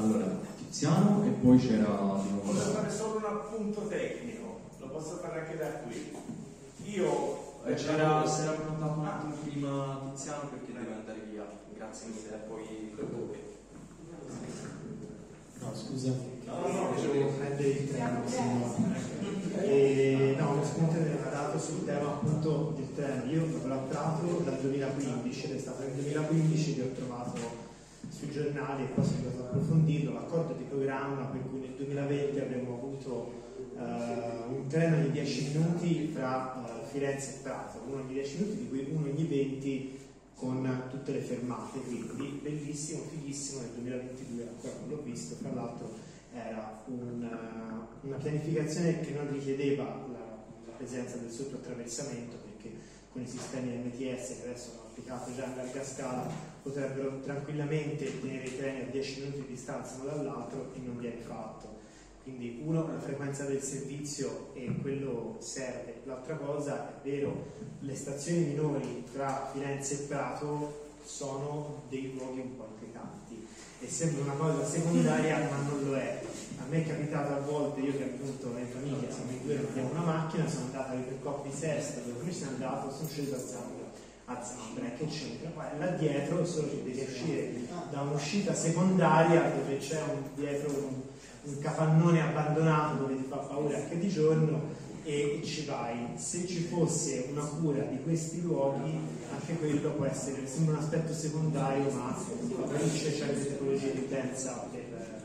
allora 0.00 0.38
Tiziano 0.56 1.24
e 1.24 1.30
poi 1.30 1.58
c'era 1.58 1.84
di 2.22 2.30
nuovo. 2.30 2.42
Volevo 2.44 2.70
fare 2.72 2.90
solo 2.90 3.16
un 3.18 3.24
appunto 3.24 3.86
tecnico, 3.86 4.60
lo 4.78 4.88
posso 4.88 5.16
fare 5.16 5.40
anche 5.40 5.56
da 5.56 5.66
qui. 5.84 6.16
Io 6.84 7.62
eh, 7.64 7.74
c'era, 7.74 8.26
si 8.26 8.42
era 8.42 8.52
prenotato 8.52 9.00
un 9.00 9.06
attimo 9.06 9.34
prima 9.44 10.12
Tiziano 10.14 10.48
perché 10.48 10.72
deve 10.72 10.94
andare 10.94 11.20
via. 11.30 11.44
Grazie 11.74 12.08
mille, 12.08 12.36
poi 12.48 12.90
No, 15.60 15.74
scusa, 15.74 16.08
no, 16.46 16.54
no, 16.54 17.12
devo 17.12 17.28
prendere 17.32 17.68
il 17.68 17.90
treno, 17.90 18.22
e, 19.60 20.34
no, 20.38 20.54
lo 20.54 20.64
spunto 20.64 20.94
mi 20.94 21.10
ha 21.22 21.28
dato 21.30 21.58
sul 21.58 21.84
tema 21.84 22.08
appunto 22.08 22.72
del 22.76 22.94
treno. 22.94 23.30
Io 23.30 23.42
ho 23.42 23.66
lavorato 23.66 24.40
dal 24.42 24.58
2015 24.58 25.44
ed 25.44 25.56
è 25.56 25.58
stato 25.58 25.82
nel 25.82 25.92
2015 25.92 26.74
che 26.74 26.82
ho 26.82 26.92
trovato 26.94 27.29
sui 28.20 28.30
giornali 28.30 28.82
e 28.82 28.86
poi 28.88 29.02
sono 29.02 29.16
andato 29.16 29.42
a 29.42 29.46
approfondirlo, 29.46 30.12
l'accordo 30.12 30.52
di 30.52 30.64
programma 30.64 31.24
per 31.24 31.40
cui 31.48 31.60
nel 31.60 31.70
2020 31.70 32.38
avremmo 32.38 32.74
avuto 32.74 33.32
uh, 33.76 34.54
un 34.54 34.66
treno 34.68 35.00
di 35.00 35.10
10 35.10 35.48
minuti 35.48 36.12
tra 36.12 36.62
uh, 36.62 36.86
Firenze 36.86 37.36
e 37.36 37.42
Prato, 37.42 37.80
uno 37.86 38.02
ogni 38.02 38.12
10 38.12 38.36
minuti, 38.38 38.56
di 38.58 38.68
cui 38.68 38.86
uno 38.90 39.08
ogni 39.08 39.24
20 39.24 39.98
con 40.34 40.82
tutte 40.90 41.12
le 41.12 41.20
fermate, 41.20 41.80
quindi 41.80 42.40
bellissimo, 42.42 43.04
fighissimo, 43.08 43.62
nel 43.62 43.70
2022 43.70 44.48
ancora 44.48 44.72
non 44.80 44.88
l'ho 44.90 45.02
visto, 45.02 45.36
tra 45.36 45.52
l'altro 45.54 45.90
era 46.34 46.82
una, 46.86 47.88
una 48.02 48.16
pianificazione 48.16 49.00
che 49.00 49.12
non 49.12 49.32
richiedeva 49.32 49.84
la, 49.84 50.44
la 50.66 50.72
presenza 50.76 51.16
del 51.16 51.30
sottoattraversamento 51.30 52.36
perché 52.36 52.76
con 53.12 53.22
i 53.22 53.26
sistemi 53.26 53.74
MTS 53.76 54.40
che 54.40 54.48
adesso 54.48 54.70
hanno 54.72 54.88
applicato 54.88 55.34
già 55.34 55.44
in 55.46 55.56
larga 55.56 55.84
scala 55.84 56.28
potrebbero 56.62 57.20
tranquillamente 57.20 58.20
tenere 58.20 58.44
i 58.44 58.56
treni 58.56 58.80
a 58.82 58.90
10 58.90 59.20
minuti 59.20 59.40
di 59.40 59.46
distanza 59.48 59.96
uno 60.00 60.10
dall'altro 60.10 60.72
e 60.74 60.78
non 60.78 60.98
viene 60.98 61.20
fatto. 61.20 61.78
Quindi 62.22 62.60
uno, 62.62 62.86
la 62.86 63.00
frequenza 63.00 63.44
del 63.44 63.62
servizio 63.62 64.50
e 64.54 64.72
quello 64.80 65.36
serve. 65.40 66.02
L'altra 66.04 66.36
cosa, 66.36 67.00
è 67.02 67.08
vero, 67.08 67.46
le 67.80 67.96
stazioni 67.96 68.44
minori 68.44 69.04
tra 69.10 69.50
Firenze 69.52 69.94
e 69.94 70.06
Prato 70.06 70.88
sono 71.02 71.82
dei 71.88 72.12
luoghi 72.12 72.40
un 72.40 72.56
po' 72.56 72.68
inquietanti 72.72 73.29
e 73.80 73.88
sembra 73.88 74.24
una 74.24 74.34
cosa 74.34 74.64
secondaria 74.64 75.38
ma 75.50 75.68
non 75.68 75.84
lo 75.84 75.96
è. 75.96 76.22
A 76.58 76.64
me 76.68 76.84
è 76.84 76.86
capitato 76.86 77.32
a 77.32 77.40
volte, 77.40 77.80
io 77.80 77.96
che 77.96 78.04
appunto 78.04 78.54
in 78.56 78.66
famiglia 78.70 79.10
siamo 79.10 79.30
in 79.30 79.42
due, 79.42 79.56
abbiamo 79.56 79.90
una 79.90 80.04
macchina, 80.04 80.46
sono 80.46 80.66
andata 80.66 80.92
per 80.92 81.18
Coppi 81.22 81.50
Sesta, 81.50 82.00
dove 82.00 82.22
mi 82.22 82.32
sono 82.32 82.50
andato, 82.50 82.92
sono 82.92 83.08
sceso 83.08 83.34
a 83.34 83.38
Zambia 83.38 83.80
a 84.32 84.42
Zambra, 84.44 84.88
che 84.96 85.06
c'entra? 85.06 85.50
Ma 85.56 85.68
là 85.78 85.90
dietro 85.92 86.44
solo 86.44 86.68
che 86.68 86.82
devi 86.84 87.00
uscire 87.00 87.52
da 87.90 88.02
un'uscita 88.02 88.54
secondaria 88.54 89.50
dove 89.50 89.78
c'è 89.78 90.00
un, 90.02 90.22
dietro 90.36 90.70
un, 90.70 91.00
un, 91.42 91.58
capannone 91.58 92.22
abbandonato 92.22 92.98
dove 92.98 93.16
ti 93.16 93.26
fa 93.28 93.38
paura 93.38 93.76
anche 93.76 93.98
di 93.98 94.08
giorno 94.08 94.88
e, 95.10 95.40
ci 95.42 95.64
vai. 95.64 96.12
Se 96.14 96.46
ci 96.46 96.60
fosse 96.60 97.26
una 97.32 97.44
cura 97.44 97.82
di 97.82 98.00
questi 98.02 98.40
luoghi, 98.42 98.96
anche 99.32 99.54
quello 99.54 99.90
può 99.90 100.04
essere, 100.04 100.46
sembra 100.46 100.76
un 100.76 100.82
aspetto 100.82 101.12
secondario, 101.12 101.90
ma 101.90 102.14
favorisce 102.14 103.12
certe 103.12 103.48
tipologie 103.48 103.92
di 103.92 103.98
utenza 104.00 104.68
per, 104.70 105.24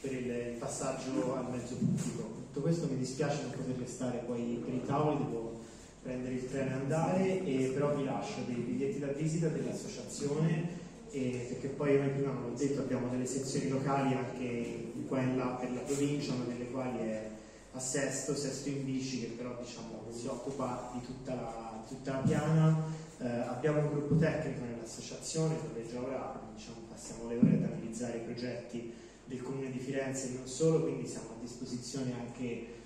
per 0.00 0.12
il, 0.12 0.56
passaggio 0.58 1.34
al 1.34 1.50
mezzo 1.50 1.74
pubblico. 1.74 2.40
Tutto 2.52 2.60
questo 2.60 2.86
mi 2.88 2.98
dispiace 2.98 3.42
non 3.42 3.50
poter 3.50 3.76
restare 3.76 4.18
poi 4.24 4.62
per 4.64 4.74
i 4.74 4.82
tavoli, 4.86 5.24
devo 5.24 5.60
prendere 6.02 6.34
il 6.34 6.48
treno 6.48 6.70
e 6.70 6.74
andare, 6.74 7.44
e 7.44 7.70
però 7.74 7.96
vi 7.96 8.04
lascio 8.04 8.42
dei 8.46 8.56
biglietti 8.56 9.00
da 9.00 9.08
visita 9.08 9.48
dell'associazione 9.48 10.80
e, 11.10 11.46
perché 11.48 11.68
poi 11.68 11.98
noi 11.98 12.10
prima 12.10 12.32
l'ho 12.32 12.54
detto 12.56 12.80
abbiamo 12.80 13.08
delle 13.08 13.26
sezioni 13.26 13.68
locali 13.68 14.14
anche 14.14 14.92
qua 15.06 15.20
e 15.20 15.34
là 15.36 15.58
per 15.60 15.72
la 15.72 15.80
provincia, 15.80 16.34
una 16.34 16.44
delle 16.44 16.70
quali 16.70 16.98
è 16.98 17.31
a 17.72 17.80
Sesto, 17.80 18.34
Sesto 18.34 18.68
in 18.68 18.84
bici 18.84 19.20
che 19.20 19.26
però 19.28 19.56
diciamo, 19.60 20.04
si 20.10 20.26
occupa 20.26 20.90
di 20.94 21.00
tutta 21.04 21.34
la, 21.34 21.84
tutta 21.88 22.12
la 22.12 22.18
piana. 22.18 23.00
Eh, 23.18 23.26
abbiamo 23.26 23.80
un 23.80 23.90
gruppo 23.90 24.16
tecnico 24.16 24.64
nell'associazione 24.64 25.56
dove 25.62 25.88
già 25.88 26.00
ora 26.00 26.40
diciamo, 26.54 26.78
passiamo 26.88 27.28
le 27.28 27.36
ore 27.36 27.54
ad 27.54 27.64
analizzare 27.64 28.18
i 28.18 28.22
progetti 28.22 28.92
del 29.24 29.42
Comune 29.42 29.70
di 29.70 29.78
Firenze 29.78 30.28
e 30.28 30.36
non 30.36 30.46
solo, 30.46 30.82
quindi 30.82 31.06
siamo 31.06 31.28
a 31.30 31.40
disposizione 31.40 32.12
anche 32.12 32.80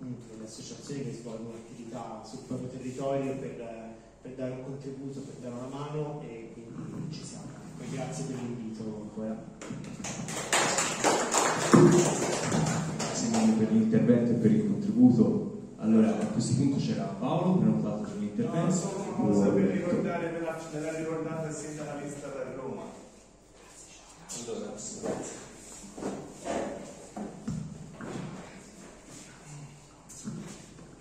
appunto 0.00 0.32
delle 0.32 0.44
associazioni 0.44 1.04
che 1.04 1.12
svolgono 1.12 1.56
attività 1.56 2.22
sul 2.24 2.40
proprio 2.46 2.68
territorio 2.68 3.36
per, 3.36 3.94
per 4.22 4.32
dare 4.32 4.52
un 4.52 4.64
contributo, 4.64 5.20
per 5.20 5.34
dare 5.34 5.54
una 5.54 5.66
mano 5.66 6.22
e 6.22 6.50
quindi 6.54 7.12
ci 7.12 7.22
siamo. 7.22 7.48
Grazie 7.90 8.24
per 8.24 8.36
l'invito 8.36 9.08
mille 13.30 13.52
per 13.52 13.72
l'intervento 13.72 14.30
e 14.32 14.34
per 14.34 14.50
il 14.50 14.66
contributo. 14.66 15.58
Allora, 15.76 16.08
a 16.08 16.26
questo 16.26 16.54
punto 16.56 16.76
c'era 16.76 17.04
Paolo 17.04 17.58
prenotato 17.58 18.02
per 18.02 18.16
l'intervento. 18.18 18.66
No, 18.66 18.70
solo 18.70 19.04
una 19.04 19.28
cosa 19.28 19.48
per 19.50 19.64
ricordare, 19.64 20.30
me 20.30 20.40
l'ha, 20.40 20.60
me 20.72 20.80
l'ha 20.80 20.98
ricordato 20.98 21.46
il 21.46 21.54
sindacalista 21.54 22.26
da 22.28 22.54
Roma. 22.54 22.82
Allora, 24.46 24.72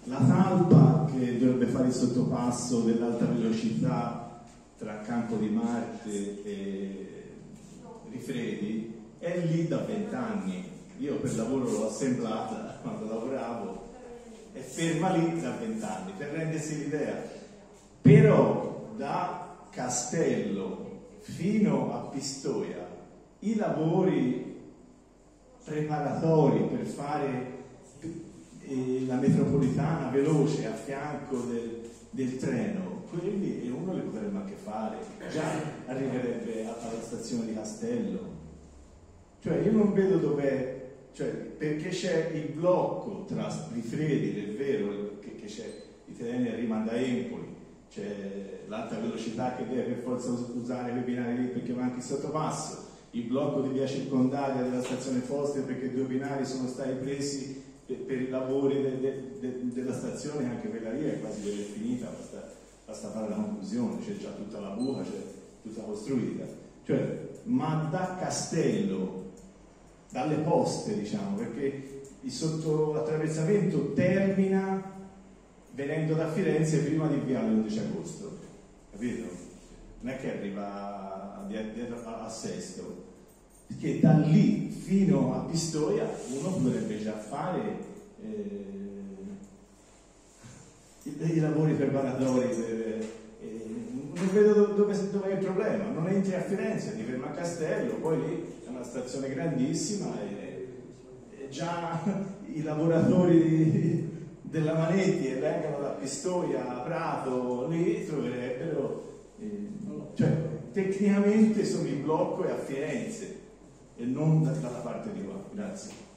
La 0.05 0.17
talpa 0.17 1.07
che 1.11 1.37
dovrebbe 1.37 1.67
fare 1.67 1.87
il 1.87 1.93
sottopasso 1.93 2.81
dell'alta 2.81 3.25
velocità 3.25 4.41
tra 4.77 5.01
Campo 5.01 5.35
di 5.35 5.49
Marte 5.49 6.43
e 6.43 7.33
Rifredi 8.09 8.95
è 9.19 9.45
lì 9.45 9.67
da 9.67 9.77
vent'anni. 9.79 10.68
Io 10.99 11.15
per 11.15 11.35
lavoro 11.35 11.69
l'ho 11.69 11.87
assemblata 11.87 12.79
quando 12.81 13.05
lavoravo, 13.05 13.87
è 14.53 14.59
ferma 14.59 15.09
lì 15.15 15.39
da 15.39 15.51
vent'anni, 15.51 16.13
per 16.17 16.29
rendersi 16.29 16.77
l'idea. 16.77 17.21
Però 18.01 18.93
da 18.95 19.65
Castello 19.69 20.87
fino 21.19 21.93
a 21.93 21.99
Pistoia 22.09 22.87
i 23.39 23.55
lavori 23.55 24.57
preparatori 25.63 26.63
per 26.63 26.85
fare 26.85 27.57
la 29.05 29.15
metropolitana 29.15 30.09
veloce 30.09 30.67
a 30.67 30.73
fianco 30.73 31.37
del, 31.41 31.89
del 32.11 32.37
treno, 32.37 33.03
quelli 33.09 33.69
uno 33.69 33.93
li 33.93 34.01
potremmo 34.01 34.39
anche 34.39 34.55
fare, 34.55 34.97
già 35.31 35.49
arriverebbe 35.87 36.65
alla 36.65 37.01
stazione 37.01 37.47
di 37.47 37.53
Castello. 37.53 38.37
Cioè 39.41 39.57
io 39.59 39.71
non 39.71 39.93
vedo 39.93 40.17
dov'è, 40.17 40.78
cioè, 41.19 41.27
perché 41.27 41.89
c'è 41.89 42.31
il 42.33 42.53
blocco 42.53 43.25
tra 43.27 43.53
Rifredi, 43.73 44.39
è 44.39 44.53
vero 44.55 45.19
che, 45.19 45.35
c'è 45.43 45.65
i 46.05 46.15
treni 46.15 46.47
arrivano 46.47 46.85
da 46.85 46.93
Empoli, 46.93 47.55
c'è 47.91 48.61
l'alta 48.67 48.99
velocità 48.99 49.57
che 49.57 49.67
deve 49.67 49.81
per 49.81 49.97
forza 49.97 50.29
usare 50.29 50.91
quei 50.91 51.03
binari 51.03 51.41
lì 51.41 51.47
perché 51.47 51.73
manca 51.73 51.97
il 51.97 52.03
sottopasso, 52.03 52.87
il 53.11 53.23
blocco 53.23 53.59
di 53.59 53.73
via 53.73 53.85
circondaria 53.85 54.61
della 54.61 54.81
stazione 54.81 55.19
Foster 55.19 55.65
perché 55.65 55.93
due 55.93 56.05
binari 56.05 56.45
sono 56.45 56.69
stati 56.69 56.93
presi 56.93 57.61
per, 57.85 57.97
per 57.97 58.21
i 58.21 58.29
lavori 58.29 58.81
de, 58.81 58.99
de, 59.01 59.29
de, 59.41 59.73
della 59.73 59.93
stazione, 59.93 60.45
anche 60.45 60.69
quella 60.69 60.91
lì 60.91 61.03
è 61.03 61.19
quasi 61.19 61.41
finita, 61.41 62.05
basta, 62.05 62.49
basta 62.85 63.09
fare 63.09 63.27
la 63.27 63.35
conclusione, 63.35 63.99
c'è 64.05 64.15
già 64.15 64.29
tutta 64.29 64.61
la 64.61 64.69
buca, 64.69 65.01
c'è 65.01 65.21
tutta 65.63 65.81
costruita. 65.81 66.45
Cioè, 66.85 67.27
ma 67.43 67.89
da 67.91 68.15
Castello, 68.17 69.18
dalle 70.11 70.35
poste 70.37 70.99
diciamo, 70.99 71.37
perché 71.37 72.01
il 72.21 72.91
l'attraversamento 72.93 73.93
termina 73.93 74.97
venendo 75.73 76.13
da 76.13 76.29
Firenze 76.31 76.79
prima 76.79 77.07
di 77.07 77.19
Viale 77.19 77.53
11 77.53 77.79
agosto, 77.79 78.37
capito? 78.91 79.23
Non 80.01 80.13
è 80.13 80.17
che 80.17 80.37
arriva 80.37 81.45
dietro 81.47 82.05
a, 82.05 82.25
a 82.25 82.29
Sesto, 82.29 83.05
perché 83.67 83.99
da 83.99 84.17
lì 84.17 84.69
fino 84.69 85.33
a 85.35 85.39
Pistoia 85.45 86.09
uno 86.37 86.49
potrebbe 86.49 87.01
già 87.01 87.13
fare 87.13 87.77
eh, 88.21 88.69
i, 91.03 91.39
lavori 91.39 91.73
preparatori. 91.73 92.47
Per, 92.47 93.07
eh, 93.41 93.67
non 94.13 94.29
vedo 94.33 94.53
dove, 94.53 95.11
dove, 95.11 95.29
è 95.29 95.33
il 95.33 95.45
problema, 95.45 95.85
non 95.85 96.07
entri 96.07 96.35
a 96.35 96.41
Firenze, 96.41 96.95
ti 96.97 97.03
fermi 97.03 97.23
a 97.23 97.31
Castello, 97.31 97.93
poi 97.95 98.17
lì 98.17 98.58
una 98.79 98.87
stazione 98.87 99.29
grandissima 99.29 100.13
e, 100.21 100.67
e 101.31 101.49
già 101.49 102.01
i 102.53 102.63
lavoratori 102.63 104.07
della 104.41 104.73
Manetti 104.73 105.27
e 105.27 105.35
vengono 105.35 105.79
da 105.79 105.89
Pistoia 105.89 106.77
a 106.77 106.79
Prato 106.79 107.67
lì 107.67 108.05
troverebbero 108.05 109.25
eh, 109.39 109.67
cioè 110.15 110.31
tecnicamente 110.71 111.65
sono 111.65 111.87
in 111.87 112.03
blocco 112.03 112.45
e 112.45 112.51
a 112.51 112.57
Firenze 112.57 113.39
e 113.97 114.05
non 114.05 114.43
dalla 114.43 114.79
parte 114.79 115.11
di 115.11 115.23
qua. 115.23 115.43
Grazie. 115.51 116.07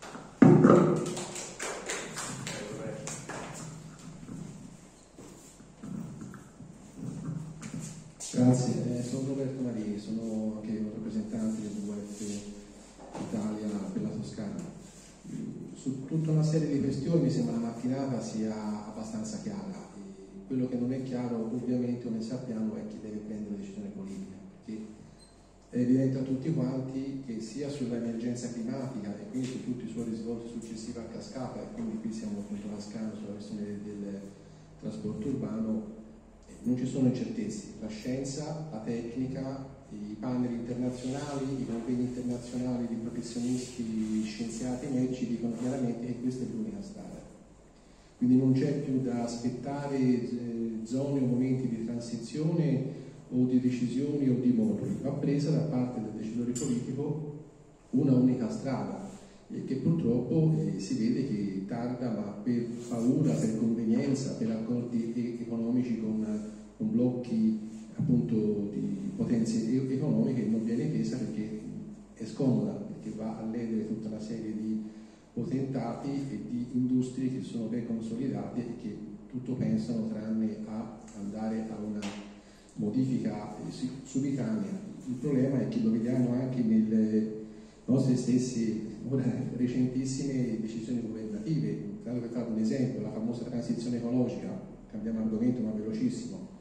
Grazie, 8.34 8.98
eh, 8.98 9.02
sono 9.02 9.28
Roberto 9.28 9.62
Marini, 9.62 9.98
sono 9.98 10.54
anche 10.56 10.78
un 10.78 10.90
rappresentante 10.94 11.60
del 11.60 11.82
Italia 13.18 13.68
per 13.92 14.02
la 14.02 14.08
Toscana. 14.08 14.80
Su 15.74 16.04
tutta 16.06 16.30
una 16.30 16.42
serie 16.42 16.72
di 16.72 16.80
questioni 16.80 17.22
mi 17.22 17.30
sembra 17.30 17.54
la 17.54 17.60
mattinata 17.60 18.20
sia 18.20 18.86
abbastanza 18.86 19.38
chiara. 19.42 19.90
E 19.96 20.46
quello 20.46 20.68
che 20.68 20.76
non 20.76 20.92
è 20.92 21.02
chiaro 21.02 21.50
ovviamente, 21.52 22.04
come 22.04 22.20
sappiamo, 22.20 22.76
è 22.76 22.86
chi 22.86 22.98
deve 23.00 23.18
prendere 23.18 23.56
decisioni 23.56 23.88
politiche, 23.94 24.36
perché 24.64 24.84
è 25.70 25.78
evidente 25.78 26.18
a 26.18 26.22
tutti 26.22 26.52
quanti 26.52 27.22
che 27.26 27.40
sia 27.40 27.68
sull'emergenza 27.68 28.52
climatica 28.52 29.16
e 29.18 29.30
quindi 29.30 29.48
su 29.48 29.64
tutti 29.64 29.86
i 29.86 29.90
suoi 29.90 30.04
risvolti 30.04 30.48
successivi 30.60 30.98
a 30.98 31.02
cascata, 31.02 31.60
e 31.62 31.72
quindi 31.72 31.98
qui 31.98 32.12
siamo 32.12 32.40
appunto 32.40 32.68
cascando 32.68 33.16
sulla 33.16 33.32
questione 33.32 33.62
del, 33.62 33.78
del 33.80 34.20
trasporto 34.80 35.28
urbano, 35.28 36.00
non 36.64 36.76
ci 36.76 36.86
sono 36.86 37.08
incertezze. 37.08 37.74
La 37.80 37.88
scienza, 37.88 38.68
la 38.70 38.78
tecnica, 38.78 39.71
i 39.92 40.16
panel 40.18 40.52
internazionali, 40.52 41.60
i 41.60 41.66
convegni 41.66 42.04
internazionali 42.04 42.86
di 42.88 42.94
professionisti, 42.94 44.22
scienziati 44.24 44.86
e 44.86 44.90
medici 44.90 45.26
dicono 45.26 45.54
chiaramente 45.58 46.06
che 46.06 46.20
questa 46.20 46.44
è 46.44 46.46
l'unica 46.52 46.82
strada. 46.82 47.20
Quindi 48.16 48.36
non 48.36 48.52
c'è 48.52 48.80
più 48.80 49.02
da 49.02 49.24
aspettare 49.24 49.96
eh, 49.98 50.80
zone 50.84 51.20
o 51.20 51.26
momenti 51.26 51.68
di 51.68 51.84
transizione 51.84 53.00
o 53.30 53.44
di 53.44 53.60
decisioni 53.60 54.28
o 54.28 54.34
di 54.40 54.52
moduli, 54.52 54.96
va 55.02 55.10
presa 55.10 55.50
da 55.50 55.62
parte 55.62 56.00
del 56.00 56.12
decisore 56.12 56.52
politico 56.52 57.40
una 57.90 58.12
unica 58.12 58.48
strada 58.50 59.10
e 59.50 59.64
che 59.64 59.76
purtroppo 59.76 60.54
eh, 60.58 60.78
si 60.78 60.94
vede 60.94 61.26
che 61.26 61.64
tarda 61.66 62.10
ma 62.10 62.22
per 62.42 62.68
paura, 62.88 63.32
per 63.32 63.58
convenienza, 63.58 64.32
per 64.32 64.50
accordi 64.50 65.12
economici 65.40 66.00
con, 66.00 66.24
con 66.76 66.90
blocchi 66.90 67.70
appunto 67.94 68.70
di 68.72 69.10
potenze 69.16 69.70
economiche 69.90 70.44
non 70.44 70.64
viene 70.64 70.86
presa 70.86 71.16
perché 71.18 71.60
è 72.14 72.24
scomoda, 72.24 72.72
perché 72.72 73.10
va 73.16 73.38
a 73.38 73.44
ledere 73.44 73.88
tutta 73.88 74.08
una 74.08 74.20
serie 74.20 74.52
di 74.52 74.82
potentati 75.32 76.10
e 76.10 76.40
di 76.50 76.66
industrie 76.72 77.32
che 77.32 77.42
sono 77.42 77.66
ben 77.66 77.86
consolidate 77.86 78.60
e 78.60 78.76
che 78.80 78.96
tutto 79.30 79.54
pensano 79.54 80.08
tranne 80.08 80.58
a 80.66 80.98
andare 81.18 81.66
a 81.70 81.76
una 81.82 82.00
modifica 82.74 83.56
subitanea. 84.04 84.90
Il 85.06 85.14
problema 85.14 85.60
è 85.60 85.68
che 85.68 85.80
lo 85.80 85.90
vediamo 85.90 86.32
anche 86.32 86.62
nelle 86.62 87.40
nostre 87.86 88.16
stesse 88.16 88.80
ora, 89.08 89.24
recentissime 89.56 90.60
decisioni 90.60 91.02
governative. 91.02 91.90
Tanto 92.02 92.20
per 92.20 92.30
fare 92.30 92.50
un 92.50 92.58
esempio, 92.58 93.02
la 93.02 93.10
famosa 93.10 93.44
transizione 93.44 93.96
ecologica, 93.96 94.48
cambiamo 94.90 95.20
argomento 95.20 95.62
ma 95.62 95.70
velocissimo. 95.70 96.51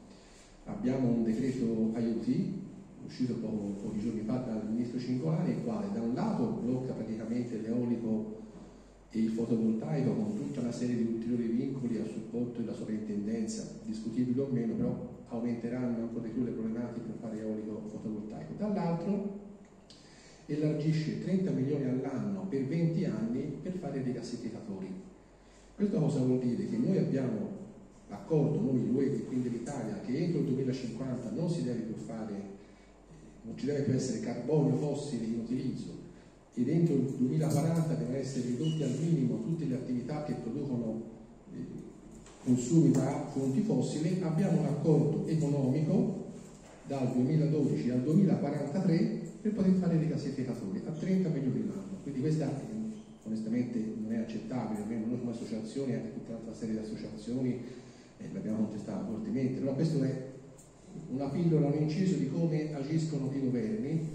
Abbiamo 0.64 1.08
un 1.08 1.24
decreto 1.24 1.90
aiuti 1.94 2.60
uscito 3.04 3.34
poco, 3.34 3.74
pochi 3.82 4.00
giorni 4.00 4.22
fa 4.22 4.38
dal 4.38 4.68
ministro 4.70 4.98
Cingolani, 4.98 5.50
il 5.50 5.64
quale 5.64 5.88
da 5.92 6.00
un 6.00 6.14
lato 6.14 6.44
blocca 6.62 6.92
praticamente 6.92 7.60
l'eolico 7.60 8.40
e 9.10 9.18
il 9.18 9.30
fotovoltaico 9.30 10.14
con 10.14 10.36
tutta 10.36 10.60
una 10.60 10.72
serie 10.72 10.96
di 10.96 11.02
ulteriori 11.02 11.46
vincoli 11.48 11.98
a 11.98 12.04
supporto 12.06 12.60
della 12.60 12.72
sovrintendenza, 12.72 13.80
discutibili 13.84 14.38
o 14.38 14.48
meno, 14.50 14.74
però 14.74 15.10
aumenteranno 15.28 16.04
ancora 16.04 16.24
di 16.26 16.30
più 16.30 16.44
le 16.44 16.52
problematiche 16.52 17.06
per 17.06 17.16
fare 17.20 17.40
eolico 17.40 17.82
fotovoltaico. 17.88 18.52
Dall'altro 18.56 19.40
elargisce 20.46 21.22
30 21.22 21.50
milioni 21.50 21.84
all'anno 21.84 22.46
per 22.48 22.64
20 22.66 23.04
anni 23.04 23.58
per 23.62 23.72
fare 23.72 24.02
dei 24.02 24.12
gassificatori. 24.12 24.88
Questo 25.74 25.98
cosa 25.98 26.20
vuol 26.20 26.38
dire? 26.38 26.66
Che 26.66 26.76
noi 26.76 26.98
abbiamo 26.98 27.51
l'accordo, 28.12 28.60
noi 28.60 28.86
l'UE 28.86 29.06
e 29.06 29.24
quindi 29.24 29.50
l'Italia, 29.50 30.00
che 30.04 30.16
entro 30.16 30.40
il 30.40 30.46
2050 30.46 31.30
non 31.30 31.50
si 31.50 31.62
deve 31.62 31.80
più 31.80 31.96
fare, 31.96 32.34
non 33.42 33.56
ci 33.56 33.66
deve 33.66 33.82
più 33.82 33.94
essere 33.94 34.20
carbonio 34.20 34.76
fossile 34.76 35.24
in 35.24 35.40
utilizzo 35.40 36.00
ed 36.54 36.68
entro 36.68 36.94
il 36.94 37.14
2040 37.16 37.94
devono 37.94 38.16
essere 38.16 38.46
ridotte 38.48 38.84
al 38.84 38.98
minimo 39.00 39.42
tutte 39.42 39.64
le 39.64 39.74
attività 39.74 40.22
che 40.24 40.34
producono 40.34 41.02
eh, 41.54 41.64
consumi 42.44 42.90
da 42.90 43.26
fonti 43.32 43.62
fossili, 43.62 44.20
abbiamo 44.22 44.60
un 44.60 44.66
accordo 44.66 45.26
economico 45.26 46.26
dal 46.86 47.10
2012 47.12 47.90
al 47.90 48.02
2043 48.02 49.20
per 49.40 49.52
poter 49.54 49.72
fare 49.72 49.98
dei 49.98 50.08
gassificatori 50.08 50.82
a 50.86 50.90
30 50.90 51.28
milioni 51.30 51.66
l'anno. 51.66 51.98
Quindi 52.02 52.20
questa 52.20 52.50
onestamente 53.24 53.94
non 54.02 54.12
è 54.12 54.18
accettabile, 54.18 54.82
almeno 54.82 55.06
noi 55.06 55.20
come 55.20 55.30
associazioni, 55.30 55.94
anche 55.94 56.12
tutta 56.12 56.32
un'altra 56.32 56.54
serie 56.54 56.74
di 56.74 56.80
associazioni 56.80 57.60
eh, 58.22 58.32
l'abbiamo 58.32 58.58
contestata 58.58 59.04
fortemente, 59.04 59.60
però 59.60 59.74
questo 59.74 60.02
è 60.02 60.30
una 61.10 61.28
pillola, 61.28 61.66
un 61.66 61.82
inciso 61.82 62.16
di 62.16 62.30
come 62.30 62.74
agiscono 62.74 63.30
i 63.32 63.40
governi 63.40 64.08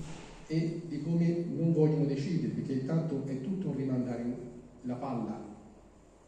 e 0.48 0.82
di 0.88 1.02
come 1.02 1.46
non 1.56 1.74
vogliono 1.74 2.06
decidere, 2.06 2.54
perché 2.54 2.74
intanto 2.74 3.24
è 3.26 3.42
tutto 3.42 3.70
un 3.70 3.76
rimandare 3.76 4.24
la 4.84 4.96
palla 4.96 5.48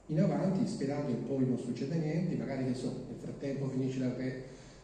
in 0.08 0.20
avanti 0.20 0.68
sperando 0.68 1.08
che 1.08 1.20
poi 1.28 1.46
non 1.46 1.58
succeda 1.58 1.96
niente, 1.96 2.36
magari 2.36 2.66
che 2.66 2.74
so, 2.74 3.06
nel 3.08 3.20
frattempo 3.20 3.68
finisce 3.68 4.00
la, 4.00 4.12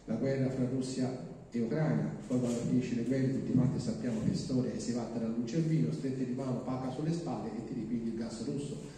la 0.05 0.15
guerra 0.15 0.49
fra 0.51 0.69
Russia 0.69 1.33
e 1.49 1.61
Ucraina, 1.61 2.15
poi 2.27 2.39
quando 2.39 2.59
finisce 2.59 2.95
le 2.95 3.03
guerre 3.03 3.33
tutti 3.33 3.51
quanti 3.51 3.79
sappiamo 3.79 4.19
che 4.23 4.35
storia 4.35 4.77
si 4.77 4.91
va 4.91 5.09
tra 5.13 5.25
luce 5.27 5.57
e 5.57 5.61
vino, 5.61 5.91
strette 5.91 6.25
di 6.25 6.33
mano, 6.33 6.59
paga 6.59 6.91
sulle 6.91 7.11
spalle 7.11 7.49
e 7.49 7.65
ti 7.65 7.73
ripigli 7.73 8.07
il 8.09 8.15
gas 8.15 8.45
russo. 8.45 8.93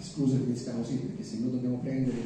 Scusa 0.00 0.38
che 0.38 0.44
mi 0.44 0.56
sta 0.56 0.72
così, 0.72 0.94
perché 0.94 1.22
se 1.22 1.38
noi 1.40 1.50
dobbiamo 1.50 1.76
prendere 1.78 2.16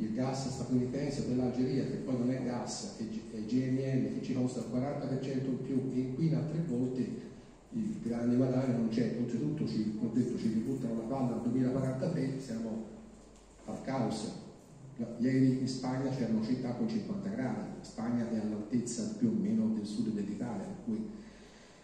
il 0.00 0.14
gas 0.14 0.48
statunitense 0.48 1.28
dell'Algeria, 1.28 1.84
che 1.84 1.96
poi 1.96 2.18
non 2.18 2.30
è 2.30 2.42
gas, 2.42 2.96
è 2.98 3.04
GNL, 3.04 4.14
che 4.14 4.20
ci 4.22 4.32
costa 4.32 4.60
il 4.60 4.66
40% 4.72 5.44
in 5.44 5.62
più 5.62 5.90
e 5.94 5.98
inquina 5.98 6.40
tre 6.40 6.62
volte, 6.66 7.28
il 7.72 7.96
grande 8.02 8.36
guadagno 8.36 8.78
non 8.78 8.88
c'è, 8.88 9.14
oltretutto 9.20 9.66
ci, 9.66 9.98
detto, 10.12 10.38
ci 10.38 10.48
ributtano 10.48 11.02
la 11.02 11.06
palla 11.06 11.34
al 11.34 11.42
2043, 11.42 12.40
siamo 12.40 12.84
al 13.66 13.82
caos. 13.82 14.32
Ieri 15.18 15.60
in 15.60 15.68
Spagna 15.68 16.10
c'erano 16.10 16.42
città 16.42 16.72
con 16.72 16.88
50 16.88 17.28
gradi, 17.28 17.68
Spagna 17.80 18.28
è 18.30 18.38
all'altezza 18.38 19.14
più 19.18 19.28
o 19.28 19.32
meno 19.32 19.72
del 19.74 19.86
sud 19.86 20.12
dell'Italia, 20.12 20.66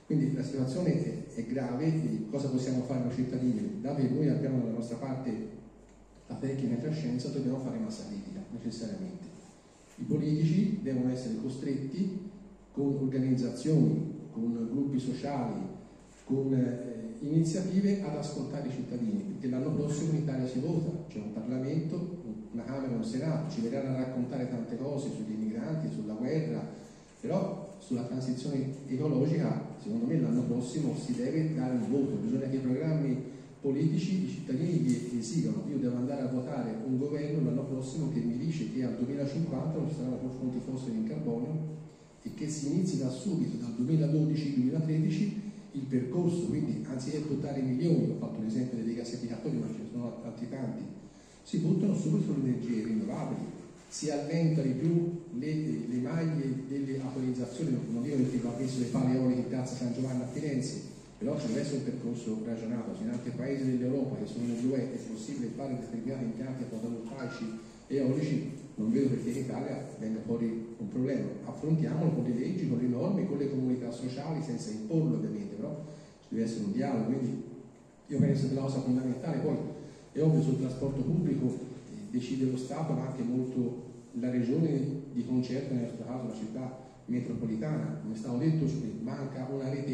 quindi 0.06 0.34
la 0.34 0.42
situazione 0.42 1.02
è, 1.02 1.34
è 1.34 1.46
grave, 1.46 2.26
cosa 2.30 2.48
possiamo 2.48 2.82
fare 2.82 3.04
noi 3.04 3.14
cittadini? 3.14 3.80
Dato 3.80 4.02
che 4.02 4.08
noi 4.08 4.28
abbiamo 4.28 4.58
dalla 4.58 4.72
nostra 4.72 4.96
parte 4.96 5.55
la 6.26 6.34
tecnica 6.36 6.82
e 6.82 6.86
la 6.86 6.92
scienza, 6.92 7.28
dobbiamo 7.28 7.58
fare 7.58 7.78
massa 7.78 8.06
critica, 8.06 8.40
necessariamente. 8.50 9.24
I 9.96 10.04
politici 10.04 10.80
devono 10.82 11.10
essere 11.10 11.36
costretti 11.40 12.30
con 12.72 12.96
organizzazioni, 13.00 14.28
con 14.32 14.68
gruppi 14.70 14.98
sociali, 14.98 15.54
con 16.24 16.52
eh, 16.52 17.14
iniziative 17.20 18.02
ad 18.02 18.16
ascoltare 18.16 18.68
i 18.68 18.72
cittadini, 18.72 19.20
perché 19.20 19.48
l'anno 19.48 19.70
prossimo 19.70 20.12
in 20.12 20.18
Italia 20.18 20.46
si 20.46 20.58
vota, 20.58 20.90
c'è 21.08 21.18
un 21.18 21.32
Parlamento, 21.32 22.24
una 22.52 22.64
Camera 22.64 22.92
e 22.92 22.96
un 22.96 23.04
Senato, 23.04 23.50
ci 23.50 23.62
verranno 23.62 23.96
a 23.96 24.00
raccontare 24.00 24.48
tante 24.50 24.76
cose 24.76 25.10
sugli 25.10 25.32
immigranti, 25.32 25.88
sulla 25.94 26.14
guerra, 26.14 26.62
però 27.20 27.76
sulla 27.78 28.02
transizione 28.02 28.72
ecologica, 28.86 29.74
secondo 29.82 30.06
me 30.06 30.20
l'anno 30.20 30.42
prossimo 30.42 30.94
si 30.96 31.14
deve 31.14 31.54
dare 31.54 31.74
un 31.74 31.90
voto, 31.90 32.16
bisogna 32.16 32.48
che 32.48 32.56
i 32.56 32.60
programmi 32.60 33.34
politici, 33.66 34.22
i 34.22 34.28
cittadini 34.28 34.84
li 34.84 35.18
esigano. 35.18 35.64
Io 35.68 35.78
devo 35.78 35.96
andare 35.96 36.22
a 36.22 36.28
votare 36.28 36.72
un 36.86 36.98
governo 36.98 37.44
l'anno 37.44 37.64
prossimo 37.64 38.12
che 38.12 38.20
mi 38.20 38.38
dice 38.38 38.72
che 38.72 38.84
al 38.84 38.94
2050 38.94 39.76
non 39.76 39.88
ci 39.88 39.96
saranno 39.96 40.18
più 40.18 40.28
fonti 40.38 40.58
fossili 40.64 40.98
in 40.98 41.08
carbonio 41.08 41.74
e 42.22 42.32
che 42.34 42.48
si 42.48 42.68
inizi 42.68 42.98
da 42.98 43.10
subito, 43.10 43.56
dal 43.56 43.74
2012-2013, 43.80 45.30
il 45.72 45.82
percorso, 45.88 46.46
quindi 46.46 46.84
anziché 46.88 47.18
buttare 47.18 47.60
milioni, 47.60 48.10
ho 48.10 48.16
fatto 48.18 48.40
l'esempio 48.40 48.82
dei 48.82 48.94
gassificatori, 48.94 49.56
ma 49.56 49.66
ce 49.66 49.82
ne 49.82 49.88
sono 49.90 50.22
altri 50.24 50.48
tanti, 50.48 50.82
si 51.42 51.58
buttano 51.58 51.94
subito 51.96 52.32
sulle 52.32 52.48
energie 52.48 52.84
rinnovabili, 52.84 53.40
si 53.88 54.10
allentano 54.10 54.66
di 54.66 54.74
più 54.74 55.22
le, 55.38 55.54
le 55.88 55.98
maglie 55.98 56.54
delle 56.68 57.00
autorizzazioni, 57.00 57.76
non 57.90 58.02
dico 58.02 58.16
perché 58.16 58.38
va 58.38 58.54
messo 58.58 58.78
le 58.78 58.86
pale 58.86 59.14
eoliche 59.14 59.40
in 59.40 59.48
piazza 59.48 59.74
San 59.74 59.92
Giovanni 59.92 60.22
a 60.22 60.26
Firenze, 60.26 60.94
però 61.18 61.34
essere 61.36 61.76
un 61.76 61.84
percorso 61.84 62.42
ragionato, 62.44 62.92
in 63.00 63.08
altri 63.08 63.30
paesi 63.30 63.64
dell'Europa 63.64 64.16
che 64.16 64.26
sono 64.26 64.46
nell'UE 64.46 64.92
è 64.92 64.96
possibile 65.10 65.50
fare 65.56 65.78
determinati 65.78 66.24
impianti 66.24 66.64
fotovoltaici 66.68 67.44
eolici, 67.86 68.52
non 68.74 68.92
vedo 68.92 69.08
perché 69.08 69.30
in 69.30 69.36
Italia 69.36 69.86
venga 69.98 70.20
fuori 70.20 70.74
un 70.76 70.88
problema. 70.88 71.26
Affrontiamolo 71.46 72.10
con 72.10 72.24
le 72.24 72.34
leggi, 72.34 72.68
con 72.68 72.78
le 72.78 72.88
norme, 72.88 73.26
con 73.26 73.38
le 73.38 73.48
comunità 73.48 73.90
sociali, 73.90 74.42
senza 74.42 74.70
imporlo 74.70 75.16
ovviamente, 75.16 75.54
però 75.54 75.84
ci 76.20 76.34
deve 76.34 76.44
essere 76.44 76.64
un 76.64 76.72
dialogo. 76.72 77.04
Quindi 77.06 77.42
io 78.08 78.18
penso 78.18 78.48
che 78.48 78.54
la 78.54 78.60
cosa 78.60 78.80
fondamentale 78.80 79.38
poi 79.38 79.56
è 80.12 80.20
ovvio 80.20 80.42
sul 80.42 80.58
trasporto 80.58 81.00
pubblico 81.00 81.46
eh, 81.46 82.10
decide 82.10 82.50
lo 82.50 82.56
Stato, 82.58 82.92
ma 82.92 83.06
anche 83.06 83.22
molto 83.22 83.84
la 84.12 84.30
regione 84.30 84.78
di 85.12 85.24
concerto, 85.24 85.72
nel 85.72 85.84
nostro 85.84 86.04
caso 86.04 86.28
la 86.28 86.34
città 86.34 86.78
metropolitana. 87.06 88.00
Come 88.02 88.14
è 88.14 88.18
stato 88.18 88.36
detto, 88.36 88.66
manca 89.02 89.48
una 89.50 89.70
rete 89.70 89.92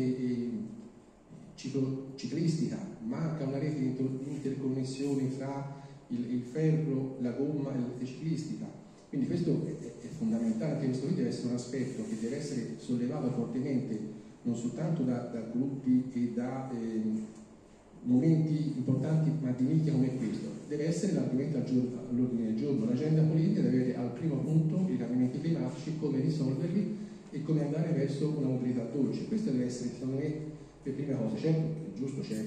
ciclistica, 1.54 2.78
manca 3.00 3.44
una 3.44 3.58
rete 3.58 3.78
di 3.78 3.94
interconnessione 4.26 5.28
fra 5.28 5.80
il, 6.08 6.32
il 6.32 6.42
ferro, 6.42 7.16
la 7.20 7.30
gomma 7.30 7.72
e 7.72 7.78
la 7.78 7.86
rete 7.86 8.06
ciclistica. 8.06 8.66
Quindi 9.08 9.26
questo 9.26 9.66
è, 9.66 10.06
è 10.06 10.08
fondamentale, 10.08 10.74
anche 10.74 10.86
questo 10.86 11.06
qui 11.06 11.14
deve 11.16 11.28
essere 11.28 11.48
un 11.48 11.54
aspetto 11.54 12.02
che 12.08 12.16
deve 12.20 12.36
essere 12.36 12.76
sollevato 12.78 13.30
fortemente 13.30 14.20
non 14.42 14.56
soltanto 14.56 15.02
da, 15.02 15.30
da 15.32 15.40
gruppi 15.52 16.10
e 16.12 16.32
da 16.34 16.70
eh, 16.72 17.00
momenti 18.04 18.72
importanti 18.76 19.30
ma 19.40 19.52
di 19.52 19.64
nicchia 19.64 19.92
come 19.92 20.16
questo, 20.16 20.48
deve 20.68 20.86
essere 20.86 21.12
l'argomento 21.12 21.58
all'ordine 21.58 22.46
del 22.46 22.56
giorno. 22.56 22.86
L'agenda 22.86 23.22
politica 23.22 23.60
deve 23.60 23.76
avere 23.76 23.96
al 23.96 24.12
primo 24.12 24.36
punto 24.36 24.88
i 24.90 24.96
cambiamenti 24.96 25.40
climatici, 25.40 25.96
come 26.00 26.20
risolverli 26.20 26.96
e 27.30 27.42
come 27.42 27.64
andare 27.64 27.92
verso 27.92 28.28
una 28.36 28.48
mobilità 28.48 28.82
dolce. 28.92 29.26
Queste 29.26 29.52
deve 29.52 29.66
essere, 29.66 29.90
secondo 29.90 30.16
me, 30.16 30.51
le 30.82 30.90
prime 30.92 31.16
cose. 31.16 31.38
Certo, 31.38 31.90
è 31.90 31.98
giusto, 31.98 32.20
c'è 32.20 32.44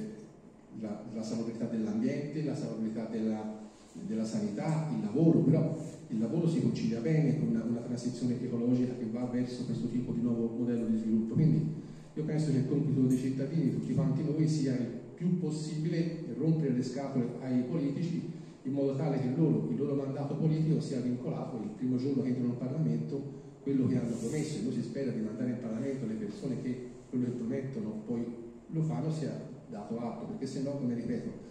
la, 0.80 1.04
la 1.14 1.24
salubrità 1.24 1.66
dell'ambiente, 1.66 2.44
la 2.44 2.56
salubrità 2.56 3.06
della, 3.06 3.70
della, 4.06 4.26
sanità, 4.26 4.90
il 4.94 5.04
lavoro, 5.04 5.40
però 5.40 5.78
il 6.08 6.20
lavoro 6.20 6.48
si 6.48 6.62
concilia 6.62 7.00
bene 7.00 7.40
con 7.40 7.50
una, 7.50 7.64
una, 7.64 7.80
transizione 7.80 8.42
ecologica 8.42 8.94
che 8.98 9.08
va 9.12 9.26
verso 9.26 9.66
questo 9.66 9.88
tipo 9.88 10.12
di 10.12 10.22
nuovo 10.22 10.56
modello 10.58 10.86
di 10.88 10.98
sviluppo. 10.98 11.34
Quindi 11.34 11.74
io 12.14 12.24
penso 12.24 12.52
che 12.52 12.58
il 12.58 12.68
compito 12.68 13.02
dei 13.02 13.18
cittadini, 13.18 13.74
tutti 13.74 13.94
quanti 13.94 14.24
noi, 14.24 14.48
sia 14.48 14.74
il 14.74 15.04
più 15.16 15.40
possibile 15.40 16.26
rompere 16.38 16.74
le 16.74 16.84
scatole 16.84 17.26
ai 17.42 17.62
politici 17.62 18.34
in 18.64 18.74
modo 18.74 18.96
tale 18.96 19.20
che 19.20 19.30
loro, 19.36 19.68
il 19.70 19.78
loro 19.78 19.96
mandato 19.96 20.36
politico 20.36 20.82
sia 20.82 21.00
vincolato 21.00 21.58
il 21.62 21.70
primo 21.70 21.98
giorno 21.98 22.24
che 22.24 22.30
entrano 22.30 22.50
in 22.50 22.58
Parlamento 22.58 23.44
quello 23.62 23.88
che 23.88 23.98
hanno 23.98 24.16
promesso 24.16 24.58
e 24.58 24.62
noi 24.64 24.74
si 24.74 24.82
spera 24.82 25.12
di 25.12 25.22
mandare 25.22 25.52
in 25.52 25.60
Parlamento 25.60 26.06
le 26.08 26.14
persone 26.16 26.62
che 26.62 26.95
quello 27.16 27.32
che 27.32 27.38
promettono 27.38 28.02
poi 28.06 28.26
lo 28.68 28.82
fanno 28.82 29.12
sia 29.12 29.32
dato 29.70 30.00
atto, 30.00 30.26
perché 30.26 30.46
se 30.46 30.62
no, 30.62 30.72
come 30.72 30.94
ripeto, 30.94 31.44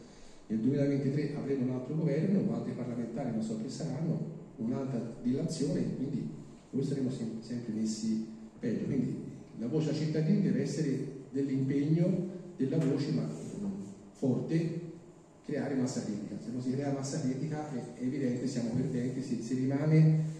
nel 0.47 0.59
2023 0.61 1.37
avremo 1.37 1.65
un 1.65 1.71
altro 1.71 1.95
governo, 1.95 2.55
altri 2.55 2.73
parlamentari 2.73 3.31
non 3.31 3.43
so 3.43 3.59
chi 3.63 3.71
saranno, 3.71 4.33
un'altra 4.57 5.01
dilazione, 5.23 5.97
quindi 5.97 6.29
noi 6.71 6.85
saremo 6.85 7.11
sempre 7.11 7.73
messi 7.73 8.27
peggio. 8.59 8.85
Quindi 8.85 9.23
la 9.59 9.69
voce 9.69 9.91
a 9.91 9.95
cittadini 9.95 10.43
deve 10.43 10.63
essere 10.63 11.23
dell'impegno 11.31 12.33
della 12.57 12.79
voce, 12.79 13.13
ma 13.13 13.27
forte, 14.13 14.81
creare 15.45 15.75
massa 15.75 16.05
critica. 16.05 16.37
Se 16.43 16.51
non 16.51 16.61
si 16.61 16.73
crea 16.73 16.93
massa 16.93 17.21
critica 17.21 17.73
è 17.73 18.03
evidente, 18.03 18.47
siamo 18.47 18.71
perdenti, 18.71 19.23
si, 19.23 19.43
si 19.43 19.55
rimane 19.55 20.33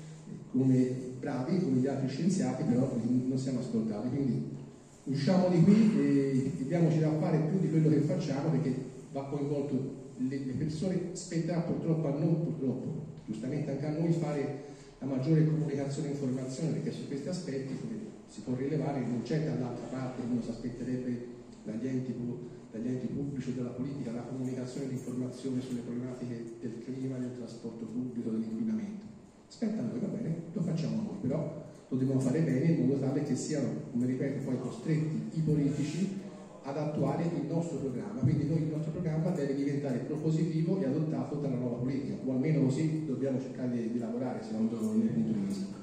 come 0.53 0.91
bravi, 1.19 1.61
come 1.61 1.79
gli 1.79 1.87
altri 1.87 2.09
scienziati, 2.09 2.63
però 2.65 2.95
non 3.03 3.39
siamo 3.39 3.61
ascoltati. 3.61 4.09
Quindi 4.09 4.63
usciamo 5.05 5.49
di 5.49 5.63
qui 5.63 5.99
e 5.99 6.53
diamoci 6.67 6.99
da 6.99 7.11
fare 7.19 7.39
più 7.39 7.61
di 7.61 7.71
quello 7.71 7.89
che 7.89 8.01
facciamo 8.01 8.51
perché 8.51 8.75
va 9.13 9.25
coinvolto 9.25 10.03
le, 10.17 10.39
le 10.39 10.53
persone, 10.53 11.11
spetterà 11.13 11.61
purtroppo 11.61 12.07
a 12.09 12.19
noi, 12.19 12.35
purtroppo, 12.35 13.05
giustamente 13.27 13.71
anche 13.71 13.87
a 13.87 13.99
noi 13.99 14.13
fare 14.13 14.63
la 14.99 15.07
maggiore 15.07 15.47
comunicazione 15.47 16.09
e 16.09 16.11
informazione 16.13 16.71
perché 16.73 16.93
su 16.93 17.07
questi 17.07 17.29
aspetti, 17.29 17.77
come 17.81 17.99
si 18.29 18.41
può 18.41 18.55
rilevare, 18.55 19.01
non 19.01 19.23
c'è 19.23 19.45
dall'altra 19.45 19.87
parte, 19.87 20.23
uno 20.23 20.41
si 20.43 20.51
aspetterebbe 20.51 21.27
dagli 21.65 21.87
enti, 21.87 22.15
dagli 22.71 22.89
enti 22.89 23.07
pubblici 23.09 23.51
o 23.51 23.53
dalla 23.57 23.71
politica 23.71 24.13
la 24.13 24.23
comunicazione 24.23 24.89
di 24.89 24.95
informazione 24.95 25.61
sulle 25.61 25.81
problematiche 25.81 26.45
del 26.61 26.83
clima, 26.85 27.19
del 27.19 27.37
trasporto 27.37 27.85
pubblico, 27.85 28.31
dell'inquinamento. 28.31 29.05
Spetta 29.49 29.81
a 29.81 29.85
noi, 29.85 29.99
va 30.01 30.07
bene, 30.07 30.35
lo 30.53 30.63
facciamo 30.63 30.97
noi, 30.97 31.17
però 31.21 31.63
lo 31.95 32.01
dobbiamo 32.01 32.21
fare 32.21 32.41
bene 32.41 32.73
in 32.73 32.87
modo 32.87 32.99
tale 32.99 33.23
che 33.23 33.37
siano, 33.37 33.69
come 33.93 34.07
ripeto, 34.07 34.45
poi 34.45 34.59
costretti 34.59 35.39
i 35.39 35.41
politici 35.41 36.23
ad 36.63 36.77
attuare 36.77 37.25
il 37.25 37.47
nostro 37.49 37.79
programma. 37.79 38.21
Quindi 38.21 38.47
noi 38.49 38.63
il 38.63 38.69
nostro 38.69 38.91
programma 38.91 39.31
deve 39.31 39.55
diventare 39.55 39.99
propositivo 39.99 40.81
e 40.81 40.87
adottato 40.87 41.37
dalla 41.37 41.57
nuova 41.57 41.77
politica, 41.77 42.17
o 42.25 42.33
almeno 42.33 42.63
così 42.63 43.05
dobbiamo 43.07 43.41
cercare 43.41 43.71
di, 43.71 43.93
di 43.93 43.99
lavorare 43.99 44.43
secondo 44.43 44.77
vista. 44.91 45.83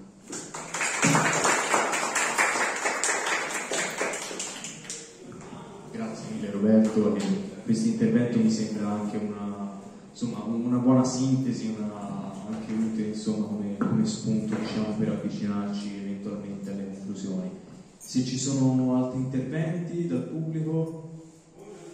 Grazie 5.91 6.33
mille 6.33 6.51
Roberto, 6.51 7.17
questo 7.63 7.87
intervento 7.87 8.39
mi 8.39 8.49
sembra 8.49 8.89
anche 8.89 9.17
una, 9.17 9.79
insomma, 10.09 10.43
una 10.43 10.77
buona 10.77 11.03
sintesi, 11.03 11.75
una, 11.77 12.30
anche 12.51 12.73
utile 12.73 13.07
insomma, 13.07 13.45
come, 13.47 13.77
come 13.77 14.05
spunto 14.05 14.55
diciamo, 14.55 14.95
per 14.97 15.09
avvicinarci 15.09 15.97
eventualmente 15.97 16.69
alle 16.69 16.85
conclusioni. 16.85 17.49
Se 17.97 18.25
ci 18.25 18.37
sono 18.37 18.95
altri 18.95 19.19
interventi 19.19 20.07
dal 20.07 20.23
pubblico, 20.23 21.23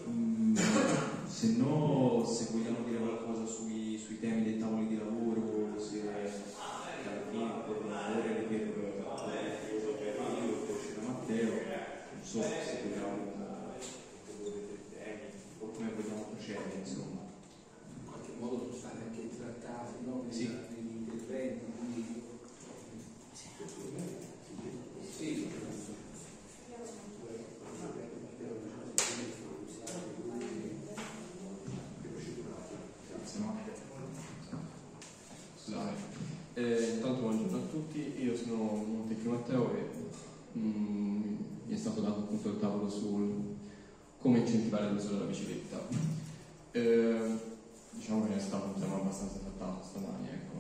mm, 0.10 0.56
se 1.28 1.56
no, 1.58 2.26
se 2.26 2.48
vogliamo 2.52 2.80
dire 2.86 3.00
qualcosa 3.00 3.46
sui, 3.46 4.00
sui 4.04 4.20
temi 4.20 4.44
dei 4.44 4.58
tavoli 4.58 4.88
di 4.88 4.98
lavoro, 4.98 5.76
se 5.78 6.02
alla 6.02 7.22
fine 7.32 7.66
coordinatore 7.66 8.34
le 8.34 8.48
chiedo 8.48 8.72
per 8.72 9.06
Mario, 9.06 10.54
per 10.66 11.04
Matteo, 11.06 11.50
non 11.50 12.24
so 12.24 12.42
se 12.42 12.82
vogliamo 12.84 13.36
come 15.78 15.92
vogliamo 15.96 16.26
procedere, 16.34 16.80
insomma. 16.80 17.22
In 18.02 18.10
qualche 18.10 18.32
modo 18.40 18.67
trattati 19.48 20.06
no? 20.06 20.26
Sì. 20.30 20.48
negli 20.48 20.98
interventi, 20.98 21.66
quindi 21.78 22.22
sì. 25.10 25.50
Scusate. 35.56 35.96
Eh, 36.54 36.94
intanto 36.96 37.22
buongiorno 37.22 37.58
a 37.58 37.70
tutti, 37.70 38.22
io 38.22 38.36
sono 38.36 38.56
Montecchio 38.56 39.32
Matteo 39.32 39.76
e 39.76 39.90
mm, 40.58 41.36
mi 41.66 41.74
è 41.74 41.78
stato 41.78 42.02
dato 42.02 42.20
appunto 42.20 42.50
il 42.50 42.60
tavolo 42.60 42.90
sul 42.90 43.56
come 44.20 44.40
incentivare 44.40 44.92
l'uso 44.92 45.10
della 45.10 45.26
bicicletta. 45.26 45.88
Eh, 46.72 47.56
diciamo 47.98 48.28
che 48.28 48.36
è 48.36 48.40
stato 48.40 48.68
un 48.68 48.80
tema 48.80 48.96
abbastanza 48.96 49.40
trattato 49.40 49.84
stamani, 49.84 50.30
ecco. 50.30 50.56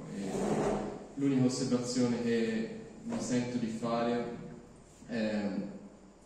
L'unica 1.14 1.46
osservazione 1.46 2.22
che 2.22 2.80
mi 3.04 3.20
sento 3.20 3.58
di 3.58 3.68
fare 3.68 4.38
è 5.06 5.50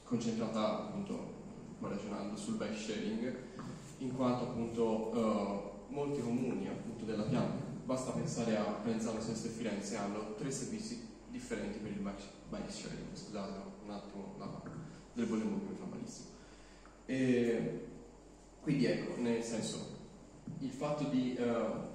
concentrata 0.03 0.80
appunto, 0.80 1.33
ragionando 1.80 2.35
sul 2.35 2.56
bike 2.56 2.75
sharing, 2.75 3.35
in 3.99 4.15
quanto 4.15 4.45
appunto 4.45 5.14
eh, 5.14 5.93
molti 5.93 6.22
comuni 6.22 6.67
appunto 6.67 7.06
della 7.06 7.23
piana 7.23 7.69
basta 7.83 8.11
pensare 8.11 8.57
a 8.57 8.64
Penzano, 8.64 9.22
Sesto 9.22 9.48
e 9.48 9.51
Firenze 9.51 9.98
hanno 9.98 10.35
tre 10.35 10.49
servizi 10.49 11.07
differenti 11.30 11.80
per 11.80 11.91
il 11.91 11.99
bike, 11.99 12.23
bike 12.49 12.72
sharing 12.72 13.14
scusate 13.14 13.59
un 13.83 13.91
attimo 13.91 14.35
la, 14.38 14.61
del 15.14 15.27
volume 15.27 15.59
che 15.59 15.65
mi 15.72 15.75
fa 15.75 15.85
malissimo 15.85 16.27
e 17.06 17.88
quindi 18.61 18.85
ecco 18.85 19.19
nel 19.22 19.43
senso 19.43 20.01
il 20.61 20.69
fatto 20.69 21.06
di 21.06 21.35
eh, 21.35 21.90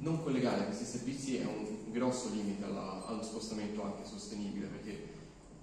non 0.00 0.22
collegare 0.22 0.64
questi 0.66 0.84
servizi 0.84 1.36
è 1.36 1.44
un 1.44 1.90
grosso 1.90 2.30
limite 2.30 2.64
alla- 2.64 3.06
allo 3.06 3.22
spostamento 3.22 3.82
anche 3.82 4.04
sostenibile 4.04 4.66
perché 4.66 5.10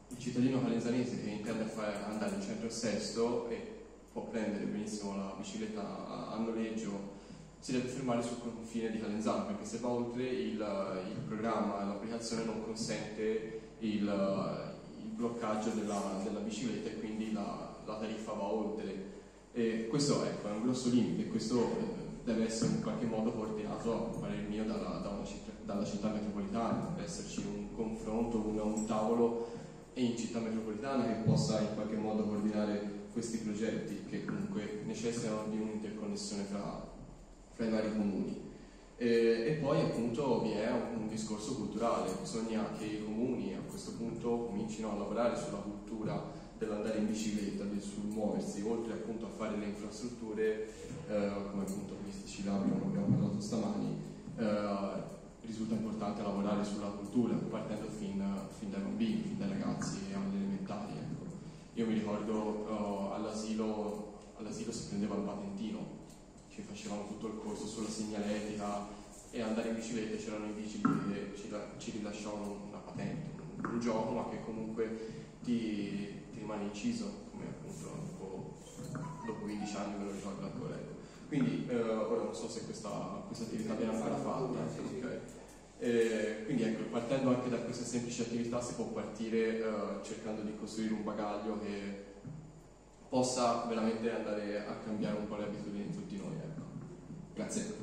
il 0.08 0.18
cittadino 0.18 0.62
calenzanese 0.62 1.22
che 1.22 1.30
intende 1.30 1.66
fare- 1.66 2.04
andare 2.06 2.36
in 2.36 2.42
centro 2.42 2.68
a 2.68 2.72
Sesto 2.72 3.48
e 3.50 3.78
può 4.12 4.24
prendere 4.24 4.66
benissimo 4.66 5.16
la 5.16 5.34
bicicletta 5.38 5.82
a, 5.82 6.32
a 6.34 6.38
noleggio 6.38 7.18
si 7.60 7.74
deve 7.74 7.90
fermare 7.90 8.22
sul 8.22 8.40
confine 8.42 8.90
di 8.90 9.00
Calenzano 9.00 9.46
perché 9.46 9.66
se 9.66 9.80
va 9.80 9.90
oltre 9.90 10.24
il, 10.24 10.54
il 10.54 11.22
programma, 11.28 11.84
l'applicazione 11.84 12.46
non 12.46 12.64
consente 12.64 13.74
il, 13.80 14.04
il 14.04 15.14
bloccaggio 15.16 15.72
della, 15.72 16.22
della 16.24 16.40
bicicletta 16.40 16.90
e 16.90 17.00
quindi 17.00 17.34
la, 17.34 17.76
la 17.86 17.98
tariffa 17.98 18.32
va 18.32 18.44
oltre. 18.44 19.08
E 19.52 19.88
questo 19.90 20.24
ecco, 20.24 20.48
è 20.48 20.52
un 20.52 20.64
grosso 20.64 20.90
limite, 20.90 21.28
questo 21.28 21.60
eh, 21.60 22.09
deve 22.34 22.46
essere 22.46 22.74
in 22.74 22.84
qualche 22.84 23.06
modo 23.06 23.32
coordinato, 23.32 23.94
a 23.94 24.20
parer 24.20 24.48
mio, 24.48 24.64
dalla, 24.64 25.00
da 25.00 25.20
città, 25.26 25.52
dalla 25.66 25.84
città 25.84 26.10
metropolitana, 26.10 26.92
deve 26.94 27.04
esserci 27.08 27.40
un 27.40 27.76
confronto, 27.76 28.38
un, 28.38 28.60
un 28.60 28.86
tavolo 28.86 29.48
in 29.94 30.16
città 30.16 30.40
metropolitana 30.40 31.08
che 31.08 31.24
possa 31.26 31.60
in 31.60 31.74
qualche 31.74 31.96
modo 31.96 32.24
coordinare 32.24 32.98
questi 33.12 33.40
progetti 33.40 34.06
che 34.08 34.26
comunque 34.26 34.84
necessitano 34.86 35.48
di 35.50 35.58
un'interconnessione 35.58 36.44
fra, 36.44 36.88
fra 37.54 37.66
i 37.66 37.70
vari 37.70 37.92
comuni. 37.92 38.48
E, 38.98 39.08
e 39.48 39.52
poi 39.62 39.82
appunto 39.82 40.42
vi 40.42 40.52
è 40.52 40.70
un, 40.72 41.02
un 41.02 41.08
discorso 41.08 41.56
culturale, 41.56 42.12
bisogna 42.20 42.70
che 42.78 42.86
i 42.86 43.04
comuni 43.04 43.56
a 43.56 43.68
questo 43.68 43.94
punto 43.94 44.46
comincino 44.46 44.92
a 44.92 44.98
lavorare 44.98 45.36
sulla 45.36 45.58
cultura 45.58 46.38
dell'andare 46.60 47.00
in 47.00 47.08
bicicletta, 47.08 47.64
del 47.64 47.82
sul 47.82 48.04
muoversi, 48.04 48.62
oltre 48.62 48.94
appunto 48.94 49.26
a 49.26 49.30
fare 49.30 49.58
le 49.58 49.66
infrastrutture, 49.66 50.68
eh, 51.08 51.32
come 51.50 51.64
appunto 51.64 51.96
labili 52.44 52.80
come 52.80 52.86
abbiamo 52.86 53.16
parlato 53.16 53.42
stamani, 53.42 53.98
eh, 54.38 55.08
risulta 55.42 55.74
importante 55.74 56.22
lavorare 56.22 56.64
sulla 56.64 56.88
cultura, 56.88 57.34
partendo 57.36 57.90
fin, 57.90 58.24
fin 58.58 58.70
dai 58.70 58.82
bambini, 58.82 59.22
fin 59.22 59.38
dai 59.38 59.50
ragazzi 59.50 60.00
alle 60.14 60.36
elementari. 60.38 60.94
Ecco. 60.94 61.26
Io 61.74 61.86
mi 61.86 61.94
ricordo 61.94 62.68
eh, 62.68 63.16
all'asilo, 63.16 64.20
all'asilo 64.38 64.72
si 64.72 64.88
prendeva 64.88 65.16
il 65.16 65.22
patentino, 65.22 65.80
ci 66.50 66.62
facevano 66.62 67.08
tutto 67.08 67.28
il 67.28 67.40
corso 67.44 67.66
sulla 67.66 67.90
segnaletica 67.90 68.98
e 69.32 69.42
andare 69.42 69.70
in 69.70 69.76
bicicletta 69.76 70.18
c'erano 70.18 70.48
i 70.48 70.54
vigili 70.54 70.82
che 71.12 71.34
ci, 71.36 71.50
ci 71.78 71.92
rilasciavano 71.98 72.66
una 72.70 72.80
patente, 72.80 73.30
un, 73.58 73.72
un 73.74 73.80
gioco 73.80 74.12
ma 74.14 74.30
che 74.30 74.42
comunque 74.44 75.38
ti, 75.44 75.90
ti 76.32 76.40
rimane 76.40 76.64
inciso, 76.64 77.28
come 77.32 77.46
appunto 77.46 78.08
dopo, 78.18 78.58
dopo 79.26 79.40
15 79.42 79.76
anni 79.78 79.98
me 79.98 80.06
lo 80.06 80.12
ricordo 80.12 80.46
ancora. 80.46 80.89
Quindi 81.30 81.68
eh, 81.70 81.80
ora 81.80 82.24
non 82.24 82.34
so 82.34 82.50
se 82.50 82.66
questa, 82.66 82.90
questa 83.28 83.46
attività 83.46 83.76
viene 83.76 83.94
ancora 83.94 84.16
fatta. 84.16 84.42
ok. 84.42 85.20
Eh, 85.78 86.42
quindi 86.44 86.64
ecco, 86.64 86.90
partendo 86.90 87.30
anche 87.30 87.50
da 87.50 87.58
queste 87.58 87.86
semplici 87.86 88.22
attività 88.22 88.60
si 88.60 88.74
può 88.74 88.86
partire 88.86 89.60
eh, 89.60 89.64
cercando 90.04 90.42
di 90.42 90.58
costruire 90.60 90.94
un 90.94 91.04
bagaglio 91.04 91.60
che 91.60 92.08
possa 93.08 93.66
veramente 93.70 94.12
andare 94.12 94.66
a 94.66 94.74
cambiare 94.84 95.20
un 95.20 95.28
po' 95.28 95.38
le 95.38 95.44
abitudini 95.44 95.88
di 95.88 95.94
tutti 95.94 96.18
noi. 96.18 96.34
Ecco. 96.34 96.62
Grazie. 97.36 97.74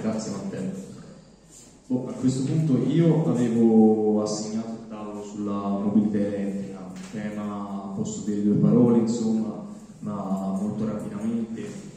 Grazie 0.00 0.30
Matteo. 0.32 0.72
Boh, 1.86 2.08
a 2.08 2.12
questo 2.12 2.44
punto 2.44 2.78
io 2.90 3.28
avevo 3.28 4.22
assegnato 4.22 4.70
il 4.70 4.88
tavolo 4.88 5.22
sulla 5.22 5.68
mobilità 5.68 6.16
elettrica, 6.16 6.78
un 6.80 7.00
tema, 7.12 7.92
posso 7.94 8.22
dire 8.22 8.42
due 8.42 8.56
parole 8.56 8.98
insomma, 8.98 9.63
ma 10.04 10.56
molto 10.60 10.84
rapidamente. 10.86 11.92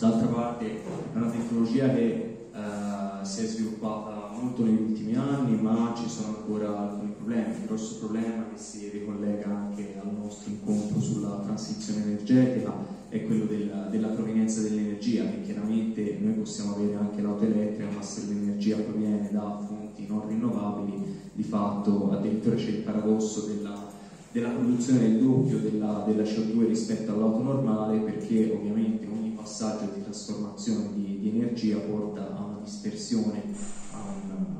D'altra 0.00 0.26
parte 0.26 0.66
è 0.66 1.16
una 1.16 1.30
tecnologia 1.30 1.88
che 1.94 2.48
eh, 2.52 3.24
si 3.24 3.44
è 3.44 3.46
sviluppata 3.46 4.30
molto 4.32 4.64
negli 4.64 4.82
ultimi 4.82 5.14
anni, 5.14 5.60
ma 5.60 5.94
ci 5.96 6.08
sono 6.08 6.38
ancora 6.38 6.90
alcuni 6.90 7.12
problemi. 7.12 7.54
Il 7.54 7.66
grosso 7.66 7.98
problema 7.98 8.46
che 8.52 8.58
si 8.58 8.88
ricollega 8.90 9.48
anche 9.48 9.94
al 10.00 10.12
nostro 10.12 10.50
incontro 10.50 11.00
sulla 11.00 11.40
transizione 11.44 12.02
energetica 12.02 12.96
è 13.08 13.24
quello 13.24 13.44
della, 13.44 13.84
della 13.84 14.08
provenienza 14.08 14.60
dell'energia, 14.60 15.24
che 15.24 15.42
chiaramente 15.42 16.18
noi 16.20 16.32
possiamo 16.34 16.74
avere 16.74 16.96
anche 16.96 17.22
l'auto 17.22 17.44
elettrica, 17.44 17.88
ma 17.94 18.02
se 18.02 18.26
l'energia 18.26 18.76
proviene 18.76 19.28
da 19.30 19.58
fonti 19.64 20.06
non 20.06 20.26
rinnovabili, 20.26 21.30
di 21.32 21.42
fatto 21.44 22.10
addirittura 22.10 22.56
c'è 22.56 22.68
il 22.68 22.82
paradosso 22.82 23.46
della, 23.46 23.86
della 24.32 24.50
produzione 24.50 25.00
del 25.00 25.18
doppio 25.18 25.58
della, 25.58 26.04
della 26.06 26.22
CO2 26.22 26.66
rispetto 26.66 27.12
all'auto 27.12 27.42
normale, 27.42 28.00
perché 28.00 28.50
ovviamente 28.52 29.06
ogni 29.06 29.30
passaggio 29.30 29.86
di 29.86 30.02
trasformazione 30.02 30.90
di, 30.94 31.18
di 31.20 31.28
energia 31.28 31.78
porta 31.78 32.36
a 32.36 32.44
una 32.44 32.58
dispersione, 32.62 33.42
a 33.92 34.02
un, 34.02 34.56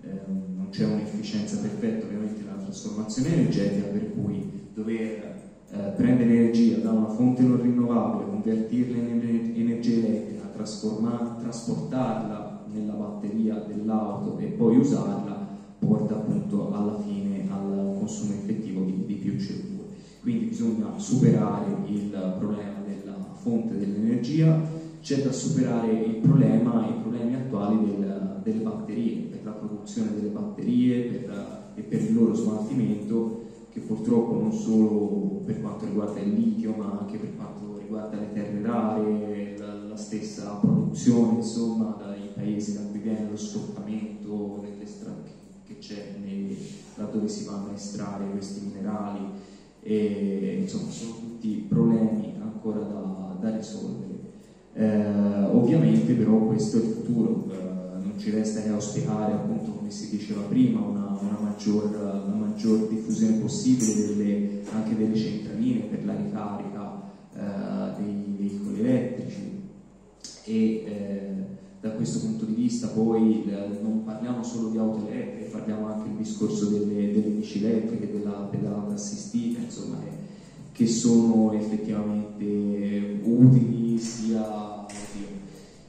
ehm, 0.00 0.56
non 0.56 0.70
c'è 0.70 0.84
un'efficienza 0.84 1.58
perfetta 1.58 2.06
ovviamente 2.06 2.42
nella 2.42 2.56
trasformazione 2.56 3.32
energetica, 3.32 3.86
per 3.86 4.10
cui 4.10 4.44
dover 4.72 5.50
eh, 5.68 5.92
prendere 5.96 6.34
energia 6.34 6.78
da 6.78 6.90
una 6.90 7.08
fonte 7.08 7.42
non 7.42 7.60
rinnovabile, 7.60 8.26
convertirla 8.26 8.96
in 8.96 9.08
ener- 9.08 9.48
energia 9.52 9.96
elettrica, 9.96 10.48
trasportarla 10.52 12.60
nella 12.64 12.94
batteria 12.94 13.56
dell'auto 13.56 14.36
e 14.36 14.48
poi 14.48 14.76
usarla, 14.76 15.38
porta 15.78 16.14
appunto 16.14 16.70
alla 16.70 16.92
fine 16.92 17.31
al 17.52 17.92
consumo 17.92 18.32
effettivo 18.32 18.82
di, 18.82 19.04
di 19.04 19.14
più 19.16 19.38
CO2. 19.38 19.86
Quindi 20.20 20.44
bisogna 20.46 20.98
superare 20.98 21.66
il 21.84 22.32
problema 22.34 22.80
della 22.80 23.32
fonte 23.34 23.76
dell'energia, 23.76 24.60
c'è 25.00 25.20
da 25.20 25.32
superare 25.32 25.92
il 25.92 26.14
problema, 26.16 26.84
i 26.86 26.94
problemi 26.94 27.34
attuali 27.34 27.78
del- 27.78 28.40
delle 28.40 28.60
batterie, 28.60 29.24
per 29.28 29.42
la 29.42 29.52
produzione 29.52 30.12
delle 30.12 30.28
batterie 30.30 31.02
per- 31.02 31.70
e 31.74 31.82
per 31.82 32.00
il 32.02 32.12
loro 32.12 32.34
smaltimento 32.34 33.26
che 33.68 33.80
purtroppo 33.80 34.36
non 34.36 34.52
solo 34.52 35.40
per 35.42 35.58
quanto 35.58 35.86
riguarda 35.86 36.20
il 36.20 36.30
litio, 36.30 36.72
ma 36.74 36.94
anche 36.94 37.16
per 37.18 37.32
quanto 37.32 37.76
riguarda 37.76 38.18
le 38.18 38.28
terre 38.28 38.60
rare, 38.60 39.54
la, 39.56 39.72
la 39.72 39.96
stessa 39.96 40.54
produzione, 40.56 41.32
insomma, 41.32 41.94
dai 41.94 42.28
paesi 42.30 42.70
da 42.70 42.82
cui 42.84 42.98
viene 42.98 43.24
lo 43.24 43.34
sfruttamento 43.34 44.58
dell'estra- 44.60 45.16
che 45.72 45.78
c'è 45.78 46.14
laddove 46.96 47.28
si 47.28 47.44
vanno 47.44 47.70
a 47.70 47.74
estrarre 47.74 48.30
questi 48.30 48.60
minerali, 48.66 49.26
e 49.82 50.58
insomma 50.60 50.90
sono 50.90 51.12
tutti 51.12 51.66
problemi 51.68 52.34
ancora 52.40 52.80
da, 52.80 53.36
da 53.40 53.56
risolvere. 53.56 54.10
Eh, 54.74 55.44
ovviamente 55.50 56.14
però 56.14 56.38
questo 56.46 56.78
è 56.78 56.80
il 56.80 56.92
futuro, 56.92 57.48
eh, 57.50 58.02
non 58.02 58.14
ci 58.18 58.30
resta 58.30 58.62
che 58.62 58.68
auspicare 58.68 59.32
appunto 59.32 59.72
come 59.72 59.90
si 59.90 60.08
diceva 60.08 60.42
prima 60.42 60.80
una, 60.80 61.18
una 61.20 61.38
maggior, 61.40 61.84
una 62.26 62.46
maggior 62.46 62.88
diffusione 62.88 63.38
possibile 63.38 63.94
delle, 63.94 64.62
anche 64.70 64.96
delle 64.96 65.16
centraline 65.16 65.80
per 65.84 66.04
la 66.04 66.14
ricarica 66.14 67.02
eh, 67.34 68.02
dei 68.02 68.36
veicoli 68.38 68.80
elettrici 68.80 69.60
e 70.44 70.54
eh, 70.54 71.31
da 71.82 71.90
questo 71.90 72.20
punto 72.20 72.44
di 72.44 72.54
vista 72.54 72.86
poi 72.86 73.44
eh, 73.44 73.80
non 73.82 74.04
parliamo 74.04 74.44
solo 74.44 74.68
di 74.68 74.78
auto 74.78 75.04
elettriche, 75.04 75.50
parliamo 75.50 75.88
anche 75.88 76.10
del 76.10 76.18
discorso 76.18 76.66
delle, 76.66 77.10
delle 77.10 77.30
bici 77.30 77.58
elettriche, 77.58 78.12
della 78.12 78.46
pedalata 78.48 78.94
assistita, 78.94 79.58
insomma, 79.60 79.98
che, 79.98 80.10
che 80.70 80.86
sono 80.86 81.52
effettivamente 81.52 83.18
utili 83.24 83.98
sia, 83.98 84.86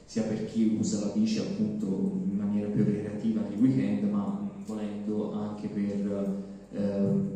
sia, 0.04 0.22
per 0.22 0.46
chi 0.46 0.76
usa 0.80 0.98
la 0.98 1.12
bici 1.14 1.38
appunto 1.38 1.86
in 2.28 2.38
maniera 2.38 2.66
più 2.70 2.82
ricreativa 2.82 3.42
nel 3.42 3.60
weekend, 3.60 4.10
ma 4.10 4.50
volendo 4.66 5.32
anche 5.32 5.68
per, 5.68 6.42
ehm, 6.72 7.30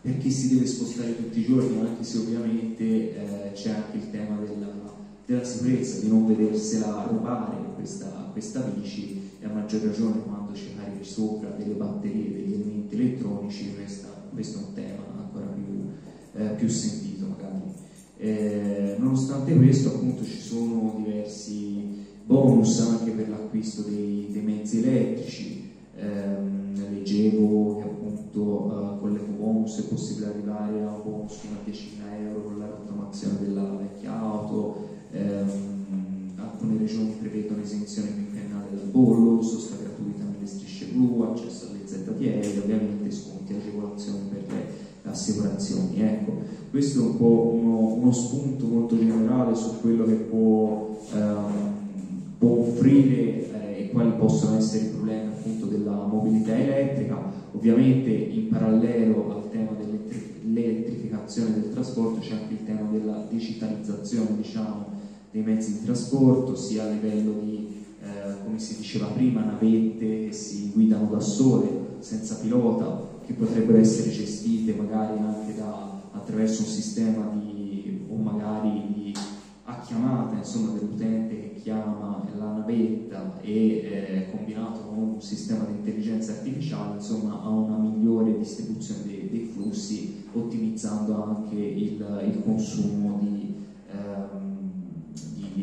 per 0.00 0.16
chi 0.16 0.30
si 0.30 0.54
deve 0.54 0.64
spostare 0.64 1.14
tutti 1.14 1.38
i 1.38 1.44
giorni, 1.44 1.80
anche 1.80 2.02
se 2.02 2.16
ovviamente 2.16 2.82
eh, 2.82 3.52
c'è 3.52 3.72
anche 3.72 3.98
il 3.98 4.10
tema 4.10 4.38
della, 4.38 4.83
della, 5.26 5.44
sicurezza, 5.44 6.00
di 6.00 6.08
non 6.08 6.26
vedersela 6.26 7.06
rubare 7.10 7.56
questa, 7.74 8.28
questa 8.32 8.60
bici 8.60 9.30
e 9.40 9.46
a 9.46 9.50
maggior 9.50 9.82
ragione 9.82 10.22
quando 10.22 10.54
ci 10.54 10.74
carichi 10.76 11.04
sopra 11.04 11.50
delle 11.50 11.74
batterie, 11.74 12.32
degli 12.32 12.52
elementi 12.54 12.94
elettronici, 12.94 13.74
questa, 13.74 14.08
questo 14.32 14.58
è 14.58 14.62
un 14.62 14.74
tema 14.74 15.02
ancora 15.18 15.46
più, 15.46 16.40
eh, 16.40 16.48
più 16.54 16.68
sentito 16.68 17.26
magari. 17.26 17.62
Eh, 18.16 18.96
nonostante 18.98 19.54
questo 19.56 19.88
appunto 19.88 20.24
ci 20.24 20.40
sono 20.40 20.94
diversi 20.96 22.02
bonus 22.24 22.80
anche 22.80 23.10
per 23.10 23.28
l'acquisto 23.28 23.82
dei, 23.82 24.28
dei 24.30 24.42
mezzi 24.42 24.78
elettrici, 24.78 25.70
eh, 25.96 26.62
leggevo 27.04 27.76
che 27.76 27.82
appunto 27.82 28.40
uh, 28.40 28.98
con 28.98 29.12
l'eco 29.12 29.32
bonus 29.38 29.78
è 29.78 29.84
possibile 29.84 30.28
arrivare 30.28 30.82
a 30.82 30.88
un 30.88 31.02
bonus 31.04 31.34
fino 31.34 31.54
a 31.54 31.68
10.000 31.68 32.26
euro 32.26 32.42
con 32.42 32.58
la 32.58 32.66
rottamazione 32.66 33.38
della 33.40 33.62
vecchia 33.62 34.18
auto, 34.18 34.88
ehm, 35.14 36.32
alcune 36.36 36.78
regioni 36.78 37.14
prevedono 37.20 37.62
esenzione 37.62 38.12
quinquennale 38.12 38.66
dal 38.70 38.88
bollo, 38.90 39.42
sosta 39.42 39.76
gratuita 39.80 40.24
nelle 40.24 40.46
strisce 40.46 40.86
blu, 40.86 41.22
accesso 41.22 41.68
alle 41.70 41.86
ZTL, 41.86 42.60
ovviamente 42.62 43.10
sconti 43.10 43.54
agevolazioni 43.54 44.28
per 44.28 44.44
le 44.48 45.10
assicurazioni. 45.10 46.00
Ecco, 46.00 46.32
questo 46.70 47.00
è 47.00 47.06
un 47.06 47.16
po' 47.16 47.52
uno, 47.54 47.94
uno 47.94 48.12
spunto 48.12 48.66
molto 48.66 48.98
generale 48.98 49.54
su 49.54 49.80
quello 49.80 50.04
che 50.04 50.14
può, 50.14 50.98
ehm, 51.12 51.72
può 52.38 52.48
offrire 52.58 53.76
eh, 53.76 53.82
e 53.84 53.90
quali 53.90 54.12
possono 54.18 54.56
essere 54.56 54.86
i 54.86 54.88
problemi 54.88 55.28
appunto 55.28 55.66
della 55.66 56.06
mobilità 56.06 56.56
elettrica, 56.56 57.18
ovviamente 57.52 58.10
in 58.10 58.48
parallelo 58.48 59.34
al 59.34 59.50
tema 59.50 59.70
dell'elettrificazione 59.78 61.52
del 61.52 61.72
trasporto 61.72 62.20
c'è 62.20 62.32
anche 62.32 62.54
il 62.54 62.64
tema 62.64 62.88
della 62.90 63.24
digitalizzazione 63.28 64.36
diciamo, 64.36 64.86
dei 65.34 65.42
mezzi 65.42 65.80
di 65.80 65.84
trasporto, 65.84 66.54
sia 66.54 66.84
a 66.84 66.90
livello 66.90 67.40
di, 67.42 67.66
eh, 68.00 68.44
come 68.44 68.56
si 68.60 68.76
diceva 68.76 69.06
prima, 69.06 69.42
navette 69.42 70.26
che 70.26 70.32
si 70.32 70.70
guidano 70.72 71.08
da 71.10 71.18
sole, 71.18 71.96
senza 71.98 72.36
pilota, 72.36 73.18
che 73.26 73.32
potrebbero 73.32 73.78
essere 73.78 74.10
gestite 74.10 74.74
magari 74.74 75.18
anche 75.18 75.56
da, 75.56 76.02
attraverso 76.12 76.62
un 76.62 76.68
sistema 76.68 77.32
di, 77.34 78.04
o 78.08 78.14
magari 78.14 78.82
di, 78.94 79.12
a 79.64 79.80
chiamata 79.80 80.36
dell'utente 80.36 81.34
che 81.34 81.60
chiama 81.62 82.24
la 82.38 82.52
navetta 82.52 83.40
e 83.40 83.50
eh, 83.50 84.30
combinato 84.30 84.82
con 84.86 84.98
un 84.98 85.20
sistema 85.20 85.64
di 85.64 85.78
intelligenza 85.78 86.30
artificiale 86.30 86.94
insomma, 86.94 87.42
a 87.42 87.48
una 87.48 87.76
migliore 87.76 88.38
distribuzione 88.38 89.02
dei, 89.04 89.28
dei 89.28 89.50
flussi 89.52 90.26
ottimizzando 90.32 91.24
anche 91.24 91.56
il, 91.56 92.22
il 92.24 92.42
consumo 92.44 93.18
di, 93.20 93.54
ehm, 93.90 94.33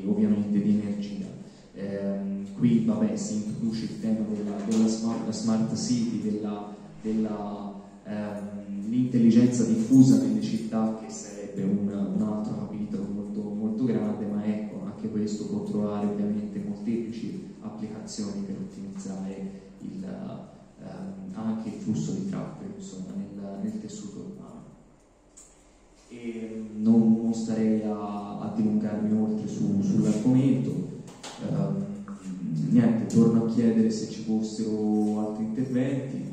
ovviamente 0.06 0.62
di 0.62 0.70
energia. 0.70 1.26
Eh, 1.74 2.44
qui 2.58 2.86
vabbè, 2.86 3.16
si 3.16 3.36
introduce 3.36 3.86
il 3.86 4.00
tema 4.00 4.26
della, 4.28 4.56
della 4.68 4.88
smart, 4.88 5.30
smart, 5.32 5.76
city, 5.76 6.22
dell'intelligenza 7.02 9.64
ehm, 9.64 9.74
diffusa 9.74 10.22
nelle 10.22 10.42
città 10.42 11.00
che 11.02 11.10
sarebbe 11.10 11.64
un, 11.64 11.88
un 11.88 12.22
altro 12.22 12.54
capitolo 12.56 13.06
molto, 13.12 13.42
molto 13.42 13.86
grande, 13.86 14.26
ma 14.26 14.46
ecco, 14.46 14.84
anche 14.86 15.10
questo 15.10 15.48
può 15.48 15.64
trovare 15.64 16.06
ovviamente 16.08 16.60
molteplici 16.60 17.56
applicazioni 17.62 18.42
per 18.46 18.58
ottimizzare 18.58 19.52
il, 19.80 20.04
ehm, 20.04 21.32
anche 21.34 21.70
il 21.70 21.76
flusso 21.76 22.12
di 22.12 22.30
traffico 22.30 22.74
insomma, 22.78 23.14
nel, 23.16 23.60
nel 23.64 23.82
tessuto 23.82 24.20
urbano. 24.20 24.51
E 26.12 26.64
non, 26.76 27.22
non 27.22 27.34
starei 27.34 27.84
a, 27.84 28.40
a, 28.40 28.54
dilungarmi 28.56 29.18
oltre 29.18 29.48
su, 29.48 29.82
sull'argomento. 29.82 30.90
Um, 31.50 31.86
niente, 32.70 33.14
torno 33.14 33.46
a 33.46 33.50
chiedere 33.50 33.90
se 33.90 34.10
ci 34.10 34.24
fossero 34.24 35.30
altri 35.30 35.46
interventi 35.46 36.30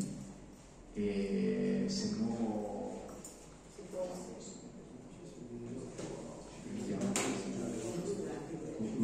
e 0.94 1.84
se 1.86 2.16
no 2.18 2.48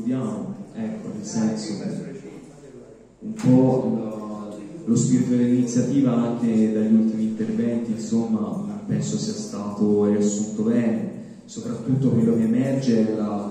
concludiamo, 0.05 0.55
ecco, 0.75 1.09
nel 1.15 1.25
senso 1.25 1.83
un 3.21 3.33
po' 3.33 3.49
lo, 3.49 4.59
lo 4.85 4.97
spirito 4.97 5.31
dell'iniziativa 5.31 6.13
anche 6.13 6.73
dagli 6.73 6.95
ultimi 6.95 7.23
interventi, 7.25 7.93
insomma, 7.93 8.74
penso 8.87 9.19
sia 9.19 9.33
stato 9.33 10.07
riassunto 10.07 10.63
bene, 10.63 11.11
soprattutto 11.45 12.11
quello 12.11 12.37
che 12.37 12.43
emerge 12.43 13.09
è 13.09 13.17
la, 13.17 13.51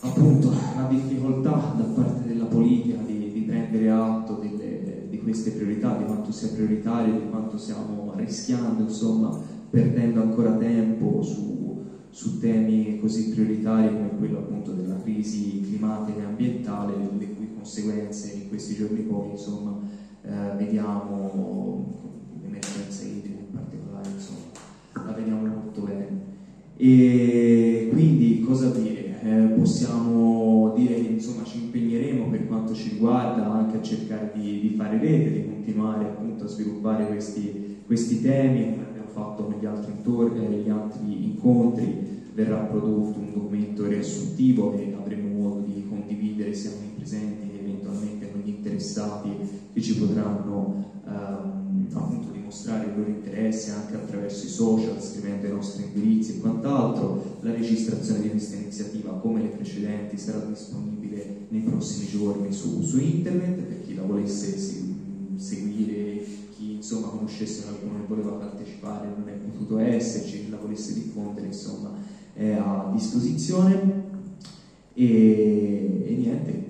appunto, 0.00 0.50
la 0.50 0.86
difficoltà 0.88 1.74
da 1.76 1.84
parte 1.84 2.28
della 2.28 2.44
politica 2.44 3.00
di, 3.04 3.32
di 3.32 3.40
prendere 3.40 3.90
atto 3.90 4.34
delle, 4.34 5.06
di 5.08 5.20
queste 5.20 5.50
priorità, 5.52 5.96
di 5.96 6.04
quanto 6.04 6.32
sia 6.32 6.48
prioritario, 6.48 7.14
di 7.14 7.28
quanto 7.30 7.58
stiamo 7.58 8.12
rischiando, 8.16 8.82
insomma, 8.82 9.38
perdendo 9.70 10.22
ancora 10.22 10.52
tempo 10.52 11.22
su, 11.22 11.84
su 12.10 12.38
temi 12.38 12.98
così 13.00 13.30
prioritari 13.30 13.92
come 13.92 14.16
quello 14.16 14.38
appunto 14.38 14.72
della 14.72 14.96
crisi 15.02 15.60
climatica 15.60 16.20
e 16.20 16.24
ambientale, 16.24 16.94
le 17.18 17.34
cui 17.34 17.54
conseguenze 17.54 18.32
in 18.32 18.48
questi 18.48 18.74
giorni 18.74 19.00
poi, 19.00 19.30
insomma, 19.30 19.78
eh, 20.22 20.56
vediamo 20.56 21.94
l'emergenza 22.40 23.04
idrica 23.04 23.37
la 25.08 25.14
vediamo 25.14 25.46
molto 25.46 25.80
bene. 25.82 26.36
E 26.76 27.88
quindi 27.90 28.40
cosa 28.40 28.70
dire? 28.70 29.20
Eh, 29.22 29.46
possiamo 29.56 30.74
dire 30.76 30.94
che 30.94 31.08
insomma, 31.08 31.42
ci 31.44 31.64
impegneremo 31.64 32.28
per 32.28 32.46
quanto 32.46 32.74
ci 32.74 32.90
riguarda 32.90 33.50
anche 33.50 33.78
a 33.78 33.82
cercare 33.82 34.30
di, 34.34 34.60
di 34.60 34.68
fare 34.76 34.98
rete, 34.98 35.32
di 35.32 35.44
continuare 35.44 36.04
appunto 36.04 36.44
a 36.44 36.48
sviluppare 36.48 37.06
questi, 37.06 37.78
questi 37.84 38.20
temi, 38.20 38.70
come 38.70 38.84
abbiamo 38.88 39.08
fatto 39.08 39.48
negli 39.48 39.64
altri, 39.64 39.92
intorni, 39.92 40.44
eh, 40.44 40.48
negli 40.48 40.68
altri 40.68 41.24
incontri, 41.24 42.16
verrà 42.32 42.58
prodotto 42.58 43.18
un 43.18 43.32
documento 43.32 43.86
riassuntivo 43.86 44.70
che 44.70 44.94
avremo 44.96 45.28
modo 45.36 45.60
di 45.62 45.84
condividere 45.88 46.54
sia 46.54 46.70
con 46.70 46.84
i 46.84 46.92
presenti 46.94 47.50
che 47.50 47.58
eventualmente 47.58 48.30
con 48.30 48.40
gli 48.40 48.50
interessati 48.50 49.30
che 49.72 49.80
ci 49.80 49.96
potranno 49.96 50.84
ehm, 51.04 51.57
appunto 51.92 52.30
dimostrare 52.30 52.86
il 52.86 52.96
loro 52.96 53.08
interesse 53.10 53.70
anche 53.70 53.94
attraverso 53.94 54.46
i 54.46 54.48
social, 54.48 55.02
scrivendo 55.02 55.46
i 55.46 55.50
nostri 55.50 55.84
indirizzi 55.84 56.36
e 56.36 56.40
quant'altro. 56.40 57.36
La 57.40 57.52
registrazione 57.52 58.20
di 58.20 58.30
questa 58.30 58.56
iniziativa, 58.56 59.12
come 59.12 59.42
le 59.42 59.48
precedenti, 59.48 60.18
sarà 60.18 60.44
disponibile 60.44 61.46
nei 61.48 61.62
prossimi 61.62 62.06
giorni 62.08 62.52
su, 62.52 62.82
su 62.82 62.98
internet 62.98 63.60
per 63.60 63.82
chi 63.84 63.94
la 63.94 64.02
volesse 64.02 64.56
seguire, 65.36 66.24
chi 66.56 66.72
insomma 66.72 67.08
conoscesse 67.08 67.62
qualcuno 67.62 68.00
che 68.00 68.06
voleva 68.08 68.30
partecipare 68.32 69.08
non 69.16 69.28
è 69.28 69.32
potuto 69.32 69.78
esserci, 69.78 70.44
chi 70.44 70.50
la 70.50 70.56
volesse 70.56 70.94
diffondere, 70.94 71.46
insomma, 71.46 71.92
è 72.32 72.50
a 72.50 72.90
disposizione. 72.92 74.06
E, 74.94 76.04
e 76.06 76.14
niente, 76.16 76.66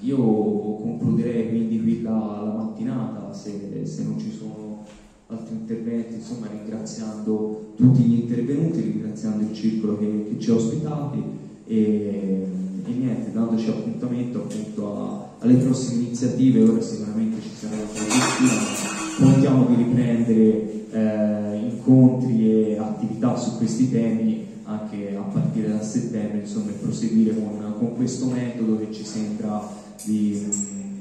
io 0.00 0.16
concluderei 0.16 1.48
quindi 1.48 1.80
qui 1.80 2.02
la, 2.02 2.10
la 2.10 2.52
mattinata 2.52 3.23
se, 3.34 3.82
se 3.84 4.02
non 4.04 4.18
ci 4.18 4.30
sono 4.30 4.84
altri 5.26 5.54
interventi, 5.54 6.14
insomma 6.14 6.46
ringraziando 6.46 7.72
tutti 7.76 8.02
gli 8.02 8.20
intervenuti, 8.20 8.80
ringraziando 8.80 9.42
il 9.42 9.54
circolo 9.54 9.98
che, 9.98 10.26
che 10.28 10.38
ci 10.38 10.50
ha 10.50 10.54
ospitati 10.54 11.22
e, 11.66 12.46
e, 12.84 12.90
niente, 12.90 13.32
dandoci 13.32 13.68
appuntamento 13.68 14.38
appunto 14.38 14.96
a, 14.96 15.28
alle 15.38 15.54
prossime 15.54 16.04
iniziative, 16.04 16.62
ora 16.62 16.80
sicuramente 16.80 17.40
ci 17.40 17.50
sarà 17.58 17.76
la 17.76 17.84
tradizione, 17.84 19.32
contiamo 19.32 19.66
di 19.66 19.74
riprendere 19.74 20.90
eh, 20.90 21.56
incontri 21.70 22.50
e 22.50 22.78
attività 22.78 23.36
su 23.36 23.56
questi 23.56 23.90
temi 23.90 24.52
anche 24.64 25.14
a 25.14 25.20
partire 25.20 25.68
da 25.68 25.82
settembre, 25.82 26.40
insomma, 26.40 26.70
e 26.70 26.74
proseguire 26.74 27.34
con, 27.34 27.74
con 27.78 27.94
questo 27.94 28.26
metodo 28.26 28.78
che 28.78 28.92
ci 28.92 29.04
sembra 29.04 29.68
di, 30.04 30.40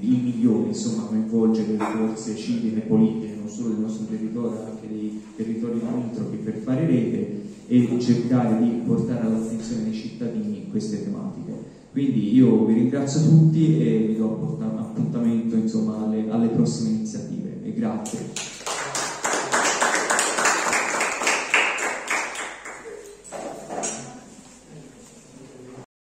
il 0.04 0.20
migliore, 0.22 0.68
insomma, 0.68 1.04
coinvolgere 1.04 1.72
le 1.72 1.78
forze 1.78 2.36
civiche 2.36 2.78
e 2.78 2.88
politiche 2.88 3.36
non 3.40 3.48
solo 3.48 3.70
del 3.70 3.80
nostro 3.80 4.06
territorio, 4.06 4.52
ma 4.52 4.66
anche 4.72 4.88
dei 4.88 5.22
territori 5.36 5.80
limitrofi 5.80 6.38
per 6.38 6.56
fare 6.58 6.86
rete 6.86 7.42
e 7.68 7.98
cercare 8.00 8.62
di 8.62 8.70
portare 8.86 9.26
all'attenzione 9.26 9.84
dei 9.84 9.94
cittadini 9.94 10.68
queste 10.70 11.04
tematiche. 11.04 11.72
Quindi 11.92 12.34
io 12.34 12.66
vi 12.66 12.74
ringrazio 12.74 13.22
tutti 13.30 13.80
e 13.80 14.06
vi 14.08 14.18
do 14.18 14.58
appuntamento 14.60 15.56
insomma, 15.56 16.04
alle, 16.04 16.30
alle 16.30 16.48
prossime 16.48 16.90
iniziative 16.90 17.60
e 17.64 17.74
grazie. 17.74 18.43